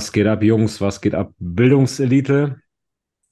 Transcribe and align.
Was 0.00 0.12
geht 0.12 0.26
ab, 0.26 0.42
Jungs? 0.42 0.80
Was 0.80 1.02
geht 1.02 1.14
ab, 1.14 1.34
Bildungselite? 1.38 2.62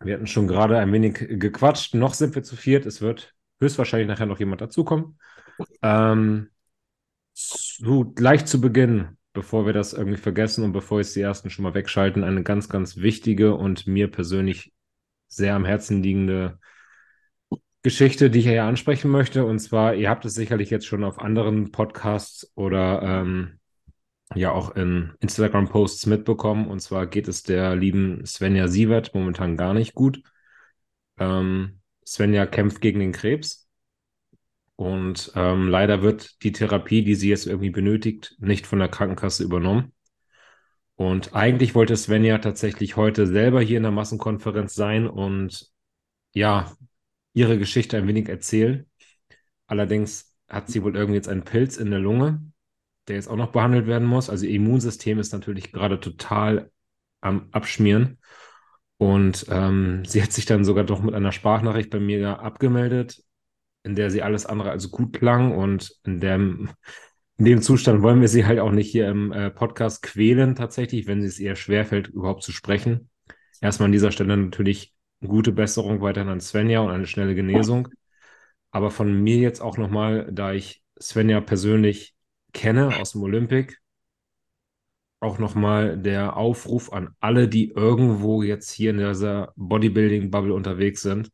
Wir 0.04 0.14
hatten 0.14 0.26
schon 0.26 0.46
gerade 0.46 0.76
ein 0.76 0.92
wenig 0.92 1.14
gequatscht. 1.14 1.94
Noch 1.94 2.12
sind 2.12 2.34
wir 2.34 2.42
zu 2.42 2.56
viert. 2.56 2.84
Es 2.84 3.00
wird 3.00 3.34
höchstwahrscheinlich 3.58 4.06
nachher 4.06 4.26
noch 4.26 4.38
jemand 4.38 4.60
dazukommen. 4.60 5.18
Ähm, 5.80 6.50
zu, 7.32 8.12
gleich 8.14 8.44
zu 8.44 8.60
Beginn, 8.60 9.16
bevor 9.32 9.64
wir 9.64 9.72
das 9.72 9.94
irgendwie 9.94 10.18
vergessen 10.18 10.62
und 10.62 10.72
bevor 10.72 10.98
jetzt 10.98 11.16
die 11.16 11.22
ersten 11.22 11.48
schon 11.48 11.62
mal 11.62 11.72
wegschalten, 11.72 12.22
eine 12.22 12.42
ganz, 12.42 12.68
ganz 12.68 12.98
wichtige 12.98 13.54
und 13.54 13.86
mir 13.86 14.10
persönlich 14.10 14.74
sehr 15.26 15.54
am 15.54 15.64
Herzen 15.64 16.02
liegende 16.02 16.58
Geschichte, 17.82 18.28
die 18.28 18.40
ich 18.40 18.46
hier 18.46 18.64
ansprechen 18.64 19.10
möchte. 19.10 19.46
Und 19.46 19.58
zwar, 19.60 19.94
ihr 19.94 20.10
habt 20.10 20.26
es 20.26 20.34
sicherlich 20.34 20.68
jetzt 20.68 20.86
schon 20.86 21.02
auf 21.02 21.18
anderen 21.18 21.72
Podcasts 21.72 22.52
oder 22.56 23.00
ähm, 23.02 23.57
ja 24.34 24.52
auch 24.52 24.76
in 24.76 25.12
Instagram-Posts 25.20 26.06
mitbekommen. 26.06 26.68
Und 26.68 26.80
zwar 26.80 27.06
geht 27.06 27.28
es 27.28 27.42
der 27.42 27.76
lieben 27.76 28.24
Svenja 28.26 28.68
Sievert 28.68 29.14
momentan 29.14 29.56
gar 29.56 29.74
nicht 29.74 29.94
gut. 29.94 30.22
Ähm, 31.18 31.80
Svenja 32.06 32.46
kämpft 32.46 32.80
gegen 32.80 33.00
den 33.00 33.12
Krebs. 33.12 33.68
Und 34.76 35.32
ähm, 35.34 35.68
leider 35.68 36.02
wird 36.02 36.42
die 36.44 36.52
Therapie, 36.52 37.02
die 37.02 37.16
sie 37.16 37.28
jetzt 37.28 37.46
irgendwie 37.46 37.70
benötigt, 37.70 38.36
nicht 38.38 38.66
von 38.66 38.78
der 38.78 38.88
Krankenkasse 38.88 39.42
übernommen. 39.42 39.92
Und 40.94 41.34
eigentlich 41.34 41.74
wollte 41.74 41.96
Svenja 41.96 42.38
tatsächlich 42.38 42.96
heute 42.96 43.26
selber 43.26 43.60
hier 43.60 43.76
in 43.76 43.84
der 43.84 43.92
Massenkonferenz 43.92 44.74
sein 44.74 45.08
und 45.08 45.68
ja, 46.32 46.72
ihre 47.34 47.58
Geschichte 47.58 47.96
ein 47.96 48.08
wenig 48.08 48.28
erzählen. 48.28 48.86
Allerdings 49.66 50.36
hat 50.48 50.68
sie 50.68 50.82
wohl 50.82 50.96
irgendwie 50.96 51.16
jetzt 51.16 51.28
einen 51.28 51.44
Pilz 51.44 51.76
in 51.76 51.90
der 51.90 52.00
Lunge, 52.00 52.42
der 53.08 53.16
jetzt 53.16 53.28
auch 53.28 53.36
noch 53.36 53.52
behandelt 53.52 53.86
werden 53.86 54.06
muss. 54.06 54.30
Also 54.30 54.46
ihr 54.46 54.56
Immunsystem 54.56 55.18
ist 55.18 55.32
natürlich 55.32 55.72
gerade 55.72 56.00
total 56.00 56.70
am 57.20 57.48
Abschmieren. 57.52 58.18
Und 58.98 59.46
ähm, 59.48 60.04
sie 60.04 60.22
hat 60.22 60.32
sich 60.32 60.44
dann 60.44 60.64
sogar 60.64 60.84
doch 60.84 61.00
mit 61.02 61.14
einer 61.14 61.32
Sprachnachricht 61.32 61.90
bei 61.90 62.00
mir 62.00 62.40
abgemeldet, 62.40 63.22
in 63.84 63.94
der 63.94 64.10
sie 64.10 64.22
alles 64.22 64.44
andere 64.44 64.70
als 64.70 64.90
gut 64.90 65.12
klang. 65.12 65.56
Und 65.56 65.92
in 66.04 66.20
dem, 66.20 66.70
in 67.36 67.44
dem 67.44 67.62
Zustand 67.62 68.02
wollen 68.02 68.20
wir 68.20 68.28
sie 68.28 68.44
halt 68.44 68.58
auch 68.58 68.72
nicht 68.72 68.90
hier 68.90 69.08
im 69.08 69.32
äh, 69.32 69.50
Podcast 69.50 70.02
quälen, 70.02 70.56
tatsächlich, 70.56 71.06
wenn 71.06 71.22
sie 71.22 71.28
es 71.28 71.38
eher 71.38 71.54
schwerfällt, 71.54 72.08
überhaupt 72.08 72.42
zu 72.42 72.52
sprechen. 72.52 73.08
Erstmal 73.60 73.86
an 73.86 73.92
dieser 73.92 74.10
Stelle 74.12 74.36
natürlich 74.36 74.94
gute 75.24 75.52
Besserung 75.52 76.00
weiterhin 76.00 76.28
an 76.28 76.40
Svenja 76.40 76.80
und 76.80 76.90
eine 76.90 77.06
schnelle 77.06 77.34
Genesung. 77.34 77.88
Aber 78.70 78.90
von 78.90 79.22
mir 79.22 79.36
jetzt 79.36 79.60
auch 79.60 79.78
nochmal, 79.78 80.28
da 80.30 80.52
ich 80.52 80.82
Svenja 81.00 81.40
persönlich 81.40 82.14
kenne 82.52 82.96
aus 83.00 83.12
dem 83.12 83.22
Olympic, 83.22 83.76
auch 85.20 85.38
nochmal 85.38 85.98
der 85.98 86.36
Aufruf 86.36 86.92
an 86.92 87.14
alle, 87.20 87.48
die 87.48 87.70
irgendwo 87.70 88.42
jetzt 88.42 88.70
hier 88.70 88.90
in 88.90 88.98
dieser 88.98 89.52
Bodybuilding-Bubble 89.56 90.54
unterwegs 90.54 91.02
sind. 91.02 91.30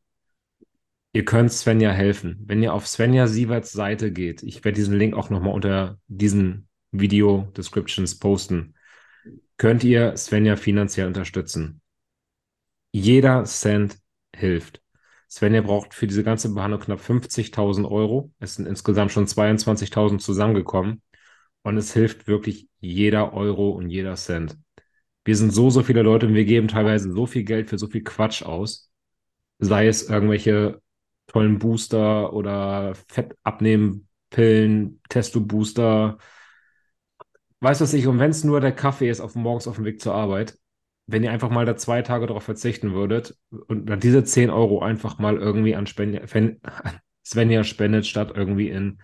Ihr 1.13 1.25
könnt 1.25 1.53
Svenja 1.53 1.91
helfen. 1.91 2.43
Wenn 2.47 2.63
ihr 2.63 2.75
auf 2.75 2.87
Svenja 2.89 3.27
Sieverts 3.29 3.73
Seite 3.73 4.11
geht, 4.11 4.43
ich 4.43 4.65
werde 4.65 4.77
diesen 4.77 4.97
Link 4.97 5.15
auch 5.15 5.31
nochmal 5.31 5.55
unter 5.55 5.99
diesen 6.09 6.67
Video-Descriptions 6.91 8.19
posten, 8.19 8.75
könnt 9.57 9.85
ihr 9.85 10.17
Svenja 10.17 10.57
finanziell 10.57 11.07
unterstützen. 11.07 11.81
Jeder 12.93 13.45
Cent 13.45 13.99
hilft. 14.35 14.81
Svenja 15.31 15.63
braucht 15.63 15.95
für 15.95 16.07
diese 16.07 16.25
ganze 16.25 16.53
Behandlung 16.55 16.81
knapp 16.81 17.01
50.000 17.01 17.89
Euro. 17.91 18.33
Es 18.39 18.55
sind 18.55 18.67
insgesamt 18.67 19.13
schon 19.13 19.27
22.000 19.27 20.19
zusammengekommen. 20.19 21.03
Und 21.65 21.77
es 21.79 21.93
hilft 21.95 22.29
wirklich 22.29 22.69
jeder 22.79 23.33
Euro 23.33 23.71
und 23.71 23.89
jeder 23.89 24.15
Cent. 24.17 24.57
Wir 25.25 25.35
sind 25.35 25.51
so, 25.51 25.71
so 25.71 25.83
viele 25.83 26.03
Leute 26.03 26.27
und 26.27 26.35
wir 26.35 26.45
geben 26.45 26.69
teilweise 26.69 27.11
so 27.11 27.27
viel 27.27 27.43
Geld 27.45 27.71
für 27.71 27.79
so 27.79 27.87
viel 27.89 28.05
Quatsch 28.05 28.43
aus. 28.43 28.91
Sei 29.59 29.89
es 29.89 30.09
irgendwelche 30.09 30.83
tollen 31.27 31.59
Booster 31.59 32.35
oder 32.35 32.95
Fettabnehmen-Pillen, 33.09 35.01
Testo-Booster. 35.09 36.19
Weiß 37.61 37.81
was 37.81 37.95
ich, 37.95 38.07
und 38.07 38.19
wenn 38.19 38.31
es 38.31 38.45
nur 38.45 38.61
der 38.61 38.73
Kaffee 38.73 39.09
ist 39.09 39.21
auf 39.21 39.35
morgens 39.35 39.67
auf 39.67 39.77
dem 39.77 39.87
Weg 39.87 40.03
zur 40.03 40.15
Arbeit, 40.15 40.59
wenn 41.07 41.23
ihr 41.23 41.33
einfach 41.33 41.49
mal 41.51 41.65
da 41.65 41.77
zwei 41.77 42.03
Tage 42.03 42.27
darauf 42.27 42.45
verzichten 42.45 42.93
würdet 42.93 43.39
und 43.51 43.87
dann 43.87 44.01
diese 44.01 44.23
10 44.23 44.51
Euro 44.51 44.83
einfach 44.83 45.19
mal 45.19 45.39
irgendwie 45.39 45.75
an 45.75 45.87
Svenja 47.27 47.65
spendet, 47.65 48.07
statt 48.07 48.33
irgendwie 48.35 48.69
in 48.69 48.99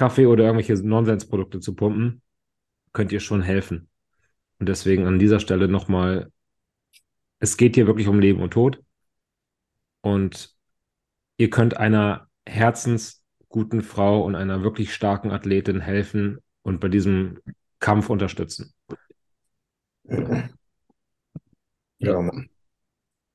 Kaffee 0.00 0.24
oder 0.24 0.44
irgendwelche 0.44 0.82
Nonsensprodukte 0.82 1.60
zu 1.60 1.74
pumpen, 1.74 2.22
könnt 2.94 3.12
ihr 3.12 3.20
schon 3.20 3.42
helfen. 3.42 3.90
Und 4.58 4.66
deswegen 4.70 5.06
an 5.06 5.18
dieser 5.18 5.40
Stelle 5.40 5.68
nochmal, 5.68 6.32
es 7.38 7.58
geht 7.58 7.74
hier 7.74 7.86
wirklich 7.86 8.08
um 8.08 8.18
Leben 8.18 8.40
und 8.40 8.54
Tod. 8.54 8.82
Und 10.00 10.56
ihr 11.36 11.50
könnt 11.50 11.76
einer 11.76 12.28
herzensguten 12.46 13.82
Frau 13.82 14.24
und 14.24 14.36
einer 14.36 14.62
wirklich 14.62 14.94
starken 14.94 15.32
Athletin 15.32 15.80
helfen 15.80 16.38
und 16.62 16.80
bei 16.80 16.88
diesem 16.88 17.38
Kampf 17.78 18.08
unterstützen. 18.08 18.72
Ja, 21.98 22.22
Mann. 22.22 22.48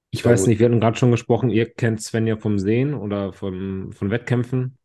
Ich 0.09 0.23
Sehr 0.23 0.31
weiß 0.31 0.41
gut. 0.41 0.47
nicht, 0.47 0.59
wir 0.59 0.65
hatten 0.65 0.79
gerade 0.79 0.97
schon 0.97 1.11
gesprochen, 1.11 1.51
ihr 1.51 1.71
kennt 1.71 2.01
Sven 2.01 2.25
ja 2.25 2.37
vom 2.37 2.57
Sehen 2.57 2.95
oder 2.95 3.33
von, 3.33 3.93
von 3.93 4.09
Wettkämpfen. 4.09 4.79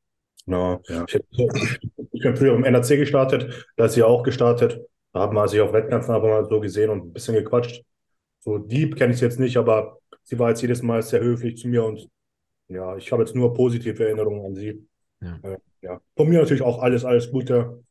Genau, 0.50 0.82
ja. 0.88 1.04
Ich, 1.06 1.78
ich 2.12 2.22
bin 2.22 2.36
früher 2.36 2.54
im 2.56 2.64
NRC 2.64 2.96
gestartet, 2.96 3.68
da 3.76 3.84
ist 3.84 3.94
sie 3.94 4.02
auch 4.02 4.24
gestartet. 4.24 4.80
Da 5.12 5.20
haben 5.20 5.36
wir 5.36 5.46
sich 5.46 5.60
auf 5.60 5.72
Wettkämpfen 5.72 6.12
aber 6.12 6.28
mal 6.28 6.44
so 6.44 6.58
gesehen 6.58 6.90
und 6.90 7.06
ein 7.06 7.12
bisschen 7.12 7.36
gequatscht. 7.36 7.84
So 8.40 8.58
deep 8.58 8.96
kenne 8.96 9.12
ich 9.12 9.20
sie 9.20 9.26
jetzt 9.26 9.38
nicht, 9.38 9.56
aber 9.56 9.98
sie 10.24 10.40
war 10.40 10.48
jetzt 10.48 10.60
jedes 10.60 10.82
Mal 10.82 11.02
sehr 11.02 11.20
höflich 11.20 11.56
zu 11.56 11.68
mir 11.68 11.84
und 11.84 12.08
ja, 12.66 12.96
ich 12.96 13.12
habe 13.12 13.22
jetzt 13.22 13.36
nur 13.36 13.54
positive 13.54 14.04
Erinnerungen 14.04 14.44
an 14.44 14.54
sie. 14.56 14.84
Ja. 15.20 15.38
Äh, 15.42 15.58
ja. 15.82 16.00
Von 16.16 16.28
mir 16.28 16.40
natürlich 16.40 16.62
auch 16.62 16.82
alles, 16.82 17.04
alles 17.04 17.30
Gute. 17.30 17.84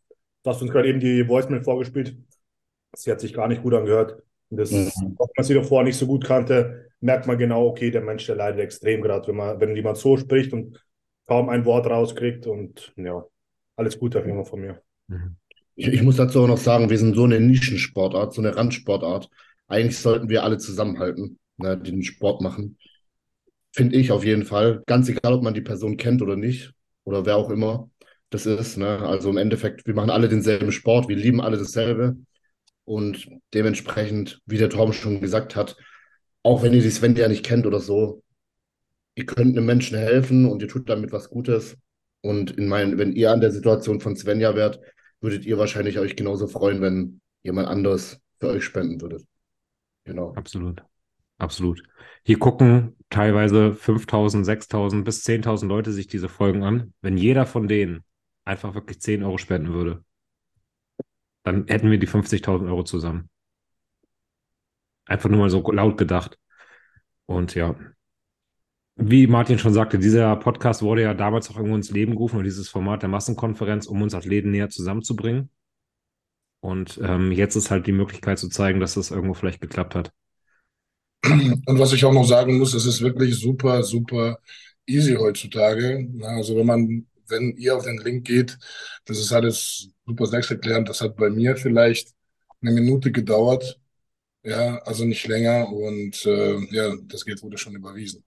Du 0.43 0.49
hast 0.49 0.61
uns 0.61 0.71
gerade 0.71 0.89
eben 0.89 0.99
die 0.99 1.29
Voicemail 1.29 1.63
vorgespielt. 1.63 2.17
Sie 2.93 3.09
hat 3.09 3.21
sich 3.21 3.33
gar 3.33 3.47
nicht 3.47 3.63
gut 3.63 3.73
angehört. 3.73 4.21
Das, 4.49 4.71
mhm. 4.71 5.15
Auch 5.17 5.27
wenn 5.27 5.33
man 5.37 5.45
sie 5.45 5.53
davor 5.53 5.83
nicht 5.83 5.97
so 5.97 6.07
gut 6.07 6.25
kannte, 6.25 6.89
merkt 6.99 7.25
man 7.25 7.37
genau, 7.37 7.67
okay, 7.67 7.89
der 7.89 8.01
Mensch, 8.01 8.25
der 8.25 8.35
leidet 8.35 8.59
extrem 8.59 9.01
gerade, 9.01 9.29
wenn 9.29 9.35
man, 9.37 9.61
wenn 9.61 9.75
jemand 9.77 9.97
so 9.97 10.17
spricht 10.17 10.51
und 10.51 10.77
kaum 11.29 11.47
ein 11.49 11.63
Wort 11.63 11.85
rauskriegt 11.85 12.47
und 12.47 12.91
ja, 12.97 13.23
alles 13.75 13.99
Gute 13.99 14.19
auf 14.19 14.25
jeden 14.25 14.37
Fall 14.37 14.49
von 14.49 14.61
mir. 14.61 14.81
Mhm. 15.07 15.35
Ich, 15.75 15.87
ich, 15.87 16.01
muss 16.01 16.15
dazu 16.17 16.41
auch 16.41 16.47
noch 16.47 16.57
sagen, 16.57 16.89
wir 16.89 16.97
sind 16.97 17.15
so 17.15 17.23
eine 17.23 17.39
Nischensportart, 17.39 18.33
so 18.33 18.41
eine 18.41 18.55
Randsportart. 18.55 19.29
Eigentlich 19.67 19.99
sollten 19.99 20.27
wir 20.27 20.43
alle 20.43 20.57
zusammenhalten, 20.57 21.37
ne, 21.57 21.77
die 21.77 21.91
den 21.91 22.03
Sport 22.03 22.41
machen. 22.41 22.77
Finde 23.71 23.95
ich 23.95 24.11
auf 24.11 24.25
jeden 24.25 24.43
Fall. 24.43 24.81
Ganz 24.87 25.07
egal, 25.07 25.33
ob 25.33 25.43
man 25.43 25.53
die 25.53 25.61
Person 25.61 25.97
kennt 25.97 26.23
oder 26.23 26.35
nicht 26.35 26.73
oder 27.03 27.25
wer 27.27 27.37
auch 27.37 27.51
immer 27.51 27.89
das 28.31 28.47
ist. 28.47 28.77
Ne? 28.77 28.99
Also 28.99 29.29
im 29.29 29.37
Endeffekt, 29.37 29.85
wir 29.85 29.93
machen 29.93 30.09
alle 30.09 30.29
denselben 30.29 30.71
Sport, 30.71 31.07
wir 31.07 31.15
lieben 31.15 31.41
alle 31.41 31.57
dasselbe. 31.57 32.17
Und 32.85 33.29
dementsprechend, 33.53 34.41
wie 34.47 34.57
der 34.57 34.71
Tom 34.71 34.93
schon 34.93 35.21
gesagt 35.21 35.55
hat, 35.55 35.77
auch 36.41 36.63
wenn 36.63 36.73
ihr 36.73 36.81
die 36.81 36.89
Sven 36.89 37.15
ja 37.15 37.27
nicht 37.27 37.45
kennt 37.45 37.67
oder 37.67 37.79
so, 37.79 38.23
ihr 39.19 39.25
könnt 39.25 39.57
einem 39.57 39.65
Menschen 39.65 39.97
helfen 39.97 40.45
und 40.45 40.61
ihr 40.61 40.69
tut 40.69 40.89
damit 40.89 41.11
was 41.11 41.29
Gutes. 41.29 41.77
Und 42.21 42.51
in 42.51 42.69
meinen, 42.69 42.97
wenn 42.97 43.11
ihr 43.11 43.31
an 43.31 43.41
der 43.41 43.51
Situation 43.51 43.99
von 43.99 44.15
Svenja 44.15 44.55
wärt, 44.55 44.79
würdet 45.19 45.45
ihr 45.45 45.57
wahrscheinlich 45.57 45.99
euch 45.99 46.15
genauso 46.15 46.47
freuen, 46.47 46.81
wenn 46.81 47.21
jemand 47.43 47.67
anderes 47.67 48.21
für 48.39 48.47
euch 48.47 48.63
spenden 48.63 49.01
würdet. 49.01 49.25
Genau. 50.05 50.33
Absolut. 50.35 50.81
Absolut. 51.37 51.83
Hier 52.23 52.39
gucken 52.39 52.95
teilweise 53.09 53.73
5000, 53.73 54.45
6000 54.45 55.03
bis 55.03 55.25
10.000 55.25 55.67
Leute 55.67 55.91
sich 55.91 56.07
diese 56.07 56.29
Folgen 56.29 56.63
an. 56.63 56.93
Wenn 57.01 57.17
jeder 57.17 57.45
von 57.45 57.67
denen 57.67 58.03
einfach 58.45 58.73
wirklich 58.73 59.01
10 59.01 59.23
Euro 59.23 59.37
spenden 59.37 59.73
würde, 59.73 60.03
dann 61.43 61.67
hätten 61.67 61.91
wir 61.91 61.99
die 61.99 62.07
50.000 62.07 62.67
Euro 62.67 62.83
zusammen. 62.83 63.29
Einfach 65.05 65.29
nur 65.29 65.39
mal 65.39 65.49
so 65.49 65.61
laut 65.71 65.97
gedacht. 65.97 66.37
Und 67.25 67.55
ja, 67.55 67.75
wie 69.01 69.27
Martin 69.27 69.57
schon 69.59 69.73
sagte, 69.73 69.97
dieser 69.97 70.35
Podcast 70.35 70.81
wurde 70.81 71.03
ja 71.03 71.13
damals 71.13 71.49
auch 71.49 71.55
irgendwo 71.55 71.75
ins 71.75 71.91
Leben 71.91 72.13
gerufen 72.13 72.37
und 72.37 72.43
dieses 72.43 72.69
Format 72.69 73.01
der 73.01 73.09
Massenkonferenz, 73.09 73.87
um 73.87 74.01
uns 74.01 74.13
Athleten 74.13 74.51
näher 74.51 74.69
zusammenzubringen. 74.69 75.49
Und 76.59 76.99
ähm, 77.01 77.31
jetzt 77.31 77.55
ist 77.55 77.71
halt 77.71 77.87
die 77.87 77.93
Möglichkeit 77.93 78.37
zu 78.37 78.49
zeigen, 78.49 78.79
dass 78.79 78.95
das 78.95 79.11
irgendwo 79.11 79.33
vielleicht 79.33 79.61
geklappt 79.61 79.95
hat. 79.95 80.11
Und 81.23 81.79
was 81.79 81.93
ich 81.93 82.03
auch 82.03 82.13
noch 82.13 82.25
sagen 82.25 82.57
muss, 82.57 82.73
es 82.73 82.85
ist 82.85 83.01
wirklich 83.01 83.35
super, 83.39 83.83
super 83.83 84.39
easy 84.85 85.15
heutzutage. 85.15 86.07
Also 86.21 86.57
wenn 86.57 86.65
man, 86.65 87.07
wenn 87.27 87.55
ihr 87.57 87.75
auf 87.75 87.85
den 87.85 87.97
Link 87.97 88.27
geht, 88.27 88.57
das 89.05 89.19
ist 89.19 89.31
alles 89.31 89.89
super 90.05 90.25
selbsterklärend. 90.25 90.89
Das 90.89 91.01
hat 91.01 91.15
bei 91.15 91.29
mir 91.29 91.55
vielleicht 91.55 92.13
eine 92.61 92.71
Minute 92.71 93.11
gedauert. 93.11 93.79
Ja, 94.43 94.77
also 94.79 95.05
nicht 95.05 95.27
länger. 95.27 95.69
Und 95.69 96.25
äh, 96.25 96.57
ja, 96.73 96.95
das 97.03 97.23
Geld 97.25 97.41
wurde 97.43 97.57
schon 97.57 97.75
überwiesen. 97.75 98.23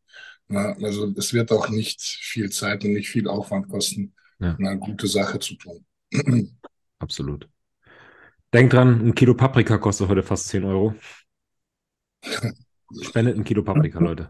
Na, 0.49 0.73
also 0.83 1.13
es 1.17 1.33
wird 1.33 1.51
auch 1.53 1.69
nicht 1.69 2.01
viel 2.01 2.51
Zeit 2.51 2.85
und 2.85 2.93
nicht 2.93 3.09
viel 3.09 3.29
Aufwand 3.29 3.69
kosten, 3.69 4.15
ja. 4.39 4.55
eine 4.57 4.79
gute 4.79 5.07
Sache 5.07 5.39
zu 5.39 5.55
tun. 5.55 5.85
Absolut. 6.99 7.49
Denk 8.53 8.71
dran, 8.71 9.09
ein 9.09 9.15
Kilo 9.15 9.35
Paprika 9.35 9.79
kostet 9.79 10.09
heute 10.09 10.23
fast 10.23 10.49
10 10.49 10.65
Euro. 10.65 10.95
Spendet 13.03 13.37
ein 13.37 13.45
Kilo 13.45 13.63
Paprika, 13.63 13.99
Leute. 13.99 14.29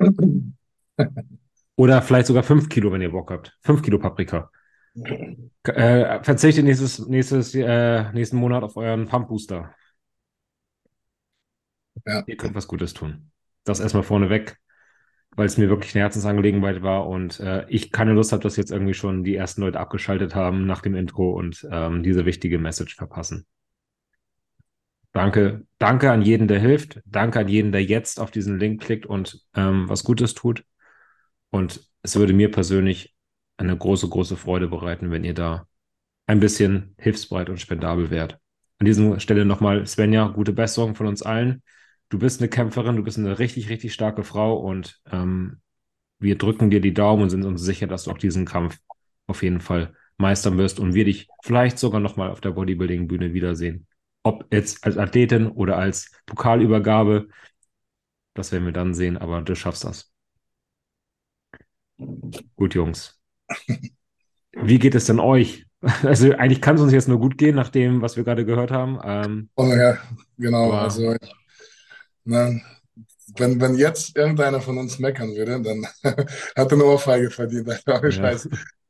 Oder 1.76 2.02
vielleicht 2.02 2.28
sogar 2.28 2.44
fünf 2.44 2.68
Kilo, 2.68 2.92
wenn 2.92 3.02
ihr 3.02 3.10
Bock 3.10 3.30
habt. 3.30 3.58
Fünf 3.62 3.82
Kilo 3.82 3.98
Paprika. 3.98 4.50
Äh, 5.64 6.22
verzichtet 6.22 6.64
nächstes, 6.64 7.00
nächstes, 7.06 7.54
äh, 7.54 8.12
nächsten 8.12 8.36
Monat 8.36 8.62
auf 8.62 8.76
euren 8.76 9.08
Pump 9.08 9.28
Booster. 9.28 9.74
Ja. 12.06 12.22
Ihr 12.26 12.36
könnt 12.36 12.54
was 12.54 12.68
Gutes 12.68 12.94
tun. 12.94 13.30
Das 13.64 13.80
erstmal 13.80 14.02
vorneweg, 14.02 14.58
weil 15.34 15.46
es 15.46 15.56
mir 15.56 15.68
wirklich 15.68 15.94
eine 15.94 16.02
Herzensangelegenheit 16.02 16.82
war 16.82 17.08
und 17.08 17.40
äh, 17.40 17.66
ich 17.68 17.90
keine 17.90 18.12
Lust 18.12 18.32
habe, 18.32 18.42
dass 18.42 18.56
jetzt 18.56 18.70
irgendwie 18.70 18.94
schon 18.94 19.24
die 19.24 19.36
ersten 19.36 19.62
Leute 19.62 19.80
abgeschaltet 19.80 20.34
haben 20.34 20.66
nach 20.66 20.82
dem 20.82 20.94
Intro 20.94 21.32
und 21.32 21.66
ähm, 21.70 22.02
diese 22.02 22.26
wichtige 22.26 22.58
Message 22.58 22.96
verpassen. 22.96 23.46
Danke, 25.12 25.66
danke 25.78 26.10
an 26.10 26.22
jeden, 26.22 26.48
der 26.48 26.58
hilft. 26.58 27.00
Danke 27.04 27.40
an 27.40 27.48
jeden, 27.48 27.72
der 27.72 27.84
jetzt 27.84 28.18
auf 28.18 28.30
diesen 28.30 28.58
Link 28.58 28.80
klickt 28.82 29.04
und 29.04 29.44
ähm, 29.54 29.88
was 29.88 30.04
Gutes 30.04 30.34
tut. 30.34 30.64
Und 31.50 31.86
es 32.02 32.16
würde 32.16 32.32
mir 32.32 32.50
persönlich 32.50 33.14
eine 33.58 33.76
große, 33.76 34.08
große 34.08 34.36
Freude 34.36 34.68
bereiten, 34.68 35.10
wenn 35.10 35.24
ihr 35.24 35.34
da 35.34 35.66
ein 36.26 36.40
bisschen 36.40 36.94
hilfsbereit 36.98 37.50
und 37.50 37.60
spendabel 37.60 38.10
wärt. 38.10 38.38
An 38.78 38.86
dieser 38.86 39.20
Stelle 39.20 39.44
nochmal, 39.44 39.86
Svenja, 39.86 40.28
gute 40.28 40.52
Besserung 40.52 40.94
von 40.94 41.06
uns 41.06 41.22
allen. 41.22 41.62
Du 42.12 42.18
bist 42.18 42.42
eine 42.42 42.50
Kämpferin, 42.50 42.96
du 42.96 43.02
bist 43.02 43.16
eine 43.16 43.38
richtig, 43.38 43.70
richtig 43.70 43.94
starke 43.94 44.22
Frau 44.22 44.58
und 44.58 45.00
ähm, 45.10 45.62
wir 46.18 46.36
drücken 46.36 46.68
dir 46.68 46.82
die 46.82 46.92
Daumen 46.92 47.22
und 47.22 47.30
sind 47.30 47.42
uns 47.46 47.62
sicher, 47.62 47.86
dass 47.86 48.04
du 48.04 48.10
auch 48.10 48.18
diesen 48.18 48.44
Kampf 48.44 48.78
auf 49.28 49.42
jeden 49.42 49.62
Fall 49.62 49.94
meistern 50.18 50.58
wirst 50.58 50.78
und 50.78 50.92
wir 50.92 51.06
dich 51.06 51.26
vielleicht 51.42 51.78
sogar 51.78 52.00
nochmal 52.00 52.30
auf 52.30 52.42
der 52.42 52.50
Bodybuilding-Bühne 52.50 53.32
wiedersehen. 53.32 53.86
Ob 54.24 54.44
jetzt 54.52 54.84
als 54.84 54.98
Athletin 54.98 55.46
oder 55.46 55.78
als 55.78 56.10
Pokalübergabe, 56.26 57.28
das 58.34 58.52
werden 58.52 58.66
wir 58.66 58.74
dann 58.74 58.92
sehen, 58.92 59.16
aber 59.16 59.40
du 59.40 59.54
schaffst 59.54 59.84
das. 59.84 60.12
Gut, 62.56 62.74
Jungs. 62.74 63.18
Wie 64.52 64.78
geht 64.78 64.94
es 64.94 65.06
denn 65.06 65.18
euch? 65.18 65.64
Also 66.04 66.30
eigentlich 66.34 66.60
kann 66.60 66.76
es 66.76 66.82
uns 66.82 66.92
jetzt 66.92 67.08
nur 67.08 67.18
gut 67.18 67.38
gehen, 67.38 67.56
nach 67.56 67.70
dem, 67.70 68.02
was 68.02 68.16
wir 68.16 68.22
gerade 68.22 68.44
gehört 68.44 68.70
haben. 68.70 69.00
Ähm, 69.02 69.48
Oh 69.56 69.66
ja, 69.72 69.98
genau. 70.38 70.66
Aber- 70.66 70.82
Also, 70.82 71.16
ne, 72.24 72.62
wenn, 73.36 73.60
wenn 73.60 73.76
jetzt 73.76 74.16
irgendeiner 74.16 74.60
von 74.60 74.78
uns 74.78 74.98
meckern 74.98 75.34
würde, 75.34 75.62
dann 75.62 75.86
hat 76.04 76.26
er 76.56 76.72
eine 76.72 76.84
Ohrfeige 76.84 77.30
verdient. 77.30 77.68
Ohne 77.86 78.10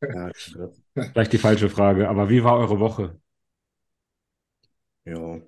Ja. 0.03 0.31
Ja, 0.55 0.71
vielleicht 1.13 1.33
die 1.33 1.39
falsche 1.39 1.69
Frage, 1.71 2.09
aber 2.09 2.29
wie 2.29 2.45
war 2.45 2.59
eure 2.59 2.81
Woche? 2.81 3.17
ja, 5.05 5.41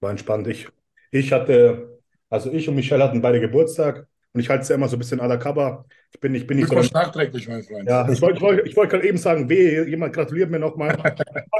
war 0.00 0.10
entspannt. 0.10 0.46
Ich, 0.48 0.68
ich 1.10 1.32
hatte, 1.32 2.00
also 2.30 2.52
ich 2.52 2.68
und 2.68 2.76
Michelle 2.76 3.04
hatten 3.04 3.22
beide 3.22 3.40
Geburtstag 3.40 4.06
und 4.32 4.40
ich 4.40 4.48
halte 4.48 4.62
es 4.62 4.68
ja 4.68 4.76
immer 4.76 4.88
so 4.88 4.96
ein 4.96 4.98
bisschen 4.98 5.20
à 5.20 5.26
la 5.26 5.36
Cover. 5.36 5.84
Ich 6.12 6.20
bin, 6.20 6.34
ich 6.34 6.46
bin 6.46 6.58
nicht 6.58 6.68
so 6.68 6.74
Glückwunsch 6.74 6.92
nachträglich, 6.92 7.48
mein 7.48 7.62
Freund. 7.62 7.88
Ja, 7.88 8.08
ich 8.08 8.20
wollte 8.20 8.36
ich 8.36 8.42
wollte, 8.42 8.68
ich 8.68 8.76
wollte 8.76 8.92
gerade 8.92 9.08
eben 9.08 9.18
sagen, 9.18 9.48
weh, 9.48 9.82
jemand 9.88 10.14
gratuliert 10.14 10.50
mir 10.50 10.58
nochmal. 10.58 10.96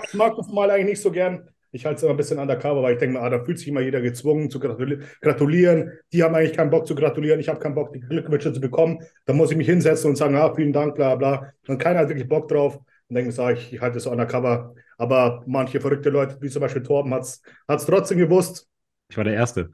Ich 0.06 0.14
mag 0.14 0.36
das 0.36 0.48
mal 0.48 0.70
eigentlich 0.70 0.86
nicht 0.86 1.02
so 1.02 1.10
gern. 1.10 1.48
Ich 1.74 1.86
halte 1.86 1.96
es 1.96 2.02
immer 2.02 2.12
ein 2.12 2.18
bisschen 2.18 2.38
undercover, 2.38 2.82
weil 2.82 2.94
ich 2.94 2.98
denke 2.98 3.18
mir, 3.18 3.24
ah, 3.24 3.30
da 3.30 3.42
fühlt 3.42 3.58
sich 3.58 3.66
immer 3.68 3.80
jeder 3.80 4.02
gezwungen 4.02 4.50
zu 4.50 4.60
gratuli 4.60 4.98
gratulieren. 5.22 5.92
Die 6.12 6.22
haben 6.22 6.34
eigentlich 6.34 6.52
keinen 6.52 6.68
Bock 6.70 6.86
zu 6.86 6.94
gratulieren. 6.94 7.40
Ich 7.40 7.48
habe 7.48 7.58
keinen 7.60 7.74
Bock, 7.74 7.92
die 7.94 8.00
Glückwünsche 8.00 8.52
zu 8.52 8.60
bekommen. 8.60 9.00
Da 9.24 9.32
muss 9.32 9.50
ich 9.50 9.56
mich 9.56 9.66
hinsetzen 9.66 10.10
und 10.10 10.16
sagen, 10.16 10.36
ah, 10.36 10.54
vielen 10.54 10.74
Dank, 10.74 10.94
bla 10.94 11.16
bla. 11.16 11.52
Und 11.66 11.78
keiner 11.78 12.00
hat 12.00 12.08
wirklich 12.08 12.28
Bock 12.28 12.48
drauf. 12.48 12.76
Und 12.76 13.16
denke 13.16 13.28
mir, 13.28 13.32
sag 13.32 13.56
ich, 13.56 13.72
ich 13.72 13.80
halte 13.80 13.98
es 13.98 14.04
so 14.04 14.10
undercover. 14.10 14.74
Aber 14.98 15.42
manche 15.46 15.80
verrückte 15.80 16.10
Leute, 16.10 16.36
wie 16.40 16.50
zum 16.50 16.60
Beispiel 16.60 16.82
Torben, 16.82 17.14
hat 17.14 17.22
es 17.22 17.86
trotzdem 17.86 18.18
gewusst. 18.18 18.68
Ich 19.08 19.16
war 19.16 19.24
der 19.24 19.34
Erste. 19.34 19.70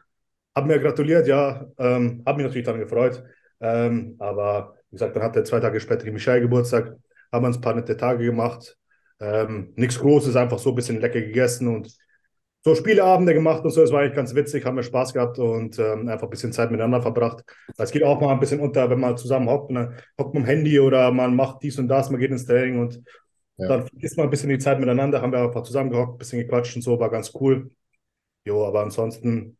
Haben 0.54 0.68
mir 0.68 0.78
gratuliert, 0.78 1.26
ja. 1.26 1.66
Ähm, 1.78 2.22
hab 2.24 2.36
mich 2.36 2.46
natürlich 2.46 2.66
dann 2.66 2.78
gefreut. 2.78 3.24
Ähm, 3.60 4.14
aber 4.18 4.76
wie 4.90 4.94
gesagt, 4.94 5.16
dann 5.16 5.22
hatte 5.22 5.42
zwei 5.42 5.60
Tage 5.60 5.80
später 5.80 6.04
die 6.04 6.12
Michelle 6.12 6.40
Geburtstag. 6.40 6.96
Haben 7.32 7.46
uns 7.46 7.58
ein 7.58 7.60
paar 7.60 7.74
nette 7.74 7.96
Tage 7.96 8.24
gemacht. 8.24 8.76
Ähm, 9.20 9.72
nichts 9.76 9.98
Großes, 9.98 10.36
einfach 10.36 10.58
so 10.58 10.70
ein 10.70 10.74
bisschen 10.76 11.00
lecker 11.00 11.20
gegessen 11.20 11.68
und 11.68 11.92
so 12.64 12.74
Spieleabende 12.74 13.34
gemacht 13.34 13.64
und 13.64 13.70
so. 13.70 13.82
Es 13.82 13.92
war 13.92 14.00
eigentlich 14.00 14.14
ganz 14.16 14.34
witzig, 14.34 14.64
haben 14.64 14.76
wir 14.76 14.82
Spaß 14.82 15.14
gehabt 15.14 15.38
und 15.38 15.78
ähm, 15.78 16.08
einfach 16.08 16.24
ein 16.26 16.30
bisschen 16.30 16.52
Zeit 16.52 16.70
miteinander 16.70 17.00
verbracht. 17.02 17.44
Es 17.76 17.90
geht 17.92 18.02
auch 18.02 18.20
mal 18.20 18.32
ein 18.32 18.40
bisschen 18.40 18.60
unter, 18.60 18.90
wenn 18.90 19.00
man 19.00 19.16
zusammen 19.16 19.48
hockt 19.48 19.70
dann 19.74 19.96
hockt 20.18 20.34
man 20.34 20.42
am 20.42 20.46
Handy 20.48 20.78
oder 20.80 21.10
man 21.12 21.34
macht 21.36 21.62
dies 21.62 21.78
und 21.78 21.88
das, 21.88 22.10
man 22.10 22.20
geht 22.20 22.30
ins 22.30 22.46
Training 22.46 22.80
und 22.80 23.02
Ja. 23.56 23.68
dann 23.68 23.88
ist 24.00 24.16
man 24.16 24.26
ein 24.26 24.30
bisschen 24.30 24.50
die 24.50 24.58
Zeit 24.58 24.78
miteinander, 24.80 25.22
haben 25.22 25.32
wir 25.32 25.40
einfach 25.40 25.62
zusammen 25.64 25.90
gehockt, 25.90 26.14
ein 26.14 26.18
bisschen 26.18 26.40
gequatscht 26.40 26.76
und 26.76 26.82
so, 26.82 26.98
war 27.00 27.10
ganz 27.10 27.32
cool. 27.40 27.70
Jo, 28.44 28.66
aber 28.66 28.82
ansonsten, 28.82 29.58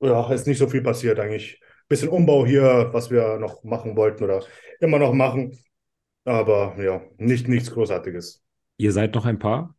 ja, 0.00 0.32
ist 0.32 0.46
nicht 0.46 0.58
so 0.58 0.68
viel 0.68 0.82
passiert 0.82 1.18
eigentlich. 1.20 1.60
Bisschen 1.88 2.08
Umbau 2.08 2.46
hier, 2.46 2.88
was 2.92 3.10
wir 3.10 3.38
noch 3.38 3.62
machen 3.64 3.96
wollten 3.96 4.24
oder 4.24 4.44
immer 4.80 4.98
noch 4.98 5.12
machen. 5.12 5.58
Aber 6.26 6.76
ja, 6.82 7.02
nicht, 7.18 7.48
nichts 7.48 7.72
Großartiges. 7.72 8.43
Ihr 8.76 8.92
seid 8.92 9.14
noch 9.14 9.26
ein 9.26 9.38
Paar? 9.38 9.74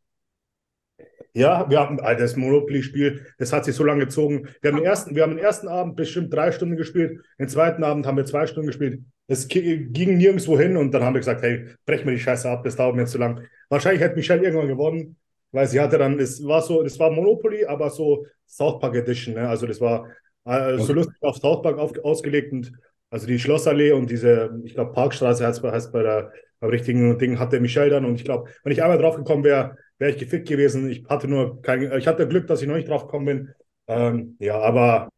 Ja, 1.34 1.70
wir 1.70 1.80
haben 1.82 1.98
das 1.98 2.38
Monopoly-Spiel, 2.38 3.26
das 3.38 3.52
hat 3.52 3.66
sich 3.66 3.76
so 3.76 3.84
lange 3.84 4.06
gezogen. 4.06 4.48
Wir 4.62 4.72
haben 4.72 4.78
den 4.78 4.86
ersten, 4.86 5.16
wir 5.16 5.24
haben 5.24 5.36
den 5.36 5.44
ersten 5.44 5.68
Abend 5.68 5.98
bestimmt 5.98 6.34
drei 6.34 6.54
Stunden 6.54 6.78
gespielt, 6.78 7.22
den 7.38 7.50
zweiten 7.50 7.84
Abend 7.84 8.06
haben 8.06 8.16
wir 8.16 8.26
zwei 8.26 8.48
Stunden 8.48 8.68
gespielt. 8.68 9.02
Es 9.28 9.50
ging 9.50 9.92
nirgendwo 9.92 10.58
hin 10.58 10.78
und 10.78 10.92
dann 10.94 11.04
haben 11.04 11.14
wir 11.14 11.20
gesagt, 11.20 11.42
hey, 11.42 11.66
brech 11.86 12.06
mir 12.06 12.12
die 12.12 12.20
Scheiße 12.20 12.50
ab, 12.50 12.64
das 12.64 12.78
dauert 12.78 12.96
mir 12.96 13.06
zu 13.06 13.18
lang. 13.18 13.46
Wahrscheinlich 13.68 14.02
hätte 14.02 14.16
Michelle 14.16 14.44
irgendwann 14.44 14.70
gewonnen, 14.70 15.18
weil 15.52 15.68
sie 15.68 15.82
hatte 15.82 15.98
dann, 15.98 16.20
es 16.20 16.46
war 16.46 16.62
so, 16.62 16.82
das 16.84 16.98
war 17.00 17.12
Monopoly, 17.12 17.66
aber 17.66 17.90
so 17.90 18.26
South 18.48 18.80
Park 18.80 18.96
Edition, 18.96 19.34
ne? 19.34 19.50
Also 19.50 19.68
das 19.68 19.82
war 19.82 20.08
äh, 20.46 20.78
so 20.78 20.94
lustig 20.94 21.16
auf 21.22 21.36
South 21.36 21.64
Park 21.64 21.80
auf, 21.80 21.98
ausgelegt 22.04 22.54
und 22.54 22.72
also 23.10 23.28
die 23.28 23.40
Schlossallee 23.40 23.92
und 23.94 24.10
diese, 24.10 24.60
ich 24.64 24.74
glaube, 24.74 24.94
Parkstraße 24.94 25.46
heißt, 25.46 25.62
bei- 25.62 25.72
heißt 25.72 25.92
bei 25.92 26.04
der 26.04 26.32
beim 26.60 26.70
richtigen 26.70 27.18
Ding 27.20 27.38
hatte 27.38 27.60
Michelle 27.60 27.90
dann 27.90 28.06
und 28.06 28.16
ich 28.16 28.24
glaube, 28.24 28.50
wenn 28.64 28.72
ich 28.72 28.82
einmal 28.82 28.98
drauf 28.98 29.18
gekommen 29.18 29.44
wäre, 29.44 29.76
wäre 29.98 30.12
ich 30.12 30.18
gefickt 30.18 30.48
gewesen. 30.48 30.90
Ich 30.90 31.06
hatte 31.08 31.28
nur 31.28 31.62
kein, 31.62 31.92
ich 31.98 32.08
hatte 32.08 32.28
Glück, 32.28 32.48
dass 32.48 32.62
ich 32.62 32.68
noch 32.68 32.76
nicht 32.76 32.90
drauf 32.90 33.04
gekommen 33.04 33.26
bin. 33.26 33.54
Ähm, 33.88 34.36
ja, 34.40 34.58
aber 34.60 35.10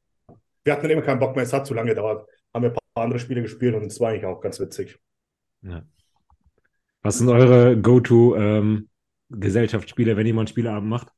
wir 0.63 0.73
hatten 0.73 0.89
immer 0.89 1.03
keinen 1.03 1.19
Bock 1.19 1.35
mehr. 1.35 1.45
Es 1.45 1.53
hat 1.53 1.67
zu 1.67 1.73
lange 1.73 1.89
gedauert. 1.91 2.27
Haben 2.53 2.63
wir 2.63 2.71
ein 2.71 2.77
paar 2.93 3.03
andere 3.03 3.19
Spiele 3.19 3.41
gespielt 3.43 3.75
und 3.75 3.85
es 3.85 3.99
war 3.99 4.09
eigentlich 4.09 4.25
auch 4.25 4.41
ganz 4.41 4.59
witzig. 4.59 4.97
Ja. 5.61 5.83
Was 7.03 7.19
sind 7.19 7.29
eure 7.29 7.79
Go-To-Gesellschaftsspiele, 7.79 10.17
wenn 10.17 10.25
jemand 10.25 10.49
Spieleabend 10.49 10.89
macht? 10.89 11.09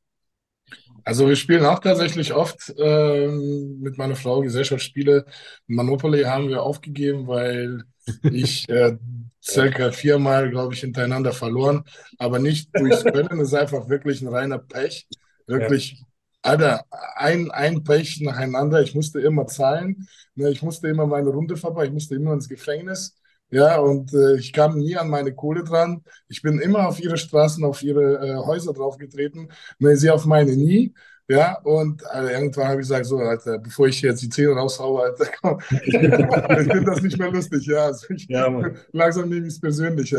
Also 1.10 1.28
wir 1.28 1.36
spielen 1.36 1.66
auch 1.66 1.80
tatsächlich 1.80 2.36
oft 2.36 2.72
ähm, 2.78 3.80
mit 3.80 3.98
meiner 3.98 4.16
Frau 4.16 4.42
Gesellschaftsspiele. 4.42 5.26
Monopoly 5.66 6.22
haben 6.22 6.50
wir 6.50 6.62
aufgegeben, 6.62 7.26
weil 7.26 7.82
ich 8.22 8.70
äh, 8.70 8.96
circa 9.44 9.92
viermal, 9.92 10.52
glaube 10.52 10.76
ich, 10.76 10.82
hintereinander 10.82 11.32
verloren. 11.32 11.84
Aber 12.20 12.38
nicht 12.38 12.70
durchs 12.76 13.04
Können, 13.04 13.40
es 13.40 13.48
ist 13.48 13.54
einfach 13.56 13.90
wirklich 13.90 14.22
ein 14.22 14.28
reiner 14.28 14.60
Pech. 14.60 15.08
Wirklich, 15.48 16.04
Alter, 16.44 16.86
ein, 17.16 17.50
ein 17.50 17.84
Pech 17.84 18.22
nacheinander. 18.22 18.80
Ich 18.84 18.94
musste 18.94 19.20
immer 19.20 19.48
zahlen. 19.48 20.08
Ne, 20.36 20.52
ich 20.52 20.62
musste 20.62 20.90
immer 20.90 21.08
meine 21.08 21.30
Runde 21.30 21.58
vorbei, 21.58 21.86
ich 21.86 21.92
musste 21.92 22.14
immer 22.14 22.34
ins 22.34 22.48
Gefängnis. 22.48 23.19
Ja, 23.52 23.80
und 23.80 24.14
äh, 24.14 24.36
ich 24.38 24.54
kam 24.54 24.78
nie 24.78 24.96
an 24.96 25.10
meine 25.10 25.34
Kohle 25.34 25.64
dran. 25.64 26.04
Ich 26.28 26.42
bin 26.42 26.60
immer 26.60 26.88
auf 26.88 27.00
ihre 27.00 27.18
Straßen, 27.18 27.64
auf 27.64 27.82
ihre 27.82 28.28
äh, 28.28 28.36
Häuser 28.36 28.74
draufgetreten. 28.74 29.52
Ne, 29.80 29.96
sie 29.96 30.10
auf 30.12 30.26
meine 30.26 30.56
nie. 30.56 30.94
Ja, 31.32 31.60
und 31.64 32.02
äh, 32.12 32.34
irgendwann 32.34 32.70
habe 32.70 32.82
ich 32.82 32.88
gesagt, 32.88 33.06
so, 33.06 33.18
Alter, 33.20 33.60
bevor 33.60 33.88
ich 33.88 34.02
jetzt 34.02 34.24
die 34.24 34.30
Zähne 34.30 34.54
raushaue, 34.54 35.04
Alter, 35.04 35.28
komm, 35.42 35.60
ich 35.70 35.96
finde 35.96 36.84
das 36.86 37.04
nicht 37.04 37.20
mehr 37.20 37.32
lustig. 37.32 37.68
Ja, 37.68 37.86
also 37.86 38.08
ich, 38.12 38.28
Ja, 38.28 38.50
langsam 38.94 39.30
nehme 39.30 39.46
ich 39.46 39.54
es 39.54 39.60
persönlich. 39.60 40.16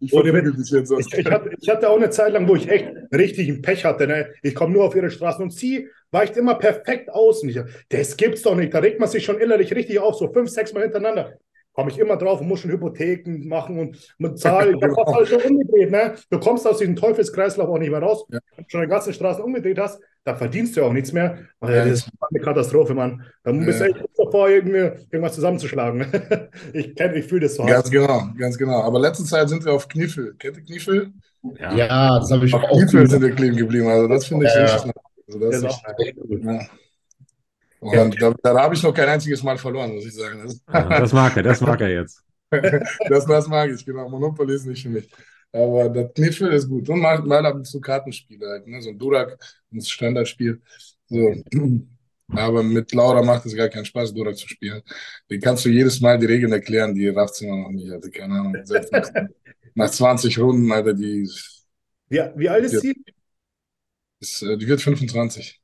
Ich 0.00 0.10
verprügel 0.10 0.52
dich 0.52 0.70
jetzt. 0.70 0.90
Ich, 0.90 1.14
ich, 1.16 1.26
hatte, 1.26 1.50
ich 1.60 1.68
hatte 1.68 1.88
auch 1.88 1.96
eine 1.96 2.10
Zeit 2.10 2.32
lang, 2.32 2.48
wo 2.48 2.56
ich 2.56 2.68
echt 2.68 2.88
richtig 3.14 3.48
ein 3.48 3.62
Pech 3.62 3.84
hatte. 3.84 4.08
Ne? 4.08 4.30
Ich 4.42 4.56
komme 4.56 4.72
nur 4.72 4.84
auf 4.84 4.96
ihre 4.96 5.10
Straßen 5.10 5.44
und 5.44 5.52
sie 5.52 5.88
weicht 6.10 6.36
immer 6.36 6.56
perfekt 6.56 7.08
aus. 7.08 7.40
Und 7.44 7.50
ich, 7.50 7.60
das 7.88 8.16
gibt's 8.16 8.42
doch 8.42 8.56
nicht. 8.56 8.74
Da 8.74 8.80
regt 8.80 8.98
man 8.98 9.08
sich 9.08 9.24
schon 9.24 9.38
innerlich 9.38 9.72
richtig 9.72 10.00
auf, 10.00 10.16
so 10.16 10.32
fünf, 10.32 10.50
sechs 10.50 10.72
Mal 10.72 10.82
hintereinander. 10.82 11.34
Komme 11.78 11.92
ich 11.92 11.98
immer 12.00 12.16
drauf 12.16 12.40
und 12.40 12.48
muss 12.48 12.58
schon 12.58 12.72
Hypotheken 12.72 13.46
machen 13.46 13.78
und 13.78 14.14
mit 14.18 14.36
Zahlen. 14.40 14.80
Das 14.80 14.96
alles 14.98 15.28
schon 15.28 15.42
umgedreht. 15.42 15.92
Ne? 15.92 16.14
Du 16.28 16.40
kommst 16.40 16.66
aus 16.66 16.78
diesem 16.78 16.96
Teufelskreislauf 16.96 17.68
auch 17.68 17.78
nicht 17.78 17.90
mehr 17.90 18.02
raus. 18.02 18.24
Ja. 18.30 18.40
Wenn 18.56 18.64
du 18.64 18.68
schon 18.70 18.80
die 18.80 18.88
ganzen 18.88 19.12
Straßen 19.12 19.44
umgedreht 19.44 19.78
hast, 19.78 20.00
dann 20.24 20.36
verdienst 20.36 20.74
du 20.74 20.80
ja 20.80 20.88
auch 20.88 20.92
nichts 20.92 21.12
mehr. 21.12 21.38
Ja. 21.62 21.68
Das 21.84 21.86
ist 22.00 22.10
eine 22.32 22.40
Katastrophe, 22.40 22.94
Mann. 22.94 23.22
Da 23.44 23.52
bist 23.52 23.78
du 23.78 23.84
Ja. 23.84 23.90
echt 23.94 24.04
davor, 24.16 24.48
irgendwie, 24.48 24.90
irgendwas 25.12 25.36
zusammenzuschlagen. 25.36 26.04
ich 26.72 26.96
kenne, 26.96 27.14
ich 27.14 27.26
fühle 27.26 27.42
das 27.42 27.54
so. 27.54 27.64
Ganz 27.64 27.88
genau, 27.88 28.22
ganz 28.36 28.58
genau. 28.58 28.80
Aber 28.82 28.98
letzte 28.98 29.22
Zeit 29.22 29.48
sind 29.48 29.64
wir 29.64 29.72
auf 29.72 29.86
Kniffel. 29.86 30.34
Kennt 30.36 30.56
ihr 30.56 30.64
Kniffel? 30.64 31.12
Ja, 31.60 32.18
das 32.18 32.32
habe 32.32 32.44
ich 32.44 32.54
Auf 32.54 32.64
auch 32.64 32.76
Kniffel 32.76 33.08
sind 33.08 33.22
wir 33.22 33.30
kleben 33.30 33.56
geblieben. 33.56 33.86
Also 33.86 34.08
das 34.08 34.26
finde 34.26 34.46
ich 34.46 34.52
Ja, 34.52 34.62
richtig. 34.64 34.92
Also 35.28 35.38
das 35.38 35.50
Das 35.50 35.56
ist 35.58 35.64
ist 35.64 35.86
auch 35.86 35.98
echt 36.04 36.16
gut. 36.16 36.42
Ja. 36.44 36.58
Und 37.80 38.20
da, 38.20 38.34
da 38.42 38.60
habe 38.60 38.74
ich 38.74 38.82
noch 38.82 38.92
kein 38.94 39.08
einziges 39.08 39.42
Mal 39.42 39.58
verloren, 39.58 39.94
muss 39.94 40.06
ich 40.06 40.14
sagen. 40.14 40.42
Das, 40.44 40.60
Ja, 40.72 40.92
das 40.94 41.12
mag 41.12 41.36
er, 41.36 41.42
das 41.42 41.60
mag 41.60 41.80
er 41.80 41.90
jetzt. 41.90 42.24
das, 43.08 43.26
das 43.26 43.48
mag 43.48 43.70
ich, 43.70 43.84
genau. 43.84 44.08
Monopoly 44.08 44.54
ist 44.54 44.66
nicht 44.66 44.82
für 44.82 44.88
mich. 44.88 45.10
Aber 45.52 45.88
das 45.88 46.12
Kniffel 46.14 46.52
ist 46.52 46.68
gut. 46.68 46.88
Und 46.88 47.00
mal, 47.00 47.20
mal 47.22 47.44
ab 47.46 47.54
und 47.56 47.64
zu 47.66 47.80
Kartenspiele 47.80 48.46
halt, 48.48 48.66
ne? 48.66 48.80
So 48.82 48.90
ein 48.90 48.98
Durak, 48.98 49.38
ein 49.72 49.80
Standardspiel. 49.80 50.60
So. 51.08 51.34
Aber 52.30 52.62
mit 52.62 52.92
Laura 52.92 53.22
macht 53.22 53.46
es 53.46 53.56
gar 53.56 53.68
keinen 53.70 53.86
Spaß, 53.86 54.12
Dora 54.12 54.34
zu 54.34 54.46
spielen. 54.48 54.82
Die 55.30 55.38
kannst 55.38 55.64
du 55.64 55.70
jedes 55.70 55.98
Mal 56.02 56.18
die 56.18 56.26
Regeln 56.26 56.52
erklären, 56.52 56.94
die 56.94 57.08
rafft 57.08 57.36
sie 57.36 57.46
immer 57.46 57.56
noch 57.62 57.70
nicht. 57.70 57.90
Also, 57.90 58.10
keine 58.10 58.34
Ahnung. 58.34 58.54
Selbst 58.64 58.92
nach, 58.92 59.08
nach 59.74 59.90
20 59.90 60.38
Runden, 60.38 60.70
Alter, 60.70 60.92
die, 60.94 61.26
Wie, 62.08 62.18
wie 62.36 62.48
alt 62.48 62.64
ist 62.64 62.72
Ja. 62.74 62.80
sie? 62.80 62.94
ist, 64.20 64.42
äh, 64.42 64.56
die 64.56 64.68
wird 64.68 64.80
25. 64.82 65.60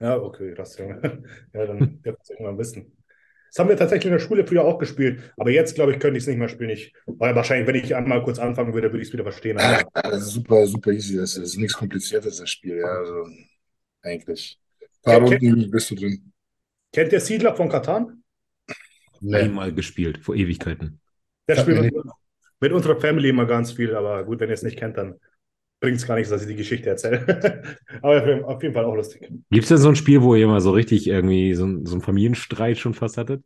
Ja, 0.00 0.16
okay, 0.18 0.54
das 0.54 0.76
ja. 0.78 0.86
Ja, 1.52 1.66
dann 1.66 1.98
wird 2.02 2.18
es 2.22 2.30
irgendwann 2.30 2.58
wissen. 2.58 2.92
Das 3.50 3.58
haben 3.60 3.68
wir 3.70 3.76
tatsächlich 3.76 4.06
in 4.06 4.12
der 4.12 4.18
Schule 4.18 4.46
früher 4.46 4.62
auch 4.64 4.78
gespielt, 4.78 5.32
aber 5.38 5.50
jetzt, 5.50 5.74
glaube 5.74 5.92
ich, 5.92 5.98
könnte 6.00 6.18
ich 6.18 6.24
es 6.24 6.28
nicht 6.28 6.36
mehr 6.38 6.50
spielen. 6.50 6.68
Ich, 6.70 6.92
weil 7.06 7.34
wahrscheinlich, 7.34 7.66
wenn 7.66 7.76
ich 7.76 7.94
einmal 7.96 8.22
kurz 8.22 8.38
anfangen 8.38 8.74
würde, 8.74 8.92
würde 8.92 9.00
ich 9.02 9.08
es 9.08 9.12
wieder 9.14 9.22
verstehen. 9.24 9.58
Aber, 9.58 9.80
Ja, 9.80 10.02
das 10.10 10.22
ist 10.24 10.32
super, 10.32 10.66
super 10.66 10.90
easy. 10.92 11.16
Das 11.16 11.36
ist 11.36 11.56
nichts 11.56 11.74
Kompliziertes, 11.74 12.36
das 12.36 12.50
Spiel. 12.50 12.76
Ja, 12.78 12.86
also, 12.86 13.26
eigentlich. 14.02 14.58
Ein 14.80 15.20
paar 15.20 15.28
Kennt- 15.30 15.42
Runden 15.42 15.70
bist 15.70 15.90
du 15.90 15.94
drin. 15.94 16.32
kennt 16.92 17.12
ihr 17.12 17.20
Siedler 17.20 17.56
von 17.56 17.70
Katan? 17.70 18.22
Nee. 19.20 19.36
Einmal 19.36 19.72
gespielt, 19.72 20.18
vor 20.18 20.34
Ewigkeiten. 20.36 21.00
Der 21.48 21.56
spielt 21.56 21.80
mit, 21.80 21.94
mit 22.60 22.72
unserer 22.72 23.00
Family 23.00 23.30
immer 23.30 23.46
ganz 23.46 23.72
viel, 23.72 23.94
aber 23.94 24.24
gut, 24.24 24.40
wenn 24.40 24.50
ihr 24.50 24.54
es 24.54 24.62
nicht 24.62 24.78
kennt, 24.78 24.96
dann 24.98 25.18
bringt 25.80 25.98
es 25.98 26.06
gar 26.06 26.16
nichts, 26.16 26.30
dass 26.30 26.42
ich 26.42 26.48
die 26.48 26.56
Geschichte 26.56 26.88
erzähle. 26.88 27.62
aber 28.02 28.46
auf 28.46 28.62
jeden 28.62 28.74
Fall 28.74 28.84
auch 28.84 28.94
lustig. 28.94 29.28
Gibt 29.50 29.62
es 29.62 29.68
denn 29.68 29.78
so 29.78 29.88
ein 29.88 29.96
Spiel, 29.96 30.22
wo 30.22 30.34
ihr 30.34 30.46
mal 30.46 30.60
so 30.60 30.72
richtig 30.72 31.06
irgendwie 31.06 31.54
so, 31.54 31.66
so 31.84 31.94
einen 31.94 32.02
Familienstreit 32.02 32.78
schon 32.78 32.94
fast 32.94 33.16
hattet? 33.16 33.42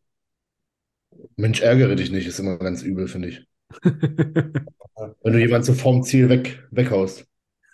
Mensch, 1.36 1.60
ärgere 1.60 1.94
dich 1.94 2.10
nicht, 2.10 2.26
ist 2.26 2.38
immer 2.38 2.58
ganz 2.58 2.82
übel, 2.82 3.06
finde 3.06 3.28
ich. 3.28 3.46
Wenn 3.82 5.32
du 5.32 5.38
jemanden 5.38 5.64
so 5.64 5.74
vom 5.74 6.02
Ziel 6.02 6.28
weg, 6.28 6.62
weghaust. 6.70 7.26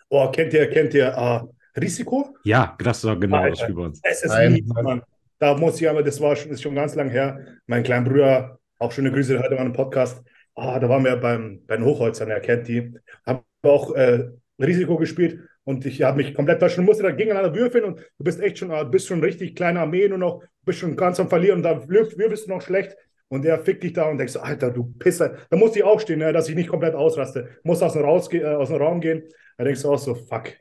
Oh, 0.08 0.30
kennt 0.30 0.52
ihr, 0.54 0.68
kennt 0.70 0.94
ihr 0.94 1.16
ah, 1.16 1.48
Risiko? 1.76 2.34
ja, 2.44 2.76
das 2.78 3.04
war 3.04 3.18
genau 3.18 3.38
Alter. 3.38 3.50
das 3.50 3.60
Spiel 3.60 3.74
bei 3.74 3.82
uns. 3.82 4.00
Es 4.02 4.22
ist 4.22 4.30
Nein. 4.30 4.52
mies, 4.54 4.66
Mann. 4.66 5.02
Da 5.38 5.56
muss 5.56 5.80
ich 5.80 5.88
aber, 5.88 6.02
das 6.02 6.20
war 6.20 6.34
schon, 6.34 6.50
ist 6.50 6.62
schon 6.62 6.74
ganz 6.74 6.94
lang 6.94 7.10
her. 7.10 7.44
Mein 7.66 7.82
kleiner 7.82 8.08
Bruder, 8.08 8.58
auch 8.78 8.90
schöne 8.90 9.12
Grüße, 9.12 9.34
der 9.34 9.42
hatte 9.42 9.54
mal 9.54 9.60
einen 9.60 9.72
Podcast. 9.72 10.24
Ah, 10.54 10.80
da 10.80 10.88
waren 10.88 11.04
wir 11.04 11.16
beim, 11.16 11.62
bei 11.66 11.76
den 11.76 11.84
Hochholzern, 11.84 12.30
er 12.30 12.40
kennt 12.40 12.66
die. 12.66 12.92
Haben 13.24 13.42
auch 13.62 13.94
äh, 13.94 14.30
Risiko 14.60 14.96
gespielt 14.96 15.40
und 15.64 15.84
ich 15.86 16.02
habe 16.02 16.18
mich 16.18 16.34
komplett 16.34 16.58
verstanden, 16.58 16.86
musste 16.86 17.02
da 17.04 17.10
gegeneinander 17.10 17.54
würfeln 17.54 17.84
und 17.84 18.00
du 18.00 18.24
bist 18.24 18.40
echt 18.40 18.58
schon, 18.58 18.70
ah, 18.70 18.84
bist 18.84 19.06
schon 19.06 19.22
richtig 19.22 19.54
kleine 19.54 19.80
Armee 19.80 20.08
nur 20.08 20.18
noch, 20.18 20.42
bist 20.64 20.78
schon 20.80 20.96
ganz 20.96 21.20
am 21.20 21.28
Verlieren 21.28 21.58
und 21.58 21.62
da 21.62 21.72
würf- 21.78 22.16
würfelst 22.18 22.46
du 22.46 22.50
noch 22.50 22.62
schlecht 22.62 22.96
und 23.28 23.44
der 23.44 23.58
fickt 23.60 23.82
dich 23.82 23.92
da 23.92 24.04
und 24.08 24.18
denkst, 24.18 24.32
so, 24.32 24.40
Alter, 24.40 24.70
du 24.70 24.84
Pisser. 24.98 25.36
Da 25.50 25.56
muss 25.56 25.76
ich 25.76 25.84
aufstehen, 25.84 26.18
ne, 26.20 26.32
dass 26.32 26.48
ich 26.48 26.54
nicht 26.54 26.68
komplett 26.70 26.94
ausraste. 26.94 27.48
Muss 27.62 27.82
aus 27.82 27.92
dem, 27.92 28.02
Rausge 28.02 28.38
äh, 28.40 28.46
aus 28.54 28.68
dem 28.68 28.78
Raum 28.78 29.00
gehen. 29.00 29.24
Da 29.58 29.64
denkst 29.64 29.82
du 29.82 29.90
auch 29.92 29.98
so, 29.98 30.14
fuck. 30.14 30.52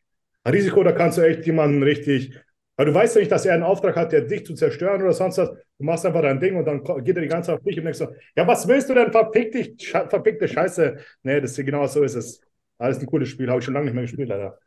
Risiko, 0.47 0.83
da 0.83 0.91
kannst 0.91 1.17
du 1.17 1.21
echt 1.21 1.45
jemanden 1.45 1.83
richtig 1.83 2.37
weil 2.79 2.85
du 2.85 2.93
weißt 2.93 3.15
ja 3.15 3.21
nicht, 3.21 3.31
dass 3.31 3.43
er 3.43 3.55
einen 3.55 3.63
Auftrag 3.63 3.95
hat, 3.95 4.11
der 4.11 4.21
dich 4.21 4.45
zu 4.45 4.53
zerstören 4.53 5.01
oder 5.01 5.11
sonst 5.11 5.39
was. 5.39 5.49
Du 5.49 5.83
machst 5.83 6.05
einfach 6.05 6.21
dein 6.21 6.39
Ding 6.39 6.55
und 6.55 6.65
dann 6.65 6.83
geht 7.03 7.15
er 7.15 7.23
die 7.23 7.27
ganze 7.27 7.47
Zeit 7.47 7.57
auf 7.57 7.63
dich 7.63 7.75
und 7.79 7.85
denkst 7.85 7.97
so, 7.97 8.07
ja, 8.35 8.45
was 8.47 8.67
willst 8.67 8.87
du 8.87 8.93
denn? 8.93 9.11
Verpick 9.11 9.51
dich, 9.51 9.89
verpickte 9.89 10.47
Scheiße. 10.47 10.97
Nee, 11.23 11.41
das 11.41 11.57
ist 11.57 11.65
genau 11.65 11.87
so 11.87 12.03
ist 12.03 12.13
es. 12.13 12.39
Alles 12.77 13.00
ein 13.00 13.05
cooles 13.07 13.29
Spiel, 13.29 13.50
habe 13.50 13.60
ich 13.60 13.65
schon 13.65 13.74
lange 13.74 13.86
nicht 13.86 13.96
mehr 13.96 14.03
gespielt, 14.03 14.29
leider. 14.29 14.57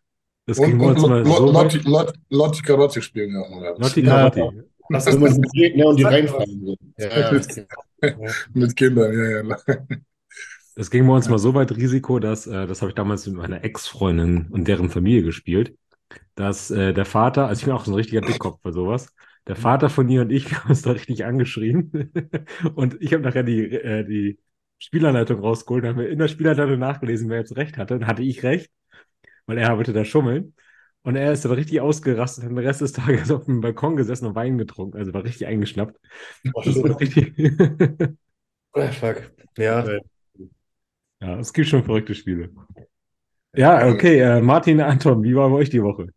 Das 0.47 0.59
Und, 0.59 0.67
ging 0.67 0.79
bei 0.79 0.87
und 0.87 0.99
uns 0.99 1.07
mal 1.07 1.25
so 1.25 1.47
Lotti, 1.53 1.79
weit. 1.79 1.85
Lotti, 1.85 2.19
Lotti 2.31 2.63
Carotti 2.63 3.03
spielen 3.03 3.33
wir 3.33 3.41
auch 3.43 3.51
noch. 3.51 3.79
Lotti 3.79 4.01
Ja. 4.01 4.31
Carotti. 4.31 4.63
Das 4.89 5.07
ist 5.07 5.21
so 5.21 5.41
Gegner 5.53 5.87
und 5.87 5.97
die 5.99 6.03
mal 6.03 6.13
reinfallen. 6.15 6.67
So. 6.67 6.77
Ja, 6.99 7.33
ja. 7.33 7.41
Mit 8.55 8.77
Kindern, 8.77 9.13
ja, 9.13 9.43
ja. 9.43 9.57
Das 10.75 10.91
ging 10.91 11.07
bei 11.07 11.15
uns 11.15 11.29
mal 11.29 11.39
so 11.39 11.55
weit 11.55 11.73
Risiko, 11.77 12.19
dass, 12.19 12.47
äh, 12.47 12.67
das 12.67 12.81
habe 12.81 12.91
ich 12.91 12.95
damals 12.95 13.27
mit 13.27 13.37
meiner 13.37 13.63
Ex-Freundin 13.65 14.49
und 14.51 14.67
deren 14.67 14.89
Familie 14.89 15.23
gespielt, 15.23 15.77
dass 16.35 16.71
äh, 16.71 16.93
der 16.95 17.05
Vater, 17.05 17.47
also 17.49 17.61
ich 17.61 17.65
bin 17.67 17.75
auch 17.75 17.85
so 17.85 17.93
ein 17.93 17.97
richtiger 17.97 18.21
Dickkopf 18.23 18.61
für 18.63 18.73
sowas, 18.73 19.15
der 19.47 19.57
Vater 19.57 19.91
von 19.91 20.09
ihr 20.09 20.23
und 20.23 20.31
ich, 20.31 20.51
wir 20.51 20.59
haben 20.63 20.71
uns 20.71 20.83
da 20.83 20.93
richtig 20.93 21.25
angeschrien. 21.25 22.11
und 22.75 22.97
ich 23.01 23.13
habe 23.13 23.23
nachher 23.23 23.43
die, 23.43 23.65
äh, 23.67 24.05
die 24.05 24.39
Spielanleitung 24.81 25.39
rausgeholt, 25.41 25.85
haben 25.85 25.99
wir 25.99 26.09
in 26.09 26.19
der 26.19 26.29
Spielanleitung 26.29 26.79
nachgelesen, 26.79 27.29
wer 27.29 27.39
jetzt 27.39 27.57
recht 27.57 27.77
hatte. 27.77 27.99
Dann 27.99 28.09
hatte 28.09 28.23
ich 28.23 28.43
recht, 28.43 28.71
weil 29.47 29.59
er 29.59 29.77
wollte 29.77 29.93
da 29.93 30.05
schummeln. 30.05 30.55
Und 31.03 31.17
er 31.17 31.33
ist 31.33 31.45
dann 31.45 31.53
richtig 31.53 31.81
ausgerastet, 31.81 32.45
hat 32.45 32.51
den 32.51 32.59
Rest 32.59 32.81
des 32.81 32.93
Tages 32.93 33.31
auf 33.31 33.45
dem 33.45 33.61
Balkon 33.61 33.97
gesessen 33.97 34.27
und 34.27 34.35
Wein 34.35 34.59
getrunken, 34.59 34.99
also 34.99 35.15
war 35.15 35.25
richtig 35.25 35.47
eingeschnappt. 35.47 35.99
Oh, 36.53 36.61
richtig. 36.61 37.33
Oh, 38.73 38.87
fuck. 38.93 39.31
Ja. 39.57 39.87
Ja, 41.23 41.39
es 41.39 41.53
gibt 41.53 41.69
schon 41.69 41.85
verrückte 41.85 42.15
Spiele. 42.15 42.51
Ja, 43.55 43.89
okay. 43.89 44.21
Äh, 44.21 44.41
Martin, 44.41 44.81
Anton, 44.81 45.23
wie 45.23 45.35
war 45.35 45.51
bei 45.51 45.57
euch 45.57 45.71
die 45.71 45.83
Woche? 45.83 46.09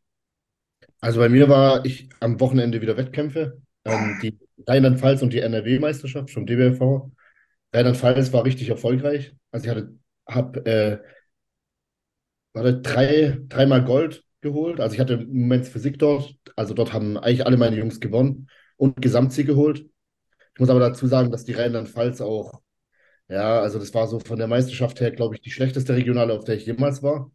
Also 1.01 1.20
bei 1.20 1.27
mir 1.27 1.50
war 1.50 1.86
ich 1.86 2.08
am 2.22 2.39
Wochenende 2.39 2.82
wieder 2.82 2.96
Wettkämpfe. 2.96 3.62
Ähm, 3.86 4.20
die 4.22 4.38
Rheinland-Pfalz 4.65 5.22
und 5.22 5.34
die 5.34 5.39
NRW-Meisterschaft 5.39 6.32
vom 6.32 6.46
DBFV. 6.46 7.12
Rheinland-Pfalz 7.74 8.34
war 8.34 8.46
richtig 8.46 8.70
erfolgreich. 8.70 9.36
Also 9.51 9.65
ich 9.65 9.72
hatte, 9.72 9.96
hab, 10.27 10.58
äh, 10.68 11.00
hatte 12.56 12.82
drei, 12.82 13.38
dreimal 13.48 13.84
Gold 13.84 14.24
geholt. 14.42 14.80
Also 14.80 14.94
ich 14.96 15.00
hatte 15.00 15.13
im 15.13 15.27
Moment 15.42 15.68
Physik 15.68 16.00
dort. 16.00 16.36
Also 16.56 16.74
dort 16.74 16.94
haben 16.94 17.18
eigentlich 17.18 17.46
alle 17.46 17.58
meine 17.58 17.75
Jungs 17.77 18.00
gewonnen 18.00 18.48
und 18.77 19.01
Gesamtsieg 19.01 19.48
geholt. 19.48 19.86
Ich 20.53 20.60
muss 20.60 20.70
aber 20.70 20.80
dazu 20.80 21.08
sagen, 21.08 21.32
dass 21.32 21.46
die 21.46 21.53
Rheinland-Pfalz 21.53 22.22
auch, 22.22 22.62
ja, 23.30 23.62
also 23.62 23.80
das 23.80 23.94
war 23.94 24.08
so 24.08 24.20
von 24.20 24.38
der 24.38 24.48
Meisterschaft 24.48 25.01
her, 25.01 25.12
glaube 25.12 25.36
ich, 25.36 25.42
die 25.42 25.51
schlechteste 25.51 25.96
Regionale, 25.96 26.34
auf 26.34 26.44
der 26.46 26.56
ich 26.56 26.65
jemals 26.65 27.03
war. 27.03 27.32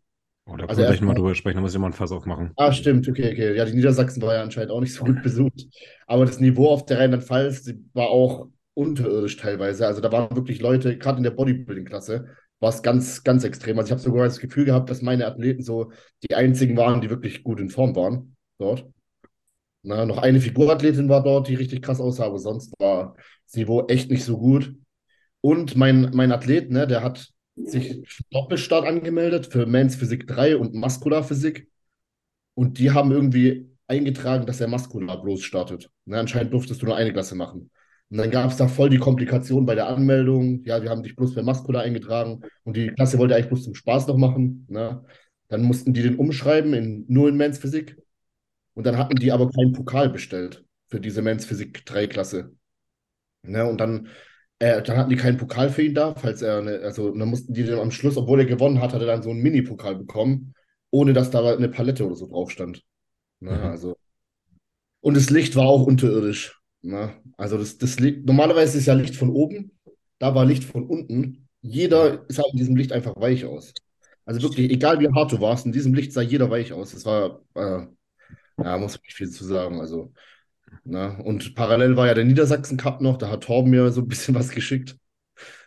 Oh, 0.46 0.56
da 0.56 0.66
können 0.66 0.68
Also 0.68 0.80
wir 0.82 0.86
gleich 0.86 1.00
nochmal 1.00 1.14
erstmal- 1.14 1.14
drüber 1.16 1.34
sprechen, 1.34 1.56
da 1.56 1.60
muss 1.62 1.78
mal 1.78 1.86
ein 1.88 1.92
Fass 1.92 2.12
aufmachen. 2.12 2.52
Ah, 2.56 2.72
stimmt, 2.72 3.08
okay, 3.08 3.32
okay. 3.32 3.56
Ja, 3.56 3.64
die 3.64 3.74
Niedersachsen 3.74 4.22
war 4.22 4.34
ja 4.34 4.42
anscheinend 4.42 4.70
auch 4.72 4.80
nicht 4.80 4.94
so 4.94 5.04
gut 5.04 5.22
besucht. 5.22 5.66
Aber 6.06 6.26
das 6.26 6.40
Niveau 6.40 6.68
auf 6.70 6.86
der 6.86 6.98
Rheinland-Pfalz 7.00 7.72
war 7.92 8.08
auch 8.08 8.48
unterirdisch 8.78 9.36
teilweise. 9.36 9.86
Also 9.88 10.00
da 10.00 10.12
waren 10.12 10.36
wirklich 10.36 10.60
Leute, 10.60 10.96
gerade 10.98 11.18
in 11.18 11.24
der 11.24 11.32
Bodybuilding-Klasse, 11.32 12.28
war 12.60 12.68
es 12.68 12.82
ganz, 12.82 13.24
ganz 13.24 13.42
extrem. 13.42 13.76
Also 13.78 13.88
ich 13.88 13.92
habe 13.92 14.00
sogar 14.00 14.24
das 14.24 14.38
Gefühl 14.38 14.64
gehabt, 14.64 14.88
dass 14.88 15.02
meine 15.02 15.26
Athleten 15.26 15.64
so 15.64 15.90
die 16.22 16.36
einzigen 16.36 16.76
waren, 16.76 17.00
die 17.00 17.10
wirklich 17.10 17.42
gut 17.42 17.58
in 17.58 17.70
Form 17.70 17.96
waren 17.96 18.36
dort. 18.58 18.86
Na, 19.82 20.06
noch 20.06 20.18
eine 20.18 20.40
Figurathletin 20.40 21.08
war 21.08 21.24
dort, 21.24 21.48
die 21.48 21.56
richtig 21.56 21.82
krass 21.82 22.00
aussah, 22.00 22.26
aber 22.26 22.38
sonst 22.38 22.72
war 22.78 23.16
das 23.46 23.54
Niveau 23.54 23.86
echt 23.88 24.10
nicht 24.10 24.24
so 24.24 24.38
gut. 24.38 24.74
Und 25.40 25.76
mein, 25.76 26.10
mein 26.14 26.32
Athlet, 26.32 26.70
ne, 26.70 26.86
der 26.86 27.02
hat 27.02 27.28
sich 27.56 28.02
Doppelstart 28.30 28.86
angemeldet 28.86 29.46
für 29.46 29.66
Men's 29.66 29.96
Physik 29.96 30.26
3 30.28 30.56
und 30.56 30.74
Maskularphysik. 30.74 31.68
Und 32.54 32.78
die 32.78 32.92
haben 32.92 33.10
irgendwie 33.10 33.70
eingetragen, 33.88 34.46
dass 34.46 34.60
er 34.60 34.68
Maskular 34.68 35.20
bloß 35.20 35.42
startet. 35.42 35.90
Ne, 36.04 36.18
anscheinend 36.18 36.52
durftest 36.52 36.82
du 36.82 36.86
nur 36.86 36.96
eine 36.96 37.12
Klasse 37.12 37.34
machen. 37.34 37.70
Und 38.10 38.18
dann 38.18 38.30
gab 38.30 38.50
es 38.50 38.56
da 38.56 38.68
voll 38.68 38.88
die 38.88 38.98
Komplikation 38.98 39.66
bei 39.66 39.74
der 39.74 39.88
Anmeldung. 39.88 40.64
Ja, 40.64 40.82
wir 40.82 40.88
haben 40.88 41.02
dich 41.02 41.14
bloß 41.14 41.34
für 41.34 41.42
Maskular 41.42 41.82
eingetragen 41.82 42.42
und 42.64 42.76
die 42.76 42.88
Klasse 42.88 43.18
wollte 43.18 43.34
eigentlich 43.34 43.48
bloß 43.48 43.64
zum 43.64 43.74
Spaß 43.74 44.06
noch 44.06 44.16
machen. 44.16 44.66
Ne? 44.68 45.04
Dann 45.48 45.62
mussten 45.62 45.92
die 45.92 46.02
den 46.02 46.16
umschreiben 46.16 46.72
in 46.72 47.04
nur 47.08 47.28
in 47.28 47.36
Men's 47.36 47.58
Physik. 47.58 47.98
Und 48.74 48.86
dann 48.86 48.96
hatten 48.96 49.16
die 49.16 49.32
aber 49.32 49.50
keinen 49.50 49.72
Pokal 49.72 50.08
bestellt 50.08 50.64
für 50.86 51.00
diese 51.00 51.20
Men's 51.20 51.44
Physik 51.44 51.84
3 51.84 52.06
Klasse. 52.06 52.52
Ne? 53.42 53.68
Und 53.68 53.78
dann, 53.78 54.08
äh, 54.58 54.82
dann 54.82 54.96
hatten 54.96 55.10
die 55.10 55.16
keinen 55.16 55.36
Pokal 55.36 55.68
für 55.68 55.82
ihn 55.82 55.94
da, 55.94 56.14
falls 56.14 56.40
er 56.40 56.58
eine, 56.58 56.80
also 56.80 57.10
dann 57.14 57.28
mussten 57.28 57.52
die 57.52 57.64
den 57.64 57.78
am 57.78 57.90
Schluss, 57.90 58.16
obwohl 58.16 58.40
er 58.40 58.46
gewonnen 58.46 58.80
hat, 58.80 58.94
hat 58.94 59.00
er 59.02 59.06
dann 59.06 59.22
so 59.22 59.30
einen 59.30 59.42
Mini-Pokal 59.42 59.96
bekommen, 59.96 60.54
ohne 60.90 61.12
dass 61.12 61.30
da 61.30 61.44
eine 61.54 61.68
Palette 61.68 62.06
oder 62.06 62.14
so 62.14 62.26
drauf 62.26 62.50
stand. 62.50 62.82
Ne? 63.40 63.50
Mhm. 63.50 63.64
Also. 63.64 63.96
Und 65.00 65.16
das 65.16 65.28
Licht 65.28 65.56
war 65.56 65.66
auch 65.66 65.86
unterirdisch. 65.86 66.57
Ne? 66.82 67.14
Also 67.36 67.58
das, 67.58 67.78
das 67.78 67.98
Licht, 67.98 68.24
normalerweise 68.24 68.78
ist 68.78 68.86
ja 68.86 68.94
Licht 68.94 69.16
von 69.16 69.30
oben, 69.30 69.72
da 70.18 70.34
war 70.34 70.44
Licht 70.44 70.64
von 70.64 70.86
unten. 70.86 71.48
Jeder 71.60 72.24
sah 72.28 72.44
in 72.52 72.58
diesem 72.58 72.76
Licht 72.76 72.92
einfach 72.92 73.14
weich 73.16 73.44
aus. 73.44 73.72
Also 74.24 74.42
wirklich, 74.42 74.70
egal 74.70 75.00
wie 75.00 75.08
hart 75.08 75.32
du 75.32 75.40
warst, 75.40 75.66
in 75.66 75.72
diesem 75.72 75.94
Licht 75.94 76.12
sah 76.12 76.20
jeder 76.20 76.50
weich 76.50 76.72
aus. 76.72 76.92
Das 76.92 77.04
war, 77.04 77.40
äh, 77.54 77.86
ja, 78.62 78.78
muss 78.78 78.96
ich 78.96 79.02
nicht 79.02 79.14
viel 79.14 79.30
zu 79.30 79.44
sagen. 79.44 79.80
Also, 79.80 80.12
ne? 80.84 81.20
Und 81.24 81.54
parallel 81.54 81.96
war 81.96 82.06
ja 82.06 82.14
der 82.14 82.24
Niedersachsen 82.24 82.76
Cup 82.76 83.00
noch, 83.00 83.16
da 83.16 83.30
hat 83.30 83.44
Torben 83.44 83.70
mir 83.70 83.90
so 83.90 84.02
ein 84.02 84.08
bisschen 84.08 84.34
was 84.34 84.50
geschickt. 84.50 84.96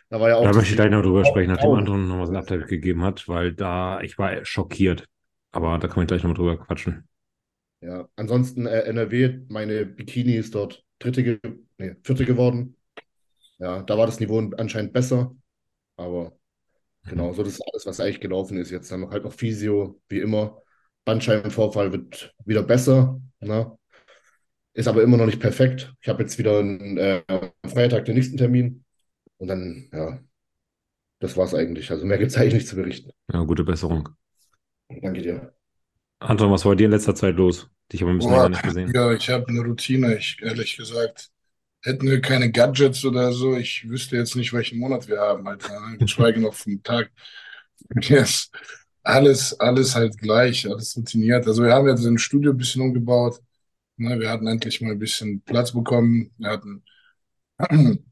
Da 0.08 0.20
war 0.20 0.28
ja 0.28 0.36
auch 0.36 0.44
Da 0.44 0.52
möchte 0.52 0.70
ich 0.70 0.76
gleich 0.76 0.90
noch 0.90 1.02
drüber 1.02 1.24
sprechen, 1.24 1.50
nachdem 1.50 1.70
Anton 1.72 2.06
nochmal 2.06 2.26
so 2.26 2.32
ein 2.32 2.36
Update 2.36 2.68
gegeben 2.68 3.02
hat, 3.02 3.28
weil 3.28 3.52
da, 3.52 4.00
ich 4.02 4.18
war 4.18 4.44
schockiert. 4.44 5.08
Aber 5.52 5.78
da 5.78 5.88
kann 5.88 5.98
man 5.98 6.06
gleich 6.06 6.22
nochmal 6.22 6.36
drüber 6.36 6.58
quatschen. 6.58 7.08
Ja, 7.80 8.08
ansonsten 8.14 8.66
äh, 8.66 8.82
NRW, 8.82 9.40
meine 9.48 9.84
Bikini 9.86 10.36
ist 10.36 10.54
dort 10.54 10.84
dritte, 11.04 11.40
nee, 11.78 11.96
vierte 12.02 12.24
geworden. 12.24 12.76
Ja, 13.58 13.82
da 13.82 13.96
war 13.96 14.06
das 14.06 14.20
Niveau 14.20 14.38
anscheinend 14.56 14.92
besser. 14.92 15.34
Aber 15.96 16.36
genau, 17.04 17.32
so 17.32 17.42
das 17.42 17.54
ist 17.54 17.62
alles, 17.72 17.86
was 17.86 18.00
eigentlich 18.00 18.20
gelaufen 18.20 18.56
ist. 18.58 18.70
Jetzt 18.70 18.90
dann 18.90 19.10
halt 19.10 19.24
noch 19.24 19.32
Physio, 19.32 20.00
wie 20.08 20.20
immer. 20.20 20.62
Bandscheibenvorfall 21.04 21.92
wird 21.92 22.34
wieder 22.44 22.62
besser. 22.62 23.20
Ne? 23.40 23.76
Ist 24.74 24.88
aber 24.88 25.02
immer 25.02 25.16
noch 25.16 25.26
nicht 25.26 25.40
perfekt. 25.40 25.94
Ich 26.00 26.08
habe 26.08 26.22
jetzt 26.22 26.38
wieder 26.38 26.58
einen, 26.58 26.96
äh, 26.96 27.22
am 27.28 27.50
Freitag 27.70 28.04
den 28.04 28.14
nächsten 28.14 28.36
Termin. 28.36 28.84
Und 29.36 29.48
dann, 29.48 29.88
ja, 29.92 30.20
das 31.18 31.36
war's 31.36 31.54
eigentlich. 31.54 31.90
Also 31.90 32.06
mehr 32.06 32.18
gibt 32.18 32.30
es 32.30 32.36
eigentlich 32.36 32.54
nicht 32.54 32.68
zu 32.68 32.76
berichten. 32.76 33.10
Ja, 33.32 33.42
gute 33.42 33.64
Besserung. 33.64 34.08
Danke 34.88 35.22
dir. 35.22 35.54
Anton, 36.20 36.50
was 36.50 36.64
war 36.64 36.72
bei 36.72 36.76
dir 36.76 36.84
in 36.86 36.92
letzter 36.92 37.14
Zeit 37.14 37.36
los? 37.36 37.68
Dich 37.92 38.02
aber 38.02 38.12
ein 38.12 38.18
bisschen 38.18 38.32
Boah, 38.32 38.44
länger 38.44 38.48
nicht 38.50 38.62
gesehen. 38.62 38.92
ja, 38.94 39.12
ich 39.12 39.28
habe 39.28 39.46
eine 39.48 39.60
Routine, 39.60 40.16
ich 40.16 40.38
ehrlich 40.40 40.76
gesagt. 40.76 41.30
Hätten 41.84 42.06
wir 42.06 42.20
keine 42.20 42.50
Gadgets 42.50 43.04
oder 43.04 43.32
so, 43.32 43.56
ich 43.56 43.88
wüsste 43.88 44.16
jetzt 44.16 44.36
nicht, 44.36 44.52
welchen 44.52 44.78
Monat 44.78 45.08
wir 45.08 45.20
haben, 45.20 45.46
Alter. 45.46 45.80
Geschweige 45.98 46.40
noch 46.40 46.54
vom 46.54 46.82
Tag. 46.82 47.10
Yes. 48.00 48.50
Alles, 49.02 49.58
alles 49.58 49.94
halt 49.94 50.16
gleich, 50.18 50.64
alles 50.66 50.96
routiniert. 50.96 51.46
Also 51.46 51.64
wir 51.64 51.72
haben 51.72 51.88
jetzt 51.88 52.04
ein 52.06 52.18
Studio 52.18 52.52
ein 52.52 52.56
bisschen 52.56 52.82
umgebaut. 52.82 53.40
Ne, 53.96 54.18
wir 54.18 54.30
hatten 54.30 54.46
endlich 54.46 54.80
mal 54.80 54.92
ein 54.92 54.98
bisschen 54.98 55.42
Platz 55.42 55.72
bekommen. 55.72 56.30
Wir 56.38 56.50
hatten, 56.50 56.84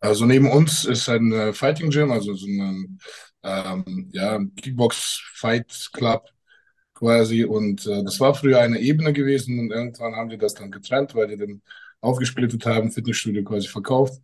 also 0.00 0.24
neben 0.24 0.50
uns 0.50 0.84
ist 0.84 1.08
ein 1.08 1.32
äh, 1.32 1.52
Fighting 1.52 1.90
Gym, 1.90 2.12
also 2.12 2.34
so 2.34 2.46
ein 2.46 2.98
ähm, 3.42 4.08
ja, 4.12 4.38
Kickbox 4.56 5.22
Fight 5.34 5.90
Club 5.92 6.28
quasi. 7.04 7.44
Und 7.44 7.86
äh, 7.86 8.02
das 8.04 8.20
war 8.20 8.34
früher 8.34 8.60
eine 8.60 8.80
Ebene 8.80 9.12
gewesen 9.12 9.58
und 9.58 9.70
irgendwann 9.72 10.16
haben 10.16 10.30
die 10.30 10.38
das 10.38 10.54
dann 10.54 10.70
getrennt, 10.70 11.14
weil 11.14 11.28
die 11.28 11.36
dann 11.36 11.62
aufgesplittet 12.00 12.66
haben, 12.66 12.90
Fitnessstudio 12.92 13.44
quasi 13.44 13.68
verkauft. 13.68 14.20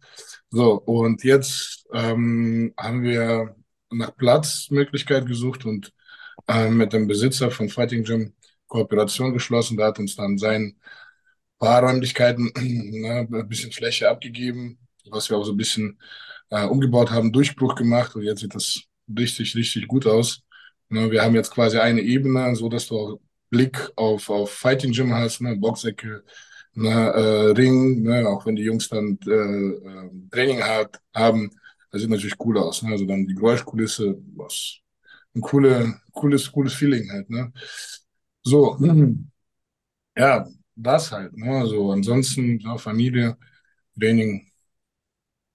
So, 0.50 0.74
und 0.82 1.24
jetzt 1.24 1.86
ähm, 1.92 2.74
haben 2.78 3.02
wir 3.02 3.56
nach 3.90 4.16
Platzmöglichkeit 4.16 5.26
gesucht 5.26 5.64
und 5.66 5.92
ähm, 6.48 6.76
mit 6.78 6.92
dem 6.92 7.06
Besitzer 7.08 7.50
von 7.50 7.68
Fighting 7.68 8.04
Gym 8.04 8.34
Kooperation 8.68 9.32
geschlossen. 9.34 9.76
Der 9.76 9.86
hat 9.88 9.98
uns 9.98 10.16
dann 10.16 10.38
sein 10.38 10.76
paar 11.58 11.82
Räumlichkeiten, 11.82 12.52
ne, 12.58 13.28
ein 13.32 13.48
bisschen 13.48 13.72
Fläche 13.72 14.08
abgegeben, 14.10 14.78
was 15.10 15.30
wir 15.30 15.36
auch 15.38 15.44
so 15.44 15.52
ein 15.52 15.56
bisschen 15.56 15.98
äh, 16.50 16.64
umgebaut 16.66 17.10
haben, 17.10 17.32
Durchbruch 17.32 17.74
gemacht 17.74 18.14
und 18.16 18.22
jetzt 18.22 18.40
sieht 18.40 18.54
das 18.54 18.82
richtig, 19.18 19.54
richtig 19.56 19.88
gut 19.88 20.06
aus. 20.06 20.42
Ne, 20.90 21.10
wir 21.10 21.22
haben 21.22 21.34
jetzt 21.36 21.52
quasi 21.52 21.78
eine 21.78 22.00
Ebene, 22.02 22.54
so 22.56 22.68
dass 22.68 22.86
du 22.88 22.98
auch 22.98 23.20
Blick 23.50 23.78
auf, 23.96 24.28
auf 24.30 24.50
Fighting 24.52 24.92
Gym 24.92 25.14
hast, 25.14 25.40
ne, 25.40 25.56
Boxecke, 25.56 26.24
ne, 26.74 26.90
äh, 26.90 27.50
Ring, 27.52 28.02
ne, 28.02 28.28
auch 28.28 28.44
wenn 28.46 28.56
die 28.56 28.64
Jungs 28.64 28.88
dann 28.88 29.18
äh, 29.26 29.30
äh, 29.30 30.10
Training 30.30 30.62
hat, 30.62 31.00
haben, 31.14 31.50
das 31.92 32.00
sieht 32.02 32.10
natürlich 32.10 32.38
cool 32.40 32.58
aus. 32.58 32.82
Ne? 32.82 32.90
Also 32.92 33.04
dann 33.06 33.26
die 33.26 33.34
Geräuschkulisse, 33.34 34.16
was 34.36 34.78
ein 35.34 35.40
coole, 35.42 36.00
cooles, 36.12 36.50
cooles 36.52 36.74
Feeling 36.74 37.10
halt. 37.10 37.30
Ne? 37.30 37.52
So, 38.42 38.76
ja, 40.16 40.46
das 40.76 41.12
halt. 41.12 41.36
Ne? 41.36 41.50
Also 41.60 41.90
ansonsten, 41.92 42.58
ja, 42.60 42.76
Familie, 42.78 43.36
Training 43.98 44.50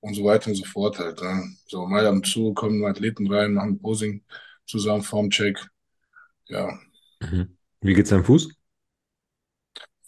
und 0.01 0.13
so 0.15 0.23
weiter 0.25 0.49
und 0.49 0.55
so 0.55 0.65
fort 0.65 0.99
halt. 0.99 1.21
Ne? 1.21 1.55
So, 1.67 1.85
mal 1.87 2.07
und 2.07 2.25
zu 2.27 2.53
kommen 2.53 2.85
Athleten 2.85 3.31
rein, 3.31 3.53
machen 3.53 3.79
Posing 3.81 4.23
zusammen, 4.65 5.03
Formcheck. 5.03 5.59
Ja, 6.47 6.79
Mhm. 7.21 7.57
Wie 7.81 7.93
geht's 7.93 8.09
deinem 8.09 8.23
Fuß? 8.23 8.49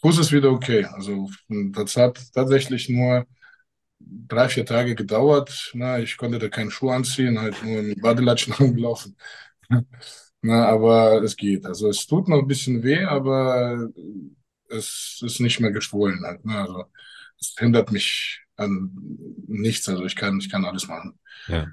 Fuß 0.02 0.20
ist 0.20 0.32
wieder 0.32 0.52
okay. 0.52 0.86
Also 0.86 1.30
das 1.48 1.96
hat 1.98 2.20
tatsächlich 2.34 2.90
nur 2.90 3.26
drei, 4.00 4.50
vier 4.50 4.66
Tage 4.66 4.96
gedauert. 4.96 5.72
Na, 5.74 6.00
ich 6.00 6.18
konnte 6.18 6.40
da 6.40 6.50
keinen 6.50 6.72
Schuh 6.72 6.92
anziehen, 6.92 7.40
halt 7.40 7.64
nur 7.64 7.80
in 7.80 8.02
Badelatschen 8.02 8.54
rumgelaufen. 8.60 9.16
Na, 10.42 10.68
aber 10.68 11.24
es 11.24 11.36
geht. 11.36 11.66
Also 11.66 11.90
es 11.90 12.06
tut 12.08 12.28
noch 12.28 12.40
ein 12.40 12.48
bisschen 12.48 12.84
weh, 12.84 13.04
aber 13.04 13.90
es 14.70 15.22
ist 15.24 15.40
nicht 15.40 15.60
mehr 15.60 15.72
geschwollen 15.72 16.24
halt. 16.24 16.46
Ne? 16.46 16.58
Also 16.60 16.86
es 17.40 17.56
hindert 17.58 17.92
mich 17.92 18.42
an 18.56 18.92
nichts. 19.48 19.90
Also 19.90 20.06
ich 20.06 20.16
kann, 20.16 20.40
ich 20.40 20.50
kann 20.50 20.66
alles 20.66 20.88
machen. 20.88 21.20
Ja. 21.48 21.68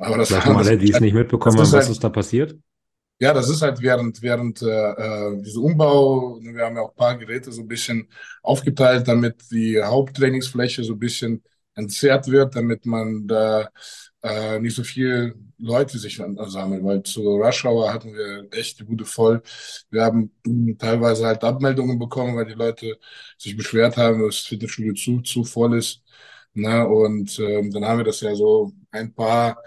Aber 0.00 0.18
das, 0.18 0.28
Sag 0.28 0.46
mal 0.46 0.56
alle, 0.66 0.78
die 0.78 0.90
es 0.90 1.00
nicht 1.00 1.14
mitbekommen 1.14 1.58
haben, 1.58 1.72
was 1.72 1.72
halt- 1.74 1.90
ist 1.90 2.02
da 2.04 2.08
passiert? 2.08 2.56
Ja, 3.22 3.34
das 3.34 3.50
ist 3.50 3.60
halt 3.60 3.82
während, 3.82 4.22
während 4.22 4.62
äh, 4.62 4.66
äh, 4.66 5.42
dieser 5.42 5.60
Umbau, 5.60 6.38
wir 6.40 6.64
haben 6.64 6.76
ja 6.76 6.82
auch 6.82 6.90
ein 6.90 6.96
paar 6.96 7.18
Geräte 7.18 7.52
so 7.52 7.60
ein 7.60 7.68
bisschen 7.68 8.08
aufgeteilt, 8.42 9.06
damit 9.08 9.42
die 9.50 9.78
Haupttrainingsfläche 9.82 10.82
so 10.84 10.94
ein 10.94 10.98
bisschen 10.98 11.42
entzerrt 11.74 12.28
wird, 12.28 12.56
damit 12.56 12.86
man 12.86 13.26
da 13.26 13.68
äh, 14.22 14.58
nicht 14.60 14.74
so 14.74 14.84
viel 14.84 15.34
Leute 15.58 15.98
sich 15.98 16.18
ansammeln, 16.22 16.82
weil 16.84 17.02
zu 17.02 17.20
Rush 17.36 17.64
Hour 17.66 17.92
hatten 17.92 18.14
wir 18.14 18.48
echt 18.52 18.80
die 18.80 18.84
Bude 18.84 19.04
voll. 19.04 19.42
Wir 19.90 20.04
haben 20.04 20.32
mh, 20.46 20.76
teilweise 20.78 21.26
halt 21.26 21.44
Abmeldungen 21.44 21.98
bekommen, 21.98 22.36
weil 22.36 22.46
die 22.46 22.54
Leute 22.54 22.98
sich 23.36 23.54
beschwert 23.56 23.98
haben, 23.98 24.20
dass 24.22 24.36
das 24.36 24.46
Fitnessstudio 24.46 24.94
zu, 24.94 25.20
zu 25.20 25.44
voll 25.44 25.76
ist. 25.78 26.02
Ne? 26.54 26.86
Und 26.88 27.38
ähm, 27.38 27.70
dann 27.70 27.84
haben 27.84 27.98
wir 27.98 28.04
das 28.04 28.20
ja 28.22 28.34
so 28.34 28.72
ein 28.90 29.14
paar 29.14 29.62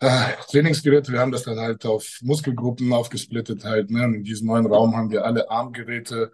äh, 0.00 0.32
Trainingsgeräte, 0.50 1.12
wir 1.12 1.20
haben 1.20 1.32
das 1.32 1.44
dann 1.44 1.58
halt 1.58 1.84
auf 1.86 2.18
Muskelgruppen 2.22 2.92
aufgesplittet 2.92 3.64
halt. 3.64 3.90
Ne? 3.90 4.04
Und 4.04 4.14
in 4.14 4.24
diesem 4.24 4.46
neuen 4.48 4.66
Raum 4.66 4.96
haben 4.96 5.10
wir 5.10 5.24
alle 5.24 5.50
Armgeräte 5.50 6.32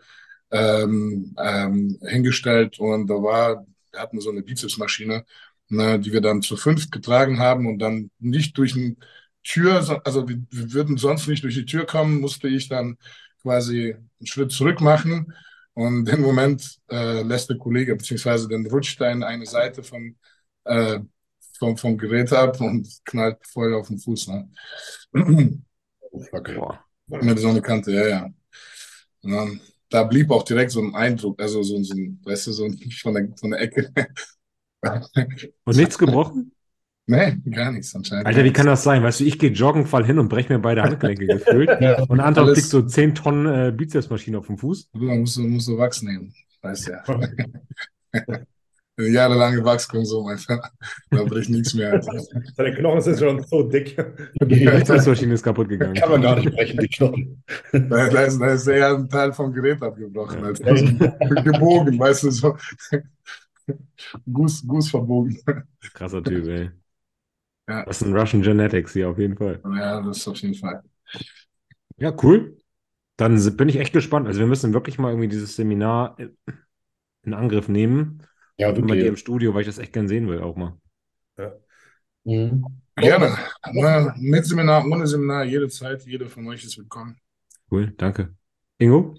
ähm, 0.53 1.35
ähm, 1.39 1.99
hingestellt 2.09 2.79
und 2.81 3.09
da 3.09 3.15
war, 3.17 3.67
wir 3.93 4.01
hatten 4.01 4.21
so 4.21 4.31
eine 4.31 4.43
Bizepsmaschine, 4.43 5.25
ne, 5.69 6.01
die 6.01 6.13
wir 6.13 6.23
dann 6.23 6.43
zu 6.43 6.57
fünft 6.57 6.93
getragen 6.93 7.39
haben 7.41 7.67
und 7.69 7.79
dann 7.81 8.11
nicht 8.21 8.59
durch 8.59 8.77
eine 8.77 8.97
Tür, 9.45 9.83
so- 9.83 9.99
also 10.05 10.29
wir, 10.29 10.39
wir 10.51 10.73
würden 10.73 10.97
sonst 10.99 11.29
nicht 11.29 11.45
durch 11.45 11.55
die 11.55 11.67
Tür 11.67 11.87
kommen, 11.87 12.21
musste 12.21 12.49
ich 12.49 12.69
dann 12.69 12.99
quasi 13.43 13.95
einen 13.95 14.27
Schritt 14.27 14.53
zurück 14.53 14.81
machen 14.81 15.35
und 15.75 16.09
im 16.09 16.23
Moment 16.23 16.79
äh, 16.91 17.23
lässt 17.23 17.51
der 17.51 17.59
Kollege, 17.59 17.97
beziehungsweise 17.97 18.49
dann 18.49 18.67
rutscht 18.67 19.01
er 19.01 19.13
in 19.13 19.23
eine 19.23 19.47
Seite 19.47 19.83
von 19.83 20.17
äh, 20.65 21.01
vom, 21.59 21.77
vom 21.77 21.97
Gerät 21.99 22.33
ab 22.33 22.61
und 22.61 22.89
knallt 23.05 23.39
voll 23.47 23.75
auf 23.75 23.89
den 23.89 23.99
Fuß. 23.99 24.29
Ne? 24.29 24.49
Fuck. 26.31 26.55
Boah. 26.55 26.81
Mit 27.09 27.39
so 27.39 27.49
einer 27.49 27.61
Kante, 27.61 27.93
ja, 27.93 28.07
ja. 28.07 28.31
Und 29.23 29.33
dann, 29.33 29.61
da 29.89 30.05
blieb 30.05 30.31
auch 30.31 30.43
direkt 30.43 30.73
so 30.73 30.81
ein 30.81 30.95
Eindruck, 30.95 31.41
also 31.41 31.63
so, 31.63 31.83
so 31.83 31.95
ein, 31.95 32.21
weißt 32.25 32.49
du, 32.49 32.53
so 32.53 32.65
ein, 32.65 32.79
von 33.03 33.15
der, 33.15 33.29
von 33.39 33.51
der 33.51 33.61
Ecke. 33.61 33.93
Und 35.65 35.77
nichts 35.77 35.99
gebrochen? 35.99 36.53
nee, 37.07 37.37
gar 37.51 37.73
nichts 37.73 37.95
anscheinend. 37.95 38.27
Alter, 38.27 38.45
wie 38.45 38.53
kann 38.53 38.67
das 38.67 38.83
sein? 38.83 39.03
Weißt 39.03 39.21
du, 39.21 39.25
ich 39.25 39.39
gehe 39.39 39.51
joggen, 39.51 39.87
fall 39.87 40.05
hin 40.05 40.19
und 40.19 40.29
breche 40.29 40.53
mir 40.53 40.59
beide 40.59 40.83
Handgelenke 40.83 41.27
gefühlt. 41.39 41.71
Ja. 41.81 42.03
Und 42.05 42.21
Anton 42.21 42.53
kriegt 42.53 42.67
so 42.67 42.83
10 42.83 43.15
Tonnen 43.15 43.47
äh, 43.47 43.73
Bizepsmaschine 43.73 44.39
auf 44.39 44.47
dem 44.47 44.59
Fuß. 44.59 44.91
Du 44.93 45.01
musst, 45.01 45.39
musst 45.39 45.69
du 45.69 45.79
Wachs 45.79 46.03
nehmen, 46.03 46.35
weißt 46.63 46.89
ja. 46.89 47.05
Jahrelange 48.99 49.63
Wachskonsum, 49.65 50.27
Alter. 50.27 50.71
Da 51.11 51.25
bricht 51.25 51.51
nichts 51.51 51.75
mehr. 51.75 52.01
Seine 52.57 52.75
Knochen 52.75 53.01
sind 53.01 53.19
schon 53.19 53.43
so 53.45 53.63
dick. 53.63 53.97
Die 54.43 54.65
Bizepsmaschine 54.65 55.35
ist 55.35 55.43
kaputt 55.43 55.69
gegangen. 55.69 55.95
Kann 55.95 56.11
man 56.11 56.23
gar 56.23 56.37
nicht 56.37 56.51
brechen, 56.51 56.79
die 56.79 56.89
Knochen. 56.89 57.43
Da, 57.73 58.09
da, 58.09 58.23
ist, 58.23 58.39
da 58.41 58.47
ist 58.49 58.67
eher 58.67 58.95
ein 58.95 59.09
Teil 59.09 59.33
vom 59.33 59.53
Gerät 59.53 59.83
abgebrochen. 59.83 60.43
Als 60.45 60.61
gebogen, 60.61 61.99
weißt 61.99 62.25
du, 62.25 62.31
so. 62.31 62.57
Guss, 64.33 64.67
Guss 64.67 64.91
verbogen. 64.91 65.39
Krasser 65.93 66.23
Typ, 66.23 66.47
ey. 66.47 66.71
Ja. 67.69 67.85
Das 67.85 67.99
sind 67.99 68.15
Russian 68.15 68.43
Genetics 68.43 68.93
hier 68.93 69.11
auf 69.11 69.19
jeden 69.19 69.37
Fall. 69.37 69.61
Ja, 69.77 70.01
das 70.01 70.19
ist 70.19 70.29
auf 70.29 70.39
jeden 70.39 70.55
Fall. 70.55 70.83
Ja, 71.99 72.15
cool. 72.23 72.57
Dann 73.17 73.57
bin 73.57 73.69
ich 73.69 73.77
echt 73.77 73.93
gespannt. 73.93 74.27
Also 74.27 74.41
wir 74.41 74.47
müssen 74.47 74.73
wirklich 74.73 74.99
mal 74.99 75.11
irgendwie 75.11 75.29
dieses 75.29 75.57
Seminar 75.57 76.17
in 77.23 77.35
Angriff 77.35 77.69
nehmen. 77.69 78.23
Ja, 78.59 78.71
Bei 78.73 78.81
dir 78.81 78.83
im 78.83 78.89
wirklich. 79.01 79.21
Studio, 79.21 79.55
weil 79.55 79.63
ich 79.63 79.67
das 79.67 79.79
echt 79.79 79.93
gern 79.93 80.09
sehen 80.09 80.29
will, 80.29 80.41
auch 80.41 80.57
mal. 80.57 80.79
Mhm. 82.25 82.65
Gerne. 82.97 83.37
Na, 83.75 84.15
mit 84.19 84.47
Seminar, 84.47 84.85
ohne 84.87 85.07
Seminar, 85.07 85.45
jede 85.45 85.69
Zeit, 85.69 86.03
jeder 86.07 86.27
von 86.27 86.47
euch 86.49 86.65
ist 86.65 86.77
willkommen. 86.79 87.17
Cool, 87.71 87.93
danke. 87.99 88.35
Ingo? 88.79 89.15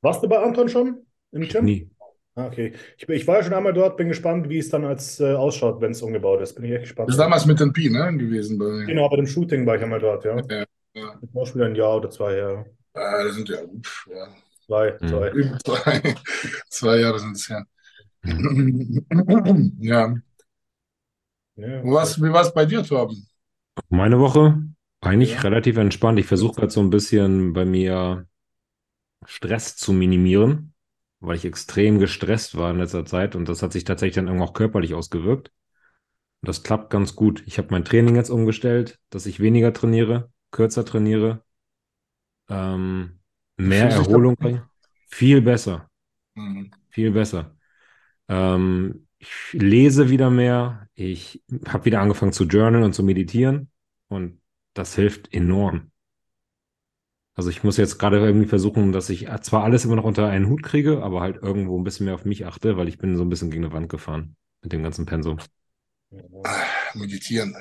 Warst 0.00 0.22
du 0.22 0.28
bei 0.28 0.38
Anton 0.38 0.68
schon 0.68 1.06
im 1.32 1.48
Gym? 1.48 1.64
Nie. 1.64 1.88
Ah, 2.34 2.46
okay. 2.48 2.74
Ich, 2.98 3.06
bin- 3.06 3.16
ich 3.16 3.26
war 3.26 3.36
ja 3.36 3.42
schon 3.44 3.54
einmal 3.54 3.72
dort, 3.72 3.96
bin 3.96 4.08
gespannt, 4.08 4.48
wie 4.48 4.58
es 4.58 4.68
dann 4.68 4.84
als 4.84 5.20
äh, 5.20 5.32
ausschaut, 5.32 5.80
wenn 5.80 5.92
es 5.92 6.02
umgebaut 6.02 6.42
ist. 6.42 6.54
Bin 6.54 6.64
ich 6.64 6.72
echt 6.72 6.82
gespannt. 6.82 7.08
Das 7.08 7.14
ist 7.14 7.20
damals 7.20 7.46
mit 7.46 7.58
den 7.60 7.72
Pi, 7.72 7.88
ne, 7.88 8.14
gewesen 8.16 8.58
bei. 8.58 8.84
Genau, 8.86 9.08
bei 9.08 9.16
dem 9.16 9.26
Shooting 9.26 9.64
war 9.66 9.76
ich 9.76 9.82
einmal 9.82 10.00
dort, 10.00 10.24
ja. 10.24 10.36
Ja, 10.36 10.64
ja. 10.94 11.18
Das 11.20 11.34
war 11.34 11.46
schon 11.46 11.54
wieder 11.56 11.66
ein 11.66 11.74
Jahr 11.74 11.96
oder 11.96 12.10
zwei 12.10 12.36
Jahre. 12.36 12.66
Ah, 12.94 13.24
das 13.24 13.34
sind 13.36 13.48
ja, 13.48 13.56
pff, 13.82 14.06
ja. 14.10 14.28
Zwei, 14.66 14.98
Mhm. 15.00 15.08
zwei. 15.08 15.30
Zwei, 15.64 16.14
zwei 16.68 16.96
Jahre 16.98 17.18
sind 17.20 17.36
es 17.36 17.48
her. 17.48 17.64
Ja. 19.78 20.14
Ja. 21.56 21.82
Was, 21.84 22.20
wie 22.20 22.32
war 22.32 22.42
es 22.42 22.52
bei 22.52 22.66
dir, 22.66 22.82
Torben? 22.82 23.26
Meine 23.88 24.18
Woche 24.18 24.62
eigentlich 25.00 25.34
Ja. 25.34 25.40
relativ 25.40 25.76
entspannt. 25.76 26.18
Ich 26.18 26.26
versuche 26.26 26.56
gerade 26.56 26.70
so 26.70 26.80
ein 26.80 26.90
bisschen 26.90 27.52
bei 27.52 27.64
mir 27.64 28.26
Stress 29.24 29.76
zu 29.76 29.92
minimieren, 29.92 30.74
weil 31.20 31.36
ich 31.36 31.44
extrem 31.44 31.98
gestresst 31.98 32.56
war 32.56 32.70
in 32.70 32.78
letzter 32.78 33.04
Zeit 33.04 33.34
und 33.34 33.48
das 33.48 33.62
hat 33.62 33.72
sich 33.72 33.84
tatsächlich 33.84 34.16
dann 34.16 34.26
irgendwann 34.26 34.48
auch 34.48 34.54
körperlich 34.54 34.94
ausgewirkt. 34.94 35.50
Und 36.42 36.48
das 36.48 36.62
klappt 36.62 36.90
ganz 36.90 37.16
gut. 37.16 37.42
Ich 37.46 37.58
habe 37.58 37.68
mein 37.70 37.84
Training 37.84 38.16
jetzt 38.16 38.30
umgestellt, 38.30 38.98
dass 39.10 39.26
ich 39.26 39.40
weniger 39.40 39.72
trainiere, 39.72 40.30
kürzer 40.50 40.84
trainiere, 40.84 41.42
ähm, 42.48 43.18
mehr 43.56 43.88
Erholung 43.90 44.36
bringe. 44.36 44.68
Viel 45.08 45.40
besser. 45.40 45.90
Mhm. 46.34 46.70
Viel 46.90 47.10
besser. 47.10 47.55
Ähm, 48.28 49.06
ich 49.18 49.52
lese 49.52 50.10
wieder 50.10 50.30
mehr. 50.30 50.88
Ich 50.94 51.42
habe 51.68 51.84
wieder 51.84 52.00
angefangen 52.00 52.32
zu 52.32 52.44
journalen 52.44 52.84
und 52.84 52.94
zu 52.94 53.02
meditieren. 53.02 53.70
Und 54.08 54.40
das 54.74 54.94
hilft 54.94 55.32
enorm. 55.32 55.90
Also 57.34 57.50
ich 57.50 57.62
muss 57.62 57.76
jetzt 57.76 57.98
gerade 57.98 58.18
irgendwie 58.18 58.48
versuchen, 58.48 58.92
dass 58.92 59.10
ich 59.10 59.28
zwar 59.42 59.62
alles 59.62 59.84
immer 59.84 59.96
noch 59.96 60.04
unter 60.04 60.26
einen 60.26 60.48
Hut 60.48 60.62
kriege, 60.62 61.02
aber 61.02 61.20
halt 61.20 61.42
irgendwo 61.42 61.78
ein 61.78 61.84
bisschen 61.84 62.06
mehr 62.06 62.14
auf 62.14 62.24
mich 62.24 62.46
achte, 62.46 62.78
weil 62.78 62.88
ich 62.88 62.96
bin 62.96 63.16
so 63.16 63.24
ein 63.24 63.28
bisschen 63.28 63.50
gegen 63.50 63.64
eine 63.64 63.74
Wand 63.74 63.90
gefahren 63.90 64.36
mit 64.62 64.72
dem 64.72 64.82
ganzen 64.82 65.04
Pensum. 65.04 65.38
Meditieren. 66.94 67.54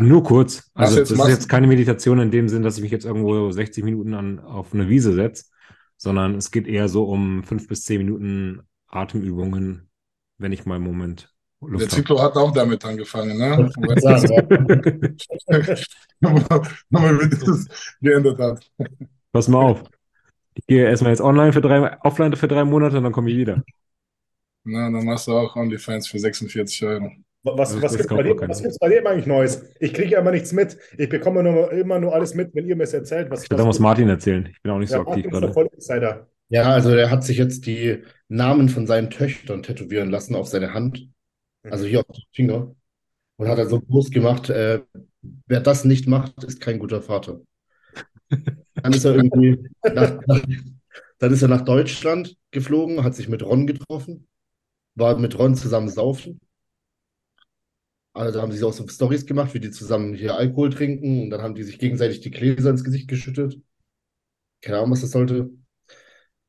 Nur 0.00 0.24
kurz. 0.24 0.70
Also 0.74 0.98
das 0.98 1.10
ist 1.10 1.28
jetzt 1.28 1.48
keine 1.48 1.68
Meditation 1.68 2.18
in 2.18 2.32
dem 2.32 2.48
Sinn, 2.48 2.62
dass 2.62 2.76
ich 2.76 2.82
mich 2.82 2.90
jetzt 2.90 3.04
irgendwo 3.04 3.50
60 3.50 3.84
Minuten 3.84 4.14
an, 4.14 4.40
auf 4.40 4.74
eine 4.74 4.88
Wiese 4.88 5.12
setze, 5.12 5.44
sondern 5.96 6.34
es 6.34 6.50
geht 6.50 6.66
eher 6.66 6.88
so 6.88 7.04
um 7.04 7.44
fünf 7.44 7.68
bis 7.68 7.84
zehn 7.84 7.98
Minuten 7.98 8.62
Atemübungen, 8.88 9.88
wenn 10.38 10.52
ich 10.52 10.66
mal 10.66 10.76
einen 10.76 10.84
Moment 10.84 11.34
Der 11.60 11.70
Luft 11.70 11.92
habe. 11.92 12.02
Zitlo 12.02 12.20
hat 12.20 12.36
auch 12.36 12.52
damit 12.52 12.84
angefangen, 12.84 13.38
ne? 13.38 13.70
Nochmal, 16.20 17.20
wie 17.20 17.28
das 17.28 17.66
geändert 18.00 18.38
hat. 18.38 18.70
Pass 19.32 19.48
mal 19.48 19.58
auf. 19.60 19.84
Ich 20.54 20.66
gehe 20.66 20.84
erstmal 20.84 21.12
jetzt 21.12 21.20
online 21.20 21.52
für 21.52 21.60
drei, 21.60 21.96
offline 22.02 22.34
für 22.34 22.48
drei 22.48 22.64
Monate 22.64 22.96
und 22.98 23.04
dann 23.04 23.12
komme 23.12 23.30
ich 23.30 23.36
wieder. 23.36 23.62
Na, 24.64 24.90
dann 24.90 25.04
machst 25.04 25.28
du 25.28 25.32
auch 25.32 25.54
OnlyFans 25.56 26.08
für 26.08 26.18
46 26.18 26.84
Euro. 26.84 27.10
Was, 27.44 27.74
was 27.74 27.80
das 27.80 27.92
gibt's 27.92 28.08
kauft 28.08 28.22
bei 28.22 28.28
bei 28.80 28.88
dir 28.88 29.06
eigentlich 29.06 29.26
Neues? 29.26 29.64
Ich 29.78 29.94
kriege 29.94 30.10
ja 30.10 30.20
immer 30.20 30.32
nichts 30.32 30.52
mit. 30.52 30.76
Ich 30.98 31.08
bekomme 31.08 31.42
nur, 31.42 31.72
immer 31.72 32.00
nur 32.00 32.12
alles 32.12 32.34
mit, 32.34 32.54
wenn 32.54 32.66
ihr 32.66 32.76
mir 32.76 32.82
es 32.82 32.92
erzählt. 32.92 33.30
Was, 33.30 33.44
da 33.44 33.64
muss 33.64 33.78
Martin 33.78 34.08
erzählen. 34.08 34.46
Ich 34.50 34.60
bin 34.60 34.72
auch 34.72 34.78
nicht 34.78 34.90
so 34.90 34.96
ja, 34.96 35.00
aktiv 35.02 35.26
Martin 35.26 35.30
ist 35.30 35.40
der 35.40 35.40
gerade. 35.40 35.52
volle 35.52 35.68
Insider. 35.74 36.28
Ja, 36.48 36.70
also 36.72 36.90
er 36.90 37.10
hat 37.10 37.24
sich 37.24 37.36
jetzt 37.38 37.66
die 37.66 38.02
Namen 38.28 38.68
von 38.68 38.86
seinen 38.86 39.10
Töchtern 39.10 39.62
tätowieren 39.62 40.10
lassen 40.10 40.34
auf 40.34 40.48
seine 40.48 40.72
Hand, 40.72 41.08
also 41.64 41.86
hier 41.86 42.00
auf 42.00 42.06
den 42.16 42.24
Finger. 42.32 42.74
Und 43.36 43.48
hat 43.48 43.58
dann 43.58 43.68
so 43.70 43.80
groß 43.80 44.10
gemacht, 44.10 44.50
äh, 44.50 44.82
wer 45.46 45.60
das 45.60 45.84
nicht 45.84 46.08
macht, 46.08 46.44
ist 46.44 46.60
kein 46.60 46.78
guter 46.78 47.02
Vater. 47.02 47.40
Dann 48.82 48.92
ist 48.92 49.04
er 49.04 49.16
irgendwie 49.16 49.58
nach, 49.94 50.20
nach, 50.26 50.42
dann 51.18 51.32
ist 51.32 51.42
er 51.42 51.48
nach 51.48 51.62
Deutschland 51.64 52.36
geflogen, 52.52 53.04
hat 53.04 53.14
sich 53.14 53.28
mit 53.28 53.42
Ron 53.42 53.66
getroffen, 53.66 54.28
war 54.96 55.18
mit 55.18 55.38
Ron 55.38 55.56
zusammen 55.56 55.88
saufen. 55.90 56.40
Also 58.12 58.32
da 58.36 58.42
haben 58.42 58.52
sie 58.52 58.62
auch 58.64 58.72
so 58.72 58.86
Stories 58.88 59.24
gemacht, 59.26 59.54
wie 59.54 59.60
die 59.60 59.70
zusammen 59.70 60.14
hier 60.14 60.34
Alkohol 60.36 60.70
trinken 60.70 61.22
und 61.22 61.30
dann 61.30 61.40
haben 61.42 61.54
die 61.54 61.62
sich 61.62 61.78
gegenseitig 61.78 62.20
die 62.20 62.30
Gläser 62.30 62.70
ins 62.70 62.84
Gesicht 62.84 63.08
geschüttet. 63.08 63.60
Keine 64.62 64.78
Ahnung, 64.78 64.92
was 64.92 65.00
das 65.00 65.10
sollte. 65.12 65.50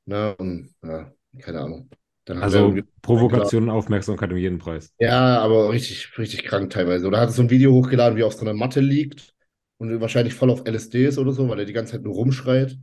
Na, 0.09 0.31
und, 0.31 0.73
ja, 0.83 1.11
keine 1.39 1.61
Ahnung. 1.61 1.89
Dann 2.25 2.41
Also 2.41 2.75
Provokation 3.03 3.63
und 3.63 3.69
Aufmerksamkeit 3.69 4.31
um 4.31 4.37
jeden 4.37 4.57
Preis. 4.57 4.91
ja, 4.99 5.39
aber 5.39 5.71
richtig, 5.71 6.17
richtig 6.17 6.43
krank 6.43 6.71
teilweise. 6.71 7.07
Oder 7.07 7.19
hat 7.19 7.29
er 7.29 7.33
so 7.33 7.43
ein 7.43 7.51
Video 7.51 7.71
hochgeladen, 7.73 8.17
wie 8.17 8.21
er 8.21 8.27
auf 8.27 8.33
so 8.33 8.41
einer 8.41 8.53
Matte 8.53 8.79
liegt 8.79 9.33
und 9.77 10.01
wahrscheinlich 10.01 10.33
voll 10.33 10.49
auf 10.49 10.65
LSD 10.65 11.05
ist 11.05 11.19
oder 11.19 11.31
so, 11.31 11.47
weil 11.47 11.59
er 11.59 11.65
die 11.65 11.73
ganze 11.73 11.93
Zeit 11.93 12.01
nur 12.01 12.15
rumschreit 12.15 12.75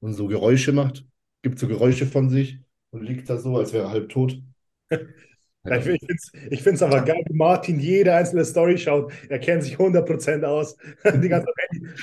und 0.00 0.14
so 0.14 0.26
Geräusche 0.26 0.72
macht. 0.72 1.04
Gibt 1.42 1.58
so 1.58 1.68
Geräusche 1.68 2.06
von 2.06 2.30
sich 2.30 2.58
und 2.90 3.02
liegt 3.02 3.28
da 3.28 3.36
so, 3.36 3.56
als 3.56 3.74
wäre 3.74 3.84
er 3.84 3.90
halb 3.90 4.08
tot. 4.08 4.40
Ich 5.62 5.84
finde 5.84 5.98
es 6.08 6.32
ich 6.50 6.62
find's 6.62 6.82
aber 6.82 7.02
geil, 7.02 7.22
wie 7.28 7.36
Martin 7.36 7.78
jede 7.80 8.14
einzelne 8.14 8.46
Story 8.46 8.78
schaut. 8.78 9.12
Er 9.28 9.38
kennt 9.38 9.62
sich 9.62 9.78
100% 9.78 10.42
aus. 10.42 10.74
Die 11.04 11.28
ganze 11.28 11.48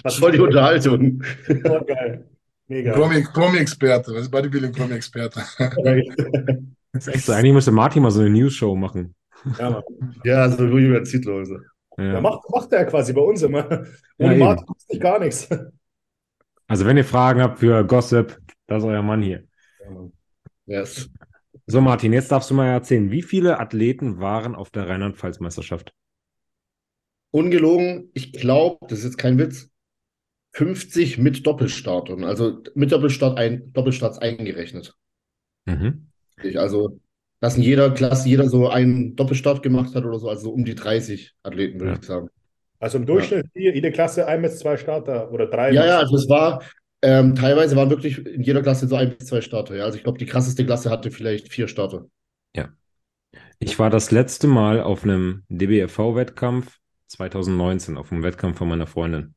ist 0.03 0.17
voll 0.17 0.31
die 0.31 0.39
Unterhaltung. 0.39 1.23
Voll 1.43 1.83
geil. 1.85 2.23
Mega. 2.67 2.93
Promi- 2.95 3.31
Promi-Experte, 3.33 4.11
was 4.13 4.23
ist 4.23 4.31
Bodybuilding-Promi-Experte? 4.31 5.41
Das 6.93 7.05
ist 7.07 7.13
echt 7.13 7.25
so. 7.25 7.33
Eigentlich 7.33 7.53
müsste 7.53 7.71
Martin 7.71 8.01
mal 8.01 8.09
so 8.11 8.21
eine 8.21 8.29
News-Show 8.31 8.75
machen. 8.75 9.13
Ja, 9.59 9.69
Mann. 9.69 9.83
Ja, 10.23 10.49
so 10.49 10.65
Julian 10.65 11.05
Zietlow. 11.05 11.37
Also. 11.39 11.57
Ja, 11.97 12.13
Ja. 12.13 12.21
macht, 12.21 12.49
macht 12.49 12.73
er 12.73 12.85
quasi 12.85 13.13
bei 13.13 13.21
uns 13.21 13.43
immer. 13.43 13.69
Ja, 13.69 13.83
Ohne 14.17 14.31
eben. 14.35 14.39
Martin 14.39 14.65
ist 14.75 14.89
nicht 14.89 15.01
gar 15.01 15.19
nichts. 15.19 15.47
Also 16.67 16.85
wenn 16.85 16.97
ihr 16.97 17.05
Fragen 17.05 17.41
habt 17.41 17.59
für 17.59 17.83
Gossip, 17.85 18.39
das 18.65 18.83
ist 18.83 18.89
euer 18.89 19.03
Mann 19.03 19.21
hier. 19.21 19.43
Yes. 20.65 21.09
So 21.67 21.81
Martin, 21.81 22.13
jetzt 22.13 22.31
darfst 22.31 22.49
du 22.49 22.55
mal 22.55 22.67
erzählen, 22.67 23.11
wie 23.11 23.21
viele 23.21 23.59
Athleten 23.59 24.19
waren 24.19 24.55
auf 24.55 24.69
der 24.71 24.87
Rheinland-Pfalz-Meisterschaft? 24.89 25.93
Ungelogen, 27.31 28.09
ich 28.13 28.31
glaube, 28.33 28.87
das 28.89 28.99
ist 28.99 29.05
jetzt 29.05 29.17
kein 29.17 29.37
Witz, 29.37 29.69
50 30.57 31.19
mit 31.19 31.45
Doppelstartern. 31.45 32.23
Also 32.23 32.63
mit 32.73 32.91
Doppelstart 32.91 33.37
ein, 33.37 33.71
Doppelstarts 33.73 34.17
eingerechnet. 34.17 34.95
Mhm. 35.65 36.07
Ich- 36.41 36.59
Also, 36.59 36.99
dass 37.39 37.57
in 37.57 37.61
jeder 37.61 37.91
Klasse 37.91 38.27
jeder 38.27 38.49
so 38.49 38.67
einen 38.67 39.15
Doppelstart 39.15 39.61
gemacht 39.61 39.93
hat 39.93 40.03
oder 40.03 40.17
so, 40.17 40.29
also 40.29 40.45
so 40.45 40.51
um 40.51 40.65
die 40.65 40.73
30 40.73 41.35
Athleten, 41.43 41.79
würde 41.79 41.91
Ja. 41.93 41.99
ich 41.99 42.05
sagen. 42.05 42.29
Also 42.79 42.97
im 42.97 43.05
Durchschnitt 43.05 43.45
hier, 43.53 43.73
jede 43.75 43.91
Klasse 43.91 44.27
ein 44.27 44.41
bis 44.41 44.57
zwei 44.57 44.77
Starter 44.77 45.31
oder 45.31 45.45
drei. 45.45 45.71
Ja, 45.73 45.85
ja, 45.85 45.99
also 45.99 46.15
es 46.15 46.27
war, 46.27 46.63
ähm, 47.03 47.35
teilweise 47.35 47.75
waren 47.75 47.91
wirklich 47.91 48.25
in 48.25 48.41
jeder 48.41 48.63
Klasse 48.63 48.87
so 48.87 48.95
ein 48.95 49.15
bis 49.15 49.27
zwei 49.27 49.41
Starter. 49.41 49.75
Ja. 49.75 49.83
Also 49.85 49.97
ich 49.97 50.03
glaube, 50.03 50.17
die 50.17 50.25
krasseste 50.25 50.65
Klasse 50.65 50.89
hatte 50.89 51.11
vielleicht 51.11 51.51
vier 51.53 51.67
Starter. 51.67 52.07
Ich 53.59 53.77
war 53.79 53.89
das 53.89 54.11
letzte 54.11 54.47
Mal 54.47 54.81
auf 54.81 55.03
einem 55.03 55.43
DBFV-Wettkampf 55.49 56.77
2019, 57.07 57.97
auf 57.97 58.11
einem 58.11 58.21
Wettkampf 58.23 58.57
von 58.59 58.69
meiner 58.69 58.85
Freundin. 58.87 59.33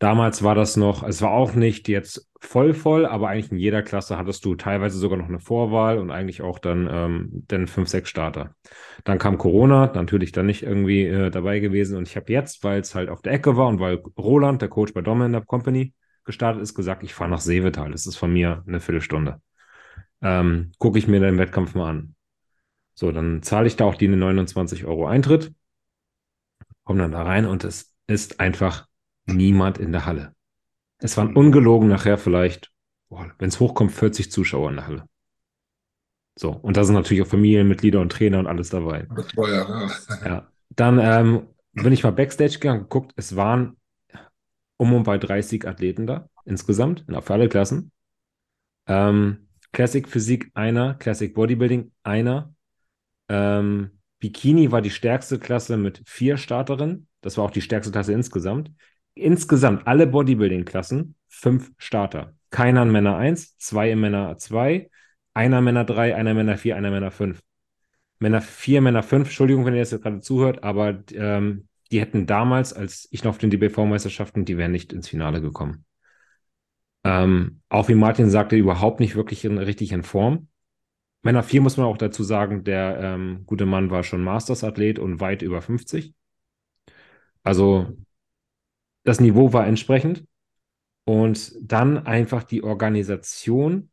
Damals 0.00 0.42
war 0.42 0.54
das 0.54 0.76
noch, 0.76 1.02
es 1.02 1.20
war 1.20 1.30
auch 1.30 1.54
nicht 1.54 1.88
jetzt 1.88 2.30
voll 2.40 2.74
voll, 2.74 3.06
aber 3.06 3.28
eigentlich 3.28 3.52
in 3.52 3.58
jeder 3.58 3.82
Klasse 3.82 4.16
hattest 4.16 4.44
du 4.44 4.54
teilweise 4.54 4.98
sogar 4.98 5.18
noch 5.18 5.28
eine 5.28 5.40
Vorwahl 5.40 5.98
und 5.98 6.10
eigentlich 6.10 6.42
auch 6.42 6.58
dann, 6.58 6.88
ähm, 6.90 7.44
dann 7.48 7.66
fünf, 7.66 7.88
sechs 7.88 8.08
Starter. 8.08 8.54
Dann 9.04 9.18
kam 9.18 9.38
Corona, 9.38 9.90
natürlich 9.94 10.32
dann 10.32 10.46
nicht 10.46 10.62
irgendwie 10.62 11.04
äh, 11.04 11.30
dabei 11.30 11.60
gewesen 11.60 11.96
und 11.96 12.08
ich 12.08 12.16
habe 12.16 12.32
jetzt, 12.32 12.64
weil 12.64 12.80
es 12.80 12.94
halt 12.94 13.08
auf 13.10 13.22
der 13.22 13.32
Ecke 13.32 13.56
war 13.56 13.68
und 13.68 13.78
weil 13.80 13.96
Roland, 14.18 14.62
der 14.62 14.68
Coach 14.68 14.94
bei 14.94 15.02
Dom 15.02 15.22
in 15.22 15.32
der 15.32 15.42
Company, 15.42 15.94
gestartet 16.24 16.62
ist, 16.62 16.74
gesagt, 16.74 17.02
ich 17.02 17.12
fahre 17.12 17.30
nach 17.30 17.40
Seevetal. 17.40 17.90
Das 17.90 18.06
ist 18.06 18.16
von 18.16 18.32
mir 18.32 18.62
eine 18.66 18.80
Viertelstunde. 18.80 19.40
Ähm, 20.22 20.72
Gucke 20.78 20.98
ich 20.98 21.06
mir 21.06 21.20
den 21.20 21.38
Wettkampf 21.38 21.74
mal 21.74 21.90
an. 21.90 22.14
So, 22.94 23.12
dann 23.12 23.42
zahle 23.42 23.66
ich 23.66 23.76
da 23.76 23.84
auch 23.84 23.96
die 23.96 24.08
29 24.08 24.84
Euro 24.84 25.06
Eintritt, 25.06 25.52
komme 26.84 27.00
dann 27.00 27.12
da 27.12 27.22
rein 27.22 27.44
und 27.44 27.64
es 27.64 27.94
ist 28.06 28.40
einfach 28.40 28.86
niemand 29.26 29.78
in 29.78 29.92
der 29.92 30.06
Halle. 30.06 30.34
Es 30.98 31.16
waren 31.16 31.36
ungelogen 31.36 31.88
nachher 31.88 32.18
vielleicht, 32.18 32.72
wenn 33.10 33.48
es 33.48 33.60
hochkommt, 33.60 33.92
40 33.92 34.30
Zuschauer 34.30 34.70
in 34.70 34.76
der 34.76 34.86
Halle. 34.86 35.08
So, 36.36 36.50
und 36.50 36.76
da 36.76 36.84
sind 36.84 36.94
natürlich 36.94 37.22
auch 37.22 37.28
Familienmitglieder 37.28 38.00
und 38.00 38.10
Trainer 38.10 38.38
und 38.38 38.46
alles 38.46 38.70
dabei. 38.70 39.02
Betreuer, 39.02 39.90
ja. 40.20 40.26
Ja, 40.26 40.48
dann 40.70 40.98
ähm, 40.98 41.48
bin 41.72 41.92
ich 41.92 42.02
mal 42.02 42.10
Backstage 42.10 42.54
gegangen, 42.54 42.82
geguckt, 42.82 43.12
es 43.16 43.36
waren 43.36 43.76
um 44.76 44.92
und 44.92 45.04
bei 45.04 45.18
30 45.18 45.66
Athleten 45.66 46.06
da 46.06 46.28
insgesamt, 46.44 47.04
für 47.06 47.32
alle 47.32 47.48
Klassen. 47.48 47.92
Ähm, 48.86 49.48
Classic 49.72 50.08
Physik 50.08 50.50
einer, 50.54 50.94
Classic 50.94 51.32
Bodybuilding 51.34 51.92
einer. 52.02 52.54
Ähm, 53.28 53.90
Bikini 54.18 54.72
war 54.72 54.82
die 54.82 54.90
stärkste 54.90 55.38
Klasse 55.38 55.76
mit 55.76 56.02
vier 56.06 56.36
Starterinnen. 56.36 57.08
Das 57.20 57.36
war 57.36 57.44
auch 57.44 57.50
die 57.50 57.60
stärkste 57.60 57.92
Klasse 57.92 58.12
insgesamt. 58.12 58.70
Insgesamt 59.14 59.86
alle 59.86 60.06
Bodybuilding-Klassen 60.06 61.14
fünf 61.28 61.72
Starter. 61.78 62.34
Keiner 62.50 62.82
in 62.82 62.92
Männer 62.92 63.16
1, 63.16 63.58
zwei 63.58 63.90
in 63.90 64.00
Männer 64.00 64.36
2, 64.36 64.90
einer 65.34 65.60
Männer 65.60 65.84
3, 65.84 66.14
einer 66.14 66.34
Männer 66.34 66.56
4, 66.56 66.76
einer 66.76 66.90
Männer 66.90 67.10
5. 67.10 67.40
Männer 68.20 68.40
4, 68.40 68.80
Männer 68.80 69.02
5, 69.02 69.28
Entschuldigung, 69.28 69.66
wenn 69.66 69.74
ihr 69.74 69.80
das 69.80 69.90
jetzt 69.90 70.02
gerade 70.02 70.20
zuhört, 70.20 70.62
aber 70.62 71.02
ähm, 71.12 71.68
die 71.90 72.00
hätten 72.00 72.26
damals, 72.26 72.72
als 72.72 73.08
ich 73.10 73.24
noch 73.24 73.30
auf 73.30 73.38
den 73.38 73.50
DBV-Meisterschaften, 73.50 74.44
die 74.44 74.56
wären 74.56 74.72
nicht 74.72 74.92
ins 74.92 75.08
Finale 75.08 75.40
gekommen. 75.40 75.84
Ähm, 77.04 77.60
auch 77.68 77.88
wie 77.88 77.94
Martin 77.94 78.30
sagte, 78.30 78.56
überhaupt 78.56 79.00
nicht 79.00 79.14
wirklich 79.14 79.44
in, 79.44 79.58
richtig 79.58 79.92
in 79.92 80.02
Form. 80.02 80.48
Männer 81.22 81.42
4 81.42 81.60
muss 81.60 81.76
man 81.76 81.86
auch 81.86 81.98
dazu 81.98 82.22
sagen, 82.22 82.64
der 82.64 82.98
ähm, 83.00 83.42
gute 83.46 83.66
Mann 83.66 83.90
war 83.90 84.02
schon 84.02 84.22
Masters-Athlet 84.22 84.98
und 84.98 85.20
weit 85.20 85.42
über 85.42 85.60
50. 85.60 86.14
Also 87.42 87.96
das 89.04 89.20
Niveau 89.20 89.52
war 89.52 89.66
entsprechend. 89.66 90.24
Und 91.04 91.52
dann 91.60 92.06
einfach 92.06 92.42
die 92.44 92.64
Organisation. 92.64 93.90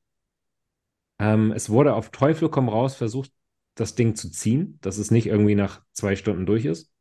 Ähm, 1.19 1.51
es 1.51 1.69
wurde 1.69 1.93
auf 1.93 2.09
Teufel 2.09 2.49
komm 2.49 2.69
raus 2.69 2.95
versucht, 2.95 3.31
das 3.75 3.95
Ding 3.95 4.15
zu 4.15 4.31
ziehen, 4.31 4.79
dass 4.81 4.97
es 4.97 5.11
nicht 5.11 5.27
irgendwie 5.27 5.55
nach 5.55 5.81
zwei 5.91 6.15
Stunden 6.15 6.45
durch 6.45 6.65
ist. 6.65 6.91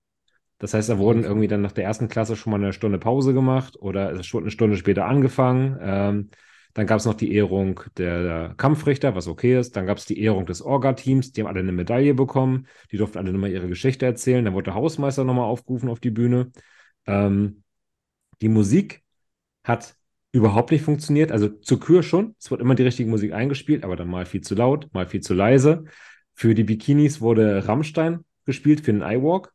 Das 0.58 0.74
heißt, 0.74 0.88
da 0.90 0.98
wurden 0.98 1.24
irgendwie 1.24 1.48
dann 1.48 1.62
nach 1.62 1.72
der 1.72 1.84
ersten 1.84 2.08
Klasse 2.08 2.36
schon 2.36 2.50
mal 2.50 2.62
eine 2.62 2.72
Stunde 2.72 2.98
Pause 2.98 3.32
gemacht 3.32 3.76
oder 3.80 4.12
es 4.12 4.32
wurde 4.34 4.44
eine 4.44 4.50
Stunde 4.50 4.76
später 4.76 5.06
angefangen. 5.06 5.78
Ähm, 5.80 6.30
dann 6.74 6.86
gab 6.86 6.98
es 6.98 7.06
noch 7.06 7.14
die 7.14 7.34
Ehrung 7.34 7.80
der, 7.96 8.22
der 8.22 8.54
Kampfrichter, 8.56 9.14
was 9.14 9.26
okay 9.26 9.58
ist. 9.58 9.74
Dann 9.76 9.86
gab 9.86 9.98
es 9.98 10.04
die 10.04 10.20
Ehrung 10.20 10.46
des 10.46 10.62
Orga-Teams, 10.62 11.32
die 11.32 11.40
haben 11.40 11.48
alle 11.48 11.60
eine 11.60 11.72
Medaille 11.72 12.14
bekommen. 12.14 12.66
Die 12.92 12.96
durften 12.96 13.18
alle 13.18 13.32
nochmal 13.32 13.50
ihre 13.50 13.68
Geschichte 13.68 14.06
erzählen. 14.06 14.44
Dann 14.44 14.54
wurde 14.54 14.66
der 14.66 14.74
Hausmeister 14.74 15.24
nochmal 15.24 15.46
aufgerufen 15.46 15.88
auf 15.88 15.98
die 15.98 16.10
Bühne. 16.10 16.52
Ähm, 17.06 17.62
die 18.40 18.48
Musik 18.48 19.02
hat 19.64 19.96
überhaupt 20.32 20.70
nicht 20.70 20.82
funktioniert. 20.82 21.32
Also 21.32 21.48
zur 21.48 21.80
Kür 21.80 22.02
schon. 22.02 22.34
Es 22.38 22.50
wurde 22.50 22.62
immer 22.62 22.74
die 22.74 22.82
richtige 22.82 23.10
Musik 23.10 23.32
eingespielt, 23.32 23.84
aber 23.84 23.96
dann 23.96 24.08
mal 24.08 24.26
viel 24.26 24.40
zu 24.40 24.54
laut, 24.54 24.92
mal 24.92 25.06
viel 25.06 25.20
zu 25.20 25.34
leise. 25.34 25.84
Für 26.34 26.54
die 26.54 26.64
Bikinis 26.64 27.20
wurde 27.20 27.66
Rammstein 27.66 28.24
gespielt 28.46 28.80
für 28.80 28.92
den 28.92 29.02
iWalk. 29.02 29.52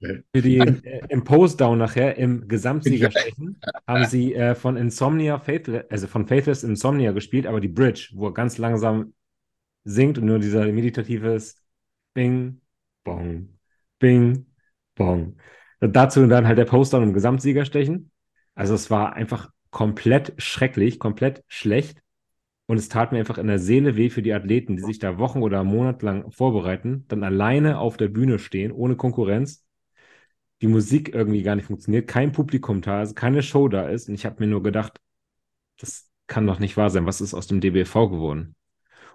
für 0.00 0.42
die 0.42 0.58
äh, 0.58 1.00
im 1.08 1.24
Post-Down 1.24 1.78
nachher 1.78 2.16
im 2.16 2.48
Gesamtsiegerstechen 2.48 3.60
haben 3.86 4.04
sie 4.06 4.34
äh, 4.34 4.54
von 4.54 4.76
Insomnia 4.76 5.38
Faithless, 5.38 5.84
also 5.90 6.06
von 6.08 6.26
Faithless 6.26 6.64
Insomnia 6.64 7.12
gespielt, 7.12 7.46
aber 7.46 7.60
die 7.60 7.68
Bridge, 7.68 8.10
wo 8.14 8.26
er 8.26 8.34
ganz 8.34 8.58
langsam 8.58 9.14
singt 9.84 10.18
und 10.18 10.26
nur 10.26 10.38
dieser 10.38 10.66
meditatives 10.72 11.56
Bing, 12.14 12.60
Bong, 13.04 13.58
Bing, 13.98 14.46
Bong. 14.94 15.36
Dazu 15.80 16.26
dann 16.26 16.46
halt 16.46 16.58
der 16.58 16.64
Post-Down 16.64 17.02
im 17.02 17.12
Gesamtsiegerstechen. 17.12 18.10
Also 18.54 18.74
es 18.74 18.90
war 18.90 19.14
einfach 19.14 19.50
komplett 19.70 20.34
schrecklich, 20.38 20.98
komplett 20.98 21.44
schlecht. 21.48 22.02
Und 22.66 22.76
es 22.76 22.88
tat 22.88 23.12
mir 23.12 23.18
einfach 23.18 23.38
in 23.38 23.48
der 23.48 23.58
Seele 23.58 23.96
weh 23.96 24.08
für 24.08 24.22
die 24.22 24.32
Athleten, 24.32 24.76
die 24.76 24.82
sich 24.82 24.98
da 24.98 25.18
Wochen 25.18 25.42
oder 25.42 25.64
Monate 25.64 26.06
lang 26.06 26.30
vorbereiten, 26.30 27.04
dann 27.08 27.24
alleine 27.24 27.78
auf 27.78 27.96
der 27.96 28.08
Bühne 28.08 28.38
stehen, 28.38 28.72
ohne 28.72 28.96
Konkurrenz, 28.96 29.64
die 30.62 30.68
Musik 30.68 31.12
irgendwie 31.12 31.42
gar 31.42 31.56
nicht 31.56 31.66
funktioniert, 31.66 32.08
kein 32.08 32.32
Publikum 32.32 32.80
da 32.80 33.02
ist, 33.02 33.16
keine 33.16 33.42
Show 33.42 33.68
da 33.68 33.88
ist. 33.88 34.08
Und 34.08 34.14
ich 34.14 34.24
habe 34.24 34.36
mir 34.38 34.46
nur 34.48 34.62
gedacht, 34.62 35.00
das 35.78 36.08
kann 36.28 36.46
doch 36.46 36.60
nicht 36.60 36.76
wahr 36.76 36.90
sein. 36.90 37.06
Was 37.06 37.20
ist 37.20 37.34
aus 37.34 37.48
dem 37.48 37.60
DBV 37.60 38.08
geworden? 38.08 38.54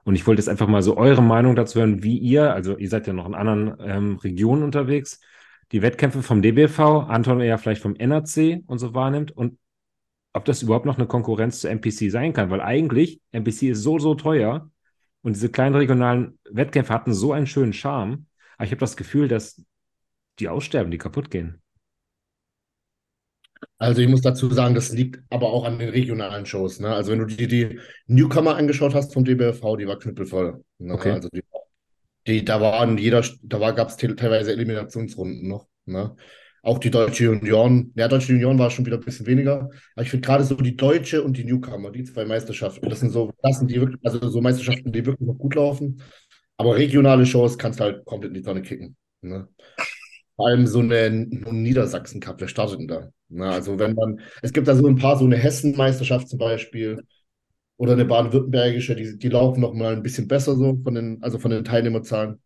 Und 0.04 0.16
ich 0.16 0.28
wollte 0.28 0.42
jetzt 0.42 0.50
einfach 0.50 0.68
mal 0.68 0.82
so 0.82 0.98
eure 0.98 1.22
Meinung 1.22 1.56
dazu 1.56 1.80
hören, 1.80 2.04
wie 2.04 2.18
ihr, 2.18 2.54
also 2.54 2.78
ihr 2.78 2.90
seid 2.90 3.08
ja 3.08 3.14
noch 3.14 3.26
in 3.26 3.36
anderen 3.36 3.76
ähm, 3.80 4.16
Regionen 4.18 4.64
unterwegs, 4.64 5.20
die 5.72 5.82
Wettkämpfe 5.82 6.24
vom 6.24 6.42
DBV, 6.42 6.80
Anton 7.08 7.42
eher 7.42 7.58
vielleicht 7.58 7.82
vom 7.82 7.96
NRC 7.96 8.64
und 8.68 8.80
so 8.80 8.94
wahrnimmt 8.94 9.32
und 9.32 9.58
ob 10.34 10.46
das 10.46 10.62
überhaupt 10.62 10.86
noch 10.86 10.98
eine 10.98 11.08
Konkurrenz 11.08 11.60
zu 11.60 11.68
NPC 11.68 12.12
sein 12.12 12.34
kann, 12.34 12.50
weil 12.50 12.62
eigentlich 12.62 13.22
NPC 13.32 13.64
ist 13.64 13.82
so, 13.82 14.00
so 14.00 14.16
teuer 14.16 14.70
und 15.22 15.36
diese 15.36 15.50
kleinen 15.50 15.76
regionalen 15.76 16.40
Wettkämpfe 16.50 16.94
hatten 16.94 17.14
so 17.14 17.34
einen 17.34 17.48
schönen 17.48 17.74
Charme, 17.74 18.28
aber 18.58 18.66
ich 18.66 18.72
habe 18.72 18.80
das 18.80 18.98
Gefühl, 18.98 19.28
dass 19.28 19.62
die 20.40 20.50
aussterben, 20.50 20.92
die 20.92 20.98
kaputt 20.98 21.32
gehen. 21.32 21.62
Also 23.80 24.02
ich 24.02 24.08
muss 24.08 24.22
dazu 24.22 24.50
sagen, 24.52 24.76
das 24.76 24.92
liegt 24.92 25.22
aber 25.30 25.48
auch 25.48 25.66
an 25.66 25.80
den 25.80 25.90
regionalen 25.90 26.46
Shows. 26.46 26.80
Ne? 26.80 26.94
Also 26.94 27.12
wenn 27.12 27.20
du 27.20 27.26
dir 27.26 27.48
die 27.48 27.80
Newcomer 28.08 28.56
angeschaut 28.56 28.94
hast 28.94 29.14
vom 29.14 29.24
DBFV, 29.24 29.78
die 29.78 29.88
war 29.88 29.98
knüppelvoll. 29.98 30.64
Ne? 30.78 30.94
Okay. 30.94 31.12
Also 31.12 31.30
die, 31.30 31.44
die, 32.28 32.44
da 32.46 32.62
waren 32.62 32.98
jeder, 32.98 33.24
da 33.42 33.72
gab 33.72 33.90
es 33.90 33.98
teilweise 33.98 34.52
Eliminationsrunden 34.52 35.48
noch. 35.48 35.68
Ne? 35.86 36.16
Auch 36.62 36.80
die 36.80 36.92
deutsche 36.92 37.24
Junioren, 37.24 37.94
ja, 37.96 38.08
deutsche 38.08 38.34
Junioren 38.34 38.60
war 38.60 38.70
schon 38.70 38.86
wieder 38.86 38.98
ein 38.98 39.04
bisschen 39.04 39.26
weniger. 39.26 39.70
Aber 39.96 40.04
ich 40.04 40.10
finde 40.10 40.26
gerade 40.26 40.44
so 40.44 40.56
die 40.56 40.76
deutsche 40.76 41.24
und 41.24 41.38
die 41.38 41.46
Newcomer, 41.46 41.92
die 41.92 42.04
zwei 42.04 42.26
Meisterschaften, 42.26 42.90
das 42.90 43.00
sind 43.00 43.12
so 43.12 43.32
Klassen, 43.42 43.68
die 43.68 43.80
wirklich, 43.80 44.00
also 44.04 44.28
so 44.28 44.42
Meisterschaften, 44.42 44.92
die 44.92 45.06
wirklich 45.06 45.28
noch 45.28 45.38
gut 45.38 45.56
laufen. 45.56 46.02
Aber 46.58 46.76
regionale 46.76 47.26
Shows 47.26 47.58
kannst 47.58 47.80
du 47.80 47.86
halt 47.86 48.06
komplett 48.06 48.32
in 48.32 48.36
die 48.36 48.42
Tonne 48.42 48.62
kicken. 48.62 48.98
Ne? 49.22 49.48
Vor 50.36 50.48
allem 50.48 50.68
so 50.68 50.80
eine 50.80 51.10
Niedersachsen-Cup, 51.10 52.42
wer 52.42 52.48
startet 52.48 52.80
denn 52.80 52.88
da? 52.88 53.10
Na, 53.30 53.52
also 53.52 53.80
wenn 53.80 53.94
man, 53.94 54.20
es 54.42 54.54
gibt 54.54 54.68
da 54.68 54.76
so 54.76 54.88
ein 54.88 54.98
paar, 54.98 55.18
so 55.18 55.26
eine 55.26 55.38
Hessen-Meisterschaft 55.38 56.30
zum 56.30 56.40
Beispiel 56.40 57.04
oder 57.78 57.94
eine 57.94 58.06
baden-württembergische, 58.06 58.96
die, 58.96 59.18
die 59.18 59.30
laufen 59.30 59.62
noch 59.62 59.74
mal 59.74 59.94
ein 59.94 60.04
bisschen 60.04 60.28
besser 60.28 60.56
so 60.56 60.80
von 60.84 60.96
den, 60.96 61.22
also 61.24 61.40
von 61.40 61.52
den 61.52 61.64
Teilnehmerzahlen. 61.64 62.42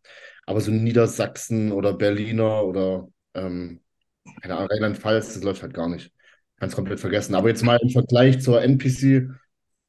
Aber 0.46 0.60
so 0.60 0.70
Niedersachsen 0.72 1.72
oder 1.72 1.94
Berliner 1.94 2.64
oder 2.64 3.08
ähm, 3.34 3.80
Rheinland-Pfalz, 4.42 5.34
das 5.34 5.42
läuft 5.42 5.62
halt 5.62 5.74
gar 5.74 5.88
nicht. 5.88 6.12
Kannst 6.58 6.76
komplett 6.76 7.00
vergessen. 7.00 7.34
Aber 7.34 7.48
jetzt 7.48 7.62
mal 7.62 7.78
im 7.82 7.90
Vergleich 7.90 8.40
zur 8.40 8.62
NPC, 8.62 9.28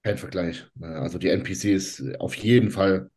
kein 0.04 0.18
Vergleich. 0.18 0.66
Also 0.82 1.18
die 1.18 1.30
NPC 1.30 1.66
ist 1.66 2.04
auf 2.20 2.36
jeden 2.36 2.72
Fall 2.72 3.10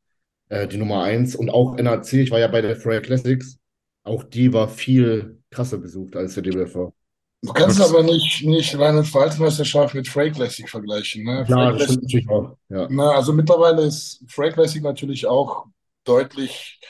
äh, 0.49 0.69
die 0.69 0.77
Nummer 0.79 1.03
eins 1.05 1.37
und 1.37 1.51
auch 1.51 1.77
NAC, 1.79 2.15
ich 2.15 2.31
war 2.31 2.41
ja 2.41 2.49
bei 2.49 2.61
der 2.63 2.77
Freya 2.77 3.01
Classics, 3.01 3.59
auch 4.05 4.25
die 4.25 4.53
war 4.53 4.69
viel 4.69 5.41
krasser 5.51 5.79
besucht 5.79 6.17
als 6.17 6.35
der 6.35 6.43
DBFV. 6.45 6.95
Du 7.43 7.53
kannst 7.53 7.81
aber 7.81 8.03
nicht, 8.03 8.45
nicht 8.45 8.79
Rheinland-Pfalz-Meisterschaft 8.79 9.95
mit 9.95 10.09
Frey 10.09 10.31
Classic 10.31 10.69
vergleichen. 10.69 11.25
Ne? 11.25 11.45
Ja, 11.49 11.73
das 11.73 11.85
stimmt 11.85 12.03
natürlich 12.03 12.29
auch. 12.29 12.57
Ja. 12.69 12.89
na, 12.91 13.11
also 13.13 13.33
mittlerweile 13.33 13.83
ist 13.83 14.25
Frey 14.29 14.51
Classic 14.51 14.83
natürlich 14.83 15.27
auch 15.27 15.67
deutlich, 16.05 16.81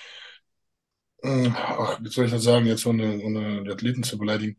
äh, 1.22 1.50
ach, 1.52 1.98
wie 2.00 2.08
soll 2.08 2.26
ich 2.26 2.30
das 2.30 2.44
sagen, 2.44 2.66
jetzt 2.66 2.86
ohne, 2.86 3.20
ohne 3.20 3.64
die 3.64 3.70
Athleten 3.70 4.02
zu 4.02 4.16
beleidigen. 4.16 4.56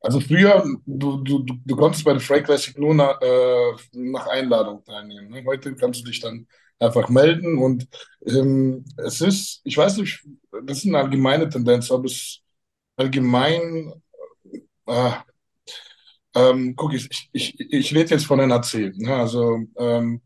Also 0.00 0.20
früher, 0.20 0.64
du, 0.84 1.18
du, 1.18 1.38
du, 1.40 1.54
du 1.64 1.76
konntest 1.76 2.04
bei 2.04 2.12
der 2.12 2.20
Frey 2.20 2.42
Classic 2.42 2.76
nur 2.78 2.94
nach, 2.94 3.20
äh, 3.20 3.72
nach 3.92 4.26
Einladung 4.26 4.84
teilnehmen. 4.84 5.30
Ne? 5.30 5.44
Heute 5.46 5.74
kannst 5.74 6.00
du 6.00 6.04
dich 6.04 6.20
dann 6.20 6.46
einfach 6.78 7.08
melden 7.08 7.58
und 7.58 7.86
ähm, 8.26 8.84
es 8.96 9.20
ist, 9.20 9.60
ich 9.64 9.76
weiß 9.76 9.98
nicht, 9.98 10.24
das 10.64 10.78
ist 10.78 10.86
eine 10.86 10.98
allgemeine 10.98 11.48
Tendenz, 11.48 11.90
ob 11.90 12.04
es 12.06 12.41
allgemein, 12.96 13.92
äh, 14.86 15.12
ähm, 16.34 16.74
guck, 16.76 16.94
ich, 16.94 17.28
ich, 17.32 17.60
ich 17.60 17.94
rede 17.94 18.10
jetzt 18.10 18.26
von 18.26 18.38
NAC. 18.38 18.92
Ne? 18.96 19.14
Also 19.14 19.60
ähm, 19.76 20.22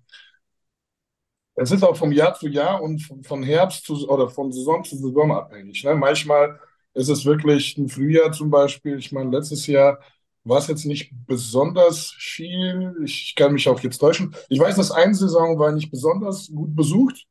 es 1.54 1.70
ist 1.70 1.82
auch 1.82 1.96
vom 1.96 2.12
Jahr 2.12 2.34
zu 2.34 2.48
Jahr 2.48 2.82
und 2.82 3.00
von 3.00 3.24
von 3.24 3.42
Herbst 3.42 3.84
zu, 3.86 4.08
oder 4.08 4.28
von 4.28 4.52
Saison 4.52 4.84
zu 4.84 4.96
Saison 4.96 5.32
abhängig. 5.32 5.82
Ne? 5.84 5.94
Manchmal 5.94 6.60
ist 6.94 7.08
es 7.08 7.24
wirklich 7.24 7.76
ein 7.78 7.88
Frühjahr 7.88 8.32
zum 8.32 8.50
Beispiel. 8.50 8.98
Ich 8.98 9.12
meine, 9.12 9.30
letztes 9.30 9.66
Jahr 9.66 9.98
war 10.44 10.58
es 10.58 10.68
jetzt 10.68 10.84
nicht 10.86 11.12
besonders 11.26 12.14
viel. 12.18 12.94
Ich 13.04 13.34
kann 13.36 13.52
mich 13.52 13.68
auch 13.68 13.80
jetzt 13.80 13.98
täuschen. 13.98 14.34
Ich 14.48 14.60
weiß, 14.60 14.76
dass 14.76 14.92
eine 14.92 15.14
Saison 15.14 15.58
war 15.58 15.72
nicht 15.72 15.90
besonders 15.90 16.48
gut 16.48 16.74
besucht, 16.76 17.26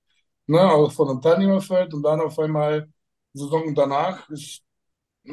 ne? 0.47 0.59
auch 0.61 0.91
von 0.91 1.07
dem 1.07 1.21
Teilnehmerfeld 1.21 1.93
und 1.93 2.03
dann 2.03 2.21
auf 2.21 2.37
einmal 2.39 2.89
Saison 3.33 3.75
danach 3.75 4.29
ist 4.29 4.64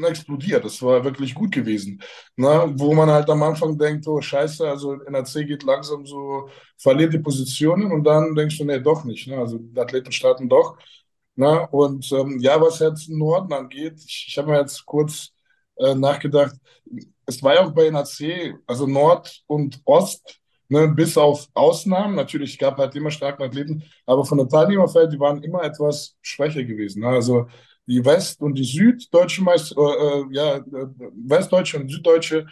explodiert. 0.04 0.64
Das 0.64 0.82
war 0.82 1.04
wirklich 1.04 1.34
gut 1.34 1.52
gewesen. 1.52 2.02
Ne? 2.36 2.72
Wo 2.76 2.94
man 2.94 3.10
halt 3.10 3.28
am 3.30 3.42
Anfang 3.42 3.78
denkt, 3.78 4.06
oh 4.08 4.20
Scheiße, 4.20 4.68
also 4.68 4.94
NAC 5.08 5.46
geht 5.46 5.62
langsam 5.62 6.06
so, 6.06 6.48
verliert 6.78 7.12
die 7.12 7.18
Positionen 7.18 7.92
und 7.92 8.04
dann 8.04 8.34
denkst 8.34 8.58
du, 8.58 8.64
nee, 8.64 8.80
doch 8.80 9.04
nicht. 9.04 9.28
Ne? 9.28 9.38
Also 9.38 9.60
Athleten 9.76 10.12
starten 10.12 10.48
doch. 10.48 10.76
Ne? 11.36 11.66
Und 11.70 12.10
ähm, 12.12 12.38
ja, 12.40 12.60
was 12.60 12.78
jetzt 12.78 13.08
Norden 13.08 13.52
angeht, 13.52 14.00
ich, 14.06 14.26
ich 14.28 14.38
habe 14.38 14.50
mir 14.50 14.60
jetzt 14.60 14.84
kurz 14.86 15.32
äh, 15.76 15.94
nachgedacht, 15.94 16.54
es 17.26 17.42
war 17.42 17.54
ja 17.54 17.64
auch 17.64 17.72
bei 17.72 17.90
NAC, 17.90 18.58
also 18.66 18.86
Nord 18.86 19.42
und 19.46 19.80
Ost, 19.84 20.40
ne, 20.68 20.88
bis 20.88 21.16
auf 21.16 21.48
Ausnahmen, 21.54 22.14
natürlich 22.14 22.58
gab 22.58 22.78
halt 22.78 22.94
immer 22.94 23.10
starke 23.10 23.44
Athleten, 23.44 23.84
aber 24.06 24.24
von 24.24 24.38
der 24.38 24.48
Teilnehmerfeld, 24.48 25.12
die 25.12 25.20
waren 25.20 25.42
immer 25.42 25.62
etwas 25.62 26.16
schwächer 26.22 26.64
gewesen. 26.64 27.00
Ne? 27.02 27.08
Also 27.08 27.46
die 27.86 28.04
West- 28.04 28.40
und 28.40 28.54
die 28.54 28.64
Süddeutsche 28.64 29.42
Meister, 29.42 29.76
äh, 29.76 30.20
äh 30.20 30.24
ja, 30.30 30.56
äh, 30.56 30.62
Westdeutsche 31.26 31.78
und 31.78 31.90
Süddeutsche, 31.90 32.46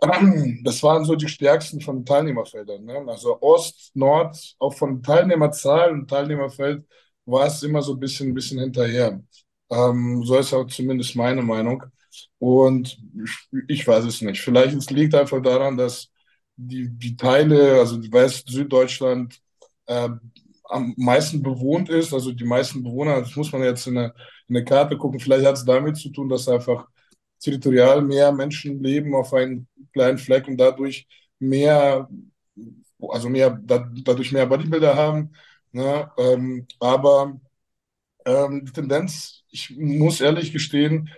das 0.64 0.82
waren 0.82 1.04
so 1.04 1.14
die 1.16 1.28
stärksten 1.28 1.80
von 1.80 2.04
Teilnehmerfeldern. 2.04 2.84
Ne? 2.84 3.04
Also 3.08 3.40
Ost, 3.40 3.92
Nord, 3.94 4.36
auch 4.58 4.74
von 4.74 5.02
Teilnehmerzahl 5.02 5.92
und 5.92 6.08
Teilnehmerfeld 6.08 6.84
war 7.24 7.46
es 7.46 7.62
immer 7.62 7.82
so 7.82 7.94
ein 7.94 8.00
bisschen, 8.00 8.28
ein 8.28 8.34
bisschen 8.34 8.60
hinterher. 8.60 9.20
Ähm, 9.70 10.22
so 10.24 10.36
ist 10.38 10.52
auch 10.52 10.66
zumindest 10.66 11.16
meine 11.16 11.42
Meinung. 11.42 11.82
Und 12.38 12.98
ich, 13.22 13.62
ich 13.68 13.86
weiß 13.88 14.04
es 14.04 14.22
nicht. 14.22 14.40
Vielleicht 14.40 14.76
es 14.76 14.90
liegt 14.90 15.14
einfach 15.14 15.42
daran, 15.42 15.76
dass 15.76 16.10
die, 16.56 16.88
die 16.90 17.16
Teile, 17.16 17.78
also 17.80 18.00
West-, 18.12 18.48
Süddeutschland, 18.48 19.38
äh, 19.86 20.10
am 20.68 20.94
meisten 20.96 21.42
bewohnt 21.42 21.88
ist, 21.88 22.12
also 22.12 22.32
die 22.32 22.44
meisten 22.44 22.82
Bewohner, 22.82 23.20
das 23.20 23.36
muss 23.36 23.52
man 23.52 23.62
jetzt 23.62 23.86
in 23.86 23.94
der, 23.94 24.14
in 24.48 24.54
der 24.54 24.64
Karte 24.64 24.96
gucken, 24.96 25.20
vielleicht 25.20 25.46
hat 25.46 25.56
es 25.56 25.64
damit 25.64 25.96
zu 25.96 26.10
tun, 26.10 26.28
dass 26.28 26.48
einfach 26.48 26.86
territorial 27.40 28.02
mehr 28.02 28.32
Menschen 28.32 28.82
leben 28.82 29.14
auf 29.14 29.32
einem 29.34 29.66
kleinen 29.92 30.18
Fleck 30.18 30.48
und 30.48 30.56
dadurch 30.56 31.06
mehr, 31.38 32.08
also 33.08 33.28
mehr, 33.28 33.58
dadurch 33.62 34.32
mehr 34.32 34.46
Bodybuilder 34.46 34.96
haben. 34.96 35.32
Ne? 35.72 36.10
Ähm, 36.18 36.66
aber 36.80 37.38
ähm, 38.24 38.64
die 38.64 38.72
Tendenz, 38.72 39.44
ich 39.50 39.76
muss 39.76 40.20
ehrlich 40.20 40.52
gestehen, 40.52 41.10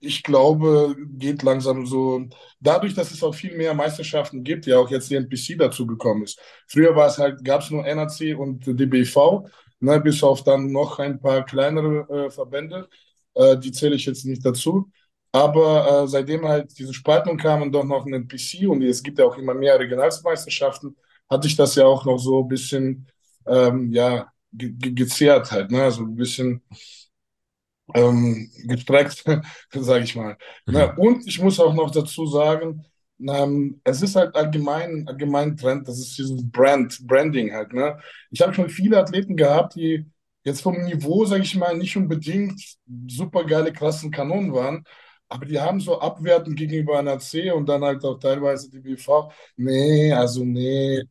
ich 0.00 0.22
glaube, 0.22 0.96
geht 1.18 1.42
langsam 1.42 1.86
so, 1.86 2.26
dadurch, 2.60 2.94
dass 2.94 3.10
es 3.10 3.22
auch 3.22 3.34
viel 3.34 3.56
mehr 3.56 3.74
Meisterschaften 3.74 4.44
gibt, 4.44 4.66
ja 4.66 4.78
auch 4.78 4.90
jetzt 4.90 5.10
die 5.10 5.16
NPC 5.16 5.56
dazu 5.56 5.86
gekommen 5.86 6.24
ist. 6.24 6.40
Früher 6.66 6.94
war 6.96 7.06
es 7.08 7.18
halt, 7.18 7.44
gab 7.44 7.62
es 7.62 7.70
nur 7.70 7.84
NAC 7.86 8.34
und 8.34 8.66
DBV, 8.66 9.46
ne, 9.80 10.00
bis 10.00 10.22
auf 10.22 10.44
dann 10.44 10.72
noch 10.72 10.98
ein 10.98 11.20
paar 11.20 11.44
kleinere 11.44 12.26
äh, 12.26 12.30
Verbände, 12.30 12.88
äh, 13.34 13.56
die 13.58 13.72
zähle 13.72 13.96
ich 13.96 14.06
jetzt 14.06 14.24
nicht 14.24 14.44
dazu. 14.44 14.90
Aber 15.32 16.04
äh, 16.04 16.08
seitdem 16.08 16.46
halt 16.46 16.76
diese 16.78 16.94
Spaltung 16.94 17.36
kam 17.36 17.62
und 17.62 17.72
doch 17.72 17.84
noch 17.84 18.06
ein 18.06 18.14
NPC 18.14 18.66
und 18.66 18.82
es 18.82 19.02
gibt 19.02 19.18
ja 19.18 19.26
auch 19.26 19.36
immer 19.36 19.54
mehr 19.54 19.78
Regionalmeisterschaften, 19.78 20.96
hatte 21.28 21.46
ich 21.48 21.56
das 21.56 21.74
ja 21.74 21.84
auch 21.84 22.04
noch 22.06 22.18
so 22.18 22.42
ein 22.42 22.48
bisschen, 22.48 23.06
ähm, 23.46 23.92
ja, 23.92 24.32
ge 24.52 24.72
ge 24.72 24.92
gezehrt 24.92 25.50
halt, 25.52 25.70
ne, 25.70 25.82
also 25.82 26.02
ein 26.02 26.14
bisschen 26.16 26.62
ähm, 27.94 28.50
gestreckt, 28.64 29.24
sage 29.72 30.04
ich 30.04 30.16
mal. 30.16 30.36
Mhm. 30.66 30.74
Na, 30.74 30.94
und 30.96 31.26
ich 31.26 31.40
muss 31.40 31.60
auch 31.60 31.74
noch 31.74 31.90
dazu 31.90 32.26
sagen, 32.26 32.84
ähm, 33.20 33.80
es 33.84 34.02
ist 34.02 34.16
halt 34.16 34.34
allgemein, 34.34 35.06
allgemein 35.08 35.56
Trend, 35.56 35.88
das 35.88 35.98
ist 35.98 36.16
dieses 36.18 36.48
Brand, 36.50 36.98
Branding 37.06 37.52
halt. 37.52 37.72
Ne? 37.72 37.98
Ich 38.30 38.40
habe 38.40 38.54
schon 38.54 38.68
viele 38.68 38.98
Athleten 38.98 39.36
gehabt, 39.36 39.74
die 39.74 40.06
jetzt 40.44 40.62
vom 40.62 40.80
Niveau, 40.84 41.24
sage 41.24 41.42
ich 41.42 41.56
mal, 41.56 41.76
nicht 41.76 41.96
unbedingt 41.96 42.60
super 43.08 43.44
geile 43.44 43.72
Klassenkanonen 43.72 44.52
waren, 44.52 44.84
aber 45.28 45.44
die 45.46 45.60
haben 45.60 45.80
so 45.80 46.00
abwertend 46.00 46.56
gegenüber 46.56 47.02
NAC 47.02 47.52
und 47.54 47.68
dann 47.68 47.82
halt 47.84 48.04
auch 48.04 48.18
teilweise 48.18 48.70
die 48.70 48.80
BV. 48.80 49.30
Nee, 49.56 50.12
also 50.12 50.44
nee. 50.44 51.02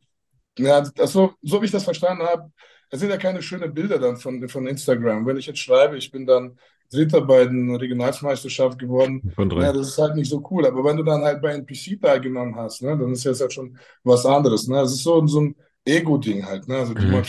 Ja, 0.58 0.82
also, 0.98 1.34
so 1.42 1.62
wie 1.62 1.66
ich 1.66 1.70
das 1.70 1.84
verstanden 1.84 2.24
habe, 2.24 2.50
es 2.90 3.00
sind 3.00 3.10
ja 3.10 3.16
keine 3.16 3.42
schönen 3.42 3.72
Bilder 3.74 3.98
dann 3.98 4.16
von, 4.16 4.48
von 4.48 4.66
Instagram. 4.66 5.26
Wenn 5.26 5.36
ich 5.36 5.46
jetzt 5.46 5.58
schreibe, 5.60 5.96
ich 5.98 6.10
bin 6.10 6.26
dann 6.26 6.58
Dritter 6.90 7.20
bei 7.20 7.44
den 7.44 7.74
Regionalmeisterschaft 7.76 8.78
geworden, 8.78 9.28
Von 9.34 9.48
drei. 9.50 9.64
ja, 9.64 9.72
das 9.72 9.88
ist 9.88 9.98
halt 9.98 10.14
nicht 10.16 10.30
so 10.30 10.42
cool. 10.50 10.66
Aber 10.66 10.82
wenn 10.84 10.96
du 10.96 11.02
dann 11.02 11.22
halt 11.22 11.42
bei 11.42 11.52
NPC 11.52 11.96
teilgenommen 12.00 12.56
hast, 12.56 12.82
ne, 12.82 12.96
dann 12.96 13.12
ist 13.12 13.26
das 13.26 13.40
halt 13.40 13.52
schon 13.52 13.76
was 14.04 14.24
anderes. 14.24 14.68
Ne? 14.68 14.76
Das 14.76 14.92
ist 14.92 15.02
so, 15.02 15.26
so 15.26 15.40
ein 15.42 15.56
Ego-Ding 15.84 16.44
halt. 16.46 16.66
Ne? 16.68 16.78
Also 16.78 16.94
Mhm. 16.94 17.10
man, 17.12 17.24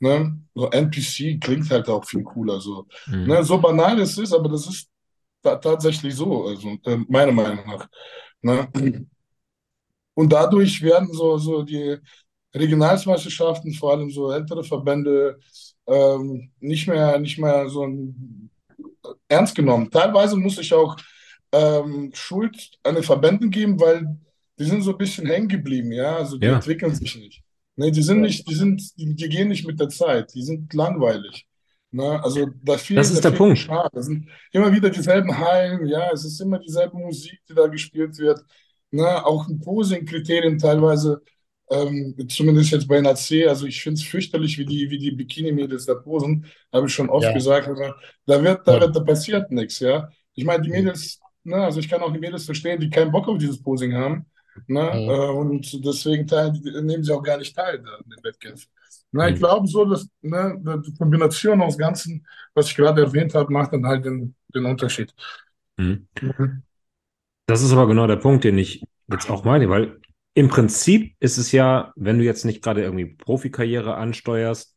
ne? 0.00 0.38
So 0.54 0.70
NPC 0.70 1.38
klingt 1.40 1.70
halt 1.70 1.88
auch 1.88 2.04
viel 2.04 2.22
cooler. 2.24 2.60
So, 2.60 2.86
Mhm. 3.06 3.26
ne? 3.26 3.44
so 3.44 3.58
banal 3.58 3.98
es 4.00 4.18
ist, 4.18 4.32
aber 4.32 4.48
das 4.48 4.66
ist 4.66 4.88
ta 5.42 5.56
tatsächlich 5.56 6.14
so, 6.14 6.46
also 6.46 6.78
äh, 6.84 6.98
meiner 7.08 7.32
Meinung 7.32 7.66
nach. 7.66 7.88
Ne? 8.42 8.68
Und 10.14 10.32
dadurch 10.32 10.82
werden 10.82 11.08
so, 11.12 11.38
so 11.38 11.62
die 11.62 11.96
Regionalmeisterschaften, 12.54 13.72
vor 13.74 13.92
allem 13.92 14.10
so 14.10 14.30
ältere 14.32 14.64
Verbände, 14.64 15.38
ähm, 15.86 16.50
nicht 16.60 16.86
mehr, 16.88 17.18
nicht 17.18 17.38
mehr 17.38 17.68
so 17.68 17.84
ein, 17.86 18.50
ernst 19.28 19.54
genommen. 19.54 19.90
Teilweise 19.90 20.36
muss 20.36 20.58
ich 20.58 20.72
auch 20.74 20.96
ähm, 21.52 22.10
Schuld 22.14 22.70
an 22.82 22.94
den 22.94 23.04
Verbänden 23.04 23.50
geben, 23.50 23.78
weil 23.80 24.16
die 24.58 24.64
sind 24.64 24.82
so 24.82 24.92
ein 24.92 24.98
bisschen 24.98 25.26
hängen 25.26 25.48
geblieben, 25.48 25.92
ja, 25.92 26.16
also 26.16 26.38
die 26.38 26.46
Ja. 26.46 26.54
entwickeln 26.56 26.94
sich 26.94 27.16
nicht. 27.16 27.42
Ne, 27.76 27.90
die 27.90 28.02
sind 28.02 28.20
nicht, 28.20 28.48
die 28.48 28.54
sind, 28.54 28.82
die, 28.98 29.14
die 29.14 29.28
gehen 29.28 29.48
nicht 29.48 29.66
mit 29.66 29.80
der 29.80 29.88
Zeit, 29.88 30.34
die 30.34 30.42
sind 30.42 30.72
langweilig. 30.74 31.46
Ne, 31.90 32.22
also 32.22 32.48
da 32.62 32.76
fehlt, 32.78 33.00
Das 33.00 33.10
ist 33.10 33.24
da 33.24 33.30
der 33.30 33.36
Punkt. 33.36 33.58
Charme. 33.58 33.88
Das 33.92 34.06
sind 34.06 34.28
immer 34.52 34.72
wieder 34.72 34.90
dieselben 34.90 35.36
Hallen, 35.38 35.86
ja, 35.86 36.10
es 36.12 36.24
ist 36.24 36.40
immer 36.40 36.58
dieselbe 36.58 36.96
Musik, 36.98 37.38
die 37.48 37.54
da 37.54 37.66
gespielt 37.66 38.16
wird. 38.18 38.40
Ne, 38.90 39.24
auch 39.24 39.48
ein 39.48 39.58
Posing-Kriterien 39.60 40.58
teilweise, 40.58 41.22
ähm, 41.72 42.14
zumindest 42.28 42.70
jetzt 42.72 42.88
bei 42.88 42.98
NAC, 42.98 43.46
also 43.48 43.66
ich 43.66 43.82
finde 43.82 44.00
es 44.00 44.04
fürchterlich, 44.06 44.58
wie 44.58 44.66
die, 44.66 44.90
wie 44.90 44.98
die 44.98 45.12
Bikini-Mädels 45.12 45.86
da 45.86 45.94
posen, 45.94 46.46
habe 46.72 46.86
ich 46.86 46.94
schon 46.94 47.10
oft 47.10 47.32
Ja. 47.32 47.32
gesagt, 47.32 47.68
aber 47.68 47.96
da 48.26 48.42
wird, 48.42 48.66
da 48.66 48.78
wird, 48.80 48.94
da 48.96 49.00
passiert 49.00 49.50
nichts, 49.50 49.80
ja. 49.80 50.08
Ich 50.34 50.44
meine, 50.44 50.62
die 50.62 50.70
Mädels, 50.70 51.22
ne, 51.44 51.56
also 51.56 51.80
ich 51.80 51.88
kann 51.88 52.02
auch 52.02 52.12
die 52.12 52.18
Mädels 52.20 52.44
verstehen, 52.44 52.80
die 52.80 52.90
keinen 52.90 53.12
Bock 53.12 53.28
auf 53.28 53.38
dieses 53.38 53.62
Posing 53.62 53.94
haben, 53.94 54.26
ne, 54.66 54.80
Mhm. 54.92 55.06
äh, 55.06 55.28
und 55.30 55.84
deswegen 55.84 56.26
teil, 56.26 56.52
nehmen 56.82 57.04
sie 57.04 57.12
auch 57.12 57.22
gar 57.22 57.38
nicht 57.38 57.54
teil 57.56 57.78
da 57.82 57.90
an 57.96 58.04
den 58.10 58.22
Wettkämpfen. 58.24 58.70
Na, 59.12 59.28
ich 59.28 59.34
Mhm. 59.34 59.38
glaube 59.38 59.66
so, 59.68 59.84
dass 59.84 60.08
ne, 60.22 60.58
die 60.86 60.94
Kombination 60.94 61.60
aus 61.62 61.76
Ganzen, 61.78 62.26
was 62.54 62.68
ich 62.68 62.76
gerade 62.76 63.02
erwähnt 63.02 63.34
habe, 63.34 63.52
macht 63.52 63.72
dann 63.72 63.86
halt 63.86 64.04
den, 64.04 64.34
den 64.54 64.64
Unterschied. 64.64 65.14
Mhm. 65.78 66.06
Mhm. 66.20 66.62
Das 67.46 67.62
ist 67.62 67.72
aber 67.72 67.88
genau 67.88 68.08
der 68.08 68.16
Punkt, 68.18 68.44
den 68.44 68.58
ich 68.58 68.84
jetzt 69.08 69.30
auch 69.30 69.44
meine, 69.44 69.70
weil 69.70 70.01
im 70.34 70.48
Prinzip 70.48 71.14
ist 71.20 71.36
es 71.38 71.52
ja, 71.52 71.92
wenn 71.96 72.18
du 72.18 72.24
jetzt 72.24 72.44
nicht 72.44 72.62
gerade 72.62 72.82
irgendwie 72.82 73.06
Profikarriere 73.06 73.96
ansteuerst, 73.96 74.76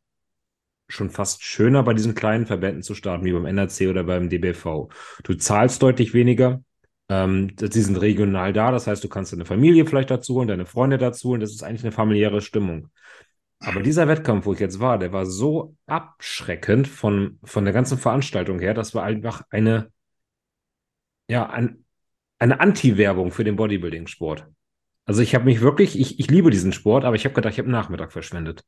schon 0.88 1.10
fast 1.10 1.44
schöner 1.44 1.84
bei 1.84 1.94
diesen 1.94 2.14
kleinen 2.14 2.46
Verbänden 2.46 2.84
zu 2.84 2.94
starten, 2.94 3.26
wie 3.26 3.32
beim 3.32 3.46
NRC 3.46 3.90
oder 3.90 4.04
beim 4.04 4.30
DBV. 4.30 4.90
Du 5.24 5.34
zahlst 5.34 5.82
deutlich 5.82 6.14
weniger. 6.14 6.62
Ähm, 7.10 7.56
sie 7.60 7.82
sind 7.82 7.98
regional 7.98 8.52
da, 8.54 8.72
das 8.72 8.88
heißt, 8.88 9.04
du 9.04 9.10
kannst 9.10 9.32
deine 9.32 9.46
Familie 9.46 9.86
vielleicht 9.86 10.12
dazu 10.12 10.36
holen, 10.36 10.48
deine 10.48 10.66
Freunde 10.66 10.98
dazu 10.98 11.30
holen. 11.30 11.42
Das 11.42 11.52
ist 11.52 11.64
eigentlich 11.64 11.84
eine 11.84 11.92
familiäre 11.92 12.42
Stimmung. 12.42 12.90
Aber 13.60 13.82
dieser 13.82 14.08
Wettkampf, 14.08 14.46
wo 14.46 14.54
ich 14.54 14.60
jetzt 14.60 14.80
war, 14.80 15.00
der 15.00 15.12
war 15.12 15.26
so 15.26 15.76
abschreckend 15.88 16.88
von, 16.88 17.40
von 17.44 17.64
der 17.64 17.74
ganzen 17.74 17.98
Veranstaltung 17.98 18.60
her, 18.60 18.74
das 18.74 18.94
war 18.94 19.04
einfach 19.04 19.44
eine, 19.50 19.92
ja, 21.28 21.50
ein, 21.50 21.86
eine 22.38 22.60
Anti-Werbung 22.60 23.32
für 23.32 23.44
den 23.44 23.56
Bodybuilding-Sport. 23.56 24.48
Also 25.06 25.22
ich 25.22 25.36
habe 25.36 25.46
mich 25.46 25.62
wirklich, 25.62 26.00
ich, 26.00 26.20
ich 26.20 26.30
liebe 26.30 26.50
diesen 26.50 26.74
Sport, 26.74 27.06
aber 27.06 27.16
ich 27.16 27.26
habe 27.26 27.36
gedacht, 27.36 27.54
ich 27.54 27.60
habe 27.60 27.70
Nachmittag 27.70 28.12
verschwendet. 28.12 28.64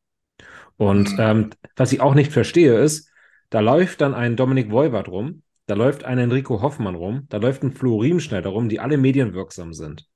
Und 0.77 1.11
Mhm. 1.13 1.19
ähm, 1.19 1.49
was 1.75 1.91
ich 1.93 2.01
auch 2.01 2.15
nicht 2.15 2.31
verstehe, 2.33 2.79
ist, 2.79 3.11
da 3.49 3.59
läuft 3.61 4.01
dann 4.01 4.13
ein 4.15 4.35
Dominik 4.37 4.71
Voivod 4.71 5.09
rum, 5.09 5.43
da 5.67 5.75
läuft 5.75 6.03
ein 6.05 6.19
Enrico 6.19 6.61
Hoffmann 6.61 6.95
rum, 6.95 7.27
da 7.29 7.37
läuft 7.37 7.63
ein 7.63 7.73
Flo 7.73 7.97
Riemenschneider 7.99 8.49
rum, 8.51 8.69
die 8.69 8.79
alle 8.79 8.97
medienwirksam 8.97 9.73
sind. 9.73 10.07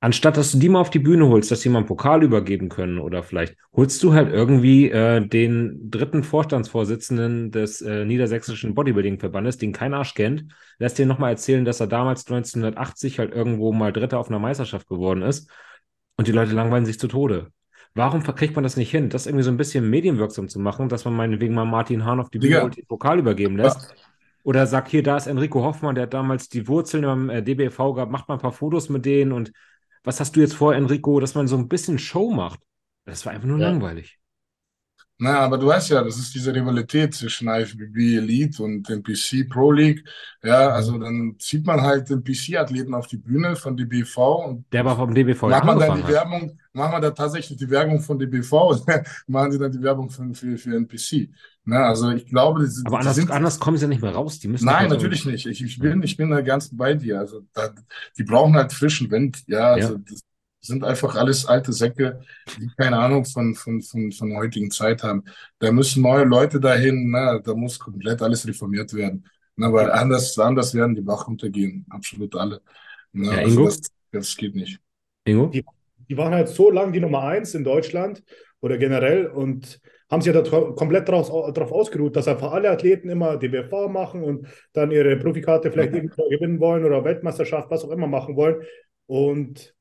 Anstatt 0.00 0.36
dass 0.36 0.52
du 0.52 0.58
die 0.58 0.68
mal 0.68 0.80
auf 0.80 0.90
die 0.90 1.00
Bühne 1.00 1.26
holst, 1.26 1.50
dass 1.50 1.60
die 1.60 1.68
mal 1.68 1.78
einen 1.78 1.88
Pokal 1.88 2.22
übergeben 2.22 2.68
können 2.68 3.00
oder 3.00 3.24
vielleicht 3.24 3.56
holst 3.72 4.00
du 4.04 4.12
halt 4.12 4.32
irgendwie 4.32 4.90
äh, 4.90 5.26
den 5.26 5.90
dritten 5.90 6.22
Vorstandsvorsitzenden 6.22 7.50
des 7.50 7.82
äh, 7.82 8.04
Niedersächsischen 8.04 8.74
Bodybuilding-Verbandes, 8.74 9.58
den 9.58 9.72
kein 9.72 9.94
Arsch 9.94 10.14
kennt, 10.14 10.44
lässt 10.78 10.98
dir 10.98 11.06
nochmal 11.06 11.32
erzählen, 11.32 11.64
dass 11.64 11.80
er 11.80 11.88
damals 11.88 12.28
1980 12.28 13.18
halt 13.18 13.34
irgendwo 13.34 13.72
mal 13.72 13.92
Dritter 13.92 14.20
auf 14.20 14.28
einer 14.28 14.38
Meisterschaft 14.38 14.88
geworden 14.88 15.22
ist 15.22 15.50
und 16.16 16.28
die 16.28 16.32
Leute 16.32 16.52
langweilen 16.52 16.86
sich 16.86 17.00
zu 17.00 17.08
Tode. 17.08 17.48
Warum 17.94 18.22
kriegt 18.22 18.54
man 18.54 18.62
das 18.62 18.76
nicht 18.76 18.92
hin, 18.92 19.08
das 19.08 19.26
irgendwie 19.26 19.42
so 19.42 19.50
ein 19.50 19.56
bisschen 19.56 19.90
medienwirksam 19.90 20.48
zu 20.48 20.60
machen, 20.60 20.88
dass 20.88 21.04
man 21.06 21.14
meinetwegen 21.14 21.54
mal 21.54 21.64
Martin 21.64 22.04
Hahn 22.04 22.20
auf 22.20 22.30
die 22.30 22.38
Bühne 22.38 22.50
Digga. 22.50 22.62
holt, 22.62 22.76
den 22.76 22.86
Pokal 22.86 23.18
übergeben 23.18 23.56
lässt? 23.56 23.92
Oder 24.44 24.68
sagt, 24.68 24.88
hier, 24.88 25.02
da 25.02 25.16
ist 25.16 25.26
Enrico 25.26 25.64
Hoffmann, 25.64 25.96
der 25.96 26.04
hat 26.04 26.14
damals 26.14 26.48
die 26.48 26.68
Wurzeln 26.68 27.02
im 27.02 27.28
äh, 27.28 27.42
DBV 27.42 27.94
gehabt, 27.94 28.12
macht 28.12 28.28
mal 28.28 28.34
ein 28.34 28.40
paar 28.40 28.52
Fotos 28.52 28.88
mit 28.88 29.04
denen 29.04 29.32
und 29.32 29.52
was 30.04 30.20
hast 30.20 30.36
du 30.36 30.40
jetzt 30.40 30.54
vor, 30.54 30.74
Enrico, 30.74 31.20
dass 31.20 31.34
man 31.34 31.48
so 31.48 31.56
ein 31.56 31.68
bisschen 31.68 31.98
Show 31.98 32.30
macht? 32.30 32.60
Das 33.04 33.24
war 33.26 33.32
einfach 33.32 33.46
nur 33.48 33.58
Ja. 33.58 33.70
langweilig. 33.70 34.17
Na, 35.20 35.40
aber 35.40 35.58
du 35.58 35.66
weißt 35.66 35.90
ja, 35.90 36.02
das 36.04 36.16
ist 36.16 36.32
diese 36.32 36.54
Rivalität 36.54 37.12
zwischen 37.12 37.48
IFBB 37.48 38.18
Elite 38.18 38.62
und 38.62 38.88
dem 38.88 39.02
PC 39.02 39.48
Pro 39.50 39.72
League. 39.72 40.04
Ja, 40.44 40.68
also 40.68 40.96
dann 40.96 41.34
zieht 41.40 41.66
man 41.66 41.80
halt 41.80 42.08
den 42.08 42.22
PC-Athleten 42.22 42.94
auf 42.94 43.08
die 43.08 43.16
Bühne 43.16 43.56
von 43.56 43.76
DBV 43.76 44.16
und 44.46 44.72
Der 44.72 44.80
aber 44.82 44.94
vom 44.94 45.12
DBV 45.12 45.48
macht 45.48 45.64
man 45.64 45.74
angefangen 45.74 46.02
die 46.02 46.06
hat. 46.06 46.12
Werbung, 46.12 46.58
macht 46.72 46.92
man 46.92 47.02
da 47.02 47.10
tatsächlich 47.10 47.58
die 47.58 47.68
Werbung 47.68 48.00
von 48.00 48.16
DBV, 48.20 48.76
machen 49.26 49.50
sie 49.50 49.58
dann 49.58 49.72
die 49.72 49.82
Werbung 49.82 50.08
für, 50.08 50.32
für, 50.34 50.56
für 50.56 50.76
NPC. 50.76 51.30
Na, 51.64 51.88
also 51.88 52.10
ich 52.12 52.26
glaube, 52.26 52.64
die, 52.68 52.86
Aber 52.86 53.00
anders, 53.00 53.16
sind, 53.16 53.32
anders 53.32 53.58
kommen 53.58 53.76
sie 53.76 53.82
ja 53.82 53.88
nicht 53.88 54.00
mehr 54.00 54.12
raus. 54.14 54.38
Die 54.38 54.46
müssen 54.46 54.66
Nein, 54.66 54.88
so- 54.88 54.94
natürlich 54.94 55.24
nicht. 55.26 55.46
Ich, 55.46 55.64
ich 55.64 55.80
bin, 55.80 56.00
ich 56.04 56.16
bin 56.16 56.30
da 56.30 56.42
ganz 56.42 56.70
bei 56.74 56.94
dir. 56.94 57.18
Also 57.18 57.42
da, 57.54 57.70
die 58.16 58.22
brauchen 58.22 58.54
halt 58.54 58.72
frischen 58.72 59.10
Wind. 59.10 59.42
Ja, 59.48 59.72
also 59.72 59.94
Ja. 59.94 60.00
das 60.08 60.20
sind 60.60 60.84
einfach 60.84 61.14
alles 61.14 61.46
alte 61.46 61.72
Säcke, 61.72 62.20
die 62.58 62.68
keine 62.76 62.98
Ahnung 62.98 63.24
von, 63.24 63.54
von, 63.54 63.80
von, 63.82 64.12
von 64.12 64.36
heutigen 64.36 64.70
Zeit 64.70 65.02
haben. 65.02 65.24
Da 65.58 65.70
müssen 65.72 66.02
neue 66.02 66.24
Leute 66.24 66.60
dahin, 66.60 67.10
na, 67.10 67.38
da 67.38 67.54
muss 67.54 67.78
komplett 67.78 68.20
alles 68.22 68.46
reformiert 68.46 68.92
werden. 68.94 69.24
Na, 69.56 69.72
weil 69.72 69.90
anders, 69.90 70.38
anders 70.38 70.74
werden 70.74 70.94
die 70.94 71.00
Bach 71.02 71.26
runtergehen. 71.28 71.86
Absolut 71.90 72.34
alle. 72.36 72.60
Na, 73.12 73.32
Ja, 73.32 73.38
also 73.38 73.50
Ingo? 73.50 73.64
das, 73.66 73.80
das 74.12 74.36
geht 74.36 74.54
nicht. 74.54 74.78
Ingo? 75.24 75.46
Die- 75.48 75.64
Die 76.08 76.16
waren 76.16 76.32
halt 76.32 76.48
so 76.48 76.70
lange 76.70 76.92
die 76.92 77.00
Nummer 77.00 77.22
eins 77.24 77.54
in 77.54 77.64
Deutschland 77.64 78.22
oder 78.60 78.78
generell 78.78 79.26
und 79.26 79.78
haben 80.10 80.22
sich 80.22 80.32
ja 80.34 80.40
da 80.40 80.50
komplett 80.72 81.06
drauf, 81.06 81.28
drauf 81.52 81.70
ausgeruht, 81.70 82.16
dass 82.16 82.26
einfach 82.28 82.50
alle 82.52 82.70
Athleten 82.70 83.10
immer 83.10 83.36
DBV 83.36 83.88
machen 83.90 84.22
und 84.24 84.46
dann 84.72 84.90
ihre 84.90 85.16
Profikarte 85.18 85.70
vielleicht 85.70 85.92
irgendwo 85.94 86.26
gewinnen 86.30 86.60
wollen 86.60 86.84
oder 86.86 87.04
Weltmeisterschaft, 87.04 87.70
was 87.70 87.84
auch 87.84 87.90
immer 87.90 88.06
machen 88.06 88.36
wollen. 88.36 88.62
Und 89.06 89.74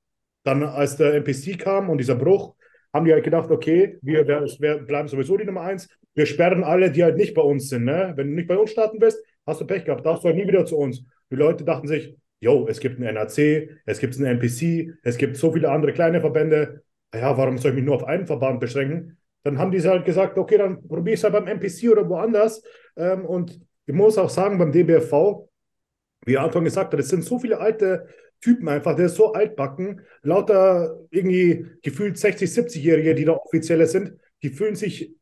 dann, 0.47 0.63
als 0.63 0.97
der 0.97 1.13
NPC 1.13 1.59
kam 1.59 1.89
und 1.89 1.99
dieser 1.99 2.15
Bruch, 2.15 2.55
haben 2.93 3.05
die 3.05 3.13
halt 3.13 3.23
gedacht, 3.23 3.51
okay, 3.51 3.99
wir, 4.01 4.27
wir, 4.27 4.77
bleiben 4.79 5.07
sowieso 5.07 5.37
die 5.37 5.45
Nummer 5.45 5.61
eins. 5.61 5.87
Wir 6.15 6.25
sperren 6.25 6.63
alle, 6.63 6.91
die 6.91 7.03
halt 7.03 7.17
nicht 7.17 7.33
bei 7.33 7.41
uns 7.41 7.69
sind. 7.69 7.83
Ne? 7.83 8.13
Wenn 8.15 8.29
du 8.29 8.35
nicht 8.35 8.47
bei 8.47 8.57
uns 8.57 8.71
starten 8.71 8.99
willst, 8.99 9.19
hast 9.45 9.61
du 9.61 9.65
Pech 9.65 9.85
gehabt, 9.85 10.05
darfst 10.05 10.23
du 10.23 10.29
halt 10.29 10.37
nie 10.37 10.47
wieder 10.47 10.65
zu 10.65 10.77
uns. 10.77 11.03
Die 11.29 11.35
Leute 11.35 11.63
dachten 11.63 11.87
sich, 11.87 12.15
yo, 12.39 12.67
es 12.67 12.79
gibt 12.79 12.99
einen 12.99 13.13
NAC, 13.13 13.69
es 13.85 13.99
gibt 13.99 14.15
einen 14.15 14.39
NPC, 14.39 14.93
es 15.03 15.17
gibt 15.17 15.37
so 15.37 15.51
viele 15.51 15.69
andere 15.69 15.93
kleine 15.93 16.21
Verbände. 16.21 16.81
Ja, 17.13 17.37
warum 17.37 17.57
soll 17.57 17.71
ich 17.71 17.75
mich 17.75 17.85
nur 17.85 17.95
auf 17.95 18.03
einen 18.05 18.25
Verband 18.25 18.59
beschränken? 18.59 19.17
Dann 19.43 19.57
haben 19.59 19.71
die 19.71 19.81
halt 19.81 20.05
gesagt, 20.05 20.37
okay, 20.37 20.57
dann 20.57 20.87
probiere 20.87 21.13
ich 21.13 21.19
es 21.19 21.23
halt 21.23 21.33
beim 21.33 21.47
NPC 21.47 21.89
oder 21.91 22.07
woanders. 22.09 22.61
Ähm, 22.95 23.25
und 23.25 23.59
ich 23.85 23.93
muss 23.93 24.17
auch 24.17 24.29
sagen, 24.29 24.57
beim 24.57 24.71
DBFV, 24.71 25.47
wie 26.25 26.37
Anton 26.37 26.65
gesagt 26.65 26.93
hat, 26.93 26.99
es 26.99 27.09
sind 27.09 27.23
so 27.23 27.39
viele 27.39 27.59
alte 27.59 28.07
Typen 28.41 28.67
einfach, 28.67 28.95
der 28.95 29.07
ist 29.07 29.15
so 29.15 29.33
altbacken, 29.33 30.01
lauter 30.21 30.99
irgendwie 31.09 31.65
gefühlt 31.81 32.17
60, 32.17 32.49
70-Jährige, 32.49 33.15
die 33.15 33.25
da 33.25 33.33
offizielle 33.33 33.87
sind, 33.87 34.13
die 34.43 34.49
fühlen 34.49 34.75
sich 34.75 35.15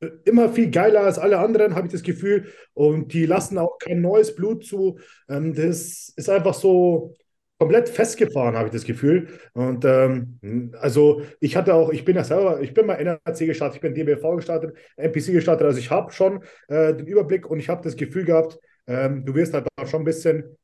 äh, 0.00 0.08
immer 0.24 0.48
viel 0.52 0.70
geiler 0.70 1.00
als 1.02 1.18
alle 1.18 1.38
anderen, 1.38 1.74
habe 1.74 1.86
ich 1.86 1.92
das 1.92 2.02
Gefühl. 2.02 2.46
Und 2.74 3.12
die 3.12 3.26
lassen 3.26 3.58
auch 3.58 3.78
kein 3.78 4.00
neues 4.00 4.34
Blut 4.34 4.64
zu. 4.64 4.98
Ähm, 5.28 5.54
das 5.54 6.12
ist 6.16 6.30
einfach 6.30 6.54
so 6.54 7.14
komplett 7.58 7.88
festgefahren, 7.88 8.56
habe 8.56 8.66
ich 8.66 8.72
das 8.72 8.84
Gefühl. 8.84 9.28
Und 9.52 9.84
ähm, 9.84 10.72
also 10.80 11.22
ich 11.38 11.56
hatte 11.56 11.74
auch, 11.74 11.90
ich 11.90 12.04
bin 12.04 12.16
ja 12.16 12.24
selber, 12.24 12.60
ich 12.60 12.74
bin 12.74 12.86
mal 12.86 12.94
NRC 12.94 13.46
gestartet, 13.46 13.76
ich 13.76 13.80
bin 13.80 13.94
DBV 13.94 14.36
gestartet, 14.36 14.76
NPC 14.96 15.32
gestartet, 15.32 15.66
also 15.66 15.78
ich 15.78 15.90
habe 15.90 16.10
schon 16.10 16.42
äh, 16.66 16.92
den 16.94 17.06
Überblick 17.06 17.48
und 17.48 17.60
ich 17.60 17.68
habe 17.68 17.82
das 17.84 17.94
Gefühl 17.94 18.24
gehabt, 18.24 18.58
ähm, 18.88 19.24
du 19.24 19.34
wirst 19.36 19.54
halt 19.54 19.68
auch 19.76 19.86
schon 19.86 20.02
ein 20.02 20.04
bisschen 20.04 20.56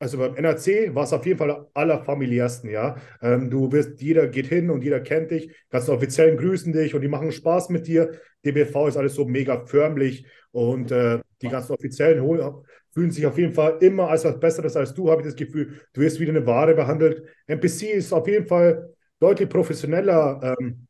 Also 0.00 0.18
beim 0.18 0.36
NRC 0.36 0.94
war 0.94 1.04
es 1.04 1.12
auf 1.12 1.26
jeden 1.26 1.38
Fall 1.38 1.66
allerfamiliärsten, 1.74 2.70
ja. 2.70 2.96
Ähm, 3.20 3.50
du 3.50 3.72
wirst, 3.72 4.00
jeder 4.00 4.28
geht 4.28 4.46
hin 4.46 4.70
und 4.70 4.84
jeder 4.84 5.00
kennt 5.00 5.32
dich, 5.32 5.52
ganzen 5.70 5.90
Offiziellen 5.90 6.36
grüßen 6.38 6.72
dich 6.72 6.94
und 6.94 7.00
die 7.00 7.08
machen 7.08 7.32
Spaß 7.32 7.68
mit 7.70 7.86
dir. 7.88 8.12
DBV 8.44 8.88
ist 8.88 8.96
alles 8.96 9.14
so 9.14 9.24
mega 9.24 9.66
förmlich 9.66 10.24
und 10.52 10.92
äh, 10.92 11.18
die 11.42 11.48
ganzen 11.48 11.72
Offiziellen 11.72 12.22
holen, 12.22 12.54
fühlen 12.92 13.10
sich 13.10 13.26
auf 13.26 13.38
jeden 13.38 13.52
Fall 13.52 13.78
immer 13.80 14.08
als 14.08 14.24
was 14.24 14.38
Besseres 14.38 14.76
als 14.76 14.94
du, 14.94 15.10
habe 15.10 15.22
ich 15.22 15.26
das 15.26 15.36
Gefühl. 15.36 15.80
Du 15.92 16.00
wirst 16.00 16.20
wieder 16.20 16.30
eine 16.30 16.46
Ware 16.46 16.74
behandelt. 16.74 17.24
NPC 17.46 17.92
ist 17.94 18.12
auf 18.12 18.26
jeden 18.28 18.46
Fall 18.46 18.94
deutlich 19.20 19.48
professioneller. 19.48 20.56
Ähm, 20.60 20.87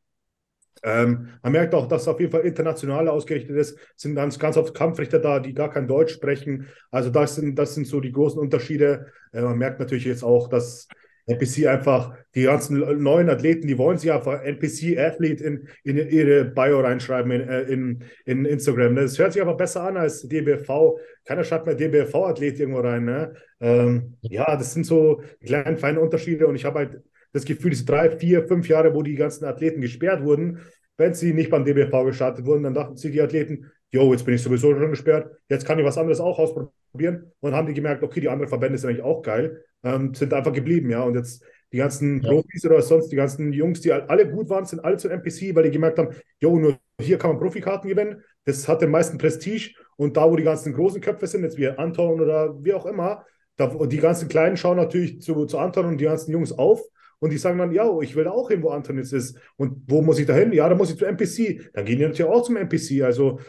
ähm, 0.82 1.28
man 1.42 1.52
merkt 1.52 1.74
auch, 1.74 1.86
dass 1.86 2.02
es 2.02 2.08
auf 2.08 2.20
jeden 2.20 2.32
Fall 2.32 2.42
international 2.42 3.08
ausgerichtet 3.08 3.56
ist. 3.56 3.78
Es 3.96 4.02
sind 4.02 4.14
ganz, 4.14 4.38
ganz 4.38 4.56
oft 4.56 4.74
Kampfrichter 4.74 5.18
da, 5.18 5.40
die 5.40 5.54
gar 5.54 5.70
kein 5.70 5.88
Deutsch 5.88 6.14
sprechen. 6.14 6.68
Also 6.90 7.10
das 7.10 7.36
sind, 7.36 7.58
das 7.58 7.74
sind 7.74 7.86
so 7.86 8.00
die 8.00 8.12
großen 8.12 8.40
Unterschiede. 8.40 9.06
Äh, 9.32 9.42
man 9.42 9.58
merkt 9.58 9.80
natürlich 9.80 10.04
jetzt 10.04 10.22
auch, 10.22 10.48
dass 10.48 10.88
NPC 11.28 11.66
einfach, 11.66 12.14
die 12.34 12.44
ganzen 12.44 13.02
neuen 13.02 13.28
Athleten, 13.28 13.66
die 13.66 13.76
wollen 13.76 13.98
sich 13.98 14.10
einfach 14.10 14.42
NPC-Athlet 14.42 15.40
in, 15.40 15.68
in 15.84 15.96
ihre 15.96 16.46
Bio 16.46 16.80
reinschreiben 16.80 17.30
in, 17.30 17.48
äh, 17.48 17.62
in, 17.62 18.04
in 18.24 18.44
Instagram. 18.46 18.96
Das 18.96 19.18
hört 19.18 19.34
sich 19.34 19.42
aber 19.42 19.54
besser 19.54 19.82
an 19.82 19.96
als 19.96 20.22
DBV. 20.22 20.98
Keiner 21.24 21.44
schreibt 21.44 21.66
mehr 21.66 21.74
DBV-Athlet 21.74 22.60
irgendwo 22.60 22.80
rein. 22.80 23.04
Ne? 23.04 23.34
Ähm, 23.60 24.16
ja, 24.22 24.56
das 24.56 24.72
sind 24.72 24.86
so 24.86 25.20
kleine, 25.44 25.76
feine 25.76 26.00
Unterschiede 26.00 26.46
und 26.46 26.56
ich 26.56 26.64
habe 26.64 26.78
halt 26.78 27.02
das 27.32 27.44
Gefühl, 27.44 27.70
diese 27.70 27.84
drei, 27.84 28.10
vier, 28.10 28.46
fünf 28.46 28.68
Jahre, 28.68 28.94
wo 28.94 29.02
die 29.02 29.14
ganzen 29.14 29.44
Athleten 29.44 29.80
gesperrt 29.80 30.22
wurden, 30.22 30.60
wenn 30.96 31.14
sie 31.14 31.32
nicht 31.32 31.50
beim 31.50 31.64
DBV 31.64 32.04
gestartet 32.04 32.44
wurden, 32.44 32.64
dann 32.64 32.74
dachten 32.74 32.96
sie, 32.96 33.10
die 33.10 33.22
Athleten, 33.22 33.70
jo, 33.90 34.12
jetzt 34.12 34.24
bin 34.24 34.34
ich 34.34 34.42
sowieso 34.42 34.74
schon 34.74 34.90
gesperrt, 34.90 35.30
jetzt 35.48 35.64
kann 35.64 35.78
ich 35.78 35.84
was 35.84 35.96
anderes 35.98 36.20
auch 36.20 36.38
ausprobieren. 36.38 37.32
Und 37.40 37.54
haben 37.54 37.66
die 37.66 37.74
gemerkt, 37.74 38.02
okay, 38.02 38.20
die 38.20 38.28
anderen 38.28 38.48
Verbände 38.48 38.78
sind 38.78 38.90
eigentlich 38.90 39.04
auch 39.04 39.22
geil, 39.22 39.64
ähm, 39.84 40.14
sind 40.14 40.34
einfach 40.34 40.52
geblieben, 40.52 40.90
ja. 40.90 41.02
Und 41.02 41.14
jetzt 41.14 41.44
die 41.72 41.78
ganzen 41.78 42.22
ja. 42.22 42.30
Profis 42.30 42.64
oder 42.64 42.82
sonst 42.82 43.10
die 43.10 43.16
ganzen 43.16 43.52
Jungs, 43.52 43.80
die 43.80 43.92
alle 43.92 44.28
gut 44.28 44.48
waren, 44.48 44.64
sind 44.64 44.80
alle 44.80 44.96
zu 44.96 45.08
NPC, 45.08 45.54
weil 45.54 45.64
die 45.64 45.70
gemerkt 45.70 45.98
haben, 45.98 46.14
jo, 46.40 46.58
nur 46.58 46.78
hier 47.00 47.18
kann 47.18 47.30
man 47.30 47.38
Profikarten 47.38 47.88
gewinnen. 47.88 48.22
Das 48.44 48.66
hat 48.66 48.82
den 48.82 48.90
meisten 48.90 49.18
Prestige. 49.18 49.74
Und 49.96 50.16
da, 50.16 50.30
wo 50.30 50.36
die 50.36 50.44
ganzen 50.44 50.72
großen 50.72 51.00
Köpfe 51.00 51.26
sind, 51.26 51.42
jetzt 51.42 51.58
wie 51.58 51.68
Anton 51.68 52.20
oder 52.20 52.62
wie 52.64 52.72
auch 52.72 52.86
immer, 52.86 53.24
da, 53.56 53.66
die 53.86 53.98
ganzen 53.98 54.28
Kleinen 54.28 54.56
schauen 54.56 54.76
natürlich 54.76 55.20
zu, 55.20 55.44
zu 55.46 55.58
Anton 55.58 55.86
und 55.86 55.98
die 55.98 56.04
ganzen 56.04 56.32
Jungs 56.32 56.52
auf 56.52 56.80
und 57.20 57.30
die 57.30 57.38
sagen 57.38 57.58
dann, 57.58 57.72
ja, 57.72 57.98
ich 58.00 58.14
will 58.14 58.24
da 58.24 58.30
auch 58.30 58.48
hin, 58.48 58.62
wo 58.62 58.70
Antonis 58.70 59.12
ist. 59.12 59.36
Und 59.56 59.82
wo 59.88 60.02
muss 60.02 60.18
ich 60.18 60.26
da 60.26 60.34
hin? 60.34 60.52
Ja, 60.52 60.68
da 60.68 60.74
muss 60.74 60.90
ich 60.90 60.98
zu 60.98 61.04
NPC. 61.04 61.70
Dann 61.74 61.84
gehen 61.84 61.98
die 61.98 62.04
natürlich 62.04 62.30
auch 62.30 62.42
zum 62.42 62.56
NPC. 62.56 63.02
Also, 63.02 63.40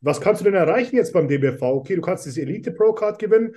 was 0.00 0.20
kannst 0.20 0.40
du 0.40 0.44
denn 0.44 0.54
erreichen 0.54 0.96
jetzt 0.96 1.12
beim 1.12 1.28
DBV? 1.28 1.62
Okay, 1.62 1.96
du 1.96 2.02
kannst 2.02 2.26
diese 2.26 2.42
Elite 2.42 2.72
Pro 2.72 2.92
Card 2.92 3.18
gewinnen. 3.18 3.54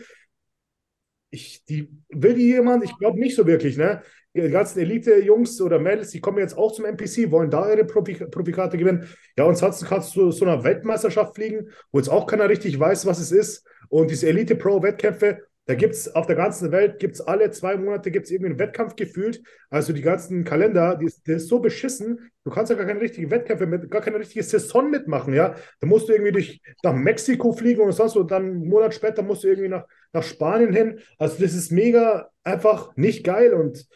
Ich, 1.30 1.64
die, 1.66 1.92
will 2.10 2.34
die 2.34 2.48
jemand? 2.48 2.84
Ich 2.84 2.98
glaube 2.98 3.20
nicht 3.20 3.36
so 3.36 3.46
wirklich, 3.46 3.78
ne? 3.78 4.02
Die 4.34 4.50
ganzen 4.50 4.80
Elite-Jungs 4.80 5.62
oder 5.62 5.80
Mädels, 5.80 6.10
die 6.10 6.20
kommen 6.20 6.40
jetzt 6.40 6.58
auch 6.58 6.74
zum 6.74 6.86
NPC, 6.86 7.32
wollen 7.32 7.50
da 7.50 7.72
ihre 7.72 7.86
Profikarte 7.86 8.78
gewinnen. 8.78 9.08
Ja, 9.38 9.46
und 9.46 9.52
ansonsten 9.52 9.86
kannst 9.86 10.16
du 10.16 10.32
zu 10.32 10.32
so 10.32 10.46
einer 10.46 10.64
Weltmeisterschaft 10.64 11.36
fliegen, 11.36 11.70
wo 11.92 12.00
jetzt 12.00 12.10
auch 12.10 12.26
keiner 12.26 12.50
richtig 12.50 12.78
weiß, 12.78 13.06
was 13.06 13.20
es 13.20 13.32
ist. 13.32 13.66
Und 13.88 14.12
diese 14.12 14.28
Elite 14.28 14.56
Pro-Wettkämpfe, 14.56 15.40
da 15.68 15.74
gibt 15.74 15.96
es 15.96 16.14
auf 16.14 16.28
der 16.28 16.36
ganzen 16.36 16.72
Welt, 16.72 17.00
gibt 17.00 17.16
es 17.16 17.22
alle 17.22 17.50
zwei 17.50 17.76
Monate 17.76 18.12
gibt's 18.12 18.30
irgendwie 18.30 18.52
einen 18.52 18.60
Wettkampf 18.60 18.96
gefühlt. 18.96 19.42
Also 19.70 19.94
die 19.94 20.04
ganzen 20.04 20.44
Kalender, 20.44 20.96
die 20.96 21.06
ist, 21.06 21.28
ist 21.28 21.48
so 21.48 21.60
beschissen, 21.60 22.32
du 22.44 22.52
kannst 22.52 22.70
ja 22.70 22.76
gar 22.76 22.86
keine 22.86 23.02
richtigen 23.02 23.32
Wettkämpfe, 23.32 23.66
mit, 23.66 23.90
gar 23.90 24.02
keine 24.02 24.20
richtige 24.20 24.44
Saison 24.44 24.92
mitmachen, 24.92 25.34
ja. 25.34 25.56
Da 25.80 25.88
musst 25.88 26.08
du 26.08 26.14
irgendwie 26.14 26.34
durch, 26.34 26.62
nach 26.84 26.94
Mexiko 26.94 27.52
fliegen 27.52 27.82
und 27.82 27.94
sonst 27.94 28.16
und 28.16 28.30
dann 28.30 28.44
einen 28.44 28.68
Monat 28.68 28.94
später 28.94 29.24
musst 29.24 29.44
du 29.44 29.48
irgendwie 29.48 29.70
nach, 29.70 29.86
nach 30.14 30.24
Spanien 30.24 30.72
hin. 30.72 31.00
Also 31.18 31.42
das 31.42 31.56
ist 31.56 31.72
mega 31.72 32.30
einfach 32.44 32.96
nicht 32.96 33.24
geil 33.24 33.54
und 33.54 33.88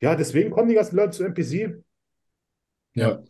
ja, 0.00 0.14
deswegen 0.14 0.50
kommen 0.50 0.68
die 0.68 0.76
ganzen 0.76 0.96
Leute 0.96 1.10
zu 1.10 1.24
NPC. 1.24 1.82
Ja. 2.94 3.22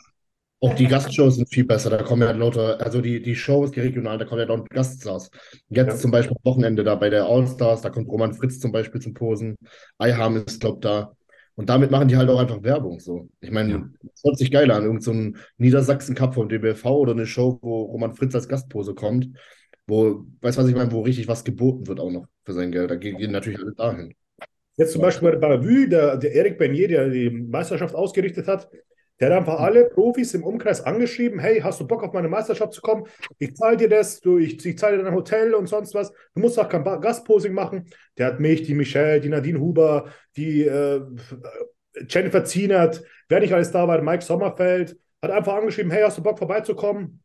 Auch 0.63 0.75
die 0.75 0.87
Gastshows 0.87 1.37
sind 1.37 1.49
viel 1.49 1.65
besser. 1.65 1.89
Da 1.89 2.03
kommen 2.03 2.23
ja 2.23 2.33
lauter, 2.33 2.79
also 2.81 3.01
die, 3.01 3.23
die 3.23 3.35
Shows, 3.35 3.71
die 3.71 3.81
regionalen, 3.81 4.19
da 4.19 4.27
kommen 4.27 4.41
ja 4.41 4.47
dort 4.47 4.69
Gaststars. 4.69 5.31
Jetzt 5.71 5.89
ja. 5.89 5.97
zum 5.97 6.11
Beispiel 6.11 6.37
Wochenende 6.43 6.85
da 6.85 6.95
bei 6.97 7.09
der 7.09 7.25
All-Stars, 7.25 7.81
da 7.81 7.89
kommt 7.89 8.09
Roman 8.09 8.35
Fritz 8.35 8.61
zum 8.61 8.71
Beispiel 8.71 9.01
zum 9.01 9.15
Posen. 9.15 9.57
Eiham 9.99 10.37
ist, 10.37 10.61
glaube 10.61 10.81
da. 10.81 11.13
Und 11.55 11.71
damit 11.71 11.91
machen 11.91 12.09
die 12.09 12.17
halt 12.17 12.29
auch 12.29 12.39
einfach 12.39 12.63
Werbung. 12.63 13.01
So. 13.01 13.29
Ich 13.41 13.51
meine, 13.51 13.71
ja. 13.73 13.89
das 14.03 14.23
hört 14.25 14.39
sich 14.39 14.51
geil 14.51 14.71
an. 14.71 14.85
Irgend 14.85 15.03
so 15.03 15.13
ein 15.13 15.37
Niedersachsen-Cup 15.57 16.35
vom 16.35 16.49
DBV 16.49 16.85
oder 16.87 17.13
eine 17.13 17.27
Show, 17.27 17.59
wo 17.63 17.85
Roman 17.85 18.15
Fritz 18.15 18.35
als 18.35 18.49
Gastpose 18.49 18.95
kommt, 18.95 19.29
wo, 19.87 20.27
weißt 20.43 20.59
du, 20.59 20.63
was 20.63 20.69
ich 20.69 20.77
meine, 20.77 20.93
wo 20.93 21.01
richtig 21.01 21.27
was 21.27 21.43
geboten 21.43 21.87
wird 21.87 22.01
auch 22.01 22.11
noch 22.11 22.27
für 22.45 22.53
sein 22.53 22.71
Geld. 22.71 22.91
Da 22.91 22.97
gehen 22.97 23.33
natürlich 23.33 23.61
alle 23.61 23.75
dahin. 23.75 24.15
Jetzt 24.77 24.93
zum 24.93 25.03
Beispiel 25.03 25.37
bei 25.37 25.49
der 25.49 25.65
Vue, 25.65 25.89
der, 25.89 26.17
der 26.17 26.35
Eric 26.35 26.59
Bernier, 26.59 26.89
der 26.89 27.11
die 27.11 27.29
Meisterschaft 27.29 27.95
ausgerichtet 27.95 28.47
hat, 28.47 28.71
der 29.21 29.31
hat 29.31 29.39
einfach 29.39 29.61
alle 29.61 29.85
Profis 29.85 30.33
im 30.33 30.45
Umkreis 30.45 30.81
angeschrieben, 30.81 31.39
hey, 31.39 31.61
hast 31.61 31.79
du 31.79 31.87
Bock 31.87 32.03
auf 32.03 32.12
meine 32.12 32.29
Meisterschaft 32.29 32.73
zu 32.73 32.81
kommen? 32.81 33.07
Ich 33.39 33.55
zahle 33.55 33.77
dir 33.77 33.89
das, 33.89 34.21
du, 34.21 34.39
ich, 34.39 34.64
ich 34.64 34.79
zahle 34.79 34.97
dir 34.97 35.05
dein 35.05 35.14
Hotel 35.14 35.55
und 35.55 35.68
sonst 35.68 35.95
was. 35.95 36.11
Du 36.35 36.41
musst 36.41 36.59
auch 36.59 36.68
kein 36.68 36.83
Gastposing 36.83 37.53
machen. 37.53 37.91
Der 38.16 38.27
hat 38.29 38.41
mich, 38.41 38.62
die 38.62 38.75
Michelle, 38.75 39.21
die 39.21 39.29
Nadine 39.29 39.61
Huber, 39.61 40.07
die 40.37 40.62
äh, 40.62 41.03
Jennifer 42.09 42.45
Zienert, 42.45 43.03
wer 43.29 43.41
nicht 43.41 43.53
alles 43.53 43.71
da 43.71 43.87
war, 43.87 44.01
Mike 44.01 44.25
Sommerfeld, 44.25 44.97
hat 45.23 45.31
einfach 45.31 45.55
angeschrieben, 45.55 45.91
hey, 45.91 46.03
hast 46.03 46.16
du 46.16 46.23
Bock 46.23 46.39
vorbeizukommen? 46.39 47.23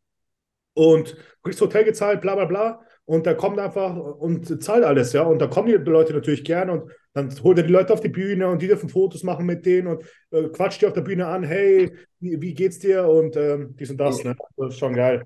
Und 0.73 1.15
kriegst 1.41 1.61
Hotel 1.61 1.85
gezahlt, 1.85 2.19
bla 2.19 2.35
bla 2.35 2.45
bla. 2.45 2.81
Und 3.05 3.25
der 3.25 3.37
kommt 3.37 3.59
einfach 3.59 3.95
und 3.95 4.61
zahlt 4.61 4.83
alles, 4.83 5.13
ja. 5.13 5.21
Und 5.21 5.39
da 5.39 5.47
kommen 5.47 5.69
die 5.69 5.75
Leute 5.75 6.13
natürlich 6.13 6.43
gern 6.43 6.69
und 6.69 6.91
dann 7.15 7.33
holt 7.43 7.57
er 7.57 7.63
die 7.63 7.71
Leute 7.71 7.93
auf 7.93 8.01
die 8.01 8.09
Bühne 8.09 8.47
und 8.49 8.61
die 8.61 8.67
dürfen 8.67 8.89
Fotos 8.89 9.23
machen 9.23 9.45
mit 9.45 9.65
denen 9.65 9.87
und 9.87 10.03
äh, 10.31 10.49
quatscht 10.49 10.81
die 10.81 10.85
auf 10.85 10.93
der 10.93 11.01
Bühne 11.01 11.25
an, 11.25 11.43
hey, 11.43 11.91
wie, 12.19 12.41
wie 12.41 12.53
geht's 12.53 12.77
dir? 12.79 13.07
Und 13.07 13.37
ähm, 13.37 13.73
dies 13.79 13.89
und 13.89 13.97
das, 13.97 14.21
ne? 14.23 14.35
Das 14.57 14.73
ist 14.73 14.79
schon 14.79 14.93
geil. 14.93 15.23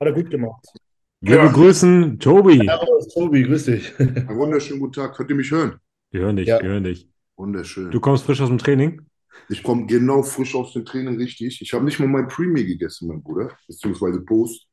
Hat 0.00 0.08
er 0.08 0.12
gut 0.12 0.30
gemacht. 0.30 0.66
Wir 1.20 1.36
ja. 1.36 1.46
begrüßen 1.46 2.18
Tobi. 2.18 2.64
Ja, 2.64 2.80
Tobi, 3.12 3.42
grüß 3.42 3.66
dich. 3.66 3.92
Einen 4.00 4.36
wunderschönen 4.36 4.80
guten 4.80 4.94
Tag. 4.94 5.14
Könnt 5.14 5.28
ihr 5.28 5.36
mich 5.36 5.50
hören? 5.50 5.78
Wir 6.10 6.22
hören 6.22 6.36
dich, 6.36 6.48
ja. 6.48 6.60
wir 6.62 6.70
hören 6.70 6.84
dich. 6.84 7.06
Wunderschön. 7.36 7.90
Du 7.90 8.00
kommst 8.00 8.24
frisch 8.24 8.40
aus 8.40 8.48
dem 8.48 8.58
Training? 8.58 9.02
Ich 9.50 9.62
komme 9.62 9.84
genau 9.84 10.22
frisch 10.22 10.54
aus 10.54 10.72
dem 10.72 10.86
Training, 10.86 11.16
richtig. 11.16 11.60
Ich 11.60 11.72
habe 11.74 11.84
nicht 11.84 12.00
mal 12.00 12.08
mein 12.08 12.28
Premium 12.28 12.66
gegessen, 12.66 13.08
mein 13.08 13.22
Bruder, 13.22 13.50
beziehungsweise 13.68 14.22
Post. 14.22 14.66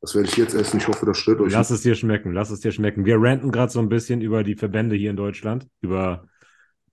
Das 0.00 0.14
werde 0.14 0.28
ich 0.28 0.36
jetzt 0.36 0.54
essen. 0.54 0.78
Ich 0.78 0.88
hoffe, 0.88 1.06
das 1.06 1.18
stört 1.18 1.40
euch. 1.40 1.52
Lass 1.52 1.70
nicht. 1.70 1.78
es 1.78 1.82
dir 1.82 1.94
schmecken, 1.94 2.32
lass 2.32 2.50
es 2.50 2.60
dir 2.60 2.72
schmecken. 2.72 3.04
Wir 3.04 3.20
ranten 3.20 3.50
gerade 3.50 3.72
so 3.72 3.80
ein 3.80 3.88
bisschen 3.88 4.20
über 4.20 4.44
die 4.44 4.54
Verbände 4.54 4.94
hier 4.94 5.10
in 5.10 5.16
Deutschland, 5.16 5.66
über 5.80 6.28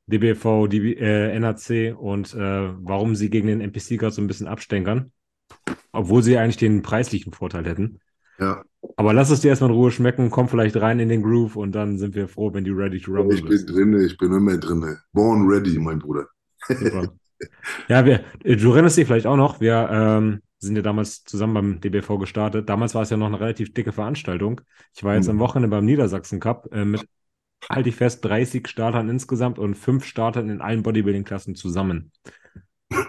DBV, 0.07 0.67
DB, 0.67 0.93
äh, 0.93 1.37
NAC 1.39 1.95
und 1.97 2.33
äh, 2.33 2.69
warum 2.77 3.15
sie 3.15 3.29
gegen 3.29 3.47
den 3.47 3.61
NPC 3.61 3.99
gerade 3.99 4.13
so 4.13 4.21
ein 4.21 4.27
bisschen 4.27 4.47
abstänkern. 4.47 5.11
Obwohl 5.91 6.23
sie 6.23 6.37
eigentlich 6.37 6.57
den 6.57 6.81
preislichen 6.81 7.33
Vorteil 7.33 7.65
hätten. 7.65 7.99
Ja. 8.39 8.63
Aber 8.97 9.13
lass 9.13 9.29
es 9.29 9.41
dir 9.41 9.49
erstmal 9.49 9.69
in 9.69 9.75
Ruhe 9.75 9.91
schmecken, 9.91 10.29
komm 10.29 10.49
vielleicht 10.49 10.75
rein 10.77 10.99
in 10.99 11.09
den 11.09 11.21
Groove 11.21 11.55
und 11.55 11.73
dann 11.73 11.97
sind 11.97 12.15
wir 12.15 12.27
froh, 12.27 12.53
wenn 12.53 12.63
du 12.63 12.73
ready 12.73 12.99
to 12.99 13.11
rumble 13.11 13.35
Ich 13.35 13.45
bin 13.45 13.65
drin, 13.65 14.05
ich 14.05 14.17
bin 14.17 14.33
immer 14.33 14.57
drin. 14.57 14.97
Born 15.13 15.47
ready, 15.47 15.77
mein 15.79 15.99
Bruder. 15.99 16.27
Super. 16.67 17.13
ja, 17.87 18.05
wir, 18.05 18.23
du 18.43 18.71
erinnerst 18.71 18.97
dich 18.97 19.07
vielleicht 19.07 19.27
auch 19.27 19.37
noch, 19.37 19.61
wir 19.61 19.89
ähm, 19.91 20.41
sind 20.63 20.75
ja 20.75 20.81
damals 20.81 21.23
zusammen 21.23 21.53
beim 21.53 21.81
DBV 21.81 22.17
gestartet. 22.17 22.69
Damals 22.69 22.95
war 22.95 23.03
es 23.03 23.09
ja 23.09 23.17
noch 23.17 23.27
eine 23.27 23.39
relativ 23.39 23.73
dicke 23.73 23.91
Veranstaltung. 23.91 24.61
Ich 24.95 25.03
war 25.03 25.15
jetzt 25.15 25.25
mhm. 25.25 25.31
am 25.31 25.39
Wochenende 25.39 25.75
beim 25.75 25.85
Niedersachsen 25.85 26.39
Cup 26.39 26.67
äh, 26.71 26.85
mit, 26.85 27.07
halte 27.69 27.89
ich 27.89 27.95
fest, 27.95 28.23
30 28.25 28.67
Startern 28.67 29.09
insgesamt 29.09 29.59
und 29.59 29.75
fünf 29.75 30.05
Startern 30.05 30.49
in 30.49 30.61
allen 30.61 30.83
Bodybuilding-Klassen 30.83 31.55
zusammen. 31.55 32.11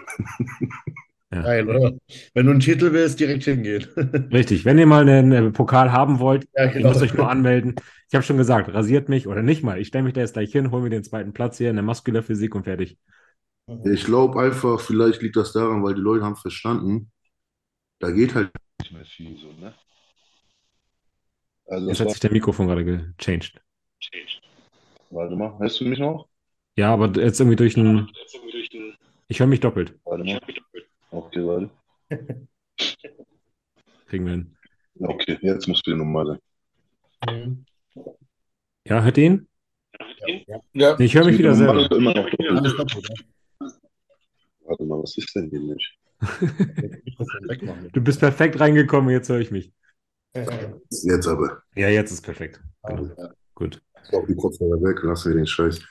Ja. 1.33 1.41
Geil, 1.41 1.67
oder? 1.67 1.91
Wenn 2.33 2.45
du 2.45 2.51
einen 2.51 2.59
Titel 2.61 2.93
willst, 2.93 3.19
direkt 3.19 3.43
hingehen. 3.43 3.85
Richtig. 4.31 4.63
Wenn 4.63 4.77
ihr 4.77 4.85
mal 4.85 5.01
einen, 5.01 5.33
einen 5.33 5.53
Pokal 5.53 5.91
haben 5.91 6.19
wollt, 6.19 6.47
ja, 6.55 6.67
genau. 6.67 6.79
ihr 6.79 6.89
müsst 6.89 7.01
euch 7.01 7.13
nur 7.13 7.29
anmelden. 7.29 7.75
Ich 8.07 8.15
habe 8.15 8.23
schon 8.23 8.37
gesagt, 8.37 8.73
rasiert 8.73 9.09
mich 9.09 9.27
oder 9.27 9.41
nicht 9.41 9.63
mal. 9.63 9.79
Ich 9.79 9.87
stelle 9.87 10.03
mich 10.03 10.13
da 10.13 10.21
jetzt 10.21 10.33
gleich 10.33 10.51
hin, 10.51 10.71
hole 10.71 10.83
mir 10.83 10.89
den 10.89 11.03
zweiten 11.03 11.33
Platz 11.33 11.57
hier 11.57 11.71
in 11.71 11.75
der 11.75 11.83
Muscular 11.83 12.23
Physik 12.23 12.55
und 12.55 12.63
fertig. 12.63 12.97
Ich 13.83 14.05
glaube 14.05 14.39
einfach, 14.39 14.79
vielleicht 14.79 15.23
liegt 15.23 15.35
das 15.35 15.51
daran, 15.51 15.83
weil 15.83 15.95
die 15.95 16.01
Leute 16.01 16.23
haben 16.23 16.35
verstanden, 16.35 17.11
da 18.05 18.11
geht 18.11 18.35
halt 18.35 18.51
nicht 18.79 18.91
mehr 18.91 19.05
viel 19.05 19.35
so, 19.37 19.51
ne? 19.53 19.73
Also 21.67 21.87
Jetzt 21.89 21.99
hat 22.01 22.11
sich 22.11 22.19
der 22.19 22.31
Mikrofon 22.31 22.67
gerade 22.67 22.85
gechanged. 22.85 23.59
Warte 25.09 25.35
mal, 25.35 25.57
hörst 25.57 25.79
du 25.79 25.85
mich 25.85 25.97
noch? 25.97 26.27
Ja, 26.77 26.93
aber 26.93 27.07
jetzt 27.19 27.39
irgendwie 27.39 27.55
durch 27.55 27.75
ein. 27.77 28.11
Ich 29.27 29.39
höre 29.39 29.47
mich 29.47 29.59
doppelt. 29.59 29.97
Warte 30.03 30.23
mal. 30.23 30.39
Okay, 31.09 31.47
warte. 31.47 31.71
Kriegen 34.07 34.25
wir 34.25 34.33
hin. 34.33 34.55
Okay, 34.99 35.39
jetzt 35.41 35.67
muss 35.67 35.81
wieder 35.85 35.97
normal 35.97 36.39
sein. 37.25 37.65
Ja, 38.87 39.01
hört 39.01 39.17
ihn? 39.17 39.47
Ja. 40.45 40.59
ja. 40.73 40.99
Ich 40.99 41.15
höre 41.15 41.25
mich 41.25 41.39
wieder 41.39 41.55
selber. 41.55 41.89
Immer 41.91 42.13
noch 42.13 42.29
doppelt. 42.29 43.25
Warte 44.61 44.83
mal, 44.83 45.01
was 45.01 45.17
ist 45.17 45.35
denn 45.35 45.49
hier 45.49 45.59
nicht? 45.59 45.97
Du 47.93 48.01
bist 48.01 48.19
perfekt 48.19 48.59
reingekommen, 48.59 49.09
jetzt 49.09 49.29
höre 49.29 49.39
ich 49.39 49.51
mich. 49.51 49.73
Jetzt 50.33 51.27
aber. 51.27 51.63
Ja, 51.75 51.89
jetzt 51.89 52.11
ist 52.11 52.21
perfekt. 52.21 52.59
Ja. 52.87 53.31
Gut. 53.53 53.81
Auch 54.11 54.25
die 54.27 54.35
Kopfhörer 54.35 54.81
weg, 54.81 55.01
lassen 55.03 55.29
wir 55.29 55.37
den 55.37 55.47
Scheiß. 55.47 55.81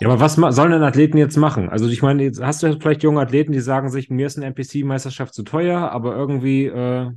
Ja, 0.00 0.08
aber 0.08 0.20
was 0.20 0.34
sollen 0.34 0.70
denn 0.70 0.82
Athleten 0.82 1.18
jetzt 1.18 1.36
machen? 1.36 1.68
Also 1.68 1.88
ich 1.88 2.02
meine, 2.02 2.22
jetzt 2.22 2.40
hast 2.40 2.62
du 2.62 2.78
vielleicht 2.78 3.02
junge 3.02 3.20
Athleten, 3.20 3.50
die 3.50 3.60
sagen 3.60 3.90
sich, 3.90 4.10
mir 4.10 4.28
ist 4.28 4.36
eine 4.36 4.46
NPC-Meisterschaft 4.46 5.34
zu 5.34 5.42
teuer, 5.42 5.90
aber 5.90 6.14
irgendwie 6.14 6.66
äh, 6.66 7.10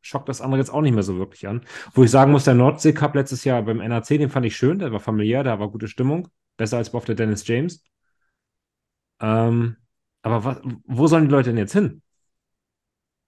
schockt 0.00 0.28
das 0.28 0.40
andere 0.40 0.60
jetzt 0.60 0.70
auch 0.70 0.80
nicht 0.80 0.94
mehr 0.94 1.02
so 1.02 1.18
wirklich 1.18 1.48
an. 1.48 1.62
Wo 1.92 2.04
ich 2.04 2.10
sagen 2.10 2.30
muss, 2.30 2.44
der 2.44 2.54
Nordsee 2.54 2.92
Cup 2.92 3.16
letztes 3.16 3.42
Jahr 3.42 3.62
beim 3.62 3.78
NAC, 3.78 4.06
den 4.06 4.30
fand 4.30 4.46
ich 4.46 4.56
schön, 4.56 4.78
der 4.78 4.92
war 4.92 5.00
familiär, 5.00 5.42
da 5.42 5.58
war 5.58 5.70
gute 5.70 5.88
Stimmung, 5.88 6.28
besser 6.56 6.76
als 6.76 6.94
auf 6.94 7.04
der 7.04 7.16
Dennis 7.16 7.46
James. 7.46 7.82
Ähm, 9.20 9.76
aber 10.22 10.44
was, 10.44 10.60
wo 10.86 11.06
sollen 11.06 11.24
die 11.24 11.30
Leute 11.30 11.50
denn 11.50 11.58
jetzt 11.58 11.72
hin? 11.72 12.02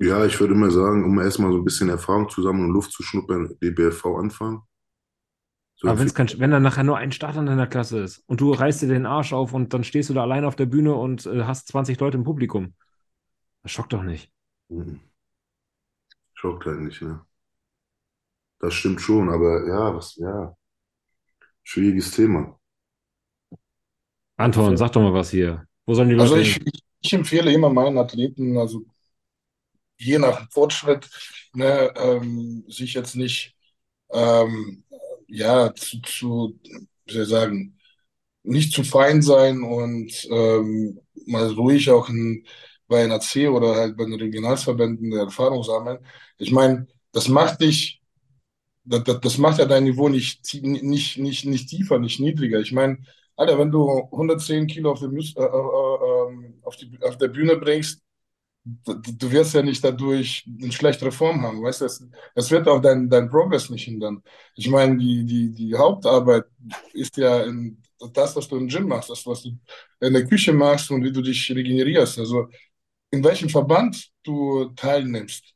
Ja, 0.00 0.26
ich 0.26 0.38
würde 0.38 0.54
mal 0.54 0.70
sagen, 0.70 1.02
um 1.02 1.18
erstmal 1.18 1.50
so 1.50 1.56
ein 1.56 1.64
bisschen 1.64 1.88
Erfahrung 1.88 2.28
zu 2.28 2.42
sammeln 2.42 2.66
und 2.66 2.74
Luft 2.74 2.92
zu 2.92 3.02
schnuppern, 3.02 3.56
DBFV 3.62 4.16
anfangen. 4.18 4.60
So 5.74 5.88
Aber 5.88 5.98
wenn's 5.98 6.14
kein, 6.14 6.28
wenn 6.38 6.50
dann 6.50 6.62
nachher 6.62 6.84
nur 6.84 6.96
ein 6.98 7.12
Starter 7.12 7.40
in 7.40 7.46
deiner 7.46 7.66
Klasse 7.66 8.00
ist 8.00 8.22
und 8.26 8.40
du 8.40 8.52
reißt 8.52 8.82
dir 8.82 8.88
den 8.88 9.06
Arsch 9.06 9.32
auf 9.32 9.52
und 9.52 9.74
dann 9.74 9.84
stehst 9.84 10.10
du 10.10 10.14
da 10.14 10.22
allein 10.22 10.44
auf 10.44 10.54
der 10.56 10.66
Bühne 10.66 10.94
und 10.94 11.26
äh, 11.26 11.42
hast 11.44 11.68
20 11.68 11.98
Leute 12.00 12.16
im 12.18 12.24
Publikum. 12.24 12.74
Das 13.62 13.72
schockt 13.72 13.92
doch 13.92 14.02
nicht. 14.02 14.30
Mhm. 14.70 15.00
Schockt 16.34 16.66
halt 16.66 16.80
nicht, 16.80 17.00
ne? 17.00 17.24
Das 18.60 18.72
stimmt 18.72 19.02
schon, 19.02 19.28
aber 19.28 19.66
ja, 19.68 19.94
was, 19.94 20.16
ja. 20.16 20.56
Schwieriges 21.64 22.12
Thema. 22.12 22.58
Anton, 24.36 24.76
sag 24.76 24.92
doch 24.92 25.00
mal 25.02 25.14
was 25.14 25.30
hier. 25.30 25.66
Wo 25.86 25.94
sollen 25.94 26.08
die 26.08 26.14
Also 26.16 26.36
Leute 26.36 26.38
ich, 26.38 26.56
hin? 26.58 26.60
ich, 26.66 26.82
ich 27.02 27.12
empfehle 27.12 27.52
immer 27.52 27.70
meinen 27.70 27.98
Athleten, 27.98 28.56
also 28.58 28.84
je 29.98 30.18
nach 30.18 30.50
Fortschritt, 30.50 31.08
ne, 31.54 31.92
ähm, 31.96 32.64
sich 32.68 32.94
jetzt 32.94 33.14
nicht 33.16 33.54
ähm, 34.12 34.84
ja 35.28 35.74
zu, 35.74 36.00
zu, 36.02 36.60
wie 37.06 37.12
soll 37.12 37.22
ich 37.24 37.28
sagen, 37.30 37.78
nicht 38.44 38.72
zu 38.74 38.84
fein 38.84 39.22
sein 39.22 39.62
und 39.62 40.28
ähm, 40.30 41.00
mal 41.26 41.48
ruhig 41.52 41.90
auch 41.90 42.08
in, 42.10 42.46
bei 42.88 43.04
NAC 43.04 43.48
oder 43.50 43.76
halt 43.76 43.96
bei 43.98 44.04
den 44.04 44.14
Regionalverbänden 44.14 45.10
der 45.10 45.22
Erfahrung 45.22 45.62
sammeln. 45.64 46.00
Ich 46.38 46.52
meine, 46.52 46.88
das 47.12 47.28
macht 47.28 47.60
dich, 47.62 48.02
das, 48.84 49.04
das, 49.04 49.20
das 49.20 49.38
macht 49.38 49.58
ja 49.58 49.66
dein 49.66 49.84
Niveau 49.84 50.08
nicht, 50.08 50.42
nicht, 50.62 51.18
nicht, 51.18 51.46
nicht 51.46 51.68
tiefer, 51.68 51.98
nicht 51.98 52.20
niedriger. 52.20 52.60
Ich 52.60 52.72
meine, 52.72 52.98
Alter, 53.36 53.58
wenn 53.58 53.70
du 53.70 54.08
110 54.10 54.66
Kilo 54.66 54.92
auf, 54.92 55.00
der 55.00 55.08
Mus- 55.08 55.34
äh, 55.36 55.42
äh, 55.42 55.46
äh, 55.46 56.28
ähm, 56.30 56.54
auf, 56.62 56.76
die, 56.76 56.90
auf 57.02 57.16
der 57.18 57.28
Bühne 57.28 57.56
bringst, 57.56 58.00
du, 58.64 58.94
du 58.94 59.30
wirst 59.32 59.54
ja 59.54 59.62
nicht 59.62 59.82
dadurch 59.84 60.46
eine 60.62 60.72
schlechtere 60.72 61.12
Form 61.12 61.42
haben, 61.42 61.62
weißt 61.62 61.80
du? 61.82 61.84
Das, 61.86 62.04
das 62.34 62.50
wird 62.50 62.68
auch 62.68 62.80
dein, 62.80 63.08
dein 63.10 63.28
Progress 63.28 63.70
nicht 63.70 63.84
hindern. 63.84 64.22
Ich 64.56 64.68
meine, 64.68 64.96
die, 64.98 65.24
die, 65.24 65.50
die 65.52 65.74
Hauptarbeit 65.76 66.44
ist 66.92 67.16
ja 67.16 67.42
in, 67.42 67.80
das, 68.12 68.36
was 68.36 68.48
du 68.48 68.56
im 68.56 68.68
Gym 68.68 68.88
machst, 68.88 69.10
das, 69.10 69.26
was 69.26 69.42
du 69.42 69.50
in 70.00 70.12
der 70.12 70.26
Küche 70.26 70.52
machst 70.52 70.90
und 70.90 71.04
wie 71.04 71.12
du 71.12 71.22
dich 71.22 71.50
regenerierst. 71.54 72.18
Also 72.18 72.48
in 73.10 73.22
welchem 73.24 73.48
Verband 73.48 74.10
du 74.24 74.66
teilnimmst, 74.76 75.54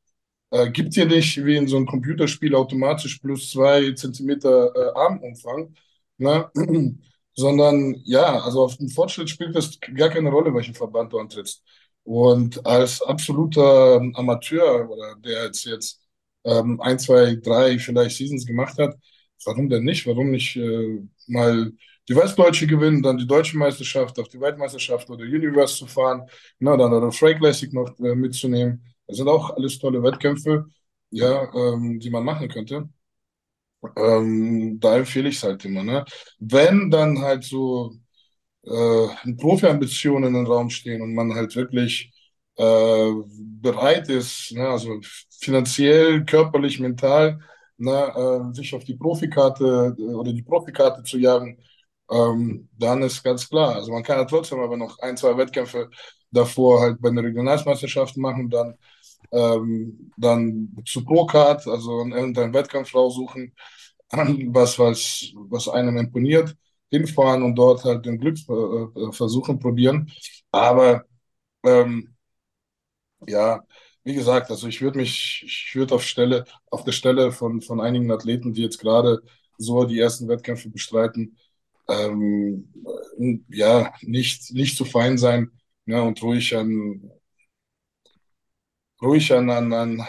äh, 0.51 0.71
gibt 0.71 0.97
dir 0.97 1.07
nicht 1.07 1.45
wie 1.45 1.57
in 1.57 1.69
so 1.69 1.77
einem 1.77 1.87
Computerspiel 1.87 2.55
automatisch 2.55 3.19
plus 3.21 3.51
zwei 3.51 3.93
Zentimeter 3.95 4.73
äh, 4.75 4.99
Armumfang, 4.99 5.75
ne? 6.19 6.51
Sondern 7.37 7.97
ja, 8.05 8.41
also 8.41 8.65
auf 8.65 8.79
dem 8.79 8.89
Fortschritt 8.91 9.31
spielt 9.31 9.57
das 9.57 9.79
gar 9.97 10.11
keine 10.11 10.31
Rolle, 10.31 10.55
welchen 10.55 10.75
Verband 10.75 11.13
du 11.13 11.21
antrittst. 11.21 11.63
Und 12.05 12.65
als 12.67 13.03
absoluter 13.03 14.01
Amateur 14.15 14.89
oder 14.91 15.17
der 15.17 15.45
jetzt, 15.47 15.65
jetzt 15.67 16.01
ähm, 16.45 16.81
ein, 16.81 16.99
zwei, 16.99 17.37
drei 17.37 17.79
vielleicht 17.79 18.17
Seasons 18.17 18.47
gemacht 18.47 18.79
hat, 18.79 18.97
warum 19.45 19.69
denn 19.69 19.85
nicht? 19.85 20.07
Warum 20.07 20.31
nicht 20.31 20.57
äh, 20.57 21.01
mal 21.27 21.73
die 22.09 22.17
Westdeutsche 22.17 22.67
gewinnen, 22.67 23.03
dann 23.03 23.19
die 23.19 23.27
Deutsche 23.27 23.57
Meisterschaft, 23.59 24.19
auf 24.19 24.29
die 24.29 24.41
Weltmeisterschaft 24.41 25.11
oder 25.11 25.25
Universe 25.25 25.77
zu 25.77 25.87
fahren, 25.87 26.29
na, 26.61 26.77
dann 26.77 26.93
oder 26.93 27.11
Fray 27.13 27.35
Classic 27.37 27.73
noch 27.73 27.99
äh, 27.99 28.15
mitzunehmen. 28.15 28.85
Das 29.07 29.17
sind 29.19 29.29
auch 29.29 29.51
alles 29.57 29.79
tolle 29.79 30.03
Wettkämpfe, 30.03 30.67
ja, 31.11 31.53
ähm, 31.55 31.99
die 32.01 32.11
man 32.11 32.25
machen 32.25 32.49
könnte. 32.49 32.89
Ähm, 33.97 34.79
da 34.81 34.97
empfehle 34.97 35.29
ich 35.29 35.37
es 35.37 35.43
halt 35.43 35.65
immer, 35.65 35.83
ne? 35.83 36.05
Wenn 36.39 36.91
dann 36.91 37.21
halt 37.21 37.45
so 37.45 37.93
äh, 38.65 39.35
Profi-Ambitionen 39.39 40.35
im 40.35 40.47
Raum 40.47 40.71
stehen 40.71 41.03
und 41.03 41.15
man 41.15 41.35
halt 41.35 41.55
wirklich 41.57 42.13
äh, 42.57 43.11
bereit 43.63 44.09
ist, 44.09 44.53
ne, 44.53 44.69
also 44.69 45.01
finanziell, 45.41 46.25
körperlich, 46.25 46.81
mental, 46.81 47.39
ne, 47.79 47.93
äh, 48.53 48.55
sich 48.55 48.75
auf 48.75 48.85
die 48.85 48.97
Profikarte 48.97 49.95
äh, 49.99 50.03
oder 50.03 50.33
die 50.33 50.43
Profikarte 50.43 51.03
zu 51.05 51.19
jagen, 51.19 51.59
ähm, 52.11 52.69
dann 52.79 53.03
ist 53.03 53.23
ganz 53.23 53.49
klar. 53.49 53.75
Also 53.77 53.93
man 53.93 54.03
kann 54.03 54.19
ja 54.19 54.25
trotzdem 54.25 54.61
aber 54.61 54.77
noch 54.77 54.99
ein, 55.01 55.17
zwei 55.17 55.37
Wettkämpfe 55.37 55.91
davor 56.31 56.81
halt 56.81 57.01
bei 57.01 57.11
den 57.11 57.19
Regionalmeisterschaften 57.19 58.21
machen, 58.23 58.51
dann 58.51 58.77
ähm, 59.33 60.11
dann 60.17 60.75
zu 60.87 61.05
Procard, 61.05 61.67
also 61.67 62.01
irgendeinen 62.01 62.55
Wettkampf 62.55 62.95
raussuchen, 62.95 63.53
was, 64.13 64.79
was, 64.79 65.33
was 65.35 65.69
einem 65.69 65.97
imponiert, 65.99 66.57
hinfahren 66.91 67.43
und 67.43 67.57
dort 67.57 67.85
halt 67.85 68.07
den 68.07 68.19
Glück 68.19 68.39
äh, 68.49 69.13
versuchen, 69.13 69.59
probieren. 69.59 70.11
Aber 70.53 71.05
ähm, 71.65 72.15
ja, 73.27 73.65
wie 74.05 74.15
gesagt, 74.15 74.51
also 74.51 74.69
ich 74.69 74.81
würde 74.83 74.99
mich, 74.99 75.43
ich 75.47 75.75
würde 75.75 75.95
auf 75.95 76.03
Stelle, 76.05 76.45
auf 76.71 76.85
der 76.85 76.93
Stelle 76.93 77.33
von, 77.33 77.61
von 77.63 77.81
einigen 77.81 78.11
Athleten, 78.11 78.53
die 78.53 78.63
jetzt 78.63 78.79
gerade 78.79 79.23
so 79.59 79.85
die 79.85 79.99
ersten 79.99 80.29
Wettkämpfe 80.29 80.69
bestreiten, 80.71 81.39
ähm, 81.89 82.73
ja, 83.49 83.93
nicht, 84.03 84.53
nicht 84.53 84.77
zu 84.77 84.85
fein 84.85 85.19
sein, 85.19 85.51
ja, 85.87 86.03
und 86.03 86.23
ruhig 86.23 86.57
an, 86.57 87.11
ruhig 89.03 89.33
an, 89.33 89.51
an, 89.51 89.73
an 89.73 90.01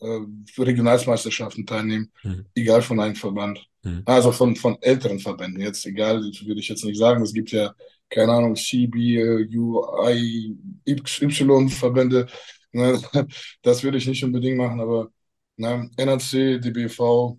äh, 0.00 0.18
Regionalmeisterschaften 0.62 1.66
teilnehmen, 1.66 2.10
Mhm. 2.22 2.46
egal 2.54 2.82
von 2.82 3.00
einem 3.00 3.14
Verband. 3.14 3.64
Mhm. 3.82 4.02
Also 4.04 4.32
von, 4.32 4.56
von 4.56 4.76
älteren 4.80 5.18
Verbänden. 5.18 5.60
Jetzt 5.62 5.86
egal, 5.86 6.20
würde 6.22 6.60
ich 6.60 6.68
jetzt 6.68 6.84
nicht 6.84 6.98
sagen. 6.98 7.22
Es 7.22 7.32
gibt 7.32 7.50
ja, 7.52 7.74
keine 8.10 8.32
Ahnung, 8.32 8.56
CB, 8.56 9.16
äh, 9.18 9.48
UI, 9.56 10.56
Y-Verbände. 10.86 12.26
Ne? 12.72 13.00
Das 13.62 13.82
würde 13.82 13.98
ich 13.98 14.06
nicht 14.06 14.24
unbedingt 14.24 14.56
machen, 14.58 14.80
aber 14.80 15.10
ne? 15.56 15.90
NRC, 15.96 16.58
DBV. 16.60 17.38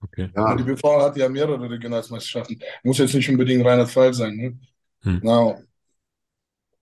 Okay. 0.00 0.28
Ja, 0.34 0.56
Die 0.56 0.64
DBV 0.64 0.82
hat 1.00 1.16
ja 1.16 1.28
mehrere 1.28 1.70
Regionalmeisterschaften. 1.70 2.58
Muss 2.82 2.98
jetzt 2.98 3.14
nicht 3.14 3.28
unbedingt 3.30 3.64
reiner 3.64 3.86
Fall 3.86 4.12
sein. 4.12 4.36
Ne? 4.36 4.58
Hm. 5.02 5.20
Na, 5.22 5.56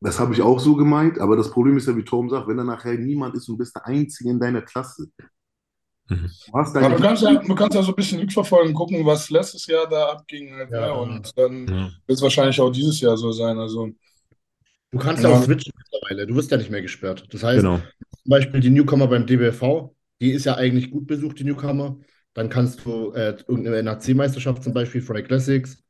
das 0.00 0.18
habe 0.18 0.32
ich 0.34 0.42
auch 0.42 0.58
so 0.60 0.76
gemeint, 0.76 1.18
aber 1.18 1.36
das 1.36 1.50
Problem 1.50 1.76
ist 1.76 1.86
ja, 1.86 1.96
wie 1.96 2.04
Tom 2.04 2.28
sagt, 2.30 2.48
wenn 2.48 2.56
da 2.56 2.64
nachher 2.64 2.94
niemand 2.94 3.34
ist 3.34 3.48
und 3.48 3.54
du 3.54 3.58
bist 3.58 3.74
der 3.76 3.86
Einzige 3.86 4.30
in 4.30 4.40
deiner 4.40 4.62
Klasse. 4.62 5.08
Mhm. 6.08 6.30
Du 6.46 6.52
hast 6.58 6.76
aber 6.76 6.80
deine 6.80 6.96
du 6.96 7.02
kannst 7.02 7.22
ja, 7.22 7.34
du 7.34 7.54
kannst 7.54 7.74
ja 7.76 7.82
so 7.82 7.92
ein 7.92 7.94
bisschen 7.94 8.20
rückverfolgen, 8.20 8.74
gucken, 8.74 9.04
was 9.06 9.30
letztes 9.30 9.66
Jahr 9.66 9.88
da 9.88 10.08
abging. 10.10 10.52
Halt, 10.54 10.70
Ja. 10.70 10.86
ne? 10.86 10.94
Und 10.94 11.38
dann 11.38 11.66
Ja. 11.68 11.74
wird 12.06 12.16
es 12.18 12.22
wahrscheinlich 12.22 12.60
auch 12.60 12.70
dieses 12.70 13.00
Jahr 13.00 13.16
so 13.16 13.30
sein. 13.32 13.58
Also, 13.58 13.90
Du 14.92 14.98
kannst 14.98 15.22
Ja. 15.22 15.30
ja 15.30 15.36
auch 15.36 15.42
switchen 15.44 15.72
mittlerweile. 15.76 16.26
Du 16.26 16.34
wirst 16.34 16.50
ja 16.50 16.56
nicht 16.56 16.70
mehr 16.70 16.82
gesperrt. 16.82 17.24
Das 17.30 17.44
heißt, 17.44 17.62
Genau. 17.62 17.76
zum 17.78 18.30
Beispiel 18.30 18.60
die 18.60 18.70
Newcomer 18.70 19.06
beim 19.06 19.24
DBFV, 19.24 19.94
die 20.20 20.32
ist 20.32 20.46
ja 20.46 20.56
eigentlich 20.56 20.90
gut 20.90 21.06
besucht, 21.06 21.38
die 21.38 21.44
Newcomer. 21.44 21.96
Dann 22.34 22.48
kannst 22.48 22.84
du 22.84 23.12
äh, 23.12 23.36
irgendeine 23.46 23.82
NAC-Meisterschaft 23.84 24.64
zum 24.64 24.72
Beispiel, 24.72 25.00
Fry 25.00 25.22
Classics 25.22 25.82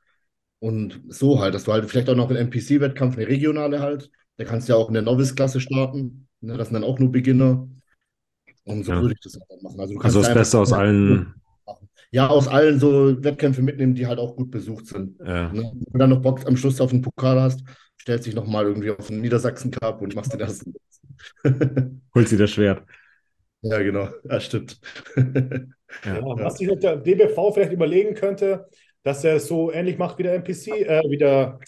und 0.61 1.03
so 1.09 1.41
halt, 1.41 1.55
dass 1.55 1.65
du 1.65 1.73
halt 1.73 1.89
vielleicht 1.91 2.09
auch 2.11 2.17
noch 2.17 2.29
einen 2.31 2.39
NPC-Wettkampf, 2.39 3.17
eine 3.17 3.29
regionale 3.29 3.81
halt. 3.81 4.11
Da 4.37 4.45
kannst 4.45 4.69
du 4.69 4.73
ja 4.75 4.79
auch 4.79 4.89
in 4.89 4.95
der 4.95 5.03
Novice-Klasse 5.03 5.61
starten. 5.61 6.29
Ne? 6.41 6.57
Das 6.57 6.69
sind 6.69 6.75
dann 6.75 6.85
auch 6.85 6.99
nur 6.99 7.13
Beginner. 7.13 7.69
Und 8.65 8.85
so 8.85 8.93
Ja. 8.93 9.01
würde 9.01 9.15
ich 9.15 9.21
das 9.21 9.35
einfach 9.41 9.63
machen. 9.63 9.81
Also, 9.81 9.95
du 9.95 10.01
kannst 10.01 10.17
Also 10.17 10.29
das 10.29 10.35
Beste 10.35 10.59
aus 10.59 10.73
allen. 10.73 11.35
Ja, 12.13 12.29
aus 12.29 12.49
allen 12.49 12.81
so 12.81 13.23
Wettkämpfen 13.23 13.65
mitnehmen, 13.65 13.95
die 13.95 14.07
halt 14.07 14.19
auch 14.19 14.35
gut 14.37 14.51
besucht 14.51 14.87
sind. 14.87 15.19
Äh, 15.21 15.25
Ne? 15.53 15.71
Wenn 15.73 15.81
du 15.93 15.99
dann 15.99 16.11
noch 16.11 16.23
Bock 16.23 16.45
am 16.47 16.57
Schluss 16.57 16.81
auf 16.81 16.93
einen 16.93 17.03
Pokal 17.03 17.41
hast, 17.41 17.63
stellst 18.01 18.27
dich 18.27 18.35
nochmal 18.35 18.65
irgendwie 18.67 18.91
auf 18.91 19.07
den 19.07 19.21
Niedersachsen 19.21 19.71
Cup 19.71 20.03
und 20.03 20.15
machst 20.15 20.33
den 20.33 20.41
ersten. 20.41 20.75
holt 22.15 22.29
sie 22.29 22.37
das 22.37 22.51
Schwert. 22.51 22.83
Ja, 23.63 23.79
genau. 23.83 24.09
Ja, 24.29 24.41
stimmt. 24.41 24.81
Ja. 26.05 26.15
Ja, 26.15 26.23
was 26.23 26.57
sich 26.59 26.69
der 26.79 26.97
DBV 26.97 27.53
vielleicht 27.53 27.73
überlegen 27.73 28.15
könnte, 28.15 28.69
dass 29.03 29.25
er 29.25 29.37
es 29.37 29.47
so 29.47 29.73
ähnlich 29.73 29.99
macht 29.99 30.19
wie 30.19 30.25
der 30.25 30.35
NPC, 30.35 30.69
äh, 30.69 31.03
wie 31.09 31.19
der 31.19 31.59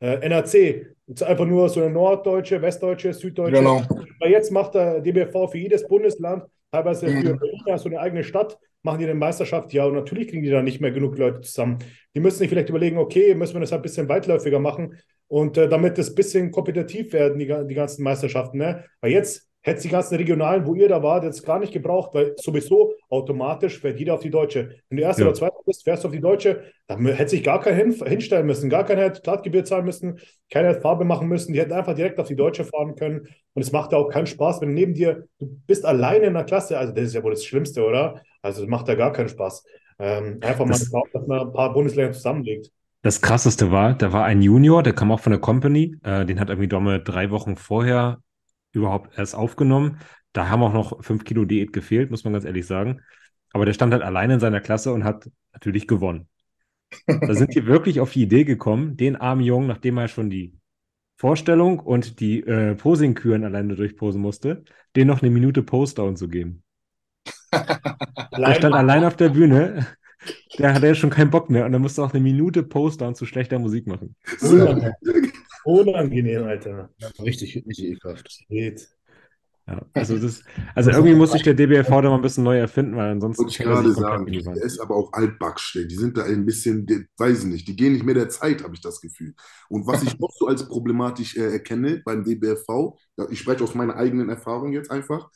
äh, 0.00 0.20
NRC. 0.26 0.86
Und 1.06 1.22
einfach 1.22 1.46
nur 1.46 1.68
so 1.68 1.80
eine 1.80 1.90
norddeutsche, 1.90 2.60
westdeutsche, 2.60 3.12
süddeutsche. 3.14 3.56
genau. 3.56 3.82
Weil 4.20 4.30
jetzt 4.30 4.52
macht 4.52 4.74
der 4.74 5.00
DBV 5.00 5.48
für 5.50 5.58
jedes 5.58 5.86
Bundesland, 5.88 6.44
teilweise 6.70 7.06
für 7.08 7.12
Mhm. 7.34 7.38
Berlin, 7.38 7.60
ja, 7.66 7.78
so 7.78 7.88
eine 7.88 7.98
eigene 8.00 8.22
Stadt, 8.22 8.58
machen 8.82 8.98
die 8.98 9.04
eine 9.06 9.14
Meisterschaft. 9.14 9.72
Ja, 9.72 9.86
und 9.86 9.94
natürlich 9.94 10.28
kriegen 10.28 10.42
die 10.42 10.50
da 10.50 10.62
nicht 10.62 10.80
mehr 10.80 10.90
genug 10.90 11.16
Leute 11.18 11.40
zusammen. 11.40 11.78
Die 12.14 12.20
müssen 12.20 12.38
sich 12.38 12.48
vielleicht 12.50 12.68
überlegen, 12.68 12.98
okay, 12.98 13.34
müssen 13.34 13.54
wir 13.54 13.60
das 13.60 13.72
ein 13.72 13.82
bisschen 13.82 14.08
weitläufiger 14.08 14.58
machen 14.58 14.98
und 15.28 15.56
äh, 15.56 15.68
damit 15.68 15.96
das 15.98 16.10
ein 16.10 16.14
bisschen 16.14 16.50
kompetitiv 16.50 17.12
werden, 17.14 17.38
die, 17.38 17.46
die 17.46 17.74
ganzen 17.74 18.02
Meisterschaften. 18.02 18.58
Ne? 18.58 18.84
Weil 19.00 19.12
jetzt 19.12 19.47
hätte 19.68 19.76
es 19.78 19.82
die 19.82 19.88
ganzen 19.88 20.16
Regionalen, 20.16 20.66
wo 20.66 20.74
ihr 20.74 20.88
da 20.88 21.02
wart, 21.02 21.24
jetzt 21.24 21.44
gar 21.46 21.58
nicht 21.60 21.72
gebraucht, 21.72 22.14
weil 22.14 22.34
sowieso 22.36 22.94
automatisch 23.08 23.78
fährt 23.78 23.98
jeder 23.98 24.14
auf 24.14 24.20
die 24.20 24.30
Deutsche. 24.30 24.70
Wenn 24.88 24.98
du 24.98 25.02
Erster 25.04 25.22
Ja. 25.22 25.28
oder 25.28 25.36
Zweiter 25.36 25.58
bist, 25.64 25.84
fährst 25.84 26.02
du 26.04 26.08
auf 26.08 26.14
die 26.14 26.20
Deutsche, 26.20 26.64
dann 26.86 27.04
hätte 27.06 27.30
sich 27.30 27.44
gar 27.44 27.60
keiner 27.60 27.76
hin, 27.76 27.92
hinstellen 28.06 28.46
müssen, 28.46 28.68
gar 28.70 28.84
keiner 28.84 29.02
hätte 29.02 29.18
Startgebühr 29.20 29.64
zahlen 29.64 29.84
müssen, 29.84 30.18
keiner 30.50 30.68
hätte 30.70 30.80
Farbe 30.80 31.04
machen 31.04 31.28
müssen, 31.28 31.52
die 31.52 31.60
hätten 31.60 31.72
einfach 31.72 31.94
direkt 31.94 32.18
auf 32.18 32.28
die 32.28 32.36
Deutsche 32.36 32.64
fahren 32.64 32.96
können. 32.96 33.28
Und 33.54 33.62
es 33.62 33.72
macht 33.72 33.92
ja 33.92 33.98
auch 33.98 34.08
keinen 34.08 34.26
Spaß, 34.26 34.60
wenn 34.60 34.74
neben 34.74 34.94
dir, 34.94 35.24
du 35.38 35.46
bist 35.66 35.84
alleine 35.84 36.26
in 36.26 36.34
der 36.34 36.44
Klasse, 36.44 36.78
also 36.78 36.92
das 36.92 37.04
ist 37.04 37.14
ja 37.14 37.22
wohl 37.22 37.32
das 37.32 37.44
Schlimmste, 37.44 37.84
oder? 37.84 38.20
Also 38.42 38.62
das 38.62 38.68
macht 38.70 38.88
ja 38.88 38.94
gar 38.94 39.12
keinen 39.12 39.28
Spaß. 39.28 39.64
Ähm, 39.98 40.38
einfach 40.42 40.64
mal, 40.64 40.72
Das- 40.72 40.90
dass 41.12 41.26
man 41.26 41.40
ein 41.48 41.52
paar 41.52 41.72
Bundesländer 41.72 42.12
zusammenlegt. 42.12 42.70
Das 43.02 43.20
krasseste 43.20 43.70
war, 43.70 43.94
da 43.94 44.12
war 44.12 44.24
ein 44.24 44.42
Junior, 44.42 44.82
der 44.82 44.92
kam 44.92 45.12
auch 45.12 45.20
von 45.20 45.30
der 45.30 45.40
Company, 45.40 45.96
äh, 46.02 46.24
den 46.24 46.40
hat 46.40 46.48
irgendwie 46.50 46.68
Domme 46.68 47.00
drei 47.00 47.30
Wochen 47.30 47.56
vorher 47.56 48.18
überhaupt 48.78 49.18
erst 49.18 49.34
aufgenommen. 49.34 49.98
Da 50.32 50.48
haben 50.48 50.62
auch 50.62 50.72
noch 50.72 51.04
fünf 51.04 51.24
Kilo 51.24 51.44
Diät 51.44 51.72
gefehlt, 51.72 52.10
muss 52.10 52.24
man 52.24 52.32
ganz 52.32 52.44
ehrlich 52.44 52.66
sagen. 52.66 53.00
Aber 53.52 53.64
der 53.64 53.72
stand 53.72 53.92
halt 53.92 54.02
alleine 54.02 54.34
in 54.34 54.40
seiner 54.40 54.60
Klasse 54.60 54.92
und 54.92 55.04
hat 55.04 55.28
natürlich 55.52 55.86
gewonnen. 55.86 56.28
Da 57.06 57.34
sind 57.34 57.54
die 57.54 57.66
wirklich 57.66 58.00
auf 58.00 58.12
die 58.12 58.22
Idee 58.22 58.44
gekommen, 58.44 58.96
den 58.96 59.16
armen 59.16 59.42
Jungen, 59.42 59.66
nachdem 59.66 59.98
er 59.98 60.08
schon 60.08 60.30
die 60.30 60.58
Vorstellung 61.16 61.80
und 61.80 62.20
die 62.20 62.40
äh, 62.40 62.74
Posingküren 62.76 63.44
alleine 63.44 63.74
durchposen 63.74 64.20
musste, 64.20 64.64
den 64.94 65.08
noch 65.08 65.20
eine 65.20 65.30
Minute 65.30 65.62
Postdown 65.62 66.16
zu 66.16 66.28
geben. 66.28 66.62
Der 67.52 68.54
stand 68.54 68.74
allein 68.74 69.04
auf 69.04 69.16
der 69.16 69.30
Bühne. 69.30 69.86
Der 70.58 70.74
hatte 70.74 70.86
ja 70.86 70.94
schon 70.94 71.10
keinen 71.10 71.30
Bock 71.30 71.50
mehr 71.50 71.64
und 71.64 71.72
er 71.72 71.78
musste 71.78 72.02
auch 72.02 72.12
eine 72.12 72.22
Minute 72.22 72.62
Postdown 72.62 73.14
zu 73.14 73.26
schlechter 73.26 73.58
Musik 73.58 73.86
machen. 73.86 74.14
Unangenehm, 75.68 76.44
Alter. 76.44 76.88
Richtig, 77.22 77.62
richtig 77.66 77.84
ekelhaft. 77.84 78.46
Geht. 78.48 78.88
Ja, 79.66 79.84
also 79.92 80.16
das, 80.18 80.42
also 80.74 80.90
irgendwie 80.90 81.14
muss 81.14 81.32
sich 81.32 81.42
der 81.42 81.52
DBFV 81.52 81.90
da 81.90 82.08
mal 82.08 82.14
ein 82.14 82.22
bisschen 82.22 82.42
neu 82.42 82.56
erfinden, 82.56 82.96
weil 82.96 83.10
ansonsten 83.10 83.42
Wollte 83.42 83.52
ich 83.52 83.58
kann 83.58 83.66
er 83.66 83.82
gerade 83.82 83.92
sagen, 83.92 84.24
der 84.32 84.62
ist 84.62 84.80
aber 84.80 84.96
auch 84.96 85.12
altbackstell. 85.12 85.86
Die 85.86 85.94
sind 85.94 86.16
da 86.16 86.24
ein 86.24 86.46
bisschen, 86.46 86.86
die, 86.86 87.04
weiß 87.18 87.40
ich 87.40 87.50
nicht, 87.50 87.68
die 87.68 87.76
gehen 87.76 87.92
nicht 87.92 88.04
mehr 88.06 88.14
der 88.14 88.30
Zeit, 88.30 88.64
habe 88.64 88.74
ich 88.74 88.80
das 88.80 89.02
Gefühl. 89.02 89.34
Und 89.68 89.86
was 89.86 90.02
ich 90.02 90.18
noch 90.18 90.32
so 90.32 90.46
als 90.46 90.66
problematisch 90.66 91.36
äh, 91.36 91.52
erkenne 91.52 92.00
beim 92.02 92.24
DBFV, 92.24 92.96
ja, 93.18 93.26
ich 93.30 93.40
spreche 93.40 93.62
aus 93.62 93.74
meiner 93.74 93.96
eigenen 93.96 94.30
Erfahrung 94.30 94.72
jetzt 94.72 94.90
einfach. 94.90 95.28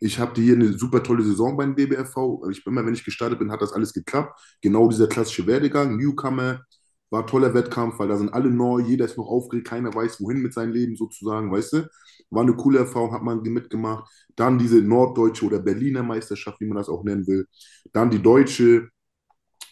Ich 0.00 0.18
habe 0.18 0.40
hier 0.40 0.54
eine 0.54 0.72
super 0.72 1.00
tolle 1.00 1.22
Saison 1.22 1.56
beim 1.56 1.76
DBFV. 1.76 2.48
Ich 2.50 2.64
bin 2.64 2.72
immer, 2.72 2.84
wenn 2.84 2.94
ich 2.94 3.04
gestartet 3.04 3.38
bin, 3.38 3.52
hat 3.52 3.62
das 3.62 3.72
alles 3.72 3.92
geklappt. 3.92 4.36
Genau 4.62 4.88
dieser 4.88 5.06
klassische 5.06 5.46
Werdegang, 5.46 5.96
Newcomer, 5.96 6.64
war 7.10 7.22
ein 7.22 7.26
toller 7.26 7.54
Wettkampf, 7.54 7.98
weil 7.98 8.08
da 8.08 8.16
sind 8.16 8.32
alle 8.34 8.50
neu, 8.50 8.80
jeder 8.80 9.04
ist 9.04 9.16
noch 9.16 9.26
aufgeregt, 9.28 9.68
keiner 9.68 9.94
weiß, 9.94 10.20
wohin 10.20 10.38
mit 10.42 10.52
seinem 10.54 10.72
Leben 10.72 10.96
sozusagen, 10.96 11.52
weißt 11.52 11.72
du? 11.74 11.88
War 12.30 12.42
eine 12.42 12.54
coole 12.54 12.78
Erfahrung, 12.80 13.12
hat 13.12 13.22
man 13.22 13.42
mitgemacht. 13.42 14.10
Dann 14.36 14.58
diese 14.58 14.82
norddeutsche 14.82 15.46
oder 15.46 15.60
Berliner 15.60 16.02
Meisterschaft, 16.02 16.60
wie 16.60 16.66
man 16.66 16.76
das 16.78 16.88
auch 16.88 17.04
nennen 17.04 17.26
will. 17.26 17.46
Dann 17.92 18.10
die 18.10 18.20
deutsche. 18.22 18.88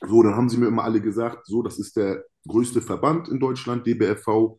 So, 0.06 0.22
dann 0.22 0.34
haben 0.36 0.48
sie 0.48 0.58
mir 0.58 0.66
immer 0.68 0.84
alle 0.84 1.00
gesagt, 1.00 1.46
so, 1.46 1.62
das 1.62 1.78
ist 1.78 1.96
der 1.96 2.24
größte 2.48 2.82
Verband 2.82 3.28
in 3.28 3.40
Deutschland, 3.40 3.86
DBFV. 3.86 4.58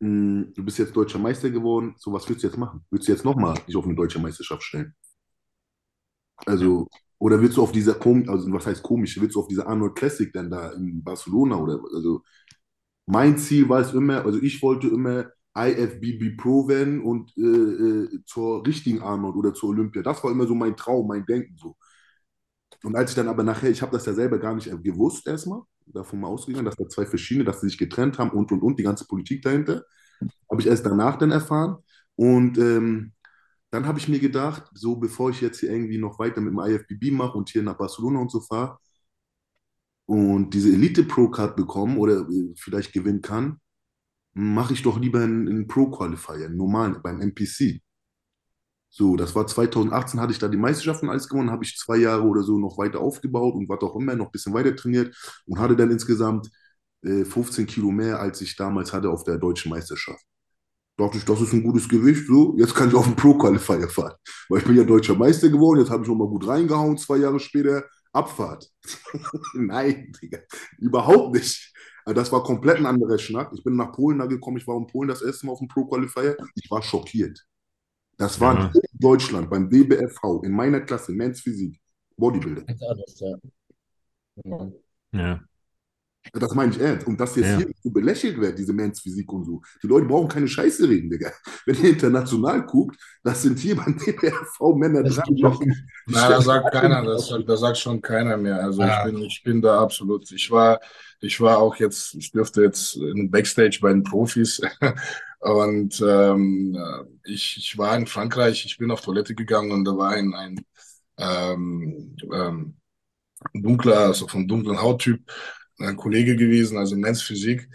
Hm, 0.00 0.52
Du 0.56 0.64
bist 0.64 0.78
jetzt 0.78 0.96
deutscher 0.96 1.18
Meister 1.18 1.50
geworden. 1.50 1.94
So, 1.98 2.12
was 2.12 2.28
willst 2.28 2.42
du 2.44 2.48
jetzt 2.48 2.58
machen? 2.58 2.84
Willst 2.90 3.08
du 3.08 3.12
jetzt 3.12 3.24
nochmal 3.24 3.56
dich 3.68 3.76
auf 3.76 3.84
eine 3.86 3.94
deutsche 3.96 4.18
Meisterschaft 4.20 4.62
stellen? 4.64 4.94
Also, 6.46 6.88
oder 7.18 7.40
willst 7.40 7.56
du 7.56 7.62
auf 7.62 7.72
dieser 7.72 7.94
kom 7.94 8.28
also 8.28 8.52
was 8.52 8.66
heißt 8.66 8.82
komisch, 8.82 9.20
willst 9.20 9.36
du 9.36 9.40
auf 9.40 9.48
dieser 9.48 9.66
Arnold 9.66 9.94
Classic 9.96 10.32
denn 10.32 10.50
da 10.50 10.72
in 10.72 11.02
Barcelona 11.02 11.56
oder 11.56 11.80
also 11.94 12.22
mein 13.06 13.38
Ziel 13.38 13.68
war 13.68 13.80
es 13.80 13.92
immer, 13.94 14.24
also 14.24 14.40
ich 14.42 14.62
wollte 14.62 14.88
immer 14.88 15.26
IFBB 15.56 16.36
Pro 16.36 16.68
werden 16.68 17.00
und 17.00 17.32
äh, 17.38 17.42
äh, 17.42 18.24
zur 18.26 18.66
richtigen 18.66 19.00
Arnold 19.02 19.36
oder 19.36 19.54
zur 19.54 19.70
Olympia. 19.70 20.02
Das 20.02 20.22
war 20.22 20.30
immer 20.30 20.46
so 20.46 20.54
mein 20.54 20.76
Traum, 20.76 21.08
mein 21.08 21.24
Denken 21.24 21.56
so. 21.56 21.76
Und 22.82 22.96
als 22.96 23.10
ich 23.10 23.16
dann 23.16 23.28
aber 23.28 23.42
nachher, 23.42 23.70
ich 23.70 23.82
habe 23.82 23.92
das 23.92 24.06
ja 24.06 24.12
selber 24.14 24.38
gar 24.38 24.54
nicht 24.54 24.70
gewusst 24.82 25.26
erstmal, 25.26 25.62
davon 25.86 26.20
mal 26.20 26.28
ausgegangen, 26.28 26.66
dass 26.66 26.76
da 26.76 26.88
zwei 26.88 27.06
verschiedene, 27.06 27.44
dass 27.44 27.60
sie 27.60 27.68
sich 27.68 27.78
getrennt 27.78 28.18
haben 28.18 28.30
und 28.30 28.52
und 28.52 28.62
und 28.62 28.78
die 28.78 28.82
ganze 28.82 29.06
Politik 29.06 29.42
dahinter, 29.42 29.84
habe 30.50 30.60
ich 30.60 30.66
erst 30.66 30.86
danach 30.86 31.16
dann 31.18 31.30
erfahren. 31.30 31.78
Und 32.16 32.58
ähm, 32.58 33.12
dann 33.70 33.86
habe 33.86 33.98
ich 33.98 34.08
mir 34.08 34.20
gedacht, 34.20 34.70
so 34.74 34.96
bevor 34.96 35.30
ich 35.30 35.40
jetzt 35.40 35.60
hier 35.60 35.70
irgendwie 35.70 35.98
noch 35.98 36.18
weiter 36.18 36.40
mit 36.40 36.52
dem 36.52 36.60
IFBB 36.60 37.12
mache 37.12 37.36
und 37.38 37.50
hier 37.50 37.62
nach 37.62 37.76
Barcelona 37.78 38.20
und 38.20 38.30
so 38.30 38.40
fahre 38.40 38.78
und 40.06 40.50
diese 40.54 40.72
Elite 40.72 41.04
Pro 41.04 41.28
Card 41.28 41.56
bekomme 41.56 41.98
oder 41.98 42.20
äh, 42.28 42.54
vielleicht 42.56 42.92
gewinnen 42.92 43.22
kann, 43.22 43.60
mache 44.34 44.74
ich 44.74 44.82
doch 44.82 44.98
lieber 45.00 45.20
einen, 45.20 45.48
einen 45.48 45.66
Pro 45.68 45.90
Qualifier, 45.90 46.46
einen 46.46 46.56
normalen, 46.56 47.02
beim 47.02 47.20
NPC. 47.20 47.80
So, 48.88 49.16
das 49.16 49.34
war 49.34 49.46
2018, 49.46 50.20
hatte 50.20 50.32
ich 50.32 50.38
da 50.38 50.48
die 50.48 50.56
Meisterschaften 50.56 51.10
alles 51.10 51.28
gewonnen, 51.28 51.50
habe 51.50 51.64
ich 51.64 51.76
zwei 51.76 51.98
Jahre 51.98 52.22
oder 52.24 52.42
so 52.42 52.58
noch 52.58 52.78
weiter 52.78 53.00
aufgebaut 53.00 53.54
und 53.54 53.68
was 53.68 53.80
auch 53.82 53.96
immer, 53.96 54.14
noch 54.16 54.26
ein 54.26 54.32
bisschen 54.32 54.54
weiter 54.54 54.74
trainiert 54.74 55.14
und 55.46 55.58
hatte 55.58 55.76
dann 55.76 55.90
insgesamt 55.90 56.50
äh, 57.02 57.24
15 57.24 57.66
Kilo 57.66 57.90
mehr, 57.90 58.20
als 58.20 58.40
ich 58.40 58.56
damals 58.56 58.92
hatte 58.92 59.10
auf 59.10 59.24
der 59.24 59.38
deutschen 59.38 59.70
Meisterschaft. 59.70 60.24
Dachte 60.98 61.18
ich, 61.18 61.24
das 61.24 61.40
ist 61.42 61.52
ein 61.52 61.62
gutes 61.62 61.88
Gewicht, 61.88 62.26
so, 62.26 62.54
jetzt 62.56 62.74
kann 62.74 62.88
ich 62.88 62.94
auf 62.94 63.04
den 63.04 63.16
Pro-Qualifier 63.16 63.88
fahren. 63.88 64.14
Weil 64.48 64.60
ich 64.60 64.64
bin 64.64 64.76
ja 64.76 64.84
deutscher 64.84 65.14
Meister 65.14 65.48
geworden, 65.50 65.80
jetzt 65.80 65.90
habe 65.90 66.02
ich 66.02 66.08
noch 66.08 66.14
mal 66.16 66.28
gut 66.28 66.46
reingehauen, 66.46 66.96
zwei 66.96 67.18
Jahre 67.18 67.38
später, 67.38 67.84
Abfahrt. 68.12 68.70
Nein, 69.54 70.10
Digga, 70.22 70.38
überhaupt 70.78 71.34
nicht. 71.34 71.72
Also 72.06 72.14
das 72.18 72.32
war 72.32 72.42
komplett 72.42 72.78
ein 72.78 72.86
anderer 72.86 73.18
Schnack. 73.18 73.50
Ich 73.54 73.62
bin 73.62 73.76
nach 73.76 73.92
Polen 73.92 74.18
da 74.20 74.26
gekommen, 74.26 74.56
ich 74.56 74.66
war 74.66 74.76
in 74.78 74.86
Polen 74.86 75.08
das 75.08 75.20
erste 75.20 75.44
Mal 75.44 75.52
auf 75.52 75.58
dem 75.58 75.68
Pro-Qualifier. 75.68 76.36
Ich 76.54 76.70
war 76.70 76.80
schockiert. 76.82 77.44
Das 78.16 78.40
war 78.40 78.54
Ja. 78.58 78.66
in 78.72 78.98
Deutschland 78.98 79.50
beim 79.50 79.68
DBFV 79.68 80.42
in 80.44 80.52
meiner 80.52 80.80
Klasse, 80.80 81.12
Men's 81.12 81.40
Physik, 81.40 81.78
Bodybuilder. 82.16 82.64
Ja. 84.44 84.70
Ja. 85.12 85.40
Das 86.32 86.54
meine 86.54 86.72
ich 86.72 86.80
ernst. 86.80 87.06
Und 87.06 87.20
dass 87.20 87.36
jetzt 87.36 87.46
Ja. 87.48 87.56
hier 87.58 87.70
so 87.82 87.90
belächelt 87.90 88.40
wird, 88.40 88.58
diese 88.58 88.72
Men's 88.72 89.00
Physik 89.00 89.32
und 89.32 89.44
so. 89.44 89.62
Die 89.82 89.86
Leute 89.86 90.06
brauchen 90.06 90.28
keine 90.28 90.48
Scheiße 90.48 90.88
reden, 90.88 91.10
Digga. 91.10 91.32
Wenn 91.64 91.76
ihr 91.82 91.90
international 91.90 92.64
guckt, 92.66 92.96
das 93.22 93.42
sind 93.42 93.58
hier 93.58 93.76
beim 93.76 93.96
DBFV 93.98 94.74
Männer 94.76 95.02
Das 95.02 95.16
dran. 95.16 95.36
Nein, 95.38 95.74
da 96.06 96.40
sagt 96.40 96.72
keiner, 96.72 97.04
das, 97.04 97.28
sagt- 97.28 97.48
da 97.48 97.56
sagt 97.56 97.78
schon 97.78 98.00
keiner 98.00 98.36
mehr. 98.36 98.62
Also 98.62 98.82
Ja. 98.82 99.06
ich 99.06 99.12
bin, 99.12 99.22
ich 99.22 99.42
bin 99.44 99.62
da 99.62 99.80
absolut. 99.80 100.30
Ich 100.32 100.50
war, 100.50 100.80
ich 101.20 101.40
war 101.40 101.58
auch 101.58 101.76
jetzt, 101.76 102.14
ich 102.14 102.30
dürfte 102.32 102.62
jetzt 102.62 102.96
in 102.96 103.30
Backstage 103.30 103.78
bei 103.80 103.90
den 103.92 104.02
Profis 104.02 104.60
und 105.40 106.02
ähm, 106.06 106.76
ich, 107.24 107.56
ich 107.58 107.78
war 107.78 107.96
in 107.96 108.06
Frankreich, 108.06 108.64
ich 108.66 108.78
bin 108.78 108.90
auf 108.90 109.00
Toilette 109.00 109.34
gegangen 109.34 109.70
und 109.72 109.84
da 109.84 109.96
war 109.96 110.10
ein, 110.10 110.34
ein 110.34 110.60
ähm, 111.18 112.16
ähm, 112.32 112.76
dunkler, 113.54 113.98
also 114.00 114.28
vom 114.28 114.46
dunklen 114.48 114.80
Hauttyp, 114.80 115.22
ein 115.78 115.96
Kollege 115.96 116.36
gewesen, 116.36 116.78
also 116.78 116.96
Men's 116.96 117.22
Physik. 117.22 117.68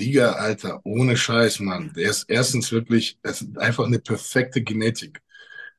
Digga, 0.00 0.32
Alter, 0.32 0.80
ohne 0.84 1.16
Scheiß, 1.16 1.60
Mann. 1.60 1.92
Der 1.94 2.10
ist 2.10 2.24
erstens 2.28 2.72
wirklich, 2.72 3.18
es 3.22 3.42
ist 3.42 3.58
einfach 3.58 3.86
eine 3.86 4.00
perfekte 4.00 4.60
Genetik. 4.60 5.20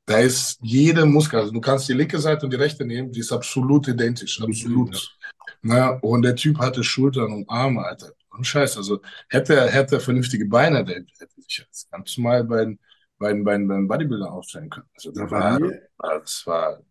Da 0.06 0.20
ist 0.20 0.60
jede 0.62 1.06
Muskel, 1.06 1.40
also 1.40 1.52
du 1.52 1.60
kannst 1.60 1.90
die 1.90 1.94
linke 1.94 2.20
Seite 2.20 2.46
und 2.46 2.52
die 2.52 2.58
rechte 2.58 2.86
nehmen, 2.86 3.12
die 3.12 3.20
ist 3.20 3.32
absolut 3.32 3.88
identisch, 3.88 4.40
absolut. 4.42 5.18
Na, 5.64 5.90
und 6.02 6.22
der 6.22 6.36
Typ 6.36 6.60
hatte 6.60 6.84
Schultern 6.84 7.34
und 7.34 7.50
Arme, 7.50 7.84
Alter. 7.84 8.12
Und 8.30 8.46
Scheiß, 8.46 8.78
also 8.78 9.02
hätte 9.30 9.56
er, 9.56 9.68
hätte 9.70 9.96
er 9.96 10.02
vernünftige 10.02 10.46
Beine, 10.46 10.84
der 10.86 10.98
hätte 10.98 11.42
sich 11.42 11.66
das 11.68 11.88
ganz 11.90 12.18
normal 12.18 12.44
bei 12.44 12.66
den, 12.66 12.80
bei 13.18 13.34
bei 13.34 13.58
den, 13.58 13.68
bei 13.68 13.76
den 13.76 13.88
Bodybuildern 13.88 14.30
aufstellen 14.30 14.70
können. 14.70 14.88
Also 14.94 15.12
das 15.12 15.30
bei 15.30 15.40
war, 15.40 15.60
das 15.98 16.44
war, 16.46 16.82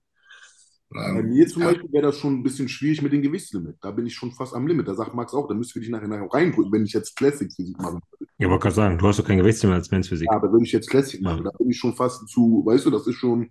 Bei 0.95 1.20
ähm, 1.20 1.28
mir 1.28 1.47
zum 1.49 1.62
ja. 1.62 1.68
Beispiel 1.68 1.92
wäre 1.92 2.05
das 2.07 2.18
schon 2.18 2.34
ein 2.34 2.42
bisschen 2.42 2.68
schwierig 2.68 3.03
mit 3.03 3.12
dem 3.12 3.22
Gewichtslimit. 3.22 3.76
Da 3.80 3.90
bin 3.90 4.07
ich 4.07 4.14
schon 4.14 4.32
fast 4.32 4.55
am 4.55 4.66
Limit. 4.66 4.86
Da 4.88 4.95
sagt 4.95 5.14
Max 5.14 5.34
auch, 5.34 5.49
da 5.49 5.55
müsst 5.55 5.74
ihr 5.76 5.80
dich 5.80 5.90
nachher, 5.90 6.09
nachher 6.09 6.28
reindrücken, 6.32 6.72
wenn 6.72 6.84
ich 6.84 6.92
jetzt 6.92 7.16
Classic 7.16 7.53
Physik 7.53 7.78
machen 7.78 8.01
würde. 8.11 8.30
Ich 8.38 8.49
wollte 8.49 8.62
gerade 8.62 8.74
sagen, 8.74 8.99
du 8.99 9.07
hast 9.07 9.18
doch 9.18 9.24
kein 9.26 9.38
Gewichtsthema 9.38 9.74
als 9.74 9.90
Men's 9.90 10.09
Physik. 10.09 10.28
Ja, 10.30 10.36
aber 10.36 10.53
wenn 10.53 10.62
ich 10.62 10.72
jetzt 10.72 10.88
Classic 10.88 11.20
Ja. 11.20 11.30
mache, 11.32 11.42
da 11.45 11.51
bin 11.59 11.70
ich 11.70 11.78
schon 11.78 11.95
fast 11.95 12.28
zu, 12.28 12.62
weißt 12.64 12.86
du, 12.86 12.90
das 12.90 13.07
ist 13.07 13.16
schon 13.16 13.51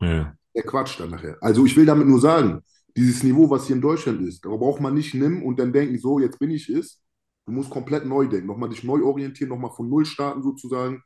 Ja. 0.00 0.36
der 0.54 0.62
Quatsch 0.64 0.98
dann 1.00 1.10
nachher. 1.10 1.36
Also 1.40 1.64
ich 1.64 1.76
will 1.76 1.86
damit 1.86 2.06
nur 2.08 2.20
sagen, 2.20 2.62
dieses 2.96 3.22
Niveau, 3.22 3.48
was 3.50 3.66
hier 3.66 3.76
in 3.76 3.82
Deutschland 3.82 4.20
ist, 4.22 4.44
da 4.44 4.48
braucht 4.50 4.80
man 4.80 4.94
nicht 4.94 5.14
nehmen 5.14 5.42
und 5.44 5.58
dann 5.58 5.72
denken, 5.72 5.98
so, 5.98 6.18
jetzt 6.18 6.38
bin 6.38 6.50
ich 6.50 6.68
es. 6.68 7.00
Du 7.46 7.52
musst 7.52 7.70
komplett 7.70 8.04
neu 8.04 8.26
denken, 8.28 8.46
nochmal 8.46 8.68
dich 8.68 8.84
neu 8.84 9.02
orientieren, 9.02 9.48
nochmal 9.50 9.70
von 9.70 9.88
Null 9.88 10.04
starten 10.04 10.42
sozusagen. 10.42 11.02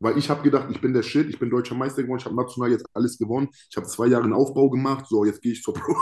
Weil 0.00 0.16
ich 0.18 0.30
habe 0.30 0.42
gedacht, 0.42 0.68
ich 0.70 0.80
bin 0.80 0.92
der 0.92 1.02
Shit, 1.02 1.28
ich 1.28 1.38
bin 1.38 1.50
deutscher 1.50 1.74
Meister 1.74 2.02
geworden, 2.02 2.20
ich 2.20 2.24
habe 2.26 2.36
national 2.36 2.70
jetzt 2.70 2.86
alles 2.94 3.18
gewonnen. 3.18 3.48
Ich 3.70 3.76
habe 3.76 3.86
zwei 3.86 4.06
Jahre 4.06 4.24
einen 4.24 4.32
Aufbau 4.32 4.70
gemacht, 4.70 5.06
so, 5.08 5.24
jetzt 5.24 5.42
gehe 5.42 5.52
ich 5.52 5.62
zur 5.62 5.74
Pro. 5.74 5.94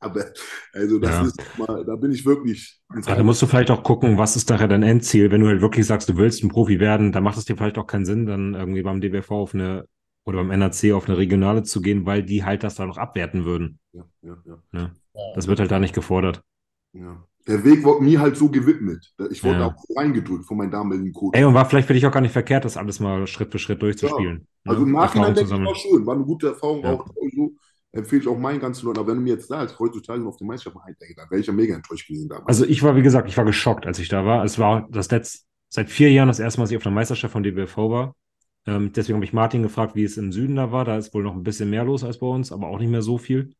Aber 0.00 0.26
also 0.72 0.98
das 0.98 1.20
Ja. 1.20 1.20
ist 1.20 1.40
mal, 1.54 1.84
da 1.86 1.96
bin 1.96 2.10
ich 2.12 2.24
wirklich 2.26 2.80
Ja, 3.06 3.14
da 3.16 3.22
musst 3.22 3.42
du 3.42 3.46
vielleicht 3.46 3.70
auch 3.70 3.82
gucken, 3.82 4.16
was 4.18 4.34
ist 4.36 4.48
nachher 4.48 4.68
dein 4.68 4.82
Endziel. 4.82 5.30
Wenn 5.30 5.40
du 5.42 5.48
halt 5.48 5.60
wirklich 5.60 5.86
sagst, 5.86 6.08
du 6.08 6.16
willst 6.16 6.42
ein 6.42 6.48
Profi 6.48 6.80
werden, 6.80 7.12
dann 7.12 7.22
macht 7.22 7.36
es 7.36 7.44
dir 7.44 7.56
vielleicht 7.56 7.76
auch 7.76 7.86
keinen 7.86 8.06
Sinn, 8.06 8.24
dann 8.26 8.54
irgendwie 8.54 8.82
beim 8.82 9.00
DBV 9.00 9.30
auf 9.42 9.54
eine 9.54 9.86
oder 10.24 10.38
beim 10.38 10.50
NAC 10.50 10.92
auf 10.94 11.06
eine 11.08 11.18
Regionale 11.18 11.64
zu 11.64 11.82
gehen, 11.82 12.06
weil 12.06 12.22
die 12.22 12.44
halt 12.44 12.62
das 12.62 12.76
da 12.76 12.86
noch 12.86 12.96
abwerten 12.96 13.44
würden. 13.44 13.78
Ja, 13.92 14.04
ja, 14.22 14.42
ja, 14.44 14.62
Ne? 14.72 14.96
Das 15.34 15.48
wird 15.48 15.60
halt 15.60 15.70
da 15.70 15.80
nicht 15.80 15.94
gefordert. 15.94 16.42
ja. 16.92 17.26
Der 17.46 17.62
Weg 17.64 17.84
wurde 17.84 18.02
mir 18.02 18.20
halt 18.20 18.36
so 18.36 18.48
gewidmet. 18.48 19.12
Ich 19.30 19.44
wurde 19.44 19.60
Ja. 19.60 19.66
auch 19.66 19.74
reingedrückt 19.96 20.46
von 20.46 20.56
meinem 20.56 20.70
damaligen 20.70 21.12
Coach. 21.12 21.38
Ey, 21.38 21.44
und 21.44 21.52
war 21.54 21.66
vielleicht 21.66 21.86
für 21.86 21.94
dich 21.94 22.06
auch 22.06 22.12
gar 22.12 22.22
nicht 22.22 22.32
verkehrt, 22.32 22.64
das 22.64 22.76
alles 22.76 23.00
mal 23.00 23.26
Schritt 23.26 23.52
für 23.52 23.58
Schritt 23.58 23.82
durchzuspielen. 23.82 24.46
Also 24.64 24.82
im 24.82 24.92
ne? 24.92 24.98
Nachhinein 24.98 25.36
Erfahrung 25.36 25.48
zu 25.48 25.54
denke 25.54 25.62
ich, 25.62 25.68
war 25.68 25.90
schön, 25.92 26.06
war 26.06 26.14
eine 26.14 26.24
gute 26.24 26.46
Erfahrung, 26.48 26.82
Ja. 26.82 26.92
auch 26.92 27.06
so, 27.06 27.52
empfehle 27.92 28.22
ich 28.22 28.28
auch 28.28 28.38
meinen 28.38 28.60
ganzen 28.60 28.86
Leuten. 28.86 28.98
Aber 28.98 29.08
wenn 29.08 29.16
du 29.16 29.22
mir 29.22 29.34
jetzt 29.34 29.48
sagst, 29.48 29.78
heutzutage 29.78 30.26
auf 30.26 30.36
die 30.36 30.44
Meisterschaft 30.44 30.84
ey, 31.00 31.14
dann 31.14 31.30
wäre 31.30 31.40
ich 31.40 31.46
ja 31.46 31.52
mega 31.52 31.74
enttäuscht 31.74 32.08
gewesen 32.08 32.28
damals. 32.28 32.46
Also 32.48 32.64
ich 32.64 32.82
war, 32.82 32.96
wie 32.96 33.02
gesagt, 33.02 33.28
ich 33.28 33.36
war 33.36 33.44
geschockt, 33.44 33.86
als 33.86 33.98
ich 33.98 34.08
da 34.08 34.24
war. 34.24 34.44
Es 34.44 34.58
war 34.58 34.88
das 34.90 35.10
letzte, 35.10 35.40
seit 35.68 35.90
vier 35.90 36.10
Jahren 36.10 36.28
das 36.28 36.40
erste 36.40 36.58
Mal, 36.60 36.64
dass 36.64 36.70
ich 36.70 36.76
auf 36.76 36.82
der 36.82 36.92
Meisterschaft 36.92 37.32
von 37.32 37.42
DBFV 37.42 37.76
war. 37.90 38.14
Ähm, 38.66 38.92
deswegen 38.92 39.16
habe 39.16 39.24
ich 39.26 39.32
Martin 39.34 39.62
gefragt, 39.62 39.94
wie 39.94 40.04
es 40.04 40.16
im 40.16 40.32
Süden 40.32 40.56
da 40.56 40.72
war. 40.72 40.84
Da 40.84 40.96
ist 40.96 41.12
wohl 41.14 41.22
noch 41.22 41.34
ein 41.34 41.42
bisschen 41.42 41.68
mehr 41.70 41.84
los 41.84 42.02
als 42.02 42.18
bei 42.18 42.26
uns, 42.26 42.50
aber 42.52 42.68
auch 42.68 42.78
nicht 42.78 42.90
mehr 42.90 43.02
so 43.02 43.18
viel. 43.18 43.54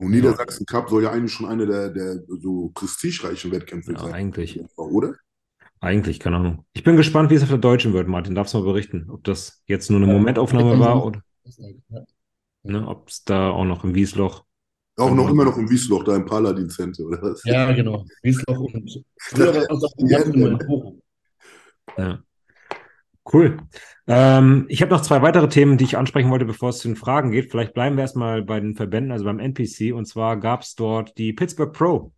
Und 0.00 0.12
Niedersachsen 0.12 0.64
Cup 0.64 0.88
soll 0.88 1.02
ja 1.02 1.10
eigentlich 1.10 1.32
schon 1.32 1.46
eine 1.46 1.66
der, 1.66 1.90
der 1.90 2.22
so 2.40 2.70
prestigereichen 2.74 3.50
Wettkämpfe 3.52 3.92
Ja, 3.92 3.98
sein. 3.98 4.12
eigentlich. 4.14 4.58
Oder? 4.76 5.14
Eigentlich, 5.80 6.20
keine 6.20 6.36
Ahnung. 6.36 6.64
Ich 6.72 6.82
bin 6.84 6.96
gespannt, 6.96 7.30
wie 7.30 7.34
es 7.34 7.42
auf 7.42 7.48
der 7.50 7.58
Deutschen 7.58 7.92
wird, 7.92 8.08
Martin. 8.08 8.34
Darfst 8.34 8.54
du 8.54 8.58
mal 8.58 8.64
berichten, 8.64 9.08
ob 9.10 9.24
das 9.24 9.62
jetzt 9.66 9.90
nur 9.90 10.00
eine 10.02 10.10
Momentaufnahme 10.10 10.78
war 10.78 11.04
oder 11.04 11.22
Ja. 11.88 12.00
ne, 12.62 12.88
ob 12.88 13.08
es 13.08 13.24
da 13.24 13.50
auch 13.50 13.64
noch 13.64 13.84
im 13.84 13.94
Wiesloch. 13.94 14.44
Auch 14.96 15.14
noch 15.14 15.28
immer 15.30 15.44
noch 15.44 15.56
im 15.56 15.68
Wiesloch, 15.70 16.04
da 16.04 16.16
im 16.16 16.24
Paladin 16.26 16.68
Center, 16.68 17.04
oder 17.04 17.20
was? 17.22 17.42
Ja, 17.44 17.72
genau. 17.72 18.04
Wiesloch 18.22 18.58
und 18.58 19.04
früher 19.20 19.54
war 19.54 19.70
auch 19.70 19.82
Ja, 19.98 20.18
in 20.20 20.58
Bochum. 20.58 21.02
Ja. 21.96 22.22
Cool. 23.24 23.58
Ähm, 24.06 24.66
ich 24.68 24.82
habe 24.82 24.92
noch 24.92 25.02
zwei 25.02 25.22
weitere 25.22 25.48
Themen, 25.48 25.76
die 25.76 25.84
ich 25.84 25.96
ansprechen 25.96 26.30
wollte, 26.30 26.44
bevor 26.44 26.70
es 26.70 26.78
zu 26.78 26.88
den 26.88 26.96
Fragen 26.96 27.30
geht. 27.30 27.50
Vielleicht 27.50 27.74
bleiben 27.74 27.96
wir 27.96 28.02
erstmal 28.02 28.42
bei 28.42 28.58
den 28.60 28.74
Verbänden, 28.74 29.12
also 29.12 29.24
beim 29.24 29.38
NPC. 29.38 29.92
Und 29.92 30.06
zwar 30.06 30.38
gab 30.38 30.62
es 30.62 30.74
dort 30.74 31.16
die 31.18 31.32
Pittsburgh 31.32 31.72
Pro. 31.72 32.12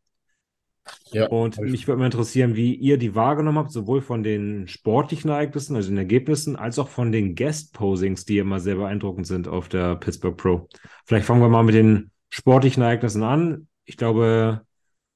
Ja, 1.12 1.26
Und 1.26 1.58
mich 1.58 1.86
würde 1.86 2.00
mal 2.00 2.06
interessieren, 2.06 2.56
wie 2.56 2.74
ihr 2.74 2.98
die 2.98 3.14
wahrgenommen 3.14 3.58
habt, 3.58 3.70
sowohl 3.70 4.00
von 4.00 4.22
den 4.22 4.66
sportlichen 4.66 5.30
Ereignissen, 5.30 5.76
also 5.76 5.90
den 5.90 5.98
Ergebnissen, 5.98 6.56
als 6.56 6.78
auch 6.78 6.88
von 6.88 7.12
den 7.12 7.34
Guest-Posings, 7.34 8.24
die 8.24 8.38
immer 8.38 8.58
sehr 8.58 8.76
beeindruckend 8.76 9.26
sind 9.26 9.46
auf 9.46 9.68
der 9.68 9.96
Pittsburgh 9.96 10.36
Pro. 10.36 10.68
Vielleicht 11.04 11.26
fangen 11.26 11.40
wir 11.40 11.48
mal 11.48 11.62
mit 11.62 11.74
den 11.74 12.10
sportlichen 12.30 12.82
Ereignissen 12.82 13.22
an. 13.22 13.68
Ich 13.84 13.96
glaube, 13.96 14.62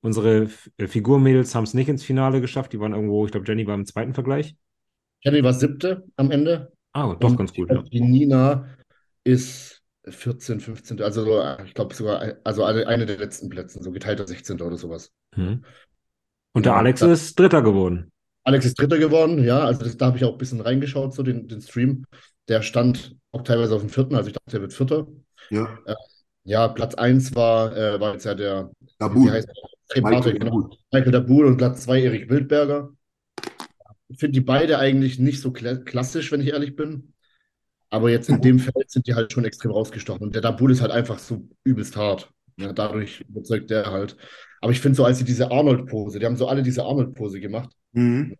unsere 0.02 0.48
Figurmädels 0.78 1.54
haben 1.54 1.64
es 1.64 1.74
nicht 1.74 1.88
ins 1.88 2.04
Finale 2.04 2.40
geschafft. 2.40 2.72
Die 2.72 2.80
waren 2.80 2.92
irgendwo, 2.92 3.24
ich 3.24 3.32
glaube, 3.32 3.46
Jenny 3.46 3.66
war 3.66 3.74
im 3.74 3.86
zweiten 3.86 4.14
Vergleich. 4.14 4.54
Jenny 5.22 5.42
war 5.42 5.52
siebte 5.52 6.04
am 6.16 6.30
Ende. 6.30 6.72
Ah, 6.92 7.14
doch, 7.14 7.30
Und 7.30 7.36
ganz 7.36 7.52
gut. 7.52 7.70
Ja. 7.70 7.82
Die 7.82 8.00
Nina 8.00 8.68
ist 9.24 9.82
14, 10.08 10.60
15, 10.60 11.02
also 11.02 11.24
so, 11.24 11.42
ich 11.64 11.74
glaube 11.74 11.94
sogar, 11.94 12.36
also 12.44 12.64
eine, 12.64 12.86
eine 12.86 13.06
der 13.06 13.18
letzten 13.18 13.48
Plätze, 13.48 13.82
so 13.82 13.90
geteilter 13.90 14.26
16. 14.26 14.60
oder 14.62 14.76
sowas. 14.76 15.10
Mhm. 15.34 15.64
Und 16.52 16.64
der 16.64 16.72
Ja, 16.72 16.78
Alex 16.78 17.00
da- 17.00 17.12
ist 17.12 17.38
Dritter 17.38 17.62
geworden. 17.62 18.10
Alex 18.44 18.64
ist 18.64 18.80
Dritter 18.80 18.98
geworden, 18.98 19.42
ja, 19.42 19.58
also 19.64 19.82
das, 19.82 19.96
da 19.96 20.06
habe 20.06 20.16
ich 20.18 20.24
auch 20.24 20.32
ein 20.32 20.38
bisschen 20.38 20.60
reingeschaut, 20.60 21.12
so 21.12 21.24
den, 21.24 21.48
den 21.48 21.60
Stream. 21.60 22.04
Der 22.48 22.62
stand 22.62 23.16
auch 23.32 23.42
teilweise 23.42 23.74
auf 23.74 23.80
dem 23.80 23.90
vierten, 23.90 24.14
also 24.14 24.28
ich 24.28 24.34
dachte, 24.34 24.50
der 24.52 24.60
wird 24.60 24.72
Vierter. 24.72 25.08
Ja, 25.50 25.76
Ja, 26.44 26.68
Platz 26.68 26.94
1 26.94 27.34
war, 27.34 27.76
äh, 27.76 27.98
war 28.00 28.12
jetzt 28.12 28.24
ja 28.24 28.34
der, 28.36 28.70
wie 28.80 28.86
Dabul. 29.00 29.30
heißt 29.32 29.48
der? 29.48 30.02
Michael 30.04 30.32
genau. 30.38 30.44
Dabul. 30.46 30.70
Michael 30.92 31.12
Dabul 31.12 31.46
und 31.46 31.56
Platz 31.56 31.82
2 31.82 32.02
Erik 32.02 32.30
Wildberger. 32.30 32.90
Ich 34.08 34.18
finde 34.18 34.32
die 34.34 34.40
beide 34.40 34.78
eigentlich 34.78 35.18
nicht 35.18 35.40
so 35.40 35.50
kla 35.52 35.76
klassisch, 35.76 36.30
wenn 36.32 36.40
ich 36.40 36.48
ehrlich 36.48 36.76
bin. 36.76 37.12
Aber 37.90 38.10
jetzt 38.10 38.28
in 38.28 38.40
dem 38.40 38.58
Feld 38.58 38.90
sind 38.90 39.06
die 39.06 39.14
halt 39.14 39.32
schon 39.32 39.44
extrem 39.44 39.70
rausgestochen. 39.70 40.22
Und 40.22 40.34
der 40.34 40.42
Dabul 40.42 40.72
ist 40.72 40.80
halt 40.80 40.90
einfach 40.92 41.18
so 41.18 41.48
übelst 41.64 41.96
hart. 41.96 42.30
Ja, 42.56 42.72
dadurch 42.72 43.20
überzeugt 43.28 43.70
der 43.70 43.90
halt. 43.90 44.16
Aber 44.60 44.72
ich 44.72 44.80
finde 44.80 44.96
so, 44.96 45.04
als 45.04 45.18
sie 45.18 45.24
diese 45.24 45.50
Arnold-Pose, 45.50 46.18
die 46.18 46.26
haben 46.26 46.36
so 46.36 46.48
alle 46.48 46.62
diese 46.62 46.84
Arnold-Pose 46.84 47.40
gemacht, 47.40 47.70
Mhm. 47.92 48.36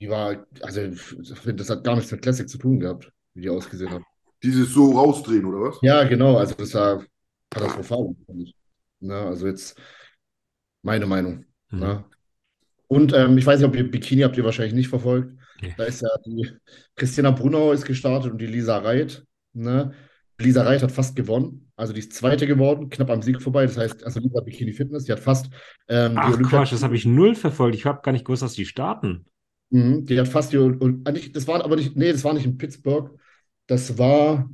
die 0.00 0.08
war, 0.08 0.46
also 0.62 0.80
ich 0.82 1.00
finde, 1.00 1.56
das 1.56 1.70
hat 1.70 1.84
gar 1.84 1.94
nichts 1.96 2.10
mit 2.10 2.22
Classic 2.22 2.48
zu 2.48 2.58
tun 2.58 2.80
gehabt, 2.80 3.12
wie 3.34 3.42
die 3.42 3.50
ausgesehen 3.50 3.90
haben. 3.90 4.04
Dieses 4.42 4.70
so 4.72 4.92
rausdrehen, 4.92 5.44
oder 5.44 5.60
was? 5.60 5.78
Ja, 5.82 6.02
genau, 6.04 6.36
also 6.36 6.54
das 6.54 6.74
war 6.74 7.04
katastrophal, 7.50 8.14
finde 8.26 8.44
ich. 8.44 8.54
Na, 9.00 9.26
also 9.26 9.46
jetzt 9.46 9.78
meine 10.82 11.06
Meinung. 11.06 11.44
Mhm. 11.70 11.78
Na. 11.80 12.04
Und 12.92 13.14
ähm, 13.14 13.38
ich 13.38 13.46
weiß 13.46 13.58
nicht, 13.58 13.66
ob 13.66 13.74
ihr 13.74 13.90
Bikini 13.90 14.20
habt 14.20 14.36
ihr 14.36 14.44
wahrscheinlich 14.44 14.74
nicht 14.74 14.88
verfolgt. 14.88 15.34
Nee. 15.62 15.72
Da 15.78 15.84
ist 15.84 16.02
ja 16.02 16.08
die 16.26 16.46
Christina 16.94 17.30
Brunauer 17.30 17.72
ist 17.72 17.86
gestartet 17.86 18.32
und 18.32 18.38
die 18.38 18.46
Lisa 18.46 18.76
Reit. 18.76 19.24
Ne? 19.54 19.92
Lisa 20.38 20.62
Reit 20.62 20.82
hat 20.82 20.92
fast 20.92 21.16
gewonnen. 21.16 21.72
Also 21.74 21.94
die 21.94 22.00
ist 22.00 22.12
Zweite 22.12 22.46
geworden, 22.46 22.90
knapp 22.90 23.08
am 23.08 23.22
Sieg 23.22 23.40
vorbei. 23.40 23.64
Das 23.64 23.78
heißt, 23.78 24.04
also 24.04 24.20
Lisa 24.20 24.40
Bikini 24.42 24.74
Fitness, 24.74 25.04
die 25.04 25.12
hat 25.12 25.20
fast 25.20 25.46
ähm, 25.88 26.12
die 26.12 26.18
Ach 26.18 26.34
Olympia- 26.34 26.58
Quatsch, 26.58 26.72
das 26.72 26.82
habe 26.82 26.94
ich 26.94 27.06
null 27.06 27.34
verfolgt. 27.34 27.76
Ich 27.76 27.86
habe 27.86 28.02
gar 28.02 28.12
nicht 28.12 28.26
gewusst, 28.26 28.42
dass 28.42 28.52
die 28.52 28.66
starten. 28.66 29.24
Mhm, 29.70 30.04
die 30.04 30.20
hat 30.20 30.28
fast 30.28 30.52
die 30.52 30.58
und 30.58 31.08
eigentlich, 31.08 31.32
das 31.32 31.48
war 31.48 31.64
aber 31.64 31.76
nicht, 31.76 31.96
nee, 31.96 32.12
das 32.12 32.24
war 32.24 32.34
nicht 32.34 32.44
in 32.44 32.58
Pittsburgh. 32.58 33.18
Das 33.68 33.96
war 33.96 34.50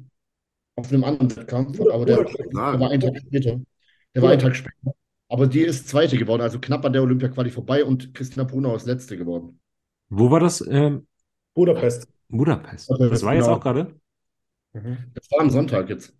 auf 0.76 0.92
einem 0.92 1.02
anderen 1.02 1.34
Wettkampf, 1.34 1.80
aber 1.80 2.06
der, 2.06 2.18
der 2.18 2.54
war 2.54 2.90
einen 2.90 3.00
Tag 3.00 3.16
später. 3.18 3.60
Der 4.14 4.22
war 4.22 4.30
einen 4.30 4.40
Tag 4.40 4.54
später. 4.54 4.94
Aber 5.28 5.46
die 5.46 5.60
ist 5.60 5.88
Zweite 5.88 6.16
geworden, 6.16 6.42
also 6.42 6.58
knapp 6.58 6.84
an 6.84 6.92
der 6.92 7.02
Olympia-Quali 7.02 7.50
vorbei 7.50 7.84
und 7.84 8.14
Christina 8.14 8.44
Brunauer 8.44 8.76
ist 8.76 8.86
Letzte 8.86 9.16
geworden. 9.16 9.60
Wo 10.08 10.30
war 10.30 10.40
das? 10.40 10.66
Ähm, 10.66 11.06
Budapest. 11.54 12.08
Budapest. 12.28 12.90
Okay, 12.90 13.10
Das 13.10 13.22
war 13.22 13.34
jetzt 13.34 13.44
genau. 13.44 13.56
auch 13.56 13.60
gerade? 13.60 13.94
Das 14.72 15.30
war 15.30 15.40
am 15.40 15.50
Sonntag 15.50 15.88
jetzt. 15.90 16.14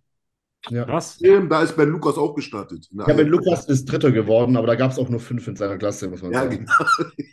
Ja. 0.69 0.83
Krass. 0.85 1.17
Da 1.19 1.63
ist 1.63 1.77
Ben 1.77 1.89
Lukas 1.89 2.17
auch 2.17 2.35
gestartet. 2.35 2.87
Ja, 2.91 3.05
Ben 3.05 3.27
Lukas 3.27 3.65
ist 3.65 3.85
Dritter 3.85 4.11
geworden, 4.11 4.57
aber 4.57 4.67
da 4.67 4.75
gab 4.75 4.91
es 4.91 4.99
auch 4.99 5.09
nur 5.09 5.19
fünf 5.21 5.47
in 5.47 5.55
seiner 5.55 5.77
Klasse, 5.77 6.09
muss 6.09 6.21
man 6.21 6.33
Ja, 6.33 6.41
sagen. 6.41 6.65
genau. 6.65 6.73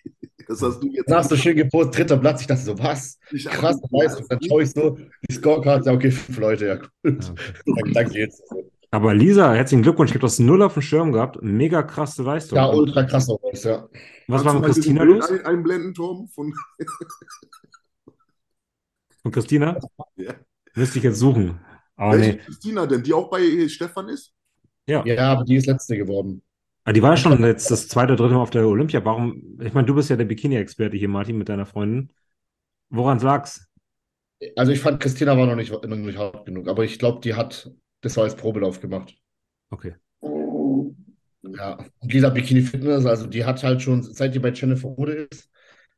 Das 0.48 0.62
hast 0.62 0.78
du 0.80 0.86
jetzt. 0.86 1.10
Dann 1.10 1.18
hast 1.18 1.30
du 1.32 1.36
schön 1.36 1.56
gepostet, 1.56 1.96
dritter 1.98 2.18
Platz. 2.18 2.40
Ich 2.42 2.46
dachte 2.46 2.62
so, 2.62 2.78
was? 2.78 3.18
Ich- 3.32 3.46
Krass, 3.46 3.80
Leistung. 3.90 4.26
Dann 4.28 4.38
schaue 4.46 4.62
ich 4.62 4.70
so, 4.70 4.96
die 5.28 5.34
Scorecard, 5.34 5.84
ja, 5.86 5.92
okay, 5.92 6.12
fünf 6.12 6.38
Leute, 6.38 6.66
ja, 6.66 6.76
gut. 6.76 6.88
Ja, 7.02 7.74
dann 7.94 8.08
geht's. 8.10 8.40
Aber 8.90 9.14
Lisa, 9.14 9.52
herzlichen 9.52 9.82
Glückwunsch. 9.82 10.10
Ich 10.10 10.14
habe 10.14 10.22
das 10.22 10.38
null 10.38 10.62
auf 10.62 10.74
dem 10.74 10.82
Schirm 10.82 11.12
gehabt. 11.12 11.42
Mega 11.42 11.82
krasse 11.82 12.22
Leistung. 12.22 12.56
Ja, 12.56 12.68
ultra 12.68 13.04
krass 13.04 13.28
auch 13.28 13.40
was, 13.42 13.64
ja. 13.64 13.88
Was 14.28 14.44
war 14.44 14.54
du 14.54 14.60
mit 14.60 14.68
Christina 14.68 15.02
los? 15.02 15.30
Ein- 15.30 15.44
Einblenden, 15.44 15.94
Tom, 15.94 16.28
von 16.28 16.52
Und 19.22 19.32
Christina? 19.32 19.78
Ja. 20.16 20.34
Müsste 20.74 20.98
ich 20.98 21.04
jetzt 21.04 21.18
suchen. 21.18 21.60
Aber 21.96 22.16
Welche 22.16 22.32
nee. 22.32 22.38
Christina 22.38 22.86
denn? 22.86 23.02
Die 23.02 23.12
auch 23.12 23.30
bei 23.30 23.40
äh, 23.40 23.68
Stefan 23.68 24.08
ist? 24.08 24.34
Ja. 24.86 25.04
Ja, 25.04 25.32
aber 25.32 25.44
die 25.44 25.56
ist 25.56 25.66
Letzte 25.66 25.96
geworden. 25.96 26.42
Aber 26.84 26.92
die 26.92 27.02
war 27.02 27.10
ja 27.10 27.16
schon 27.16 27.42
jetzt 27.42 27.70
das 27.70 27.88
zweite, 27.88 28.14
dritte 28.14 28.34
Mal 28.34 28.40
auf 28.40 28.50
der 28.50 28.66
Olympia. 28.66 29.04
Warum? 29.04 29.58
Ich 29.60 29.72
meine, 29.74 29.86
du 29.86 29.94
bist 29.94 30.08
ja 30.10 30.16
der 30.16 30.24
Bikini-Experte 30.24 30.96
hier, 30.96 31.08
Martin, 31.08 31.38
mit 31.38 31.48
deiner 31.48 31.66
Freundin. 31.66 32.12
Woran 32.90 33.18
lag's? 33.20 33.66
Also 34.54 34.72
ich 34.72 34.80
fand, 34.80 35.00
Christina 35.00 35.36
war 35.36 35.46
noch 35.46 35.56
nicht, 35.56 35.72
noch 35.72 35.84
nicht 35.84 36.18
hart 36.18 36.46
genug, 36.46 36.68
aber 36.68 36.84
ich 36.84 36.98
glaube, 36.98 37.20
die 37.20 37.34
hat 37.34 37.70
das 38.06 38.14
so 38.14 38.22
als 38.22 38.34
Probelauf 38.36 38.80
gemacht. 38.80 39.14
Okay. 39.70 39.94
Ja, 40.22 41.78
und 42.00 42.12
Lisa 42.12 42.28
Bikini 42.30 42.62
Fitness, 42.62 43.06
also 43.06 43.26
die 43.26 43.44
hat 43.44 43.62
halt 43.62 43.80
schon, 43.82 44.02
seit 44.02 44.34
die 44.34 44.38
bei 44.38 44.50
Jennifer 44.50 44.88
Rode 44.88 45.28
ist, 45.30 45.48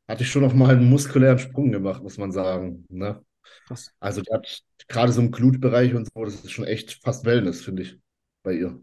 hatte 0.07 0.23
ich 0.23 0.29
schon 0.29 0.43
noch 0.43 0.53
mal 0.53 0.75
einen 0.75 0.89
muskulären 0.89 1.39
Sprung 1.39 1.71
gemacht, 1.71 2.03
muss 2.03 2.17
man 2.17 2.31
sagen. 2.31 2.85
Ne? 2.89 3.23
Krass. 3.67 3.91
Also 3.99 4.21
die 4.21 4.31
hat 4.31 4.61
gerade 4.87 5.11
so 5.11 5.21
im 5.21 5.31
Glutbereich 5.31 5.93
und 5.95 6.07
so, 6.13 6.23
das 6.23 6.35
ist 6.35 6.51
schon 6.51 6.65
echt 6.65 7.01
fast 7.03 7.25
Wellness, 7.25 7.61
finde 7.61 7.83
ich, 7.83 7.97
bei 8.43 8.53
ihr. 8.53 8.79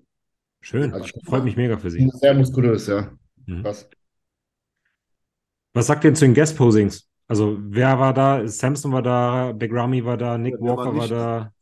Schön. 0.61 0.93
Also 0.93 1.07
schon- 1.07 1.23
Freut 1.23 1.45
mich 1.45 1.57
mega 1.57 1.77
für 1.79 1.91
sie. 1.91 2.09
Sehr 2.15 2.35
muskulös, 2.35 2.87
ja. 2.89 3.13
Mhm. 3.47 3.63
Krass. 3.63 3.89
Was 5.73 5.87
sagt 5.87 6.05
ihr 6.05 6.15
zu 6.15 6.25
den 6.25 6.35
Guest-Posings? 6.35 7.09
Also, 7.29 7.59
wer 7.61 7.99
war 7.99 8.15
da? 8.15 8.47
Samson 8.49 8.93
war 8.93 9.03
da, 9.03 9.53
Big 9.53 9.73
Ramy 9.73 10.05
war 10.05 10.17
da, 10.17 10.39
Nick 10.39 10.55
Ja, 10.55 10.61
war 10.61 10.77
Walker 10.79 10.97
war 10.97 11.03
nicht- 11.03 11.11
da. 11.13 11.53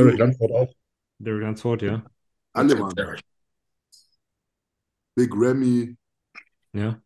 Eric 0.00 0.18
Lansford 0.18 0.50
auch. 0.52 0.74
Derek 1.18 1.42
Lansford, 1.42 1.82
ja. 1.82 2.04
Alle 2.52 2.78
waren. 2.78 3.20
Big 5.14 5.30
Ramy. 5.34 5.96
Ja. 6.72 7.00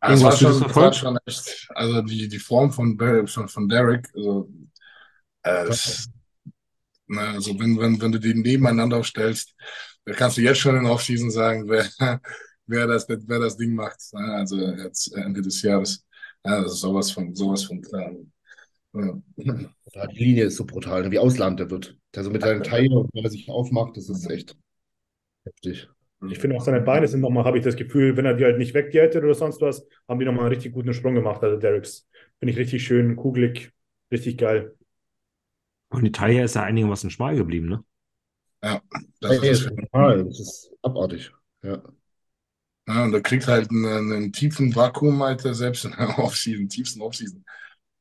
Es 0.00 0.22
war 0.22 0.32
schon, 0.32 0.74
war 0.74 0.92
schon 0.92 1.18
echt, 1.26 1.68
also 1.74 2.00
die, 2.00 2.26
die 2.28 2.38
Form 2.38 2.72
von, 2.72 2.98
von, 3.26 3.48
von 3.48 3.68
Derek, 3.68 4.08
also, 4.14 4.50
äh, 5.42 5.66
das, 5.66 6.08
ne, 7.06 7.20
also 7.20 7.58
wenn, 7.58 7.78
wenn, 7.78 8.00
wenn 8.00 8.12
du 8.12 8.18
die 8.18 8.32
nebeneinander 8.32 9.04
stellst, 9.04 9.54
dann 10.06 10.14
kannst 10.16 10.38
du 10.38 10.40
jetzt 10.40 10.58
schon 10.58 10.76
in 10.76 10.86
Offseason 10.86 11.30
sagen, 11.30 11.68
wer, 11.68 11.86
wer, 12.66 12.86
das, 12.86 13.06
wer 13.08 13.38
das 13.38 13.56
Ding 13.58 13.74
macht. 13.74 13.98
Ne? 14.14 14.34
Also 14.34 14.56
jetzt 14.56 15.14
Ende 15.14 15.42
des 15.42 15.60
Jahres. 15.60 16.04
Ja, 16.44 16.62
das 16.62 16.72
ist 16.72 16.80
sowas 16.80 17.10
von, 17.10 17.34
sowas 17.34 17.64
von 17.64 17.82
klar. 17.82 18.12
Ja. 18.92 19.20
Ja, 19.94 20.06
die 20.06 20.18
Linie 20.18 20.44
ist 20.44 20.56
so 20.56 20.64
brutal, 20.66 21.10
wie 21.10 21.18
ausladend 21.18 21.60
der 21.60 21.70
wird. 21.70 21.96
Der 22.14 22.24
so 22.24 22.30
mit 22.30 22.42
seinen 22.42 22.62
Teilen 22.62 22.92
und 22.92 23.10
wenn 23.14 23.24
er 23.24 23.30
sich 23.30 23.48
aufmacht, 23.48 23.96
das 23.96 24.08
ist 24.08 24.28
echt 24.28 24.56
heftig. 25.44 25.88
Ich 26.28 26.38
finde 26.38 26.56
auch 26.56 26.62
seine 26.62 26.82
Beine 26.82 27.08
sind 27.08 27.20
nochmal, 27.20 27.44
habe 27.44 27.58
ich 27.58 27.64
das 27.64 27.76
Gefühl, 27.76 28.16
wenn 28.16 28.26
er 28.26 28.34
die 28.34 28.44
halt 28.44 28.58
nicht 28.58 28.74
wegdiätet 28.74 29.24
oder 29.24 29.34
sonst 29.34 29.60
was, 29.60 29.86
haben 30.06 30.18
die 30.18 30.26
nochmal 30.26 30.44
einen 30.46 30.54
richtig 30.54 30.72
guten 30.72 30.92
Sprung 30.92 31.14
gemacht. 31.14 31.42
Also 31.42 31.56
Derricks 31.56 32.06
finde 32.38 32.52
ich 32.52 32.58
richtig 32.58 32.84
schön, 32.84 33.16
kugelig, 33.16 33.72
richtig 34.10 34.36
geil. 34.36 34.74
Und 35.88 36.04
die 36.04 36.12
Taille 36.12 36.44
ist 36.44 36.56
ja 36.56 36.62
einigermaßen 36.62 37.10
schmal 37.10 37.36
geblieben, 37.36 37.68
ne? 37.68 37.84
Das 39.20 39.38
Ey, 39.42 39.50
ist, 39.50 39.74
brutal, 39.74 40.24
das 40.24 40.40
ist 40.40 40.72
abartig. 40.82 41.32
Ja. 41.62 41.82
Ja, 42.86 43.04
und 43.04 43.14
er 43.14 43.22
kriegt 43.22 43.46
halt 43.46 43.70
einen, 43.70 44.12
einen 44.12 44.32
tiefen 44.32 44.74
Vakuum, 44.74 45.22
Alter, 45.22 45.54
selbst 45.54 45.84
in 45.84 45.92
der 45.92 46.18
Offseason, 46.18 46.68
tiefsten 46.68 47.00
Offseason. 47.00 47.44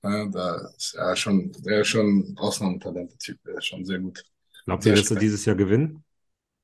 Ja, 0.02 0.26
da 0.28 0.56
ist 0.78 0.96
er 0.96 1.16
schon, 1.16 1.52
der 1.60 1.82
ist 1.82 1.88
schon 1.90 2.34
Ausnahmetalent, 2.38 3.12
der 3.12 3.18
Typ, 3.18 3.44
der 3.44 3.58
ist 3.58 3.66
schon 3.66 3.84
sehr 3.86 4.00
gut. 4.00 4.24
Glaubt 4.66 4.86
ihr, 4.86 4.96
dass 4.96 5.12
er 5.12 5.18
dieses 5.18 5.44
Jahr 5.46 5.56
gewinnen? 5.56 6.04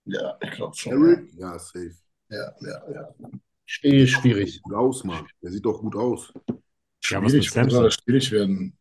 Ja, 0.05 0.37
ich 0.41 0.51
glaube 0.51 0.75
schon. 0.75 0.93
Eric? 0.93 1.33
Ja, 1.37 1.59
safe. 1.59 1.95
Ja, 2.29 2.53
ja, 2.61 2.91
ja. 2.93 3.15
Schwierig. 3.65 4.61
Gut 4.61 4.73
aus, 4.73 5.03
Mann. 5.03 5.25
Der 5.41 5.51
sieht 5.51 5.65
doch 5.65 5.79
gut 5.81 5.95
aus. 5.95 6.31
Ja, 6.47 7.21
Schwierig, 7.21 7.51
das 7.51 7.93
schwierig 7.95 8.31
werden. 8.31 8.77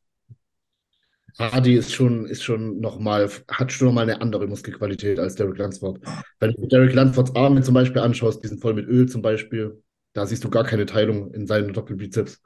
Hardy 1.38 1.74
ist 1.74 1.92
schon, 1.92 2.26
ist 2.26 2.44
schon 2.44 2.80
nochmal, 2.80 3.28
hat 3.48 3.72
schon 3.72 3.88
nochmal 3.88 4.05
eine 4.05 4.20
andere 4.20 4.46
Muskelqualität 4.46 5.18
als 5.18 5.34
Derek 5.34 5.59
Lansford. 5.59 6.00
Wenn 6.38 6.52
du 6.52 6.66
Derek 6.68 6.94
Lansfords 6.94 7.34
Arme 7.34 7.62
zum 7.62 7.74
Beispiel 7.74 8.02
anschaust, 8.02 8.42
die 8.44 8.48
sind 8.48 8.61
voll 8.61 8.74
mit 8.74 8.86
Öl 8.86 9.09
zum 9.09 9.20
Beispiel, 9.20 9.82
da 10.12 10.26
siehst 10.26 10.44
du 10.44 10.50
gar 10.50 10.64
keine 10.64 10.86
Teilung 10.86 11.34
in 11.34 11.46
seinen 11.46 11.72
Doppelbizeps. 11.72 12.40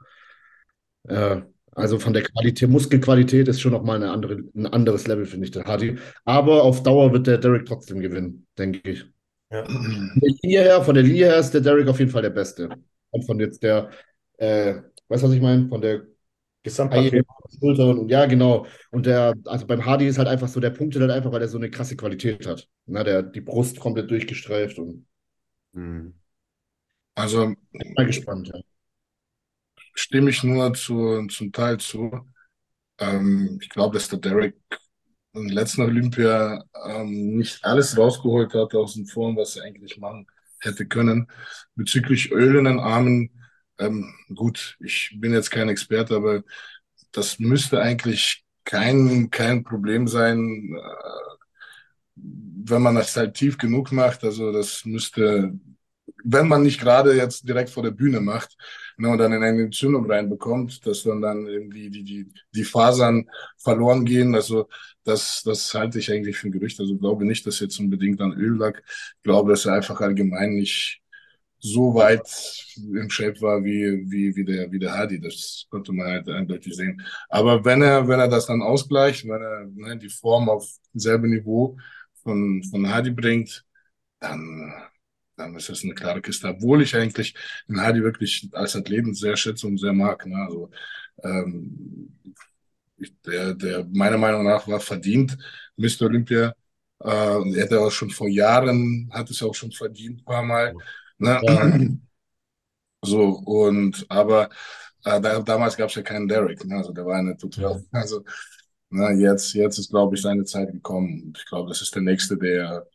Äh, 1.07 1.41
also 1.71 1.99
von 1.99 2.13
der 2.13 2.23
Qualität, 2.23 2.69
Muskelqualität 2.69 3.47
ist 3.47 3.61
schon 3.61 3.71
nochmal 3.71 3.97
eine 3.97 4.11
andere, 4.11 4.43
ein 4.55 4.67
anderes 4.67 5.07
Level, 5.07 5.25
finde 5.25 5.45
ich, 5.45 5.51
der 5.51 5.65
Hardy. 5.65 5.97
Aber 6.25 6.63
auf 6.63 6.83
Dauer 6.83 7.11
wird 7.13 7.27
der 7.27 7.37
Derek 7.37 7.65
trotzdem 7.65 7.99
gewinnen, 7.99 8.47
denke 8.57 8.89
ich. 8.89 9.05
Ja. 9.51 9.65
Von 9.65 10.21
der 10.21 10.33
Linie 10.41 10.61
her, 10.61 10.81
von 10.83 10.95
der 10.95 11.03
Linie 11.03 11.25
her 11.27 11.39
ist 11.39 11.51
der 11.51 11.61
Derek 11.61 11.87
auf 11.87 11.99
jeden 11.99 12.11
Fall 12.11 12.21
der 12.21 12.29
Beste. 12.29 12.69
Und 13.11 13.25
von 13.25 13.39
jetzt 13.39 13.63
der, 13.63 13.89
äh, 14.37 14.75
weißt 15.07 15.23
du, 15.23 15.27
was 15.27 15.35
ich 15.35 15.41
meine? 15.41 15.67
Von 15.67 15.81
der 15.81 16.03
Gesamtpaket. 16.63 17.25
Schultern 17.59 17.97
und 17.99 18.09
ja, 18.09 18.25
genau. 18.25 18.67
Und 18.91 19.05
der, 19.05 19.33
also 19.45 19.65
beim 19.65 19.83
Hardy 19.85 20.07
ist 20.07 20.17
halt 20.17 20.27
einfach 20.27 20.47
so, 20.47 20.59
der 20.59 20.69
punktet 20.69 21.01
halt 21.01 21.11
einfach, 21.11 21.31
weil 21.31 21.41
er 21.41 21.47
so 21.47 21.57
eine 21.57 21.71
krasse 21.71 21.95
Qualität 21.95 22.45
hat. 22.45 22.67
Na, 22.85 23.03
der, 23.03 23.23
die 23.23 23.41
Brust 23.41 23.79
komplett 23.79 24.11
durchgestreift 24.11 24.77
und. 24.77 25.05
Also 27.15 27.53
bin 27.71 27.93
mal 27.95 28.05
gespannt, 28.05 28.49
ja. 28.53 28.59
Stimme 29.93 30.29
ich 30.29 30.43
nur 30.43 30.73
zu, 30.73 31.27
zum 31.27 31.51
Teil 31.51 31.79
zu. 31.79 32.11
Ähm, 32.99 33.59
ich 33.61 33.69
glaube, 33.69 33.95
dass 33.95 34.09
der 34.09 34.19
Derek 34.19 34.55
im 35.33 35.47
letzten 35.47 35.81
Olympia 35.81 36.63
ähm, 36.85 37.37
nicht 37.37 37.63
alles 37.63 37.97
rausgeholt 37.97 38.53
hat 38.53 38.73
aus 38.75 38.95
den 38.95 39.05
Form, 39.05 39.37
was 39.37 39.55
er 39.57 39.65
eigentlich 39.65 39.97
machen 39.97 40.27
hätte 40.61 40.85
können. 40.87 41.27
Bezüglich 41.75 42.31
Öl 42.31 42.57
in 42.57 42.65
den 42.65 42.79
Armen, 42.79 43.31
ähm, 43.79 44.13
gut, 44.35 44.77
ich 44.79 45.15
bin 45.19 45.33
jetzt 45.33 45.51
kein 45.51 45.69
Experte, 45.69 46.15
aber 46.15 46.43
das 47.11 47.39
müsste 47.39 47.81
eigentlich 47.81 48.43
kein, 48.65 49.29
kein 49.31 49.63
Problem 49.63 50.07
sein, 50.07 50.75
äh, 50.75 51.39
wenn 52.15 52.81
man 52.81 52.95
das 52.95 53.15
halt 53.15 53.35
tief 53.35 53.57
genug 53.57 53.91
macht. 53.91 54.23
Also 54.23 54.51
das 54.51 54.85
müsste, 54.85 55.53
wenn 56.23 56.47
man 56.47 56.63
nicht 56.63 56.79
gerade 56.79 57.15
jetzt 57.15 57.47
direkt 57.47 57.69
vor 57.69 57.83
der 57.83 57.91
Bühne 57.91 58.19
macht, 58.19 58.55
ne, 58.99 59.09
und 59.09 59.17
dann 59.17 59.33
in 59.33 59.43
eine 59.43 59.63
Entzündung 59.63 60.09
reinbekommt, 60.09 60.85
dass 60.85 61.03
dann 61.03 61.21
dann 61.21 61.47
irgendwie 61.47 61.89
die, 61.89 62.03
die, 62.03 62.31
die 62.53 62.63
Fasern 62.63 63.29
verloren 63.57 64.05
gehen. 64.05 64.35
Also 64.35 64.67
das, 65.03 65.43
das 65.43 65.73
halte 65.73 65.99
ich 65.99 66.11
eigentlich 66.11 66.37
für 66.37 66.47
ein 66.49 66.51
Gerücht. 66.51 66.79
Also 66.79 66.97
glaube 66.97 67.25
nicht, 67.25 67.45
dass 67.47 67.59
jetzt 67.59 67.79
unbedingt 67.79 68.21
an 68.21 68.33
Öl 68.33 68.57
lag. 68.57 68.77
Ich 68.79 69.23
glaube, 69.23 69.51
dass 69.51 69.65
er 69.65 69.73
einfach 69.73 69.99
allgemein 70.01 70.51
nicht 70.55 71.01
so 71.59 71.93
weit 71.95 72.27
im 72.77 73.09
Shape 73.09 73.41
war 73.41 73.63
wie, 73.63 74.09
wie, 74.09 74.35
wie 74.35 74.45
der, 74.45 74.71
wie 74.71 74.79
der 74.79 74.93
Hardy. 74.93 75.19
Das 75.19 75.65
konnte 75.69 75.91
man 75.91 76.07
halt 76.07 76.29
eindeutig 76.29 76.75
sehen. 76.75 77.01
Aber 77.29 77.63
wenn 77.65 77.81
er, 77.81 78.07
wenn 78.07 78.19
er 78.19 78.27
das 78.29 78.45
dann 78.47 78.61
ausgleicht, 78.61 79.25
wenn 79.25 79.41
er 79.41 79.65
ne, 79.65 79.97
die 79.97 80.09
Form 80.09 80.49
auf 80.49 80.67
selbe 80.93 81.27
Niveau 81.27 81.77
von, 82.23 82.63
von 82.69 82.87
Hardy 82.89 83.11
bringt, 83.11 83.65
dann, 84.19 84.73
dann 85.39 85.55
ist 85.55 85.69
das 85.69 85.83
eine 85.83 85.93
klare 85.93 86.21
Kiste. 86.21 86.47
Obwohl 86.47 86.81
ich 86.81 86.95
eigentlich 86.95 87.33
den 87.67 87.81
Hardy 87.81 88.03
wirklich 88.03 88.49
als 88.53 88.75
Athleten 88.75 89.13
sehr 89.13 89.37
schätze 89.37 89.67
und 89.67 89.79
sehr 89.79 89.93
mag. 89.93 90.25
Ne? 90.25 90.35
Also, 90.35 90.69
ähm, 91.23 92.15
der, 93.25 93.53
der 93.53 93.85
meiner 93.91 94.17
Meinung 94.17 94.43
nach 94.43 94.67
war 94.67 94.79
verdient 94.79 95.37
Mr. 95.77 96.03
Olympia. 96.03 96.53
Äh, 96.99 97.35
und 97.35 97.55
er 97.55 97.63
hätte 97.63 97.79
auch 97.79 97.91
schon 97.91 98.09
vor 98.09 98.27
Jahren, 98.27 99.09
hat 99.13 99.29
es 99.29 99.41
auch 99.41 99.55
schon 99.55 99.71
verdient, 99.71 100.21
ein 100.21 100.25
paar 100.25 100.43
Mal. 100.43 100.73
Ne? 101.17 101.39
Ja. 101.43 101.79
So, 103.01 103.29
und 103.45 104.05
aber 104.09 104.49
äh, 105.05 105.21
da, 105.21 105.39
damals 105.39 105.77
gab 105.77 105.89
es 105.89 105.95
ja 105.95 106.01
keinen 106.01 106.27
Derek, 106.27 106.65
ne? 106.65 106.75
Also 106.77 106.91
der 106.91 107.05
war 107.05 107.15
eine 107.17 107.37
total, 107.37 107.81
also 107.91 108.25
na, 108.89 109.11
jetzt, 109.13 109.53
jetzt 109.53 109.77
ist, 109.79 109.89
glaube 109.91 110.15
ich, 110.15 110.21
seine 110.21 110.43
Zeit 110.45 110.71
gekommen. 110.71 111.33
Ich 111.37 111.45
glaube, 111.45 111.69
das 111.69 111.81
ist 111.81 111.95
der 111.95 112.01
nächste, 112.01 112.37
der 112.37 112.87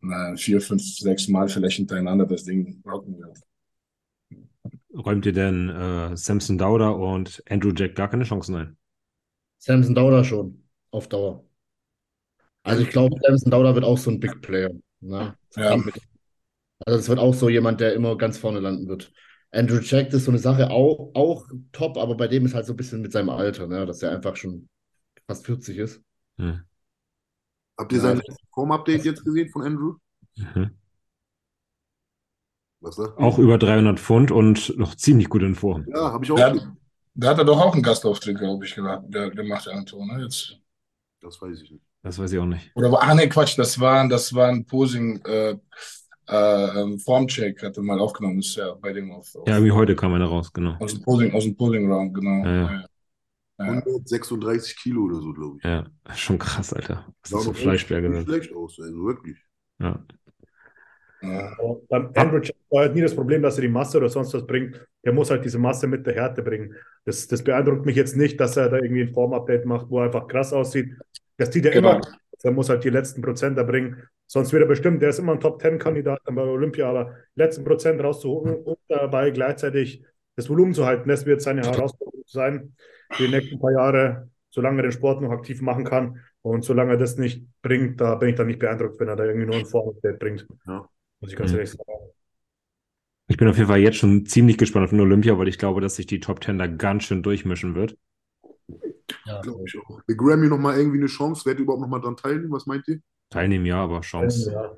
na, 0.00 0.34
vier, 0.36 0.60
fünf, 0.60 0.82
sechs 0.82 1.28
Mal 1.28 1.48
vielleicht 1.48 1.76
hintereinander 1.76 2.26
das 2.26 2.44
Ding 2.44 2.82
rocken 2.86 3.18
wird. 3.18 3.38
Räumt 4.94 5.24
ihr 5.26 5.32
denn 5.32 5.68
äh, 5.68 6.16
Samson 6.16 6.58
Dauder 6.58 6.96
und 6.96 7.42
Andrew 7.48 7.72
Jack 7.74 7.94
gar 7.94 8.08
keine 8.08 8.24
Chancen 8.24 8.56
ein? 8.56 8.76
Samson 9.58 9.94
Dauder 9.94 10.24
schon, 10.24 10.64
auf 10.90 11.08
Dauer. 11.08 11.44
Also 12.62 12.82
ich 12.82 12.90
glaube, 12.90 13.16
Samson 13.22 13.50
Dauder 13.50 13.74
wird 13.74 13.84
auch 13.84 13.98
so 13.98 14.10
ein 14.10 14.20
Big 14.20 14.40
Player. 14.42 14.70
Ne? 15.00 15.34
Ja. 15.56 15.82
Also 16.86 16.98
es 16.98 17.08
wird 17.08 17.18
auch 17.18 17.34
so 17.34 17.48
jemand, 17.48 17.80
der 17.80 17.94
immer 17.94 18.16
ganz 18.16 18.38
vorne 18.38 18.60
landen 18.60 18.88
wird. 18.88 19.12
Andrew 19.52 19.80
Jack 19.80 20.12
ist 20.12 20.24
so 20.24 20.30
eine 20.30 20.38
Sache 20.38 20.70
auch, 20.70 21.10
auch 21.14 21.46
top, 21.72 21.96
aber 21.96 22.16
bei 22.16 22.28
dem 22.28 22.46
ist 22.46 22.54
halt 22.54 22.66
so 22.66 22.72
ein 22.72 22.76
bisschen 22.76 23.02
mit 23.02 23.12
seinem 23.12 23.30
Alter, 23.30 23.66
ne? 23.66 23.84
dass 23.84 24.02
er 24.02 24.12
einfach 24.12 24.36
schon 24.36 24.68
fast 25.26 25.44
40 25.44 25.78
ist. 25.78 26.02
Hm. 26.38 26.62
Habt 27.80 27.92
ihr 27.92 27.98
Ja, 27.98 28.04
sein 28.04 28.22
Form-Update 28.52 29.06
jetzt 29.06 29.24
gesehen 29.24 29.48
von 29.48 29.62
Andrew? 29.62 29.94
Mhm. 30.36 30.70
Was 32.80 32.98
ihr? 32.98 33.14
Auch 33.16 33.38
über 33.38 33.56
300 33.56 33.98
Pfund 33.98 34.30
und 34.30 34.76
noch 34.76 34.94
ziemlich 34.94 35.30
gut 35.30 35.42
in 35.42 35.54
Form. 35.54 35.86
Ja, 35.88 36.12
habe 36.12 36.22
ich 36.22 36.30
auch 36.30 36.36
gesehen. 36.36 36.76
der 37.14 37.30
hat 37.30 37.38
er 37.38 37.46
doch 37.46 37.58
auch 37.58 37.72
einen 37.72 37.82
Gastauftritt, 37.82 38.36
glaube 38.36 38.66
ich, 38.66 38.74
gemacht, 38.74 39.04
der, 39.08 39.30
gemacht, 39.30 39.64
der 39.64 39.76
Anton, 39.76 40.06
ne? 40.08 40.24
Jetzt. 40.24 40.58
Das 41.22 41.40
weiß 41.40 41.62
ich 41.62 41.70
nicht. 41.70 41.84
Das 42.02 42.18
weiß 42.18 42.32
ich 42.32 42.38
auch 42.38 42.44
nicht. 42.44 42.70
Oder 42.74 42.92
war, 42.92 43.02
ah, 43.02 43.14
nee, 43.14 43.28
Quatsch, 43.28 43.58
das 43.58 43.80
war, 43.80 44.06
das 44.08 44.34
war 44.34 44.48
ein 44.48 44.66
Posing, 44.66 45.22
äh, 45.24 45.56
äh, 46.28 46.80
ähm, 46.82 46.98
Formcheck, 46.98 47.62
hat 47.62 47.78
er 47.78 47.82
mal 47.82 47.98
aufgenommen, 47.98 48.40
ist 48.40 48.56
ja 48.56 48.74
bei 48.74 48.92
dem 48.92 49.10
auf, 49.10 49.34
auf 49.36 49.48
Ja, 49.48 49.54
irgendwie 49.54 49.72
heute 49.72 49.96
kam 49.96 50.12
einer 50.12 50.26
raus, 50.26 50.52
genau. 50.52 50.76
aus 50.80 50.92
dem 50.92 51.02
Posing, 51.02 51.32
aus 51.32 51.44
dem 51.44 51.56
Posing 51.56 51.90
Round, 51.90 52.14
genau. 52.14 52.44
Ja, 52.44 52.72
ja. 52.72 52.84
Ja, 53.60 53.66
ja. 53.66 53.72
136 53.72 54.76
Kilo 54.76 55.02
oder 55.04 55.16
so, 55.20 55.32
glaube 55.32 55.58
ich. 55.58 55.64
Ja, 55.64 55.84
schon 56.16 56.38
krass, 56.38 56.72
Alter. 56.72 57.06
Was 57.22 57.30
so 57.44 57.52
doch 57.52 57.58
Fleischberge 57.58 58.12
sind. 58.12 58.24
schlecht 58.26 58.54
aus, 58.54 58.78
also 58.80 59.04
wirklich. 59.06 59.38
Ja. 59.78 60.04
Ja. 61.22 61.54
Beim 61.90 62.10
Andrew 62.14 62.38
Jack 62.42 62.56
war 62.70 62.80
halt 62.82 62.94
nie 62.94 63.02
das 63.02 63.14
Problem, 63.14 63.42
dass 63.42 63.56
er 63.58 63.62
die 63.62 63.68
Masse 63.68 63.98
oder 63.98 64.08
sonst 64.08 64.32
was 64.32 64.46
bringt. 64.46 64.86
Der 65.04 65.12
muss 65.12 65.30
halt 65.30 65.44
diese 65.44 65.58
Masse 65.58 65.86
mit 65.86 66.06
der 66.06 66.14
Härte 66.14 66.42
bringen. 66.42 66.74
Das, 67.04 67.26
das 67.28 67.44
beeindruckt 67.44 67.84
mich 67.84 67.96
jetzt 67.96 68.16
nicht, 68.16 68.40
dass 68.40 68.56
er 68.56 68.70
da 68.70 68.78
irgendwie 68.78 69.02
ein 69.02 69.12
Form-Update 69.12 69.66
macht, 69.66 69.90
wo 69.90 69.98
er 69.98 70.06
einfach 70.06 70.26
krass 70.28 70.52
aussieht. 70.54 70.94
Das 71.36 71.52
sieht 71.52 71.66
er 71.66 71.72
Genau. 71.72 71.96
immer. 71.96 72.00
Er 72.42 72.52
muss 72.52 72.70
halt 72.70 72.84
die 72.84 72.88
letzten 72.90 73.20
Prozent 73.20 73.58
da 73.58 73.64
bringen. 73.64 74.02
Sonst 74.26 74.50
wird 74.54 74.62
er 74.62 74.68
bestimmt, 74.68 75.02
der 75.02 75.10
ist 75.10 75.18
immer 75.18 75.32
ein 75.32 75.40
Top-10-Kandidat 75.40 76.20
bei 76.24 76.42
Olympia, 76.42 76.88
aber 76.88 77.14
letzten 77.34 77.64
Prozent 77.64 78.02
rauszuholen 78.02 78.54
und 78.62 78.78
dabei 78.88 79.30
gleichzeitig 79.30 80.02
das 80.36 80.48
Volumen 80.48 80.72
zu 80.72 80.86
halten, 80.86 81.06
das 81.10 81.26
wird 81.26 81.42
seine 81.42 81.60
Herausforderung 81.62 82.22
sein 82.26 82.74
für 82.78 82.99
die 83.18 83.28
nächsten 83.28 83.58
paar 83.58 83.72
Jahre, 83.72 84.30
solange 84.50 84.78
er 84.80 84.82
den 84.84 84.92
Sport 84.92 85.20
noch 85.22 85.30
aktiv 85.30 85.60
machen 85.62 85.84
kann. 85.84 86.20
Und 86.42 86.64
solange 86.64 86.92
er 86.92 86.96
das 86.96 87.16
nicht 87.18 87.44
bringt, 87.62 88.00
da 88.00 88.14
bin 88.14 88.30
ich 88.30 88.34
dann 88.36 88.46
nicht 88.46 88.58
beeindruckt, 88.58 88.98
wenn 88.98 89.08
er 89.08 89.16
da 89.16 89.24
irgendwie 89.24 89.46
nur 89.46 89.56
ein 89.56 89.66
Form-Update 89.66 90.18
bringt. 90.18 90.46
Ja. 90.66 90.88
Muss 91.20 91.30
ich 91.30 91.36
ganz 91.36 91.50
Mhm. 91.50 91.56
ehrlich 91.58 91.70
sagen. 91.70 91.82
Ich 93.28 93.36
bin 93.36 93.46
auf 93.46 93.56
jeden 93.56 93.68
Fall 93.68 93.78
jetzt 93.78 93.98
schon 93.98 94.26
ziemlich 94.26 94.58
gespannt 94.58 94.84
auf 94.84 94.90
den 94.90 95.00
Olympia, 95.00 95.38
weil 95.38 95.48
ich 95.48 95.58
glaube, 95.58 95.80
dass 95.80 95.96
sich 95.96 96.06
die 96.06 96.18
Top 96.18 96.42
10 96.42 96.58
da 96.58 96.66
ganz 96.66 97.04
schön 97.04 97.22
durchmischen 97.22 97.74
wird. 97.74 97.96
Ja. 99.26 99.40
Glaube 99.42 99.64
ich 99.66 99.76
auch. 99.78 100.00
Der 100.08 100.16
Grammy 100.16 100.48
nochmal 100.48 100.78
irgendwie 100.78 100.98
eine 100.98 101.06
Chance? 101.06 101.42
Wer 101.44 101.54
hat 101.54 101.60
überhaupt 101.60 101.82
nochmal 101.82 102.00
dran 102.00 102.16
teilnehmen? 102.16 102.52
Was 102.52 102.66
meint 102.66 102.86
ihr? 102.88 103.00
Teilnehmen 103.30 103.66
ja, 103.66 103.82
aber 103.82 104.00
Chance. 104.00 104.50
Ja. 104.52 104.76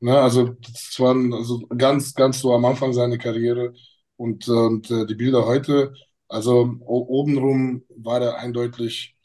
Ne, 0.01 0.17
also 0.19 0.49
das 0.61 0.99
waren 0.99 1.33
also 1.33 1.65
ganz, 1.69 2.13
ganz 2.15 2.39
so 2.41 2.53
am 2.53 2.65
Anfang 2.65 2.93
seiner 2.93 3.17
Karriere 3.17 3.73
und, 4.17 4.47
und 4.49 4.91
äh, 4.91 5.05
die 5.07 5.15
Bilder 5.15 5.45
heute, 5.45 5.93
also 6.27 6.75
obenrum 6.85 7.83
war 7.97 8.21
er 8.21 8.37
eindeutig, 8.37 9.15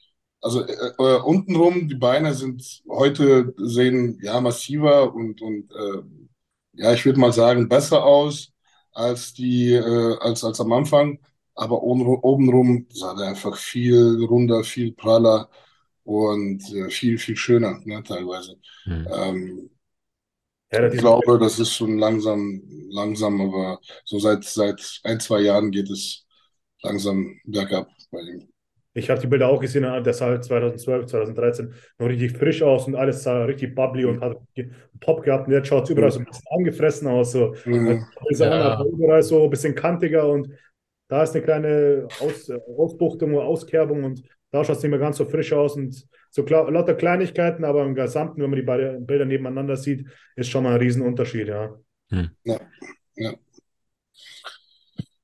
also 0.40 0.64
äh, 0.66 0.72
äh, 0.98 1.20
untenrum, 1.22 1.88
die 1.88 1.96
Beine 1.96 2.34
sind 2.34 2.82
heute 2.88 3.52
sehen 3.58 4.18
ja 4.22 4.40
massiver 4.40 5.12
und, 5.14 5.42
und 5.42 5.70
äh, 5.72 6.02
ja, 6.74 6.92
ich 6.94 7.04
würde 7.04 7.20
mal 7.20 7.32
sagen, 7.32 7.68
besser 7.68 8.04
aus 8.04 8.52
als 8.92 9.34
die, 9.34 9.72
äh, 9.74 10.16
als, 10.20 10.44
als 10.44 10.60
am 10.60 10.72
Anfang. 10.72 11.18
Aber 11.60 11.82
oben, 11.82 12.06
obenrum 12.06 12.86
sah 12.90 13.14
der 13.14 13.28
einfach 13.28 13.56
viel 13.56 14.24
runder, 14.24 14.64
viel 14.64 14.92
praller 14.94 15.50
und 16.04 16.62
äh, 16.74 16.90
viel, 16.90 17.18
viel 17.18 17.36
schöner, 17.36 17.80
ne, 17.84 18.02
teilweise. 18.02 18.56
Hm. 18.84 19.06
Ähm, 19.12 19.70
Ja, 20.72 20.80
Ich 20.92 20.98
glaube, 21.00 21.38
das 21.38 21.58
ist 21.58 21.74
schon 21.74 21.98
langsam, 21.98 22.62
langsam, 22.90 23.40
aber 23.40 23.80
so 24.04 24.18
seit, 24.18 24.44
seit 24.44 25.00
ein, 25.04 25.20
zwei 25.20 25.40
Jahren 25.40 25.70
geht 25.70 25.90
es 25.90 26.26
langsam 26.82 27.40
bergab 27.44 27.88
bei 28.10 28.20
ihm. 28.20 28.48
Ich 28.92 29.08
habe 29.08 29.20
die 29.20 29.28
Bilder 29.28 29.48
auch 29.48 29.60
gesehen, 29.60 29.82
der 30.02 30.12
sah 30.14 30.26
halt 30.26 30.44
2012, 30.44 31.06
2013 31.06 31.72
noch 31.98 32.08
richtig 32.08 32.36
frisch 32.36 32.60
aus 32.62 32.88
und 32.88 32.96
alles 32.96 33.22
sah 33.22 33.44
richtig 33.44 33.74
bubbly 33.76 34.04
und 34.04 34.20
hat 34.20 34.36
Pop 34.98 35.22
gehabt. 35.22 35.46
Und 35.46 35.54
jetzt 35.54 35.68
schaut 35.68 35.84
es 35.84 35.90
überall 35.90 36.10
so 36.10 36.18
ein 36.18 36.24
bisschen 36.24 36.44
angefressen 36.50 37.06
aus. 37.08 37.30
So. 37.32 37.54
Mhm. 37.64 38.06
Also, 38.28 38.44
Ja. 38.44 38.74
aber 38.74 38.84
überall 38.86 39.22
so 39.22 39.44
ein 39.44 39.50
bisschen 39.50 39.74
kantiger 39.76 40.28
und 40.28 40.48
da 41.10 41.22
ist 41.22 41.34
eine 41.34 41.44
kleine 41.44 42.08
aus, 42.20 42.50
Ausbuchtung 42.50 43.34
oder 43.34 43.44
Auskerbung 43.44 44.04
und 44.04 44.22
da 44.52 44.64
schaut 44.64 44.76
es 44.76 44.82
nicht 44.82 44.90
mehr 44.90 44.98
ganz 44.98 45.16
so 45.18 45.24
frisch 45.24 45.52
aus 45.52 45.76
und 45.76 46.06
so 46.30 46.44
klar, 46.44 46.70
lauter 46.70 46.94
Kleinigkeiten, 46.94 47.64
aber 47.64 47.84
im 47.84 47.94
Gesamten, 47.94 48.40
wenn 48.40 48.50
man 48.50 48.58
die 48.58 48.64
beiden 48.64 49.04
Bilder 49.04 49.24
nebeneinander 49.24 49.76
sieht, 49.76 50.06
ist 50.36 50.48
schon 50.48 50.64
mal 50.64 50.74
ein 50.74 50.80
Riesenunterschied, 50.80 51.48
ja. 51.48 51.76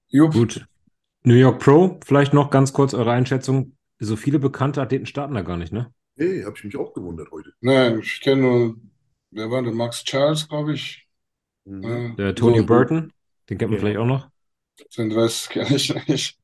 Jupp. 0.08 0.32
Gut. 0.32 0.66
New 1.24 1.34
York 1.34 1.60
Pro, 1.60 1.98
vielleicht 2.04 2.32
noch 2.32 2.50
ganz 2.50 2.72
kurz 2.72 2.94
eure 2.94 3.10
Einschätzung. 3.12 3.76
So 3.98 4.16
viele 4.16 4.38
bekannte 4.38 4.80
Athleten 4.82 5.06
starten 5.06 5.34
da 5.34 5.42
gar 5.42 5.56
nicht, 5.56 5.72
ne? 5.72 5.92
Hey, 6.16 6.42
habe 6.42 6.54
ich 6.56 6.64
mich 6.64 6.76
auch 6.76 6.92
gewundert 6.92 7.30
heute. 7.30 7.52
Nein, 7.60 8.00
ich 8.00 8.20
kenne 8.20 8.42
nur, 8.42 8.76
wer 9.30 9.50
war 9.50 9.62
der? 9.62 9.72
Max 9.72 10.04
Charles, 10.04 10.48
glaube 10.48 10.74
ich. 10.74 11.06
Mhm. 11.64 11.84
Äh, 11.84 12.16
Der 12.16 12.34
Tony 12.34 12.58
so, 12.58 12.66
Burton, 12.66 13.12
den 13.50 13.58
kennt 13.58 13.70
man 13.70 13.78
Ja. 13.78 13.80
vielleicht 13.80 13.98
auch 13.98 14.06
noch. 14.06 14.28
Den 14.96 15.12
Rest 15.12 15.50
kenne 15.50 15.76
ich 15.76 15.94
nicht, 16.08 16.38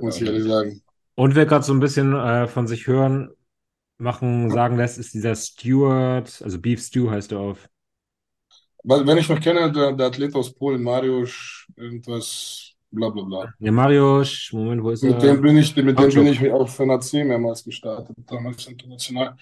muss 0.00 0.20
ich 0.20 0.26
ehrlich 0.26 0.44
sagen. 0.44 0.82
Und 1.16 1.34
wer 1.34 1.46
gerade 1.46 1.64
so 1.64 1.72
ein 1.72 1.80
bisschen 1.80 2.14
äh, 2.14 2.46
von 2.48 2.66
sich 2.66 2.86
hören, 2.86 3.30
machen, 3.98 4.50
sagen 4.50 4.76
lässt, 4.76 4.98
ist 4.98 5.14
dieser 5.14 5.36
Stewart, 5.36 6.42
also 6.42 6.60
Beef 6.60 6.82
Stew 6.82 7.10
heißt 7.10 7.32
er 7.32 7.40
auf. 7.40 7.68
Weil, 8.82 9.06
wenn 9.06 9.18
ich 9.18 9.28
noch 9.28 9.40
kenne, 9.40 9.72
der, 9.72 9.92
der 9.92 10.06
Athlet 10.08 10.34
aus 10.34 10.52
Polen, 10.52 10.82
Mariusz, 10.82 11.66
irgendwas, 11.76 12.72
bla 12.90 13.08
bla 13.08 13.22
bla. 13.22 13.54
Ja, 13.58 13.72
Mariusz, 13.72 14.52
Moment, 14.52 14.82
wo 14.82 14.90
ist 14.90 15.02
Mit 15.02 15.14
er? 15.14 15.20
dem 15.22 15.40
bin 15.42 15.56
ich, 15.58 15.76
mit 15.76 15.98
dem 15.98 16.12
bin 16.12 16.26
ich 16.26 16.50
auf 16.50 16.78
NAC 16.80 17.24
mehrmals 17.24 17.64
gestartet, 17.64 18.16
damals 18.26 18.66
international. 18.66 19.36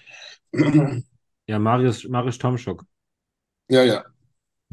Ja, 1.47 1.59
Marius, 1.59 2.03
Marius 2.07 2.37
Tomschok. 2.37 2.85
Ja, 3.69 3.83
ja. 3.83 4.12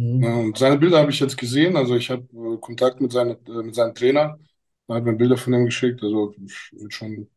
Mhm. 0.01 0.23
Ja, 0.23 0.35
Und 0.37 0.57
seine 0.59 0.79
Bilder 0.79 0.99
habe 1.01 1.11
ich 1.11 1.21
jetzt 1.21 1.37
gesehen. 1.37 1.77
Also 1.77 1.95
ich 1.97 2.11
habe 2.11 2.23
äh, 2.55 2.59
Kontakt 2.61 3.01
mit, 3.01 3.13
seiner, 3.13 3.33
äh, 3.49 3.63
mit 3.63 3.75
seinem 3.75 3.95
Trainer. 3.95 4.39
Er 4.89 4.95
hat 4.97 5.05
mir 5.05 5.15
Bilder 5.15 5.37
von 5.37 5.53
ihm 5.55 5.67
geschickt. 5.67 6.03
Also 6.03 6.35
wird 6.73 6.93
schon, 6.95 7.29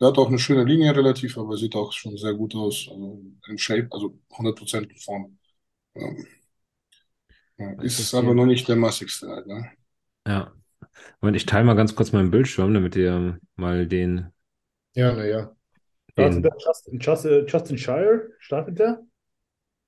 der 0.00 0.08
hat 0.08 0.18
auch 0.18 0.28
eine 0.28 0.38
schöne 0.38 0.64
Linie 0.64 0.96
relativ, 0.96 1.38
aber 1.38 1.56
sieht 1.56 1.76
auch 1.76 1.92
schon 1.92 2.16
sehr 2.16 2.34
gut 2.34 2.54
aus. 2.54 2.88
Also 2.90 3.22
in 3.48 3.58
Shape, 3.58 3.88
also 3.90 4.18
100% 4.38 4.90
in 4.90 4.98
Form. 4.98 5.38
Ja. 5.96 6.08
Ja, 7.58 7.72
ist 7.82 7.98
das 7.98 8.14
aber 8.14 8.34
noch 8.34 8.46
nicht 8.46 8.68
der 8.68 8.76
massigste 8.76 9.28
halt, 9.28 9.46
ne? 9.46 9.70
Ja. 10.26 10.52
Moment, 11.20 11.36
ich 11.38 11.46
teile 11.46 11.64
mal 11.64 11.74
ganz 11.76 11.94
kurz 11.96 12.12
meinen 12.12 12.30
Bildschirm, 12.32 12.74
damit 12.74 12.96
ihr 12.96 13.12
ähm, 13.12 13.40
mal 13.56 13.86
den, 13.88 14.32
Ja, 14.94 15.12
naja. 15.12 15.54
Also 16.16 16.40
den 16.40 16.50
Justin, 16.58 16.98
Justin, 17.00 17.46
Justin 17.48 17.78
Shire 17.78 18.32
startet 18.40 18.78
der? 18.80 19.02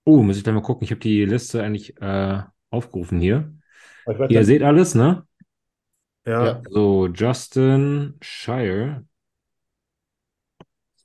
Oh, 0.08 0.22
muss 0.22 0.36
ich 0.36 0.44
da 0.44 0.52
mal 0.52 0.62
gucken. 0.62 0.84
Ich 0.84 0.92
habe 0.92 1.00
die 1.00 1.24
Liste 1.24 1.64
eigentlich 1.64 2.00
äh, 2.00 2.40
aufgerufen 2.70 3.18
hier. 3.18 3.52
Weiß 4.04 4.30
Ihr 4.30 4.44
seht 4.44 4.62
alles, 4.62 4.94
ne? 4.94 5.26
ja. 6.24 6.46
Ja. 6.46 6.62
So, 6.70 7.08
Justin 7.08 8.14
Shire 8.22 9.04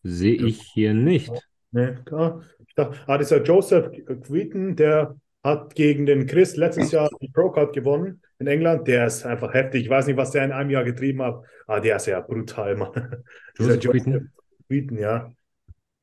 sehe 0.03 0.35
ich 0.35 0.61
hier 0.61 0.93
nicht. 0.93 1.31
Nee, 1.71 1.95
klar. 2.05 2.43
Ich 2.67 2.75
dachte, 2.75 2.99
ah, 3.07 3.17
dieser 3.17 3.41
Joseph 3.41 3.89
Queaton, 4.23 4.75
der 4.75 5.15
hat 5.43 5.73
gegen 5.73 6.05
den 6.05 6.27
Chris 6.27 6.55
letztes 6.55 6.91
Jahr 6.91 7.09
die 7.21 7.29
Pro-Card 7.29 7.73
gewonnen 7.73 8.21
in 8.37 8.45
England. 8.45 8.87
Der 8.87 9.07
ist 9.07 9.25
einfach 9.25 9.51
heftig. 9.55 9.83
Ich 9.83 9.89
weiß 9.89 10.05
nicht, 10.05 10.17
was 10.17 10.29
der 10.29 10.45
in 10.45 10.51
einem 10.51 10.69
Jahr 10.69 10.83
getrieben 10.83 11.23
hat. 11.23 11.43
Ah, 11.65 11.79
der 11.79 11.95
ist 11.95 12.05
ja 12.05 12.19
brutal, 12.19 12.75
Mann. 12.75 13.23
Dieser 13.57 13.79
Joseph 13.79 14.03
Queaton? 14.03 14.31
Queaton, 14.67 14.97
ja. 14.99 15.31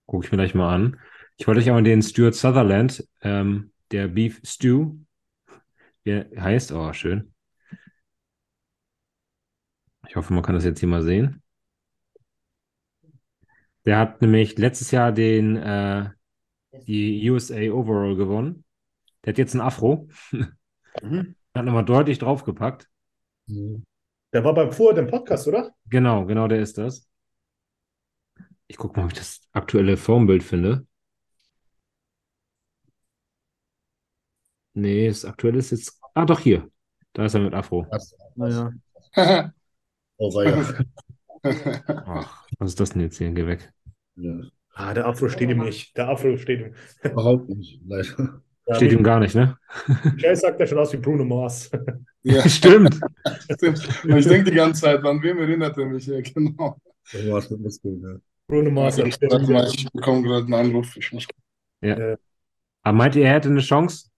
Gucke 0.07 0.27
ich 0.27 0.33
mir 0.33 0.39
gleich 0.39 0.57
mal 0.57 0.75
an. 0.75 0.97
Ich 1.39 1.47
wollte 1.47 1.61
euch 1.61 1.71
aber 1.71 1.83
den 1.83 2.03
Stuart 2.03 2.35
Sutherland, 2.35 3.09
ähm, 3.23 3.71
der 3.93 4.09
Beef 4.09 4.41
Stew, 4.45 4.97
der 6.05 6.29
heißt, 6.37 6.73
oh, 6.73 6.93
schön. 6.93 7.33
Ich 10.09 10.17
hoffe, 10.17 10.33
man 10.35 10.43
kann 10.43 10.57
das 10.57 10.65
jetzt 10.65 10.81
hier 10.81 10.89
mal 10.89 11.03
sehen. 11.03 11.43
Der 13.85 13.99
hat 13.99 14.21
nämlich 14.21 14.59
letztes 14.59 14.91
Jahr 14.91 15.13
den, 15.13 15.57
äh, 15.57 16.11
die 16.73 17.31
USA 17.31 17.61
Overall 17.71 18.17
gewonnen. 18.17 18.65
Der 19.25 19.33
hat 19.33 19.39
jetzt 19.39 19.55
einen 19.55 19.63
Afro. 19.63 20.09
Mhm. 20.33 20.55
Hat 21.55 21.65
nochmal 21.65 21.85
deutlich 21.85 22.19
draufgepackt. 22.19 22.89
Der 23.49 24.45
war 24.45 24.55
beim 24.55 24.71
Vor 24.71 24.95
dem 24.95 25.09
Podcast, 25.09 25.49
oder? 25.49 25.75
Genau, 25.87 26.25
genau, 26.25 26.47
der 26.47 26.61
ist 26.61 26.79
das. 26.79 27.09
Ich 28.69 28.77
gucke 28.77 28.99
mal, 28.99 29.07
ob 29.07 29.13
ich 29.13 29.19
das 29.19 29.41
aktuelle 29.53 29.97
Formbild 29.97 30.43
finde. 30.43 30.87
Nee, 34.79 35.09
das 35.09 35.25
aktuelle 35.25 35.59
ist 35.59 35.71
jetzt. 35.73 36.01
Ah, 36.15 36.25
doch, 36.25 36.39
hier. 36.41 36.69
Da 37.13 37.25
ist 37.25 37.35
er 37.35 37.41
mit 37.41 37.55
Afro. 37.55 37.87
Naja. 38.37 38.73
oh, 40.19 40.35
war 40.35 40.45
ja. 40.45 40.65
Ach, 42.07 42.47
was 42.59 42.71
ist 42.71 42.81
das 42.81 42.91
denn 42.91 43.03
jetzt 43.03 43.19
hier? 43.19 43.31
Geh 43.31 43.47
weg. 43.47 43.73
ja. 44.17 44.41
Ah, 44.75 44.95
der 44.95 45.07
Afro 45.07 45.29
steht 45.29 45.51
ihm 45.51 45.59
nicht. 45.59 45.97
Der 45.97 46.09
Afro 46.09 46.37
steht 46.37 46.61
ihm. 46.61 46.75
Überhaupt 47.03 47.49
nicht, 47.49 47.81
leider. 47.85 48.41
Ja, 48.69 48.75
Steht 48.77 48.93
ihm 48.93 49.03
gar 49.03 49.19
nicht, 49.19 49.35
ne? 49.35 49.59
Jay 50.19 50.37
sagt, 50.37 50.61
der 50.61 50.67
schaut 50.69 50.79
aus 50.79 50.93
wie 50.93 50.99
Bruno 50.99 51.25
Mars. 51.25 51.69
Ja, 52.23 52.49
Stimmt. 52.49 53.01
stimmt. 53.51 54.05
Und 54.05 54.19
ich 54.19 54.27
denke 54.29 54.51
die 54.51 54.57
ganze 54.57 54.83
Zeit, 54.83 55.03
an 55.05 55.21
wem 55.23 55.39
erinnert 55.39 55.77
er 55.79 55.87
mich? 55.87 56.07
Ja, 56.07 56.21
genau. 56.21 56.77
So 57.03 57.19
war 57.31 57.39
es 57.39 57.51
mit 57.51 57.61
Muskeln, 57.61 58.03
ja. 58.03 58.21
Bruno 58.47 58.71
Mars. 58.71 58.99
Ich, 58.99 59.17
ich 59.21 59.91
bekomme 59.93 60.23
gerade 60.23 60.45
einen 60.45 60.55
Anruf. 60.55 60.97
Ich 60.97 61.13
muss 61.13 61.27
Aber 61.81 62.97
meint 62.97 63.17
ihr, 63.17 63.25
er 63.25 63.33
hätte 63.35 63.49
eine 63.49 63.61
Chance? 63.61 64.11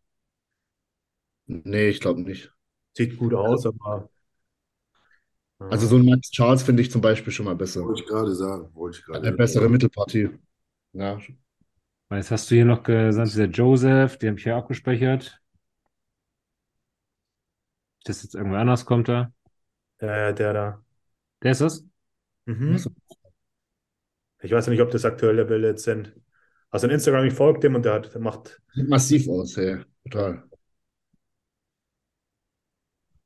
Nee, 1.50 1.88
ich 1.88 2.00
glaube 2.00 2.20
nicht. 2.22 2.52
Sieht 2.96 3.16
gut 3.18 3.34
aus, 3.34 3.66
aber. 3.66 4.08
Also 5.58 5.86
so 5.88 5.96
ein 5.96 6.04
Max 6.04 6.30
Charles 6.30 6.62
finde 6.62 6.82
ich 6.82 6.90
zum 6.90 7.00
Beispiel 7.00 7.32
schon 7.32 7.44
mal 7.46 7.56
besser. 7.56 7.82
Wollte 7.84 8.02
ich 8.02 8.08
gerade 8.08 8.34
sagen. 8.34 8.68
Wollte 8.74 8.98
ich 8.98 9.04
gerade 9.04 9.26
Eine 9.26 9.36
bessere 9.36 9.68
Mittelpartie. 9.68 10.30
Ja, 10.92 11.18
Jetzt 12.12 12.30
hast 12.30 12.50
du 12.50 12.54
hier 12.56 12.64
noch 12.64 12.82
gesagt, 12.82 13.28
dieser 13.32 13.44
Joseph, 13.46 14.16
den 14.18 14.30
habe 14.30 14.38
ich 14.38 14.44
hier 14.44 14.56
abgespeichert. 14.56 15.40
Das 18.04 18.22
jetzt 18.22 18.34
irgendwer 18.34 18.60
anders 18.60 18.86
kommt 18.86 19.08
da. 19.08 19.32
äh, 19.98 20.32
der 20.34 20.52
da. 20.52 20.84
Der 21.42 21.52
ist 21.52 21.60
das? 21.60 21.84
Mhm. 22.46 22.78
So. 22.78 22.90
Ich 24.42 24.50
weiß 24.52 24.66
ja 24.66 24.70
nicht, 24.72 24.82
ob 24.82 24.90
das 24.90 25.04
aktuelle 25.04 25.44
Bilder 25.44 25.68
jetzt 25.68 25.84
sind. 25.84 26.14
Also 26.70 26.86
in 26.86 26.92
Instagram, 26.94 27.26
ich 27.26 27.34
folge 27.34 27.60
dem 27.60 27.74
und 27.74 27.84
der, 27.84 27.94
hat, 27.94 28.14
der 28.14 28.20
macht. 28.20 28.60
sieht 28.74 28.88
massiv 28.88 29.28
aus, 29.28 29.56
hey. 29.56 29.78
Total. 30.04 30.49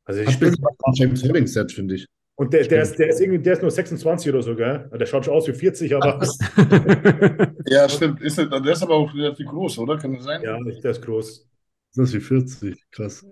Also 0.05 0.20
ich 0.20 0.30
spiele. 0.30 0.52
ein 0.52 0.92
James 0.94 1.22
Holding 1.22 1.46
Set, 1.46 1.72
finde 1.72 1.94
ich. 1.96 2.07
Und 2.36 2.52
der, 2.52 2.66
der, 2.66 2.82
ist, 2.82 2.98
der 2.98 3.09
ist 3.11 3.20
irgendwie, 3.20 3.40
der 3.40 3.52
ist 3.55 3.62
nur 3.62 3.70
26 3.70 4.28
oder 4.32 4.42
so, 4.42 4.57
gell? 4.57 4.90
Der 4.92 5.07
schaut 5.07 5.24
schon 5.24 5.34
aus 5.34 5.46
wie 5.46 5.52
40, 5.52 5.94
aber 5.94 6.20
Ja, 7.68 7.88
stimmt. 7.88 8.20
Ist 8.22 8.38
der, 8.38 8.46
der 8.61 8.72
ist 8.72 8.82
aber 8.82 8.94
auch 8.96 9.14
relativ 9.14 9.46
groß, 9.46 9.78
oder? 9.78 9.96
Kann 9.98 10.14
das 10.14 10.24
sein? 10.24 10.42
ja, 10.42 10.59
der 10.59 10.90
ist 10.90 11.00
groß. 11.02 11.48
Das 11.94 12.09
ist 12.09 12.14
wie 12.14 12.20
40. 12.20 12.84
Krass. 12.90 13.24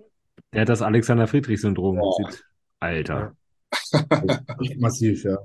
Der 0.53 0.61
hat 0.63 0.69
das 0.69 0.83
Alexander 0.83 1.27
Friedrich-Syndrom. 1.27 2.01
Sieht- 2.19 2.45
Alter. 2.79 3.37
Echt 4.61 4.79
massiv, 4.79 5.25
ja. 5.25 5.39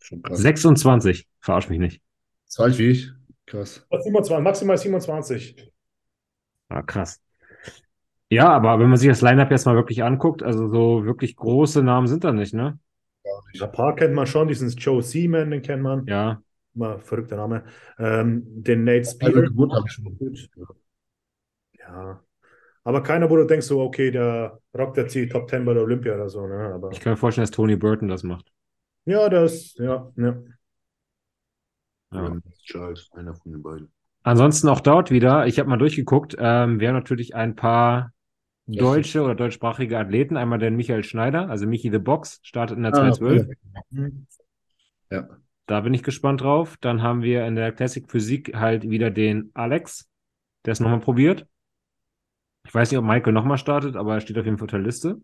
Schon 0.00 0.22
krass. 0.22 0.38
26. 0.38 1.26
Verarsch 1.40 1.68
mich 1.68 1.78
nicht. 1.80 2.02
So 2.46 2.62
alt 2.62 2.78
wie 2.78 2.90
ich. 2.90 3.10
Krass. 3.46 3.84
27, 3.90 4.38
maximal 4.42 4.78
27. 4.78 5.72
Ah, 6.68 6.82
krass. 6.82 7.20
Ja, 8.30 8.48
aber 8.48 8.78
wenn 8.80 8.88
man 8.88 8.98
sich 8.98 9.08
das 9.08 9.22
Line-Up 9.22 9.50
jetzt 9.50 9.66
mal 9.66 9.76
wirklich 9.76 10.02
anguckt, 10.02 10.42
also 10.42 10.68
so 10.68 11.04
wirklich 11.04 11.36
große 11.36 11.82
Namen 11.82 12.06
sind 12.08 12.24
da 12.24 12.32
nicht, 12.32 12.54
ne? 12.54 12.78
Ein 13.60 13.72
paar 13.72 13.94
kennt 13.94 14.14
man 14.14 14.26
schon, 14.26 14.48
diesen 14.48 14.68
Joe 14.70 15.02
Seaman, 15.02 15.50
den 15.50 15.62
kennt 15.62 15.82
man. 15.82 16.06
Ja. 16.06 16.40
Mal 16.74 16.98
verrückter 16.98 17.36
Name. 17.36 17.64
Ähm, 17.98 18.42
den 18.46 18.84
Nate 18.84 18.98
Also 18.98 19.12
Spear. 19.12 19.32
Geburt 19.42 19.72
habe 19.72 19.84
ich 19.86 19.92
schon. 19.92 20.18
Gut. 20.18 20.50
Ja. 21.78 22.20
Aber 22.84 23.02
keiner, 23.02 23.30
wo 23.30 23.36
du 23.36 23.44
denkst, 23.46 23.66
so, 23.66 23.80
okay, 23.80 24.10
der 24.10 24.60
rockt 24.76 24.96
jetzt 24.96 25.14
die 25.14 25.28
Top 25.28 25.48
10 25.48 25.64
bei 25.64 25.74
der 25.74 25.82
Olympia 25.82 26.14
oder 26.14 26.28
so, 26.28 26.46
ne? 26.46 26.72
Aber 26.74 26.92
Ich 26.92 27.00
kann 27.00 27.12
mir 27.12 27.16
vorstellen, 27.16 27.44
dass 27.44 27.50
Tony 27.50 27.76
Burton 27.76 28.08
das 28.08 28.22
macht. 28.22 28.52
ja, 29.06 29.28
das, 29.28 29.74
ja, 29.78 30.12
ja. 30.16 30.36
Ja. 32.12 32.22
Ja, 32.22 32.36
Charles, 32.64 33.10
einer 33.12 33.34
von 33.34 33.52
den 33.52 33.62
beiden. 33.62 33.92
Ansonsten 34.22 34.68
auch 34.68 34.80
dort 34.80 35.10
wieder, 35.10 35.46
ich 35.46 35.58
habe 35.58 35.68
mal 35.68 35.76
durchgeguckt, 35.76 36.36
ähm, 36.38 36.80
wir 36.80 36.88
haben 36.88 36.94
natürlich 36.96 37.34
ein 37.34 37.54
paar 37.56 37.96
Ja. 37.98 38.10
Deutsche 38.66 39.22
oder 39.22 39.34
deutschsprachige 39.34 39.98
Athleten. 39.98 40.36
Einmal 40.36 40.58
den 40.58 40.76
Michael 40.76 41.04
Schneider, 41.04 41.48
also 41.48 41.66
Michi 41.66 41.90
the 41.90 41.98
Box, 41.98 42.40
startet 42.42 42.76
in 42.76 42.82
der 42.82 42.92
Ah, 42.92 43.12
212. 43.12 43.48
Hm. 43.92 44.26
Ja. 45.10 45.28
Da 45.66 45.80
bin 45.80 45.94
ich 45.94 46.02
gespannt 46.02 46.42
drauf. 46.42 46.76
Dann 46.80 47.02
haben 47.02 47.22
wir 47.22 47.46
in 47.46 47.56
der 47.56 47.72
Classic 47.72 48.08
Physik 48.10 48.54
halt 48.54 48.88
wieder 48.88 49.10
den 49.10 49.50
Alex, 49.54 50.08
der 50.64 50.72
es 50.72 50.80
nochmal 50.80 51.00
probiert. 51.00 51.46
Ich 52.66 52.74
weiß 52.74 52.90
nicht, 52.90 52.98
ob 52.98 53.04
Michael 53.04 53.32
nochmal 53.32 53.58
startet, 53.58 53.96
aber 53.96 54.14
er 54.14 54.20
steht 54.20 54.38
auf 54.38 54.44
jeden 54.44 54.58
Fall 54.58 54.66
auf 54.66 54.70
der 54.70 54.80
Liste. 54.80 55.20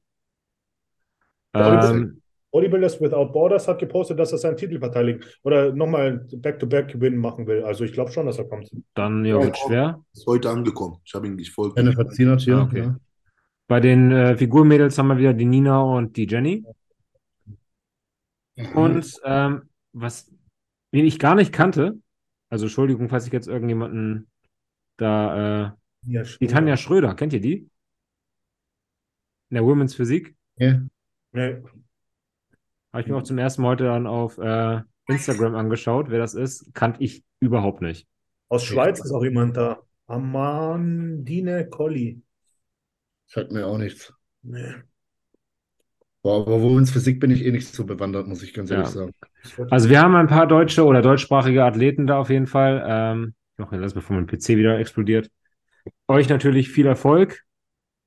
Ähm, 1.55 2.23
Bodybuilders 2.53 3.01
Without 3.01 3.33
Borders 3.33 3.67
hat 3.67 3.79
gepostet, 3.79 4.19
dass 4.19 4.31
er 4.33 4.39
seinen 4.39 4.57
Titel 4.57 4.79
verteidigt 4.79 5.41
oder 5.43 5.73
nochmal 5.73 6.27
Back-to-Back-Win 6.33 7.17
machen 7.17 7.47
will. 7.47 7.65
Also 7.65 7.85
ich 7.85 7.93
glaube 7.93 8.13
schon, 8.13 8.27
dass 8.27 8.39
er 8.39 8.45
kommt. 8.45 8.71
Dann 8.95 9.25
ja, 9.25 9.43
wird 9.43 9.57
schwer. 9.57 10.05
Ist 10.13 10.27
heute 10.27 10.51
angekommen. 10.51 10.99
Ich 11.05 11.15
habe 11.15 11.27
ihn 11.27 11.35
nicht 11.35 11.53
voll. 11.53 11.73
Eine 11.77 11.93
Verzienert 11.93 12.43
hier. 12.43 12.57
Ah, 12.59 12.63
okay. 12.63 12.79
ja. 12.79 12.97
Bei 13.73 13.81
den 13.81 14.13
äh, 14.13 14.37
Figurmädels 14.37 14.99
haben 14.99 15.09
wir 15.09 15.17
wieder 15.17 15.33
die 15.33 15.47
Nina 15.47 15.81
und 15.81 16.19
die 16.19 16.27
Jenny. 16.27 16.63
Und 18.75 19.19
ähm, 19.25 19.63
was, 19.95 20.31
wen 20.91 21.07
ich 21.07 21.19
gar 21.19 21.35
nicht 21.35 21.55
kannte, 21.55 21.99
also 22.51 22.67
Entschuldigung, 22.67 23.09
falls 23.09 23.27
ich 23.27 23.33
jetzt 23.33 23.49
irgendjemanden 23.49 24.29
da, 24.99 25.69
äh, 25.69 25.71
Ja, 26.03 26.23
die 26.23 26.47
Tanja 26.49 26.77
Schröder, 26.77 27.15
kennt 27.15 27.33
ihr 27.33 27.41
die? 27.41 27.71
In 29.49 29.55
der 29.55 29.65
Women's 29.65 29.95
Physik? 29.95 30.37
Ja. 30.57 30.83
Nee. 31.33 31.63
Habe 32.93 33.01
ich 33.01 33.07
mir 33.07 33.17
auch 33.17 33.23
zum 33.23 33.39
ersten 33.39 33.63
Mal 33.63 33.71
heute 33.71 33.85
dann 33.85 34.07
auf 34.07 34.37
äh, 34.37 34.83
Instagram 35.09 35.55
angeschaut, 35.55 36.11
wer 36.11 36.19
das 36.19 36.35
ist, 36.35 36.75
kannte 36.75 37.03
ich 37.03 37.25
überhaupt 37.41 37.81
nicht. 37.81 38.07
Aus 38.51 38.65
Schweiz 38.65 39.03
ist 39.03 39.13
auch 39.13 39.25
jemand 39.25 39.57
da. 39.57 39.81
Amandine 40.09 41.71
Colli. 41.71 42.21
Sagt 43.33 43.51
mir 43.51 43.67
auch 43.67 43.79
nichts. 43.79 44.13
Nee. 44.43 44.75
Boah, 46.23 46.43
aber 46.43 46.61
wo 46.61 46.79
ins 46.79 46.91
Physik 46.91 47.19
bin 47.19 47.31
ich 47.31 47.45
eh 47.45 47.51
nicht 47.51 47.67
so 47.67 47.85
bewandert, 47.85 48.29
muss 48.29 48.43
ich 48.43 48.53
ganz 48.53 48.71
ehrlich 48.71 48.87
Ja. 48.87 48.93
sagen. 48.93 49.13
Also 49.71 49.89
wir 49.89 50.01
haben 50.01 50.15
ein 50.15 50.29
paar 50.29 50.47
deutsche 50.47 50.85
oder 50.85 51.01
deutschsprachige 51.01 51.65
Athleten 51.65 52.07
da 52.07 52.19
auf 52.19 52.31
jeden 52.31 52.47
Fall. 52.47 52.85
Ähm, 52.87 53.35
noch 53.57 53.71
das, 53.71 53.95
bevor 53.95 54.17
mein 54.17 54.27
PC 54.27 54.51
wieder 54.51 54.79
explodiert. 54.79 55.31
Euch 56.09 56.29
natürlich 56.29 56.71
viel 56.71 56.87
Erfolg 56.87 57.43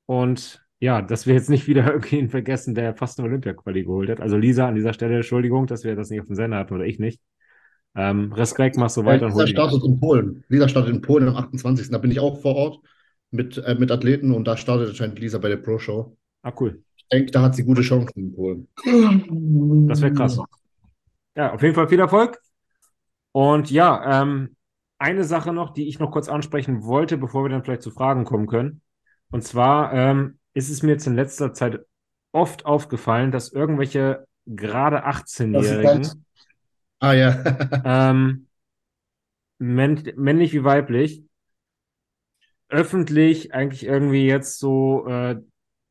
und 0.05 0.63
ja, 0.79 1.01
dass 1.01 1.25
wir 1.25 1.33
jetzt 1.33 1.49
nicht 1.49 1.67
wieder 1.67 1.85
irgendwen 1.91 2.29
vergessen, 2.29 2.75
der 2.75 2.95
fast 2.95 3.19
eine 3.19 3.27
Olympia-Quali 3.27 3.83
geholt 3.83 4.09
hat. 4.09 4.21
Also 4.21 4.37
Lisa, 4.37 4.67
an 4.67 4.75
dieser 4.75 4.93
Stelle 4.93 5.15
Entschuldigung, 5.15 5.65
dass 5.65 5.83
wir 5.83 5.95
das 5.95 6.09
nicht 6.09 6.21
auf 6.21 6.27
dem 6.27 6.35
Sender 6.35 6.57
hatten 6.57 6.73
oder 6.75 6.85
ich 6.85 6.99
nicht. 6.99 7.19
Ähm, 7.95 8.31
Respekt, 8.31 8.77
mach 8.77 8.89
so 8.89 9.05
weiter 9.05 9.25
und 9.25 9.31
Lisa 9.31 9.47
startet 9.47 9.83
in 9.83 9.99
Polen. 9.99 10.43
Lisa 10.49 10.67
startet 10.69 10.93
in 10.93 11.01
Polen 11.01 11.27
am 11.29 11.35
28. 11.35 11.89
Da 11.89 11.97
bin 11.97 12.11
ich 12.11 12.19
auch 12.19 12.41
vor 12.41 12.55
Ort 12.55 12.79
mit, 13.35 13.57
äh, 13.57 13.75
mit 13.75 13.91
Athleten 13.91 14.31
und 14.31 14.45
da 14.45 14.57
startet 14.57 14.89
anscheinend 14.89 15.19
Lisa 15.19 15.37
bei 15.37 15.49
der 15.49 15.57
Pro 15.57 15.77
Show. 15.77 16.17
Ah, 16.41 16.53
cool. 16.59 16.83
Ich 16.95 17.05
denke, 17.11 17.31
da 17.31 17.41
hat 17.41 17.55
sie 17.55 17.63
gute 17.63 17.81
Chancen 17.81 18.13
in 18.15 18.35
Polen. 18.35 19.87
Das 19.87 20.01
wäre 20.01 20.13
krass. 20.13 20.39
Ja, 21.35 21.53
auf 21.53 21.61
jeden 21.61 21.75
Fall 21.75 21.87
viel 21.87 21.99
Erfolg. 21.99 22.39
Und 23.31 23.69
ja, 23.69 24.21
ähm, 24.21 24.55
eine 24.97 25.23
Sache 25.23 25.53
noch, 25.53 25.73
die 25.73 25.87
ich 25.87 25.99
noch 25.99 26.11
kurz 26.11 26.29
ansprechen 26.29 26.83
wollte, 26.83 27.17
bevor 27.17 27.43
wir 27.43 27.49
dann 27.49 27.63
vielleicht 27.63 27.81
zu 27.81 27.91
Fragen 27.91 28.23
kommen 28.23 28.47
können. 28.47 28.81
Und 29.29 29.43
zwar 29.43 29.93
ähm, 29.93 30.39
ist 30.53 30.69
es 30.69 30.83
mir 30.83 30.93
jetzt 30.93 31.07
in 31.07 31.15
letzter 31.15 31.53
Zeit 31.53 31.85
oft 32.31 32.65
aufgefallen, 32.65 33.31
dass 33.31 33.51
irgendwelche 33.51 34.25
gerade 34.45 35.05
18-Jährigen, 35.05 36.25
Ah 36.99 37.13
ja. 37.13 37.43
ähm, 37.85 38.47
männ 39.57 40.03
männlich 40.15 40.53
wie 40.53 40.63
weiblich, 40.63 41.23
öffentlich 42.69 43.53
eigentlich 43.53 43.85
irgendwie 43.85 44.25
jetzt 44.25 44.59
so 44.59 45.07
äh, 45.07 45.37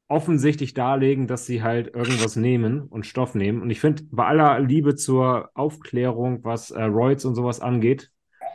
offensichtlich 0.08 0.74
darlegen, 0.74 1.26
dass 1.26 1.46
sie 1.46 1.62
halt 1.62 1.94
irgendwas 1.94 2.36
nehmen 2.36 2.82
und 2.82 3.06
Stoff 3.06 3.34
nehmen. 3.34 3.62
Und 3.62 3.70
ich 3.70 3.80
finde, 3.80 4.04
bei 4.10 4.26
aller 4.26 4.60
Liebe 4.60 4.96
zur 4.96 5.50
Aufklärung, 5.54 6.44
was 6.44 6.70
äh, 6.70 6.82
Roids 6.84 7.24
und 7.24 7.34
sowas 7.34 7.60
angeht, 7.60 8.10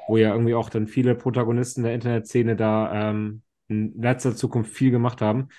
wo 0.08 0.18
ja 0.18 0.32
irgendwie 0.34 0.56
auch 0.56 0.70
dann 0.70 0.88
viele 0.88 1.16
Protagonisten 1.16 1.84
der 1.84 1.94
Internetszene 1.94 2.56
da 2.56 3.10
ähm, 3.12 3.42
in 3.68 4.00
letzter 4.02 4.36
Zukunft 4.36 4.72
viel 4.74 4.92
gemacht 4.92 5.22
haben. 5.22 5.50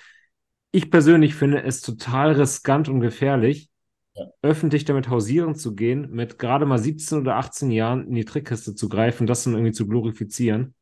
Ich 0.72 0.90
persönlich 0.90 1.34
finde 1.34 1.62
es 1.62 1.80
total 1.80 2.32
riskant 2.32 2.88
und 2.88 3.00
gefährlich, 3.00 3.70
Ja. 4.14 4.26
öffentlich 4.42 4.84
damit 4.84 5.08
hausieren 5.08 5.54
zu 5.54 5.74
gehen, 5.74 6.11
mit 6.11 6.38
gerade 6.38 6.66
mal 6.66 6.78
17 6.78 7.20
oder 7.20 7.36
18 7.36 7.70
Jahren 7.70 8.06
in 8.08 8.14
die 8.14 8.24
Trickkiste 8.24 8.74
zu 8.74 8.88
greifen, 8.88 9.26
das 9.26 9.44
dann 9.44 9.54
irgendwie 9.54 9.72
zu 9.72 9.86
glorifizieren 9.86 10.74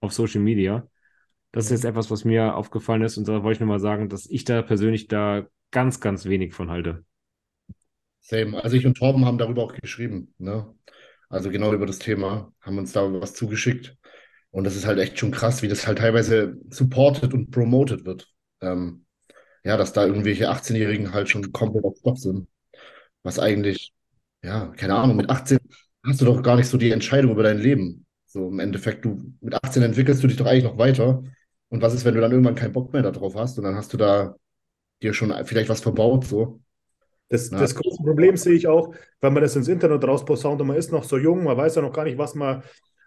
auf 0.00 0.12
Social 0.12 0.40
Media. 0.42 0.88
Das 1.52 1.64
ist 1.66 1.70
jetzt 1.70 1.84
etwas, 1.84 2.10
was 2.10 2.24
mir 2.24 2.54
aufgefallen 2.56 3.02
ist 3.02 3.16
und 3.16 3.26
da 3.26 3.42
wollte 3.42 3.54
ich 3.56 3.60
nur 3.60 3.68
mal 3.68 3.80
sagen, 3.80 4.08
dass 4.08 4.26
ich 4.26 4.44
da 4.44 4.62
persönlich 4.62 5.08
da 5.08 5.46
ganz, 5.70 6.00
ganz 6.00 6.26
wenig 6.26 6.54
von 6.54 6.70
halte. 6.70 7.04
Same. 8.20 8.62
Also 8.62 8.76
ich 8.76 8.86
und 8.86 8.96
Torben 8.96 9.24
haben 9.24 9.38
darüber 9.38 9.62
auch 9.64 9.74
geschrieben, 9.74 10.34
ne? 10.38 10.66
Also 11.30 11.50
genau 11.50 11.72
über 11.74 11.86
das 11.86 11.98
Thema, 11.98 12.52
haben 12.60 12.78
uns 12.78 12.92
da 12.92 13.10
was 13.20 13.34
zugeschickt. 13.34 13.96
Und 14.50 14.64
das 14.64 14.76
ist 14.76 14.86
halt 14.86 14.98
echt 14.98 15.18
schon 15.18 15.30
krass, 15.30 15.62
wie 15.62 15.68
das 15.68 15.86
halt 15.86 15.98
teilweise 15.98 16.56
supported 16.70 17.34
und 17.34 17.50
promoted 17.50 18.04
wird. 18.06 18.28
Ähm, 18.60 19.04
ja, 19.64 19.76
dass 19.76 19.92
da 19.92 20.06
irgendwelche 20.06 20.50
18-Jährigen 20.50 21.12
halt 21.12 21.28
schon 21.28 21.52
komplett 21.52 21.84
auf 21.84 21.98
Stopp 21.98 22.18
sind. 22.18 22.48
Was 23.22 23.38
eigentlich, 23.38 23.92
ja, 24.42 24.68
keine 24.76 24.96
Ahnung, 24.96 25.16
mit 25.16 25.30
18 25.30 25.58
hast 26.04 26.20
du 26.20 26.24
doch 26.26 26.42
gar 26.42 26.56
nicht 26.56 26.68
so 26.68 26.78
die 26.78 26.90
Entscheidung 26.92 27.32
über 27.32 27.42
dein 27.42 27.58
Leben. 27.58 28.06
So 28.26 28.48
im 28.48 28.60
Endeffekt, 28.60 29.04
du 29.04 29.34
mit 29.40 29.54
18 29.54 29.82
entwickelst 29.82 30.22
du 30.22 30.28
dich 30.28 30.36
doch 30.36 30.46
eigentlich 30.46 30.64
noch 30.64 30.78
weiter. 30.78 31.22
Und 31.70 31.82
was 31.82 31.94
ist, 31.94 32.04
wenn 32.04 32.14
du 32.14 32.20
dann 32.20 32.32
irgendwann 32.32 32.54
keinen 32.54 32.72
Bock 32.72 32.92
mehr 32.92 33.02
darauf 33.02 33.34
hast 33.34 33.58
und 33.58 33.64
dann 33.64 33.76
hast 33.76 33.92
du 33.92 33.96
da 33.96 34.36
dir 35.02 35.14
schon 35.14 35.34
vielleicht 35.44 35.68
was 35.68 35.80
verbaut, 35.80 36.24
so. 36.24 36.60
Das, 37.28 37.50
das 37.50 37.74
große 37.74 38.02
Problem 38.02 38.36
sehe 38.38 38.54
ich 38.54 38.68
auch, 38.68 38.94
wenn 39.20 39.34
man 39.34 39.42
das 39.42 39.54
ins 39.54 39.68
Internet 39.68 40.02
rausposaunt 40.06 40.60
und 40.62 40.66
man 40.68 40.76
ist 40.76 40.92
noch 40.92 41.04
so 41.04 41.18
jung, 41.18 41.44
man 41.44 41.56
weiß 41.56 41.74
ja 41.74 41.82
noch 41.82 41.92
gar 41.92 42.04
nicht, 42.04 42.16
was 42.16 42.34
man 42.34 42.62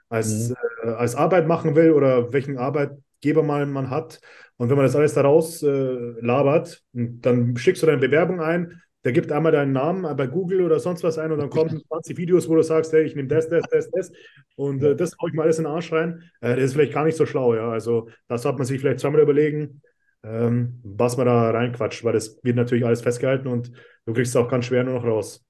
als, 0.09 0.49
Mhm. 0.49 0.55
äh, 0.84 0.89
als 0.89 1.16
Arbeit 1.16 1.47
machen 1.47 1.76
will 1.76 1.91
oder 1.91 2.32
welchen 2.32 2.57
Arbeitgeber 2.59 3.41
man, 3.43 3.72
man 3.72 3.89
hat. 3.89 4.20
Und 4.57 4.70
wenn 4.70 4.78
man 4.78 4.86
das 4.86 4.95
alles 4.95 5.16
da 5.16 5.22
raus 5.22 5.64
äh, 5.64 5.68
labert, 6.22 6.84
dann 6.93 7.57
schickst 7.57 7.82
du 7.82 7.88
deine 7.88 7.97
Bewerbung 7.99 8.41
ein, 8.41 8.82
der 9.04 9.12
gibt 9.14 9.32
einmal 9.32 9.52
deinen 9.52 9.72
Namen 9.72 10.16
bei 10.16 10.28
Google 10.28 10.62
oder 10.62 10.80
sonst 10.80 11.04
was 11.04 11.18
ein 11.18 11.32
und 11.32 11.39
dann 11.39 11.49
kommen 11.49 11.82
20 11.88 12.18
Videos, 12.18 12.47
wo 12.47 12.56
du 12.56 12.62
sagst, 12.64 12.93
hey, 12.93 13.04
ich 13.04 13.16
nehme 13.16 13.28
das, 13.28 13.49
das, 13.49 13.64
das, 13.72 13.89
das 13.89 14.12
und 14.56 14.84
äh, 14.84 14.95
das 14.95 15.16
hau 15.20 15.28
ich 15.28 15.34
mal 15.34 15.43
alles 15.43 15.58
in 15.58 15.64
den 15.64 15.74
Arsch 15.74 15.91
rein. 15.91 16.24
Äh, 16.41 16.56
das 16.56 16.66
ist 16.66 16.74
vielleicht 16.74 16.93
gar 16.93 17.06
nicht 17.06 17.18
so 17.18 17.26
schlau, 17.26 17.56
ja. 17.56 17.70
Also 17.70 18.10
das 18.28 18.43
sollte 18.43 18.60
man 18.60 18.68
sich 18.68 18.80
vielleicht 18.80 18.99
zweimal 18.99 19.22
überlegen, 19.22 19.82
ähm, 20.24 20.80
was 20.84 21.18
man 21.18 21.26
da 21.26 21.49
reinquatscht, 21.49 22.04
weil 22.04 22.14
das 22.14 22.39
wird 22.43 22.56
natürlich 22.56 22.86
alles 22.86 23.02
festgehalten 23.02 23.47
und 23.47 23.72
du 24.06 24.14
kriegst 24.14 24.36
es 24.36 24.36
auch 24.36 24.49
ganz 24.49 24.66
schwer 24.66 24.84
nur 24.84 24.95
noch 24.95 25.06
raus. 25.06 25.43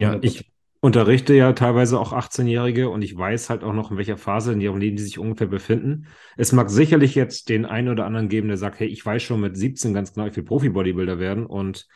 Ja, 0.00 0.16
ich 0.22 0.48
unterrichte 0.80 1.34
ja 1.34 1.52
teilweise 1.52 1.98
auch 1.98 2.12
18-Jährige 2.12 2.88
und 2.88 3.02
ich 3.02 3.16
weiß 3.16 3.50
halt 3.50 3.64
auch 3.64 3.72
noch, 3.72 3.90
in 3.90 3.96
welcher 3.96 4.16
Phase 4.16 4.52
in 4.52 4.60
ihrem 4.60 4.78
Leben 4.78 4.96
die 4.96 5.02
sich 5.02 5.18
ungefähr 5.18 5.46
befinden. 5.46 6.06
Es 6.36 6.52
mag 6.52 6.70
sicherlich 6.70 7.14
jetzt 7.14 7.48
den 7.48 7.64
einen 7.64 7.88
oder 7.88 8.06
anderen 8.06 8.28
geben, 8.28 8.48
der 8.48 8.56
sagt, 8.56 8.78
hey, 8.80 8.88
ich 8.88 9.04
weiß 9.04 9.22
schon 9.22 9.40
mit 9.40 9.56
17 9.56 9.94
ganz 9.94 10.12
genau, 10.12 10.26
ich 10.26 10.36
will 10.36 10.44
Profi-Bodybuilder 10.44 11.18
werden 11.18 11.46
und 11.46 11.86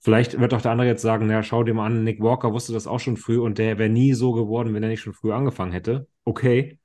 vielleicht 0.00 0.40
wird 0.40 0.54
auch 0.54 0.62
der 0.62 0.72
andere 0.72 0.88
jetzt 0.88 1.02
sagen, 1.02 1.26
naja, 1.26 1.42
schau 1.42 1.62
dir 1.62 1.74
mal 1.74 1.86
an, 1.86 2.04
Nick 2.04 2.20
Walker 2.20 2.52
wusste 2.52 2.72
das 2.72 2.86
auch 2.86 3.00
schon 3.00 3.16
früh 3.16 3.38
und 3.38 3.58
der 3.58 3.78
wäre 3.78 3.90
nie 3.90 4.14
so 4.14 4.32
geworden, 4.32 4.74
wenn 4.74 4.82
er 4.82 4.88
nicht 4.88 5.00
schon 5.02 5.14
früh 5.14 5.32
angefangen 5.32 5.72
hätte. 5.72 6.08
Okay. 6.24 6.78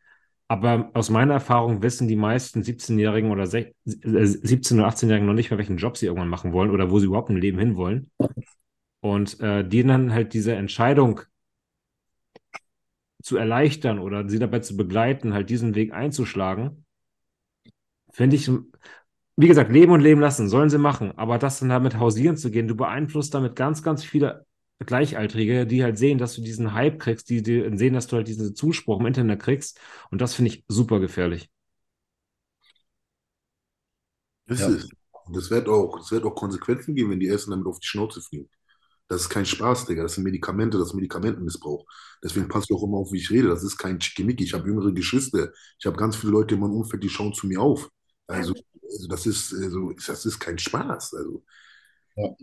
Aber 0.50 0.92
aus 0.94 1.10
meiner 1.10 1.34
Erfahrung 1.34 1.82
wissen 1.84 2.08
die 2.08 2.16
meisten 2.16 2.62
17-Jährigen 2.62 3.32
oder 3.32 3.44
sech- 3.44 3.74
äh, 3.86 4.24
17- 4.24 4.76
oder 4.76 4.88
18-Jährigen 4.88 5.28
noch 5.28 5.34
nicht 5.34 5.50
mehr, 5.50 5.58
welchen 5.58 5.76
Job 5.76 5.98
sie 5.98 6.06
irgendwann 6.06 6.30
machen 6.30 6.54
wollen 6.54 6.72
oder 6.72 6.90
wo 6.90 7.00
sie 7.00 7.08
überhaupt 7.08 7.30
im 7.30 7.36
Leben 7.36 7.60
hinwollen. 7.60 8.12
Und 9.02 9.40
äh, 9.42 9.68
denen 9.68 9.90
dann 9.90 10.14
halt 10.14 10.34
diese 10.34 10.54
Entscheidung 10.56 11.22
zu 13.24 13.38
erleichtern 13.38 14.00
oder 14.00 14.28
sie 14.30 14.40
dabei 14.40 14.60
zu 14.60 14.78
begleiten, 14.78 15.34
halt 15.34 15.50
diesen 15.50 15.76
Weg 15.76 15.94
einzuschlagen, 15.94 16.86
finde 18.12 18.36
ich, 18.36 18.50
wie 19.38 19.48
gesagt, 19.48 19.72
leben 19.72 19.92
und 19.94 20.02
leben 20.02 20.22
lassen, 20.22 20.50
sollen 20.50 20.70
sie 20.70 20.78
machen, 20.78 21.14
aber 21.18 21.38
das 21.38 21.60
dann 21.60 21.70
damit 21.70 22.00
hausieren 22.00 22.38
zu 22.38 22.52
gehen, 22.52 22.68
du 22.68 22.76
beeinflusst 22.76 23.34
damit 23.34 23.56
ganz, 23.56 23.84
ganz 23.84 24.04
viele 24.04 24.46
Gleichaltrige, 24.86 25.68
die 25.68 25.84
halt 25.84 25.98
sehen, 25.98 26.18
dass 26.20 26.36
du 26.36 26.42
diesen 26.42 26.74
Hype 26.74 27.00
kriegst, 27.00 27.30
die, 27.30 27.44
die 27.44 27.70
sehen, 27.78 27.94
dass 27.94 28.08
du 28.08 28.18
halt 28.18 28.28
diesen 28.28 28.56
Zuspruch 28.56 29.00
im 29.00 29.08
Internet 29.08 29.42
kriegst 29.42 29.80
und 30.12 30.22
das 30.22 30.36
finde 30.36 30.52
ich 30.52 30.66
super 30.68 31.00
gefährlich. 31.00 31.50
Ist 34.48 34.68
Ja. 34.68 34.68
es. 34.68 34.90
Und 35.26 35.38
das 35.38 35.50
wird 35.52 35.70
auch, 35.70 35.98
das 35.98 36.12
wird 36.12 36.26
auch 36.26 36.36
Konsequenzen 36.36 36.96
geben, 36.96 37.12
wenn 37.12 37.20
die 37.22 37.28
Ersten 37.30 37.52
damit 37.52 37.66
auf 37.68 37.80
die 37.80 37.88
Schnauze 37.88 38.22
fliegen. 38.22 38.50
Das 39.10 39.22
ist 39.22 39.30
kein 39.30 39.46
Spaß, 39.46 39.86
Digga. 39.86 40.04
Das 40.04 40.16
sind 40.16 40.24
Medikamente, 40.26 40.78
das 40.78 40.90
ist 40.90 40.94
Medikamentenmissbrauch. 40.94 41.86
Deswegen 42.24 42.50
passt 42.50 42.72
auch 42.72 42.84
immer 42.84 42.98
auf, 42.98 43.12
wie 43.14 43.18
ich 43.20 43.30
rede. 43.32 43.48
Das 43.48 43.64
ist 43.64 43.78
kein 43.78 44.02
Schickimicki. 44.02 44.44
Ich 44.44 44.54
habe 44.54 44.68
jüngere 44.68 44.92
Geschwister. 44.92 45.52
Ich 45.80 45.86
habe 45.86 45.96
ganz 45.98 46.16
viele 46.18 46.34
Leute 46.34 46.56
in 46.56 46.62
meinem 46.62 46.74
Umfeld, 46.74 47.04
die 47.04 47.10
schauen 47.10 47.34
zu 47.34 47.48
mir 47.48 47.62
auf. 47.62 47.90
Also, 48.28 48.54
also 48.84 49.08
das 49.08 49.26
ist, 49.26 49.54
also, 49.54 49.94
das 50.06 50.26
ist 50.26 50.40
kein 50.40 50.58
Spaß. 50.58 51.14
Also, 51.14 51.44
Ja. 52.16 52.36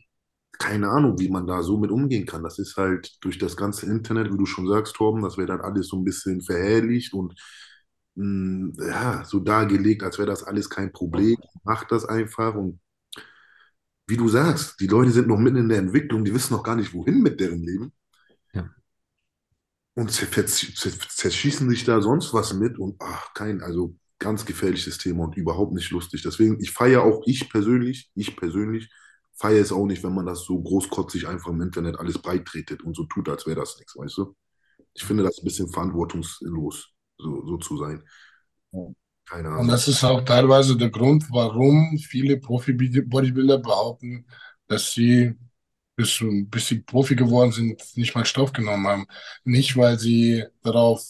keine 0.58 0.88
Ahnung, 0.88 1.18
wie 1.18 1.28
man 1.28 1.46
da 1.46 1.62
so 1.62 1.78
mit 1.78 1.90
umgehen 1.90 2.26
kann. 2.26 2.42
Das 2.44 2.58
ist 2.58 2.76
halt 2.76 3.16
durch 3.24 3.38
das 3.38 3.56
ganze 3.56 3.86
Internet, 3.86 4.32
wie 4.32 4.38
du 4.38 4.46
schon 4.46 4.68
sagst, 4.68 4.94
Torben, 4.96 5.22
das 5.22 5.36
wird 5.36 5.50
dann 5.50 5.60
alles 5.60 5.88
so 5.88 5.96
ein 5.98 6.04
bisschen 6.04 6.40
verherrlicht 6.42 7.12
und 7.14 7.34
mh, 8.14 8.72
ja, 8.86 9.24
so 9.24 9.40
dargelegt, 9.40 10.02
als 10.04 10.18
wäre 10.18 10.28
das 10.28 10.44
alles 10.44 10.70
kein 10.70 10.92
Problem. 10.92 11.36
Macht 11.64 11.90
das 11.92 12.04
einfach 12.04 12.54
und 12.54 12.80
wie 14.06 14.16
du 14.16 14.28
sagst, 14.28 14.80
die 14.80 14.86
Leute 14.86 15.10
sind 15.12 15.28
noch 15.28 15.38
mitten 15.38 15.56
in 15.58 15.68
der 15.68 15.78
Entwicklung, 15.78 16.24
die 16.24 16.34
wissen 16.34 16.54
noch 16.54 16.62
gar 16.62 16.76
nicht, 16.76 16.94
wohin 16.94 17.22
mit 17.22 17.40
deren 17.40 17.62
Leben. 17.62 17.92
Ja. 18.54 18.70
und 19.94 20.10
zerschießen 20.10 21.70
sich 21.70 21.84
da 21.84 22.00
sonst 22.00 22.34
was 22.34 22.52
mit 22.54 22.78
und 22.78 22.96
ach, 23.00 23.32
kein, 23.34 23.62
also 23.62 23.96
ganz 24.18 24.44
gefährliches 24.44 24.98
Thema 24.98 25.24
und 25.24 25.36
überhaupt 25.36 25.72
nicht 25.72 25.90
lustig. 25.90 26.22
Deswegen, 26.22 26.60
ich 26.60 26.70
feiere 26.72 27.02
auch 27.02 27.22
ich 27.26 27.48
persönlich, 27.50 28.10
ich 28.14 28.36
persönlich, 28.36 28.90
feiere 29.36 29.60
es 29.62 29.72
auch 29.72 29.86
nicht, 29.86 30.02
wenn 30.02 30.14
man 30.14 30.26
das 30.26 30.44
so 30.44 30.60
großkotzig 30.62 31.28
einfach 31.28 31.50
im 31.50 31.60
Internet 31.60 31.98
alles 31.98 32.18
breittretet 32.18 32.82
und 32.82 32.96
so 32.96 33.04
tut, 33.04 33.28
als 33.28 33.46
wäre 33.46 33.60
das 33.60 33.78
nichts, 33.78 33.96
weißt 33.96 34.18
du? 34.18 34.36
Ich 34.94 35.04
finde 35.04 35.24
das 35.24 35.38
ein 35.38 35.44
bisschen 35.44 35.68
verantwortungslos, 35.70 36.92
so, 37.18 37.46
so 37.46 37.56
zu 37.58 37.76
sein. 37.78 38.02
Keine 39.26 39.48
Ahnung. 39.48 39.60
Und 39.62 39.68
das 39.68 39.88
ist 39.88 40.04
auch 40.04 40.22
teilweise 40.22 40.76
der 40.76 40.90
Grund, 40.90 41.24
warum 41.30 41.98
viele 41.98 42.36
Profi-Bodybuilder 42.38 43.58
behaupten, 43.58 44.26
dass 44.68 44.92
sie 44.92 45.34
bis, 45.96 46.22
bis 46.48 46.68
sie 46.68 46.80
Profi 46.80 47.16
geworden 47.16 47.52
sind, 47.52 47.82
nicht 47.96 48.14
mal 48.14 48.24
Stoff 48.26 48.52
genommen 48.52 48.86
haben. 48.86 49.06
Nicht, 49.44 49.76
weil 49.76 49.98
sie 49.98 50.44
darauf 50.62 51.02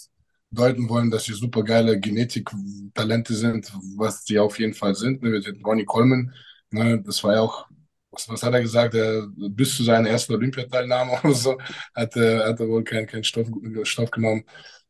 deuten 0.51 0.89
wollen, 0.89 1.11
dass 1.11 1.25
sie 1.25 1.33
super 1.35 1.65
geile 1.65 1.99
Genetiktalente 1.99 3.35
sind, 3.35 3.73
was 3.97 4.25
sie 4.25 4.39
auf 4.39 4.59
jeden 4.59 4.75
Fall 4.75 4.95
sind. 4.95 5.23
Ne, 5.23 5.43
Ronnie 5.65 5.85
Coleman, 5.85 6.33
ne, 6.71 7.03
das 7.03 7.25
war 7.25 7.35
ja 7.35 7.41
auch, 7.41 7.67
was, 8.11 8.29
was 8.29 8.43
hat 8.43 8.55
er 8.55 8.61
gesagt, 8.63 8.95
er, 8.95 9.27
bis 9.51 9.77
zu 9.77 9.83
seiner 9.85 10.11
ersten 10.11 10.35
Olympiateilnahme 10.35 11.13
oder 11.25 11.35
so, 11.35 11.59
hat 11.95 12.17
er, 12.17 12.47
hat 12.49 12.61
er 12.61 12.69
wohl 12.69 12.85
keinen 12.85 13.07
kein 13.07 13.25
Stoff, 13.25 13.49
Stoff 13.85 14.11
genommen. 14.11 14.45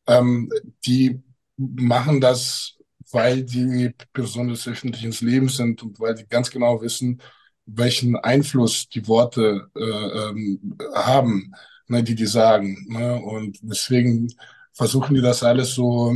Ähm, 0.07 0.51
die 0.87 1.23
machen 1.57 2.21
das, 2.21 2.74
weil 3.15 3.45
die 3.45 3.95
Personen 4.13 4.51
des 4.51 4.67
öffentlichen 4.69 5.13
Lebens 5.27 5.57
sind 5.57 5.83
und 5.83 6.01
weil 6.01 6.15
die 6.17 6.27
ganz 6.27 6.51
genau 6.51 6.83
wissen, 6.83 7.23
welchen 7.67 8.17
Einfluss 8.17 8.89
die 8.89 9.07
Worte 9.09 9.71
äh, 9.77 9.81
ähm, 9.81 10.77
haben, 10.95 11.53
ne, 11.89 12.03
die 12.03 12.15
die 12.15 12.27
sagen. 12.27 12.87
Ne? 12.89 13.15
Und 13.23 13.59
deswegen 13.63 14.33
versuchen 14.73 15.15
die 15.15 15.23
das 15.23 15.43
alles 15.43 15.75
so, 15.75 16.15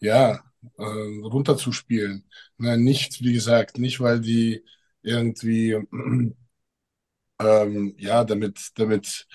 ja, 0.00 0.40
äh, 0.78 0.82
runterzuspielen. 1.22 2.24
Ne? 2.58 2.78
Nicht, 2.78 3.22
wie 3.22 3.32
gesagt, 3.32 3.78
nicht, 3.78 4.00
weil 4.00 4.20
die 4.20 4.64
irgendwie, 5.02 5.72
ähm, 7.40 7.94
ja, 7.98 8.24
damit, 8.24 8.70
damit 8.76 9.26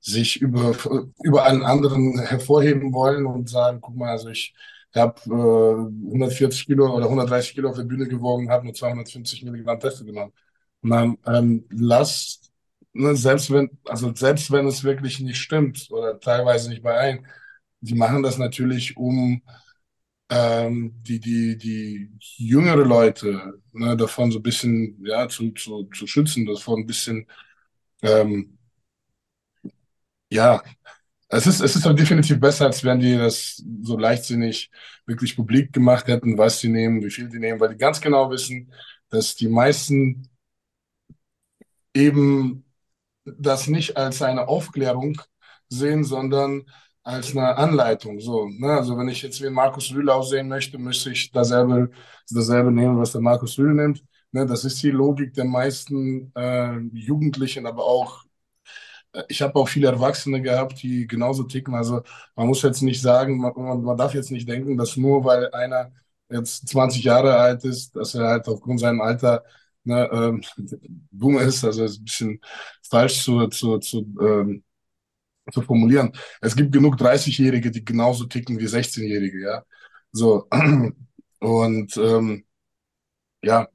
sich 0.00 0.40
über, 0.40 0.74
über 1.22 1.44
einen 1.44 1.62
anderen 1.62 2.18
hervorheben 2.20 2.92
wollen 2.92 3.26
und 3.26 3.48
sagen, 3.50 3.80
guck 3.80 3.96
mal, 3.96 4.10
also 4.10 4.28
ich 4.30 4.54
habe 4.96 5.20
äh, 5.26 6.10
140 6.12 6.66
Kilo 6.66 6.94
oder 6.94 7.08
130 7.08 7.54
Kilo 7.54 7.70
auf 7.70 7.76
der 7.76 7.84
Bühne 7.84 8.06
gewogen, 8.08 8.50
habe 8.50 8.64
nur 8.64 8.74
250 8.74 9.42
Milligramm 9.44 9.80
Teste 9.80 10.04
genommen. 10.04 10.32
Man 10.82 11.18
ähm, 11.26 11.64
lasst, 11.70 12.50
ne, 12.92 13.14
selbst 13.16 13.50
wenn, 13.52 13.70
also 13.86 14.14
selbst 14.14 14.50
wenn 14.50 14.66
es 14.66 14.84
wirklich 14.84 15.20
nicht 15.20 15.38
stimmt 15.38 15.88
oder 15.90 16.18
teilweise 16.20 16.70
nicht 16.70 16.82
bei 16.82 16.96
allen, 16.96 17.26
die 17.80 17.94
machen 17.94 18.22
das 18.22 18.38
natürlich, 18.38 18.96
um 18.96 19.42
ähm, 20.30 20.94
die, 21.02 21.20
die, 21.20 21.56
die 21.58 22.10
jüngere 22.36 22.84
Leute 22.84 23.60
ne, 23.72 23.96
davon 23.96 24.30
so 24.32 24.38
ein 24.40 24.42
bisschen 24.42 24.98
ja, 25.04 25.28
zu, 25.28 25.52
zu, 25.52 25.84
zu 25.94 26.06
schützen, 26.06 26.46
davon 26.46 26.80
ein 26.80 26.86
bisschen 26.86 27.26
ähm, 28.02 28.58
ja, 30.30 30.62
es 31.28 31.46
ist, 31.46 31.60
es 31.60 31.76
ist 31.76 31.84
doch 31.84 31.94
definitiv 31.94 32.40
besser, 32.40 32.66
als 32.66 32.82
wenn 32.84 33.00
die 33.00 33.16
das 33.16 33.62
so 33.82 33.98
leichtsinnig 33.98 34.70
wirklich 35.06 35.36
publik 35.36 35.72
gemacht 35.72 36.06
hätten, 36.06 36.38
was 36.38 36.60
sie 36.60 36.68
nehmen, 36.68 37.02
wie 37.02 37.10
viel 37.10 37.28
die 37.28 37.38
nehmen, 37.38 37.60
weil 37.60 37.70
die 37.70 37.76
ganz 37.76 38.00
genau 38.00 38.30
wissen, 38.30 38.72
dass 39.10 39.34
die 39.34 39.48
meisten 39.48 40.28
eben 41.94 42.64
das 43.24 43.68
nicht 43.68 43.96
als 43.96 44.22
eine 44.22 44.48
Aufklärung 44.48 45.20
sehen, 45.68 46.04
sondern 46.04 46.64
als 47.02 47.32
eine 47.36 47.56
Anleitung. 47.56 48.20
So, 48.20 48.48
ne? 48.48 48.72
Also 48.72 48.96
wenn 48.96 49.08
ich 49.08 49.22
jetzt 49.22 49.42
wie 49.42 49.50
Markus 49.50 49.92
Rühl 49.94 50.10
aussehen 50.10 50.48
möchte, 50.48 50.78
müsste 50.78 51.10
ich 51.10 51.30
dasselbe, 51.30 51.90
dasselbe 52.30 52.72
nehmen, 52.72 52.98
was 52.98 53.12
der 53.12 53.20
Markus 53.20 53.58
Rühl 53.58 53.74
nimmt. 53.74 54.02
Ne? 54.32 54.46
Das 54.46 54.64
ist 54.64 54.82
die 54.82 54.90
Logik 54.90 55.34
der 55.34 55.44
meisten 55.44 56.32
äh, 56.34 56.78
Jugendlichen, 56.92 57.66
aber 57.66 57.84
auch 57.84 58.24
ich 59.28 59.42
habe 59.42 59.54
auch 59.56 59.68
viele 59.68 59.88
Erwachsene 59.88 60.40
gehabt, 60.42 60.82
die 60.82 61.06
genauso 61.06 61.44
ticken. 61.44 61.74
Also 61.74 62.02
man 62.36 62.46
muss 62.46 62.62
jetzt 62.62 62.82
nicht 62.82 63.00
sagen, 63.02 63.38
man, 63.38 63.82
man 63.82 63.96
darf 63.96 64.14
jetzt 64.14 64.30
nicht 64.30 64.48
denken, 64.48 64.76
dass 64.76 64.96
nur 64.96 65.24
weil 65.24 65.50
einer 65.52 65.92
jetzt 66.30 66.68
20 66.68 67.04
Jahre 67.04 67.36
alt 67.36 67.64
ist, 67.64 67.96
dass 67.96 68.14
er 68.14 68.28
halt 68.28 68.48
aufgrund 68.48 68.80
seinem 68.80 69.00
Alter 69.00 69.44
ne, 69.84 70.08
ähm, 70.12 70.42
dumm 71.10 71.38
ist, 71.38 71.64
also 71.64 71.84
ist 71.84 72.00
ein 72.00 72.04
bisschen 72.04 72.40
falsch 72.88 73.22
zu, 73.24 73.46
zu, 73.48 73.78
zu, 73.78 73.98
ähm, 74.20 74.64
zu 75.52 75.62
formulieren. 75.62 76.12
Es 76.40 76.54
gibt 76.56 76.72
genug 76.72 76.96
30-Jährige, 76.98 77.70
die 77.70 77.84
genauso 77.84 78.26
ticken 78.26 78.58
wie 78.58 78.68
16-Jährige, 78.68 79.40
ja. 79.42 79.64
So. 80.12 80.48
Und 81.40 81.96
ähm, 81.96 82.44
ja, 83.42 83.68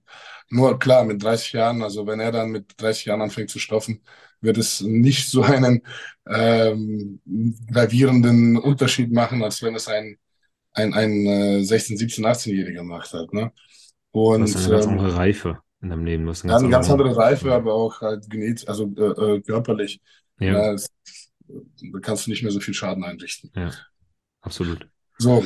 nur 0.50 0.80
klar, 0.80 1.06
mit 1.06 1.24
30 1.24 1.54
Jahren, 1.54 1.82
also 1.84 2.08
wenn 2.08 2.20
er 2.20 2.32
dann 2.32 2.52
mit 2.52 2.74
30 2.82 3.06
Jahren 3.06 3.22
anfängt 3.22 3.50
zu 3.50 3.60
stoffen, 3.60 4.04
wird 4.44 4.58
es 4.58 4.82
nicht 4.82 5.30
so 5.30 5.42
einen 5.42 5.82
ähm, 6.28 7.20
gravierenden 7.72 8.58
Unterschied 8.58 9.12
machen, 9.12 9.44
als 9.44 9.62
wenn 9.64 9.76
es 9.76 9.88
ein, 9.88 10.18
ein, 10.74 10.94
ein 10.94 11.26
äh, 11.26 11.64
16, 11.64 11.98
17, 11.98 12.26
18-Jähriger 12.26 12.84
macht 12.84 13.14
halt. 13.14 13.34
Ne? 13.34 13.52
Und, 14.12 14.42
das 14.42 14.52
ist 14.52 14.66
eine 14.66 14.76
ganz 14.76 14.86
ähm, 14.86 14.92
andere 14.92 15.16
Reife 15.16 15.60
in 15.82 15.90
deinem 15.90 16.06
Leben. 16.06 16.26
Das 16.26 16.44
ja, 16.44 16.56
eine 16.56 16.70
ganz 16.70 16.90
andere 16.90 17.16
Reife, 17.16 17.52
aber 17.54 17.74
auch 17.74 18.02
halt 18.02 18.30
genetisch, 18.30 18.68
also 18.68 18.92
äh, 18.98 19.36
äh, 19.36 19.42
körperlich. 19.42 20.02
Ja. 20.40 20.54
ja 20.54 20.74
es, 20.74 20.88
da 21.48 22.00
kannst 22.02 22.26
du 22.26 22.32
nicht 22.32 22.44
mehr 22.44 22.52
so 22.52 22.60
viel 22.60 22.74
Schaden 22.74 23.04
einrichten. 23.04 23.52
Ja, 23.56 23.72
absolut. 24.42 24.88
So, 25.20 25.46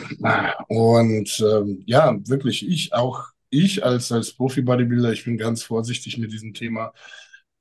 und 0.69 1.39
ähm, 1.39 1.83
ja, 1.85 2.17
wirklich, 2.27 2.67
ich 2.67 2.93
auch, 2.93 3.25
ich 3.49 3.83
als, 3.83 4.11
als 4.11 4.33
Profi-Bodybuilder, 4.33 5.11
ich 5.11 5.25
bin 5.25 5.37
ganz 5.37 5.63
vorsichtig 5.63 6.17
mit 6.17 6.31
diesem 6.31 6.53
Thema, 6.53 6.93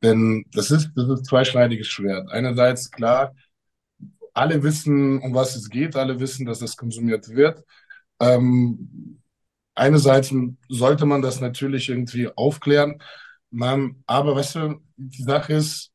denn 0.06 0.44
das 0.52 0.70
ist, 0.70 0.90
das 0.94 1.08
ist 1.08 1.26
zweischneidiges 1.26 1.88
Schwert. 1.88 2.30
Einerseits, 2.30 2.90
klar, 2.90 3.34
alle 4.32 4.62
wissen, 4.62 5.20
um 5.20 5.34
was 5.34 5.56
es 5.56 5.68
geht, 5.68 5.96
alle 5.96 6.20
wissen, 6.20 6.46
dass 6.46 6.58
das 6.60 6.76
konsumiert 6.76 7.28
wird. 7.28 7.64
Ähm, 8.20 9.20
einerseits 9.74 10.32
sollte 10.68 11.06
man 11.06 11.22
das 11.22 11.40
natürlich 11.40 11.88
irgendwie 11.88 12.28
aufklären, 12.36 13.02
man, 13.50 14.02
aber 14.06 14.36
weißt 14.36 14.54
du, 14.56 14.80
die 14.96 15.22
Sache 15.22 15.54
ist, 15.54 15.92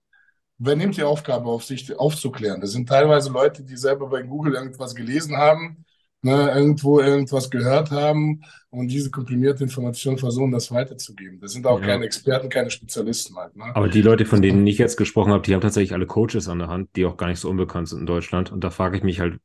wer 0.57 0.75
nimmt 0.75 0.97
die 0.97 1.03
Aufgabe 1.03 1.49
auf 1.49 1.63
sich, 1.63 1.97
aufzuklären? 1.97 2.61
Das 2.61 2.71
sind 2.71 2.87
teilweise 2.87 3.31
Leute, 3.31 3.63
die 3.63 3.77
selber 3.77 4.07
bei 4.09 4.21
Google 4.23 4.55
irgendwas 4.55 4.95
gelesen 4.95 5.37
haben, 5.37 5.85
ne, 6.21 6.51
irgendwo 6.51 6.99
irgendwas 6.99 7.49
gehört 7.49 7.91
haben 7.91 8.41
und 8.69 8.87
diese 8.87 9.11
komprimierte 9.11 9.63
Information 9.63 10.17
versuchen, 10.17 10.51
das 10.51 10.71
weiterzugeben. 10.71 11.39
Das 11.39 11.53
sind 11.53 11.65
auch 11.65 11.79
ja. 11.81 11.87
keine 11.87 12.05
Experten, 12.05 12.49
keine 12.49 12.71
Spezialisten 12.71 13.35
halt. 13.35 13.55
Ne? 13.55 13.65
Aber 13.73 13.89
die 13.89 14.01
Leute, 14.01 14.25
von 14.25 14.41
denen 14.41 14.65
ich 14.67 14.77
jetzt 14.77 14.97
gesprochen 14.97 15.31
habe, 15.31 15.43
die 15.43 15.53
haben 15.53 15.61
tatsächlich 15.61 15.93
alle 15.93 16.05
Coaches 16.05 16.47
an 16.47 16.59
der 16.59 16.67
Hand, 16.67 16.89
die 16.95 17.05
auch 17.05 17.17
gar 17.17 17.27
nicht 17.27 17.39
so 17.39 17.49
unbekannt 17.49 17.89
sind 17.89 17.99
in 17.99 18.05
Deutschland. 18.05 18.51
Und 18.51 18.63
da 18.63 18.69
frage 18.69 18.97
ich 18.97 19.03
mich 19.03 19.19
halt, 19.19 19.39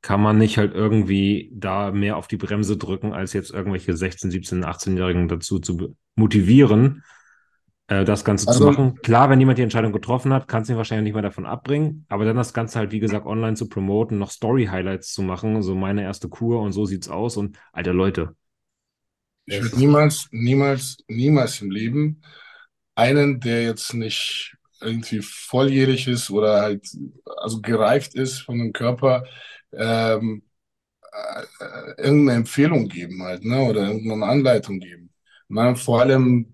kann 0.00 0.20
man 0.20 0.36
nicht 0.36 0.58
halt 0.58 0.74
irgendwie 0.74 1.50
da 1.54 1.92
mehr 1.92 2.16
auf 2.16 2.26
die 2.26 2.36
Bremse 2.36 2.76
drücken, 2.76 3.12
als 3.12 3.32
jetzt 3.32 3.52
irgendwelche 3.52 3.96
16, 3.96 4.32
17, 4.32 4.64
18-Jährigen 4.64 5.28
dazu 5.28 5.60
zu 5.60 5.96
motivieren, 6.16 7.04
äh, 7.88 8.04
das 8.04 8.24
Ganze 8.24 8.48
also, 8.48 8.60
zu 8.60 8.70
machen. 8.70 8.96
Klar, 9.02 9.30
wenn 9.30 9.40
jemand 9.40 9.58
die 9.58 9.62
Entscheidung 9.62 9.92
getroffen 9.92 10.32
hat, 10.32 10.48
kann 10.48 10.62
es 10.62 10.68
ihn 10.68 10.76
wahrscheinlich 10.76 11.04
nicht 11.04 11.14
mehr 11.14 11.22
davon 11.22 11.46
abbringen, 11.46 12.06
aber 12.08 12.24
dann 12.24 12.36
das 12.36 12.54
Ganze 12.54 12.78
halt, 12.78 12.92
wie 12.92 13.00
gesagt, 13.00 13.26
online 13.26 13.54
zu 13.54 13.68
promoten, 13.68 14.18
noch 14.18 14.30
Story-Highlights 14.30 15.12
zu 15.12 15.22
machen, 15.22 15.62
so 15.62 15.74
meine 15.74 16.02
erste 16.02 16.28
Kur 16.28 16.60
und 16.60 16.72
so 16.72 16.86
sieht's 16.86 17.08
aus 17.08 17.36
und 17.36 17.58
alter 17.72 17.92
Leute. 17.92 18.36
Ich 19.46 19.60
würde 19.60 19.78
niemals, 19.78 20.28
niemals, 20.30 20.98
niemals 21.08 21.60
im 21.60 21.70
Leben 21.70 22.22
einen, 22.94 23.40
der 23.40 23.64
jetzt 23.64 23.92
nicht 23.94 24.56
irgendwie 24.80 25.20
volljährig 25.22 26.08
ist 26.08 26.30
oder 26.30 26.60
halt 26.60 26.86
also 27.36 27.60
gereift 27.60 28.14
ist 28.14 28.40
von 28.40 28.58
dem 28.58 28.72
Körper, 28.72 29.24
ähm, 29.72 30.42
äh, 31.12 32.02
irgendeine 32.02 32.38
Empfehlung 32.38 32.88
geben 32.88 33.22
halt, 33.22 33.44
ne? 33.44 33.62
Oder 33.62 33.88
irgendeine 33.88 34.26
Anleitung 34.26 34.80
geben. 34.80 35.10
Ne? 35.48 35.76
Vor 35.76 36.00
allem 36.00 36.51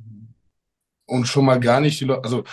und 1.08 1.26
schon 1.26 1.44
mal 1.44 1.58
gar 1.58 1.80
nicht 1.80 2.00
die 2.00 2.04
Leute, 2.04 2.24
also 2.24 2.44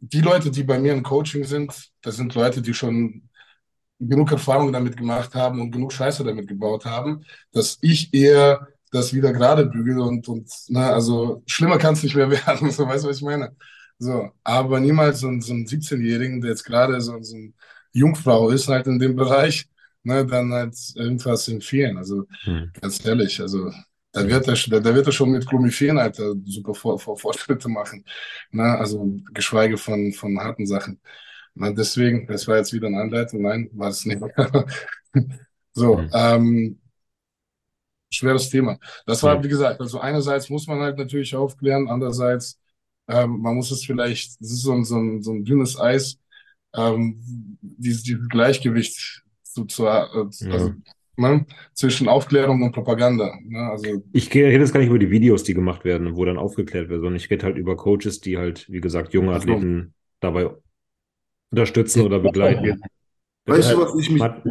die 0.00 0.20
Leute, 0.20 0.50
die 0.50 0.62
bei 0.62 0.78
mir 0.78 0.92
im 0.92 1.02
Coaching 1.02 1.44
sind, 1.44 1.90
das 2.02 2.16
sind 2.16 2.34
Leute, 2.34 2.62
die 2.62 2.74
schon 2.74 3.28
genug 3.98 4.30
Erfahrung 4.32 4.72
damit 4.72 4.96
gemacht 4.96 5.34
haben 5.34 5.60
und 5.60 5.70
genug 5.70 5.92
Scheiße 5.92 6.24
damit 6.24 6.46
gebaut 6.46 6.84
haben, 6.84 7.24
dass 7.52 7.78
ich 7.80 8.12
eher 8.12 8.68
das 8.90 9.14
wieder 9.14 9.32
gerade 9.32 9.66
bügel 9.66 9.98
und, 10.00 10.28
und 10.28 10.50
ne, 10.68 10.86
also 10.86 11.42
schlimmer 11.46 11.78
kann 11.78 11.94
es 11.94 12.02
nicht 12.02 12.14
mehr 12.14 12.30
werden, 12.46 12.70
so 12.70 12.86
weißt 12.86 13.04
du, 13.04 13.08
was 13.08 13.16
ich 13.16 13.22
meine? 13.22 13.56
So, 13.98 14.30
aber 14.42 14.80
niemals 14.80 15.20
so, 15.20 15.28
so 15.40 15.52
einen 15.52 15.66
17-Jährigen, 15.66 16.40
der 16.40 16.50
jetzt 16.50 16.64
gerade 16.64 17.00
so, 17.00 17.20
so 17.22 17.36
ein 17.36 17.54
Jungfrau 17.92 18.50
ist 18.50 18.68
halt 18.68 18.86
in 18.86 18.98
dem 18.98 19.16
Bereich, 19.16 19.66
ne, 20.02 20.26
dann 20.26 20.52
halt 20.52 20.76
irgendwas 20.96 21.48
empfehlen. 21.48 21.96
Also 21.96 22.24
hm. 22.42 22.70
ganz 22.80 23.04
ehrlich, 23.04 23.40
also 23.40 23.70
da 24.14 24.28
wird 24.28 24.48
er, 24.48 24.80
da, 24.80 24.94
wird 24.94 25.06
er 25.06 25.12
schon 25.12 25.30
mit 25.32 25.46
Chlomiphen 25.48 25.98
halt 25.98 26.16
super 26.46 26.74
vor, 26.74 26.98
vor, 27.00 27.18
Fortschritte 27.18 27.68
machen. 27.68 28.04
Ne? 28.52 28.64
Also 28.64 29.16
geschweige 29.34 29.78
von, 29.78 30.12
von 30.14 30.38
harten 30.40 30.66
Sachen. 30.66 31.00
Na, 31.54 31.72
deswegen, 31.72 32.26
das 32.28 32.48
war 32.48 32.58
jetzt 32.58 32.72
wieder 32.74 32.88
eine 32.88 33.00
Anleitung. 33.00 33.42
Nein, 33.42 33.70
war 33.74 33.88
es 33.90 34.06
nicht. 34.06 34.20
so, 35.74 36.06
Mhm. 36.06 36.10
ähm, 36.12 36.80
schweres 38.10 38.48
Thema. 38.50 38.78
Das 39.06 39.22
war, 39.22 39.36
Mhm. 39.38 39.44
wie 39.44 39.48
gesagt, 39.48 39.80
also 39.80 40.00
einerseits 40.00 40.48
muss 40.50 40.66
man 40.66 40.80
halt 40.80 40.98
natürlich 40.98 41.34
aufklären, 41.34 41.88
andererseits, 41.88 42.60
ähm, 43.08 43.40
man 43.40 43.56
muss 43.56 43.70
es 43.70 43.84
vielleicht, 43.84 44.40
es 44.40 44.50
ist 44.52 44.62
so 44.62 44.72
ein, 44.72 44.84
so 44.84 44.96
ein, 44.98 45.22
so 45.22 45.32
ein 45.32 45.44
dünnes 45.44 45.78
Eis, 45.78 46.18
ähm, 46.74 47.20
dieses, 47.62 48.02
dieses 48.04 48.28
Gleichgewicht 48.28 49.22
zu, 49.42 49.64
zu, 49.66 49.86
äh, 49.86 50.06
also, 50.50 50.70
Ja. 50.70 50.74
Ne, 51.16 51.46
zwischen 51.72 52.08
Aufklärung 52.08 52.62
und 52.62 52.72
Propaganda. 52.72 53.32
Ne? 53.44 53.58
Also, 53.70 54.02
Ich 54.12 54.30
gehe- 54.30 54.46
rede 54.46 54.60
jetzt 54.60 54.72
gar 54.72 54.80
nicht 54.80 54.88
über 54.90 54.98
die 54.98 55.10
Videos, 55.10 55.42
die 55.44 55.54
gemacht 55.54 55.84
werden, 55.84 56.16
wo 56.16 56.24
dann 56.24 56.38
aufgeklärt 56.38 56.88
wird, 56.88 57.00
sondern 57.00 57.16
ich 57.16 57.30
rede 57.30 57.44
halt 57.46 57.56
über 57.56 57.76
Coaches, 57.76 58.20
die 58.20 58.38
halt, 58.38 58.70
wie 58.70 58.80
gesagt, 58.80 59.12
junge 59.12 59.32
Ach 59.32 59.42
so. 59.42 59.52
Athleten 59.52 59.94
dabei 60.20 60.50
unterstützen 61.50 62.02
oder 62.02 62.20
begleiten. 62.20 62.80
Weißt 63.46 63.72
du, 63.72 63.78
was 63.78 63.94
ich 64.00 64.10
mich. 64.10 64.20
Mart- 64.20 64.42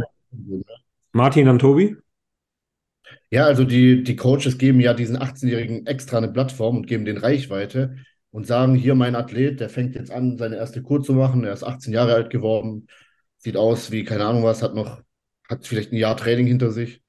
Martin, 1.11 1.45
dann 1.45 1.59
Tobi? 1.59 1.95
Ja, 3.29 3.45
also 3.45 3.63
die, 3.63 4.03
die 4.03 4.15
Coaches 4.15 4.57
geben 4.57 4.79
ja 4.79 4.93
diesen 4.93 5.17
18-Jährigen 5.17 5.85
extra 5.87 6.17
eine 6.17 6.31
Plattform 6.31 6.77
und 6.77 6.87
geben 6.87 7.05
den 7.05 7.17
Reichweite 7.17 7.97
und 8.31 8.47
sagen, 8.47 8.75
hier 8.75 8.95
mein 8.95 9.15
Athlet, 9.15 9.59
der 9.59 9.69
fängt 9.69 9.95
jetzt 9.95 10.11
an, 10.11 10.37
seine 10.37 10.55
erste 10.55 10.81
Kur 10.81 11.03
zu 11.03 11.13
machen, 11.13 11.43
er 11.43 11.53
ist 11.53 11.63
18 11.63 11.93
Jahre 11.93 12.13
alt 12.13 12.29
geworden, 12.29 12.87
sieht 13.37 13.57
aus 13.57 13.91
wie, 13.91 14.03
keine 14.03 14.25
Ahnung 14.25 14.43
was, 14.43 14.61
hat 14.63 14.75
noch, 14.75 15.01
hat 15.49 15.67
vielleicht 15.67 15.91
ein 15.91 15.97
Jahr 15.97 16.17
Training 16.17 16.47
hinter 16.47 16.71
sich 16.71 17.01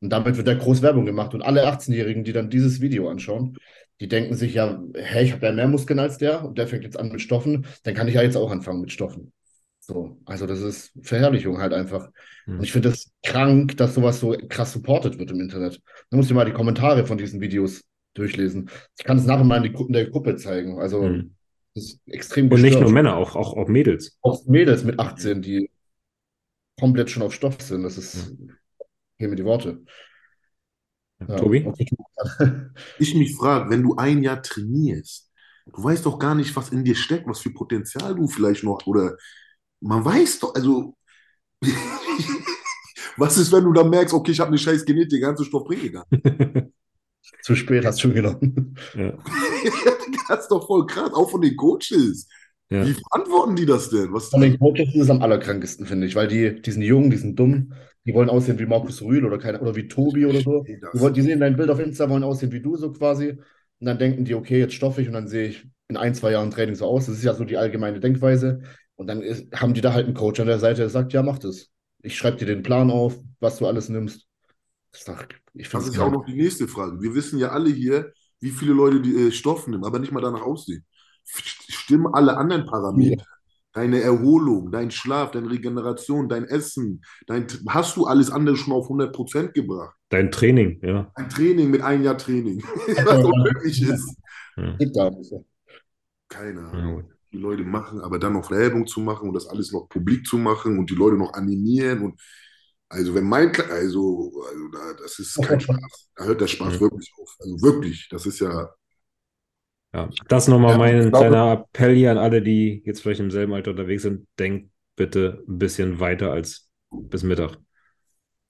und 0.00 0.10
damit 0.10 0.36
wird 0.36 0.46
da 0.48 0.54
groß 0.54 0.82
Werbung 0.82 1.06
gemacht 1.06 1.34
und 1.34 1.42
alle 1.42 1.66
18-Jährigen, 1.66 2.24
die 2.24 2.32
dann 2.32 2.50
dieses 2.50 2.80
Video 2.80 3.08
anschauen, 3.08 3.56
die 4.00 4.08
denken 4.08 4.34
sich 4.34 4.54
ja, 4.54 4.82
hey, 4.94 5.24
ich 5.24 5.32
habe 5.32 5.46
ja 5.46 5.52
mehr 5.52 5.68
Muskeln 5.68 5.98
als 6.00 6.18
der 6.18 6.44
und 6.44 6.58
der 6.58 6.66
fängt 6.66 6.84
jetzt 6.84 6.98
an 6.98 7.10
mit 7.12 7.20
Stoffen, 7.20 7.66
dann 7.84 7.94
kann 7.94 8.08
ich 8.08 8.14
ja 8.14 8.22
jetzt 8.22 8.36
auch 8.36 8.50
anfangen 8.50 8.80
mit 8.80 8.90
Stoffen. 8.92 9.32
So, 9.78 10.16
also 10.26 10.46
das 10.46 10.60
ist 10.60 10.92
Verherrlichung 11.02 11.58
halt 11.58 11.72
einfach. 11.72 12.08
Hm. 12.44 12.58
Und 12.58 12.64
ich 12.64 12.72
finde 12.72 12.90
das 12.90 13.10
krank, 13.24 13.76
dass 13.76 13.94
sowas 13.94 14.20
so 14.20 14.36
krass 14.48 14.72
supported 14.72 15.18
wird 15.18 15.30
im 15.32 15.40
Internet. 15.40 15.80
Da 16.10 16.16
musst 16.16 16.30
du 16.30 16.34
mal 16.34 16.44
die 16.44 16.52
Kommentare 16.52 17.04
von 17.04 17.18
diesen 17.18 17.40
Videos 17.40 17.82
durchlesen. 18.14 18.70
Ich 18.96 19.04
kann 19.04 19.18
es 19.18 19.26
nachher 19.26 19.44
mal 19.44 19.64
in, 19.64 19.72
die, 19.72 19.80
in 19.82 19.92
der 19.92 20.06
Gruppe 20.08 20.36
zeigen. 20.36 20.78
Also, 20.80 21.02
Hm. 21.02 21.34
das 21.74 21.84
ist 21.84 22.00
extrem 22.06 22.44
Und 22.46 22.60
nicht 22.60 22.62
gestört. 22.62 22.84
nur 22.84 22.92
Männer, 22.92 23.16
auch, 23.16 23.34
auch, 23.34 23.56
auch 23.56 23.68
Mädels. 23.68 24.16
Auch 24.22 24.46
Mädels 24.46 24.84
mit 24.84 25.00
18, 25.00 25.42
die 25.42 25.68
komplett 26.78 27.10
schon 27.10 27.22
auf 27.22 27.32
Stoff 27.32 27.60
sind. 27.60 27.82
Das 27.82 27.98
ist, 27.98 28.34
hier 29.18 29.28
mir 29.28 29.36
die 29.36 29.44
Worte. 29.44 29.84
Ja, 31.28 31.36
Tobi? 31.36 31.64
okay. 31.66 31.86
ich 32.98 33.14
mich 33.14 33.36
frage, 33.36 33.70
wenn 33.70 33.82
du 33.82 33.96
ein 33.96 34.22
Jahr 34.22 34.42
trainierst, 34.42 35.30
du 35.72 35.84
weißt 35.84 36.06
doch 36.06 36.18
gar 36.18 36.34
nicht, 36.34 36.54
was 36.56 36.70
in 36.70 36.84
dir 36.84 36.96
steckt, 36.96 37.26
was 37.26 37.40
für 37.40 37.50
Potenzial 37.50 38.14
du 38.14 38.26
vielleicht 38.26 38.64
noch, 38.64 38.86
oder 38.86 39.16
man 39.80 40.04
weiß 40.04 40.40
doch, 40.40 40.54
also, 40.54 40.96
was 43.16 43.38
ist, 43.38 43.52
wenn 43.52 43.64
du 43.64 43.72
dann 43.72 43.90
merkst, 43.90 44.14
okay, 44.14 44.32
ich 44.32 44.40
habe 44.40 44.48
eine 44.48 44.58
scheiß 44.58 44.84
Genetik, 44.84 45.10
der 45.10 45.20
ganze 45.20 45.44
Stoff 45.44 45.64
bringt 45.64 45.92
gar 45.92 46.06
nicht. 46.10 46.24
Zu 47.42 47.54
spät 47.54 47.84
hast 47.84 47.98
du 47.98 48.02
schon 48.02 48.14
genommen. 48.14 48.76
ja. 48.94 49.16
das 50.28 50.40
ist 50.40 50.48
doch 50.48 50.66
voll 50.66 50.86
krass, 50.86 51.12
auch 51.12 51.30
von 51.30 51.40
den 51.40 51.56
Coaches. 51.56 52.28
Ja. 52.72 52.86
Wie 52.86 52.94
verantworten 52.94 53.56
die 53.56 53.66
das 53.66 53.90
denn? 53.90 54.12
Was 54.12 54.28
Von 54.28 54.40
den 54.40 54.58
Coaches 54.58 54.94
ist 54.94 55.02
es 55.02 55.10
am 55.10 55.22
allerkrankesten, 55.22 55.86
finde 55.86 56.06
ich, 56.06 56.14
weil 56.14 56.28
die, 56.28 56.60
die 56.60 56.70
sind 56.70 56.82
jung, 56.82 57.10
die 57.10 57.16
sind 57.16 57.38
dumm, 57.38 57.72
die 58.04 58.14
wollen 58.14 58.30
aussehen 58.30 58.58
wie 58.58 58.66
Markus 58.66 59.02
Rühl 59.02 59.24
oder, 59.24 59.38
keine, 59.38 59.60
oder 59.60 59.76
wie 59.76 59.88
Tobi 59.88 60.26
oder 60.26 60.40
so. 60.40 60.62
Die, 60.62 60.80
wollen, 60.94 61.14
die 61.14 61.22
sehen 61.22 61.40
dein 61.40 61.56
Bild 61.56 61.70
auf 61.70 61.78
Insta, 61.78 62.08
wollen 62.08 62.24
aussehen 62.24 62.52
wie 62.52 62.60
du 62.60 62.76
so 62.76 62.92
quasi. 62.92 63.30
Und 63.80 63.86
dann 63.86 63.98
denken 63.98 64.24
die, 64.24 64.34
okay, 64.34 64.58
jetzt 64.58 64.74
stoffig 64.74 65.06
und 65.08 65.14
dann 65.14 65.28
sehe 65.28 65.48
ich 65.48 65.66
in 65.88 65.96
ein, 65.96 66.14
zwei 66.14 66.32
Jahren 66.32 66.50
Training 66.50 66.74
so 66.74 66.86
aus. 66.86 67.06
Das 67.06 67.16
ist 67.16 67.24
ja 67.24 67.34
so 67.34 67.44
die 67.44 67.56
allgemeine 67.56 68.00
Denkweise. 68.00 68.62
Und 68.96 69.06
dann 69.06 69.22
ist, 69.22 69.52
haben 69.52 69.74
die 69.74 69.80
da 69.80 69.92
halt 69.92 70.06
einen 70.06 70.14
Coach 70.14 70.40
an 70.40 70.46
der 70.46 70.58
Seite, 70.58 70.82
der 70.82 70.88
sagt, 70.88 71.12
ja, 71.12 71.22
mach 71.22 71.38
das. 71.38 71.68
Ich 72.02 72.16
schreibe 72.16 72.38
dir 72.38 72.46
den 72.46 72.62
Plan 72.62 72.90
auf, 72.90 73.16
was 73.40 73.58
du 73.58 73.66
alles 73.66 73.88
nimmst. 73.88 74.26
Das 74.92 75.00
ist 75.00 75.08
doch, 75.08 75.24
ich 75.54 75.68
finde 75.68 75.86
Das 75.86 75.94
ist 75.94 76.00
auch 76.00 76.10
noch 76.10 76.24
die 76.24 76.34
nächste 76.34 76.68
Frage. 76.68 77.00
Wir 77.00 77.14
wissen 77.14 77.38
ja 77.38 77.50
alle 77.50 77.70
hier, 77.70 78.12
wie 78.40 78.50
viele 78.50 78.72
Leute 78.72 79.00
die 79.00 79.14
äh, 79.14 79.32
Stoff 79.32 79.66
nehmen, 79.66 79.84
aber 79.84 79.98
nicht 79.98 80.12
mal 80.12 80.20
danach 80.20 80.42
aussehen. 80.42 80.84
Stimmen 81.24 82.12
alle 82.14 82.36
anderen 82.36 82.66
Parameter? 82.66 83.24
Deine 83.72 84.02
Erholung, 84.02 84.70
dein 84.70 84.90
Schlaf, 84.90 85.30
deine 85.30 85.50
Regeneration, 85.50 86.28
dein 86.28 86.44
Essen, 86.44 87.02
dein, 87.26 87.46
hast 87.68 87.96
du 87.96 88.04
alles 88.06 88.30
andere 88.30 88.56
schon 88.56 88.74
auf 88.74 88.88
100% 88.90 89.54
gebracht? 89.54 89.96
Dein 90.10 90.30
Training, 90.30 90.78
ja. 90.82 91.12
Ein 91.14 91.28
Training 91.30 91.70
mit 91.70 91.82
einem 91.82 92.04
Jahr 92.04 92.18
Training, 92.18 92.62
was 93.04 93.24
unmöglich 93.24 93.82
ist. 93.82 94.14
ja. 94.56 94.82
Keine 96.28 96.60
Ja, 96.72 96.78
Ahnung. 96.78 96.96
gut. 96.96 97.06
Die 97.32 97.38
Leute 97.38 97.64
machen, 97.64 98.00
aber 98.00 98.18
dann 98.18 98.34
noch 98.34 98.50
Werbung 98.50 98.86
zu 98.86 99.00
machen 99.00 99.28
und 99.28 99.34
das 99.34 99.46
alles 99.46 99.72
noch 99.72 99.88
publik 99.88 100.26
zu 100.26 100.36
machen 100.38 100.78
und 100.78 100.90
die 100.90 100.94
Leute 100.94 101.16
noch 101.16 101.32
animieren 101.32 102.02
und 102.02 102.20
also 102.90 103.14
wenn 103.14 103.24
mein 103.24 103.48
also, 103.70 104.30
also 104.46 104.68
da, 104.68 104.92
das 105.02 105.18
ist 105.18 105.40
kein 105.42 105.58
Spaß. 105.60 106.10
Da 106.14 106.24
hört 106.24 106.40
der 106.42 106.46
Spaß 106.46 106.74
Mhm. 106.74 106.80
wirklich 106.80 107.10
auf. 107.18 107.34
Also 107.40 107.62
wirklich, 107.62 108.08
das 108.10 108.26
ist 108.26 108.40
ja 108.40 108.68
Ja, 109.94 110.08
das 110.28 110.48
nochmal 110.48 110.72
Ja, 110.72 110.78
mein 110.78 111.10
glaube- 111.10 111.18
kleiner 111.28 111.52
Appell 111.52 111.94
hier 111.94 112.10
an 112.12 112.18
alle, 112.18 112.42
die 112.42 112.82
jetzt 112.84 113.02
vielleicht 113.02 113.20
im 113.20 113.30
selben 113.30 113.52
Alter 113.52 113.72
unterwegs 113.72 114.02
sind. 114.02 114.26
Denkt 114.38 114.70
bitte 114.96 115.42
ein 115.48 115.58
bisschen 115.58 116.00
weiter 116.00 116.32
als 116.32 116.68
bis 116.90 117.22
Mittag. 117.22 117.58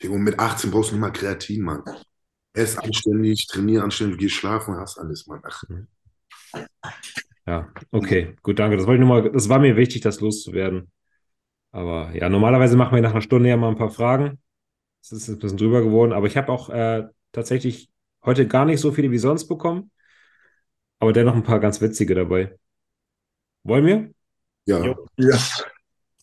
Und 0.04 0.22
mit 0.22 0.38
18 0.38 0.70
brauchst 0.70 0.90
du 0.90 0.94
nicht 0.94 1.00
mal 1.00 1.10
Kreatin, 1.12 1.62
Mann. 1.62 1.82
Ess 2.54 2.76
anständig, 2.76 3.46
trainier 3.46 3.82
anständig, 3.82 4.18
geh 4.18 4.28
schlafen, 4.28 4.76
hast 4.76 4.98
alles, 4.98 5.26
Mann. 5.26 5.40
Ach, 5.44 5.62
Ja, 7.46 7.68
okay, 7.90 8.36
gut, 8.42 8.58
danke. 8.58 8.76
Das 8.76 8.86
wollte 8.86 9.02
ich 9.02 9.08
nur 9.08 9.22
mal, 9.22 9.30
das 9.32 9.48
war 9.48 9.58
mir 9.58 9.76
wichtig, 9.76 10.02
das 10.02 10.20
loszuwerden. 10.20 10.90
Aber 11.72 12.12
ja, 12.14 12.28
normalerweise 12.28 12.76
machen 12.76 12.94
wir 12.94 13.02
nach 13.02 13.12
einer 13.12 13.22
Stunde 13.22 13.48
ja 13.48 13.56
mal 13.56 13.68
ein 13.70 13.76
paar 13.76 13.90
Fragen. 13.90 14.38
Es 15.02 15.12
ist 15.12 15.28
ein 15.28 15.38
bisschen 15.38 15.58
drüber 15.58 15.82
geworden, 15.82 16.12
aber 16.12 16.26
ich 16.26 16.36
habe 16.36 16.52
auch 16.52 16.70
äh, 16.70 17.04
tatsächlich 17.32 17.90
heute 18.24 18.46
gar 18.48 18.64
nicht 18.66 18.80
so 18.80 18.92
viele 18.92 19.10
wie 19.10 19.18
sonst 19.18 19.48
bekommen, 19.48 19.90
aber 21.02 21.12
dennoch 21.12 21.34
ein 21.34 21.42
paar 21.42 21.58
ganz 21.58 21.80
witzige 21.80 22.14
dabei. 22.14 22.56
Wollen 23.64 23.86
wir? 23.86 24.14
ja. 24.66 24.84
Jo. 24.84 25.06
ja. 25.16 25.36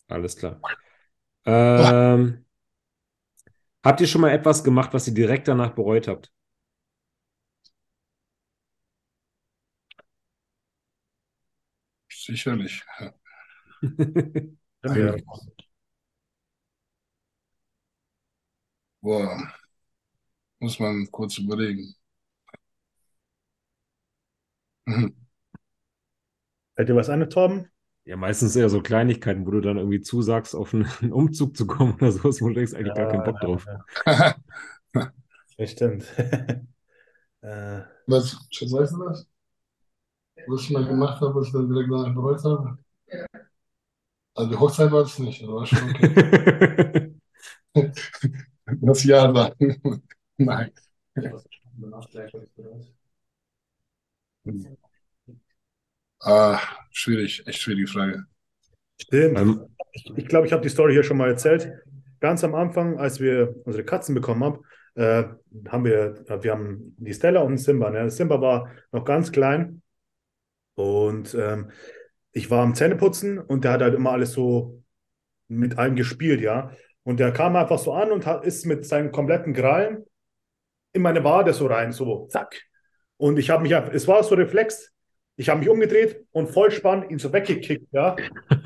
Alles 0.08 0.36
klar. 0.38 0.58
Ähm, 1.44 2.46
habt 3.84 4.00
ihr 4.00 4.06
schon 4.06 4.22
mal 4.22 4.30
etwas 4.30 4.64
gemacht, 4.64 4.94
was 4.94 5.06
ihr 5.06 5.12
direkt 5.14 5.48
danach 5.48 5.74
bereut 5.74 6.08
habt? 6.08 6.32
Sicherlich. 12.08 12.82
Ja. 13.00 13.14
Ja. 14.82 15.14
Boah. 19.02 19.50
Muss 20.58 20.78
man 20.78 21.06
kurz 21.10 21.36
überlegen. 21.38 21.94
Mhm. 24.90 25.14
Fällt 26.74 26.88
dir 26.88 26.96
was 26.96 27.08
ein, 27.08 27.28
Torben? 27.30 27.68
Ja, 28.04 28.16
meistens 28.16 28.56
eher 28.56 28.68
so 28.68 28.80
Kleinigkeiten, 28.80 29.46
wo 29.46 29.52
du 29.52 29.60
dann 29.60 29.76
irgendwie 29.76 30.00
zusagst, 30.00 30.56
auf 30.56 30.74
einen 30.74 30.86
Umzug 31.12 31.56
zu 31.56 31.66
kommen 31.66 31.94
oder 31.94 32.10
sowas, 32.10 32.40
wo 32.40 32.48
du 32.48 32.54
denkst, 32.54 32.74
eigentlich 32.74 32.94
gar 32.94 33.06
keinen 33.06 33.22
Bock 33.22 33.40
drauf. 33.40 33.66
Ja, 34.04 34.34
das 35.58 35.70
stimmt. 35.72 36.04
äh, 37.42 37.80
Was, 38.06 38.36
Schatz, 38.50 38.72
weißt 38.72 38.92
du 38.94 39.04
das? 39.04 39.26
Was 40.48 40.62
ich 40.62 40.70
mal 40.70 40.84
gemacht 40.84 41.20
habe, 41.22 41.34
was 41.34 41.46
ich 41.46 41.52
dann 41.52 41.68
direkt 41.68 41.90
danach 41.90 42.14
bereut 42.14 42.42
habe? 42.44 42.76
Also 44.34 44.50
die 44.50 44.56
Hochzeit 44.56 44.90
war 44.92 45.02
es 45.02 45.18
nicht, 45.18 45.42
aber 45.44 45.54
war 45.56 45.66
schon 45.66 45.90
okay. 45.90 47.14
Das 48.80 49.04
Jahr 49.04 49.32
dann. 49.32 50.02
Nein. 50.38 50.72
Ah, 56.20 56.60
schwierig, 56.90 57.46
echt 57.46 57.60
schwierige 57.60 57.86
Frage. 57.86 58.24
stimmt. 59.00 59.38
Ähm, 59.38 59.66
Ich, 59.92 60.12
ich 60.16 60.26
glaube, 60.28 60.46
ich 60.46 60.52
habe 60.52 60.62
die 60.62 60.68
Story 60.68 60.92
hier 60.92 61.02
schon 61.02 61.16
mal 61.16 61.28
erzählt. 61.28 61.72
Ganz 62.20 62.44
am 62.44 62.54
Anfang, 62.54 62.98
als 62.98 63.18
wir 63.20 63.54
unsere 63.64 63.84
Katzen 63.84 64.14
bekommen 64.14 64.44
haben, 64.44 64.60
äh, 64.94 65.24
haben 65.68 65.84
wir, 65.84 66.22
äh, 66.28 66.42
wir 66.42 66.52
haben 66.52 66.94
die 66.98 67.14
Stella 67.14 67.40
und 67.40 67.56
Simba. 67.58 67.90
Ne? 67.90 68.10
Simba 68.10 68.40
war 68.40 68.70
noch 68.92 69.04
ganz 69.04 69.32
klein 69.32 69.82
und 70.74 71.34
ähm, 71.34 71.70
ich 72.32 72.50
war 72.50 72.62
am 72.62 72.74
Zähneputzen 72.74 73.38
und 73.38 73.64
der 73.64 73.72
hat 73.72 73.82
halt 73.82 73.94
immer 73.94 74.12
alles 74.12 74.32
so 74.32 74.82
mit 75.48 75.78
allem 75.78 75.96
gespielt, 75.96 76.40
ja. 76.40 76.70
Und 77.02 77.18
der 77.18 77.32
kam 77.32 77.56
einfach 77.56 77.78
so 77.78 77.92
an 77.94 78.12
und 78.12 78.26
hat, 78.26 78.44
ist 78.44 78.66
mit 78.66 78.84
seinen 78.86 79.10
kompletten 79.10 79.52
Krallen 79.54 80.04
in 80.92 81.02
meine 81.02 81.24
Wade 81.24 81.52
so 81.54 81.66
rein, 81.66 81.90
so 81.90 82.26
zack. 82.28 82.62
Und 83.16 83.38
ich 83.38 83.50
habe 83.50 83.62
mich, 83.62 83.74
einfach- 83.74 83.92
es 83.94 84.06
war 84.06 84.22
so 84.22 84.34
Reflex. 84.36 84.92
Ich 85.40 85.48
habe 85.48 85.60
mich 85.60 85.70
umgedreht 85.70 86.26
und 86.32 86.50
voll 86.50 86.70
spannend 86.70 87.10
ihn 87.10 87.18
so 87.18 87.32
weggekickt, 87.32 87.86
ja. 87.92 88.14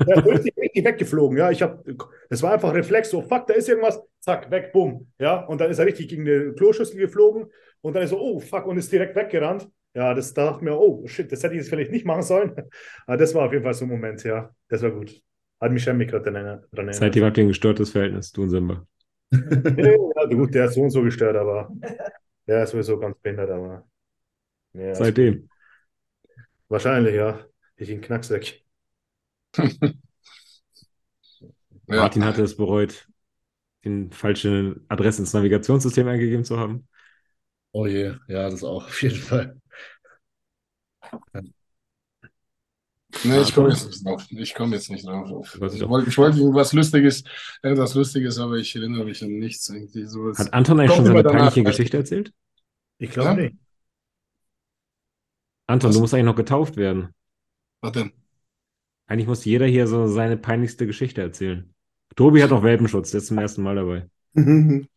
Der 0.05 0.17
ist 0.17 0.25
richtig, 0.25 0.57
richtig 0.57 0.83
weggeflogen, 0.83 1.37
ja. 1.37 1.49
Ich 1.49 1.61
habe, 1.61 1.81
das 2.29 2.43
war 2.43 2.51
einfach 2.51 2.73
Reflex, 2.73 3.09
so 3.11 3.21
fuck, 3.21 3.47
da 3.47 3.53
ist 3.53 3.69
irgendwas, 3.69 4.01
zack, 4.19 4.51
weg, 4.51 4.73
bumm, 4.73 5.07
ja. 5.17 5.45
Und 5.45 5.61
dann 5.61 5.71
ist 5.71 5.79
er 5.79 5.85
richtig 5.85 6.09
gegen 6.09 6.27
eine 6.27 6.51
Kloschüssel 6.51 6.99
geflogen 6.99 7.45
und 7.79 7.95
dann 7.95 8.03
ist 8.03 8.11
er, 8.11 8.19
oh 8.19 8.41
fuck, 8.41 8.65
und 8.65 8.75
ist 8.75 8.91
direkt 8.91 9.15
weggerannt. 9.15 9.69
Ja, 9.93 10.13
das 10.13 10.33
da 10.33 10.47
dachte 10.47 10.57
ich 10.57 10.63
mir, 10.63 10.77
oh 10.77 11.07
shit, 11.07 11.31
das 11.31 11.43
hätte 11.43 11.53
ich 11.53 11.59
jetzt 11.59 11.69
vielleicht 11.69 11.91
nicht 11.91 12.05
machen 12.05 12.23
sollen. 12.23 12.51
Aber 13.07 13.15
das 13.15 13.33
war 13.33 13.45
auf 13.45 13.53
jeden 13.53 13.63
Fall 13.63 13.73
so 13.73 13.85
ein 13.85 13.91
Moment, 13.91 14.21
ja. 14.25 14.53
Das 14.67 14.81
war 14.81 14.91
gut. 14.91 15.21
Hat 15.61 15.71
mich 15.71 15.81
schon 15.81 15.97
gerade 15.97 16.29
dran 16.29 16.35
erinnert. 16.35 16.67
Seitdem 16.93 17.23
habt 17.23 17.37
ihr 17.37 17.45
ein 17.45 17.47
gestörtes 17.47 17.91
Verhältnis, 17.91 18.33
du 18.33 18.43
und 18.43 18.49
Simba. 18.49 18.85
Ja, 19.31 20.25
gut, 20.25 20.53
der 20.53 20.65
ist 20.65 20.73
so 20.73 20.81
und 20.81 20.89
so 20.89 21.03
gestört, 21.03 21.37
aber 21.37 21.71
der 22.45 22.63
ist 22.63 22.71
sowieso 22.71 22.99
ganz 22.99 23.17
behindert, 23.19 23.49
aber. 23.49 23.87
Ja, 24.73 24.93
Seitdem. 24.93 25.47
Wahrscheinlich, 26.69 27.15
ja. 27.15 27.43
Ich 27.77 27.89
ihn 27.89 28.01
Knacksack. 28.01 28.61
Ja. 31.87 31.95
Martin 32.01 32.23
hatte 32.25 32.43
es 32.43 32.57
bereut, 32.57 33.07
die 33.85 34.09
falsche 34.11 34.81
Adresse 34.89 35.21
ins 35.21 35.33
Navigationssystem 35.33 36.07
eingegeben 36.07 36.45
zu 36.45 36.59
haben. 36.59 36.87
Oh 37.73 37.85
je, 37.87 38.15
ja, 38.27 38.49
das 38.49 38.63
auch, 38.63 38.85
auf 38.87 39.01
jeden 39.03 39.15
Fall. 39.17 39.59
Nee, 43.23 43.41
ich 43.41 43.53
komme 43.55 43.69
jetzt 43.69 43.85
nicht 43.87 44.05
drauf. 44.05 44.25
Ich 44.29 44.53
komme 44.53 44.75
jetzt 44.75 44.89
nicht 44.91 45.05
drauf. 45.07 45.55
Ich 45.55 45.59
wollte, 45.87 46.09
ich 46.09 46.17
wollte 46.17 46.37
irgendwas 46.39 46.73
Lustiges, 46.73 47.23
irgendwas 47.63 47.93
Lustiges, 47.95 48.37
aber 48.39 48.55
ich 48.57 48.75
erinnere 48.75 49.05
mich 49.05 49.23
an 49.23 49.29
nichts 49.39 49.69
irgendwie. 49.69 50.05
So, 50.05 50.33
Hat 50.35 50.53
Anton 50.53 50.79
eigentlich 50.79 50.95
schon 50.95 51.05
seine 51.05 51.23
peinliche? 51.23 51.63
Geschichte 51.63 51.97
erzählt? 51.97 52.33
Ich 52.97 53.11
glaube 53.11 53.29
Ja? 53.29 53.33
nicht. 53.35 53.55
Anton, 55.67 55.89
Was? 55.89 55.95
du 55.95 56.01
musst 56.01 56.13
eigentlich 56.13 56.25
noch 56.25 56.35
getauft 56.35 56.77
werden. 56.77 57.09
Was 57.81 57.91
denn? 57.93 58.11
Eigentlich 59.07 59.27
muss 59.27 59.45
jeder 59.45 59.65
hier 59.65 59.87
so 59.87 60.07
seine 60.07 60.37
peinlichste 60.37 60.87
Geschichte 60.87 61.21
erzählen. 61.21 61.73
Tobi 62.15 62.41
hat 62.41 62.49
noch 62.49 62.63
Welpenschutz, 62.63 63.11
der 63.11 63.19
ist 63.19 63.27
zum 63.27 63.37
ersten 63.37 63.61
Mal 63.61 63.75
dabei. 63.75 64.09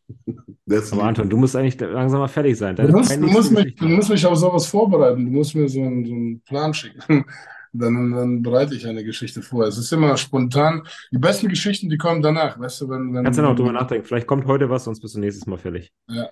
Aber 0.92 1.02
Anton, 1.02 1.28
du 1.28 1.36
musst 1.36 1.56
eigentlich 1.56 1.78
langsam 1.80 2.20
mal 2.20 2.28
fertig 2.28 2.56
sein. 2.56 2.76
Du 2.76 2.88
musst, 2.88 3.14
du, 3.14 3.20
musst 3.20 3.52
mich, 3.52 3.74
du 3.74 3.88
musst 3.88 4.10
mich 4.10 4.24
auf 4.24 4.36
sowas 4.36 4.66
vorbereiten. 4.66 5.26
Du 5.26 5.30
musst 5.30 5.54
mir 5.54 5.68
so 5.68 5.82
einen, 5.82 6.04
so 6.04 6.12
einen 6.12 6.40
Plan 6.40 6.72
schicken. 6.74 7.24
Dann, 7.74 8.12
dann 8.12 8.42
bereite 8.42 8.74
ich 8.74 8.86
eine 8.86 9.04
Geschichte 9.04 9.42
vor. 9.42 9.66
Es 9.66 9.76
ist 9.76 9.92
immer 9.92 10.16
spontan. 10.16 10.84
Die 11.12 11.18
besten 11.18 11.48
Geschichten, 11.48 11.90
die 11.90 11.98
kommen 11.98 12.22
danach. 12.22 12.58
Weißt 12.58 12.80
du, 12.80 12.88
wenn, 12.88 13.12
wenn 13.12 13.24
Kannst 13.24 13.38
ja 13.38 13.44
noch 13.44 13.54
drüber 13.54 13.72
nachdenken. 13.72 14.06
Vielleicht 14.06 14.26
kommt 14.26 14.46
heute 14.46 14.70
was, 14.70 14.84
sonst 14.84 15.00
bist 15.00 15.14
du 15.14 15.20
nächstes 15.20 15.46
Mal 15.46 15.58
fertig. 15.58 15.92
Ja. 16.08 16.30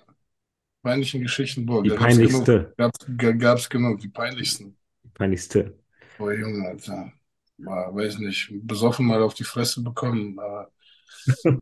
Peinlichen 0.87 1.21
Geschichten, 1.21 1.65
boah, 1.65 1.83
Die 1.83 1.89
da 1.89 1.95
gab's 1.95 2.17
genug. 2.17 2.45
peinlichste. 2.45 2.73
Gab's, 2.77 2.99
ga- 3.17 3.31
gab's 3.33 3.69
genug, 3.69 3.99
die 3.99 4.07
peinlichsten. 4.09 4.75
Peinlichste. 5.13 5.73
Boah, 6.17 6.33
Junge, 6.33 6.67
Alter. 6.69 7.11
War, 7.59 7.93
weiß 7.95 8.19
nicht, 8.19 8.49
besoffen 8.67 9.05
mal 9.07 9.21
auf 9.21 9.33
die 9.33 9.43
Fresse 9.43 9.81
bekommen. 9.83 10.39
Aber 10.39 10.71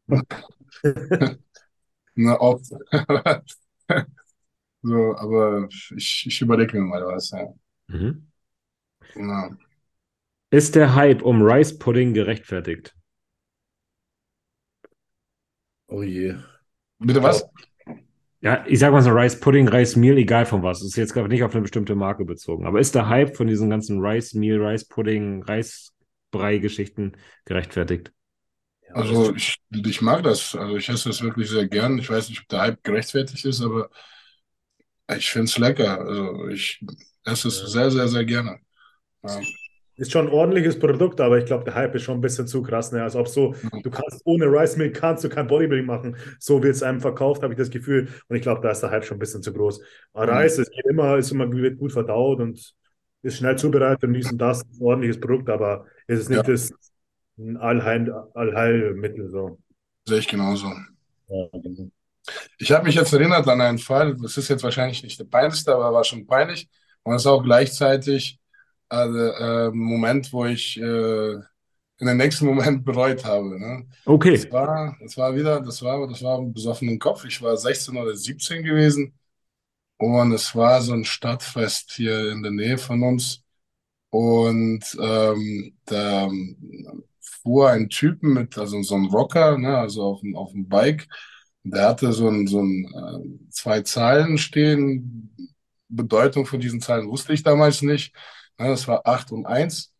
na, 2.16 2.36
oft. 2.40 2.72
So, 4.84 5.16
aber 5.18 5.68
ich, 5.98 6.26
ich 6.28 6.42
überlege 6.42 6.78
mir 6.80 6.86
mal 6.86 7.06
was. 7.06 7.32
Ja. 7.32 7.54
Mhm. 7.88 8.28
Na. 9.16 9.58
Ist 10.50 10.74
der 10.74 10.96
Hype 10.96 11.22
um 11.22 11.44
Rice 11.44 11.78
Pudding 11.78 12.14
gerechtfertigt? 12.16 12.96
Oh 15.88 16.04
je. 16.04 16.36
Bitte 17.00 17.22
was? 17.24 17.44
Ja, 18.46 18.64
ich 18.68 18.78
sag 18.78 18.92
mal 18.92 19.02
so 19.02 19.10
Rice 19.10 19.40
Pudding, 19.40 19.68
Rice 19.68 19.96
Meal, 19.96 20.20
egal 20.20 20.46
von 20.46 20.62
was. 20.62 20.78
Das 20.78 20.90
ist 20.90 20.98
jetzt 20.98 21.14
gerade 21.16 21.30
nicht 21.30 21.42
auf 21.42 21.54
eine 21.54 21.64
bestimmte 21.64 21.96
Marke 21.96 22.26
bezogen. 22.26 22.68
Aber 22.68 22.80
ist 22.80 22.94
der 22.94 23.10
Hype 23.10 23.36
von 23.36 23.48
diesen 23.48 23.72
ganzen 23.72 24.00
Rice 24.00 24.36
Meal, 24.36 24.64
Rice 24.64 24.86
Pudding, 24.86 25.42
Reisbrei-Geschichten 25.42 27.14
gerechtfertigt? 27.46 28.12
Also 28.94 29.34
ich, 29.36 29.58
ich 29.72 30.02
mag 30.04 30.22
das. 30.22 30.54
Also 30.56 30.78
ich 30.78 30.88
esse 30.90 31.10
das 31.10 31.24
wirklich 31.24 31.50
sehr 31.50 31.68
gern. 31.68 31.98
Ich 31.98 32.08
weiß 32.08 32.30
nicht, 32.30 32.42
ob 32.42 32.48
der 32.50 32.62
Hype 32.62 32.84
gerechtfertigt 32.84 33.44
ist, 33.46 33.62
aber 33.64 33.90
ich 35.18 35.30
finde 35.30 35.46
es 35.46 35.58
lecker. 35.58 36.00
Also 36.00 36.48
ich 36.50 36.80
esse 37.24 37.48
es 37.48 37.62
Ja. 37.62 37.68
sehr, 37.68 37.92
sehr, 37.92 38.08
sehr 38.08 38.26
gerne. 38.26 38.60
Ja. 39.24 39.40
Ist 39.98 40.12
schon 40.12 40.28
ein 40.28 40.34
ordentliches 40.34 40.78
Produkt, 40.78 41.22
aber 41.22 41.38
ich 41.38 41.46
glaube, 41.46 41.64
der 41.64 41.76
Hype 41.76 41.96
ist 41.96 42.04
schon 42.04 42.18
ein 42.18 42.22
bisschen 42.22 42.48
zu 42.48 42.62
krass. 42.62 42.92
Ne? 42.92 43.02
Als 43.02 43.16
ob 43.16 43.28
so, 43.30 43.56
du 43.84 43.90
kannst 43.90 44.22
ohne 44.26 44.46
Rice 44.46 44.76
Milk 44.76 44.94
kannst 44.96 45.24
du 45.24 45.30
kein 45.30 45.48
Bodybuilding 45.48 45.86
machen. 45.86 46.18
So 46.40 46.62
wird 46.62 46.76
es 46.76 46.84
einem 46.84 47.00
verkauft, 47.00 47.44
habe 47.44 47.54
ich 47.54 47.58
das 47.58 47.70
Gefühl. 47.70 48.10
Und 48.28 48.36
ich 48.36 48.42
glaube, 48.42 48.62
da 48.62 48.72
ist 48.72 48.82
der 48.82 48.92
Hype 48.92 49.06
schon 49.06 49.16
ein 49.18 49.20
bisschen 49.20 49.42
zu 49.42 49.54
groß. 49.54 49.82
Aber 50.14 50.26
Mhm. 50.26 50.32
Reis, 50.32 50.58
es 50.58 50.70
geht 50.70 50.86
immer, 50.86 51.18
ist 51.18 51.32
immer 51.32 51.50
wird 51.52 51.78
gut 51.78 51.94
verdaut 51.94 52.40
und 52.42 52.74
ist 53.22 53.38
schnell 53.38 53.58
zubereitet 53.58 54.04
und 54.04 54.14
dies 54.14 54.30
und 54.32 54.38
das. 54.38 54.58
Ist 54.64 54.82
ein 54.82 54.86
ordentliches 54.86 55.20
Produkt, 55.20 55.50
aber 55.50 55.86
es 56.08 56.20
ist 56.20 56.30
nicht 56.30 56.38
Ja. 56.38 56.44
das 56.44 56.72
Allheil, 57.60 58.12
Allheilmittel. 58.34 59.30
So. 59.30 59.60
Sehe 60.08 60.20
ich 60.20 60.28
genauso. 60.28 60.68
Ja, 61.28 61.48
genau. 61.54 61.90
Ich 62.58 62.72
habe 62.72 62.86
mich 62.86 62.96
jetzt 62.96 63.14
erinnert 63.14 63.48
an 63.48 63.62
einen 63.62 63.78
Fall, 63.78 64.16
das 64.22 64.38
ist 64.38 64.50
jetzt 64.50 64.64
wahrscheinlich 64.64 65.04
nicht 65.04 65.20
der 65.20 65.26
peinlichste, 65.26 65.74
aber 65.74 65.94
war 65.94 66.04
schon 66.04 66.26
peinlich. 66.26 66.68
Und 67.04 67.14
es 67.16 67.22
ist 67.22 67.28
auch 67.28 67.44
gleichzeitig 67.44 68.40
äh, 68.92 69.68
äh, 69.68 69.72
Moment, 69.72 70.32
wo 70.34 70.46
ich 70.46 70.78
äh, 70.80 71.34
in 71.98 72.08
den 72.08 72.18
nächsten 72.18 72.46
Moment 72.48 72.86
bereut 72.86 73.26
habe. 73.26 73.60
Ne? 73.60 73.88
Okay. 74.06 74.38
Das 74.38 74.52
war, 74.52 74.98
das 75.02 75.18
war 75.18 75.36
wieder, 75.36 75.62
das 75.62 75.82
war, 75.82 76.08
das 76.08 76.22
war 76.24 76.40
ein 76.40 76.54
besoffenen 76.54 77.00
Kopf. 77.00 77.26
Ich 77.26 77.42
war 77.42 77.56
16 77.58 77.98
oder 77.98 78.16
17 78.16 78.64
gewesen 78.64 79.14
und 79.98 80.34
es 80.34 80.56
war 80.56 80.82
so 80.82 80.94
ein 80.94 81.06
Stadtfest 81.06 81.94
hier 81.94 82.32
in 82.32 82.44
der 82.44 82.52
Nähe 82.52 82.78
von 82.78 83.02
uns. 83.04 83.42
Und 84.10 84.84
ähm, 85.00 85.78
da 85.86 86.30
fuhr 87.20 87.70
ein 87.70 87.90
Typen 87.90 88.34
mit, 88.34 88.58
also 88.58 88.82
so 88.82 88.96
ein 88.96 89.06
Rocker, 89.06 89.58
ne, 89.58 89.78
also 89.78 90.04
auf 90.04 90.22
dem, 90.22 90.36
auf 90.36 90.52
dem 90.52 90.68
Bike. 90.68 91.08
Der 91.64 91.90
hatte 91.90 92.14
so 92.14 92.30
ein, 92.30 92.48
so 92.48 92.62
ein 92.62 92.86
äh, 92.86 93.50
zwei 93.50 93.82
Zahlen 93.82 94.38
stehen. 94.38 95.32
Bedeutung 95.90 96.46
von 96.46 96.60
diesen 96.60 96.82
Zahlen 96.82 97.10
wusste 97.10 97.34
ich 97.34 97.44
damals 97.44 97.82
nicht. 97.82 98.14
Das 98.58 98.88
war 98.88 99.06
8 99.06 99.32
und 99.32 99.46
1. 99.46 99.92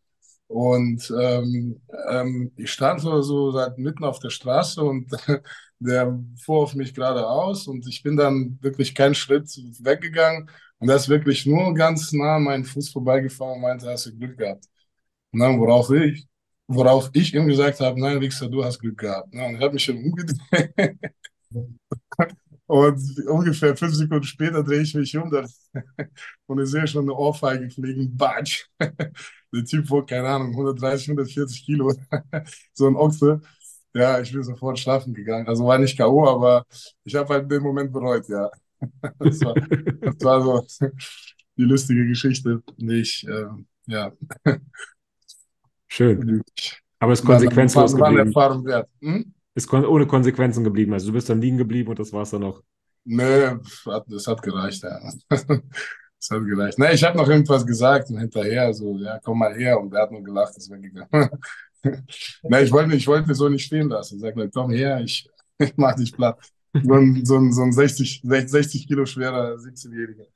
Und 0.48 1.12
ähm, 1.20 1.80
ähm, 2.08 2.52
ich 2.56 2.70
stand 2.72 3.00
so, 3.00 3.20
so 3.22 3.50
seit 3.52 3.78
mitten 3.78 4.04
auf 4.04 4.20
der 4.20 4.30
Straße 4.30 4.82
und 4.82 5.10
der 5.80 6.18
fuhr 6.42 6.62
auf 6.62 6.74
mich 6.74 6.94
geradeaus 6.94 7.66
und 7.66 7.86
ich 7.88 8.02
bin 8.02 8.16
dann 8.16 8.56
wirklich 8.62 8.94
keinen 8.94 9.14
Schritt 9.16 9.48
weggegangen 9.80 10.48
und 10.78 10.88
er 10.88 10.96
ist 10.96 11.08
wirklich 11.08 11.46
nur 11.46 11.74
ganz 11.74 12.12
nah 12.12 12.36
an 12.36 12.44
meinen 12.44 12.64
Fuß 12.64 12.90
vorbeigefahren 12.90 13.56
und 13.56 13.62
meinte, 13.62 13.88
hast 13.90 14.06
du 14.06 14.16
Glück 14.16 14.38
gehabt. 14.38 14.66
Und 15.32 15.40
dann, 15.40 15.58
worauf 15.60 15.90
ich, 15.90 16.26
worauf 16.68 17.10
ich 17.14 17.34
ihm 17.34 17.46
gesagt 17.48 17.80
habe, 17.80 18.00
nein, 18.00 18.20
Wichser, 18.20 18.48
du 18.48 18.64
hast 18.64 18.78
Glück 18.80 18.98
gehabt. 18.98 19.32
Und 19.34 19.56
ich 19.56 19.60
habe 19.62 19.74
mich 19.74 19.84
schon 19.84 19.98
umgedreht. 19.98 20.98
Und 22.66 23.00
ungefähr 23.28 23.76
fünf 23.76 23.94
Sekunden 23.94 24.24
später 24.24 24.62
drehe 24.62 24.80
ich 24.82 24.94
mich 24.94 25.16
um 25.16 25.30
dann, 25.30 25.48
und 26.46 26.60
ich 26.60 26.68
sehe 26.68 26.86
schon 26.86 27.04
eine 27.04 27.14
Ohrfeige 27.14 27.70
fliegen. 27.70 28.16
Batsch. 28.16 28.66
Der 29.52 29.64
Typ 29.64 29.88
wog, 29.90 30.08
keine 30.08 30.28
Ahnung, 30.28 30.50
130, 30.50 31.08
140 31.08 31.64
Kilo. 31.64 31.92
So 32.72 32.86
ein 32.88 32.96
Ochse. 32.96 33.40
Ja, 33.94 34.20
ich 34.20 34.32
bin 34.32 34.42
sofort 34.42 34.78
schlafen 34.78 35.14
gegangen. 35.14 35.46
Also 35.48 35.64
war 35.66 35.78
nicht 35.78 35.96
K.O., 35.96 36.26
aber 36.28 36.66
ich 37.04 37.14
habe 37.14 37.32
halt 37.32 37.50
den 37.50 37.62
Moment 37.62 37.92
bereut, 37.92 38.28
ja. 38.28 38.50
Das 39.18 39.40
war, 39.40 39.54
das 39.54 40.24
war 40.24 40.42
so 40.42 40.66
die 41.56 41.62
lustige 41.64 42.06
Geschichte. 42.06 42.62
Nicht, 42.76 43.24
äh, 43.26 43.46
ja. 43.86 44.12
Schön. 45.88 46.42
Aber 46.98 47.12
ist 47.12 47.26
War, 47.26 47.34
konsequenzlos 47.34 47.94
war, 47.94 48.00
war 48.00 48.08
eine 48.08 48.16
geblieben. 48.18 48.28
Erfahrung 48.36 48.64
wert. 48.64 48.88
Hm? 49.00 49.34
Ist 49.56 49.68
kon 49.68 49.86
ohne 49.86 50.06
Konsequenzen 50.06 50.64
geblieben. 50.64 50.92
Also 50.92 51.06
du 51.08 51.12
bist 51.14 51.30
dann 51.30 51.40
liegen 51.40 51.56
geblieben 51.56 51.88
und 51.88 51.98
das 51.98 52.12
war's 52.12 52.30
dann. 52.30 52.52
Nee, 53.04 53.56
hat, 53.86 54.04
das 54.06 54.26
hat 54.26 54.42
gereicht, 54.42 54.82
ja. 54.82 55.00
Das 56.18 56.30
hat 56.30 56.46
gereicht. 56.46 56.78
Nee, 56.78 56.92
ich 56.92 57.04
habe 57.04 57.16
noch 57.16 57.28
irgendwas 57.28 57.66
gesagt 57.66 58.10
und 58.10 58.18
hinterher 58.18 58.72
so, 58.72 58.96
ja, 58.98 59.18
komm 59.22 59.38
mal 59.38 59.54
her. 59.54 59.78
Und 59.78 59.92
der 59.92 60.02
hat 60.02 60.12
nur 60.12 60.22
gelacht, 60.22 60.56
ist 60.56 60.70
weggegangen. 60.70 61.30
Nee, 62.42 62.62
ich 62.62 62.72
wollte, 62.72 62.96
ich 62.96 63.06
wollte 63.06 63.32
so 63.32 63.48
nicht 63.48 63.64
stehen 63.64 63.88
lassen. 63.88 64.16
Ich 64.16 64.22
sagte, 64.22 64.50
komm 64.52 64.72
her, 64.72 65.00
ich, 65.02 65.28
ich 65.58 65.72
mach 65.76 65.94
dich 65.94 66.12
platt. 66.12 66.36
So 66.74 66.94
ein, 66.94 67.24
so 67.24 67.36
ein, 67.36 67.52
so 67.52 67.62
ein 67.62 67.72
60, 67.72 68.22
60 68.24 68.88
Kilo 68.88 69.06
schwerer 69.06 69.54
17-Jähriger. 69.54 70.26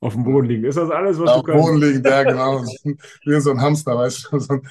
Auf 0.00 0.12
dem 0.12 0.24
Boden 0.24 0.48
liegen. 0.48 0.64
Ist 0.64 0.76
das 0.76 0.90
alles, 0.90 1.18
was 1.18 1.30
Auf 1.30 1.44
du 1.44 1.52
dem 1.52 1.56
Boden 1.56 1.80
kannst? 1.80 1.94
liegen, 1.94 2.04
ja, 2.04 2.22
genau. 2.24 2.62
Wie 3.24 3.40
so 3.40 3.52
ein 3.52 3.60
Hamster, 3.60 3.96
weißt 3.96 4.28
du. 4.30 4.38
So 4.38 4.54
ein, 4.54 4.68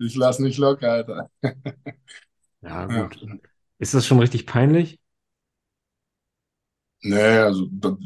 ich 0.00 0.16
lass 0.16 0.38
nicht 0.38 0.58
locker, 0.58 0.92
Alter. 0.92 1.30
Ja, 2.62 2.86
Ja. 2.88 3.06
gut. 3.08 3.18
Ist 3.78 3.94
das 3.94 4.06
schon 4.06 4.18
richtig 4.20 4.46
peinlich? 4.46 4.98
Nee, 7.02 7.38
also 7.38 7.66
da, 7.70 7.96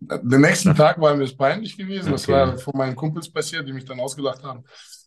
den 0.00 0.40
nächsten 0.40 0.74
Tag 0.74 1.00
war 1.00 1.14
mir 1.16 1.24
es 1.24 1.36
peinlich 1.36 1.76
gewesen. 1.76 2.12
Das 2.12 2.24
Okay. 2.24 2.32
war 2.32 2.58
von 2.58 2.76
meinen 2.76 2.96
Kumpels 2.96 3.30
passiert, 3.32 3.66
die 3.66 3.72
mich 3.72 3.84
dann 3.84 4.00
ausgelacht 4.00 4.42
haben. 4.42 4.64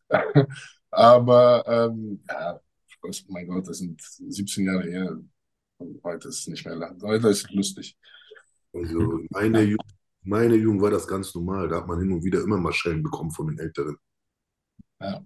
Aber 0.92 1.64
ähm, 1.68 2.24
ja, 2.28 2.60
mein 3.28 3.48
Gott, 3.48 3.68
das 3.68 3.78
sind 3.78 4.02
17 4.02 4.66
Jahre 4.66 4.84
her. 4.90 5.18
Heute 6.04 6.28
ist 6.30 6.40
es 6.40 6.48
nicht 6.48 6.66
mehr 6.66 6.76
lang. 6.76 7.00
Heute 7.04 7.30
ist 7.30 7.46
es 7.46 7.52
lustig. 7.52 7.98
Also 8.74 9.20
meine, 9.30 9.62
Ju 9.64 9.78
meine 10.24 10.56
Jugend 10.56 10.82
war 10.82 10.92
das 10.92 11.08
ganz 11.08 11.34
normal. 11.36 11.68
Da 11.70 11.78
hat 11.78 11.88
man 11.88 12.00
hin 12.00 12.12
und 12.12 12.24
wieder 12.24 12.42
immer 12.42 12.58
mal 12.58 12.74
Schellen 12.74 13.04
bekommen 13.04 13.32
von 13.32 13.48
den 13.48 13.60
Älteren. 13.60 13.98
Ja. 15.00 15.22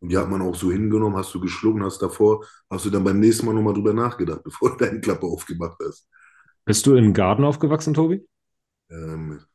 Und 0.00 0.10
die 0.10 0.16
hat 0.18 0.28
man 0.30 0.42
auch 0.42 0.54
so 0.54 0.70
hingenommen, 0.70 1.16
hast 1.16 1.34
du 1.34 1.40
geschluckt, 1.40 1.82
hast 1.82 2.00
davor, 2.02 2.44
hast 2.70 2.84
du 2.86 2.90
dann 2.90 3.04
beim 3.04 3.20
nächsten 3.20 3.46
Mal 3.46 3.54
nochmal 3.54 3.74
drüber 3.74 3.92
nachgedacht, 3.94 4.42
bevor 4.44 4.70
du 4.76 4.84
deine 4.84 5.00
Klappe 5.00 5.26
aufgemacht 5.26 5.78
hast. 5.84 6.08
Bist 6.64 6.86
du 6.86 6.94
in 6.94 7.14
Garden 7.14 7.44
aufgewachsen, 7.44 7.94
Tobi? 7.94 8.24
Ähm, 8.90 9.46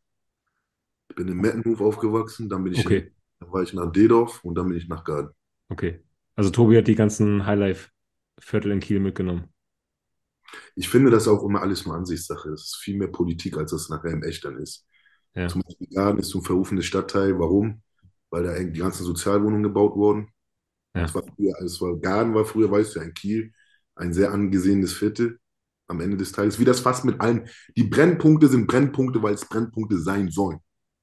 ich 1.10 1.16
bin 1.16 1.30
in 1.30 1.38
Mettenhof 1.38 1.80
aufgewachsen, 1.80 2.50
dann 2.50 2.64
bin 2.66 2.74
ich 2.74 2.86
in, 2.86 2.92
Okay. 2.92 3.14
dann 3.40 3.52
war 3.54 3.64
ich 3.64 3.74
nach 3.74 3.90
Dedorf 3.92 4.44
und 4.44 4.56
dann 4.56 4.68
bin 4.68 4.78
ich 4.78 4.88
nach 4.90 5.04
Garden. 5.06 5.30
Okay. 5.70 6.02
Also 6.36 6.50
Tobi 6.52 6.78
hat 6.78 6.88
die 6.88 6.96
ganzen 6.96 7.46
Highlife-Viertel 7.46 8.72
in 8.72 8.80
Kiel 8.80 9.00
mitgenommen. 9.00 9.54
Ich 10.76 10.90
finde 10.90 11.12
das 11.12 11.28
auch 11.28 11.44
immer 11.44 11.62
alles 11.62 11.86
eine 11.86 11.96
Ansichtssache. 11.96 12.50
Das 12.50 12.62
ist 12.64 12.76
viel 12.78 12.98
mehr 12.98 13.08
Politik, 13.08 13.58
als 13.58 13.72
das 13.72 13.90
nachher 13.90 14.12
im 14.12 14.24
Echt 14.24 14.44
dann 14.46 14.58
ist. 14.58 14.88
Ja. 15.36 15.48
Zum 15.48 15.62
Beispiel 15.62 15.88
Garden 15.90 16.20
ist 16.20 16.30
so 16.30 16.40
ein 16.40 16.44
verrufenes 16.46 16.86
Stadtteil. 16.86 17.40
Warum? 17.40 17.82
Weil 18.30 18.44
da 18.44 18.60
die 18.60 18.80
ganzen 18.80 19.04
Sozialwohnungen 19.06 19.64
gebaut 19.64 19.96
wurden. 19.96 20.30
Ja. 20.96 21.02
Das 21.04 21.16
war 21.16 21.24
früher, 21.24 21.54
es 21.64 21.82
war, 21.82 21.96
Garden 21.98 22.34
war 22.36 22.46
früher, 22.46 22.70
weißt 22.70 22.96
du, 22.96 23.00
in 23.00 23.14
Kiel 23.14 23.52
ein 23.96 24.14
sehr 24.14 24.32
angesehenes 24.32 24.94
Viertel 24.94 25.40
am 25.88 26.02
Ende 26.02 26.18
des 26.18 26.32
Tages. 26.32 26.60
Wie 26.60 26.66
das 26.66 26.80
fast 26.80 27.06
mit 27.06 27.20
allen. 27.22 27.48
Die 27.76 27.84
Brennpunkte 27.84 28.48
sind 28.48 28.68
Brennpunkte, 28.68 29.22
weil 29.22 29.34
es 29.34 29.46
Brennpunkte 29.48 30.00
sein 30.00 30.30
sollen. 30.30 30.60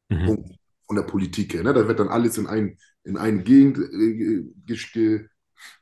Mhm. 0.08 0.26
Punkt. 0.26 0.50
Von 0.86 0.96
der 0.96 1.02
Politik 1.04 1.54
her. 1.54 1.62
Ne? 1.62 1.72
Da 1.72 1.86
wird 1.86 2.00
dann 2.00 2.08
alles 2.08 2.36
in, 2.38 2.46
ein, 2.48 2.76
in 3.04 3.16
eine 3.16 3.42
Gegend 3.44 3.78
äh, 3.78 4.44
ge- 4.66 5.26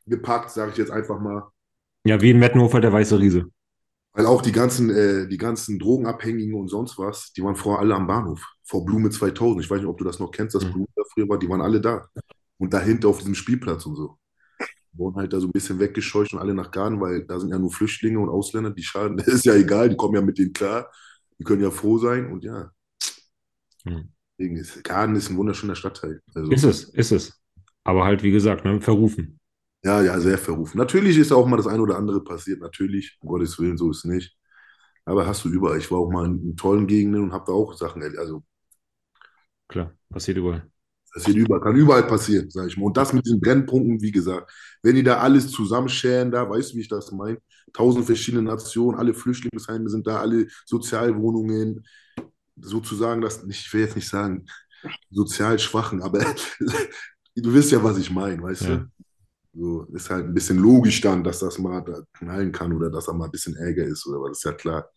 gepackt, 0.07 0.51
sage 0.51 0.73
ich 0.73 0.77
jetzt 0.79 0.91
einfach 0.91 1.21
mal. 1.21 1.49
Ja, 2.05 2.21
wie 2.21 2.31
in 2.31 2.39
Mettenhofer 2.39 2.81
der 2.81 2.93
Weiße 2.93 3.19
Riese. 3.19 3.47
Weil 4.13 4.27
auch 4.27 4.43
die 4.43 4.53
ganzen, 4.53 4.91
äh, 4.91 5.29
die 5.29 5.37
ganzen 5.39 5.79
Drogenabhängigen 5.79 6.55
und 6.55 6.69
sonst 6.69 6.99
was, 6.99 7.33
die 7.33 7.43
waren 7.43 7.57
vorher 7.57 7.81
alle 7.81 7.95
am 7.95 8.07
Bahnhof. 8.07 8.45
Vor 8.65 8.85
Blume 8.85 9.11
2000. 9.11 9.65
Ich 9.65 9.71
weiß 9.71 9.79
nicht, 9.79 9.89
ob 9.89 9.99
du 9.99 10.05
das 10.05 10.19
noch 10.19 10.31
kennst, 10.31 10.55
dass 10.55 10.65
Mhm. 10.65 10.73
Blume 10.73 10.89
da 10.97 11.03
früher 11.13 11.29
war. 11.29 11.39
Die 11.39 11.49
waren 11.49 11.61
alle 11.63 11.81
da. 11.81 12.07
Und 12.59 12.73
dahinter 12.75 13.09
auf 13.09 13.19
diesem 13.19 13.35
Spielplatz 13.35 13.87
und 13.87 13.97
so. 13.97 14.19
Wurden 14.95 15.17
halt 15.17 15.33
da 15.33 15.41
so 15.41 15.49
ein 15.49 15.53
bisschen 15.53 15.79
weggescheucht 15.81 16.33
und 16.35 16.41
alle 16.41 16.55
nach 16.55 16.71
Garden, 16.71 17.01
weil 17.01 17.25
da 17.27 17.39
sind 17.41 17.51
ja 17.51 17.59
nur 17.59 17.73
Flüchtlinge 17.73 18.21
und 18.21 18.29
Ausländer, 18.31 18.71
die 18.71 18.83
schaden. 18.83 19.17
Das 19.19 19.29
ist 19.29 19.45
ja 19.47 19.55
egal, 19.55 19.91
die 19.91 19.97
kommen 19.97 20.15
ja 20.15 20.23
mit 20.23 20.39
denen 20.39 20.53
klar. 20.53 20.91
Die 21.39 21.45
können 21.45 21.63
ja 21.63 21.71
froh 21.71 21.99
sein 21.99 22.33
und 22.33 22.45
ja. 22.45 22.71
Deswegen 24.39 24.57
ist, 24.57 24.85
Garden 24.85 25.17
ist 25.17 25.31
ein 25.31 25.37
wunderschöner 25.37 25.75
Stadtteil. 25.75 26.21
Also, 26.35 26.51
Ist 26.53 26.65
es, 26.65 26.85
ist 26.85 27.13
es. 27.13 27.41
Aber 27.85 28.05
halt, 28.05 28.23
wie 28.23 28.31
gesagt, 28.31 28.65
ne, 28.65 28.81
verrufen. 28.81 29.39
Ja, 29.85 30.03
ja, 30.03 30.19
sehr 30.21 30.39
verrufen. 30.39 30.77
Natürlich 30.79 31.17
ist 31.19 31.33
auch 31.33 31.47
mal 31.47 31.57
das 31.57 31.67
ein 31.67 31.81
oder 31.81 31.97
andere 31.97 32.23
passiert, 32.23 32.61
natürlich, 32.61 33.17
um 33.21 33.29
Gottes 33.29 33.59
Willen, 33.59 33.79
so 33.79 33.91
ist 33.91 33.99
es 33.99 34.05
nicht. 34.05 34.37
Aber 35.05 35.27
hast 35.27 35.45
du 35.45 35.49
überall. 35.51 35.79
Ich 35.79 35.91
war 35.91 35.99
auch 35.99 36.11
mal 36.11 36.27
in, 36.27 36.43
in 36.51 36.57
tollen 36.57 36.87
Gegenden 36.87 37.25
und 37.25 37.33
habe 37.33 37.45
da 37.47 37.53
auch 37.53 37.75
Sachen 37.75 38.03
erlebt. 38.03 38.21
Also, 38.21 38.45
Klar, 39.69 39.97
passiert 40.11 40.37
überall. 40.39 40.71
Das 41.15 41.25
passiert 41.25 41.37
überall, 41.37 41.61
kann 41.61 41.77
überall 41.77 42.07
passieren, 42.07 42.51
sage 42.51 42.69
ich 42.69 42.77
mal. 42.77 42.87
Und 42.87 42.97
das 42.97 43.13
mit 43.13 43.25
diesen 43.27 43.41
Brennpunkten, 43.41 44.01
wie 44.03 44.13
gesagt, 44.13 44.53
wenn 44.83 44.95
die 44.97 45.03
da 45.03 45.19
alles 45.19 45.51
zusammenscheren, 45.51 46.31
da, 46.31 46.49
weißt 46.49 46.73
du, 46.73 46.77
wie 46.77 46.81
ich 46.83 46.89
das 46.89 47.13
meine? 47.13 47.39
Tausend 47.73 48.07
verschiedene 48.07 48.43
Nationen, 48.43 48.99
alle 48.99 49.15
Flüchtlingsheime 49.15 49.89
sind 49.91 50.07
da, 50.07 50.21
alle 50.21 50.47
Sozialwohnungen, 50.67 51.85
sozusagen, 52.61 53.21
das, 53.21 53.45
ich 53.49 53.73
will 53.73 53.83
jetzt 53.83 53.97
nicht 53.97 54.09
sagen, 54.09 54.47
sozial 55.11 55.59
Schwachen, 55.59 56.03
aber 56.03 56.21
du 57.37 57.55
wisst 57.55 57.73
ja, 57.73 57.83
was 57.83 57.99
ich 57.99 58.11
meine, 58.11 58.43
weißt 58.43 58.69
Ja. 58.69 58.69
du? 58.69 58.91
So, 59.55 59.85
ist 59.95 60.11
halt 60.11 60.27
ein 60.27 60.35
bisschen 60.35 60.59
logisch 60.59 61.01
dann, 61.01 61.25
dass 61.25 61.41
das 61.41 61.59
mal 61.59 61.83
da 61.83 62.03
knallen 62.15 62.53
kann 62.53 62.73
oder 62.73 62.91
dass 62.91 63.07
da 63.07 63.13
mal 63.15 63.27
ein 63.27 63.31
bisschen 63.33 63.57
Ärger 63.57 63.85
ist, 63.85 64.07
oder 64.07 64.21
was, 64.23 64.39
ist 64.39 64.45
ja 64.45 64.53
klar. 64.53 64.89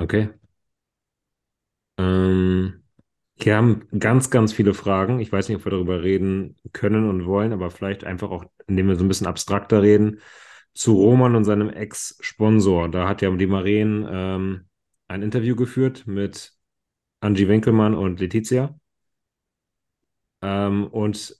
Okay. 0.00 0.28
Ähm, 1.98 2.82
hier 3.38 3.56
haben 3.56 3.86
ganz, 3.98 4.30
ganz 4.30 4.52
viele 4.52 4.74
Fragen. 4.74 5.20
Ich 5.20 5.30
weiß 5.30 5.48
nicht, 5.48 5.58
ob 5.58 5.66
wir 5.66 5.70
darüber 5.70 6.02
reden 6.02 6.56
können 6.72 7.08
und 7.08 7.26
wollen, 7.26 7.52
aber 7.52 7.70
vielleicht 7.70 8.04
einfach 8.04 8.30
auch, 8.30 8.44
indem 8.66 8.88
wir 8.88 8.96
so 8.96 9.04
ein 9.04 9.08
bisschen 9.08 9.26
abstrakter 9.26 9.82
reden, 9.82 10.20
zu 10.74 10.94
Roman 10.94 11.36
und 11.36 11.44
seinem 11.44 11.70
Ex-Sponsor. 11.70 12.90
Da 12.90 13.08
hat 13.08 13.22
ja 13.22 13.30
die 13.30 13.46
Maren 13.46 14.06
ähm, 14.10 14.68
ein 15.08 15.22
Interview 15.22 15.56
geführt 15.56 16.06
mit 16.06 16.52
Angie 17.20 17.48
Winkelmann 17.48 17.94
und 17.94 18.20
Letizia. 18.20 18.78
Ähm, 20.42 20.86
und 20.86 21.36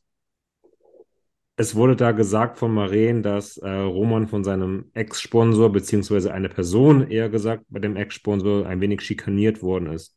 es 1.56 1.74
wurde 1.74 1.96
da 1.96 2.12
gesagt 2.12 2.58
von 2.58 2.72
Maren, 2.72 3.22
dass 3.22 3.56
äh, 3.56 3.68
Roman 3.68 4.28
von 4.28 4.44
seinem 4.44 4.90
Ex-Sponsor, 4.92 5.72
beziehungsweise 5.72 6.32
eine 6.32 6.50
Person 6.50 7.10
eher 7.10 7.30
gesagt, 7.30 7.64
bei 7.68 7.80
dem 7.80 7.96
Ex-Sponsor 7.96 8.66
ein 8.66 8.80
wenig 8.80 9.00
schikaniert 9.00 9.62
worden 9.62 9.86
ist. 9.88 10.15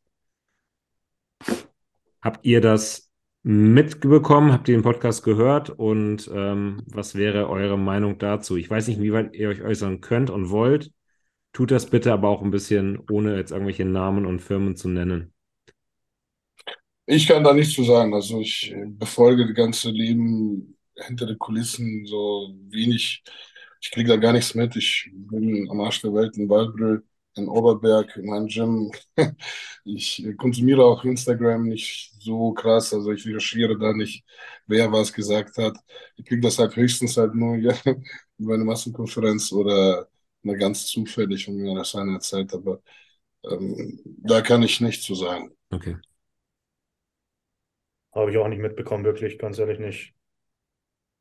Habt 2.22 2.46
ihr 2.46 2.62
das 2.62 3.10
mitbekommen? 3.44 4.52
Habt 4.52 4.68
ihr 4.68 4.78
den 4.78 4.84
Podcast 4.84 5.24
gehört? 5.24 5.70
Und 5.70 6.30
ähm, 6.34 6.84
was 6.88 7.16
wäre 7.16 7.50
eure 7.50 7.78
Meinung 7.78 8.18
dazu? 8.18 8.58
Ich 8.58 8.70
weiß 8.70 8.88
nicht, 8.88 9.02
wie 9.02 9.14
weit 9.14 9.34
ihr 9.34 9.50
euch 9.50 9.62
äußern 9.62 10.02
könnt 10.02 10.30
und 10.30 10.50
wollt. 10.50 10.92
Tut 11.54 11.72
das 11.72 11.90
bitte 11.90 12.14
aber 12.14 12.30
auch 12.30 12.42
ein 12.42 12.52
bisschen, 12.52 13.00
ohne 13.10 13.36
jetzt 13.36 13.52
irgendwelche 13.52 13.86
Namen 13.86 14.26
und 14.26 14.40
Firmen 14.40 14.76
zu 14.76 14.88
nennen. 14.90 15.34
Ich 17.06 17.26
kann 17.26 17.44
da 17.44 17.54
nichts 17.54 17.74
zu 17.74 17.84
sagen. 17.84 18.14
Also 18.14 18.40
ich 18.40 18.76
befolge 18.86 19.48
das 19.48 19.56
ganze 19.56 19.90
Leben 19.90 20.78
hinter 20.96 21.26
den 21.26 21.40
Kulissen 21.40 22.06
so 22.06 22.54
wenig. 22.70 23.24
Ich 23.82 23.92
kriege 23.92 24.10
da 24.10 24.18
gar 24.18 24.34
nichts 24.34 24.54
mit. 24.54 24.76
Ich 24.76 25.10
bin 25.14 25.68
am 25.72 25.80
Arsch 25.82 26.02
der 26.02 26.14
Welt 26.14 26.38
in 26.38 26.50
Waldbröl, 26.50 27.04
in 27.36 27.48
Oberberg, 27.48 28.16
in 28.18 28.26
meinem 28.26 28.48
Gym. 28.48 28.92
Ich 29.86 30.24
konsumiere 30.38 30.84
auch 30.84 31.04
Instagram 31.04 31.64
nicht 31.64 32.14
so 32.20 32.54
krass. 32.54 32.94
Also 32.94 33.12
ich 33.12 33.26
recherchiere 33.26 33.78
da 33.80 33.92
nicht, 33.94 34.24
wer 34.68 34.92
was 34.92 35.12
gesagt 35.12 35.58
hat. 35.58 35.78
Ich 36.16 36.26
kriege 36.26 36.42
das 36.42 36.60
halt 36.60 36.76
höchstens 36.76 37.18
halt 37.18 37.34
nur 37.34 37.56
ja, 37.56 37.74
über 38.38 38.54
eine 38.54 38.66
Massenkonferenz 38.66 39.52
oder 39.52 40.08
mal 40.44 40.58
ganz 40.58 40.86
zufällig, 40.86 41.48
wenn 41.48 41.56
mir 41.56 41.74
das 41.74 41.96
einer 41.96 42.14
erzählt. 42.14 42.54
Aber 42.54 42.82
ähm, 43.50 44.00
da 44.06 44.42
kann 44.42 44.62
ich 44.62 44.80
nichts 44.80 45.06
zu 45.06 45.16
sagen. 45.16 45.52
Okay. 45.72 45.98
Habe 48.14 48.32
ich 48.32 48.38
auch 48.38 48.48
nicht 48.48 48.62
mitbekommen, 48.62 49.06
wirklich, 49.06 49.40
ganz 49.40 49.58
ehrlich 49.58 49.80
nicht. 49.80 50.14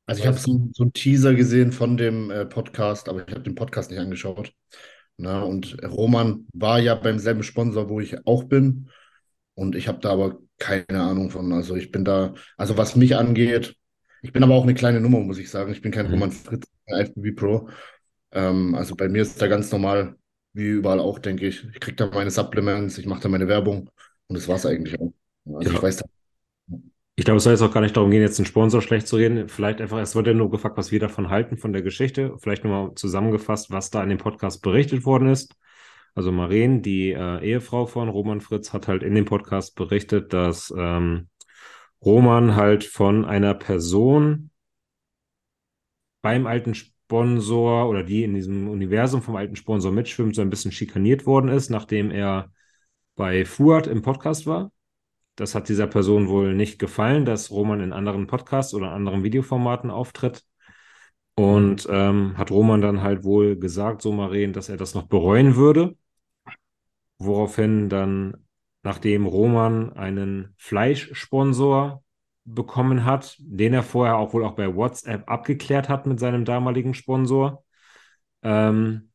Also 0.07 0.23
ich 0.23 0.27
habe 0.27 0.39
so, 0.39 0.69
so 0.73 0.85
einen 0.85 0.93
Teaser 0.95 1.35
gesehen 1.35 1.71
von 1.71 1.97
dem 1.97 2.31
äh, 2.31 2.47
Podcast, 2.47 3.09
aber 3.09 3.27
ich 3.27 3.35
habe 3.35 3.43
den 3.43 3.55
Podcast 3.55 3.91
nicht 3.91 4.01
angeschaut. 4.01 4.55
Na, 5.19 5.43
und 5.43 5.77
Roman 5.85 6.47
war 6.55 6.79
ja 6.81 6.95
beim 6.95 7.19
selben 7.19 7.43
Sponsor, 7.43 7.89
wo 7.89 8.01
ich 8.01 8.27
auch 8.27 8.45
bin. 8.45 8.91
Und 9.55 9.75
ich 9.77 9.89
habe 9.89 9.99
da 10.01 10.11
aber 10.13 10.39
keine 10.59 11.03
Ahnung 11.03 11.31
von. 11.31 11.53
Also 11.53 11.77
ich 11.77 11.91
bin 11.93 12.05
da, 12.05 12.35
also 12.57 12.77
was 12.79 12.97
mich 12.97 13.17
angeht, 13.17 13.77
ich 14.23 14.33
bin 14.33 14.43
aber 14.45 14.55
auch 14.55 14.63
eine 14.65 14.75
kleine 14.75 15.01
Nummer, 15.01 15.21
muss 15.21 15.39
ich 15.39 15.51
sagen. 15.51 15.73
Ich 15.73 15.83
bin 15.83 15.93
kein 15.93 16.07
Mhm. 16.07 16.13
Roman 16.13 16.33
Fritz, 16.33 16.67
kein 16.89 17.01
IFBB 17.01 17.33
Pro. 17.33 17.69
Ähm, 18.33 18.75
also 18.75 18.97
bei 18.97 19.09
mir 19.09 19.23
ist 19.23 19.41
da 19.43 19.47
ganz 19.49 19.73
normal, 19.73 20.17
wie 20.53 20.67
überall 20.69 21.01
auch, 21.01 21.19
denke 21.19 21.47
ich. 21.49 21.65
Ich 21.73 21.81
kriege 21.81 21.97
da 21.97 22.07
meine 22.09 22.31
Supplements, 22.31 22.99
ich 22.99 23.07
mache 23.07 23.23
da 23.23 23.29
meine 23.29 23.49
Werbung 23.49 23.91
und 24.29 24.37
das 24.37 24.49
war 24.49 24.57
es 24.57 24.67
eigentlich 24.67 24.99
auch. 25.01 25.13
Also 25.55 25.73
Ja. 25.73 25.73
ich 25.73 25.83
weiß 25.83 25.97
da, 25.99 26.07
Ich 27.19 27.25
glaube, 27.25 27.39
es 27.39 27.43
soll 27.43 27.53
jetzt 27.53 27.63
auch 27.63 27.73
gar 27.73 27.81
nicht 27.81 27.97
darum 27.97 28.13
gehen, 28.13 28.23
jetzt 28.23 28.39
einen 28.39 28.47
Sponsor 28.47 28.81
schlecht 28.81 29.09
zu 29.09 29.17
reden. 29.17 29.49
Vielleicht 29.49 29.81
einfach, 29.81 29.99
es 29.99 30.15
wurde 30.15 30.31
ja 30.31 30.37
nur 30.37 30.53
gefragt, 30.53 30.77
was 30.79 30.93
wir 30.93 31.01
davon 31.01 31.31
halten, 31.31 31.57
von 31.57 31.73
der 31.73 31.83
Geschichte. 31.83 32.37
Vielleicht 32.39 32.63
nochmal 32.63 32.95
zusammengefasst, 32.95 33.73
was 33.73 33.91
da 33.91 34.05
in 34.05 34.09
dem 34.09 34.19
Podcast 34.19 34.63
berichtet 34.63 35.05
worden 35.05 35.29
ist. 35.29 35.57
Also 36.15 36.31
Maren, 36.31 36.81
die 36.81 37.11
äh, 37.11 37.45
Ehefrau 37.45 37.87
von 37.87 38.09
Roman 38.09 38.41
Fritz, 38.41 38.73
hat 38.73 38.87
halt 38.87 39.03
in 39.03 39.17
dem 39.17 39.25
Podcast 39.25 39.75
berichtet, 39.75 40.33
dass 40.33 40.73
ähm, 40.79 41.29
Roman 42.05 42.55
halt 42.55 42.85
von 42.85 43.25
einer 43.25 43.55
Person 43.55 44.51
beim 46.23 46.47
alten 46.47 46.75
Sponsor 46.77 47.89
oder 47.89 48.05
die 48.05 48.23
in 48.23 48.35
diesem 48.35 48.69
Universum 48.69 49.23
vom 49.23 49.35
alten 49.35 49.57
Sponsor 49.57 49.91
mitschwimmt, 49.91 50.37
so 50.37 50.43
ein 50.43 50.51
bisschen 50.51 50.71
schikaniert 50.71 51.27
worden 51.27 51.49
ist, 51.49 51.69
nachdem 51.69 52.13
er 52.13 52.53
bei 53.17 53.45
Fuad 53.45 53.89
im 53.89 54.03
Podcast 54.03 54.47
war. 54.47 54.71
Das 55.39 55.55
hat 55.55 55.69
dieser 55.69 55.87
Person 55.87 56.27
wohl 56.27 56.53
nicht 56.53 56.81
gefallen, 56.81 57.25
dass 57.25 57.53
Roman 57.53 57.81
in 57.81 57.93
anderen 57.93 58.27
Podcasts 58.27 58.75
oder 58.75 58.91
anderen 58.91 59.23
Videoformaten 59.23 59.89
auftritt. 59.89 60.45
Und 61.37 61.87
ähm, 61.89 62.37
hat 62.37 62.51
Roman 62.51 62.81
dann 62.81 63.03
halt 63.03 63.23
wohl 63.23 63.57
gesagt, 63.57 64.03
so 64.03 64.11
Maren, 64.11 64.53
dass 64.53 64.69
er 64.69 64.77
das 64.77 64.95
noch 64.95 65.05
bereuen 65.07 65.55
würde. 65.55 65.97
Woraufhin 67.19 67.89
dann, 67.89 68.49
nachdem 68.83 69.27
Roman 69.27 69.93
einen 69.93 70.55
Fleischsponsor 70.57 72.03
bekommen 72.45 73.05
hat, 73.05 73.37
den 73.39 73.75
er 73.75 73.85
vorher 73.85 74.17
auch 74.17 74.33
wohl 74.33 74.45
auch 74.45 74.57
bei 74.57 74.75
WhatsApp 74.75 75.31
abgeklärt 75.31 75.89
hat 75.89 76.05
mit 76.09 76.19
seinem 76.19 76.45
damaligen 76.45 76.95
Sponsor, 76.95 77.65
ähm, 78.43 79.13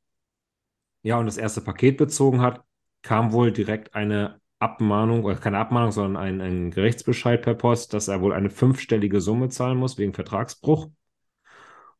ja, 1.02 1.18
und 1.18 1.26
das 1.26 1.38
erste 1.38 1.60
Paket 1.60 1.98
bezogen 1.98 2.40
hat, 2.40 2.64
kam 3.02 3.34
wohl 3.34 3.52
direkt 3.52 3.94
eine 3.94 4.40
Abmahnung, 4.64 5.24
oder 5.24 5.36
keine 5.36 5.60
Abmahnung, 5.60 5.92
sondern 5.92 6.18
ein, 6.18 6.42
ein 6.42 6.72
Gerichtsbescheid 6.72 7.42
per 7.42 7.56
Post, 7.56 7.94
dass 7.94 8.08
er 8.08 8.22
wohl 8.22 8.34
eine 8.34 8.50
fünfstellige 8.50 9.22
Summe 9.22 9.50
zahlen 9.50 9.78
muss 9.78 9.98
wegen 9.98 10.14
Vertragsbruch. 10.14 10.90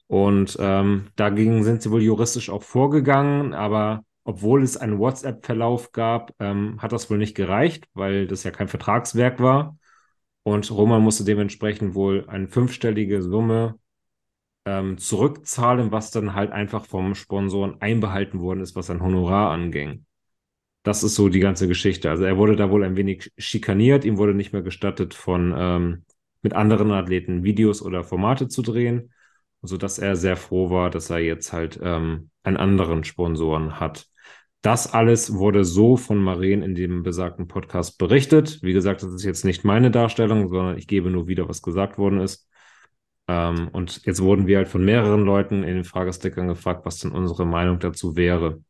Und 0.08 0.58
ähm, 0.60 1.08
dagegen 1.16 1.64
sind 1.64 1.82
sie 1.82 1.92
wohl 1.92 2.02
juristisch 2.02 2.50
auch 2.50 2.64
vorgegangen, 2.64 3.54
aber 3.54 4.04
obwohl 4.24 4.64
es 4.64 4.78
einen 4.78 5.00
WhatsApp-Verlauf 5.00 5.92
gab, 5.92 6.34
ähm, 6.40 6.82
hat 6.82 6.92
das 6.92 7.10
wohl 7.10 7.18
nicht 7.18 7.36
gereicht, 7.36 7.88
weil 7.94 8.28
das 8.28 8.44
ja 8.44 8.52
kein 8.52 8.68
Vertragswerk 8.68 9.40
war. 9.40 9.78
Und 10.44 10.70
Roman 10.72 11.02
musste 11.02 11.24
dementsprechend 11.26 11.96
wohl 11.96 12.26
eine 12.28 12.48
fünfstellige 12.48 13.22
Summe 13.22 13.80
ähm, 14.66 14.98
zurückzahlen, 14.98 15.92
was 15.92 16.12
dann 16.12 16.36
halt 16.36 16.52
einfach 16.52 16.86
vom 16.86 17.16
Sponsoren 17.16 17.82
einbehalten 17.82 18.40
worden 18.40 18.62
ist, 18.62 18.76
was 18.76 18.88
sein 18.88 19.02
Honorar 19.02 19.52
anging. 19.52 20.06
Das 20.84 21.04
ist 21.04 21.16
so 21.16 21.30
die 21.30 21.40
ganze 21.40 21.68
Geschichte. 21.68 22.10
Also 22.10 22.26
er 22.26 22.38
wurde 22.38 22.56
da 22.56 22.70
wohl 22.70 22.84
ein 22.84 22.98
wenig 22.98 23.32
schikaniert, 23.38 24.04
ihm 24.06 24.18
wurde 24.18 24.34
nicht 24.34 24.52
mehr 24.54 24.62
gestattet, 24.62 25.14
von 25.14 25.54
ähm, 25.58 26.04
mit 26.42 26.54
anderen 26.54 26.92
Athleten 26.92 27.44
Videos 27.44 27.82
oder 27.82 28.04
Formate 28.04 28.50
zu 28.50 28.62
drehen, 28.62 29.14
sodass 29.62 29.98
er 29.98 30.16
sehr 30.18 30.36
froh 30.36 30.70
war, 30.70 30.90
dass 30.90 31.10
er 31.10 31.20
jetzt 31.20 31.54
halt 31.54 31.80
ähm, 31.82 32.30
einen 32.44 32.58
anderen 32.58 33.06
Sponsoren 33.06 33.80
hat. 33.80 34.08
Das 34.62 34.94
alles 34.94 35.34
wurde 35.34 35.66
so 35.66 35.98
von 35.98 36.18
Maren 36.18 36.62
in 36.62 36.76
dem 36.76 37.04
besagten 37.04 37.48
Podcast 37.48 37.98
berichtet. 37.98 38.60
Wie 38.62 38.74
gesagt, 38.74 39.04
das 39.04 39.14
ist 39.14 39.24
jetzt 39.24 39.46
nicht 39.46 39.66
meine 39.66 39.92
Darstellung, 39.92 40.50
sondern 40.50 40.78
ich 40.78 40.88
gebe 40.88 41.10
nur 41.10 41.28
wieder, 41.28 41.50
was 41.50 41.62
gesagt 41.62 41.98
worden 41.98 42.20
ist. 42.20 42.48
Ähm, 43.28 43.70
und 43.72 44.06
jetzt 44.06 44.22
wurden 44.22 44.48
wir 44.48 44.58
halt 44.58 44.68
von 44.68 44.84
mehreren 44.84 45.24
Leuten 45.24 45.64
in 45.64 45.76
den 45.76 45.84
Fragestickern 45.86 46.48
gefragt, 46.48 46.86
was 46.86 47.00
denn 47.00 47.12
unsere 47.12 47.46
Meinung 47.46 47.80
dazu 47.80 48.16
wäre. 48.16 48.62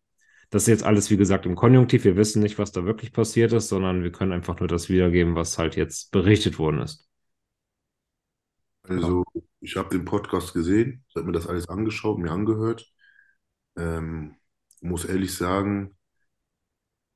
Das 0.54 0.62
ist 0.64 0.68
jetzt 0.68 0.84
alles, 0.84 1.10
wie 1.10 1.18
gesagt, 1.18 1.48
im 1.48 1.56
Konjunktiv. 1.56 2.04
Wir 2.04 2.16
wissen 2.16 2.40
nicht, 2.44 2.60
was 2.60 2.72
da 2.72 2.86
wirklich 2.86 3.12
passiert 3.12 3.52
ist, 3.54 3.70
sondern 3.70 4.04
wir 4.04 4.12
können 4.12 4.32
einfach 4.32 4.60
nur 4.60 4.68
das 4.68 4.88
wiedergeben, 4.88 5.34
was 5.34 5.58
halt 5.58 5.76
jetzt 5.76 6.12
berichtet 6.12 6.60
worden 6.60 6.82
ist. 6.82 7.10
Also, 8.84 9.24
ich 9.62 9.76
habe 9.78 9.90
den 9.90 10.06
Podcast 10.06 10.54
gesehen, 10.54 11.04
ich 11.10 11.16
habe 11.16 11.26
mir 11.26 11.32
das 11.32 11.48
alles 11.48 11.68
angeschaut, 11.70 12.20
mir 12.20 12.30
angehört. 12.30 12.86
Ähm, 13.78 14.36
muss 14.82 15.06
ehrlich 15.06 15.36
sagen, 15.36 15.98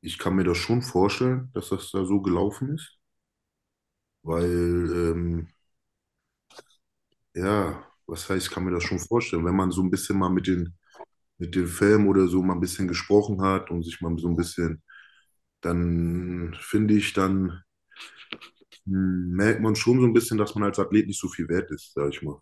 ich 0.02 0.18
kann 0.18 0.36
mir 0.36 0.44
das 0.44 0.58
schon 0.58 0.82
vorstellen, 0.82 1.52
dass 1.54 1.70
das 1.70 1.92
da 1.92 2.04
so 2.04 2.20
gelaufen 2.22 2.74
ist. 2.74 2.98
Weil, 4.24 4.92
ähm, 4.94 5.48
ja, 7.34 7.86
was 8.08 8.30
heißt, 8.30 8.48
ich 8.48 8.52
kann 8.54 8.64
mir 8.66 8.72
das 8.72 8.84
schon 8.84 9.00
vorstellen, 9.00 9.46
wenn 9.46 9.56
man 9.56 9.72
so 9.72 9.82
ein 9.84 9.92
bisschen 9.92 10.18
mal 10.20 10.30
mit 10.30 10.48
den, 10.48 10.78
mit 11.38 11.56
den 11.56 11.68
Filmen 11.68 12.08
oder 12.08 12.28
so 12.28 12.44
mal 12.44 12.54
ein 12.54 12.60
bisschen 12.62 12.88
gesprochen 12.88 13.42
hat 13.42 13.72
und 13.72 13.84
sich 13.84 14.02
mal 14.02 14.18
so 14.18 14.28
ein 14.30 14.36
bisschen, 14.36 14.84
dann 15.62 16.56
finde 16.60 16.96
ich, 16.96 17.14
dann 17.14 17.64
hm, 18.86 19.32
merkt 19.36 19.62
man 19.62 19.76
schon 19.76 20.00
so 20.00 20.06
ein 20.06 20.14
bisschen, 20.14 20.38
dass 20.38 20.56
man 20.56 20.64
als 20.64 20.80
Athlet 20.80 21.08
nicht 21.08 21.20
so 21.20 21.28
viel 21.30 21.48
wert 21.50 21.72
ist, 21.72 21.94
sag 21.94 22.10
ich 22.14 22.22
mal. 22.22 22.40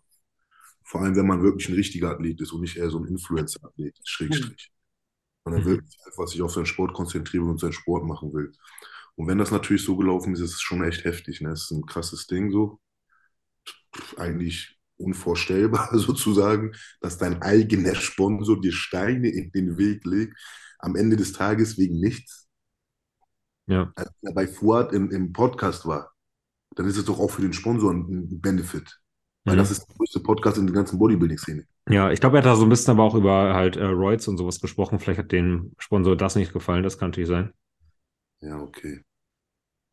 Vor 0.84 1.02
allem, 1.02 1.16
wenn 1.16 1.26
man 1.26 1.42
wirklich 1.42 1.68
ein 1.68 1.74
richtiger 1.76 2.10
Athlet 2.12 2.40
ist 2.40 2.52
und 2.52 2.62
nicht 2.62 2.76
eher 2.76 2.90
so 2.90 2.98
ein 3.00 3.06
Influencer-Athlet, 3.08 3.98
Schrägstrich. 4.04 4.72
Sondern 5.44 5.64
Mhm. 5.64 5.66
wirklich 5.66 5.98
einfach 6.06 6.28
sich 6.28 6.42
auf 6.42 6.52
seinen 6.52 6.66
Sport 6.66 6.94
konzentrieren 6.94 7.50
und 7.50 7.60
seinen 7.60 7.72
Sport 7.74 8.04
machen 8.06 8.32
will. 8.34 8.52
Und 9.16 9.28
wenn 9.28 9.38
das 9.38 9.50
natürlich 9.52 9.84
so 9.84 9.96
gelaufen 9.96 10.34
ist, 10.34 10.40
ist 10.40 10.54
es 10.54 10.62
schon 10.62 10.84
echt 10.84 11.04
heftig. 11.04 11.40
Ne? 11.42 11.50
Das 11.50 11.64
ist 11.64 11.72
ein 11.72 11.86
krasses 11.86 12.26
Ding 12.28 12.50
so. 12.52 12.80
Eigentlich 14.16 14.75
unvorstellbar 14.98 15.90
sozusagen, 15.98 16.72
dass 17.00 17.18
dein 17.18 17.42
eigener 17.42 17.94
Sponsor 17.94 18.60
dir 18.60 18.72
Steine 18.72 19.28
in 19.28 19.50
den 19.52 19.78
Weg 19.78 20.04
legt, 20.04 20.36
am 20.78 20.96
Ende 20.96 21.16
des 21.16 21.32
Tages 21.32 21.78
wegen 21.78 22.00
nichts. 22.00 22.48
Ja, 23.66 23.94
Als 23.94 24.10
er 24.22 24.32
bei 24.32 24.46
Fuad 24.46 24.92
im, 24.94 25.10
im 25.10 25.32
Podcast 25.34 25.86
war, 25.86 26.12
dann 26.76 26.86
ist 26.88 26.96
es 26.98 27.04
doch 27.06 27.18
auch 27.20 27.30
für 27.30 27.42
den 27.42 27.52
Sponsor 27.54 27.92
ein 27.94 28.40
Benefit. 28.40 29.00
Weil 29.46 29.56
Mhm. 29.56 29.58
das 29.58 29.72
ist 29.72 29.86
der 29.88 29.96
größte 29.96 30.20
Podcast 30.20 30.58
in 30.58 30.66
der 30.66 30.74
ganzen 30.76 30.98
Bodybuilding-Szene. 30.98 31.66
ja 31.88 32.10
ich 32.10 32.20
glaube, 32.20 32.36
er 32.36 32.40
hat 32.40 32.46
da 32.46 32.56
so 32.56 32.64
ein 32.64 32.68
bisschen 32.68 32.92
aber 32.92 33.04
auch 33.04 33.14
über 33.14 33.54
halt 33.54 33.76
äh, 33.76 33.84
Roids 33.84 34.28
und 34.28 34.38
sowas 34.38 34.60
gesprochen. 34.60 34.98
Vielleicht 35.00 35.18
hat 35.20 35.32
dem 35.32 35.72
Sponsor 35.78 36.16
das 36.16 36.36
nicht 36.36 36.52
gefallen, 36.52 36.82
das 36.82 36.98
kann 36.98 37.10
natürlich 37.10 37.28
sein. 37.28 37.52
Ja, 38.40 38.60
okay. 38.60 39.02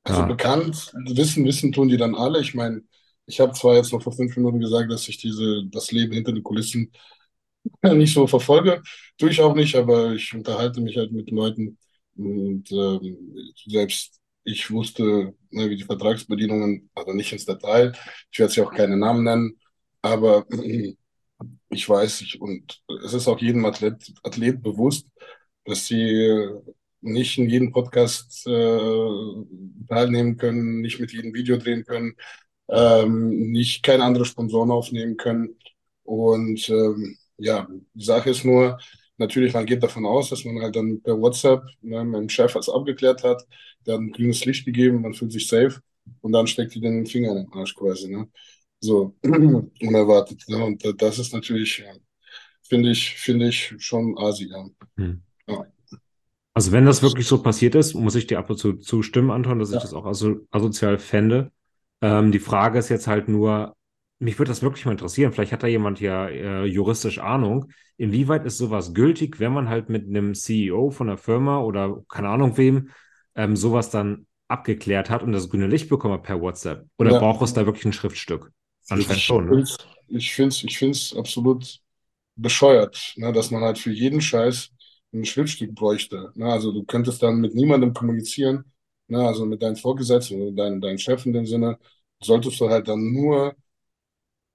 Also 0.03 0.23
Ja. 0.23 0.27
bekannt, 0.27 0.93
wissen, 1.07 1.45
wissen 1.45 1.71
tun 1.73 1.89
die 1.89 1.97
dann 1.97 2.15
alle. 2.15 2.41
Ich 2.41 2.53
meine, 2.55 2.83
ich 3.25 3.39
habe 3.39 3.53
zwar 3.53 3.75
jetzt 3.75 3.93
noch 3.93 4.01
vor 4.01 4.13
fünf 4.13 4.35
Minuten 4.37 4.59
gesagt, 4.59 4.91
dass 4.91 5.07
ich 5.07 5.17
diese, 5.17 5.65
das 5.67 5.91
Leben 5.91 6.13
hinter 6.13 6.33
den 6.33 6.43
Kulissen 6.43 6.91
nicht 7.83 8.13
so 8.13 8.27
verfolge, 8.27 8.81
tue 9.17 9.29
ich 9.29 9.41
auch 9.41 9.55
nicht, 9.55 9.75
aber 9.75 10.13
ich 10.13 10.33
unterhalte 10.33 10.81
mich 10.81 10.97
halt 10.97 11.11
mit 11.11 11.31
Leuten. 11.31 11.77
Und 12.15 12.71
ähm, 12.71 13.45
selbst 13.65 14.19
ich 14.43 14.69
wusste, 14.71 15.33
ne, 15.51 15.69
wie 15.69 15.77
die 15.77 15.83
Vertragsbedingungen, 15.83 16.89
also 16.95 17.13
nicht 17.13 17.31
ins 17.31 17.45
Detail, 17.45 17.93
ich 18.31 18.39
werde 18.39 18.53
jetzt 18.53 18.67
auch 18.67 18.73
keine 18.73 18.97
Namen 18.97 19.23
nennen, 19.23 19.59
aber 20.01 20.45
ich 21.69 21.89
weiß, 21.89 22.21
ich, 22.21 22.41
und 22.41 22.81
es 23.05 23.13
ist 23.13 23.27
auch 23.27 23.39
jedem 23.39 23.65
Athlet, 23.65 24.13
Athlet 24.23 24.61
bewusst, 24.61 25.07
dass 25.65 25.87
sie 25.87 26.49
nicht 27.01 27.37
in 27.37 27.49
jedem 27.49 27.71
Podcast 27.71 28.47
äh, 28.47 29.39
teilnehmen 29.87 30.37
können, 30.37 30.81
nicht 30.81 30.99
mit 30.99 31.11
jedem 31.11 31.33
Video 31.33 31.57
drehen 31.57 31.83
können, 31.85 32.15
ähm, 32.69 33.51
nicht 33.51 33.83
keine 33.83 34.03
anderen 34.03 34.25
Sponsoren 34.25 34.71
aufnehmen 34.71 35.17
können. 35.17 35.57
Und 36.03 36.69
ähm, 36.69 37.17
ja, 37.37 37.67
die 37.93 38.03
Sache 38.03 38.29
ist 38.31 38.45
nur, 38.45 38.79
natürlich, 39.17 39.53
man 39.53 39.65
geht 39.65 39.83
davon 39.83 40.05
aus, 40.05 40.29
dass 40.29 40.45
man 40.45 40.61
halt 40.61 40.75
dann 40.75 41.01
per 41.01 41.19
WhatsApp 41.19 41.63
ne, 41.81 42.03
mit 42.03 42.19
dem 42.21 42.29
Chef 42.29 42.55
was 42.55 42.69
abgeklärt 42.69 43.23
hat, 43.23 43.45
der 43.85 43.95
hat 43.95 44.01
ein 44.01 44.11
grünes 44.11 44.45
Licht 44.45 44.65
gegeben, 44.65 45.01
man 45.01 45.13
fühlt 45.13 45.31
sich 45.31 45.47
safe 45.47 45.79
und 46.21 46.31
dann 46.31 46.47
steckt 46.47 46.75
die 46.75 46.81
den 46.81 47.05
Finger 47.05 47.31
in 47.31 47.45
den 47.45 47.53
Arsch 47.53 47.75
quasi. 47.75 48.09
Ne? 48.09 48.27
So, 48.79 49.15
unerwartet. 49.23 50.43
Ne? 50.47 50.63
Und 50.63 51.01
das 51.01 51.19
ist 51.19 51.33
natürlich, 51.33 51.83
finde 52.63 52.91
ich, 52.91 53.15
finde 53.15 53.47
ich 53.47 53.73
schon 53.77 54.17
asi, 54.17 54.49
ja. 54.49 54.67
Hm. 54.97 55.21
Ja. 55.47 55.65
Also 56.53 56.71
wenn 56.71 56.85
das 56.85 57.01
wirklich 57.01 57.27
so 57.27 57.41
passiert 57.41 57.75
ist, 57.75 57.95
muss 57.95 58.15
ich 58.15 58.27
dir 58.27 58.39
ab 58.39 58.49
und 58.49 58.57
zu 58.57 58.73
zustimmen, 58.73 59.31
Anton, 59.31 59.59
dass 59.59 59.69
ich 59.69 59.75
Ja. 59.75 59.81
das 59.81 59.93
auch 59.93 60.05
aso 60.05 60.41
asozial 60.51 60.99
fände. 60.99 61.51
Ähm, 62.03 62.31
die 62.33 62.39
Frage 62.39 62.79
ist 62.79 62.89
jetzt 62.89 63.07
halt 63.07 63.29
nur, 63.29 63.75
mich 64.19 64.37
würde 64.37 64.49
das 64.49 64.61
wirklich 64.61 64.85
mal 64.85 64.91
interessieren. 64.91 65.31
Vielleicht 65.31 65.53
hat 65.53 65.63
da 65.63 65.67
jemand 65.67 66.01
ja 66.01 66.27
äh, 66.27 66.65
juristisch 66.65 67.19
Ahnung. 67.19 67.71
Inwieweit 67.97 68.45
ist 68.45 68.57
sowas 68.57 68.93
gültig, 68.93 69.39
wenn 69.39 69.53
man 69.53 69.69
halt 69.69 69.89
mit 69.89 70.07
einem 70.07 70.35
CEO 70.35 70.91
von 70.91 71.07
der 71.07 71.17
Firma 71.17 71.59
oder 71.61 72.03
keine 72.09 72.29
Ahnung 72.29 72.57
wem 72.57 72.89
ähm, 73.35 73.55
sowas 73.55 73.89
dann 73.89 74.27
abgeklärt 74.49 75.09
hat 75.09 75.23
und 75.23 75.31
das 75.31 75.49
grüne 75.49 75.67
Licht 75.67 75.89
bekommen 75.89 76.15
hat 76.15 76.23
per 76.23 76.41
WhatsApp? 76.41 76.85
Oder 76.97 77.13
Ja. 77.13 77.19
braucht 77.19 77.41
es 77.41 77.53
da 77.53 77.65
wirklich 77.65 77.85
ein 77.85 77.93
Schriftstück? 77.93 78.51
Anscheinend 78.89 79.23
schon, 79.23 79.45
ne? 79.45 79.63
Ich 80.09 80.33
finde 80.33 80.49
es 80.49 80.63
ich 80.63 80.77
find's 80.77 81.15
absolut 81.15 81.79
bescheuert, 82.35 83.13
ne, 83.17 83.31
dass 83.31 83.51
man 83.51 83.63
halt 83.63 83.79
für 83.79 83.91
jeden 83.91 84.21
Scheiß 84.21 84.71
ein 85.13 85.25
Schriftstück 85.25 85.75
bräuchte. 85.75 86.31
Ne? 86.35 86.47
Also 86.47 86.71
du 86.71 86.83
könntest 86.83 87.23
dann 87.23 87.37
mit 87.41 87.55
niemandem 87.55 87.93
kommunizieren, 87.93 88.65
ne? 89.13 89.27
Also 89.27 89.45
mit 89.45 89.61
deinen 89.63 89.77
Vorgesetzten 89.77 90.41
oder 90.41 90.51
deinem 90.53 90.81
dein 90.81 90.99
Chef 90.99 91.25
in 91.25 91.33
dem 91.33 91.47
Sinne, 91.47 91.79
solltest 92.21 92.59
du 92.61 92.69
halt 92.69 92.87
dann 92.89 93.13
nur, 93.13 93.55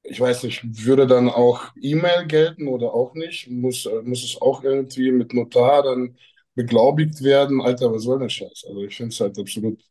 ich 0.02 0.20
weiß 0.20 0.44
nicht, 0.44 0.62
würde 0.86 1.06
dann 1.06 1.28
auch 1.28 1.72
E-Mail 1.80 2.26
gelten 2.26 2.68
oder 2.68 2.94
auch 2.94 3.14
nicht? 3.14 3.48
Muss, 3.50 3.86
äh, 3.86 4.02
muss 4.02 4.24
es 4.24 4.40
auch 4.40 4.62
irgendwie 4.64 5.10
mit 5.12 5.34
Notar 5.34 5.82
dann 5.82 6.16
beglaubigt 6.54 7.22
werden? 7.22 7.60
Alter, 7.60 7.92
was 7.92 8.02
soll 8.04 8.18
der 8.20 8.28
Scheiß? 8.28 8.64
Also 8.68 8.82
ich 8.84 8.96
finde 8.96 9.12
es 9.12 9.20
halt 9.20 9.38
absolut 9.38 9.82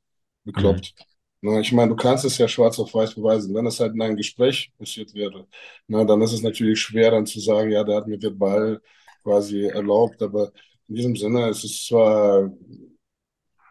bekloppt. 0.43 0.95
Na, 1.41 1.59
ich 1.59 1.71
meine, 1.71 1.89
du 1.91 1.95
kannst 1.95 2.25
es 2.25 2.37
ja 2.39 2.47
schwarz 2.47 2.79
auf 2.79 2.93
weiß 2.93 3.13
beweisen. 3.15 3.53
Wenn 3.55 3.67
es 3.67 3.79
halt 3.79 3.93
in 3.93 4.01
einem 4.01 4.17
Gespräch 4.17 4.71
passiert 4.77 5.13
wäre, 5.13 5.47
na, 5.87 6.03
dann 6.03 6.21
ist 6.21 6.33
es 6.33 6.41
natürlich 6.41 6.79
schwer, 6.81 7.11
dann 7.11 7.25
zu 7.27 7.39
sagen, 7.39 7.71
ja, 7.71 7.83
der 7.83 7.97
hat 7.97 8.07
mir 8.07 8.21
verbal 8.21 8.81
quasi 9.23 9.65
erlaubt, 9.65 10.21
aber 10.23 10.51
in 10.87 10.95
diesem 10.95 11.15
Sinne, 11.15 11.49
es 11.49 11.63
ist 11.63 11.85
zwar, 11.87 12.51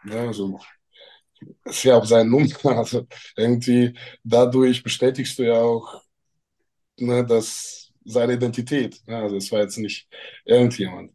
ja, 0.03 0.33
so, 0.33 0.59
es 0.59 0.76
ist 1.65 1.83
ja 1.83 1.97
auch 1.97 2.05
seine 2.05 2.29
Nummer, 2.29 2.47
also 2.77 3.07
irgendwie 3.35 3.93
dadurch 4.23 4.83
bestätigst 4.83 5.39
du 5.39 5.43
ja 5.43 5.55
auch, 5.61 6.01
ne, 6.99 7.25
dass 7.25 7.91
seine 8.05 8.33
Identität, 8.33 9.01
ne, 9.07 9.17
also 9.17 9.37
es 9.37 9.51
war 9.51 9.61
jetzt 9.61 9.77
nicht 9.77 10.07
irgendjemand. 10.45 11.13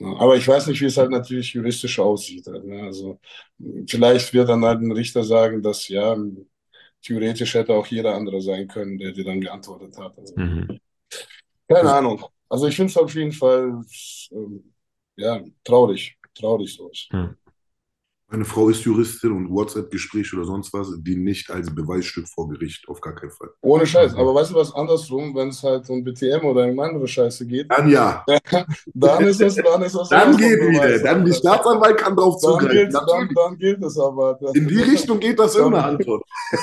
Ja, 0.00 0.08
aber 0.18 0.36
ich 0.36 0.48
weiß 0.48 0.66
nicht, 0.68 0.80
wie 0.80 0.86
es 0.86 0.96
halt 0.98 1.10
natürlich 1.10 1.52
juristisch 1.54 1.98
aussieht. 2.00 2.46
halt, 2.48 2.64
Ne? 2.64 2.82
Also 2.84 3.20
vielleicht 3.88 4.32
wird 4.34 4.48
dann 4.48 4.64
halt 4.64 4.80
ein 4.80 4.92
Richter 4.92 5.24
sagen, 5.24 5.62
dass 5.62 5.88
ja, 5.88 6.16
theoretisch 7.02 7.54
hätte 7.54 7.74
auch 7.74 7.86
jeder 7.88 8.14
andere 8.14 8.40
sein 8.42 8.68
können, 8.68 8.98
der 8.98 9.12
dir 9.12 9.24
dann 9.24 9.40
geantwortet 9.40 9.96
hat. 9.98 10.18
Also, 10.18 10.34
Mhm. 10.36 10.80
keine 11.68 11.92
Ahnung. 11.92 12.24
Also 12.48 12.66
ich 12.68 12.76
finde 12.76 12.90
es 12.90 12.96
auf 12.96 13.14
jeden 13.14 13.32
Fall 13.32 13.82
ähm, 14.32 14.74
ja, 15.16 15.42
traurig, 15.64 16.16
traurig 16.34 16.74
sowas. 16.74 17.08
Ja. 17.12 17.36
Meine 18.32 18.46
Frau 18.46 18.70
ist 18.70 18.82
Juristin 18.84 19.30
und 19.32 19.50
WhatsApp-Gespräche 19.50 20.34
oder 20.36 20.46
sonst 20.46 20.72
was, 20.72 20.88
die 21.02 21.16
nicht 21.16 21.50
als 21.50 21.72
Beweisstück 21.74 22.26
vor 22.26 22.48
Gericht, 22.48 22.88
auf 22.88 22.98
gar 23.02 23.14
keinen 23.14 23.30
Fall. 23.30 23.50
Ohne 23.60 23.86
Scheiß. 23.86 24.14
Aber 24.14 24.34
weißt 24.34 24.52
du 24.52 24.54
was 24.54 24.74
andersrum, 24.74 25.34
wenn 25.34 25.48
es 25.48 25.62
halt 25.62 25.88
um 25.90 26.02
BTM 26.02 26.42
oder 26.46 26.64
um 26.66 26.80
andere 26.80 27.06
Scheiße 27.06 27.46
geht, 27.46 27.70
Dann 27.70 27.90
ja, 27.90 28.24
dann 28.94 29.24
ist 29.26 29.38
es, 29.42 29.56
dann 29.56 29.82
ist 29.82 29.94
es 29.94 30.08
dann 30.08 30.34
geht 30.38 30.58
wieder. 30.60 30.80
Beweis, 30.80 31.02
Dann 31.02 31.24
die. 31.26 31.32
Staatsanwalt 31.34 31.98
kann 31.98 32.16
drauf 32.16 32.36
Dann 32.40 32.52
zugreifen. 32.52 32.70
gilt, 32.70 32.94
dann, 32.94 33.04
Natürlich. 33.04 33.34
dann 33.34 33.58
gilt 33.58 33.82
es 33.84 33.98
aber. 33.98 34.38
In 34.54 34.66
die 34.68 34.80
Richtung 34.80 35.20
geht 35.20 35.38
das 35.38 35.52
Dann- 35.52 35.66
immer, 35.66 35.84
Anton. 35.84 36.22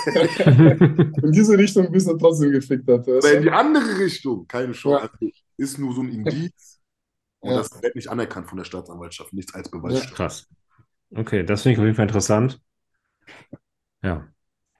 In 1.23 1.31
diese 1.31 1.55
Richtung 1.55 1.91
bist 1.91 2.07
du 2.09 2.17
trotzdem 2.17 2.51
gefickt. 2.51 2.89
Alter. 2.89 3.17
Aber 3.17 3.31
in 3.31 3.43
die 3.43 3.49
andere 3.51 3.99
Richtung, 3.99 4.47
keine 4.47 4.71
Chance. 4.73 5.03
Ja. 5.05 5.09
Also, 5.21 5.31
ist 5.57 5.77
nur 5.77 5.93
so 5.93 6.01
ein 6.01 6.09
Indiz. 6.09 6.79
Und 7.41 7.51
Ja. 7.51 7.57
das 7.57 7.81
wird 7.81 7.95
nicht 7.95 8.09
anerkannt 8.09 8.47
von 8.47 8.57
der 8.57 8.65
Staatsanwaltschaft, 8.65 9.33
nichts 9.33 9.53
als 9.53 9.69
Beweisstück. 9.69 10.15
Krass. 10.15 10.47
Okay, 11.15 11.43
das 11.43 11.61
finde 11.63 11.73
ich 11.73 11.79
auf 11.79 11.85
jeden 11.85 11.95
Fall 11.95 12.05
interessant. 12.07 12.59
Ja. 14.01 14.29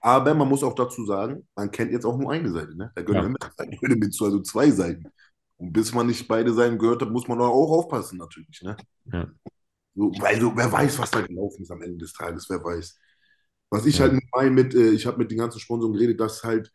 Aber 0.02 0.34
man 0.34 0.48
muss 0.48 0.64
auch 0.64 0.76
dazu 0.76 1.06
sagen, 1.06 1.48
man 1.56 1.72
kennt 1.72 1.92
jetzt 1.92 2.06
auch 2.06 2.18
nur 2.18 2.32
eine 2.32 2.52
Seite. 2.52 2.76
Ne? 2.78 2.92
Da 2.96 3.02
gehören 3.02 3.22
Ja. 3.22 3.34
immer 3.36 3.38
mit 3.98 4.14
zu, 4.14 4.26
also 4.26 4.42
zwei 4.42 4.72
Seiten. 4.72 5.12
Und 5.58 5.74
bis 5.74 5.94
man 5.94 6.08
nicht 6.08 6.28
beide 6.28 6.54
Seiten 6.54 6.78
gehört 6.78 7.02
hat, 7.02 7.10
muss 7.12 7.28
man 7.28 7.40
auch 7.42 7.72
aufpassen, 7.72 8.18
natürlich. 8.18 8.62
Ne? 8.62 8.82
Ja. 9.06 9.30
So, 9.96 10.12
weil 10.20 10.40
so, 10.40 10.56
wer 10.56 10.72
weiß, 10.72 11.00
was 11.00 11.12
da 11.12 11.22
gelaufen 11.22 11.64
ist 11.64 11.72
am 11.72 11.82
Ende 11.82 11.98
des 11.98 12.14
Tages, 12.14 12.50
wer 12.50 12.64
weiß. 12.64 12.98
Was 13.70 13.86
ich 13.86 14.00
Ja. 14.00 14.02
halt 14.02 14.20
meine 14.34 14.52
mit, 14.52 14.74
äh, 14.76 14.92
ich 14.92 15.06
habe 15.06 15.18
mit 15.18 15.32
den 15.32 15.38
ganzen 15.40 15.60
Sponsoren 15.60 15.94
geredet, 15.94 16.20
dass 16.20 16.44
halt 16.44 16.72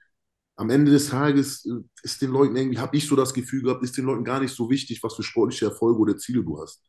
am 0.56 0.70
Ende 0.70 0.92
des 0.92 1.08
Tages 1.10 1.64
äh, 1.66 1.82
ist 2.02 2.22
den 2.22 2.30
Leuten 2.30 2.56
irgendwie, 2.56 2.78
habe 2.78 2.96
ich 2.96 3.06
so 3.08 3.16
das 3.16 3.34
Gefühl 3.34 3.62
gehabt, 3.62 3.82
ist 3.84 3.96
den 3.96 4.06
Leuten 4.06 4.24
gar 4.24 4.40
nicht 4.40 4.54
so 4.54 4.70
wichtig, 4.70 5.02
was 5.02 5.14
für 5.16 5.22
sportliche 5.22 5.66
Erfolge 5.66 6.00
oder 6.00 6.16
Ziele 6.18 6.44
du 6.44 6.60
hast. 6.60 6.82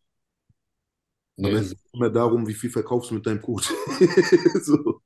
Nee, 1.38 1.50
Am 1.50 1.56
Ende 1.56 1.70
geht 1.70 1.78
es 1.78 1.94
immer 1.94 2.10
darum, 2.10 2.48
wie 2.48 2.54
viel 2.54 2.70
verkaufst 2.70 3.12
du 3.12 3.16
mit 3.16 3.26
deinem 3.26 3.42
Code. 3.42 3.66
so. 4.62 5.02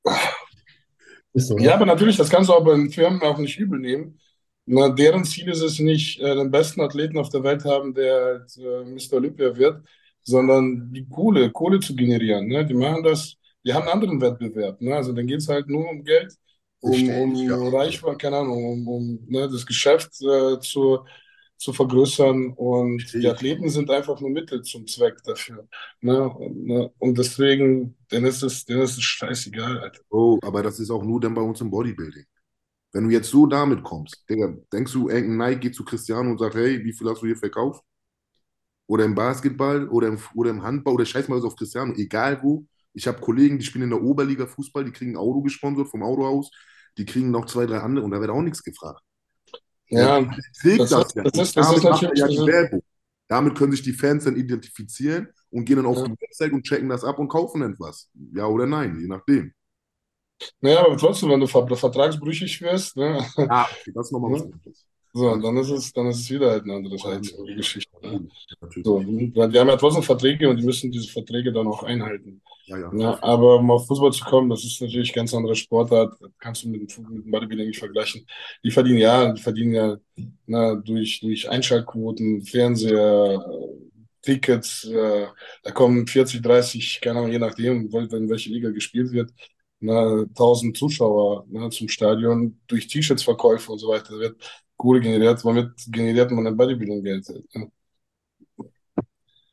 so. 1.34 1.58
Ja, 1.58 1.76
aber 1.76 1.86
natürlich, 1.86 2.18
das 2.18 2.30
kannst 2.30 2.50
du 2.50 2.54
auch 2.54 2.64
bei 2.64 2.76
den 2.76 2.92
Firmen 2.92 3.22
auch 3.22 3.38
nicht 3.38 3.58
übel 3.58 3.80
nehmen. 3.80 4.20
Na, 4.66 4.90
deren 4.90 5.24
Ziel 5.24 5.50
ist 5.50 5.62
es 5.62 5.80
nicht, 5.80 6.20
äh, 6.20 6.36
den 6.36 6.52
besten 6.52 6.82
Athleten 6.82 7.18
auf 7.18 7.30
der 7.30 7.44
Welt 7.44 7.66
haben, 7.66 7.94
der 7.96 8.14
halt, 8.14 8.58
äh, 8.58 8.86
Mr. 8.86 9.18
Olympia 9.18 9.58
wird, 9.58 9.84
sondern 10.22 10.94
die 10.94 11.08
Kohle, 11.10 11.50
Kohle 11.52 11.80
zu 11.80 11.96
generieren. 11.96 12.48
Ne? 12.48 12.66
Die 12.66 12.76
machen 12.76 13.04
das, 13.04 13.36
die 13.66 13.74
haben 13.74 13.84
einen 13.88 13.94
anderen 13.94 14.22
Wettbewerb. 14.22 14.80
Ne? 14.80 14.96
Also 14.96 15.12
dann 15.14 15.26
geht 15.26 15.40
es 15.40 15.50
halt 15.50 15.68
nur 15.68 15.90
um 15.90 16.04
Geld, 16.04 16.36
um, 16.82 17.10
um. 17.10 17.74
Reichweite, 17.74 18.18
keine 18.18 18.38
Ahnung, 18.38 18.64
um, 18.64 18.88
um 18.88 19.20
ne, 19.28 19.50
das 19.50 19.66
Geschäft 19.66 20.22
äh, 20.22 20.60
zu, 20.60 21.00
zu 21.60 21.74
vergrößern. 21.74 22.54
Und 22.54 23.02
Richtig. 23.04 23.22
die 23.22 23.28
Athleten 23.28 23.70
sind 23.70 23.92
einfach 23.92 24.20
nur 24.22 24.30
Mittel 24.30 24.62
zum 24.64 24.88
Zweck 24.88 25.22
dafür. 25.24 25.68
Ne? 26.02 26.28
Und, 26.28 26.66
ne? 26.66 26.92
Und 26.98 27.18
deswegen, 27.18 27.96
denen 28.12 28.26
ist 28.26 28.42
es, 28.42 28.64
ist 28.64 28.98
es 28.98 29.04
scheißegal, 29.04 29.80
Alter. 29.80 30.02
Oh, 30.10 30.40
aber 30.42 30.64
das 30.64 30.80
ist 30.80 30.90
auch 30.90 31.04
nur 31.04 31.20
dann 31.20 31.34
bei 31.34 31.42
uns 31.42 31.62
im 31.62 31.70
Bodybuilding. 31.70 32.26
Wenn 32.92 33.04
du 33.04 33.10
jetzt 33.12 33.30
so 33.30 33.46
damit 33.46 33.84
kommst, 33.84 34.24
Digga, 34.28 34.56
denkst 34.74 34.94
du, 34.94 35.10
irgendein 35.10 35.50
Nike 35.50 35.60
geht 35.60 35.76
zu 35.76 35.86
Cristiano 35.86 36.32
und 36.32 36.40
sagt, 36.40 36.56
hey, 36.56 36.84
wie 36.84 36.94
viel 36.94 37.08
hast 37.08 37.22
du 37.22 37.28
hier 37.28 37.38
verkauft? 37.38 37.84
Oder 38.88 39.06
im 39.06 39.14
Basketball 39.14 39.88
oder 39.90 40.08
im, 40.08 40.18
oder 40.34 40.50
im 40.50 40.64
Handball 40.64 40.96
oder 40.96 41.06
scheiß 41.06 41.28
mal 41.28 41.40
auf 41.44 41.56
Cristiano, 41.56 41.94
egal 41.96 42.42
wo. 42.42 42.66
Ich 42.94 43.08
habe 43.08 43.22
Kollegen, 43.22 43.60
die 43.60 43.66
spielen 43.66 43.84
in 43.84 43.90
der 43.92 44.02
Oberliga 44.02 44.48
Fußball, 44.48 44.84
die 44.84 44.92
kriegen 44.92 45.12
ein 45.12 45.18
Auto 45.18 45.42
gesponsert 45.44 45.90
vom 45.90 46.02
Autohaus, 46.02 46.50
die 46.98 47.06
kriegen 47.06 47.30
noch 47.30 47.46
zwei, 47.46 47.68
drei 47.68 47.80
andere 47.80 48.04
und 48.04 48.12
da 48.12 48.20
wird 48.20 48.32
auch 48.32 48.42
nichts 48.42 48.64
gefragt. 48.64 49.02
Ja, 49.90 50.22
trägt 50.62 50.80
das 50.82 50.90
das, 50.90 51.06
ist- 51.08 51.16
ja. 51.16 51.24
das 51.24 51.34
ist- 51.34 51.58
das 51.58 51.66
damit 51.66 51.78
ist 51.78 51.84
natürlich- 51.84 52.20
ja 52.20 52.28
die 52.28 52.38
Werbung. 52.38 52.84
Damit 53.28 53.56
können 53.56 53.72
sich 53.72 53.84
die 53.84 53.94
Fans 53.94 54.24
dann 54.24 54.36
identifizieren 54.36 55.28
und 55.52 55.66
gehen 55.66 55.76
dann 55.78 55.86
auf 55.86 55.98
Ja. 55.98 56.06
die 56.06 56.12
Website 56.20 56.52
und 56.52 56.64
checken 56.64 56.90
das 56.90 57.04
ab 57.04 57.20
und 57.20 57.28
kaufen 57.28 57.62
etwas. 57.62 58.10
Ja 58.34 58.48
oder 58.48 58.66
nein, 58.66 58.98
je 59.00 59.08
nachdem. 59.08 59.54
Naja, 60.62 60.86
aber 60.86 60.98
trotzdem, 60.98 61.30
wenn 61.30 61.40
du 61.40 61.48
ver 61.48 61.68
vertragsbrüchig 61.68 62.62
wirst, 62.62 62.96
ne, 62.98 63.24
Ja, 63.38 63.68
okay, 63.70 63.92
das 63.94 64.08
ist 64.08 64.12
nochmal 64.14 64.32
was 64.34 64.44
anderes. 64.44 64.86
so, 65.14 65.36
dann 65.36 65.58
ist 65.58 65.70
es, 65.70 65.92
dann 65.94 66.08
ist 66.08 66.20
es 66.22 66.30
wieder 66.32 66.50
halt 66.52 66.64
eine 66.64 66.76
andere 66.76 66.98
Seite 66.98 67.30
der 67.46 67.56
Geschichte. 67.56 67.92
Ne? 68.02 68.28
So, 68.84 69.00
die 69.02 69.34
haben 69.38 69.54
ja 69.68 69.76
trotzdem 69.76 70.04
Verträge 70.04 70.50
und 70.50 70.58
die 70.58 70.66
müssen 70.66 70.92
diese 70.92 71.12
Verträge 71.12 71.52
dann 71.52 71.68
auch 71.68 71.84
einhalten. 71.84 72.42
Ja, 72.70 72.78
ja. 72.78 72.92
Ja, 72.94 73.24
aber 73.24 73.58
um 73.58 73.72
auf 73.72 73.88
Fußball 73.88 74.12
zu 74.14 74.24
kommen, 74.26 74.50
das 74.50 74.64
ist 74.64 74.80
natürlich 74.80 75.12
ganz 75.12 75.34
andere 75.34 75.56
Sportart, 75.56 76.14
das 76.22 76.30
kannst 76.38 76.64
du 76.64 76.70
mit 76.70 76.82
dem, 76.82 77.04
mit 77.10 77.26
dem 77.26 77.32
Bodybuilding 77.32 77.68
nicht 77.68 77.80
vergleichen. 77.80 78.28
Die 78.64 78.70
verdienen 78.70 79.00
ja, 79.00 79.32
die 79.34 79.42
verdienen 79.42 79.74
ja 79.74 79.98
na, 80.46 80.76
durch, 80.76 81.20
durch 81.20 81.50
Einschaltquoten, 81.50 82.44
Fernseher, 82.44 83.44
Tickets, 84.22 84.84
äh, 84.86 85.28
da 85.64 85.72
kommen 85.72 86.06
40, 86.06 86.42
30, 86.44 87.02
keine 87.02 87.20
Ahnung, 87.20 87.32
je 87.32 87.40
nachdem, 87.40 87.90
in 87.92 88.30
welche 88.30 88.50
Liga 88.52 88.70
gespielt 88.70 89.12
wird, 89.12 89.32
na, 89.80 90.26
1000 90.26 90.78
Zuschauer 90.78 91.46
na, 91.50 91.70
zum 91.72 91.88
Stadion, 91.88 92.60
durch 92.68 92.88
T-Shirts-Verkäufe 92.88 93.72
und 93.72 93.80
so 93.80 93.88
weiter, 93.90 94.14
da 94.14 94.20
wird 94.20 94.38
Kohle 94.78 95.00
generiert, 95.02 95.44
womit 95.44 95.72
generiert 95.88 96.30
man 96.32 96.46
ein 96.46 96.56
Bodybuilding-Geld. 96.58 97.28
Ja. 97.54 97.62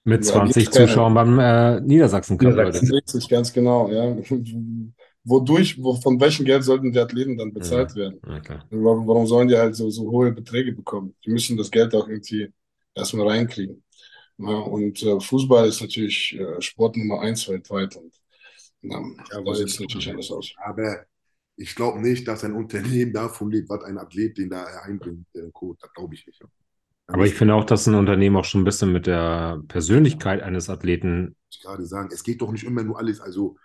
Mit 0.07 0.25
Ja, 0.25 0.33
20 0.33 0.55
gibt's 0.65 0.77
keine- 0.77 0.89
Zuschauern 0.89 1.15
beim 1.15 1.39
äh, 1.41 1.81
Niedersachsen 1.81 2.39
Cup, 2.39 2.51
Niedersachsen. 2.51 2.89
Leute. 2.89 2.97
Richtig, 3.07 3.29
ganz 3.29 3.53
genau, 3.53 3.91
ja. 3.91 4.17
Wodurch, 5.25 5.83
wo, 5.83 5.95
von 5.95 6.21
welchem 6.21 6.45
Geld 6.45 6.63
sollten 6.63 6.93
die 6.93 6.99
Athleten 7.01 7.37
dann 7.37 7.53
bezahlt 7.53 7.95
werden? 7.97 8.21
Ja, 8.25 8.39
klar. 8.39 8.65
Warum, 8.71 9.09
warum 9.09 9.27
sollen 9.27 9.49
die 9.49 9.57
halt 9.57 9.75
so, 9.75 9.91
so 9.91 10.09
hohe 10.09 10.31
Beträge 10.31 10.73
bekommen? 10.73 11.17
Die 11.25 11.31
müssen 11.31 11.57
das 11.57 11.69
Geld 11.71 11.93
auch 11.97 12.07
irgendwie 12.09 12.53
erstmal 12.95 13.27
reinkriegen. 13.27 13.83
Ja, 14.39 14.55
und 14.59 15.03
äh, 15.03 15.19
Fußball 15.19 15.67
ist 15.67 15.81
natürlich 15.81 16.39
äh, 16.39 16.61
Sport 16.63 16.97
Nummer 16.97 17.21
eins 17.23 17.49
weltweit 17.49 17.97
und 17.97 18.15
ja, 18.83 19.01
Ja, 19.33 19.41
da 19.43 19.55
sieht 19.55 19.67
es 19.69 19.81
natürlich 19.81 20.09
anders 20.09 20.31
aus. 20.31 20.53
Aber 20.65 21.05
ich 21.57 21.75
glaube 21.75 22.01
nicht, 22.01 22.29
dass 22.29 22.45
ein 22.45 22.53
Unternehmen 22.53 23.13
davon 23.13 23.51
lebt, 23.51 23.69
was 23.71 23.83
ein 23.83 23.99
Athlet 23.99 24.39
den 24.39 24.51
da 24.51 24.63
einbringt, 24.85 25.27
der 25.35 25.51
Code. 25.51 25.79
Das 25.81 25.93
glaube 25.93 26.15
ich 26.15 26.25
nicht. 26.25 26.41
Aber 27.09 27.25
ich 27.25 27.35
finde 27.35 27.55
auch, 27.55 27.65
dass 27.65 27.87
ein 27.87 27.95
Unternehmen 27.95 28.37
auch 28.37 28.45
schon 28.45 28.63
ein 28.63 28.65
bisschen 28.65 28.93
mit 28.93 29.07
der 29.07 29.61
Persönlichkeit 29.69 30.43
eines 30.43 30.69
Athleten, 30.69 31.37
ich 31.51 31.63
gerade 31.63 31.87
sagen, 31.87 32.09
es 32.13 32.25
geht 32.25 32.41
doch 32.41 32.51
nicht 32.51 32.65
immer 32.65 32.83
nur 32.83 32.99
alles, 32.99 33.21
also 33.21 33.57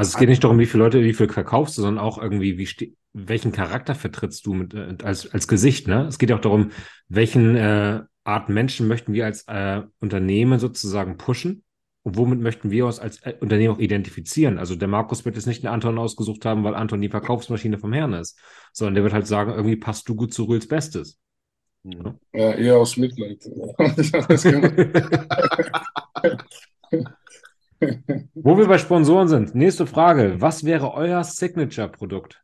also 0.00 0.10
es 0.10 0.16
geht 0.16 0.30
nicht 0.30 0.42
darum, 0.42 0.58
wie 0.58 0.66
viele 0.66 0.84
Leute, 0.84 1.02
wie 1.02 1.12
viel 1.12 1.28
verkaufst 1.28 1.76
du, 1.76 1.82
sondern 1.82 2.02
auch 2.02 2.16
irgendwie, 2.16 2.56
wie 2.56 2.96
welchen 3.12 3.52
Charakter 3.52 3.94
vertrittst 3.94 4.46
du 4.46 4.54
mit, 4.54 4.72
äh, 4.72 4.96
als, 5.02 5.30
als 5.30 5.46
Gesicht, 5.46 5.88
ne? 5.88 6.06
Es 6.06 6.18
geht 6.18 6.32
auch 6.32 6.40
darum, 6.40 6.70
welchen 7.08 7.54
äh, 7.54 8.00
Art 8.24 8.48
Menschen 8.48 8.88
möchten 8.88 9.12
wir 9.12 9.26
als 9.26 9.44
äh, 9.46 9.82
Unternehmen 10.00 10.58
sozusagen 10.58 11.16
pushen 11.18 11.64
und 12.02 12.16
womit 12.16 12.40
möchten 12.40 12.70
wir 12.70 12.86
uns 12.86 12.98
als 12.98 13.20
äh, 13.22 13.34
Unternehmen 13.40 13.74
auch 13.74 13.78
identifizieren. 13.78 14.58
Also 14.58 14.74
der 14.74 14.88
Markus 14.88 15.24
wird 15.24 15.36
jetzt 15.36 15.46
nicht 15.46 15.64
einen 15.64 15.74
Anton 15.74 15.98
ausgesucht 15.98 16.44
haben, 16.44 16.64
weil 16.64 16.74
Anton 16.74 17.00
die 17.00 17.08
Verkaufsmaschine 17.08 17.78
vom 17.78 17.92
Herrn 17.92 18.14
ist, 18.14 18.38
sondern 18.72 18.94
der 18.94 19.04
wird 19.04 19.12
halt 19.12 19.26
sagen, 19.26 19.52
irgendwie 19.52 19.76
passt 19.76 20.08
du 20.08 20.14
gut 20.14 20.32
zu 20.32 20.44
Rühls 20.44 20.66
Bestes. 20.68 21.18
Hm. 21.84 22.18
Ja, 22.32 22.52
eher 22.54 22.76
aus 22.76 22.96
Mitleid. 22.96 23.44
Wo 28.34 28.58
wir 28.58 28.66
bei 28.66 28.78
Sponsoren 28.78 29.28
sind, 29.28 29.54
nächste 29.54 29.86
Frage. 29.86 30.40
Was 30.40 30.64
wäre 30.64 30.92
euer 30.92 31.24
Signature-Produkt? 31.24 32.42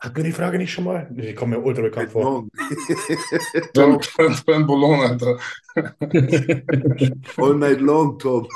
Hatten 0.00 0.16
wir 0.16 0.24
die 0.24 0.32
Frage 0.32 0.58
nicht 0.58 0.72
schon 0.72 0.84
mal? 0.84 1.08
Die 1.10 1.34
kommt 1.34 1.50
mir 1.50 1.60
ultra 1.60 1.82
bekannt 1.82 2.12
vor. 2.12 2.22
Long. 2.22 2.50
Ben, 4.16 4.36
ben 4.46 4.66
Boulogne, 4.66 5.08
Alter. 5.08 5.38
All 7.36 7.56
night 7.56 7.80
long, 7.80 8.16
Tom. 8.18 8.46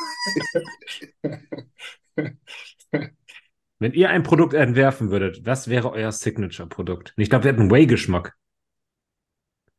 Wenn 3.83 3.95
ihr 3.95 4.11
ein 4.11 4.23
Produkt 4.23 4.55
entwerfen 4.55 5.11
würdet, 5.11 5.45
was 5.45 5.67
wäre 5.67 5.91
euer 5.91 6.13
Signature-Produkt? 6.13 7.15
Ich 7.17 7.29
glaube, 7.29 7.45
wir 7.45 7.53
hätten 7.53 7.69
Whey-Geschmack. 7.69 8.37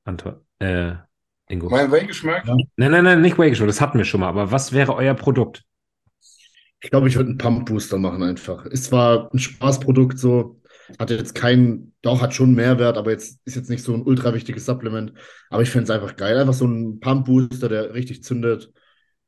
Anton, 0.04 0.42
äh, 0.60 0.96
Ingo. 1.48 1.70
Mein 1.70 1.90
Weingeschmack? 1.90 2.46
Ja. 2.46 2.58
Nein, 2.76 2.92
nein, 2.92 3.06
nein, 3.06 3.22
nicht 3.22 3.38
Whey-Geschmack, 3.38 3.68
das 3.68 3.80
hatten 3.80 3.98
wir 3.98 4.04
schon 4.04 4.20
mal. 4.20 4.28
Aber 4.28 4.52
was 4.52 4.74
wäre 4.74 4.94
euer 4.94 5.14
Produkt? 5.14 5.64
Ich 6.82 6.90
glaube, 6.90 7.08
ich 7.08 7.16
würde 7.16 7.30
einen 7.30 7.38
Pump 7.38 7.66
Booster 7.66 7.98
machen 7.98 8.24
einfach. 8.24 8.66
Ist 8.66 8.84
zwar 8.84 9.34
ein 9.34 9.40
Spaßprodukt 9.40 10.20
so, 10.20 10.62
hat 11.00 11.10
jetzt 11.10 11.34
keinen, 11.34 11.96
doch 12.02 12.22
hat 12.22 12.34
schon 12.34 12.48
einen 12.48 12.56
Mehrwert, 12.56 12.98
aber 12.98 13.12
jetzt 13.12 13.40
ist 13.46 13.56
jetzt 13.56 13.70
nicht 13.70 13.86
so 13.86 13.94
ein 13.94 14.02
ultra 14.02 14.34
wichtiges 14.34 14.66
Supplement. 14.66 15.14
Aber 15.50 15.62
ich 15.62 15.70
finde 15.70 15.86
es 15.86 15.90
einfach 15.90 16.18
geil. 16.18 16.38
Einfach 16.38 16.54
so 16.54 16.66
ein 16.66 17.00
Pump 17.00 17.26
Booster, 17.26 17.70
der 17.70 17.94
richtig 17.94 18.22
zündet 18.22 18.70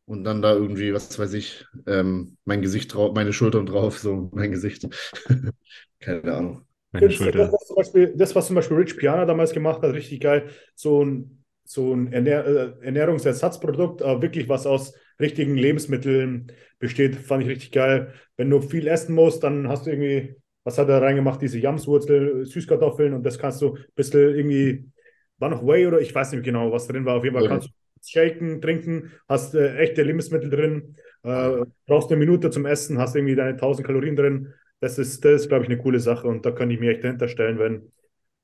und 0.06 0.24
dann 0.24 0.42
da 0.42 0.54
irgendwie, 0.54 0.94
was 0.94 1.18
weiß 1.18 1.34
ich, 1.34 1.66
ähm, 1.88 2.38
mein 2.46 2.62
Gesicht 2.62 2.94
drauf, 2.94 3.14
meine 3.16 3.34
Schultern 3.34 3.66
drauf, 3.66 4.00
so 4.00 4.30
mein 4.34 4.52
Gesicht. 4.52 4.88
Keine 6.00 6.34
Ahnung. 6.36 6.66
Meine 6.92 7.10
Das, 7.10 7.12
Schulter. 7.12 7.52
was 7.52 7.68
zum 7.68 7.76
Beispiel, 7.76 8.14
das, 8.16 8.36
was 8.36 8.48
zum 8.48 8.56
Beispiel 8.56 8.78
Rich 8.78 8.96
Piana 8.98 9.26
damals 9.26 9.52
gemacht 9.52 9.82
hat, 9.82 9.94
richtig 9.94 10.22
geil. 10.22 10.50
So 10.76 11.04
ein, 11.04 11.44
so 11.66 11.94
ein 11.94 12.12
Ernähr 12.14 12.46
äh, 12.46 12.86
Ernährungsersatzprodukt, 12.86 14.02
aber 14.02 14.22
wirklich 14.22 14.48
was 14.48 14.66
aus 14.66 14.94
richtigen 15.20 15.56
Lebensmitteln 15.58 16.52
besteht, 16.80 17.16
fand 17.18 17.44
ich 17.44 17.50
richtig 17.50 17.72
geil. 17.72 18.14
Wenn 18.38 18.50
du 18.50 18.62
viel 18.62 18.88
essen 18.88 19.14
musst, 19.16 19.44
dann 19.44 19.68
hast 19.68 19.86
du 19.86 19.90
irgendwie, 19.92 20.36
was 20.64 20.78
hat 20.78 20.88
er 20.90 21.02
reingemacht? 21.02 21.42
Diese 21.42 21.60
Jamswurzel, 21.60 22.46
Süßkartoffeln 22.46 23.14
und 23.14 23.24
das 23.26 23.38
kannst 23.40 23.62
du 23.62 23.76
ein 23.76 23.84
bisschen 23.96 24.36
irgendwie, 24.36 24.90
war 25.38 25.50
noch 25.50 25.66
Whey 25.66 25.88
oder 25.88 26.00
ich 26.00 26.16
weiß 26.16 26.32
nicht 26.32 26.44
genau, 26.46 26.72
was 26.72 26.88
drin 26.88 27.04
war. 27.06 27.18
Auf 27.18 27.24
jeden 27.26 27.36
Fall 27.36 27.44
Ja. 27.44 27.46
kannst 27.46 27.68
du 27.68 27.72
shaken, 28.10 28.62
trinken, 28.62 29.12
hast 29.28 29.56
äh, 29.56 29.78
echte 29.78 30.04
Lebensmittel 30.04 30.50
drin, 30.50 30.96
äh, 31.24 31.66
brauchst 31.86 32.10
eine 32.10 32.20
Minute 32.20 32.50
zum 32.50 32.66
Essen, 32.66 32.98
hast 32.98 33.16
irgendwie 33.16 33.36
deine 33.36 33.58
1000 33.58 33.86
Kalorien 33.86 34.16
drin. 34.16 34.54
Das 34.80 34.98
ist, 35.00 35.24
das 35.26 35.44
ist, 35.44 35.48
glaube 35.50 35.64
ich, 35.64 35.70
eine 35.70 35.82
coole 35.82 36.00
Sache 36.00 36.28
und 36.28 36.46
da 36.46 36.52
kann 36.52 36.70
ich 36.70 36.80
mir 36.80 36.92
echt 36.92 37.04
dahinter 37.04 37.28
stellen, 37.28 37.60
wenn, 37.60 37.92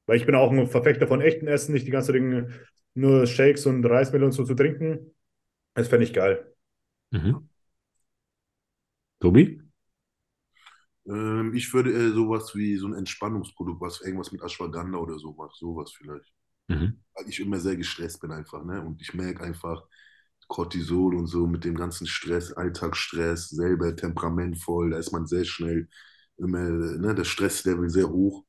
weil 0.06 0.18
ich 0.18 0.26
bin 0.26 0.36
auch 0.36 0.52
ein 0.52 0.68
Verfechter 0.68 1.08
von 1.08 1.22
echten 1.22 1.48
Essen, 1.48 1.74
nicht 1.74 1.88
die 1.88 1.92
ganze 1.92 2.14
Dinge, 2.14 2.50
nur 2.94 3.28
Shakes 3.28 3.66
und 3.66 3.86
Reismehl 3.86 4.24
und 4.24 4.32
so 4.32 4.44
zu 4.44 4.56
trinken. 4.56 5.14
Das 5.74 5.88
fände 5.88 6.04
ich 6.06 6.14
geil. 6.14 6.54
Mhm. 7.12 7.48
Tobi? 9.20 9.62
Ähm, 11.08 11.54
ich 11.54 11.74
würde 11.74 11.92
äh, 11.92 12.12
sowas 12.12 12.56
wie 12.56 12.76
so 12.78 12.88
ein 12.88 12.94
Entspannungsprodukt, 12.94 13.82
was 13.82 14.02
irgendwas 14.02 14.32
mit 14.32 14.42
Ashwagandha 14.42 14.98
oder 14.98 15.18
sowas, 15.18 15.56
sowas 15.58 15.92
vielleicht. 15.92 16.32
Mhm. 16.72 17.02
Weil 17.16 17.30
ich 17.30 17.40
immer 17.40 17.60
sehr 17.60 17.76
gestresst 17.78 18.22
bin 18.22 18.32
einfach, 18.32 18.64
ne? 18.64 18.82
Und 18.82 19.02
ich 19.02 19.14
merke 19.14 19.44
einfach 19.44 19.84
Cortisol 20.48 21.16
und 21.16 21.28
so 21.28 21.48
mit 21.48 21.64
dem 21.66 21.76
ganzen 21.76 22.08
Stress, 22.08 22.54
Alltagsstress, 22.54 23.50
selber 23.50 23.96
temperamentvoll, 23.96 24.92
da 24.92 24.98
ist 24.98 25.12
man 25.12 25.26
sehr 25.28 25.46
schnell 25.46 25.88
immer, 26.38 26.60
ne, 26.70 27.16
das 27.16 27.28
Stresslevel 27.28 27.90
sehr 27.90 28.10
hoch. 28.10 28.46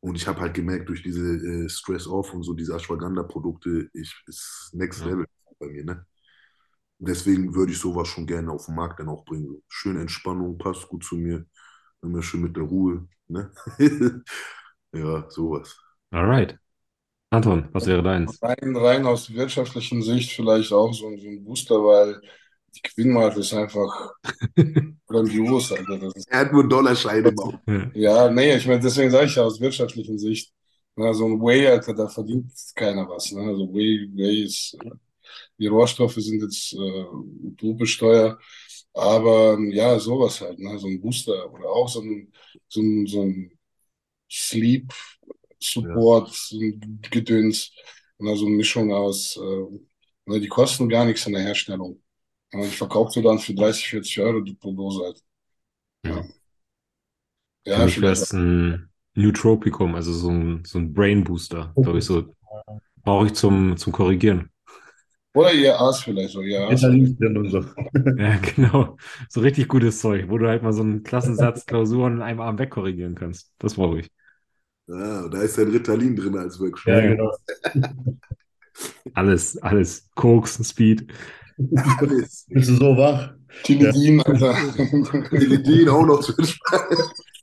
Und 0.00 0.16
ich 0.16 0.26
habe 0.28 0.40
halt 0.40 0.54
gemerkt, 0.54 0.88
durch 0.88 1.02
diese 1.02 1.22
äh, 1.36 1.68
Stress-Off 1.68 2.34
und 2.34 2.42
so, 2.44 2.54
diese 2.54 2.74
Ashwagandha-Produkte, 2.76 3.88
ich 3.94 4.14
ist 4.26 4.70
Next 4.74 5.00
Ja. 5.00 5.06
Level 5.06 5.26
bei 5.60 5.68
mir, 5.68 5.84
ne? 5.84 6.06
Deswegen 6.98 7.54
würde 7.54 7.72
ich 7.72 7.78
sowas 7.78 8.08
schon 8.08 8.26
gerne 8.26 8.50
auf 8.52 8.66
den 8.66 8.76
Markt 8.76 9.00
dann 9.00 9.08
auch 9.08 9.24
bringen. 9.24 9.46
So. 9.48 9.62
Schöne 9.68 10.00
Entspannung, 10.02 10.56
passt 10.58 10.88
gut 10.88 11.04
zu 11.04 11.16
mir. 11.16 11.46
Immer 12.02 12.22
schön 12.22 12.42
mit 12.42 12.56
der 12.56 12.64
Ruhe. 12.64 13.08
Ne? 13.28 13.52
ja, 14.92 15.30
sowas. 15.30 15.76
Alright. 16.12 16.58
Anton, 17.32 17.68
was 17.72 17.86
wäre 17.86 18.02
deins? 18.04 18.40
Rein, 18.40 18.76
rein 18.76 19.06
aus 19.06 19.32
wirtschaftlichen 19.32 20.02
Sicht 20.02 20.32
vielleicht 20.32 20.72
auch 20.72 20.92
so, 20.92 21.16
so 21.16 21.28
ein 21.28 21.44
Booster, 21.44 21.76
weil 21.84 22.20
die 22.74 22.80
Gewinnmarge 22.82 23.40
ist 23.40 23.52
einfach 23.54 24.12
grandios, 25.06 25.72
Alter. 25.72 25.98
Das 25.98 26.14
ist, 26.16 26.28
Er 26.28 26.40
hat 26.40 26.52
nur 26.52 26.68
Dollarscheine 26.68 27.32
Auge. 27.36 27.92
ja, 27.94 28.30
nee, 28.30 28.56
ich 28.56 28.66
meine, 28.66 28.80
deswegen 28.80 29.10
sage 29.10 29.26
ich 29.26 29.36
ja 29.36 29.42
aus 29.44 29.60
wirtschaftlichen 29.60 30.18
Sicht. 30.18 30.52
Na, 30.96 31.12
so 31.14 31.26
ein 31.26 31.40
Whey, 31.40 31.66
Alter, 31.68 31.94
da 31.94 32.08
verdient 32.08 32.52
keiner 32.74 33.08
was. 33.08 33.32
Ne? 33.32 33.42
Also 33.42 33.72
Whey, 33.74 34.10
Whey 34.14 34.44
ist, 34.44 34.76
die 35.58 35.68
Rohstoffe 35.68 36.14
sind 36.16 36.42
jetzt 36.42 36.74
äh, 36.74 36.78
utopisch 36.78 37.98
teuer. 37.98 38.38
Aber 38.94 39.58
ja, 39.72 39.98
sowas 39.98 40.40
halt, 40.42 40.58
ne? 40.58 40.78
So 40.78 40.88
ein 40.88 41.00
Booster 41.00 41.52
oder 41.52 41.68
auch 41.70 41.88
so 41.88 42.00
ein, 42.02 42.32
so 42.68 42.80
ein, 42.82 43.06
so 43.06 43.22
ein 43.22 43.52
Sleep 44.30 44.92
Support, 45.62 46.30
ein 46.52 47.00
Gedöns. 47.10 47.72
Ne? 48.18 48.36
So 48.36 48.46
eine 48.46 48.56
Mischung 48.56 48.92
aus, 48.92 49.36
äh, 49.36 50.30
ne? 50.30 50.40
Die 50.40 50.48
kosten 50.48 50.88
gar 50.88 51.04
nichts 51.04 51.26
in 51.26 51.32
der 51.32 51.42
Herstellung. 51.42 52.00
Ja, 52.52 52.60
ich 52.64 52.76
verkaufe 52.76 53.12
sie 53.12 53.22
dann 53.22 53.38
für 53.38 53.54
30, 53.54 53.88
40 53.88 54.20
Euro 54.20 54.40
die 54.40 54.54
pro 54.54 54.72
Dose 54.72 55.04
halt. 55.04 55.22
Ja. 56.04 56.24
Ja, 57.64 57.86
vielleicht 57.86 58.22
es 58.22 58.32
ein 58.32 58.90
Nootropicum, 59.14 59.94
also 59.94 60.12
so 60.12 60.30
ein, 60.30 60.64
so 60.64 60.78
ein 60.78 60.92
Brain 60.92 61.22
Booster, 61.22 61.72
glaube 61.76 61.98
ich, 61.98 62.04
so. 62.04 62.34
Brauche 63.04 63.26
ich 63.26 63.32
zum, 63.34 63.76
zum 63.76 63.92
Korrigieren. 63.92 64.50
Oder 65.34 65.52
ihr 65.52 65.80
Aas 65.80 66.02
vielleicht 66.02 66.32
so, 66.32 66.42
ja. 66.42 66.66
Und 66.68 66.76
so. 66.76 66.88
Ja, 68.18 68.36
genau. 68.36 68.96
So 69.28 69.40
richtig 69.40 69.68
gutes 69.68 70.00
Zeug, 70.00 70.28
wo 70.28 70.38
du 70.38 70.46
halt 70.46 70.62
mal 70.62 70.72
so 70.72 70.82
einen 70.82 71.02
Klassensatz 71.02 71.66
Klausuren 71.66 72.16
in 72.16 72.22
einem 72.22 72.40
Abend 72.40 72.60
wegkorrigieren 72.60 73.14
kannst. 73.14 73.52
Das 73.58 73.74
brauche 73.74 74.00
ich. 74.00 74.10
Ja, 74.92 75.28
da 75.28 75.42
ist 75.42 75.58
ein 75.58 75.68
Ritalin 75.68 76.14
drin 76.14 76.36
als 76.36 76.60
Workshop. 76.60 76.92
Ja, 76.92 77.00
genau. 77.00 77.32
Alles, 79.14 79.58
alles. 79.62 80.08
Koks, 80.14 80.58
Speed. 80.66 81.06
Alles. 81.98 82.46
Bist 82.48 82.70
du 82.70 82.74
so 82.76 82.96
wach? 82.96 83.34
Tilidin, 83.64 84.20
Alter. 84.22 84.54
Teledin 85.28 85.88
auch 85.88 86.06
noch 86.06 86.20
zu 86.20 86.34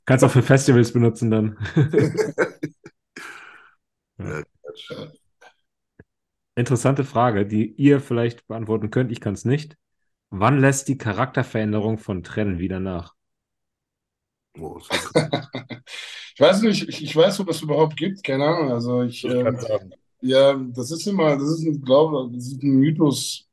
Kannst 0.04 0.24
auch 0.24 0.30
für 0.30 0.42
Festivals 0.42 0.92
benutzen 0.92 1.30
dann. 1.30 1.56
Ja, 4.18 4.42
Interessante 6.56 7.04
Frage, 7.04 7.46
die 7.46 7.72
ihr 7.72 8.00
vielleicht 8.00 8.46
beantworten 8.46 8.90
könnt. 8.90 9.10
Ich 9.12 9.20
kann 9.20 9.32
es 9.32 9.46
nicht. 9.46 9.78
Wann 10.28 10.58
lässt 10.58 10.88
die 10.88 10.98
Charakterveränderung 10.98 11.96
von 11.96 12.22
Trennen 12.22 12.58
wieder 12.58 12.80
nach? 12.80 13.14
Oh. 14.60 14.80
Ich 16.34 16.40
weiß 16.40 16.62
nicht, 16.62 16.88
ich, 16.88 17.02
ich 17.02 17.14
weiß, 17.16 17.40
ob 17.40 17.48
es 17.50 17.60
überhaupt 17.62 17.96
gibt, 17.96 18.22
keine 18.24 18.44
Ahnung. 18.46 18.72
Also 18.72 19.02
ich, 19.02 19.26
Ich 19.26 19.28
ähm, 19.28 19.58
ja, 20.20 20.54
das 20.54 20.90
ist 20.90 21.06
immer, 21.06 21.36
das 21.36 21.48
ist 21.50 21.66
ein 21.66 21.82
Glaube, 21.82 22.30
das 22.34 22.46
ist 22.48 22.62
ein 22.62 22.70
Mythos. 22.80 23.48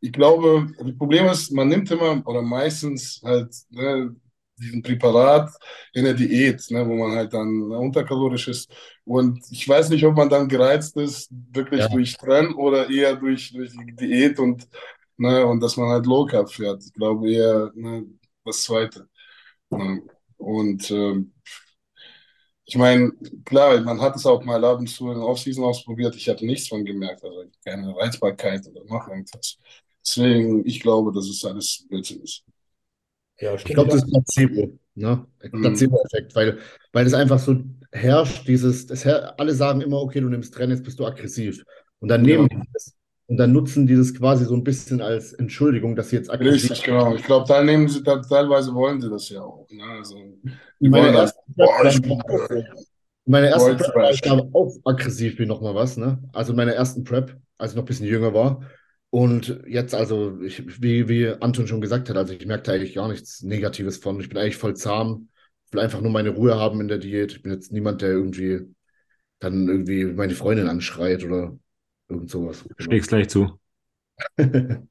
Ich 0.00 0.12
glaube, 0.12 0.68
das 0.78 0.96
Problem 0.96 1.26
ist, 1.26 1.50
man 1.52 1.68
nimmt 1.68 1.90
immer 1.90 2.22
oder 2.26 2.40
meistens 2.42 3.20
halt 3.24 3.52
ne, 3.70 4.14
diesen 4.58 4.82
Präparat 4.82 5.50
in 5.92 6.04
der 6.04 6.14
Diät, 6.14 6.64
ne, 6.70 6.86
wo 6.86 6.94
man 6.94 7.16
halt 7.16 7.32
dann 7.34 7.62
unterkalorisch 7.72 8.48
ist. 8.48 8.70
Und 9.04 9.40
ich 9.50 9.68
weiß 9.68 9.90
nicht, 9.90 10.04
ob 10.04 10.16
man 10.16 10.28
dann 10.28 10.48
gereizt 10.48 10.96
ist, 10.96 11.28
wirklich 11.52 11.80
Ja. 11.82 11.88
durch 11.88 12.16
Trennen 12.16 12.54
oder 12.54 12.88
eher 12.90 13.16
durch, 13.16 13.52
durch 13.52 13.72
die 13.72 13.94
Diät 13.96 14.38
und, 14.38 14.68
ne, 15.16 15.44
und 15.46 15.60
dass 15.60 15.76
man 15.76 15.88
halt 15.90 16.06
Low 16.06 16.26
Carb 16.26 16.50
fährt. 16.52 16.82
Ich 16.84 16.92
glaube 16.94 17.30
eher 17.30 17.72
ne, 17.74 18.06
das 18.44 18.62
Zweite. 18.62 19.08
Ne. 19.70 20.02
Und 20.38 20.90
ähm, 20.90 21.32
ich 22.64 22.76
meine, 22.76 23.12
klar, 23.44 23.80
man 23.80 24.00
hat 24.00 24.16
es 24.16 24.26
auch 24.26 24.44
mal 24.44 24.62
ab 24.64 24.78
und 24.78 24.88
zu 24.88 25.08
in 25.10 25.14
der 25.18 25.26
Offseason 25.26 25.64
ausprobiert. 25.64 26.14
Ich 26.16 26.28
habe 26.28 26.44
nichts 26.44 26.68
von 26.68 26.84
gemerkt, 26.84 27.24
also 27.24 27.44
keine 27.64 27.96
Reizbarkeit 27.96 28.66
oder 28.66 28.84
noch 28.84 29.08
irgendwas. 29.08 29.58
Deswegen, 30.06 30.66
ich 30.66 30.80
glaube, 30.80 31.12
dass 31.12 31.28
es 31.28 31.44
alles 31.44 31.86
Blödsinn 31.88 32.22
ist. 32.22 32.44
Ja, 33.40 33.56
Ich 33.64 33.72
stimmt. 33.72 33.74
glaube, 33.74 33.90
das 33.90 34.02
ist 34.02 34.10
Placebo, 34.10 34.78
ne? 34.94 35.26
Mhm. 35.52 35.60
Placebo-Effekt, 35.62 36.34
weil, 36.34 36.58
weil 36.92 37.06
es 37.06 37.14
einfach 37.14 37.38
so 37.38 37.56
herrscht, 37.92 38.46
dieses, 38.48 38.86
das 38.86 39.04
her 39.04 39.38
alle 39.38 39.54
sagen 39.54 39.80
immer, 39.80 40.00
okay, 40.02 40.20
du 40.20 40.28
nimmst 40.28 40.58
Rennen, 40.58 40.72
jetzt 40.72 40.84
bist 40.84 40.98
du 40.98 41.06
aggressiv. 41.06 41.62
Und 42.00 42.08
dann 42.08 42.22
nehmen 42.22 42.48
Ja. 42.48 42.48
die 42.48 42.68
das 42.72 42.94
und 43.28 43.38
dann 43.38 43.52
nutzen 43.52 43.86
die 43.86 43.96
das 43.96 44.14
quasi 44.14 44.46
so 44.46 44.54
ein 44.56 44.64
bisschen 44.64 45.02
als 45.02 45.34
Entschuldigung, 45.34 45.96
dass 45.96 46.10
sie 46.10 46.16
jetzt 46.16 46.30
aggressiv 46.32 46.70
Richtig, 46.70 46.82
genau. 46.84 47.14
Ich 47.14 47.24
glaube, 47.24 47.46
teilnehmen 47.46 47.88
sie, 47.88 48.02
da- 48.02 48.20
teilweise 48.22 48.74
wollen 48.74 49.00
sie 49.00 49.10
das 49.10 49.28
ja 49.28 49.42
auch. 49.42 49.66
Ne? 49.70 49.84
Also, 49.84 50.16
die 50.80 50.90
Meine 50.90 51.08
wollen 51.08 51.14
das. 51.14 51.32
erste 51.32 51.40
Boah, 51.56 51.84
ich 51.86 52.00
meine 53.26 53.48
erste 53.48 53.74
Prep 53.76 53.94
war 53.94 54.10
ich 54.10 54.30
aber 54.30 54.48
auch 54.54 54.74
aggressiv 54.84 55.38
wie 55.38 55.46
noch 55.46 55.60
mal 55.60 55.74
was, 55.74 55.96
ne? 55.96 56.22
Also 56.32 56.54
meine 56.54 56.74
ersten 56.74 57.04
Prep, 57.04 57.36
als 57.58 57.72
ich 57.72 57.76
noch 57.76 57.82
ein 57.82 57.86
bisschen 57.86 58.06
jünger 58.06 58.32
war. 58.34 58.62
Und 59.10 59.62
jetzt, 59.66 59.94
also, 59.94 60.40
ich, 60.42 60.82
wie, 60.82 61.08
wie 61.08 61.28
Anton 61.28 61.66
schon 61.66 61.80
gesagt 61.80 62.08
hat, 62.10 62.16
also 62.16 62.32
ich 62.34 62.46
merke 62.46 62.64
da 62.64 62.72
eigentlich 62.72 62.94
gar 62.94 63.08
nichts 63.08 63.42
Negatives 63.42 63.98
von. 63.98 64.20
Ich 64.20 64.28
bin 64.28 64.38
eigentlich 64.38 64.56
voll 64.56 64.76
zahm. 64.76 65.28
Ich 65.66 65.72
will 65.72 65.80
einfach 65.80 66.00
nur 66.00 66.10
meine 66.10 66.30
Ruhe 66.30 66.56
haben 66.58 66.80
in 66.80 66.88
der 66.88 66.98
Diät. 66.98 67.32
Ich 67.32 67.42
bin 67.42 67.52
jetzt 67.52 67.72
niemand, 67.72 68.02
der 68.02 68.10
irgendwie 68.10 68.60
dann 69.40 69.68
irgendwie 69.68 70.04
meine 70.06 70.34
Freundin 70.34 70.68
anschreit 70.68 71.24
oder 71.24 71.58
irgend 72.08 72.30
sowas. 72.30 72.64
Schlägst 72.78 73.08
gleich 73.08 73.28
zu. 73.28 73.58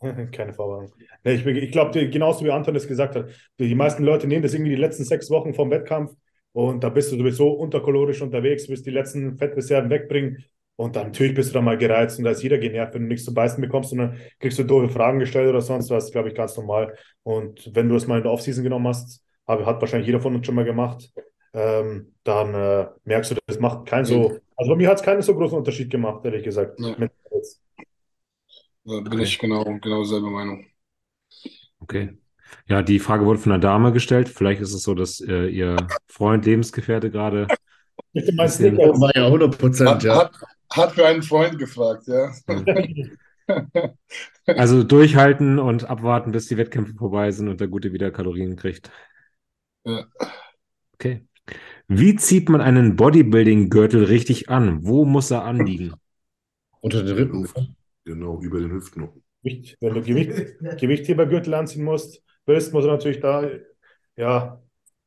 Keine 0.00 0.52
Vorwarnung. 0.52 0.92
Nee, 1.24 1.34
ich, 1.34 1.44
ich 1.44 1.72
glaube, 1.72 2.08
genauso 2.08 2.44
wie 2.44 2.50
Anton 2.50 2.76
es 2.76 2.86
gesagt 2.86 3.16
hat, 3.16 3.30
die, 3.58 3.74
meisten 3.74 4.04
Leute 4.04 4.28
nehmen 4.28 4.42
das 4.42 4.54
irgendwie 4.54 4.70
die 4.70 4.80
letzten 4.80 5.04
sechs 5.04 5.28
Wochen 5.28 5.54
vom 5.54 5.70
Wettkampf 5.70 6.12
und 6.52 6.84
da 6.84 6.88
bist 6.88 7.10
du 7.10 7.16
sowieso 7.16 7.50
unterkalorisch 7.50 8.22
unterwegs, 8.22 8.68
willst 8.68 8.86
die 8.86 8.90
letzten 8.90 9.36
Fettreserven 9.36 9.90
wegbringen 9.90 10.44
und 10.76 10.94
dann 10.94 11.08
natürlich 11.08 11.34
bist 11.34 11.50
du 11.50 11.54
dann 11.54 11.64
mal 11.64 11.76
gereizt 11.76 12.18
und 12.18 12.24
da 12.24 12.30
ist 12.30 12.44
jeder 12.44 12.58
genervt, 12.58 12.94
wenn 12.94 13.02
du 13.02 13.08
nichts 13.08 13.24
zu 13.24 13.34
beißen 13.34 13.60
bekommst 13.60 13.90
und 13.92 13.98
dann 13.98 14.16
kriegst 14.38 14.58
du 14.60 14.62
doofe 14.62 14.88
Fragen 14.88 15.18
gestellt 15.18 15.48
oder 15.48 15.60
sonst 15.60 15.90
was, 15.90 16.12
glaube 16.12 16.28
ich, 16.28 16.36
ganz 16.36 16.56
normal. 16.56 16.94
Und 17.24 17.68
wenn 17.74 17.88
du 17.88 17.96
es 17.96 18.06
mal 18.06 18.18
in 18.18 18.22
der 18.22 18.30
Offseason 18.30 18.62
genommen 18.62 18.86
hast, 18.86 19.24
hat 19.48 19.80
wahrscheinlich 19.80 20.06
jeder 20.06 20.20
von 20.20 20.36
uns 20.36 20.46
schon 20.46 20.54
mal 20.54 20.64
gemacht, 20.64 21.10
ähm, 21.52 22.14
dann 22.22 22.54
äh, 22.54 22.86
merkst 23.04 23.32
du, 23.32 23.36
das 23.46 23.58
macht 23.58 23.86
keinen 23.86 24.04
so, 24.04 24.38
also 24.58 24.72
bei 24.72 24.76
mir 24.76 24.88
hat 24.88 24.98
es 24.98 25.02
keinen 25.02 25.22
so 25.22 25.34
großen 25.34 25.56
Unterschied 25.56 25.90
gemacht, 25.90 26.24
ehrlich 26.24 26.44
gesagt. 26.44 26.78
Mit- 26.78 27.10
Da 28.84 29.00
bin 29.00 29.20
ich 29.20 29.38
genau, 29.38 29.64
genau 29.80 30.04
selber 30.04 30.30
Meinung. 30.30 30.66
Okay. 31.80 32.18
Ja, 32.66 32.82
die 32.82 32.98
Frage 32.98 33.24
wurde 33.26 33.38
von 33.38 33.52
einer 33.52 33.60
Dame 33.60 33.92
gestellt. 33.92 34.28
Vielleicht 34.28 34.60
ist 34.60 34.72
es 34.72 34.82
so, 34.82 34.94
dass 34.94 35.20
äh, 35.20 35.46
ihr 35.48 35.76
Freund, 36.06 36.44
Lebensgefährte 36.46 37.10
gerade. 37.10 37.46
Den 38.14 38.34
meisten 38.36 38.62
Bisschen- 38.64 38.76
Snickers. 38.76 39.00
War 39.00 39.16
ja 39.16 39.26
100 39.26 39.58
Prozent, 39.58 39.90
Hat, 39.90 40.02
ja. 40.04 40.16
hat, 40.16 40.32
hat 40.72 40.92
für 40.92 41.06
einen 41.06 41.22
Freund 41.22 41.58
gefragt, 41.58 42.04
ja. 42.06 42.32
Also 44.46 44.82
durchhalten 44.82 45.58
und 45.58 45.84
abwarten, 45.88 46.32
bis 46.32 46.48
die 46.48 46.56
Wettkämpfe 46.56 46.94
vorbei 46.94 47.30
sind 47.30 47.48
und 47.48 47.60
der 47.60 47.68
Gute 47.68 47.92
wieder 47.92 48.10
Kalorien 48.10 48.56
kriegt. 48.56 48.90
Ja. 49.84 50.06
Okay. 50.94 51.27
Wie 51.88 52.16
zieht 52.16 52.50
man 52.50 52.60
einen 52.60 52.96
Bodybuilding-Gürtel 52.96 54.04
richtig 54.04 54.50
an? 54.50 54.84
Wo 54.86 55.06
muss 55.06 55.30
er 55.30 55.44
anliegen? 55.44 55.94
Unter 56.80 57.02
den 57.02 57.16
Rippen. 57.16 57.48
Genau, 58.04 58.40
über 58.42 58.60
den 58.60 58.72
Hüften. 58.72 59.08
Wenn 59.42 59.94
du 59.94 60.02
Gewicht, 60.02 60.58
Gewichthebergürtel 60.78 61.54
anziehen 61.54 61.84
musst, 61.84 62.22
willst, 62.44 62.74
muss 62.74 62.84
er 62.84 62.92
natürlich 62.92 63.20
da, 63.20 63.48
ja, 64.16 64.60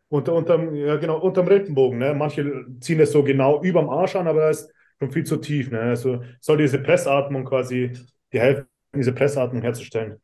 unter, 0.10 0.34
unterm, 0.34 0.74
ja, 0.74 0.98
genau, 0.98 1.20
unterm 1.20 1.48
Rippenbogen. 1.48 2.00
Ne? 2.00 2.16
Manche 2.16 2.66
ziehen 2.80 3.00
es 3.00 3.12
so 3.12 3.24
genau 3.24 3.62
überm 3.62 3.90
Arsch 3.90 4.16
an, 4.16 4.28
aber 4.28 4.42
das 4.42 4.62
ist 4.62 4.74
schon 5.00 5.12
viel 5.12 5.24
zu 5.24 5.38
tief. 5.38 5.70
Ne? 5.70 5.80
Also 5.82 6.24
soll 6.40 6.58
diese 6.58 6.80
Pressatmung 6.80 7.46
quasi, 7.46 7.94
die 8.34 8.40
helfen, 8.40 8.66
diese 8.96 9.14
Pressatmung 9.14 9.62
herzustellen. 9.62 10.20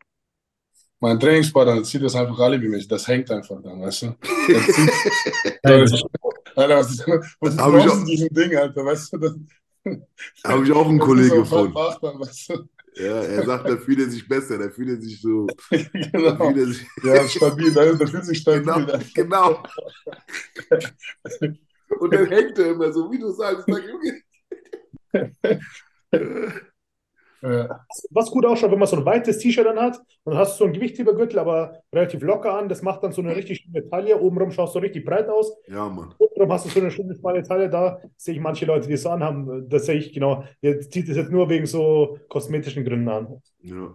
Mein 1.00 1.20
Trainingspartner 1.20 1.84
zieht 1.84 2.02
das 2.02 2.16
einfach 2.16 2.40
alle 2.40 2.60
wie 2.60 2.68
mich. 2.68 2.88
Das 2.88 3.08
hängt 3.08 3.30
einfach 3.30 3.62
dann, 3.62 3.80
weißt 3.80 4.02
du? 4.02 4.08
Der 5.64 5.86
zieht, 5.86 6.04
Alter, 6.58 6.78
was 6.78 6.92
ist, 6.92 7.08
was 7.40 7.54
ist 7.54 7.60
Hab 7.62 7.72
los 7.74 7.86
ich 7.86 7.92
auch- 7.92 7.98
in 8.00 8.06
diesem 8.06 8.30
Ding, 8.30 8.56
Alter, 8.56 8.86
weißt 8.86 9.14
du? 9.14 9.18
Das, 9.20 9.36
Habe 10.44 10.64
ich 10.66 10.72
auch 10.74 10.88
einen 10.90 11.00
Kollegen 11.08 11.44
ist 11.44 11.50
so 11.50 11.64
gefunden. 11.70 11.74
dann, 12.02 12.20
weißt 12.20 12.50
du? 12.50 12.68
Ja, 12.96 13.22
er 13.22 13.46
sagt, 13.46 13.70
da 13.70 13.78
fühlt 13.78 14.00
er 14.00 14.10
sich 14.10 14.28
besser, 14.28 14.58
da 14.58 14.70
fühlt 14.72 14.90
er 14.90 15.00
sich 15.00 15.22
so, 15.22 15.46
da 15.70 15.78
genau. 15.94 16.36
fühlt 16.52 16.58
er 16.58 16.66
sich, 16.66 16.88
Ja, 17.04 17.28
stabil, 17.28 17.72
da, 17.72 17.94
da 17.94 18.08
fühlt 18.08 18.26
sich 18.26 18.40
stabil. 18.40 18.64
genau, 18.64 18.88
genau. 19.14 19.64
Und 22.00 22.14
dann 22.14 22.26
hängt 22.28 22.58
er 22.58 22.72
immer 22.72 22.92
so, 22.92 23.12
wie 23.12 23.20
du 23.20 23.32
sagst, 23.32 23.66
sag, 23.68 23.84
Junge. 23.88 24.22
Ja. 27.42 27.86
Was 28.10 28.32
gut 28.32 28.46
ausschaut, 28.46 28.72
wenn 28.72 28.80
man 28.80 28.88
so 28.88 28.98
ein 28.98 29.06
weites 29.06 29.38
T-Shirt 29.40 29.66
dann 29.66 29.80
hat 29.80 30.00
und 30.24 30.34
dann 30.34 30.38
hast 30.38 30.54
du 30.54 30.58
so 30.60 30.64
einen 30.66 30.74
Gewichthebergürtel, 30.74 31.40
aber 31.40 31.84
relativ 31.94 32.22
locker 32.22 32.58
an. 32.58 32.70
Das 32.70 32.82
macht 32.82 33.04
dann 33.04 33.12
so 33.12 33.22
eine 33.22 33.36
richtig 33.36 33.60
schöne 33.60 33.88
Taille. 33.90 34.20
Obenrum 34.20 34.52
schaust 34.52 34.76
du 34.76 34.80
richtig 34.80 35.06
breit 35.06 35.30
aus. 35.30 35.56
Ja, 35.68 35.88
Mann. 35.88 36.14
Darum 36.36 36.52
hast 36.52 36.66
du 36.66 36.70
so 36.70 36.80
eine 36.80 36.92
schöne 36.92 37.16
schmale 37.16 37.44
Taille 37.44 37.70
da. 37.70 38.00
Sehe 38.16 38.36
ich 38.36 38.40
manche 38.40 38.66
Leute, 38.66 38.88
die 38.88 38.94
es 38.94 39.04
so 39.04 39.10
anhaben. 39.10 39.70
Das 39.70 39.86
sehe 39.86 39.96
ich 39.96 40.14
genau. 40.14 40.44
Jetzt 40.62 40.92
zieht 40.92 41.10
es 41.10 41.18
jetzt 41.18 41.32
nur 41.32 41.50
wegen 41.50 41.66
so 41.66 42.18
kosmetischen 42.28 42.84
Gründen 42.84 43.10
an. 43.10 43.42
Ja, 43.60 43.94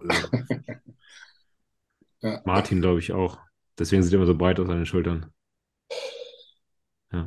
ja. 2.21 2.41
Martin, 2.45 2.81
glaube 2.81 2.99
ich, 2.99 3.11
auch. 3.11 3.37
Deswegen 3.77 4.03
sieht 4.03 4.13
er 4.13 4.17
immer 4.17 4.25
so 4.25 4.35
breit 4.35 4.59
aus 4.59 4.69
an 4.69 4.77
den 4.77 4.85
Schultern. 4.85 5.25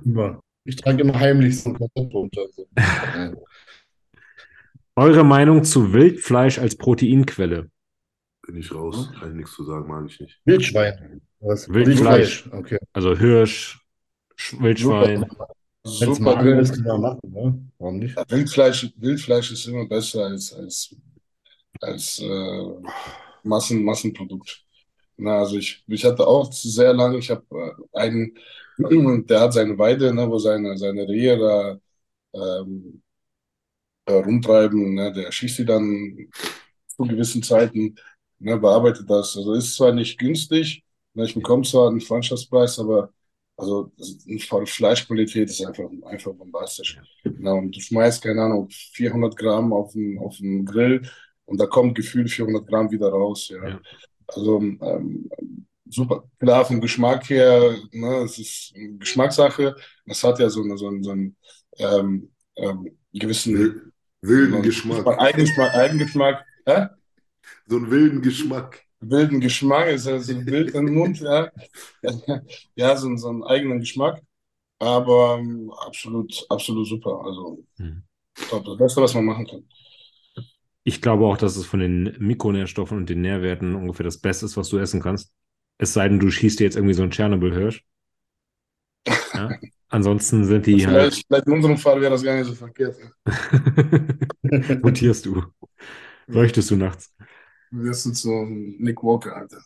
Immer. 0.05 0.41
Ich 0.65 0.77
trage 0.77 1.03
immer 1.03 1.19
heimlich 1.19 1.63
so 1.63 1.71
ein 1.71 1.79
Korsett 1.79 2.13
runter. 2.13 2.43
Eure 4.97 5.25
Meinung 5.25 5.63
zu 5.63 5.93
Wildfleisch 5.93 6.59
als 6.59 6.77
Proteinquelle? 6.77 7.71
Bin 8.47 8.57
ich 8.57 8.75
raus. 8.75 9.11
Kann 9.19 9.31
ich 9.31 9.37
nichts 9.37 9.53
zu 9.53 9.65
sagen, 9.65 9.87
mag 9.87 10.07
ich 10.09 10.19
nicht. 10.21 10.41
Wildschwein. 10.45 11.21
Was? 11.41 11.69
Wildfleisch. 11.69 12.49
Okay. 12.51 12.79
Also 12.95 13.17
Hirsch, 13.17 13.79
Sch- 14.39 14.61
Wildschwein. 14.61 15.27
Wenn 15.85 15.85
es 15.85 16.01
ist, 16.01 16.25
geil. 16.25 16.83
kann 16.83 16.85
man 16.85 17.01
machen, 17.01 17.21
ne? 17.31 17.71
Warum 17.79 17.99
nicht? 17.99 18.17
Wildfleisch, 18.31 18.93
Wildfleisch 18.97 19.53
ist 19.53 19.67
immer 19.67 19.87
besser 19.87 20.25
als, 20.25 20.53
als, 20.55 20.97
als 21.81 22.19
äh, 22.21 22.65
Massen, 23.43 23.85
Massenprodukt. 23.85 24.65
Na, 25.19 25.39
also 25.41 25.57
ich, 25.59 25.85
ich 25.87 26.05
hatte 26.05 26.27
auch 26.27 26.51
sehr 26.53 26.93
lange, 26.95 27.19
ich 27.19 27.31
habe 27.31 27.45
äh, 27.51 27.99
einen, 27.99 29.27
der 29.27 29.41
hat 29.41 29.53
seine 29.53 29.79
Weide, 29.79 30.13
ne, 30.13 30.29
wo 30.29 30.39
seine, 30.39 30.77
seine 30.77 31.07
Rehe 31.07 31.39
da 31.39 31.79
ähm, 32.35 33.03
äh, 34.07 34.13
rumtreiben, 34.15 34.95
ne, 34.95 35.13
der 35.13 35.31
schießt 35.33 35.57
sie 35.57 35.65
dann 35.65 36.29
zu 36.89 37.05
gewissen 37.05 37.43
Zeiten, 37.43 37.97
ne, 38.39 38.57
bearbeitet 38.59 39.09
das. 39.11 39.37
Also 39.37 39.55
ist 39.55 39.77
zwar 39.77 39.93
nicht 39.93 40.19
günstig, 40.19 40.85
ne, 41.15 41.25
ich 41.25 41.35
bekomme 41.35 41.65
zwar 41.65 41.89
einen 41.91 42.01
Freundschaftspreis, 42.01 42.79
aber 42.79 43.13
also 43.57 43.91
die 43.99 44.39
Fleischqualität 44.39 45.49
ist 45.49 45.65
einfach, 45.65 45.89
einfach 46.05 46.33
bombastisch. 46.35 46.99
Na, 47.39 47.53
und 47.53 47.75
du 47.75 47.81
schmeißt, 47.81 48.23
keine 48.23 48.43
Ahnung, 48.43 48.69
400 48.71 49.37
Gramm 49.37 49.73
auf 49.73 49.93
den, 49.93 50.19
auf 50.19 50.37
den 50.37 50.65
Grill 50.65 51.03
und 51.47 51.59
da 51.59 51.67
kommt 51.67 51.95
gefühlt 51.95 52.31
400 52.31 52.67
Gramm 52.67 52.91
wieder 52.91 53.09
raus. 53.09 53.49
Ja. 53.49 53.69
Ja. 53.69 53.81
Also 54.29 54.61
ähm, 54.61 55.31
super. 55.89 56.25
Klar, 56.39 56.65
vom 56.65 56.81
Geschmack 56.81 57.31
her, 57.31 57.77
ne, 57.93 58.17
es 58.25 58.39
ist 58.39 58.73
eine 58.77 58.99
Geschmackssache. 58.99 59.75
Das 60.07 60.23
hat 60.23 60.39
ja 60.39 60.51
so, 60.51 60.63
eine, 60.63 60.77
so, 60.77 60.89
einen, 60.89 61.03
so 61.03 61.11
einen 61.13 61.37
ähm, 61.79 62.33
ähm, 62.57 62.99
gewissen 63.13 63.93
wilden 64.27 64.63
Geschmack. 64.63 65.07
Eigengeschmack, 65.19 65.75
Eigengeschmack, 65.75 66.45
hä? 66.67 66.87
So 67.69 67.77
einen 67.77 67.91
wilden 67.91 68.23
Geschmack. 68.23 68.85
wilden 69.01 69.41
Geschmack, 69.41 69.89
ist 69.89 70.07
ja 70.07 70.19
so 70.21 70.35
wild 70.47 70.75
im 70.75 70.95
Mund, 70.95 71.21
ja. 71.21 71.51
Ja, 72.77 72.97
so, 72.97 73.17
so 73.17 73.29
einen 73.29 73.45
eigenen 73.45 73.81
Geschmack. 73.81 74.23
Aber 74.81 75.39
ähm, 75.41 75.73
absolut, 75.87 76.47
absolut 76.51 76.87
super. 76.89 77.23
Also, 77.25 77.65
Hm. 77.79 78.03
top, 78.49 78.65
das 78.67 78.79
Beste, 78.79 79.03
was 79.03 79.15
man 79.15 79.27
machen 79.27 79.47
kann. 79.47 79.65
Ich 80.85 81.03
glaube 81.03 81.27
auch, 81.27 81.37
dass 81.37 81.57
es 81.57 81.67
von 81.67 81.81
den 81.81 82.17
Mikronährstoffen 82.19 82.97
und 82.97 83.09
den 83.11 83.21
Nährwerten 83.21 83.75
ungefähr 83.75 84.05
das 84.05 84.19
Beste 84.19 84.47
ist, 84.47 84.57
was 84.57 84.69
du 84.69 84.79
essen 84.79 85.03
kannst. 85.03 85.33
Es 85.79 85.93
sei 85.93 86.09
denn, 86.09 86.21
du 86.21 86.31
schießt 86.31 86.61
dir 86.61 86.65
jetzt 86.65 86.77
irgendwie 86.77 86.95
so 86.95 87.03
einen 87.03 87.11
Tschernobyl-Hirsch. 87.11 87.85
Ja? 89.33 89.61
Ansonsten 89.89 90.45
sind 90.45 90.67
die 90.67 90.87
halt. 90.87 90.97
Vielleicht, 90.97 91.27
vielleicht 91.27 91.47
in 91.47 91.53
unserem 91.53 91.79
Fall 91.79 92.01
wäre 92.01 92.11
das 92.11 92.23
gar 92.23 92.37
nicht 92.37 92.47
so 92.47 92.55
verkehrt. 92.55 92.97
Mutierst 94.83 95.27
du. 95.27 95.43
Leuchtest 96.27 96.71
du 96.71 96.77
nachts. 96.77 97.15
Wir 97.71 97.95
sind 97.95 98.17
so 98.17 98.43
ein 98.43 98.77
Nick 98.79 99.03
Walker, 99.03 99.37
Alter. 99.37 99.61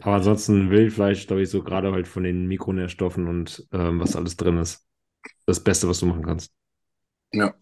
Aber 0.00 0.16
ansonsten 0.16 0.70
Wildfleisch, 0.70 1.26
glaube 1.26 1.42
ich, 1.42 1.50
so 1.50 1.62
gerade 1.62 1.92
halt 1.92 2.08
von 2.08 2.22
den 2.22 2.46
Mikronährstoffen 2.46 3.28
und 3.28 3.66
ähm, 3.72 4.00
was 4.00 4.16
alles 4.16 4.36
drin 4.36 4.58
ist. 4.58 4.86
Das 5.46 5.62
Beste, 5.62 5.88
was 5.88 6.00
du 6.00 6.06
machen 6.06 6.24
kannst. 6.24 6.52
Ja. 7.32 7.54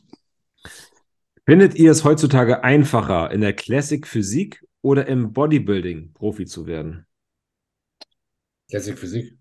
Findet 1.47 1.77
ihr 1.77 1.91
es 1.91 2.05
heutzutage 2.05 2.63
einfacher, 2.63 3.31
in 3.31 3.41
der 3.41 3.53
Classic 3.53 4.07
Physik 4.07 4.65
oder 4.83 5.07
im 5.07 5.33
Bodybuilding 5.33 6.13
Profi 6.13 6.47
zu 6.47 6.67
werden? 6.67 7.07
Classic 8.69 8.99
Physik. 8.99 9.38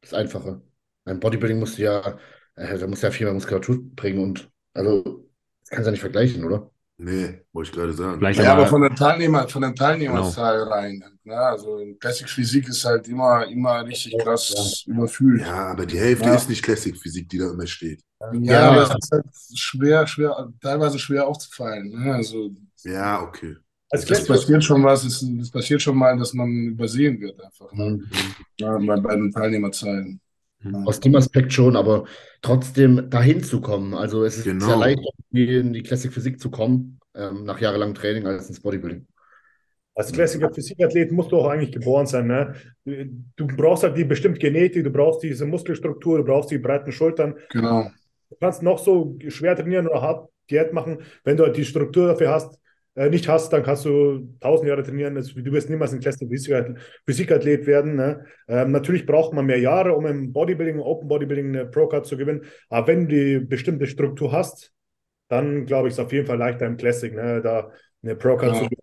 Das 0.00 0.12
ist 0.12 0.14
einfacher. 0.14 0.62
Beim 1.04 1.20
Bodybuilding 1.20 1.58
musst 1.58 1.78
du 1.78 1.82
ja, 1.82 2.18
äh, 2.56 2.78
da 2.78 2.86
musst 2.86 3.02
du 3.02 3.06
ja 3.06 3.12
viel 3.12 3.26
mehr 3.26 3.34
Muskulatur 3.34 3.78
bringen 3.94 4.18
und 4.22 4.50
also 4.74 5.28
das 5.60 5.70
kannst 5.70 5.86
du 5.86 5.88
ja 5.88 5.90
nicht 5.92 6.00
vergleichen, 6.00 6.44
oder? 6.44 6.70
Nee, 6.98 7.40
wollte 7.52 7.70
ich 7.70 7.74
gerade 7.76 7.92
sagen. 7.94 8.18
Vielleicht 8.18 8.40
Ja, 8.40 8.52
aber, 8.52 8.62
aber 8.62 8.66
von 8.66 8.82
der 8.82 8.94
Teilnehmer, 8.94 9.48
von 9.48 9.62
der 9.62 9.74
Teilnehmerzahl 9.74 10.62
rein. 10.64 11.02
Ne? 11.24 11.34
Also 11.36 11.78
in 11.78 11.98
Classic 11.98 12.28
Physik 12.28 12.68
ist 12.68 12.84
halt 12.84 13.08
immer, 13.08 13.46
immer 13.46 13.84
richtig 13.86 14.18
krass 14.18 14.84
überfüllt. 14.86 15.42
Ja, 15.42 15.66
aber 15.70 15.86
die 15.86 15.98
Hälfte 15.98 16.24
Ja. 16.26 16.34
ist 16.36 16.48
nicht 16.48 16.62
Classic 16.62 16.96
Physik, 16.96 17.28
die 17.28 17.38
da 17.38 17.50
immer 17.50 17.66
steht. 17.66 18.02
Ja, 18.42 18.60
Ja. 18.60 18.68
aber 18.68 18.82
es 18.82 18.90
ist 18.90 19.10
halt 19.12 19.24
schwer, 19.54 20.06
schwer, 20.06 20.52
teilweise 20.60 20.98
schwer 20.98 21.26
aufzufallen. 21.26 21.90
Ne? 21.90 22.14
Also 22.14 22.50
Ja, 22.84 23.22
okay. 23.22 23.56
Als 23.90 24.08
es 24.08 24.26
passiert 24.26 24.62
schon 24.64 24.84
was, 24.84 25.04
es, 25.04 25.22
es 25.22 25.50
passiert 25.50 25.82
schon 25.82 25.96
mal, 25.96 26.16
dass 26.16 26.32
man 26.32 26.48
übersehen 26.50 27.20
wird 27.20 27.40
einfach. 27.42 27.72
Ne? 27.72 27.90
Mhm. 27.90 28.06
Ja, 28.58 28.78
bei, 28.78 29.00
bei 29.00 29.16
den 29.16 29.30
Teilnehmerzahlen. 29.32 30.20
Aus 30.84 31.00
dem 31.00 31.14
Aspekt 31.16 31.52
schon, 31.54 31.74
aber 31.74 32.04
trotzdem 32.42 33.08
dahin 33.08 33.42
zu 33.42 33.60
kommen. 33.62 33.94
Also 33.94 34.24
es 34.24 34.36
ist 34.36 34.44
Genau. 34.44 34.66
sehr 34.66 34.76
leicht, 34.76 35.00
in 35.32 35.72
die 35.72 35.82
Classic 35.82 36.12
Physik 36.12 36.38
zu 36.38 36.50
kommen, 36.50 36.98
ähm, 37.14 37.44
nach 37.44 37.60
jahrelangem 37.60 37.94
Training, 37.94 38.26
als 38.26 38.48
ins 38.48 38.60
Bodybuilding. 38.60 39.06
als 39.94 40.12
Klassiker 40.12 40.52
Physikathlet 40.52 41.12
musst 41.12 41.30
du 41.32 41.36
auch 41.38 41.48
eigentlich 41.48 41.72
geboren 41.72 42.06
sein. 42.06 42.26
Ne? 42.26 42.54
Du 43.36 43.46
brauchst 43.46 43.82
halt 43.82 43.96
die 43.96 44.04
bestimmte 44.04 44.38
Genetik, 44.38 44.84
du 44.84 44.90
brauchst 44.90 45.22
diese 45.22 45.44
Muskelstruktur, 45.46 46.18
du 46.18 46.24
brauchst 46.24 46.50
die 46.50 46.58
breiten 46.58 46.92
Schultern. 46.92 47.34
Genau. 47.50 47.90
Du 48.30 48.36
kannst 48.40 48.62
noch 48.62 48.78
so 48.78 49.18
schwer 49.28 49.56
trainieren 49.56 49.88
oder 49.88 50.00
hart 50.00 50.30
Diät 50.50 50.72
machen. 50.72 51.02
Wenn 51.24 51.36
du 51.36 51.44
halt 51.44 51.56
die 51.56 51.64
Struktur 51.64 52.08
dafür 52.08 52.30
hast, 52.30 52.54
äh, 52.54 52.58
nicht 52.96 53.28
hast, 53.28 53.52
dann 53.52 53.62
kannst 53.62 53.84
du 53.84 54.34
tausend 54.40 54.68
Jahre 54.68 54.82
trainieren. 54.82 55.14
Du 55.14 55.52
wirst 55.52 55.70
niemals 55.70 55.92
ein 55.92 56.00
Classic 56.00 56.28
Physikathlet, 57.06 57.66
werden. 57.66 57.94
Ne? 57.96 58.24
Ähm, 58.48 58.72
natürlich 58.72 59.06
braucht 59.06 59.32
man 59.32 59.46
mehr 59.46 59.60
Jahre, 59.60 59.94
um 59.94 60.06
im 60.06 60.32
Bodybuilding, 60.32 60.80
Open 60.80 61.08
Bodybuilding 61.08 61.48
eine 61.48 61.66
Pro-Card 61.66 62.04
zu 62.06 62.16
gewinnen. 62.16 62.44
Aber 62.68 62.88
wenn 62.88 63.08
du 63.08 63.14
die 63.14 63.44
bestimmte 63.44 63.86
Struktur 63.86 64.32
hast, 64.32 64.72
dann 65.28 65.66
glaube 65.66 65.88
ich, 65.88 65.92
ist 65.92 65.98
es 65.98 66.04
auf 66.04 66.12
jeden 66.12 66.26
Fall 66.26 66.38
leichter 66.38 66.66
im 66.66 66.76
Classic, 66.76 67.14
ne? 67.14 67.40
da 67.40 67.70
eine 68.02 68.16
Pro-Card 68.16 68.52
Ja. 68.54 68.58
zu 68.58 68.64
gewinnen. 68.64 68.82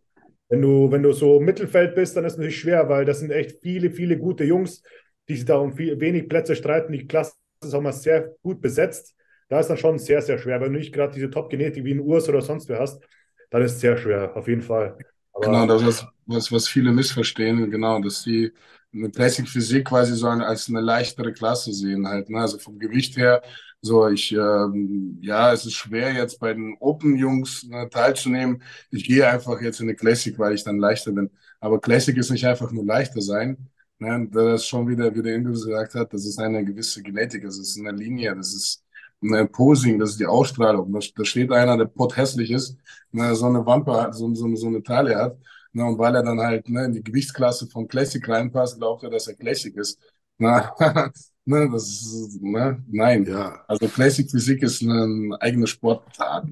Wenn 0.50 0.62
du, 0.62 0.92
wenn 0.92 1.04
du 1.04 1.12
so 1.12 1.40
im 1.40 1.46
Mittelfeld 1.46 1.94
bist, 1.94 2.16
dann 2.16 2.24
ist 2.24 2.34
es 2.34 2.38
natürlich 2.38 2.60
schwer, 2.60 2.88
weil 2.88 3.04
das 3.04 3.20
sind 3.20 3.32
echt 3.32 3.60
viele, 3.62 3.92
viele 3.92 4.18
gute 4.18 4.46
Jungs, 4.46 4.82
die 5.28 5.36
sich 5.36 5.44
da 5.44 5.58
um 5.58 5.74
viel, 5.74 6.00
wenig 6.00 6.30
Plätze 6.30 6.56
streiten. 6.56 6.94
Die 6.94 7.06
Klasse 7.06 7.34
ist 7.62 7.74
auch 7.74 7.82
mal 7.82 7.92
sehr 7.92 8.34
gut 8.42 8.62
besetzt. 8.62 9.14
Da 9.50 9.60
ist 9.60 9.68
dann 9.68 9.78
schon 9.78 10.00
sehr, 10.00 10.22
sehr 10.22 10.38
schwer. 10.38 10.62
Wenn 10.62 10.72
du 10.72 10.80
nicht 10.80 10.94
gerade 10.94 11.14
diese 11.14 11.30
Top-Genetik 11.30 11.84
wie 11.84 11.94
ein 11.94 12.00
Urs 12.00 12.30
oder 12.30 12.42
sonst 12.42 12.70
wer 12.70 12.80
hast, 12.80 13.04
dann 13.50 13.62
ist 13.64 13.74
es 13.74 13.82
sehr 13.82 13.98
schwer, 13.98 14.36
auf 14.36 14.48
jeden 14.48 14.62
Fall. 14.62 14.98
Aber 15.34 15.52
Genau, 15.52 15.66
das 15.68 15.82
ist 15.84 16.08
was, 16.26 16.52
was 16.52 16.68
viele 16.68 16.92
missverstehen, 16.92 17.70
genau, 17.70 18.00
dass 18.02 18.24
die 18.24 18.52
eine 18.94 19.12
Classic 19.12 19.48
Physik 19.48 19.86
quasi 19.88 20.16
so 20.16 20.28
als 20.28 20.68
eine 20.70 20.82
leichtere 20.82 21.32
Klasse 21.34 21.72
sehen 21.74 22.08
halt, 22.08 22.30
ne? 22.30 22.40
Also 22.42 22.58
vom 22.58 22.80
Gewicht 22.80 23.18
her, 23.18 23.44
so 23.82 24.08
ich, 24.10 24.32
ähm, 24.32 25.20
ja, 25.22 25.54
es 25.54 25.66
ist 25.66 25.74
schwer 25.76 26.14
jetzt 26.14 26.40
bei 26.40 26.54
den 26.54 26.76
Open-Jungs 26.80 27.64
ne, 27.66 27.88
teilzunehmen. 27.90 28.64
Ich 28.90 29.06
gehe 29.06 29.28
einfach 29.30 29.62
jetzt 29.62 29.80
in 29.80 29.86
eine 29.88 29.96
Classic, 29.96 30.38
weil 30.40 30.54
ich 30.56 30.64
dann 30.64 30.80
leichter 30.80 31.12
bin. 31.12 31.30
Aber 31.60 31.80
Classic 31.80 32.18
ist 32.18 32.32
nicht 32.32 32.46
einfach 32.46 32.72
nur 32.72 32.86
leichter 32.86 33.22
sein, 33.22 33.70
ne? 34.00 34.28
Das 34.32 34.62
ist 34.62 34.68
schon 34.68 34.88
wieder, 34.88 35.14
wie 35.16 35.22
der 35.22 35.36
Ingo 35.36 35.52
gesagt 35.52 35.94
hat, 35.96 36.12
das 36.14 36.26
ist 36.26 36.40
eine 36.40 36.66
gewisse 36.66 37.04
Genetik, 37.04 37.44
das 37.44 37.58
ist 37.60 37.78
eine 37.80 37.92
Linie, 37.92 38.36
das 38.36 38.54
ist 38.56 38.84
ein 39.22 39.52
Posing, 39.52 40.00
das 40.00 40.12
ist 40.12 40.20
die 40.20 40.26
Ausstrahlung. 40.26 40.92
Da, 40.94 41.00
da 41.16 41.26
steht 41.26 41.52
einer, 41.52 41.78
der 41.78 41.86
potthässlich 41.86 42.52
ist, 42.52 42.78
ne, 43.12 43.36
so 43.36 43.48
eine 43.48 43.66
Wampe 43.66 43.94
hat, 43.94 44.16
so, 44.16 44.34
so, 44.36 44.56
so 44.56 44.68
eine 44.68 44.84
Taille 44.84 45.16
hat. 45.16 45.38
Ne, 45.74 45.86
und 45.86 45.98
weil 45.98 46.16
er 46.16 46.24
dann 46.24 46.40
halt 46.40 46.70
ne, 46.70 46.86
in 46.86 46.94
die 46.94 47.04
Gewichtsklasse 47.04 47.68
von 47.68 47.88
Classic 47.88 48.28
reinpasst, 48.28 48.78
glaubt 48.78 49.04
er, 49.04 49.10
dass 49.10 49.28
er 49.28 49.36
Classic 49.36 49.76
ist. 49.76 50.00
Na, 50.38 50.74
ne, 51.46 51.70
das 51.72 51.84
ist, 51.90 52.42
ne, 52.42 52.84
nein. 52.88 53.26
Ja, 53.26 53.64
Also 53.68 53.88
Classic 53.88 54.30
Physik 54.30 54.62
ist 54.64 54.82
eine 54.84 55.38
eigene 55.42 55.68
Sportart, 55.68 56.48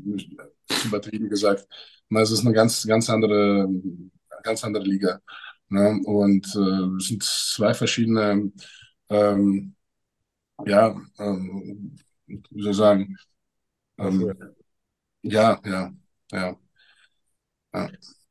übertrieben 0.86 1.30
gesagt. 1.30 1.68
Na, 2.10 2.22
Es 2.22 2.32
ist 2.32 2.42
eine 2.46 2.54
ganz, 2.54 2.86
ganz 2.86 3.10
andere, 3.10 3.68
ganz 4.44 4.64
andere 4.64 4.84
Liga. 4.84 5.20
Ne? 5.70 6.00
Und 6.06 6.46
äh, 6.56 6.98
es 6.98 7.08
sind 7.08 7.24
zwei 7.24 7.74
verschiedene, 7.74 8.52
ähm, 9.10 9.76
ja, 10.66 10.96
ähm, 11.20 11.98
ich 12.28 12.76
sagen, 12.76 13.16
ähm, 14.00 14.34
ja, 15.24 15.62
ja, 15.66 15.94
ja. 16.32 16.58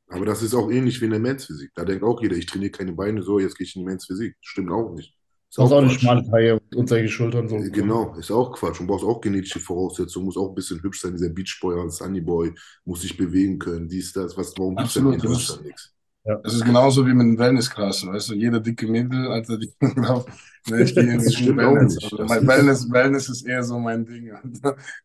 aber 0.08 0.24
das 0.26 0.42
ist 0.42 0.54
auch 0.54 0.70
ähnlich 0.70 1.00
wie 1.00 1.06
in 1.06 1.10
der 1.12 1.20
Men's 1.20 1.46
Physik. 1.46 1.72
Da 1.74 1.84
denkt 1.84 2.04
auch 2.04 2.20
jeder, 2.22 2.36
ich 2.36 2.46
trainiere 2.46 2.70
keine 2.70 2.92
Beine, 2.92 3.22
so, 3.22 3.38
jetzt 3.38 3.56
gehe 3.56 3.66
ich 3.66 3.74
in 3.76 3.82
die 3.82 3.86
Men's 3.86 4.06
Physik. 4.06 4.36
Stimmt 4.40 4.70
auch 4.70 4.92
nicht. 4.94 5.14
Ist 5.50 5.58
Das 5.58 5.66
ist 5.66 5.72
auch 5.72 5.78
eine 5.78 5.88
Quatsch. 5.88 6.00
schmale 6.00 6.24
Taille 6.30 6.60
und, 6.74 6.88
solche 6.88 7.08
Schultern 7.08 7.48
so. 7.48 7.68
Genau, 7.70 8.14
ist 8.16 8.30
auch 8.30 8.52
Quatsch. 8.52 8.80
Und 8.80 8.86
brauchst 8.88 9.04
auch 9.04 9.20
genetische 9.20 9.60
Voraussetzungen, 9.60 10.26
muss 10.26 10.36
auch 10.36 10.50
ein 10.50 10.54
bisschen 10.54 10.82
hübsch 10.82 11.00
sein, 11.00 11.12
dieser 11.12 11.30
Beachboy 11.30 11.80
als 11.80 11.98
Sunnyboy, 11.98 12.54
muss 12.84 13.02
sich 13.02 13.16
bewegen 13.16 13.58
können, 13.58 13.88
dies, 13.88 14.12
das, 14.12 14.36
was, 14.36 14.56
warum 14.58 14.76
gibt 14.76 14.90
es 14.90 14.96
denn 14.96 15.04
Absolut, 15.04 15.14
in 15.14 15.20
Deutschland 15.20 15.64
nichts? 15.64 15.94
Ja. 16.26 16.36
Das 16.36 16.54
ist 16.54 16.64
genauso 16.64 17.06
wie 17.06 17.12
mit 17.12 17.26
den 17.26 17.38
Wellnessklassen, 17.38 18.10
weißt 18.10 18.30
du, 18.30 18.34
jeder 18.34 18.58
dicke 18.58 18.86
Mädel, 18.86 19.28
Alter, 19.28 19.58
die 19.58 19.70
glaubt, 19.94 20.30
ne, 20.70 20.82
ich 20.82 20.94
gehe 20.94 21.04
in 21.04 21.18
die 21.18 21.56
Wellness. 21.56 21.98
Also 22.02 22.24
mein 22.24 22.46
Wellness, 22.46 22.90
Wellness 22.90 23.28
ist 23.28 23.46
eher 23.46 23.62
so 23.62 23.78
mein 23.78 24.06
Ding. 24.06 24.28
Äh. 24.28 24.40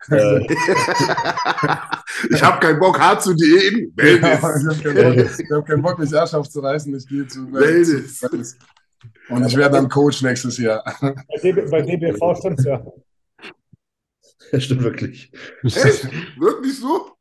ich 2.30 2.42
habe 2.42 2.66
keinen 2.66 2.80
Bock, 2.80 2.98
hart 2.98 3.22
zu 3.22 3.34
diäten. 3.34 3.92
Wellness. 3.98 4.42
Ja, 4.42 4.56
ich 4.56 4.66
habe 4.66 4.94
keinen, 4.94 5.28
hab 5.28 5.66
keinen, 5.68 5.82
Bock, 5.82 6.00
mich 6.00 6.18
Arsch 6.18 6.34
aufzureißen, 6.34 6.96
ich 6.96 7.06
gehe 7.06 7.28
zu 7.28 7.52
Wellness. 7.52 8.22
Wellness. 8.22 8.58
Und 9.28 9.46
ich 9.46 9.58
werde 9.58 9.76
dann 9.76 9.90
Coach 9.90 10.22
nächstes 10.22 10.58
Jahr. 10.58 10.84
Bei, 11.02 11.14
DB, 11.44 11.70
bei 11.70 11.82
DBV 11.82 12.36
stimmt 12.40 12.64
ja. 12.64 12.82
Das 14.52 14.64
stimmt 14.64 14.84
wirklich. 14.84 15.34
Echt? 15.64 16.06
Wirklich 16.40 16.80
so? 16.80 17.12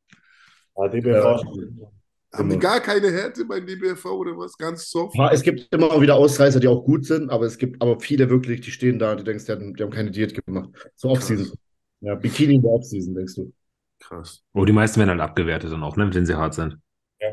Ja, 0.76 0.88
DBV. 0.88 1.97
Haben 2.32 2.50
die 2.50 2.58
gar 2.58 2.80
keine 2.80 3.10
Härte 3.10 3.44
beim 3.46 3.66
DBFV 3.66 4.04
oder 4.06 4.36
was? 4.36 4.56
Ganz 4.58 4.90
soft? 4.90 5.16
Ja, 5.16 5.30
es 5.32 5.42
gibt 5.42 5.72
immer 5.72 5.98
wieder 6.00 6.16
Ausreißer, 6.16 6.60
die 6.60 6.68
auch 6.68 6.84
gut 6.84 7.06
sind, 7.06 7.30
aber 7.30 7.46
es 7.46 7.56
gibt 7.56 7.80
aber 7.80 7.98
viele 8.00 8.28
wirklich, 8.28 8.60
die 8.60 8.70
stehen 8.70 8.98
da 8.98 9.12
und 9.12 9.20
du 9.20 9.24
denkst, 9.24 9.46
die 9.46 9.52
haben, 9.52 9.74
die 9.74 9.82
haben 9.82 9.90
keine 9.90 10.10
Diät 10.10 10.34
gemacht. 10.44 10.70
So 10.94 11.08
Offseason. 11.08 11.56
Ja, 12.00 12.14
Bikini 12.14 12.56
in 12.56 12.62
der 12.62 12.70
Offseason, 12.70 13.14
denkst 13.14 13.34
du. 13.36 13.52
Krass. 13.98 14.42
Oh, 14.52 14.64
die 14.64 14.72
meisten 14.72 15.00
werden 15.00 15.10
halt 15.10 15.20
abgewertet 15.20 15.72
dann 15.72 15.82
auch, 15.82 15.96
ne, 15.96 16.08
wenn 16.12 16.26
sie 16.26 16.36
hart 16.36 16.54
sind. 16.54 16.76
Ja. 17.18 17.30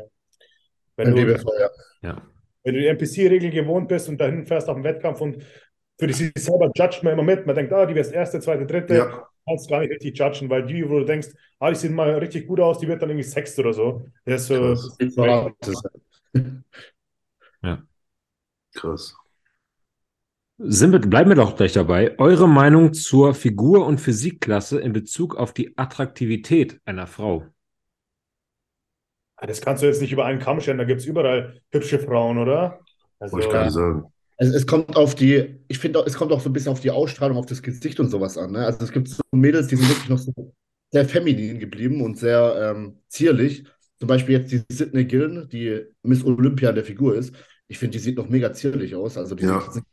Wenn, 0.96 1.14
du, 1.14 1.24
DBFV, 1.24 1.46
ja. 1.60 1.70
ja. 2.02 2.22
wenn 2.64 2.74
du 2.74 2.80
die 2.80 2.86
NPC-Regel 2.86 3.50
gewohnt 3.50 3.88
bist 3.88 4.08
und 4.08 4.18
dahin 4.18 4.46
fährst 4.46 4.68
auf 4.68 4.76
den 4.76 4.84
Wettkampf 4.84 5.20
und 5.20 5.44
für 5.98 6.12
sich 6.12 6.32
selber 6.36 6.70
judgt 6.74 7.02
man 7.02 7.12
immer 7.12 7.22
mit. 7.22 7.46
Man 7.46 7.54
denkt, 7.54 7.72
ah, 7.72 7.84
die 7.84 7.94
wäre 7.94 8.10
erste, 8.12 8.40
zweite, 8.40 8.66
dritte. 8.66 8.94
Ja 8.94 9.28
kannst 9.46 9.70
gar 9.70 9.80
nicht 9.80 9.90
richtig 9.90 10.18
judgen, 10.18 10.50
weil 10.50 10.66
die, 10.66 10.88
wo 10.88 10.98
du 10.98 11.04
denkst, 11.04 11.28
ah, 11.60 11.70
die 11.70 11.76
sehen 11.76 11.94
mal 11.94 12.14
richtig 12.18 12.46
gut 12.46 12.60
aus, 12.60 12.78
die 12.78 12.88
wird 12.88 13.00
dann 13.00 13.10
irgendwie 13.10 13.28
Sext 13.28 13.58
oder 13.58 13.72
so. 13.72 14.06
Das, 14.24 14.50
äh, 14.50 14.74
Krass. 15.14 15.82
ja. 17.62 17.82
Krass. 18.74 19.16
Sind 20.58 20.92
wir, 20.92 21.00
bleiben 21.00 21.30
wir 21.30 21.36
doch 21.36 21.54
gleich 21.54 21.74
dabei. 21.74 22.18
Eure 22.18 22.48
Meinung 22.48 22.94
zur 22.94 23.34
Figur- 23.34 23.86
und 23.86 24.00
Physikklasse 24.00 24.80
in 24.80 24.92
Bezug 24.92 25.36
auf 25.36 25.52
die 25.52 25.76
Attraktivität 25.76 26.80
einer 26.86 27.06
Frau? 27.06 27.46
Das 29.38 29.60
kannst 29.60 29.82
du 29.82 29.86
jetzt 29.86 30.00
nicht 30.00 30.12
über 30.12 30.24
einen 30.24 30.38
Kamm 30.38 30.60
stellen, 30.60 30.78
da 30.78 30.84
gibt 30.84 31.02
es 31.02 31.06
überall 31.06 31.60
hübsche 31.70 31.98
Frauen, 31.98 32.38
oder? 32.38 32.80
Also, 33.18 33.38
ich 33.38 33.48
kann 33.50 33.70
sagen. 33.70 34.12
Also 34.38 34.54
es 34.54 34.66
kommt 34.66 34.96
auf 34.96 35.14
die, 35.14 35.60
ich 35.68 35.78
finde, 35.78 36.02
es 36.06 36.14
kommt 36.14 36.32
auch 36.32 36.40
so 36.40 36.50
ein 36.50 36.52
bisschen 36.52 36.72
auf 36.72 36.80
die 36.80 36.90
Ausstrahlung, 36.90 37.38
auf 37.38 37.46
das 37.46 37.62
Gesicht 37.62 37.98
und 38.00 38.10
sowas 38.10 38.36
an. 38.36 38.52
Ne? 38.52 38.66
Also 38.66 38.84
es 38.84 38.92
gibt 38.92 39.08
so 39.08 39.22
Mädels, 39.32 39.68
die 39.68 39.76
sind 39.76 39.88
wirklich 39.88 40.08
noch 40.08 40.18
so 40.18 40.54
sehr 40.92 41.08
feminin 41.08 41.58
geblieben 41.58 42.02
und 42.02 42.18
sehr 42.18 42.74
ähm, 42.74 42.98
zierlich. 43.08 43.64
Zum 43.98 44.08
Beispiel 44.08 44.38
jetzt 44.38 44.52
die 44.52 44.62
Sydney 44.70 45.06
Gillen, 45.06 45.48
die 45.48 45.84
Miss 46.02 46.24
Olympia 46.24 46.68
in 46.68 46.74
der 46.74 46.84
Figur 46.84 47.14
ist. 47.16 47.34
Ich 47.66 47.78
finde, 47.78 47.96
die 47.96 48.04
sieht 48.04 48.18
noch 48.18 48.28
mega 48.28 48.52
zierlich 48.52 48.94
aus. 48.94 49.16
Also 49.16 49.34
die 49.34 49.44
ja. 49.44 49.70
sieht 49.70 49.84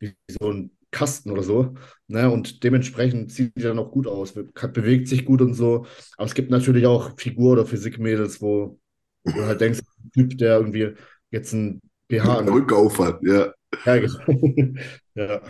wie 0.00 0.14
so 0.28 0.50
ein 0.50 0.70
Kasten 0.90 1.30
oder 1.30 1.42
so. 1.42 1.74
Ne? 2.08 2.30
Und 2.30 2.64
dementsprechend 2.64 3.32
sieht 3.32 3.56
die 3.56 3.62
dann 3.62 3.78
auch 3.78 3.90
gut 3.90 4.06
aus, 4.06 4.32
bewegt 4.32 5.08
sich 5.08 5.24
gut 5.24 5.40
und 5.40 5.54
so. 5.54 5.86
Aber 6.16 6.26
es 6.26 6.34
gibt 6.34 6.50
natürlich 6.50 6.86
auch 6.86 7.18
Figur- 7.18 7.52
oder 7.52 7.66
Physikmädels, 7.66 8.42
wo 8.42 8.78
du 9.24 9.44
halt 9.44 9.60
denkst, 9.60 9.80
ein 9.80 10.10
Typ, 10.12 10.38
der 10.38 10.56
irgendwie 10.58 10.94
jetzt 11.30 11.52
ein 11.52 11.80
BH. 12.08 12.42
Ne? 12.42 12.50
Rückauf 12.50 12.98
hat, 12.98 13.20
ja. 13.22 13.52
Ja, 13.84 13.98
genau. 13.98 14.18
ja. 15.14 15.40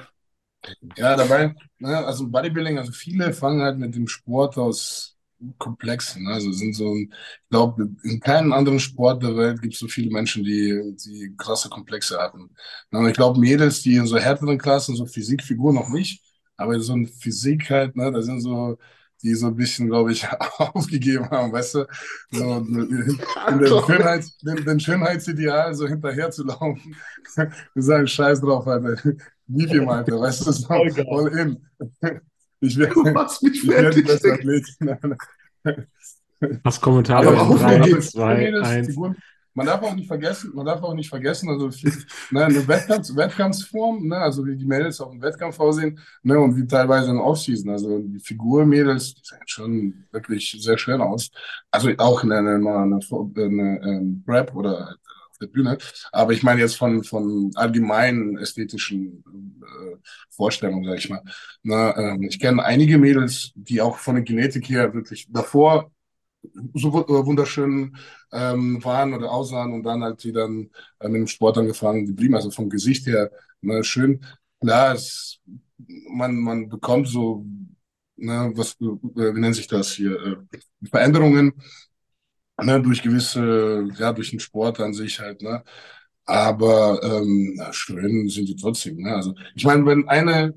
ja, 0.96 1.16
dabei, 1.16 1.54
ne, 1.78 1.98
also 1.98 2.28
Bodybuilding, 2.28 2.78
also 2.78 2.92
viele 2.92 3.32
fangen 3.32 3.62
halt 3.62 3.78
mit 3.78 3.94
dem 3.94 4.08
Sport 4.08 4.56
aus 4.56 5.16
Komplexen. 5.58 6.24
Ne? 6.24 6.32
Also 6.32 6.52
sind 6.52 6.74
so, 6.74 6.96
ich 6.96 7.08
glaube, 7.50 7.90
in 8.02 8.20
keinem 8.20 8.52
anderen 8.52 8.80
Sport 8.80 9.22
der 9.22 9.36
Welt 9.36 9.60
gibt 9.62 9.74
es 9.74 9.80
so 9.80 9.88
viele 9.88 10.10
Menschen, 10.10 10.44
die, 10.44 10.96
die 11.04 11.34
krasse 11.36 11.68
Komplexe 11.68 12.18
hatten. 12.18 12.50
Ne? 12.90 12.98
Und 12.98 13.08
ich 13.08 13.14
glaube, 13.14 13.38
Mädels, 13.38 13.82
die 13.82 13.96
in 13.96 14.06
so 14.06 14.16
härteren 14.16 14.58
Klassen, 14.58 14.96
so 14.96 15.06
Physikfigur 15.06 15.72
noch 15.72 15.88
nicht, 15.90 16.22
aber 16.56 16.78
so 16.80 16.92
eine 16.94 17.08
Physik 17.08 17.68
halt, 17.70 17.96
ne, 17.96 18.10
da 18.12 18.22
sind 18.22 18.40
so 18.40 18.78
die 19.24 19.34
so 19.34 19.46
ein 19.46 19.56
bisschen, 19.56 19.86
glaube 19.88 20.12
ich, 20.12 20.26
aufgegeben 20.58 21.28
haben, 21.30 21.50
weißt 21.50 21.74
du? 21.76 21.86
So, 22.30 22.60
den, 22.60 23.18
Schönheits-, 23.66 24.38
den, 24.38 24.64
den, 24.64 24.78
Schönheitsideal 24.80 25.74
so 25.74 25.88
hinterher 25.88 26.30
zu 26.30 26.44
laufen. 26.44 26.94
Wir 27.74 27.82
sagen, 27.82 28.06
scheiß 28.06 28.40
drauf, 28.42 28.66
Alter. 28.66 28.96
Wie 29.46 29.66
viel, 29.66 29.88
Alter, 29.88 30.20
weißt 30.20 30.46
du, 30.46 30.52
so, 30.52 30.68
all 30.68 31.38
in. 31.38 31.66
Ich 32.60 32.78
werde, 32.78 32.94
du 32.94 33.10
machst 33.10 33.42
mich 33.42 33.62
ich 33.62 33.68
werde 33.68 34.02
das 34.02 34.24
Athlet. 34.24 34.64
Was 36.62 36.80
Kommentar? 36.80 37.26
Aber 37.26 37.40
auch 37.40 37.58
3, 37.58 37.98
2, 37.98 38.62
1. 38.62 38.96
Man 39.56 39.66
darf 39.66 39.82
auch 39.82 39.94
nicht 39.94 40.08
vergessen, 40.08 40.50
man 40.54 40.66
darf 40.66 40.82
auch 40.82 40.94
nicht 40.94 41.08
vergessen, 41.08 41.48
also 41.48 41.70
ne, 42.32 42.44
eine 42.44 42.66
Wettkampf, 42.66 43.14
Wettkampfsform, 43.14 44.08
ne, 44.08 44.16
also 44.16 44.44
wie 44.44 44.56
die 44.56 44.64
Mädels 44.64 45.00
auf 45.00 45.12
dem 45.12 45.22
Wettkampf 45.22 45.60
aussehen, 45.60 46.00
ne, 46.24 46.38
und 46.40 46.56
wie 46.56 46.66
teilweise 46.66 47.10
in 47.10 47.18
Offseason. 47.18 47.70
Also 47.70 48.00
die 48.00 48.18
Figur-Mädels, 48.18 49.14
die 49.14 49.20
sehen 49.22 49.38
schon 49.46 50.04
wirklich 50.10 50.56
sehr 50.58 50.76
schön 50.76 51.00
aus. 51.00 51.30
Also 51.70 51.90
auch 51.98 52.24
in 52.24 52.32
einer, 52.32 52.56
einer, 52.56 52.78
einer, 52.78 53.00
einer 53.36 53.82
ähm, 53.84 54.24
Rap 54.26 54.54
oder 54.56 54.96
auf 55.30 55.38
der 55.40 55.46
Bühne. 55.46 55.78
Aber 56.10 56.32
ich 56.32 56.42
meine 56.42 56.60
jetzt 56.60 56.76
von, 56.76 57.04
von 57.04 57.52
allgemeinen 57.54 58.36
ästhetischen 58.38 59.22
äh, 59.62 59.96
Vorstellungen, 60.30 60.84
sag 60.84 60.98
ich 60.98 61.10
mal. 61.10 61.22
Na, 61.62 61.96
ähm, 61.96 62.22
ich 62.22 62.40
kenne 62.40 62.64
einige 62.64 62.98
Mädels, 62.98 63.52
die 63.54 63.80
auch 63.80 63.98
von 63.98 64.16
der 64.16 64.24
Genetik 64.24 64.68
her 64.68 64.92
wirklich 64.94 65.28
davor 65.30 65.92
so 66.74 66.88
äh, 66.88 67.26
wunderschön 67.26 67.96
ähm, 68.32 68.82
waren 68.84 69.14
oder 69.14 69.30
aussahen 69.30 69.72
und 69.72 69.82
dann 69.84 70.02
halt 70.02 70.22
die 70.24 70.32
dann 70.32 70.70
äh, 71.00 71.08
mit 71.08 71.20
dem 71.20 71.26
Sport 71.26 71.58
angefangen, 71.58 72.06
die 72.06 72.12
blieben 72.12 72.34
also 72.34 72.50
vom 72.50 72.68
Gesicht 72.70 73.06
her 73.06 73.30
ne, 73.64 73.82
schön. 73.84 74.24
Klar, 74.60 74.94
es, 74.94 75.40
man, 76.10 76.36
man 76.36 76.68
bekommt 76.68 77.08
so, 77.08 77.44
ne, 78.16 78.52
was, 78.54 78.72
äh, 78.80 79.34
wie 79.34 79.40
nennt 79.40 79.56
sich 79.56 79.66
das 79.66 79.92
hier, 79.92 80.12
äh, 80.20 80.36
Veränderungen 80.88 81.52
ne, 82.62 82.80
durch 82.80 83.02
gewisse, 83.02 83.88
ja, 83.98 84.12
durch 84.12 84.30
den 84.30 84.40
Sport 84.40 84.80
an 84.80 84.94
sich 84.94 85.20
halt, 85.20 85.42
ne. 85.42 85.62
Aber 86.26 87.02
ähm, 87.02 87.60
schön 87.72 88.28
sind 88.30 88.48
die 88.48 88.56
trotzdem. 88.56 88.96
Ne? 88.96 89.14
Also 89.14 89.34
ich 89.54 89.64
meine, 89.64 89.84
wenn 89.84 90.08
eine 90.08 90.54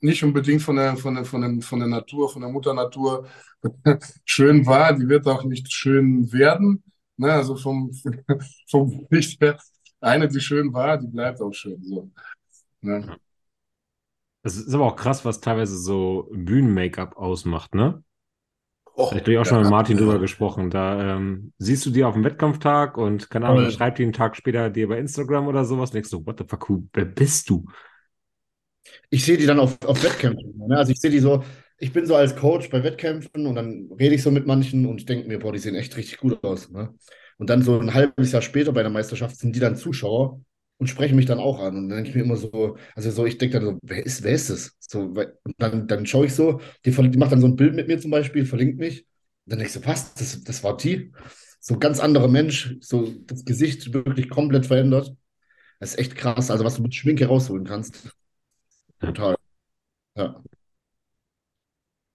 nicht 0.00 0.22
unbedingt 0.24 0.62
von 0.62 0.76
der, 0.76 0.96
von 0.96 1.14
der, 1.14 1.24
von 1.24 1.40
der, 1.40 1.62
von 1.62 1.78
der 1.78 1.88
Natur, 1.88 2.28
von 2.28 2.42
der 2.42 2.50
Mutter 2.50 2.74
Natur 2.74 3.26
schön 4.24 4.64
war, 4.66 4.92
die 4.94 5.08
wird 5.08 5.26
auch 5.26 5.44
nicht 5.44 5.70
schön 5.72 6.32
werden. 6.32 6.82
Ne? 7.16 7.32
Also 7.32 7.56
vom, 7.56 7.92
vom 8.70 9.06
Gesicht 9.08 9.40
her, 9.40 9.58
eine, 10.00 10.28
die 10.28 10.40
schön 10.40 10.72
war, 10.72 10.96
die 10.98 11.06
bleibt 11.06 11.40
auch 11.40 11.52
schön. 11.52 11.82
So. 11.82 12.10
Ne? 12.80 13.16
Das 14.42 14.56
ist 14.56 14.72
aber 14.72 14.86
auch 14.86 14.96
krass, 14.96 15.24
was 15.24 15.40
teilweise 15.40 15.76
so 15.76 16.28
Bühnen-Make-up 16.32 17.16
ausmacht, 17.16 17.74
ne? 17.74 18.02
Oh, 18.94 19.10
ich 19.12 19.20
habe 19.20 19.40
auch 19.40 19.46
schon 19.46 19.58
ja, 19.58 19.62
mit 19.62 19.70
Martin 19.70 19.96
ja. 19.96 20.02
drüber 20.02 20.18
gesprochen. 20.18 20.70
Da 20.70 21.16
ähm, 21.16 21.52
siehst 21.58 21.86
du 21.86 21.90
die 21.90 22.04
auf 22.04 22.14
dem 22.14 22.24
Wettkampftag 22.24 22.98
und 22.98 23.30
keine 23.30 23.46
Ahnung, 23.46 23.66
oh. 23.66 23.70
schreibt 23.70 23.98
die 23.98 24.02
einen 24.02 24.12
Tag 24.12 24.36
später 24.36 24.68
dir 24.68 24.88
bei 24.88 24.98
Instagram 24.98 25.46
oder 25.46 25.64
sowas 25.64 25.90
und 25.90 25.94
denkst 25.94 26.10
du, 26.10 26.26
what 26.26 26.38
the 26.38 26.44
fuck, 26.46 26.68
wer 26.92 27.04
bist 27.04 27.48
du? 27.50 27.66
Ich 29.10 29.24
sehe 29.24 29.36
die 29.36 29.46
dann 29.46 29.60
auf, 29.60 29.78
auf 29.86 30.02
Wettkämpfen. 30.02 30.54
Ne? 30.68 30.76
Also 30.76 30.92
ich 30.92 31.00
sehe 31.00 31.10
die 31.10 31.18
so, 31.20 31.44
ich 31.78 31.92
bin 31.92 32.06
so 32.06 32.14
als 32.14 32.36
Coach 32.36 32.70
bei 32.70 32.82
Wettkämpfen 32.84 33.46
und 33.46 33.54
dann 33.54 33.90
rede 33.98 34.14
ich 34.14 34.22
so 34.22 34.30
mit 34.30 34.46
manchen 34.46 34.86
und 34.86 35.08
denke 35.08 35.28
mir, 35.28 35.38
boah, 35.38 35.52
die 35.52 35.58
sehen 35.58 35.74
echt 35.74 35.96
richtig 35.96 36.18
gut 36.18 36.42
aus. 36.44 36.70
Ne? 36.70 36.94
Und 37.38 37.48
dann 37.48 37.62
so 37.62 37.78
ein 37.80 37.94
halbes 37.94 38.32
Jahr 38.32 38.42
später 38.42 38.72
bei 38.72 38.82
der 38.82 38.90
Meisterschaft 38.90 39.36
sind 39.36 39.56
die 39.56 39.60
dann 39.60 39.76
Zuschauer 39.76 40.40
und 40.76 40.88
sprechen 40.88 41.16
mich 41.16 41.26
dann 41.26 41.38
auch 41.38 41.58
an. 41.58 41.76
Und 41.76 41.88
dann 41.88 41.96
denke 41.96 42.10
ich 42.10 42.16
mir 42.16 42.22
immer 42.22 42.36
so, 42.36 42.76
also 42.94 43.10
so, 43.10 43.26
ich 43.26 43.38
denke 43.38 43.58
dann 43.58 43.66
so, 43.66 43.78
wer 43.82 44.04
ist, 44.04 44.22
wer 44.22 44.32
ist 44.32 44.50
das? 44.50 44.76
So, 44.78 45.00
und 45.00 45.54
dann, 45.58 45.86
dann 45.86 46.06
schaue 46.06 46.26
ich 46.26 46.34
so, 46.34 46.60
die, 46.84 46.90
die 46.90 47.18
macht 47.18 47.32
dann 47.32 47.40
so 47.40 47.46
ein 47.46 47.56
Bild 47.56 47.74
mit 47.74 47.88
mir 47.88 47.98
zum 47.98 48.10
Beispiel, 48.10 48.44
verlinkt 48.44 48.78
mich. 48.78 49.00
Und 49.46 49.52
dann 49.52 49.58
denke 49.58 49.68
ich 49.68 49.72
so, 49.72 49.86
was? 49.86 50.14
Das, 50.14 50.42
das 50.44 50.62
war 50.64 50.76
die? 50.76 51.12
So 51.60 51.74
ein 51.74 51.80
ganz 51.80 52.00
anderer 52.00 52.28
Mensch, 52.28 52.76
so 52.80 53.12
das 53.26 53.44
Gesicht 53.44 53.92
wirklich 53.92 54.30
komplett 54.30 54.66
verändert. 54.66 55.14
Das 55.78 55.90
ist 55.92 55.98
echt 55.98 56.16
krass. 56.16 56.50
Also, 56.50 56.64
was 56.64 56.76
du 56.76 56.82
mit 56.82 56.94
Schminke 56.94 57.26
rausholen 57.26 57.64
kannst. 57.64 58.10
Total. 59.00 59.36
Ja. 60.16 60.42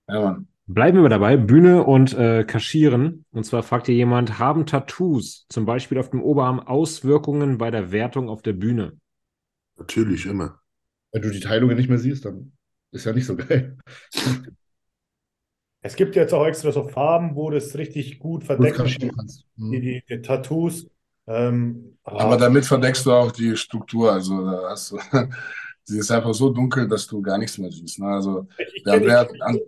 Ja, 0.08 0.22
Mann. 0.22 0.48
Bleiben 0.68 1.04
wir 1.04 1.10
dabei, 1.10 1.38
Bühne 1.38 1.84
und 1.84 2.14
äh, 2.16 2.44
Kaschieren. 2.44 3.26
Und 3.32 3.46
zwar 3.46 3.62
fragt 3.62 3.86
hier 3.86 3.96
jemand, 3.96 4.40
haben 4.40 4.66
Tattoos, 4.66 5.46
zum 5.50 5.66
Beispiel 5.66 6.00
auf 6.00 6.10
dem 6.10 6.24
Oberarm, 6.24 6.60
Auswirkungen 6.60 7.60
bei 7.60 7.70
der 7.70 7.92
Wertung 7.92 8.30
auf 8.30 8.42
der 8.42 8.54
Bühne? 8.54 8.98
Natürlich, 9.78 10.26
immer. 10.26 10.60
Wenn 11.12 11.22
du 11.22 11.30
die 11.30 11.40
Teilungen 11.40 11.78
nicht 11.78 11.90
mehr 11.90 12.00
siehst, 12.00 12.26
dann 12.26 12.54
ist 12.92 13.06
ja 13.06 13.14
nicht 13.14 13.28
so 13.28 13.36
geil. 13.36 13.78
Es 15.82 15.96
gibt 15.96 16.16
jetzt 16.16 16.34
auch 16.34 16.48
extra 16.48 16.72
so 16.72 16.88
Farben, 16.88 17.36
wo 17.36 17.52
das 17.52 17.78
richtig 17.78 18.18
gut 18.18 18.44
verdeckt 18.44 18.76
kannst. 19.16 19.46
Mhm. 19.56 19.72
Die, 19.72 19.82
die, 19.82 20.04
die, 20.10 20.22
Tattoos. 20.24 20.90
Ähm, 21.28 22.00
aber 22.04 22.38
damit 22.38 22.66
verdeckst 22.66 23.06
du 23.06 23.12
auch 23.12 23.32
die 23.32 23.56
Struktur. 23.56 24.12
Also 24.12 24.44
da 24.44 24.70
hast 24.72 24.92
du, 24.92 24.98
sie 25.86 26.00
ist 26.00 26.12
einfach 26.12 26.34
so 26.34 26.50
dunkel, 26.50 26.88
dass 26.88 27.08
du 27.08 27.22
gar 27.22 27.38
nichts 27.38 27.58
mehr 27.58 27.72
siehst. 27.72 28.00
Ne? 28.00 28.08
Also 28.08 28.48
ich, 28.58 28.76
ich 28.76 28.84
kenne 28.84 29.60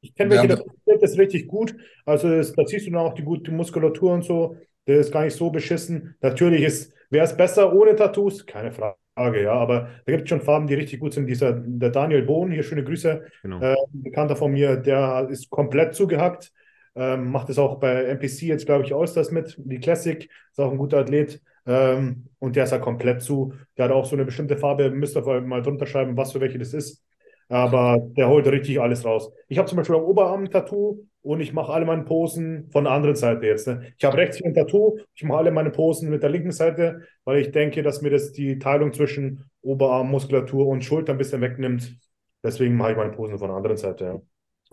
ich 0.00 0.14
kenn 0.14 0.30
welche, 0.30 0.48
das 0.48 0.62
das 1.00 1.18
richtig 1.18 1.46
gut. 1.46 1.76
Also 2.04 2.28
das, 2.28 2.52
da 2.52 2.64
siehst 2.66 2.86
du 2.86 2.90
dann 2.90 3.00
auch 3.00 3.14
die 3.14 3.22
gute 3.22 3.52
Muskulatur 3.52 4.12
und 4.12 4.24
so. 4.24 4.56
Der 4.86 4.98
ist 4.98 5.12
gar 5.12 5.24
nicht 5.24 5.36
so 5.36 5.50
beschissen. 5.50 6.16
Natürlich 6.20 6.62
ist, 6.62 6.92
wäre 7.10 7.24
es 7.24 7.36
besser 7.36 7.72
ohne 7.72 7.94
Tattoos? 7.94 8.46
Keine 8.46 8.72
Frage, 8.72 9.42
ja. 9.42 9.52
Aber 9.52 9.90
da 10.04 10.12
gibt 10.12 10.24
es 10.24 10.28
schon 10.28 10.40
Farben, 10.40 10.66
die 10.66 10.74
richtig 10.74 11.00
gut 11.00 11.12
sind. 11.12 11.26
Dieser, 11.26 11.52
der 11.52 11.90
Daniel 11.90 12.22
Bohn, 12.22 12.50
hier 12.50 12.62
schöne 12.62 12.82
Grüße, 12.82 13.24
Genau. 13.42 13.60
äh, 13.60 13.76
Bekannter 13.92 14.34
von 14.34 14.52
mir, 14.52 14.76
der 14.76 15.28
ist 15.30 15.50
komplett 15.50 15.94
zugehackt. 15.94 16.52
Ähm, 16.94 17.30
macht 17.30 17.48
es 17.48 17.58
auch 17.58 17.78
bei 17.78 18.04
NPC 18.04 18.42
jetzt, 18.42 18.66
glaube 18.66 18.84
ich, 18.84 18.94
Allstars 18.94 19.30
mit, 19.30 19.54
die 19.58 19.78
Classic, 19.78 20.28
ist 20.50 20.60
auch 20.60 20.72
ein 20.72 20.78
guter 20.78 20.98
Athlet. 20.98 21.40
Ähm, 21.66 22.28
und 22.38 22.56
der 22.56 22.64
ist 22.64 22.72
halt 22.72 22.82
komplett 22.82 23.22
zu. 23.22 23.54
Der 23.76 23.86
hat 23.86 23.92
auch 23.92 24.04
so 24.04 24.16
eine 24.16 24.24
bestimmte 24.24 24.56
Farbe, 24.56 24.90
müsst 24.90 25.16
ihr 25.16 25.40
mal 25.42 25.62
drunter 25.62 25.86
schreiben, 25.86 26.16
was 26.16 26.32
für 26.32 26.40
welche 26.40 26.58
das 26.58 26.74
ist. 26.74 27.04
Aber 27.48 27.98
der 28.16 28.28
holt 28.28 28.46
richtig 28.46 28.80
alles 28.80 29.04
raus. 29.04 29.30
Ich 29.48 29.58
habe 29.58 29.68
zum 29.68 29.76
Beispiel 29.76 29.96
am 29.96 30.02
Oberarm 30.02 30.44
ein 30.44 30.50
Tattoo 30.50 31.06
und 31.20 31.40
ich 31.40 31.52
mache 31.52 31.72
alle 31.72 31.84
meine 31.84 32.02
Posen 32.02 32.70
von 32.70 32.84
der 32.84 32.94
anderen 32.94 33.14
Seite 33.14 33.46
jetzt. 33.46 33.66
Ne? 33.66 33.92
Ich 33.98 34.04
habe 34.04 34.16
rechts 34.16 34.38
hier 34.38 34.46
ein 34.46 34.54
Tattoo, 34.54 34.98
ich 35.14 35.22
mache 35.24 35.38
alle 35.38 35.50
meine 35.50 35.70
Posen 35.70 36.08
mit 36.08 36.22
der 36.22 36.30
linken 36.30 36.52
Seite, 36.52 37.02
weil 37.24 37.40
ich 37.40 37.52
denke, 37.52 37.82
dass 37.82 38.00
mir 38.00 38.10
das 38.10 38.32
die 38.32 38.58
Teilung 38.58 38.92
zwischen 38.92 39.44
Oberarmmuskulatur 39.60 40.66
und 40.66 40.82
Schulter 40.82 41.12
ein 41.12 41.18
bisschen 41.18 41.42
wegnimmt. 41.42 41.96
Deswegen 42.42 42.76
mache 42.76 42.92
ich 42.92 42.96
meine 42.96 43.12
Posen 43.12 43.38
von 43.38 43.48
der 43.48 43.56
anderen 43.56 43.76
Seite. 43.76 44.04
Ja. 44.04 44.20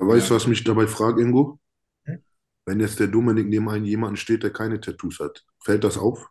Weißt 0.08 0.30
du, 0.30 0.36
was 0.36 0.48
mich 0.48 0.64
dabei 0.64 0.88
fragt, 0.88 1.20
Ingo? 1.20 1.60
Hm? 2.06 2.24
Wenn 2.66 2.80
jetzt 2.80 3.00
der 3.00 3.08
Dominik 3.08 3.48
neben 3.48 3.70
einem 3.70 3.86
jemanden 3.86 4.16
steht, 4.16 4.44
der 4.44 4.52
keine 4.52 4.80
Tattoos 4.80 5.20
hat, 5.20 5.46
fällt 5.60 5.84
das 5.84 5.98
auf? 5.98 6.30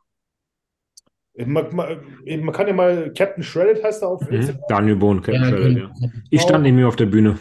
Man, 1.36 1.74
man, 1.76 2.52
kann 2.52 2.66
ja 2.66 2.72
mal 2.72 3.12
Captain 3.16 3.44
Shredded 3.44 3.82
heißt 3.84 4.02
er 4.02 4.08
auf 4.08 4.22
Mhm. 4.28 4.36
Instagram. 4.36 4.64
Daniel 4.68 4.96
Bohn, 4.96 5.22
Captain 5.22 5.42
Ja, 5.42 5.48
Shredded, 5.48 5.74
genau. 5.76 5.90
ja. 6.00 6.08
Ich 6.30 6.40
stand 6.42 6.64
neben 6.64 6.76
mir 6.76 6.88
auf 6.88 6.96
der 6.96 7.06
Bühne. 7.06 7.38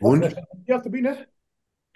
Und? 0.00 0.34
Hier 0.64 0.76
auf 0.76 0.82
der 0.82 0.90
Bühne. 0.90 1.26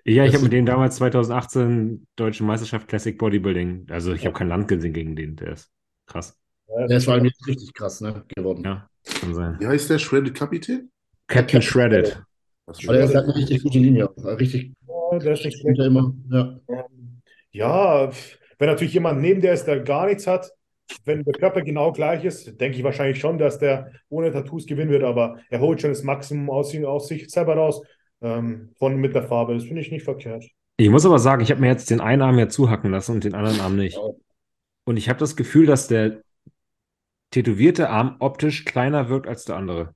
Ja, 0.05 0.25
ich 0.27 0.35
habe 0.35 0.45
mit 0.45 0.53
dem 0.53 0.67
damals 0.67 0.97
2018 0.97 2.07
Deutsche 2.17 2.45
Meisterschaft 2.45 2.89
Classic 2.89 3.17
Bodybuilding. 3.17 3.87
Also 3.89 4.13
ich 4.13 4.27
habe 4.27 4.37
kein 4.37 4.49
Land 4.49 4.69
gesehen 4.69 4.93
gegen 4.93 5.17
den. 5.17 5.37
Der 5.37 5.53
ist 5.53 5.71
krass. 6.07 6.39
Der 6.69 6.97
ist 6.99 7.05
vor 7.07 7.15
allem 7.15 7.25
jetzt 7.25 7.47
richtig 7.47 7.73
krass 7.73 8.03
ne, 8.03 8.23
geworden. 8.37 8.63
Ja, 8.65 8.87
kann 9.21 9.33
sein. 9.35 9.57
Wie 9.61 9.67
heißt 9.67 9.89
der 9.89 9.99
Shredded 9.99 10.35
Kapitän? 10.35 10.91
Captain 11.29 11.63
Shredded. 11.63 12.23
Aber 12.67 12.93
der 12.93 13.09
hat 13.09 13.15
eine 13.25 13.35
richtig 13.35 13.63
gute 13.63 13.79
Linie. 13.79 14.11
Richtig 14.19 14.73
Ja, 14.87 15.19
der 15.19 15.33
ist 15.33 15.45
nicht 15.47 15.59
schlecht. 15.61 15.79
immer. 15.79 16.15
Ja. 16.31 16.61
Ja, 17.53 18.11
wenn 18.59 18.69
natürlich 18.69 18.93
jemand 18.95 19.21
neben 19.23 19.41
der 19.41 19.55
ist, 19.55 19.65
der 19.65 19.81
gar 19.81 20.07
nichts 20.07 20.27
hat, 20.27 20.51
wenn 21.05 21.25
der 21.25 21.35
Körper 21.35 21.63
genau 21.63 21.93
gleich 21.93 22.25
ist, 22.25 22.61
denke 22.61 22.79
ich 22.79 22.85
wahrscheinlich 22.85 23.19
schon, 23.19 23.39
dass 23.39 23.59
der 23.59 23.93
ohne 24.09 24.31
Tattoos 24.31 24.67
gewinnen 24.67 24.91
wird, 24.91 25.03
aber 25.03 25.39
er 25.51 25.61
holt 25.61 25.81
schon 25.81 25.91
das 25.91 26.03
Maximum 26.03 26.51
aus, 26.51 26.75
aus 26.77 27.09
sich 27.09 27.31
selber 27.31 27.57
raus, 27.57 27.83
ähm, 28.21 28.71
von 28.79 28.97
mit 28.97 29.15
der 29.15 29.23
Farbe. 29.25 29.55
Das 29.55 29.65
finde 29.65 29.83
ich 29.83 29.91
nicht 29.91 30.05
verkehrt. 30.05 30.45
Ich 30.77 30.91
muss 30.91 31.07
aber 31.07 31.19
sagen, 31.19 31.43
ich 31.43 31.51
habe 31.51 31.61
mir 31.61 31.69
jetzt 31.69 31.91
den 31.91 32.01
einen 32.01 32.23
Arm 32.23 32.39
ja 32.39 32.49
zuhacken 32.49 32.91
lassen 32.91 33.13
und 33.13 33.25
den 33.25 33.35
anderen 33.35 33.61
Arm 33.61 33.77
nicht. 33.77 33.99
Und 34.85 34.97
ich 34.97 35.09
habe 35.09 35.19
das 35.19 35.37
Gefühl, 35.37 35.67
dass 35.67 35.89
der 35.89 36.21
tätowierte 37.31 37.91
Arm 37.91 38.17
optisch 38.19 38.65
kleiner 38.65 39.09
wirkt 39.09 39.29
als 39.29 39.45
der 39.45 39.57
andere. 39.57 39.95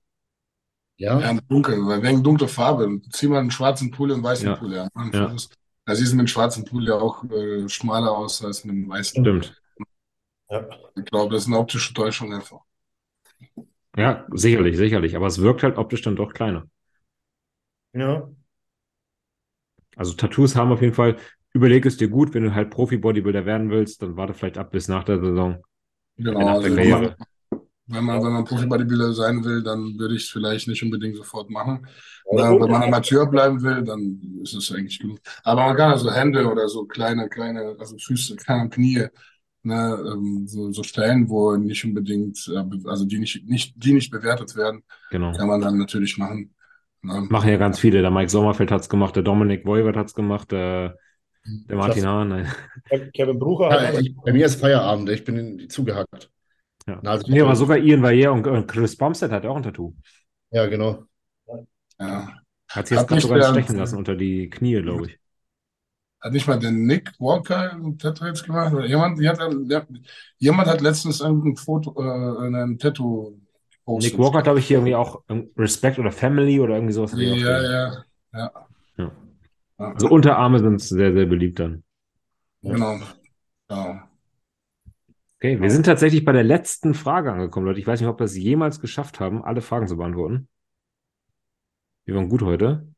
Ja. 0.97 1.21
Ja, 1.21 1.39
dunkel, 1.49 1.79
weil 1.87 2.03
wegen 2.03 2.23
dunkler 2.23 2.49
Farbe. 2.49 3.01
Zieh 3.11 3.29
mal 3.29 3.39
einen 3.39 3.51
schwarzen 3.51 3.91
Pulli 3.91 4.13
und 4.13 4.19
einen 4.19 4.25
weißen 4.25 4.49
Ja. 4.49 4.57
Pulli 4.57 4.79
an. 4.79 4.91
Ja. 5.13 5.37
Da 5.85 5.95
siehst 5.95 6.13
du 6.13 6.17
mit 6.17 6.25
dem 6.25 6.29
schwarzen 6.29 6.65
Pulli 6.65 6.91
auch 6.91 7.25
äh, 7.31 7.69
schmaler 7.69 8.17
aus 8.17 8.45
als 8.45 8.65
mit 8.65 8.75
dem 8.75 8.89
weißen. 8.89 9.23
Stimmt. 9.23 9.61
Ja. 10.51 10.67
Ich 10.97 11.05
glaube, 11.05 11.33
das 11.33 11.43
ist 11.43 11.49
eine 11.49 11.59
optische 11.59 11.95
Täuschung 11.95 12.33
einfach. 12.33 12.61
Ja, 13.97 14.27
sicherlich, 14.33 14.77
sicherlich. 14.77 15.17
Aber 15.17 15.27
es 15.27 15.41
wirkt 15.41 15.63
halt 15.63 15.77
optisch 15.77 16.03
dann 16.03 16.17
doch 16.17 16.33
kleiner. 16.33 16.69
Ja. 17.93 18.29
Also 19.97 20.15
Tattoos 20.15 20.55
haben 20.55 20.71
auf 20.73 20.81
jeden 20.81 20.95
Fall, 20.95 21.17
überleg 21.53 21.85
es 21.85 21.97
dir 21.97 22.09
gut, 22.09 22.33
wenn 22.35 22.45
du 22.45 22.55
halt 22.55 22.71
Profi-Bodybuilder 22.71 23.47
werden 23.47 23.71
willst, 23.71 24.03
dann 24.03 24.17
warte 24.17 24.35
vielleicht 24.35 24.59
ab 24.59 24.71
bis 24.71 24.89
nach 24.89 25.05
der 25.05 25.19
Saison. 25.19 25.63
Genau, 26.17 26.41
Nach 26.41 26.55
also 26.55 26.77
wenn 26.77 26.91
man, 26.91 27.15
wenn 27.87 28.05
man, 28.05 28.23
wenn 28.23 28.33
man 28.33 28.45
Profi-Bodybuilder 28.45 29.13
sein 29.13 29.45
will, 29.45 29.63
dann 29.63 29.99
würde 29.99 30.15
ich 30.15 30.25
es 30.25 30.29
vielleicht 30.29 30.69
nicht 30.69 30.83
unbedingt 30.83 31.17
sofort 31.17 31.51
machen. 31.51 31.87
Na, 32.31 32.51
wenn 32.53 32.71
man 32.71 32.83
Amateur 32.83 33.27
bleiben 33.27 33.63
will, 33.63 33.83
dann 33.83 34.21
ist 34.43 34.55
es 34.55 34.71
eigentlich 34.71 35.01
gut. 35.01 35.21
Aber 35.43 35.65
man 35.65 35.77
kann 35.77 35.93
also 35.93 36.13
Hände 36.13 36.47
oder 36.47 36.69
so 36.69 36.85
kleine, 36.85 37.29
kleine, 37.29 37.75
also 37.79 37.97
Füße, 37.99 38.37
kleine 38.37 38.69
Knie, 38.69 39.07
ne, 39.63 39.99
ähm, 40.13 40.47
so, 40.47 40.73
so 40.73 40.83
Stellen, 40.83 41.29
wo 41.29 41.57
nicht 41.57 41.85
unbedingt, 41.85 42.49
äh, 42.49 42.89
also 42.89 43.05
die 43.05 43.19
nicht, 43.19 43.47
nicht, 43.49 43.75
die 43.77 43.93
nicht 43.93 44.11
bewertet 44.11 44.57
werden, 44.57 44.83
Genau. 45.11 45.33
kann 45.33 45.49
man 45.49 45.61
dann 45.61 45.79
natürlich 45.79 46.19
machen. 46.19 46.55
Ne? 47.03 47.27
Machen 47.31 47.51
ja 47.51 47.57
ganz 47.57 47.79
viele. 47.79 48.01
Der 48.03 48.11
Mike 48.11 48.31
Sommerfeld 48.31 48.71
hat 48.71 48.81
es 48.83 48.89
gemacht, 48.89 49.17
der 49.17 49.23
Dominik 49.23 49.65
Voivod 49.67 49.97
hat 49.97 50.07
es 50.09 50.15
gemacht, 50.15 50.51
der, 50.53 50.97
der 51.45 51.77
Martin 51.77 52.07
Hahn. 52.07 52.29
Nein. 52.29 52.53
Kevin 53.15 53.39
Brucher 53.39 53.71
Ja, 53.71 53.89
hat 53.89 54.01
ich, 54.01 54.15
bei 54.17 54.33
mir 54.33 54.47
ist 54.47 54.61
Feierabend. 54.61 55.09
Ich 55.11 55.25
bin 55.25 55.37
in, 55.37 55.71
zugehackt. 55.71 56.31
Ja. 56.87 56.99
Na, 57.03 57.13
also 57.13 57.31
Nee, 57.31 57.41
aber 57.41 57.55
sogar 57.55 57.79
Ian 57.79 58.03
Valliere 58.03 58.33
und, 58.33 58.47
und 58.47 58.67
Chris 58.67 58.97
Bumstead 58.97 59.31
hat 59.31 59.45
auch 59.47 59.57
ein 59.57 59.63
Tattoo. 59.63 59.95
Ja, 60.51 60.67
genau. 60.67 61.05
Ja. 62.01 62.29
Hat 62.69 62.87
sich 62.87 62.99
jetzt 62.99 63.09
gerade 63.09 63.21
sogar 63.21 63.53
stechen 63.53 63.77
lassen 63.77 63.97
unter 63.97 64.15
die 64.15 64.51
Knie, 64.51 64.81
glaube 64.83 65.07
ich. 65.07 65.19
Hat 66.21 66.33
nicht 66.33 66.49
mal 66.49 66.59
der 66.59 66.73
Nick 66.73 67.13
Walker 67.21 67.73
ein 67.73 67.97
Tattoo 67.99 68.27
jetzt 68.27 68.45
gemacht? 68.45 68.75
Oder 68.75 68.87
jemand, 68.87 69.25
hat, 69.25 69.39
der, 69.71 69.87
jemand 70.39 70.69
hat 70.69 70.81
letztens 70.81 71.21
irgendein 71.21 71.57
Foto, 71.57 71.95
äh, 71.97 72.49
ein 72.49 72.79
Tattoo 72.79 73.39
gepostet. 73.71 74.13
Nick 74.13 74.21
Walker 74.21 74.43
glaube 74.43 74.59
ich, 74.59 74.67
hier 74.67 74.79
irgendwie 74.79 74.97
auch 74.97 75.23
Respect 75.57 75.99
oder 75.99 76.11
Family 76.11 76.61
oder 76.61 76.75
irgendwie 76.75 76.93
sowas. 76.93 77.13
Ja, 77.17 77.63
ja, 77.63 77.63
ja. 78.33 78.53
Ja. 78.99 79.13
Also 79.77 80.09
Unterarme 80.09 80.59
sind 80.59 80.81
sehr, 80.81 81.13
sehr 81.13 81.27
beliebt 81.27 81.61
dann. 81.61 81.85
Genau. 82.63 82.99
Ja. 83.71 84.09
Okay, 85.37 85.61
wir 85.61 85.71
sind 85.71 85.87
tatsächlich 85.87 86.25
bei 86.25 86.33
der 86.33 86.43
letzten 86.43 86.95
Frage 86.95 87.33
angekommen, 87.33 87.67
Leute. 87.67 87.79
Ich 87.79 87.87
weiß 87.87 88.01
nicht, 88.01 88.09
ob 88.09 88.19
wir 88.19 88.25
es 88.25 88.37
jemals 88.37 88.81
geschafft 88.81 89.21
haben, 89.21 89.45
alle 89.45 89.61
Fragen 89.61 89.87
zu 89.87 89.97
beantworten. 89.97 90.49
Wir 92.05 92.17
waren 92.17 92.29
gut 92.29 92.43
heute. 92.43 92.89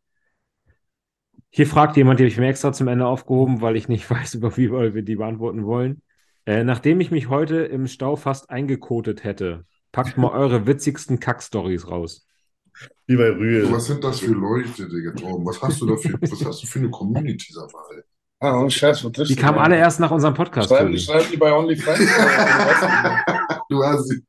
Hier 1.50 1.66
fragt 1.66 1.96
jemand, 1.96 2.20
die 2.20 2.24
habe 2.24 2.30
ich 2.30 2.38
mir 2.38 2.48
extra 2.48 2.72
zum 2.72 2.88
Ende 2.88 3.06
aufgehoben, 3.06 3.60
weil 3.60 3.76
ich 3.76 3.88
nicht 3.88 4.08
weiß, 4.10 4.34
über 4.34 4.56
wie 4.56 4.70
wir 4.70 5.02
die 5.02 5.16
beantworten 5.16 5.64
wollen. 5.66 6.02
Äh, 6.46 6.64
nachdem 6.64 7.00
ich 7.00 7.10
mich 7.10 7.28
heute 7.28 7.56
im 7.56 7.86
Stau 7.86 8.16
fast 8.16 8.50
eingekotet 8.50 9.24
hätte, 9.24 9.64
packt 9.92 10.16
mal 10.16 10.30
eure 10.32 10.66
witzigsten 10.66 11.20
Kack-Stories 11.20 11.88
raus. 11.88 12.26
Wie 13.06 13.16
bei 13.16 13.30
Rühe. 13.30 13.70
Was 13.70 13.86
sind 13.86 14.02
das 14.04 14.20
für 14.20 14.32
Leute, 14.32 14.88
Digga, 14.88 15.12
Torben? 15.12 15.44
Was 15.44 15.60
hast 15.60 15.80
du 15.82 15.86
da 15.86 15.96
für, 15.96 16.14
was 16.22 16.44
hast 16.44 16.62
du 16.62 16.66
für 16.66 16.78
eine 16.78 16.88
Community, 16.88 17.52
sag 17.52 17.70
mal? 17.72 18.04
Ah, 18.38 18.58
und 18.58 18.72
Scheiß, 18.72 19.04
was 19.04 19.28
Die 19.28 19.36
kamen 19.36 19.58
alle 19.58 19.76
erst 19.76 20.00
nach 20.00 20.10
unserem 20.10 20.32
Podcast. 20.32 20.70
Schreiben, 20.70 20.96
schreiben 20.96 21.26
die 21.30 21.36
bei 21.36 21.52
OnlyFans? 21.52 22.00
Du 23.68 23.84
hast 23.84 24.08
sie. 24.08 24.24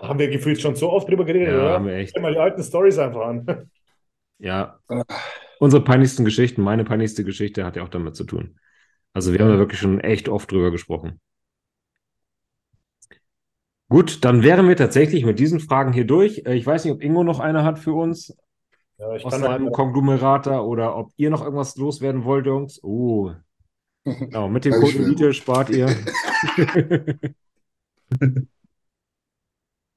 Haben 0.00 0.18
wir 0.18 0.28
gefühlt 0.28 0.60
schon 0.60 0.76
so 0.76 0.92
oft 0.92 1.08
drüber 1.08 1.24
geredet, 1.24 1.48
Ja, 1.48 1.60
oder? 1.60 1.72
haben 1.74 1.86
wir 1.86 1.94
echt. 1.94 2.14
Hör 2.14 2.22
mal 2.22 2.32
die 2.32 2.38
alten 2.38 2.62
Stories 2.62 2.98
einfach 2.98 3.26
an. 3.26 3.46
Ja, 4.40 4.78
unsere 5.58 5.82
peinlichsten 5.82 6.24
Geschichten, 6.24 6.62
meine 6.62 6.84
peinlichste 6.84 7.24
Geschichte 7.24 7.64
hat 7.64 7.76
ja 7.76 7.82
auch 7.82 7.88
damit 7.88 8.14
zu 8.14 8.24
tun. 8.24 8.58
Also 9.12 9.32
wir 9.32 9.40
haben 9.40 9.48
da 9.50 9.58
wirklich 9.58 9.80
schon 9.80 10.00
echt 10.00 10.28
oft 10.28 10.50
drüber 10.52 10.70
gesprochen. 10.70 11.20
Gut, 13.88 14.24
dann 14.24 14.42
wären 14.42 14.68
wir 14.68 14.76
tatsächlich 14.76 15.24
mit 15.24 15.38
diesen 15.38 15.60
Fragen 15.60 15.92
hier 15.92 16.06
durch. 16.06 16.42
Äh, 16.44 16.54
Ich 16.54 16.66
weiß 16.66 16.84
nicht, 16.84 16.92
ob 16.92 17.02
Ingo 17.02 17.24
noch 17.24 17.40
eine 17.40 17.64
hat 17.64 17.78
für 17.78 17.94
uns 17.94 18.36
Ja, 18.98 19.14
ich 19.14 19.24
aus 19.24 19.32
kann 19.32 19.42
seinem 19.42 19.72
Konglomerat 19.72 20.46
da 20.46 20.60
oder 20.60 20.96
ob 20.96 21.10
ihr 21.16 21.30
noch 21.30 21.42
irgendwas 21.42 21.76
loswerden 21.76 22.24
wollt, 22.24 22.46
Jungs. 22.46 22.80
Oh, 22.82 23.32
genau, 24.04 24.48
mit 24.48 24.64
dem 24.64 24.74
Code. 24.74 24.98
Elite 24.98 25.32
spart 25.32 25.70
ihr. 25.70 25.88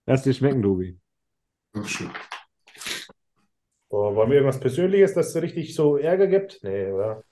Lass 0.05 0.23
dir 0.23 0.33
schmecken, 0.33 0.61
Dobi. 0.61 0.97
Ach, 1.73 1.87
schön. 1.87 2.09
Oh, 3.89 4.15
wollen 4.15 4.29
wir 4.29 4.37
irgendwas 4.37 4.59
Persönliches, 4.59 5.13
das 5.13 5.35
richtig 5.35 5.75
so 5.75 5.97
Ärger 5.97 6.27
gibt? 6.27 6.59
Nee, 6.63 6.91
oder? 6.91 7.23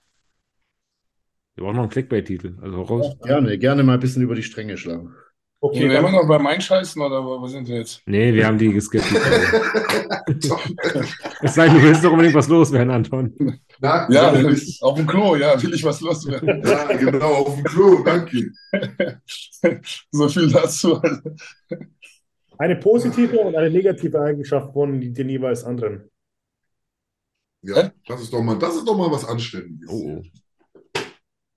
Wir 1.56 1.64
brauchen 1.64 1.76
noch 1.76 1.84
einen 1.84 1.92
Clickbait-Titel. 1.92 2.58
Also 2.62 2.82
raus. 2.82 3.18
Gerne, 3.24 3.58
gerne 3.58 3.84
mal 3.84 3.94
ein 3.96 4.00
bisschen 4.00 4.24
über 4.24 4.36
die 4.36 4.44
Stränge 4.44 4.78
schlagen. 4.78 5.14
Okay, 5.62 5.90
wir 5.90 6.00
immer 6.00 6.12
noch 6.12 6.28
beim 6.28 6.48
Einscheißen 6.48 7.02
oder 7.02 7.24
wo, 7.24 7.46
sind 7.48 7.68
wir 7.68 7.78
jetzt? 7.78 8.02
Nee, 8.06 8.34
wir 8.34 8.46
haben 8.48 8.58
die 8.58 8.72
geskippt. 8.72 9.06
Es 11.42 11.56
sei 11.56 11.68
denn, 11.68 11.76
du 11.78 11.84
willst 11.84 12.04
doch 12.04 12.12
unbedingt 12.12 12.36
was 12.36 12.48
loswerden, 12.48 12.92
Anton. 12.92 13.34
Na, 13.80 14.08
Ja, 14.10 14.34
ja, 14.36 14.50
ich, 14.50 14.80
auf 14.82 14.96
dem 14.98 15.08
Klo, 15.08 15.36
ja, 15.36 15.62
will 15.62 15.74
ich 15.74 15.84
was 15.84 16.02
loswerden. 16.02 16.62
ja, 16.66 16.86
genau, 16.98 17.34
auf 17.34 17.56
dem 17.56 17.64
Klo, 17.64 18.04
danke. 18.04 18.52
so 20.12 20.28
viel 20.28 20.52
dazu. 20.52 21.02
Eine 22.60 22.76
positive 22.76 23.40
und 23.40 23.56
eine 23.56 23.72
negative 23.72 24.20
Eigenschaft 24.22 24.74
von 24.74 25.00
den 25.02 25.30
jeweils 25.30 25.64
anderen. 25.64 26.12
Ja, 27.62 27.92
das 28.06 28.22
ist 28.22 28.32
doch 28.32 28.42
mal, 28.42 28.60
das 28.60 28.76
ist 28.76 28.88
doch 28.88 28.98
mal 28.98 29.12
was 29.12 29.26
Anständiges. 29.26 29.90
Oh, 29.90 30.22
oh. 30.22 30.24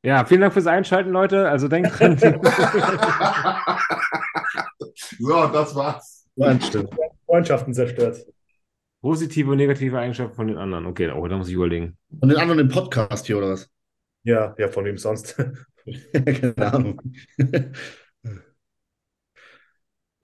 Ja, 0.05 0.25
vielen 0.25 0.41
Dank 0.41 0.53
fürs 0.53 0.67
Einschalten, 0.67 1.11
Leute. 1.11 1.49
Also 1.49 1.69
denkt 1.69 1.97
dran. 1.99 2.19
so, 5.19 5.47
das 5.49 5.75
war's. 5.77 6.29
Nein, 6.35 6.61
stimmt. 6.61 6.91
Freundschaften 7.27 7.73
zerstört. 7.75 8.25
Positive 9.01 9.51
und 9.51 9.59
negative 9.59 9.99
Eigenschaften 9.99 10.35
von 10.35 10.49
den 10.49 10.59
anderen. 10.59 10.87
Okay, 10.87 11.11
oh, 11.11 11.29
da 11.29 11.37
muss 11.37 11.49
ich 11.49 11.55
überlegen. 11.55 11.97
Von 12.19 12.29
den 12.29 12.39
anderen 12.39 12.61
im 12.61 12.69
Podcast 12.69 13.27
hier, 13.27 13.39
oder 13.39 13.51
was? 13.51 13.71
Ja, 14.25 14.55
ja, 14.59 14.69
von 14.69 14.85
wem 14.85 14.99
sonst? 14.99 15.37
Keine 16.13 16.73
Ahnung. 16.73 17.01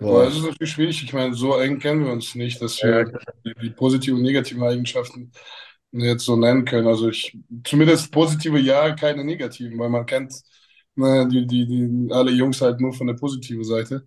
Boah, 0.06 0.24
das 0.24 0.36
ist 0.36 0.42
natürlich 0.44 0.72
schwierig. 0.72 1.02
Ich 1.02 1.12
meine, 1.12 1.34
so 1.34 1.56
eng 1.58 1.78
kennen 1.80 2.04
wir 2.04 2.12
uns 2.12 2.34
nicht, 2.34 2.62
dass 2.62 2.82
Ja, 2.82 3.04
wir 3.04 3.04
die, 3.44 3.54
die 3.62 3.70
positiven 3.70 4.18
und 4.18 4.22
negativen 4.24 4.62
Eigenschaften 4.62 5.32
jetzt 5.92 6.24
so 6.24 6.36
nennen 6.36 6.64
können. 6.64 6.86
Also 6.86 7.08
ich, 7.10 7.36
zumindest 7.64 8.12
positive 8.12 8.58
ja, 8.60 8.94
keine 8.94 9.24
negativen, 9.24 9.78
weil 9.78 9.88
man 9.90 10.06
kennt 10.06 10.34
ne, 10.94 11.28
die, 11.28 11.46
die, 11.46 11.66
die, 11.66 12.12
alle 12.12 12.30
Jungs 12.32 12.60
halt 12.60 12.80
nur 12.80 12.92
von 12.94 13.06
der 13.08 13.14
positiven 13.14 13.64
Seite. 13.64 14.06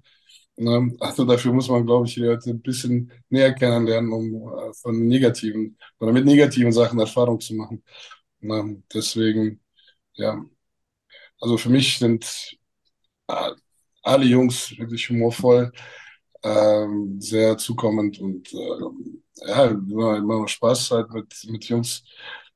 Ne? 0.57 0.95
Also 1.01 1.25
dafür 1.25 1.53
muss 1.53 1.69
man, 1.69 1.85
glaube 1.85 2.07
ich, 2.07 2.15
die 2.15 2.21
Leute 2.21 2.51
ein 2.51 2.61
bisschen 2.61 3.11
näher 3.29 3.53
kennenlernen, 3.53 4.11
um 4.13 4.35
äh, 4.71 4.73
von 4.75 5.07
negativen 5.07 5.77
oder 5.99 6.13
mit 6.13 6.25
negativen 6.25 6.71
Sachen 6.73 6.99
Erfahrung 6.99 7.39
zu 7.41 7.55
machen. 7.55 7.83
Ne? 8.41 8.83
Deswegen, 8.93 9.61
ja, 10.15 10.43
also 11.41 11.57
für 11.57 11.69
mich 11.69 11.97
sind 11.99 12.25
äh, 13.27 13.51
alle 14.03 14.25
Jungs 14.25 14.77
wirklich 14.77 15.09
humorvoll, 15.09 15.71
ähm, 16.43 17.19
sehr 17.21 17.57
zukommend 17.57 18.19
und 18.19 18.53
ähm, 18.53 19.23
ja, 19.47 19.65
immer, 19.67 20.17
immer 20.17 20.47
Spaß 20.47 20.91
halt 20.91 21.11
mit, 21.11 21.33
mit 21.49 21.65
Jungs 21.65 22.03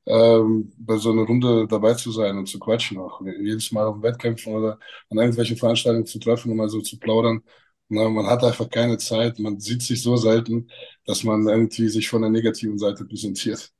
ähm, 0.06 0.72
bei 0.78 0.96
so 0.98 1.10
einer 1.12 1.22
Runde 1.22 1.66
dabei 1.68 1.94
zu 1.94 2.12
sein 2.12 2.38
und 2.38 2.46
zu 2.48 2.58
quatschen 2.58 2.98
auch. 2.98 3.20
Jedes 3.22 3.72
Mal 3.72 3.86
auf 3.86 4.02
Wettkämpfen 4.02 4.54
oder 4.54 4.78
an 5.10 5.18
irgendwelchen 5.18 5.56
Veranstaltungen 5.56 6.06
zu 6.06 6.18
treffen 6.18 6.50
und 6.50 6.56
mal 6.58 6.68
so 6.68 6.80
zu 6.80 6.98
plaudern. 6.98 7.42
Na, 7.88 8.08
man 8.08 8.26
hat 8.26 8.42
einfach 8.44 8.68
keine 8.68 8.98
Zeit, 8.98 9.38
man 9.38 9.60
sieht 9.60 9.82
sich 9.82 10.02
so 10.02 10.16
selten, 10.16 10.70
dass 11.04 11.22
man 11.24 11.46
irgendwie 11.48 11.88
sich 11.88 12.08
von 12.08 12.22
der 12.22 12.30
negativen 12.30 12.78
Seite 12.78 13.04
präsentiert. 13.04 13.72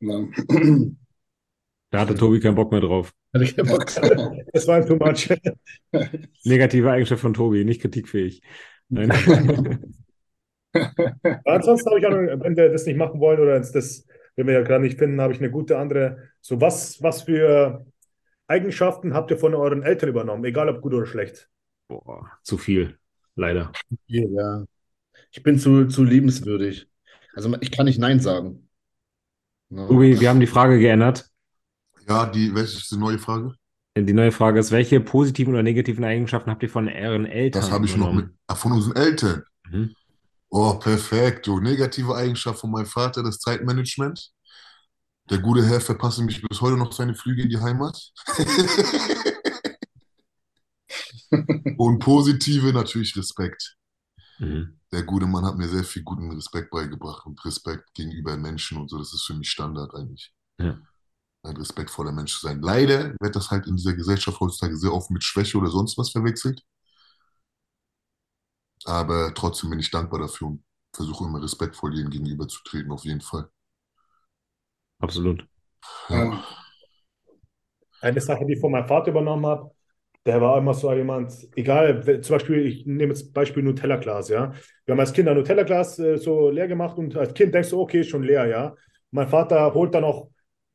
Na. 0.00 0.26
Da 1.90 2.00
hatte 2.00 2.16
Tobi 2.16 2.40
keinen 2.40 2.56
Bock 2.56 2.72
mehr 2.72 2.80
drauf. 2.80 3.12
Hatte 3.32 3.44
ich 3.44 3.56
keinen 3.56 3.68
Bock. 3.68 3.86
Das 4.52 4.66
war 4.66 4.84
too 4.84 4.96
much. 4.96 5.28
Negative 6.44 6.90
Eigenschaft 6.90 7.22
von 7.22 7.34
Tobi, 7.34 7.64
nicht 7.64 7.80
kritikfähig. 7.80 8.42
Nein. 8.88 9.10
Ansonsten 11.44 11.90
habe 11.90 12.00
ich 12.00 12.06
auch, 12.06 12.10
noch, 12.10 12.44
wenn 12.44 12.56
wir 12.56 12.70
das 12.70 12.86
nicht 12.86 12.96
machen 12.96 13.20
wollen 13.20 13.40
oder 13.40 13.58
das, 13.58 14.06
wenn 14.36 14.46
wir 14.46 14.54
ja 14.54 14.62
gerade 14.62 14.84
nicht 14.84 14.98
finden, 14.98 15.20
habe 15.20 15.32
ich 15.32 15.38
eine 15.38 15.50
gute 15.50 15.78
andere. 15.78 16.30
So, 16.40 16.60
was, 16.60 17.02
was 17.02 17.22
für 17.22 17.86
Eigenschaften 18.46 19.14
habt 19.14 19.30
ihr 19.30 19.38
von 19.38 19.54
euren 19.54 19.82
Eltern 19.82 20.08
übernommen, 20.08 20.44
egal 20.44 20.68
ob 20.68 20.80
gut 20.80 20.94
oder 20.94 21.06
schlecht? 21.06 21.48
Boah, 21.88 22.30
zu 22.42 22.58
viel, 22.58 22.98
leider. 23.36 23.72
Ja. 24.06 24.64
Ich 25.32 25.42
bin 25.42 25.58
zu, 25.58 25.86
zu 25.86 26.04
liebenswürdig. 26.04 26.88
Also 27.34 27.56
ich 27.60 27.70
kann 27.70 27.86
nicht 27.86 27.98
Nein 27.98 28.20
sagen. 28.20 28.68
Ne? 29.68 29.86
Tobi, 29.86 30.20
wir 30.20 30.28
haben 30.28 30.40
die 30.40 30.46
Frage 30.46 30.78
geändert. 30.78 31.29
Ja, 32.10 32.26
die, 32.26 32.52
welche 32.52 32.78
ist 32.78 32.90
die 32.90 32.96
neue 32.96 33.20
Frage? 33.20 33.54
Die 33.96 34.12
neue 34.12 34.32
Frage 34.32 34.58
ist, 34.58 34.72
welche 34.72 35.00
positiven 35.00 35.54
oder 35.54 35.62
negativen 35.62 36.02
Eigenschaften 36.02 36.50
habt 36.50 36.64
ihr 36.64 36.68
von 36.68 36.88
euren 36.88 37.24
Eltern 37.24 37.62
Das 37.62 37.70
habe 37.70 37.86
ich 37.86 37.96
noch 37.96 38.12
mit, 38.12 38.30
ah, 38.48 38.56
von 38.56 38.72
unseren 38.72 38.96
Eltern. 38.96 39.44
Mhm. 39.70 39.94
Oh, 40.48 40.74
perfekt. 40.74 41.46
Du, 41.46 41.60
negative 41.60 42.16
Eigenschaft 42.16 42.58
von 42.58 42.72
meinem 42.72 42.86
Vater, 42.86 43.22
das 43.22 43.38
Zeitmanagement. 43.38 44.32
Der 45.30 45.38
gute 45.38 45.64
Herr 45.64 45.80
verpasst 45.80 46.20
mich 46.22 46.42
bis 46.42 46.60
heute 46.60 46.76
noch 46.76 46.92
seine 46.92 47.14
Flüge 47.14 47.42
in 47.42 47.48
die 47.48 47.60
Heimat. 47.60 47.96
Und 51.78 52.00
positive 52.00 52.72
natürlich 52.72 53.16
Respekt. 53.16 53.76
Mhm. 54.40 54.80
Der 54.92 55.04
gute 55.04 55.26
Mann 55.26 55.44
hat 55.44 55.56
mir 55.56 55.68
sehr 55.68 55.84
viel 55.84 56.02
guten 56.02 56.32
Respekt 56.32 56.72
beigebracht 56.72 57.24
und 57.24 57.44
Respekt 57.44 57.94
gegenüber 57.94 58.36
Menschen 58.36 58.78
und 58.78 58.90
so. 58.90 58.98
Das 58.98 59.14
ist 59.14 59.24
für 59.24 59.34
mich 59.34 59.48
Standard 59.48 59.94
eigentlich. 59.94 60.32
Ja. 60.58 60.76
Ein 61.42 61.56
respektvoller 61.56 62.12
Mensch 62.12 62.38
zu 62.38 62.46
sein. 62.46 62.60
Leider 62.60 63.14
wird 63.20 63.34
das 63.34 63.50
halt 63.50 63.66
in 63.66 63.76
dieser 63.76 63.94
Gesellschaft 63.94 64.38
heutzutage 64.40 64.76
sehr 64.76 64.92
oft 64.92 65.10
mit 65.10 65.24
Schwäche 65.24 65.56
oder 65.58 65.68
sonst 65.68 65.96
was 65.96 66.10
verwechselt. 66.10 66.62
Aber 68.84 69.32
trotzdem 69.34 69.70
bin 69.70 69.78
ich 69.78 69.90
dankbar 69.90 70.20
dafür 70.20 70.48
und 70.48 70.64
versuche 70.94 71.24
immer 71.24 71.42
respektvoll 71.42 71.94
denen 71.94 72.10
gegenüber 72.10 72.46
zu 72.48 72.62
treten, 72.64 72.90
auf 72.90 73.04
jeden 73.04 73.20
Fall. 73.20 73.48
Absolut. 74.98 75.46
Ja. 76.08 76.44
Eine 78.02 78.20
Sache, 78.20 78.44
die 78.46 78.54
ich 78.54 78.60
von 78.60 78.72
meinem 78.72 78.88
Vater 78.88 79.10
übernommen 79.10 79.46
habe, 79.46 79.70
der 80.26 80.40
war 80.40 80.58
immer 80.58 80.74
so 80.74 80.92
jemand, 80.92 81.32
egal, 81.56 82.02
zum 82.22 82.36
Beispiel, 82.36 82.66
ich 82.66 82.86
nehme 82.86 83.12
jetzt 83.12 83.32
Beispiel 83.32 83.62
Nutella-Glas, 83.62 84.28
ja. 84.28 84.52
Wir 84.84 84.92
haben 84.92 85.00
als 85.00 85.12
Kind 85.12 85.28
ein 85.28 85.36
Nutella-Glas 85.36 85.98
äh, 85.98 86.18
so 86.18 86.50
leer 86.50 86.68
gemacht 86.68 86.98
und 86.98 87.16
als 87.16 87.32
Kind 87.32 87.54
denkst 87.54 87.70
du, 87.70 87.80
okay, 87.80 88.00
ist 88.00 88.10
schon 88.10 88.22
leer, 88.22 88.46
ja. 88.46 88.74
Mein 89.10 89.28
Vater 89.28 89.72
holt 89.72 89.94
dann 89.94 90.04
auch 90.04 90.30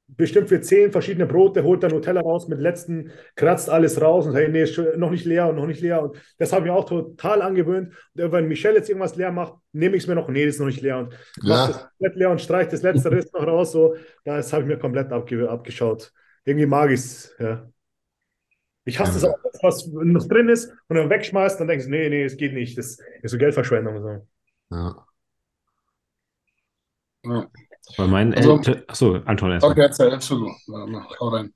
bestimmt 0.07 0.49
für 0.49 0.61
zehn 0.61 0.91
verschiedene 0.91 1.25
Brote, 1.25 1.63
holt 1.63 1.81
dann 1.83 1.91
Nutella 1.91 2.21
raus, 2.21 2.47
mit 2.47 2.59
letzten 2.59 3.11
kratzt 3.35 3.69
alles 3.69 3.99
raus 4.01 4.25
und 4.25 4.33
sagt, 4.33 4.43
hey, 4.45 4.51
nee, 4.51 4.63
ist 4.63 4.77
noch 4.97 5.09
nicht 5.11 5.25
leer 5.25 5.49
und 5.49 5.55
noch 5.55 5.65
nicht 5.65 5.81
leer. 5.81 6.01
Und 6.03 6.17
das 6.37 6.53
habe 6.53 6.65
ich 6.65 6.71
mir 6.71 6.77
auch 6.77 6.85
total 6.85 7.41
angewöhnt. 7.41 7.93
Und 8.15 8.31
wenn 8.31 8.47
Michelle 8.47 8.75
jetzt 8.77 8.89
irgendwas 8.89 9.15
leer 9.15 9.31
macht, 9.31 9.55
nehme 9.71 9.95
ich 9.95 10.03
es 10.03 10.07
mir 10.07 10.15
noch, 10.15 10.29
nee, 10.29 10.45
das 10.45 10.55
ist 10.55 10.59
noch 10.59 10.67
nicht 10.67 10.81
leer 10.81 10.99
und 10.99 11.13
Ja. 11.41 11.67
das 11.67 11.87
komplett 11.89 12.15
leer 12.15 12.29
und 12.31 12.41
streiche 12.41 12.69
das 12.71 12.81
letzte 12.83 13.11
Rest 13.11 13.33
noch 13.33 13.45
raus. 13.47 13.71
So, 13.71 13.95
das 14.23 14.53
habe 14.53 14.63
ich 14.63 14.67
mir 14.69 14.77
komplett 14.77 15.11
abge 15.11 15.49
abgeschaut. 15.49 16.11
Irgendwie 16.45 16.67
mag 16.67 16.91
ich 16.91 16.99
es, 16.99 17.35
ja. 17.39 17.67
Ich 18.87 18.99
hasse 18.99 19.17
es 19.17 19.23
Ja. 19.23 19.31
auch, 19.31 19.39
was 19.63 19.87
noch 19.87 20.27
drin 20.27 20.47
ist 20.49 20.71
und 20.87 20.97
dann 20.97 21.09
wegschmeißt, 21.09 21.59
dann 21.59 21.67
denkst 21.67 21.85
du, 21.85 21.91
nee, 21.91 22.07
nee, 22.09 22.23
es 22.23 22.37
geht 22.37 22.53
nicht. 22.53 22.77
Das 22.77 22.99
ist 23.23 23.31
so 23.31 23.37
Geldverschwendung. 23.39 23.99
So. 24.01 24.27
Ja. 24.75 25.05
Ja. 27.23 27.49
Bei 27.97 28.07
meinen 28.07 28.33
Also- 28.33 28.57
Eltern, 28.57 28.83
achso, 28.87 29.15
Anton 29.25 29.51
erstmal. 29.51 29.71
Okay, 29.71 29.81
erzähl, 29.81 30.09
du. 30.09 30.51
Hau 31.19 31.27
rein. 31.29 31.53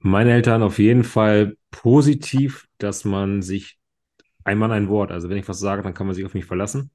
Meine 0.00 0.32
Eltern 0.32 0.62
auf 0.62 0.78
jeden 0.78 1.04
Fall 1.04 1.56
positiv, 1.70 2.66
dass 2.78 3.04
man 3.04 3.42
sich 3.42 3.78
ein 4.44 4.58
Mann 4.58 4.72
ein 4.72 4.88
Wort, 4.88 5.12
also 5.12 5.28
wenn 5.28 5.36
ich 5.38 5.48
was 5.48 5.60
sage, 5.60 5.82
dann 5.82 5.94
kann 5.94 6.06
man 6.06 6.16
sich 6.16 6.24
auf 6.24 6.34
mich 6.34 6.44
verlassen. 6.44 6.90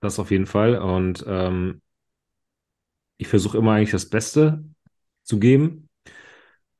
Das 0.00 0.20
auf 0.20 0.30
jeden 0.30 0.46
Fall. 0.46 0.76
Und 0.78 1.24
ähm, 1.26 1.82
ich 3.16 3.26
versuche 3.26 3.58
immer 3.58 3.72
eigentlich 3.72 3.90
das 3.90 4.08
Beste 4.08 4.64
zu 5.24 5.40
geben. 5.40 5.88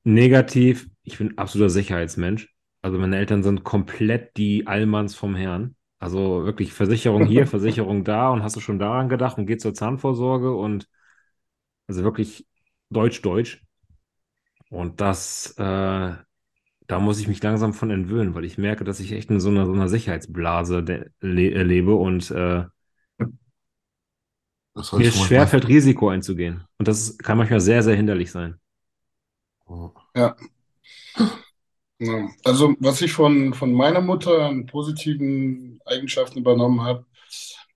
Negativ, 0.04 0.88
ich 1.02 1.18
bin 1.18 1.36
absoluter 1.36 1.70
Sicherheitsmensch. 1.70 2.54
Also 2.80 2.96
meine 2.98 3.16
Eltern 3.16 3.42
sind 3.42 3.64
komplett 3.64 4.36
die 4.36 4.68
Allmanns 4.68 5.16
vom 5.16 5.34
Herrn. 5.34 5.74
Also 6.00 6.44
wirklich 6.44 6.72
Versicherung 6.72 7.24
hier, 7.26 7.46
Versicherung 7.46 8.04
da 8.04 8.30
und 8.30 8.42
hast 8.42 8.56
du 8.56 8.60
schon 8.60 8.78
daran 8.78 9.08
gedacht 9.08 9.38
und 9.38 9.46
geht 9.46 9.60
zur 9.60 9.74
Zahnvorsorge 9.74 10.54
und 10.54 10.88
also 11.86 12.02
wirklich 12.04 12.46
Deutsch-Deutsch. 12.90 13.62
Und 14.70 15.00
das, 15.00 15.54
äh, 15.58 15.62
da 15.62 17.00
muss 17.00 17.20
ich 17.20 17.28
mich 17.28 17.42
langsam 17.42 17.74
von 17.74 17.90
entwöhnen, 17.90 18.34
weil 18.34 18.44
ich 18.44 18.58
merke, 18.58 18.84
dass 18.84 19.00
ich 19.00 19.12
echt 19.12 19.30
in 19.30 19.40
so 19.40 19.50
einer, 19.50 19.66
so 19.66 19.72
einer 19.72 19.88
Sicherheitsblase 19.88 20.80
le 21.20 21.62
lebe 21.64 21.94
und 21.94 22.30
äh, 22.30 22.64
Das 24.74 24.92
mir 24.96 25.08
es 25.08 25.18
schwerfällt, 25.20 25.68
Risiko 25.68 26.08
einzugehen. 26.08 26.64
Und 26.78 26.88
das 26.88 27.18
kann 27.18 27.38
manchmal 27.38 27.60
sehr, 27.60 27.82
sehr 27.82 27.96
hinderlich 27.96 28.30
sein. 28.30 28.58
Ja. 30.14 30.36
Ja. 32.00 32.30
Also, 32.44 32.76
was 32.78 33.02
ich 33.02 33.12
von, 33.12 33.54
von 33.54 33.72
meiner 33.72 34.00
Mutter 34.00 34.46
an 34.46 34.66
positiven 34.66 35.80
Eigenschaften 35.84 36.38
übernommen 36.38 36.82
habe, 36.82 37.04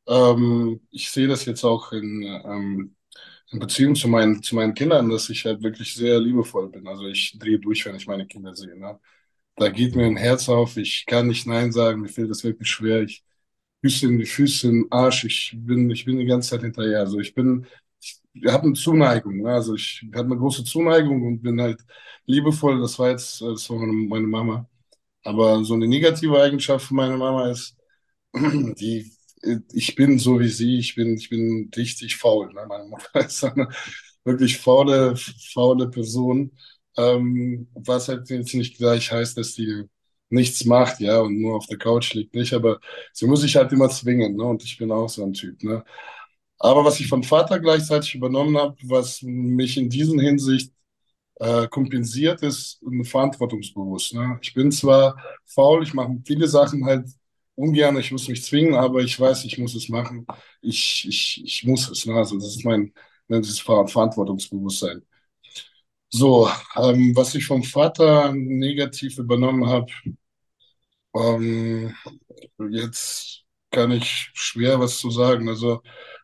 ähm, 0.09 0.81
ich 0.91 1.11
sehe 1.11 1.29
das 1.29 1.45
jetzt 1.47 1.65
auch 1.65 1.93
in, 1.93 2.23
ähm, 2.25 2.97
in 3.53 3.59
Beziehung 3.61 3.95
zu 3.97 4.09
meinen, 4.09 4.43
zu 4.43 4.57
meinen 4.57 4.75
Kindern, 4.75 5.11
dass 5.11 5.31
ich 5.31 5.45
halt 5.47 5.63
wirklich 5.63 5.95
sehr 5.95 6.21
liebevoll 6.21 6.71
bin. 6.71 6.87
Also 6.89 7.07
ich 7.09 7.39
drehe 7.39 7.59
durch, 7.61 7.85
wenn 7.87 7.97
ich 7.97 8.07
meine 8.09 8.27
Kinder 8.27 8.55
sehe. 8.57 8.79
Ne? 8.79 9.01
Da 9.57 9.71
geht 9.71 9.97
mir 9.97 10.07
ein 10.07 10.17
Herz 10.19 10.49
auf, 10.49 10.77
ich 10.79 11.07
kann 11.07 11.29
nicht 11.29 11.47
Nein 11.47 11.73
sagen, 11.73 12.03
mir 12.03 12.09
fällt 12.09 12.31
das 12.31 12.45
wirklich 12.45 12.71
schwer. 12.71 13.03
Ich 13.03 13.25
Füße 13.83 14.07
in 14.07 14.19
die 14.19 14.27
Füße 14.27 14.69
im 14.69 14.87
Arsch, 14.91 15.25
ich 15.25 15.55
bin, 15.57 15.91
ich 15.91 16.05
bin 16.05 16.19
die 16.19 16.27
ganze 16.27 16.51
Zeit 16.51 16.63
hinterher. 16.63 17.01
Also 17.01 17.19
ich 17.21 17.35
bin, 17.35 17.67
habe 18.47 18.65
eine 18.65 18.73
Zuneigung. 18.75 19.39
Ne? 19.43 19.51
Also 19.53 19.75
ich 19.75 20.05
habe 20.15 20.27
eine 20.27 20.37
große 20.39 20.65
Zuneigung 20.65 21.23
und 21.27 21.43
bin 21.43 21.61
halt 21.61 21.81
liebevoll, 22.27 22.81
das 22.81 22.99
war 22.99 23.11
jetzt, 23.11 23.43
äh, 23.43 23.47
das 23.51 23.69
war 23.71 23.79
meine, 23.79 23.93
meine 23.93 24.27
Mama. 24.27 24.69
Aber 25.25 25.65
so 25.65 25.75
eine 25.75 25.89
negative 25.89 26.41
Eigenschaft 26.41 26.87
von 26.87 26.97
meiner 26.99 27.17
Mama 27.17 27.51
ist, 27.51 27.77
die, 28.35 29.13
ich 29.73 29.95
bin 29.95 30.19
so 30.19 30.41
wie 30.41 30.49
sie, 30.49 30.79
ich 30.79 30.95
bin, 30.95 31.17
ich 31.17 31.29
bin 31.31 31.71
richtig 31.77 32.17
faul. 32.17 32.53
Ne? 32.53 32.67
Meine 32.69 32.85
Mutter 32.89 33.21
ist 33.27 33.45
eine 33.45 33.69
wirklich 34.25 34.59
faule, 34.59 35.17
faule 35.53 35.89
Person. 35.91 36.53
Ähm, 36.97 37.69
was 37.75 38.09
halt 38.09 38.29
jetzt 38.31 38.55
nicht 38.55 38.77
gleich 38.79 39.11
heißt, 39.13 39.37
dass 39.39 39.55
die 39.55 39.85
nichts 40.29 40.65
macht, 40.65 41.01
ja, 41.01 41.21
und 41.21 41.41
nur 41.41 41.57
auf 41.57 41.67
der 41.67 41.79
Couch 41.79 42.13
liegt, 42.15 42.35
nicht, 42.35 42.53
aber 42.55 42.81
sie 43.13 43.27
muss 43.27 43.41
sich 43.43 43.57
halt 43.57 43.73
immer 43.73 43.89
zwingen, 43.91 44.37
ne? 44.37 44.45
Und 44.45 44.63
ich 44.65 44.77
bin 44.79 44.91
auch 44.93 45.09
so 45.09 45.25
ein 45.25 45.33
Typ, 45.35 45.63
ne? 45.63 45.85
Aber 46.63 46.85
was 46.85 47.01
ich 47.01 47.09
vom 47.09 47.25
Vater 47.25 47.59
gleichzeitig 47.61 48.15
übernommen 48.15 48.57
habe, 48.59 48.77
was 48.85 49.23
mich 49.23 49.77
in 49.79 49.91
diesen 49.91 50.21
Hinsicht 50.21 50.73
äh, 51.37 51.69
kompensiert, 51.69 52.43
ist 52.43 52.83
ein 52.83 53.05
Verantwortungsbewusst. 53.05 54.15
Ne? 54.15 54.39
Ich 54.43 54.55
bin 54.55 54.73
zwar 54.73 55.17
faul, 55.47 55.83
ich 55.85 55.95
mache 55.95 56.17
viele 56.27 56.49
Sachen 56.49 56.85
halt 56.87 57.09
ungern, 57.57 57.99
ich 57.99 58.13
muss 58.13 58.29
mich 58.29 58.45
zwingen, 58.45 58.75
aber 58.75 59.01
ich 59.01 59.19
weiß, 59.19 59.45
ich 59.45 59.59
muss 59.59 59.75
es 59.75 59.89
machen. 59.89 60.27
Ich, 60.63 61.07
ich, 61.09 61.43
ich 61.45 61.65
muss 61.65 61.89
es. 61.91 62.07
Ne? 62.07 62.15
Also 62.17 62.37
das 62.37 62.47
ist 62.57 62.65
mein 62.65 62.93
das 63.29 63.49
ist 63.49 63.63
Ver 63.63 63.87
Verantwortungsbewusstsein. 63.89 65.03
So, 66.11 66.49
ähm, 66.77 67.15
was 67.17 67.35
ich 67.35 67.47
vom 67.47 67.63
Vater 67.65 68.33
negativ 68.35 69.19
übernommen 69.19 69.67
habe, 69.67 69.87
ähm, 71.15 71.95
jetzt 72.71 73.45
kann 73.71 73.91
ich 73.93 74.31
schwer 74.35 74.81
was 74.81 74.99
zu 74.99 75.11
sagen. 75.11 75.49
Also 75.49 75.83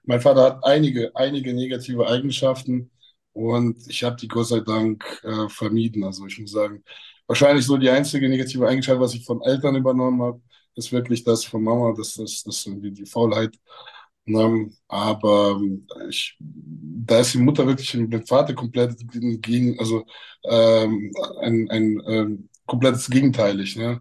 mein 0.09 0.21
Vater 0.23 0.43
hat 0.43 0.65
einige, 0.65 1.15
einige 1.15 1.53
negative 1.55 2.07
Eigenschaften 2.09 2.91
und 3.35 3.77
ich 3.89 4.03
habe 4.05 4.17
die 4.17 4.29
Gott 4.29 4.49
sei 4.49 4.61
Dank 4.61 5.05
äh, 5.23 5.49
vermieden. 5.51 6.03
Also 6.05 6.27
ich 6.27 6.39
muss 6.41 6.53
sagen, 6.53 6.83
wahrscheinlich 7.27 7.67
so 7.67 7.77
die 7.77 7.91
einzige 7.91 8.29
negative 8.29 8.67
Eigenschaft, 8.67 9.01
was 9.01 9.15
ich 9.15 9.25
von 9.27 9.43
Eltern 9.43 9.77
übernommen 9.77 10.23
habe, 10.23 10.41
ist 10.77 10.93
wirklich 10.93 11.25
das 11.25 11.45
von 11.45 11.63
Mama, 11.63 11.93
das, 11.97 12.15
das, 12.15 12.43
das 12.43 12.67
irgendwie 12.67 12.91
die 12.93 13.05
Faulheit. 13.05 13.55
Ähm, 14.27 14.75
aber 14.89 15.61
ich, 16.09 16.37
da 16.41 17.21
ist 17.21 17.35
die 17.35 17.39
Mutter 17.39 17.67
wirklich 17.67 17.91
dem 17.93 18.27
Vater 18.27 18.55
komplett 18.55 18.97
gegen, 19.43 19.79
also 19.79 20.07
ähm, 20.45 21.13
ein, 21.43 21.71
ein 21.71 22.03
ähm, 22.07 22.49
komplettes 22.67 23.11
Gegenteilig. 23.11 23.77
Ne? 23.77 24.01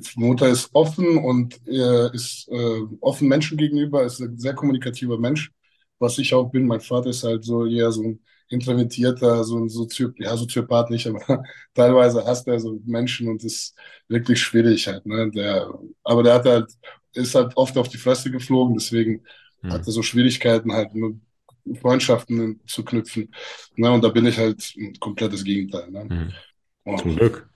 Die 0.00 0.20
Mutter 0.20 0.48
ist 0.48 0.70
offen 0.72 1.18
und 1.18 1.60
äh, 1.66 2.14
ist 2.14 2.48
äh, 2.48 2.82
offen 3.00 3.28
Menschen 3.28 3.56
gegenüber, 3.56 4.04
ist 4.04 4.20
ein 4.20 4.38
sehr 4.38 4.54
kommunikativer 4.54 5.18
Mensch, 5.18 5.52
was 5.98 6.18
ich 6.18 6.34
auch 6.34 6.50
bin. 6.50 6.66
Mein 6.66 6.80
Vater 6.80 7.10
ist 7.10 7.24
halt 7.24 7.44
so 7.44 7.66
eher 7.66 7.92
so 7.92 8.02
ein 8.02 8.20
introvertierter, 8.48 9.44
so 9.44 9.58
ein 9.58 9.68
Soziopath, 9.68 10.20
ja, 10.20 10.36
Soziopath 10.36 10.90
nicht, 10.90 11.06
aber 11.06 11.42
teilweise 11.74 12.24
hasst 12.24 12.46
er 12.46 12.60
so 12.60 12.80
Menschen 12.84 13.28
und 13.28 13.42
ist 13.44 13.74
wirklich 14.08 14.40
schwierig 14.40 14.86
halt. 14.86 15.04
Ne? 15.06 15.30
Der, 15.30 15.68
aber 16.04 16.22
der 16.22 16.34
hat 16.34 16.46
halt, 16.46 16.70
ist 17.12 17.34
halt 17.34 17.56
oft 17.56 17.76
auf 17.76 17.88
die 17.88 17.98
Fresse 17.98 18.30
geflogen, 18.30 18.74
deswegen 18.74 19.24
hm. 19.62 19.72
hatte 19.72 19.90
so 19.90 20.02
Schwierigkeiten 20.02 20.72
halt 20.72 20.94
nur 20.94 21.18
Freundschaften 21.80 22.60
zu 22.66 22.84
knüpfen. 22.84 23.34
Ne? 23.74 23.90
Und 23.90 24.04
da 24.04 24.08
bin 24.08 24.26
ich 24.26 24.38
halt 24.38 24.74
ein 24.76 24.94
komplettes 25.00 25.42
Gegenteil. 25.42 25.90
Ne? 25.90 26.32
Hm. 26.84 26.98
Zum 26.98 27.16
Glück. 27.16 27.48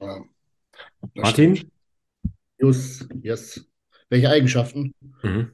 Ja. 0.00 0.24
Martin? 1.14 1.70
Yes, 2.58 3.06
yes. 3.22 3.64
Welche 4.08 4.30
Eigenschaften? 4.30 4.94
Mhm. 5.22 5.52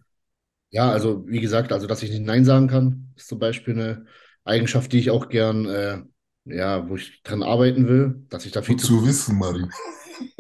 Ja, 0.71 0.91
also 0.91 1.25
wie 1.27 1.41
gesagt, 1.41 1.73
also 1.73 1.87
dass 1.87 2.03
ich 2.03 2.11
nicht 2.11 2.25
Nein 2.25 2.45
sagen 2.45 2.69
kann, 2.69 3.09
ist 3.17 3.29
zum 3.29 3.39
Beispiel 3.39 3.75
eine 3.75 4.07
Eigenschaft, 4.45 4.93
die 4.93 4.99
ich 4.99 5.11
auch 5.11 5.29
gern, 5.29 5.67
äh, 5.67 6.03
ja, 6.47 6.89
wo 6.89 6.97
ich 6.97 7.23
dran 7.23 7.43
arbeiten 7.43 7.89
will, 7.89 8.27
dass 8.29 8.45
ich 8.47 8.53
da 8.53 8.63
viel 8.63 8.77
Gut 8.77 8.85
zu 8.85 9.07
wissen, 9.07 9.39
Martin. 9.39 9.71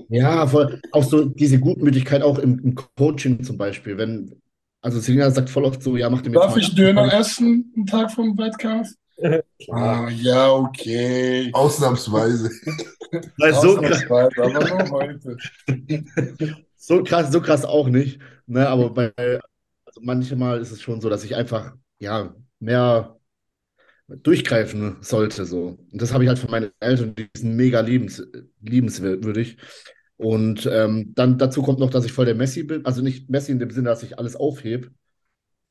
Ja, 0.09 0.47
voll, 0.47 0.81
auch 0.93 1.05
so 1.05 1.24
diese 1.24 1.59
Gutmütigkeit 1.59 2.22
auch 2.22 2.39
im, 2.39 2.59
im 2.60 2.74
Coaching 2.74 3.43
zum 3.43 3.56
Beispiel, 3.56 3.97
wenn, 3.97 4.40
also 4.81 5.01
Selina 5.01 5.31
sagt 5.31 5.51
voll 5.51 5.64
oft 5.64 5.82
so, 5.82 5.97
ja, 5.97 6.10
mach 6.10 6.22
dir 6.22 6.31
mit. 6.31 6.39
Darf 6.39 6.56
ich 6.56 6.74
Döner 6.74 7.12
essen, 7.12 7.72
einen 7.74 7.86
Tag 7.86 8.10
vom 8.10 8.36
Wettkampf? 8.36 8.90
Ah, 9.70 10.09
ja, 10.11 10.51
okay. 10.53 11.51
Ausnahmsweise. 11.53 12.51
so 13.61 13.77
krass. 13.77 14.05
aber 14.11 14.69
nur 14.69 14.91
heute. 14.91 15.36
so 16.77 17.03
krass, 17.03 17.32
so 17.32 17.41
krass 17.41 17.65
auch 17.65 17.89
nicht. 17.89 18.20
Ne, 18.47 18.69
aber 18.69 18.91
bei, 18.91 19.12
also 19.16 20.01
manchmal 20.03 20.61
ist 20.61 20.70
es 20.70 20.82
schon 20.82 21.01
so, 21.01 21.09
dass 21.09 21.24
ich 21.24 21.35
einfach 21.36 21.74
ja 21.99 22.35
mehr 22.59 23.19
durchgreifen 24.09 24.99
sollte. 25.01 25.45
So. 25.45 25.78
Und 25.91 26.03
das 26.03 26.12
habe 26.12 26.24
ich 26.24 26.28
halt 26.28 26.39
von 26.39 26.51
meinen 26.51 26.70
Eltern, 26.81 27.15
die 27.15 27.28
sind 27.36 27.57
mega 27.57 27.81
liebens, 27.81 28.23
liebenswürdig. 28.61 29.57
Und 30.16 30.66
ähm, 30.70 31.12
dann 31.15 31.39
dazu 31.39 31.62
kommt 31.62 31.81
noch, 31.81 31.91
dass 31.91 32.05
ich 32.05 32.12
voll 32.12 32.27
der 32.27 32.35
Messi 32.35 32.62
bin. 32.62 32.85
Also 32.85 33.03
nicht 33.03 33.28
Messi 33.31 33.53
in 33.53 33.59
dem 33.59 33.70
Sinne, 33.70 33.89
dass 33.89 34.03
ich 34.03 34.19
alles 34.19 34.36
aufhebe. 34.36 34.91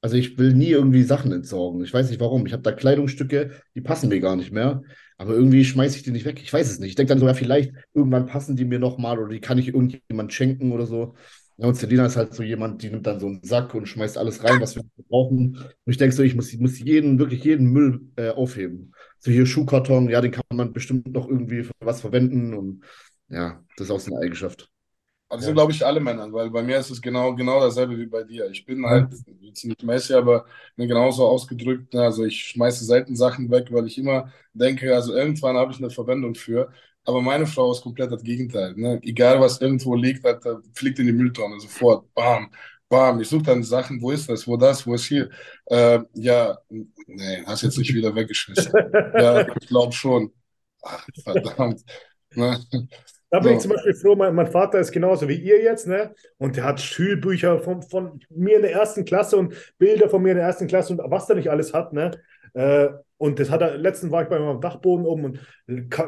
Also 0.03 0.17
ich 0.17 0.38
will 0.38 0.53
nie 0.53 0.67
irgendwie 0.69 1.03
Sachen 1.03 1.31
entsorgen. 1.31 1.81
Ich 1.81 1.93
weiß 1.93 2.09
nicht 2.09 2.19
warum. 2.19 2.45
Ich 2.45 2.51
habe 2.51 2.61
da 2.61 2.73
Kleidungsstücke, 2.73 3.51
die 3.73 3.80
passen 3.80 4.09
mir 4.09 4.19
gar 4.19 4.35
nicht 4.35 4.51
mehr. 4.51 4.81
Aber 5.17 5.34
irgendwie 5.34 5.63
schmeiße 5.63 5.95
ich 5.95 6.03
die 6.03 6.11
nicht 6.11 6.25
weg. 6.25 6.41
Ich 6.43 6.51
weiß 6.51 6.69
es 6.69 6.80
nicht. 6.80 6.89
Ich 6.89 6.95
denke 6.95 7.11
dann 7.11 7.19
sogar, 7.19 7.35
vielleicht 7.35 7.71
irgendwann 7.93 8.25
passen 8.25 8.57
die 8.57 8.65
mir 8.65 8.80
nochmal 8.80 9.17
oder 9.17 9.30
die 9.30 9.39
kann 9.39 9.57
ich 9.57 9.69
irgendjemand 9.69 10.34
schenken 10.34 10.73
oder 10.73 10.85
so. 10.88 11.15
Ja, 11.55 11.67
und 11.67 11.75
Selina 11.75 12.05
ist 12.05 12.17
halt 12.17 12.34
so 12.34 12.43
jemand, 12.43 12.84
die 12.84 12.89
nimmt 12.89 13.07
dann 13.07 13.21
so 13.21 13.27
einen 13.27 13.43
Sack 13.43 13.75
und 13.75 13.88
schmeißt 13.88 14.17
alles 14.17 14.43
rein, 14.43 14.59
was 14.59 14.75
wir 14.75 14.84
brauchen. 15.07 15.55
Und 15.55 15.91
ich 15.91 15.97
denke 15.97 16.13
so, 16.13 16.21
ich 16.21 16.35
muss, 16.35 16.51
muss 16.57 16.80
jeden, 16.80 17.17
wirklich 17.17 17.45
jeden 17.45 17.67
Müll 17.67 18.01
äh, 18.17 18.31
aufheben. 18.31 18.93
So 19.19 19.31
hier 19.31 19.45
Schuhkarton, 19.45 20.09
ja, 20.09 20.19
den 20.19 20.31
kann 20.31 20.43
man 20.51 20.73
bestimmt 20.73 21.13
noch 21.13 21.30
irgendwie 21.30 21.63
für 21.63 21.71
was 21.80 22.01
verwenden. 22.01 22.53
Und 22.53 22.84
ja, 23.30 23.63
das 23.77 23.88
ist 23.88 23.91
auch 23.91 24.01
so 24.01 24.13
eine 24.13 24.25
Eigenschaft. 24.25 24.73
Das 25.35 25.45
sind, 25.45 25.55
glaube 25.55 25.72
ich, 25.72 25.85
alle 25.85 25.99
Männer, 25.99 26.31
weil 26.31 26.49
bei 26.49 26.64
mir 26.64 26.77
ist 26.77 26.89
es 26.89 27.01
genau, 27.01 27.35
genau 27.35 27.60
dasselbe 27.60 27.97
wie 27.97 28.05
bei 28.05 28.23
dir. 28.23 28.49
Ich 28.49 28.65
bin 28.65 28.85
halt, 28.85 29.11
jetzt 29.41 29.65
nicht 29.65 29.84
Messi, 29.84 30.14
aber 30.14 30.45
bin 30.76 30.88
genauso 30.88 31.26
ausgedrückt. 31.27 31.93
Ne? 31.93 32.03
Also 32.03 32.26
ich 32.26 32.39
schmeiße 32.45 32.85
selten 32.85 33.15
Sachen 33.15 33.49
weg, 33.51 33.68
weil 33.72 33.88
ich 33.88 33.97
immer 33.97 34.31
denke, 34.53 34.93
also 34.95 35.14
irgendwann 35.15 35.57
habe 35.57 35.72
ich 35.72 35.80
eine 35.80 35.89
Verwendung 35.89 36.35
für. 36.35 36.72
Aber 37.05 37.22
meine 37.22 37.45
Frau 37.47 37.72
ist 37.72 37.81
komplett 37.81 38.11
das 38.11 38.23
Gegenteil. 38.23 38.73
Ne? 38.76 38.99
Egal, 39.03 39.39
was 39.39 39.60
irgendwo 39.61 39.95
liegt, 39.95 40.23
halt, 40.23 40.41
fliegt 40.73 40.99
in 40.99 41.07
die 41.07 41.14
Mülltonne 41.14 41.60
sofort. 41.60 42.14
Bam, 42.14 42.49
bam. 42.89 43.19
Ich 43.22 43.27
suche 43.30 43.43
dann 43.43 43.64
Sachen, 43.64 44.01
wo 44.01 44.11
ist 44.11 44.30
das, 44.30 44.47
wo 44.47 44.57
das, 44.57 44.85
wo 44.88 44.93
ist 44.93 45.05
hier? 45.05 45.30
Äh, 45.65 45.99
ja, 46.14 46.57
nee, 46.69 47.43
hast 47.45 47.64
jetzt 47.64 47.77
nicht 47.77 47.93
wieder 47.93 48.15
weggeschmissen. 48.15 48.72
ja, 49.18 49.41
ich 49.41 49.68
glaube 49.68 49.93
schon. 49.93 50.31
Ach, 50.81 51.05
verdammt. 51.23 51.81
Ne? 52.35 52.60
Da 53.34 53.39
bin 53.39 53.49
so. 53.49 53.55
ich 53.55 53.61
zum 53.61 53.72
Beispiel 53.72 53.95
froh, 53.95 54.15
mein, 54.15 54.35
mein, 54.35 54.45
Vater 54.45 54.80
ist 54.80 54.91
genauso 54.91 55.27
wie 55.27 55.34
ihr 55.34 55.60
jetzt, 55.60 55.88
ne? 55.88 56.14
Und 56.38 56.55
der 56.55 56.65
hat 56.65 56.80
Schulbücher 56.80 57.57
von, 57.57 57.81
von 57.81 58.19
mir 58.30 58.57
in 58.57 58.61
der 58.61 58.73
ersten 58.73 59.05
Klasse 59.05 59.38
und 59.38 59.55
Bilder 59.80 60.07
von 60.07 60.22
mir 60.22 60.34
in 60.34 60.38
der 60.38 60.45
ersten 60.45 60.68
Klasse 60.68 60.93
und 60.93 61.01
was 61.03 61.26
der 61.26 61.38
nicht 61.38 61.49
alles 61.49 61.73
hat, 61.73 61.93
ne? 61.93 62.11
Äh, 62.53 62.89
und 63.18 63.39
das 63.39 63.49
hat 63.49 63.61
er, 63.61 63.76
letzten 63.76 64.11
war 64.11 64.22
ich 64.22 64.30
bei 64.30 64.38
meinem 64.38 64.61
Dachboden 64.61 65.07
oben 65.07 65.23
und 65.26 65.39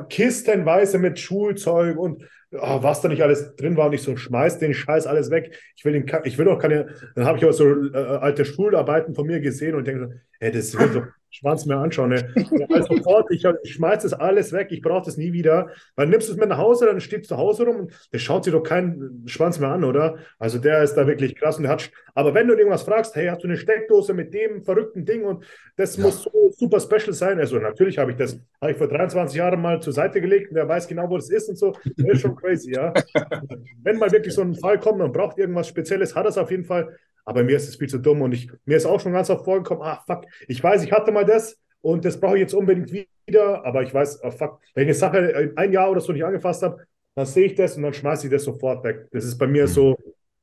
kistenweise 0.10 1.00
mit 1.00 1.18
Schulzeug 1.20 1.98
und 1.98 2.22
oh, 2.52 2.84
was 2.84 3.02
da 3.02 3.08
nicht 3.08 3.24
alles 3.24 3.56
drin 3.56 3.76
war 3.76 3.88
und 3.88 3.94
ich 3.94 4.04
so, 4.04 4.16
schmeiß 4.16 4.60
den 4.60 4.76
Scheiß 4.76 5.08
alles 5.08 5.32
weg. 5.32 5.58
Ich 5.76 5.84
will, 5.84 5.94
den, 5.94 6.06
ich 6.26 6.38
will 6.38 6.46
doch 6.46 6.60
keine, 6.60 6.90
dann 7.16 7.26
habe 7.26 7.40
ich 7.40 7.46
auch 7.46 7.54
so 7.54 7.66
äh, 7.66 7.98
alte 7.98 8.46
Schularbeiten 8.46 9.16
von 9.16 9.26
mir 9.26 9.40
gesehen 9.40 9.74
und 9.74 9.88
denke 9.88 10.08
so, 10.08 10.14
ey, 10.40 10.52
das 10.52 10.78
will 10.78 10.90
doch 10.90 11.08
Schwanz 11.36 11.66
mir 11.66 11.76
anschauen. 11.76 12.12
Ne? 12.12 12.34
Also 12.70 12.96
sofort, 12.96 13.30
ich, 13.30 13.44
ich 13.64 13.74
schmeiß 13.74 14.04
das 14.04 14.14
alles 14.14 14.54
weg, 14.54 14.68
ich 14.72 14.82
brauche 14.82 15.04
das 15.04 15.18
nie 15.18 15.34
wieder. 15.34 15.68
Weil 15.98 16.08
nimmst 16.08 16.30
du 16.30 16.34
es 16.34 16.38
mit 16.38 16.48
nach 16.48 16.58
Hause, 16.58 16.86
dann 16.86 17.02
steht 17.02 17.24
es 17.24 17.28
zu 17.28 17.36
Hause 17.36 17.66
rum 17.66 17.76
und 17.76 18.10
der 18.14 18.20
schaut 18.20 18.46
sich 18.46 18.54
doch 18.54 18.64
keinen 18.64 19.28
Schwanz 19.28 19.60
mehr 19.60 19.70
an, 19.70 19.84
oder? 19.84 20.18
Also 20.40 20.60
der 20.60 20.82
ist 20.82 20.94
da 20.94 21.08
wirklich 21.08 21.36
krass 21.36 21.58
und 21.58 21.64
der 21.64 21.74
hat, 21.74 21.92
aber 22.14 22.34
wenn 22.34 22.48
du 22.48 22.54
irgendwas 22.54 22.84
fragst, 22.84 23.16
hey, 23.16 23.28
hast 23.28 23.44
du 23.44 23.48
eine 23.48 23.58
Steckdose 23.58 24.14
mit 24.14 24.34
dem 24.34 24.64
verrückten 24.64 25.04
Ding 25.04 25.26
und 25.26 25.44
das 25.76 25.98
ja. 25.98 26.04
muss 26.04 26.24
so 26.24 26.52
super 26.58 26.80
special 26.80 27.12
sein. 27.12 27.38
Also 27.38 27.60
natürlich 27.60 27.98
habe 27.98 28.12
ich 28.12 28.18
das, 28.18 28.40
habe 28.62 28.72
ich 28.72 28.78
vor 28.78 28.88
23 28.88 29.38
Jahren 29.38 29.62
mal 29.62 29.82
zur 29.82 29.92
Seite 29.92 30.22
gelegt 30.22 30.52
und 30.52 30.56
der 30.56 30.70
weiß 30.70 30.88
genau, 30.88 31.10
wo 31.10 31.18
das 31.18 31.30
ist 31.30 31.50
und 31.50 31.58
so. 31.58 31.76
Das 31.98 32.08
ist 32.14 32.22
schon 32.22 32.38
crazy, 32.38 32.74
ja. 32.74 32.94
wenn 33.84 33.98
mal 33.98 34.12
wirklich 34.12 34.34
so 34.34 34.42
ein 34.42 34.56
Fall 34.56 34.80
kommt 34.80 35.02
und 35.02 35.12
braucht 35.12 35.38
irgendwas 35.38 35.68
Spezielles, 35.68 36.16
hat 36.16 36.26
es 36.28 36.38
auf 36.38 36.50
jeden 36.50 36.64
Fall. 36.64 36.98
Aber 37.26 37.44
mir 37.44 37.58
ist 37.58 37.68
es 37.68 37.76
viel 37.76 37.90
zu 37.90 37.98
dumm 37.98 38.22
und 38.22 38.34
ich, 38.34 38.50
mir 38.66 38.78
ist 38.78 38.86
auch 38.86 39.00
schon 39.00 39.14
ganz 39.14 39.30
oft 39.30 39.44
vorgekommen, 39.44 39.84
ah 39.84 40.04
fuck, 40.06 40.26
ich 40.48 40.64
weiß, 40.64 40.84
ich 40.84 40.92
hatte 40.92 41.12
mal 41.12 41.26
das 41.26 41.60
und 41.82 42.06
das 42.06 42.20
brauche 42.20 42.36
ich 42.36 42.42
jetzt 42.42 42.54
unbedingt 42.54 42.92
wieder, 43.28 43.66
aber 43.66 43.84
ich 43.84 43.94
weiß, 43.94 44.22
oh, 44.24 44.32
fuck, 44.32 44.60
wenn 44.76 44.84
ich 44.84 44.90
eine 44.90 44.94
Sache 44.94 45.54
ein 45.56 45.72
Jahr 45.72 45.92
oder 45.92 46.02
so 46.02 46.14
nicht 46.14 46.24
angefasst 46.24 46.64
habe, 46.64 46.86
dann 47.16 47.26
sehe 47.26 47.46
ich 47.46 47.56
das 47.56 47.78
und 47.78 47.84
dann 47.84 47.94
schmeiße 47.94 48.28
ich 48.28 48.32
das 48.32 48.44
sofort 48.44 48.84
weg. 48.84 49.08
Das 49.12 49.26
ist 49.26 49.38
bei 49.38 49.48
mir 49.48 49.68
so, 49.68 49.98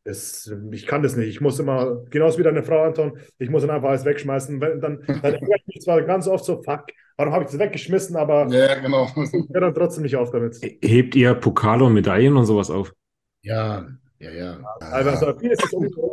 das, 0.05 0.53
ich 0.73 0.87
kann 0.87 1.03
das 1.03 1.17
nicht. 1.17 1.29
Ich 1.29 1.41
muss 1.41 1.59
immer, 1.61 2.03
genauso 2.11 2.39
wie 2.39 2.43
deine 2.43 2.63
Frau, 2.63 2.83
Anton, 2.83 3.19
ich 3.39 3.51
muss 3.51 3.63
dann 3.63 3.71
einfach 3.71 3.91
alles 3.91 4.05
wegschmeißen. 4.05 4.59
Dann, 4.59 4.81
dann 4.81 5.01
ärgere 5.23 5.57
ich 5.57 5.67
mich 5.67 5.81
zwar 5.83 6.03
ganz 6.03 6.27
oft 6.27 6.45
so, 6.45 6.63
fuck, 6.63 6.87
warum 7.17 7.33
habe 7.33 7.45
ich 7.45 7.51
das 7.51 7.59
weggeschmissen, 7.59 8.17
aber 8.17 8.49
ja, 8.49 8.81
genau. 8.81 9.09
ich 9.17 9.33
höre 9.33 9.61
dann 9.61 9.75
trotzdem 9.75 10.03
nicht 10.03 10.17
auf 10.17 10.31
damit. 10.31 10.59
Hebt 10.83 11.15
ihr 11.15 11.35
Pokale 11.35 11.85
und 11.85 11.95
Medaillen 11.95 12.37
und 12.37 12.47
sowas 12.47 12.71
auf? 12.71 12.93
Ja, 13.43 13.87
ja, 14.23 14.31
ja. 14.31 14.59
Also 14.81 15.37
vieles 15.39 15.59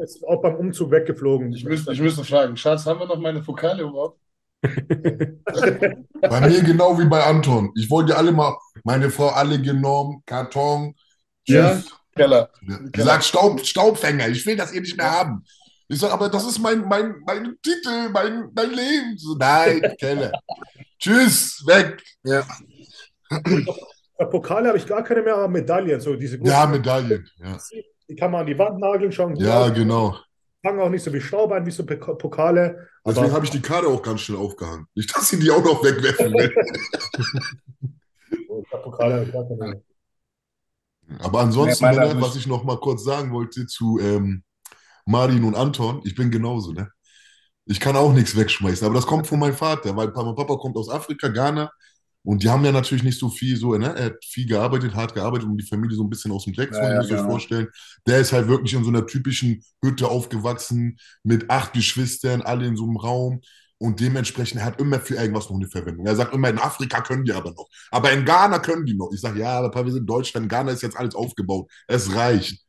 ist, 0.02 0.23
auch 0.26 0.41
beim 0.41 0.56
Umzug 0.56 0.90
weggeflogen. 0.90 1.53
Ich 1.53 1.64
müsste, 1.64 1.94
ich 1.94 2.02
müsste 2.02 2.23
fragen, 2.23 2.57
Schatz, 2.57 2.86
haben 2.86 2.99
wir 2.99 3.06
noch 3.06 3.19
meine 3.19 3.41
Pokale 3.41 3.84
überhaupt? 3.84 4.19
bei 4.61 6.41
mir 6.41 6.64
genau 6.64 6.98
wie 6.99 7.06
bei 7.06 7.23
Anton. 7.23 7.72
Ich 7.76 7.90
wollte 7.90 8.18
alle 8.18 8.31
mal, 8.31 8.57
meine 8.84 9.10
Frau 9.10 9.30
alle 9.30 9.61
genommen, 9.61 10.23
Karton, 10.26 10.95
ja. 11.48 11.81
Keller. 12.15 12.49
Gesagt, 12.91 13.23
Staub, 13.23 13.65
Staubfänger, 13.65 14.27
ich 14.27 14.45
will 14.45 14.57
das 14.57 14.73
eh 14.73 14.81
nicht 14.81 14.98
mehr 14.98 15.11
haben. 15.11 15.45
Ich 15.88 15.99
sage, 15.99 16.14
aber 16.14 16.30
das 16.30 16.45
ist 16.45 16.60
mein, 16.60 16.81
mein, 16.81 17.15
mein 17.26 17.56
Titel, 17.61 18.10
mein, 18.11 18.49
mein 18.53 18.69
Leben. 18.72 19.18
So, 19.18 19.36
nein, 19.36 19.81
Keller. 19.99 20.31
Tschüss, 20.99 21.64
weg. 21.65 22.03
Ja. 22.23 22.44
Pokale 24.30 24.68
habe 24.68 24.77
ich 24.77 24.86
gar 24.86 25.03
keine 25.03 25.22
mehr, 25.22 25.36
aber 25.36 25.48
Medaillen. 25.48 26.02
So 26.02 26.15
diese 26.15 26.38
ja, 26.44 26.65
Medaillen. 26.65 27.30
Ja. 27.38 27.57
Die 28.10 28.15
kann 28.15 28.31
man 28.31 28.41
an 28.41 28.48
die 28.48 28.57
Wand 28.57 28.80
nageln, 28.80 29.11
schauen. 29.11 29.36
Ja, 29.36 29.69
genau. 29.69 30.18
Fangen 30.64 30.81
auch 30.81 30.90
nicht 30.90 31.03
so 31.03 31.14
wie 31.14 31.22
Staub 31.22 31.52
ein, 31.52 31.65
wie 31.65 31.72
so 31.72 31.86
Pokale. 31.86 32.90
Deswegen 33.06 33.31
habe 33.31 33.45
ich 33.45 33.52
die 33.52 33.61
Karte 33.61 33.88
auch 33.88 34.02
ganz 34.02 34.22
schnell 34.22 34.40
aufgehangen. 34.40 34.88
Nicht, 34.94 35.15
dass 35.15 35.30
sie 35.30 35.40
die 35.40 35.52
auch 35.52 35.64
noch 35.64 35.84
wegwerfen 35.84 36.34
will. 36.34 36.53
Pokale 38.84 39.26
gar 39.31 39.48
keine. 39.48 39.81
Aber 41.19 41.40
ansonsten, 41.40 41.86
ne, 41.86 42.14
nicht. 42.14 42.22
was 42.22 42.36
ich 42.36 42.45
noch 42.45 42.64
mal 42.64 42.77
kurz 42.77 43.03
sagen 43.03 43.31
wollte 43.31 43.65
zu 43.65 43.99
ähm, 43.99 44.44
Marin 45.06 45.44
und 45.44 45.56
Anton, 45.56 46.02
ich 46.03 46.15
bin 46.15 46.30
genauso, 46.30 46.72
ne? 46.72 46.91
Ich 47.65 47.80
kann 47.80 47.95
auch 47.95 48.14
nichts 48.14 48.36
wegschmeißen, 48.36 48.86
aber 48.86 48.95
das 48.95 49.06
kommt 49.06 49.27
von 49.27 49.40
meinem 49.40 49.56
Vater, 49.56 49.95
weil 49.95 50.07
mein 50.07 50.36
Papa 50.36 50.56
kommt 50.57 50.76
aus 50.76 50.90
Afrika, 50.90 51.27
Ghana, 51.27 51.72
und 52.23 52.43
die 52.43 52.49
haben 52.49 52.65
ja 52.65 52.71
natürlich 52.71 53.03
nicht 53.03 53.19
so 53.19 53.29
viel 53.29 53.55
so, 53.57 53.75
ne? 53.77 53.95
Er 53.95 54.05
hat 54.07 54.25
viel 54.25 54.45
gearbeitet, 54.45 54.93
hart 54.93 55.15
gearbeitet, 55.15 55.47
um 55.47 55.57
die 55.57 55.65
Familie 55.65 55.95
so 55.95 56.03
ein 56.03 56.09
bisschen 56.09 56.31
aus 56.31 56.43
dem 56.43 56.53
Dreck 56.53 56.73
zu 56.73 56.79
Ja, 56.79 56.83
holen, 56.85 56.93
ja, 56.93 56.97
müsst 56.99 57.09
ihr 57.11 57.15
euch 57.15 57.21
genau. 57.21 57.31
vorstellen. 57.31 57.67
Der 58.07 58.19
ist 58.19 58.33
halt 58.33 58.47
wirklich 58.47 58.73
in 58.73 58.83
so 58.83 58.89
einer 58.89 59.07
typischen 59.07 59.63
Hütte 59.83 60.07
aufgewachsen, 60.07 60.97
mit 61.23 61.49
acht 61.49 61.73
Geschwistern, 61.73 62.41
alle 62.41 62.67
in 62.67 62.75
so 62.75 62.83
einem 62.83 62.97
Raum. 62.97 63.41
Und 63.77 64.01
dementsprechend, 64.01 64.59
er 64.59 64.65
hat 64.65 64.81
immer 64.81 64.99
für 64.99 65.15
irgendwas 65.15 65.49
noch 65.49 65.55
eine 65.55 65.69
Verwendung. 65.69 66.05
Er 66.05 66.15
sagt 66.15 66.33
immer, 66.33 66.49
in 66.49 66.59
Afrika 66.59 66.99
können 66.99 67.23
die 67.23 67.31
aber 67.31 67.51
noch. 67.51 67.69
Aber 67.91 68.11
in 68.11 68.25
Ghana 68.25 68.59
können 68.59 68.85
die 68.85 68.93
noch. 68.93 69.09
Ich 69.13 69.21
sage, 69.21 69.39
ja, 69.39 69.57
aber 69.57 69.85
wir 69.85 69.93
sind 69.93 70.05
Deutschland, 70.05 70.49
Ghana 70.49 70.71
ist 70.71 70.81
jetzt 70.81 70.97
alles 70.97 71.15
aufgebaut. 71.15 71.71
Es 71.87 72.13
reicht. 72.13 72.61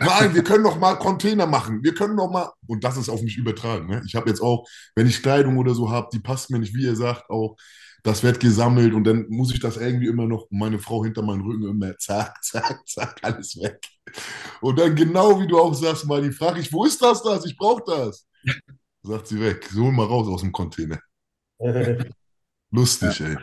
Nein, 0.00 0.34
wir 0.34 0.42
können 0.42 0.64
noch 0.64 0.78
mal 0.78 0.96
Container 0.96 1.46
machen. 1.46 1.82
Wir 1.84 1.94
können 1.94 2.16
noch 2.16 2.30
mal. 2.30 2.50
Und 2.66 2.82
das 2.82 2.96
ist 2.96 3.08
auf 3.08 3.22
mich 3.22 3.36
übertragen. 3.36 3.86
Ne? 3.86 4.02
Ich 4.06 4.14
habe 4.16 4.28
jetzt 4.28 4.40
auch, 4.40 4.66
wenn 4.96 5.06
ich 5.06 5.22
Kleidung 5.22 5.56
oder 5.58 5.74
so 5.74 5.90
habe, 5.90 6.08
die 6.12 6.20
passt 6.20 6.50
mir 6.50 6.58
nicht, 6.58 6.74
wie 6.74 6.84
ihr 6.84 6.96
sagt, 6.96 7.30
auch. 7.30 7.56
Das 8.02 8.22
wird 8.22 8.40
gesammelt 8.40 8.94
und 8.94 9.04
dann 9.04 9.26
muss 9.28 9.52
ich 9.52 9.60
das 9.60 9.76
irgendwie 9.76 10.06
immer 10.06 10.26
noch, 10.26 10.46
meine 10.50 10.78
Frau 10.78 11.04
hinter 11.04 11.22
meinen 11.22 11.42
Rücken 11.42 11.68
immer 11.68 11.96
zack, 11.98 12.42
zack, 12.42 12.80
zack, 12.88 13.18
alles 13.22 13.56
weg. 13.60 13.80
Und 14.60 14.78
dann 14.78 14.94
genau 14.94 15.40
wie 15.40 15.46
du 15.46 15.58
auch 15.58 15.74
sagst, 15.74 16.06
mal 16.06 16.22
die 16.22 16.32
frage 16.32 16.60
ich, 16.60 16.72
wo 16.72 16.84
ist 16.84 17.00
das 17.02 17.22
das? 17.22 17.44
Ich 17.46 17.56
brauche 17.56 17.82
das. 17.86 18.26
Sagt 19.02 19.26
sie 19.28 19.40
weg. 19.40 19.68
So 19.70 19.90
mal 19.90 20.06
raus 20.06 20.28
aus 20.28 20.40
dem 20.42 20.52
Container. 20.52 20.98
Lustig, 22.70 23.20
ey. 23.20 23.36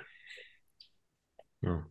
Ja. 1.62 1.86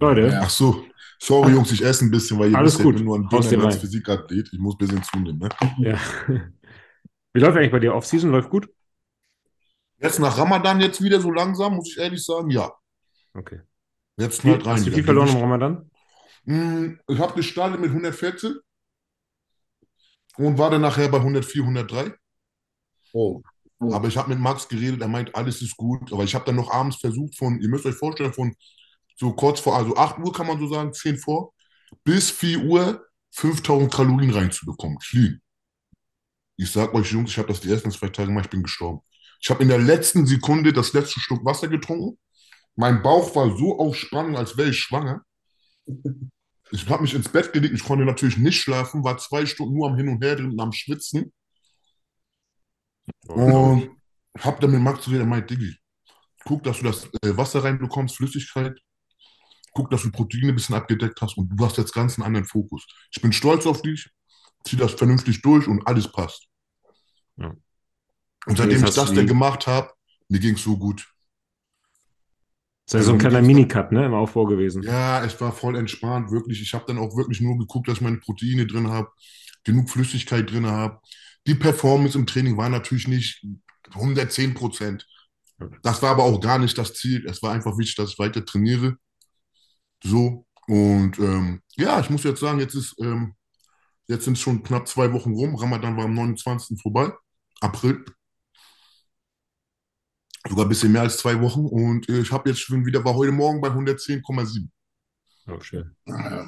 Leute, 0.00 0.20
Ja. 0.22 0.40
Ach 0.42 0.50
so. 0.50 0.84
Sorry, 1.20 1.52
Jungs, 1.52 1.72
ich 1.72 1.82
esse 1.82 2.04
ein 2.04 2.10
bisschen, 2.10 2.38
weil 2.38 2.50
ihr 2.50 2.58
Alles 2.58 2.74
wisst, 2.74 2.80
ja, 2.80 2.84
gut. 2.84 2.94
ich 2.94 3.00
bin 3.00 3.06
nur 3.06 3.18
ein 3.18 3.28
dünner. 3.28 3.70
Physikathlet. 3.70 4.50
Ich 4.52 4.58
muss 4.58 4.74
ein 4.74 4.78
bisschen 4.78 5.02
zunehmen. 5.02 5.38
Ne? 5.38 5.48
ja. 5.78 5.98
Wie 7.32 7.40
läuft 7.40 7.56
eigentlich 7.56 7.72
bei 7.72 7.78
dir 7.80 7.94
Offseason? 7.94 8.30
Läuft 8.30 8.50
gut? 8.50 8.68
Jetzt 10.04 10.18
nach 10.18 10.36
Ramadan 10.36 10.80
jetzt 10.80 11.02
wieder 11.02 11.18
so 11.18 11.30
langsam, 11.30 11.76
muss 11.76 11.90
ich 11.90 11.98
ehrlich 11.98 12.22
sagen, 12.22 12.50
ja. 12.50 12.70
Okay. 13.32 13.60
Jetzt 14.18 14.44
halt 14.44 14.66
rein. 14.66 14.76
hast 14.76 14.86
du 14.86 14.92
viel 14.92 15.02
verloren 15.02 15.30
im 15.30 15.36
Ramadan? 15.38 15.90
Mm, 16.44 16.98
Ich 17.08 17.18
habe 17.18 17.34
gestartet 17.34 17.80
mit 17.80 17.88
114 17.88 18.54
und 20.36 20.58
war 20.58 20.70
dann 20.70 20.82
nachher 20.82 21.08
bei 21.08 21.18
104, 21.18 21.62
103. 21.62 22.12
Oh, 23.14 23.42
Aber 23.80 24.08
ich 24.08 24.16
habe 24.16 24.28
mit 24.28 24.38
Max 24.40 24.68
geredet, 24.68 25.00
er 25.00 25.08
meint, 25.08 25.34
alles 25.34 25.62
ist 25.62 25.76
gut. 25.76 26.12
Aber 26.12 26.24
ich 26.24 26.34
habe 26.34 26.44
dann 26.44 26.56
noch 26.56 26.70
abends 26.70 26.96
versucht, 26.96 27.36
von, 27.36 27.58
ihr 27.60 27.68
müsst 27.68 27.86
euch 27.86 27.94
vorstellen, 27.94 28.32
von 28.32 28.54
so 29.16 29.32
kurz 29.32 29.60
vor, 29.60 29.76
also 29.76 29.96
8 29.96 30.18
Uhr 30.18 30.32
kann 30.32 30.46
man 30.46 30.58
so 30.58 30.66
sagen, 30.66 30.92
10 30.92 31.16
vor, 31.16 31.54
bis 32.04 32.30
4 32.30 32.60
Uhr 32.62 33.06
5000 33.30 33.92
Kalorien 33.92 34.30
reinzubekommen. 34.30 34.98
Clean. 34.98 35.40
Ich 36.56 36.70
sag 36.70 36.92
euch, 36.94 37.10
Jungs, 37.10 37.30
ich 37.30 37.38
habe 37.38 37.48
das 37.48 37.60
die 37.60 37.70
ersten 37.70 37.90
zwei 37.90 38.08
Tage 38.08 38.28
gemacht, 38.28 38.46
ich 38.46 38.50
bin 38.50 38.62
gestorben. 38.62 39.00
Ich 39.44 39.50
habe 39.50 39.62
in 39.62 39.68
der 39.68 39.78
letzten 39.78 40.26
Sekunde 40.26 40.72
das 40.72 40.94
letzte 40.94 41.20
Stück 41.20 41.44
Wasser 41.44 41.68
getrunken. 41.68 42.18
Mein 42.76 43.02
Bauch 43.02 43.36
war 43.36 43.54
so 43.54 43.78
auf 43.78 43.94
Spannung, 43.94 44.38
als 44.38 44.56
wäre 44.56 44.70
ich 44.70 44.78
schwanger. 44.80 45.22
Ich 46.70 46.88
habe 46.88 47.02
mich 47.02 47.12
ins 47.12 47.28
Bett 47.28 47.52
gelegt, 47.52 47.74
ich 47.74 47.84
konnte 47.84 48.06
natürlich 48.06 48.38
nicht 48.38 48.58
schlafen, 48.58 49.04
war 49.04 49.18
zwei 49.18 49.44
Stunden 49.44 49.74
nur 49.74 49.90
am 49.90 49.96
Hin 49.98 50.08
und 50.08 50.24
Her 50.24 50.36
drin 50.36 50.52
und 50.52 50.60
am 50.60 50.72
Schwitzen. 50.72 51.30
Und 53.26 53.90
hab 54.38 54.60
dann 54.60 54.70
mit 54.70 54.80
Max 54.80 55.04
geredet, 55.04 55.24
er 55.24 55.26
meint, 55.26 55.50
Diggi, 55.50 55.76
guck, 56.46 56.62
dass 56.62 56.78
du 56.78 56.84
das 56.84 57.04
äh, 57.22 57.36
Wasser 57.36 57.62
reinbekommst, 57.62 58.16
Flüssigkeit. 58.16 58.80
Guck, 59.74 59.90
dass 59.90 60.04
du 60.04 60.10
Proteine 60.10 60.48
ein 60.48 60.54
bisschen 60.54 60.74
abgedeckt 60.74 61.20
hast 61.20 61.36
und 61.36 61.48
du 61.48 61.66
hast 61.66 61.76
jetzt 61.76 61.92
ganz 61.92 62.16
einen 62.16 62.26
anderen 62.26 62.46
Fokus. 62.46 62.86
Ich 63.10 63.20
bin 63.20 63.32
stolz 63.34 63.66
auf 63.66 63.82
dich, 63.82 64.08
zieh 64.64 64.76
das 64.76 64.94
vernünftig 64.94 65.42
durch 65.42 65.68
und 65.68 65.86
alles 65.86 66.10
passt. 66.10 66.46
Ja. 67.36 67.54
Und 68.46 68.56
seitdem 68.58 68.84
ich 68.84 68.92
das 68.94 69.12
dann 69.12 69.26
gemacht 69.26 69.66
habe, 69.66 69.92
mir 70.28 70.40
ging 70.40 70.54
es 70.54 70.62
so 70.62 70.76
gut. 70.76 71.06
Das 72.86 73.00
ist 73.00 73.00
ja 73.00 73.02
so 73.04 73.12
ein 73.12 73.18
Also, 73.18 73.18
kleiner 73.18 73.42
Minicut, 73.42 73.92
ne, 73.92 74.06
im 74.06 74.14
Aufbau 74.14 74.46
gewesen. 74.46 74.82
Ja, 74.82 75.24
es 75.24 75.40
war 75.40 75.52
voll 75.52 75.76
entspannt, 75.76 76.30
wirklich. 76.30 76.60
Ich 76.60 76.74
habe 76.74 76.84
dann 76.86 76.98
auch 76.98 77.16
wirklich 77.16 77.40
nur 77.40 77.58
geguckt, 77.58 77.88
dass 77.88 77.96
ich 77.96 78.00
meine 78.02 78.18
Proteine 78.18 78.66
drin 78.66 78.88
habe, 78.90 79.08
genug 79.64 79.88
Flüssigkeit 79.90 80.50
drin 80.50 80.66
habe. 80.66 81.00
Die 81.46 81.54
Performance 81.54 82.18
im 82.18 82.26
Training 82.26 82.56
war 82.56 82.68
natürlich 82.68 83.08
nicht 83.08 83.44
110 83.92 84.54
Prozent. 84.54 85.06
Das 85.82 86.02
war 86.02 86.10
aber 86.10 86.24
auch 86.24 86.40
gar 86.40 86.58
nicht 86.58 86.76
das 86.78 86.94
Ziel. 86.94 87.24
Es 87.26 87.42
war 87.42 87.52
einfach 87.52 87.78
wichtig, 87.78 87.96
dass 87.96 88.10
ich 88.12 88.18
weiter 88.18 88.44
trainiere. 88.44 88.96
So. 90.02 90.46
Und 90.66 91.18
ähm, 91.18 91.60
ja, 91.76 92.00
ich 92.00 92.10
muss 92.10 92.24
jetzt 92.24 92.40
sagen, 92.40 92.60
jetzt 92.60 92.74
ist, 92.74 92.94
ähm, 93.00 93.34
jetzt 94.08 94.24
sind 94.24 94.38
schon 94.38 94.62
knapp 94.62 94.88
zwei 94.88 95.12
Wochen 95.12 95.32
rum. 95.34 95.56
Ramadan 95.56 95.96
war 95.96 96.04
am 96.06 96.14
29. 96.14 96.80
vorbei. 96.80 97.12
April. 97.60 98.04
Sogar 100.48 100.66
ein 100.66 100.68
bisschen 100.68 100.92
mehr 100.92 101.02
als 101.02 101.16
zwei 101.16 101.40
Wochen. 101.40 101.66
Und 101.66 102.08
äh, 102.08 102.20
ich 102.20 102.32
habe 102.32 102.50
jetzt 102.50 102.60
schon 102.60 102.84
wieder, 102.84 103.04
war 103.04 103.14
heute 103.14 103.32
Morgen 103.32 103.60
bei 103.60 103.68
110,7 103.68 104.68
Oh, 105.46 105.60
schön. 105.60 105.94
Ja. 106.06 106.46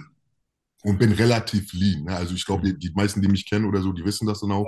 und 0.85 0.99
bin 0.99 1.13
relativ 1.13 1.73
lean. 1.75 2.05
Ne? 2.05 2.17
Also 2.17 2.35
ich 2.35 2.47
glaube, 2.47 2.63
die, 2.65 2.79
die 2.79 2.95
meisten, 2.95 3.21
die 3.21 3.29
mich 3.29 3.49
kennen 3.49 3.67
oder 3.67 3.83
so, 3.83 3.93
die 3.93 4.05
wissen 4.05 4.27
das 4.27 4.41
dann 4.41 4.53
auch. 4.53 4.67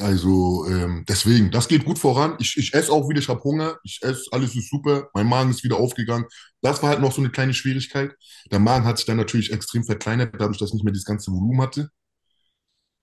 Also 0.00 0.66
ähm, 0.68 1.04
deswegen, 1.08 1.50
das 1.50 1.68
geht 1.68 1.84
gut 1.84 1.98
voran. 1.98 2.36
Ich, 2.40 2.56
ich 2.56 2.74
esse 2.74 2.90
auch 2.92 3.08
wieder, 3.08 3.20
ich 3.20 3.28
habe 3.28 3.42
Hunger, 3.42 3.78
ich 3.84 4.00
esse, 4.02 4.24
alles 4.32 4.54
ist 4.54 4.70
super. 4.70 5.08
Mein 5.14 5.26
Magen 5.26 5.50
ist 5.50 5.62
wieder 5.64 5.76
aufgegangen. 5.76 6.26
Das 6.60 6.82
war 6.82 6.90
halt 6.90 7.00
noch 7.00 7.12
so 7.12 7.20
eine 7.20 7.30
kleine 7.30 7.54
Schwierigkeit. 7.54 8.14
Der 8.50 8.58
Magen 8.58 8.84
hat 8.84 8.98
sich 8.98 9.06
dann 9.06 9.16
natürlich 9.16 9.52
extrem 9.52 9.84
verkleinert, 9.84 10.34
dadurch, 10.38 10.58
dass 10.58 10.70
ich 10.70 10.74
nicht 10.74 10.84
mehr 10.84 10.92
dieses 10.92 11.06
ganze 11.06 11.30
Volumen 11.30 11.60
hatte. 11.60 11.90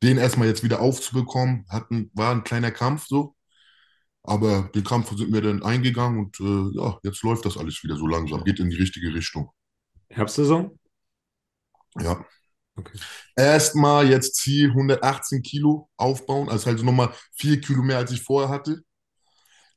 Den 0.03 0.17
erstmal 0.17 0.47
jetzt 0.47 0.63
wieder 0.63 0.81
aufzubekommen, 0.81 1.65
hat 1.69 1.91
ein, 1.91 2.09
war 2.13 2.31
ein 2.31 2.43
kleiner 2.43 2.71
Kampf 2.71 3.05
so. 3.07 3.35
Aber 4.23 4.69
den 4.75 4.83
Kampf 4.83 5.15
sind 5.15 5.33
wir 5.33 5.41
dann 5.41 5.63
eingegangen 5.63 6.19
und 6.19 6.39
äh, 6.39 6.77
ja, 6.77 6.99
jetzt 7.03 7.23
läuft 7.23 7.45
das 7.45 7.57
alles 7.57 7.83
wieder 7.83 7.95
so 7.95 8.07
langsam, 8.07 8.43
geht 8.43 8.59
in 8.59 8.69
die 8.69 8.77
richtige 8.77 9.13
Richtung. 9.13 9.49
Herbstsaison? 10.09 10.77
Ja. 11.99 12.25
Okay. 12.75 12.97
Erstmal 13.35 14.09
jetzt 14.09 14.35
Ziel 14.35 14.69
118 14.69 15.41
Kilo 15.41 15.89
aufbauen, 15.97 16.49
also 16.49 16.67
halt 16.67 16.83
nochmal 16.83 17.13
vier 17.35 17.59
Kilo 17.59 17.81
mehr, 17.83 17.97
als 17.97 18.11
ich 18.11 18.21
vorher 18.21 18.49
hatte. 18.49 18.81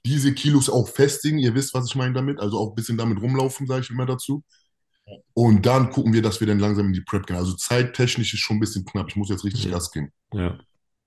Diese 0.04 0.34
Kilos 0.34 0.68
auch 0.68 0.88
festigen, 0.88 1.38
ihr 1.38 1.54
wisst, 1.54 1.74
was 1.74 1.86
ich 1.86 1.94
meine 1.94 2.12
damit, 2.14 2.40
also 2.40 2.58
auch 2.58 2.70
ein 2.70 2.74
bisschen 2.74 2.98
damit 2.98 3.20
rumlaufen, 3.20 3.66
sage 3.66 3.82
ich 3.82 3.90
immer 3.90 4.06
dazu. 4.06 4.42
Und 5.34 5.66
dann 5.66 5.90
gucken 5.90 6.12
wir, 6.12 6.22
dass 6.22 6.40
wir 6.40 6.46
dann 6.46 6.58
langsam 6.58 6.86
in 6.86 6.92
die 6.92 7.02
Prep 7.02 7.26
gehen. 7.26 7.36
Also 7.36 7.54
zeittechnisch 7.54 8.34
ist 8.34 8.40
schon 8.40 8.56
ein 8.56 8.60
bisschen 8.60 8.84
knapp. 8.84 9.08
Ich 9.08 9.16
muss 9.16 9.30
jetzt 9.30 9.44
richtig 9.44 9.64
Ja. 9.64 9.72
Gas 9.72 9.90
geben. 9.92 10.12
Ja. 10.32 10.58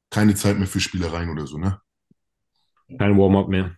Keine 0.10 0.36
Zeit 0.36 0.58
mehr 0.58 0.68
für 0.68 0.80
Spielereien 0.80 1.30
oder 1.30 1.48
so, 1.48 1.58
ne? 1.58 1.80
Kein 2.98 3.18
Warm-up 3.18 3.48
mehr. 3.50 3.76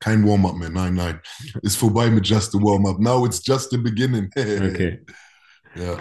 Kein 0.00 0.26
Warm-up 0.26 0.56
mehr, 0.56 0.70
nein, 0.70 0.94
nein. 0.94 1.20
Ist 1.62 1.76
vorbei 1.76 2.10
mit 2.10 2.26
just 2.26 2.52
the 2.52 2.58
Warm-up. 2.58 2.98
Now 3.00 3.24
it's 3.26 3.44
just 3.44 3.70
the 3.70 3.78
beginning. 3.78 4.30
Okay. 4.36 5.04
Ja. 5.74 5.96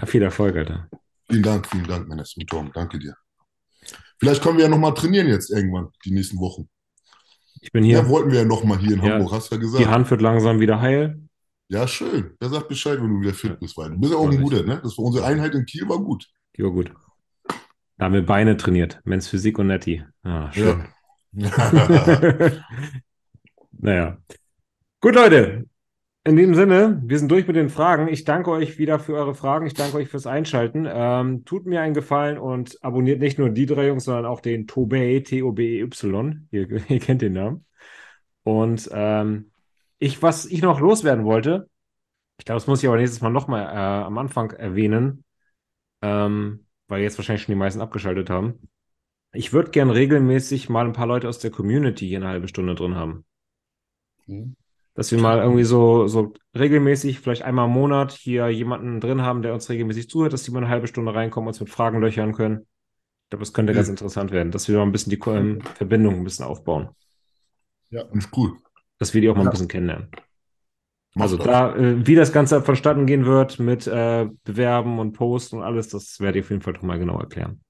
Ja, 0.00 0.06
viel 0.06 0.22
Erfolg, 0.22 0.56
Alter. 0.56 0.88
Vielen 1.28 1.42
Dank, 1.42 1.66
vielen 1.66 1.86
Dank, 1.86 2.08
Menes 2.08 2.34
und 2.36 2.48
Tom. 2.48 2.70
Danke 2.72 2.98
dir. 2.98 3.14
Vielleicht 4.18 4.42
können 4.42 4.56
wir 4.58 4.64
ja 4.64 4.70
nochmal 4.70 4.94
trainieren 4.94 5.28
jetzt 5.28 5.50
irgendwann, 5.50 5.88
die 6.04 6.10
nächsten 6.12 6.38
Wochen. 6.38 6.68
Ich 7.62 7.70
bin 7.72 7.84
Ja, 7.84 8.00
hier. 8.00 8.08
wollten 8.08 8.30
wir 8.30 8.40
ja 8.40 8.44
nochmal 8.44 8.78
hier 8.78 8.94
in 8.96 9.02
Ja. 9.02 9.12
Hamburg, 9.14 9.32
hast 9.32 9.50
du 9.50 9.54
ja 9.54 9.60
Die 9.60 9.66
gesagt. 9.66 9.86
Hand 9.86 10.10
wird 10.10 10.20
langsam 10.22 10.60
wieder 10.60 10.80
heil. 10.80 11.20
Ja, 11.68 11.86
schön. 11.86 12.32
Wer 12.40 12.48
sagt 12.48 12.68
Bescheid, 12.68 12.98
wenn 13.00 13.08
du 13.14 13.20
wieder 13.20 13.34
fit 13.34 13.50
Ja. 13.52 13.56
bist, 13.56 13.76
weil 13.76 13.90
du 13.90 13.98
bist 13.98 14.12
ja 14.12 14.18
auch 14.18 14.30
ein 14.30 14.40
guter, 14.42 14.62
ne? 14.64 14.80
Das 14.82 14.96
war 14.98 15.04
unsere 15.04 15.24
Einheit 15.26 15.54
in 15.54 15.64
Kiel 15.66 15.88
war 15.88 15.98
gut. 15.98 16.26
Die 16.56 16.62
war 16.62 16.70
gut. 16.72 16.92
Da 17.96 18.06
haben 18.06 18.14
wir 18.14 18.24
Beine 18.26 18.56
trainiert. 18.56 19.00
Men's 19.04 19.28
Physik 19.28 19.58
und 19.58 19.68
Netti. 19.68 20.02
Ah, 20.22 20.50
schön. 20.52 20.80
Ja. 20.80 20.88
Naja. 23.82 24.18
Gut, 25.00 25.14
Leute. 25.14 25.64
In 26.22 26.36
diesem 26.36 26.54
Sinne, 26.54 27.00
wir 27.02 27.18
sind 27.18 27.30
durch 27.30 27.46
mit 27.46 27.56
den 27.56 27.70
Fragen. 27.70 28.08
Ich 28.08 28.24
danke 28.24 28.50
euch 28.50 28.78
wieder 28.78 28.98
für 28.98 29.14
eure 29.14 29.34
Fragen. 29.34 29.66
Ich 29.66 29.72
danke 29.72 29.96
euch 29.96 30.08
fürs 30.08 30.26
Einschalten. 30.26 30.86
Ähm, 30.86 31.46
tut 31.46 31.64
mir 31.64 31.80
einen 31.80 31.94
Gefallen 31.94 32.36
und 32.36 32.76
abonniert 32.82 33.20
nicht 33.20 33.38
nur 33.38 33.48
die 33.48 33.64
drei 33.64 33.86
Jungs, 33.86 34.04
sondern 34.04 34.26
auch 34.26 34.40
den 34.40 34.66
Tobey, 34.66 35.22
T-O-B-E-Y. 35.22 36.48
Ihr, 36.50 36.70
ihr 36.90 37.00
kennt 37.00 37.22
den 37.22 37.32
Namen. 37.32 37.64
Und 38.42 38.90
ähm, 38.92 39.50
ich, 39.98 40.22
was 40.22 40.44
ich 40.44 40.60
noch 40.60 40.80
loswerden 40.80 41.24
wollte, 41.24 41.70
ich 42.38 42.44
glaube, 42.44 42.56
das 42.56 42.66
muss 42.66 42.82
ich 42.82 42.88
aber 42.88 42.98
nächstes 42.98 43.22
Mal 43.22 43.30
nochmal 43.30 43.64
äh, 43.64 44.04
am 44.04 44.18
Anfang 44.18 44.50
erwähnen, 44.50 45.24
ähm, 46.02 46.66
weil 46.88 47.02
jetzt 47.02 47.16
wahrscheinlich 47.16 47.44
schon 47.44 47.52
die 47.52 47.58
meisten 47.58 47.80
abgeschaltet 47.80 48.28
haben. 48.28 48.69
Ich 49.32 49.52
würde 49.52 49.70
gern 49.70 49.90
regelmäßig 49.90 50.68
mal 50.68 50.86
ein 50.86 50.92
paar 50.92 51.06
Leute 51.06 51.28
aus 51.28 51.38
der 51.38 51.50
Community 51.50 52.08
hier 52.08 52.18
eine 52.18 52.28
halbe 52.28 52.48
Stunde 52.48 52.74
drin 52.74 52.96
haben. 52.96 53.24
Mhm. 54.26 54.56
Dass 54.94 55.12
wir 55.12 55.20
mal 55.20 55.38
irgendwie 55.38 55.64
so, 55.64 56.08
so 56.08 56.32
regelmäßig, 56.58 57.20
vielleicht 57.20 57.42
einmal 57.42 57.66
im 57.66 57.72
Monat, 57.72 58.12
hier 58.12 58.48
jemanden 58.48 59.00
drin 59.00 59.22
haben, 59.22 59.42
der 59.42 59.54
uns 59.54 59.68
regelmäßig 59.70 60.10
zuhört, 60.10 60.32
dass 60.32 60.42
die 60.42 60.50
mal 60.50 60.58
eine 60.58 60.68
halbe 60.68 60.88
Stunde 60.88 61.14
reinkommen, 61.14 61.46
uns 61.48 61.60
mit 61.60 61.70
Fragen 61.70 62.00
löchern 62.00 62.32
können. 62.32 62.66
Ich 63.24 63.30
glaube, 63.30 63.42
das 63.42 63.52
könnte 63.52 63.72
Ja. 63.72 63.76
ganz 63.76 63.88
interessant 63.88 64.32
werden, 64.32 64.50
dass 64.50 64.68
wir 64.68 64.76
mal 64.76 64.82
ein 64.82 64.92
bisschen 64.92 65.10
die 65.10 65.20
ähm, 65.28 65.62
Verbindung 65.76 66.16
ein 66.16 66.24
bisschen 66.24 66.44
aufbauen. 66.44 66.88
Finde 67.88 68.08
ich 68.18 68.36
cool. 68.36 68.56
Dass 68.98 69.14
wir 69.14 69.20
die 69.20 69.28
auch 69.30 69.36
mal 69.36 69.42
ein 69.42 69.44
Ja. 69.46 69.50
bisschen 69.52 69.68
kennenlernen. 69.68 70.08
Mach 71.14 71.24
Also 71.24 71.36
das. 71.36 71.46
da, 71.46 71.76
äh, 71.76 72.06
wie 72.06 72.14
das 72.16 72.32
Ganze 72.32 72.62
vonstatten 72.62 73.06
gehen 73.06 73.26
wird 73.26 73.60
mit 73.60 73.86
äh, 73.86 74.28
Bewerben 74.44 74.98
und 74.98 75.12
Posten 75.12 75.58
und 75.58 75.62
alles, 75.62 75.88
das 75.88 76.18
werde 76.18 76.38
ich 76.40 76.44
auf 76.44 76.50
jeden 76.50 76.62
Fall 76.62 76.72
nochmal 76.74 76.98
genau 76.98 77.18
erklären. 77.20 77.60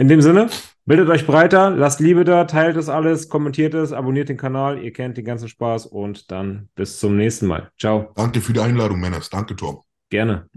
In 0.00 0.06
dem 0.06 0.22
Sinne, 0.22 0.48
bildet 0.86 1.08
euch 1.08 1.26
breiter, 1.26 1.70
lasst 1.70 1.98
Liebe 1.98 2.22
da, 2.24 2.44
teilt 2.44 2.76
das 2.76 2.88
alles, 2.88 3.28
kommentiert 3.28 3.74
es, 3.74 3.92
abonniert 3.92 4.28
den 4.28 4.36
Kanal, 4.36 4.80
ihr 4.80 4.92
kennt 4.92 5.16
den 5.16 5.24
ganzen 5.24 5.48
Spaß 5.48 5.86
und 5.86 6.30
dann 6.30 6.68
bis 6.76 7.00
zum 7.00 7.16
nächsten 7.16 7.46
Mal. 7.46 7.72
Ciao. 7.76 8.12
Danke 8.14 8.40
für 8.40 8.52
die 8.52 8.60
Einladung, 8.60 9.00
Männers. 9.00 9.28
Danke, 9.28 9.56
Tom. 9.56 9.80
Gerne. 10.08 10.48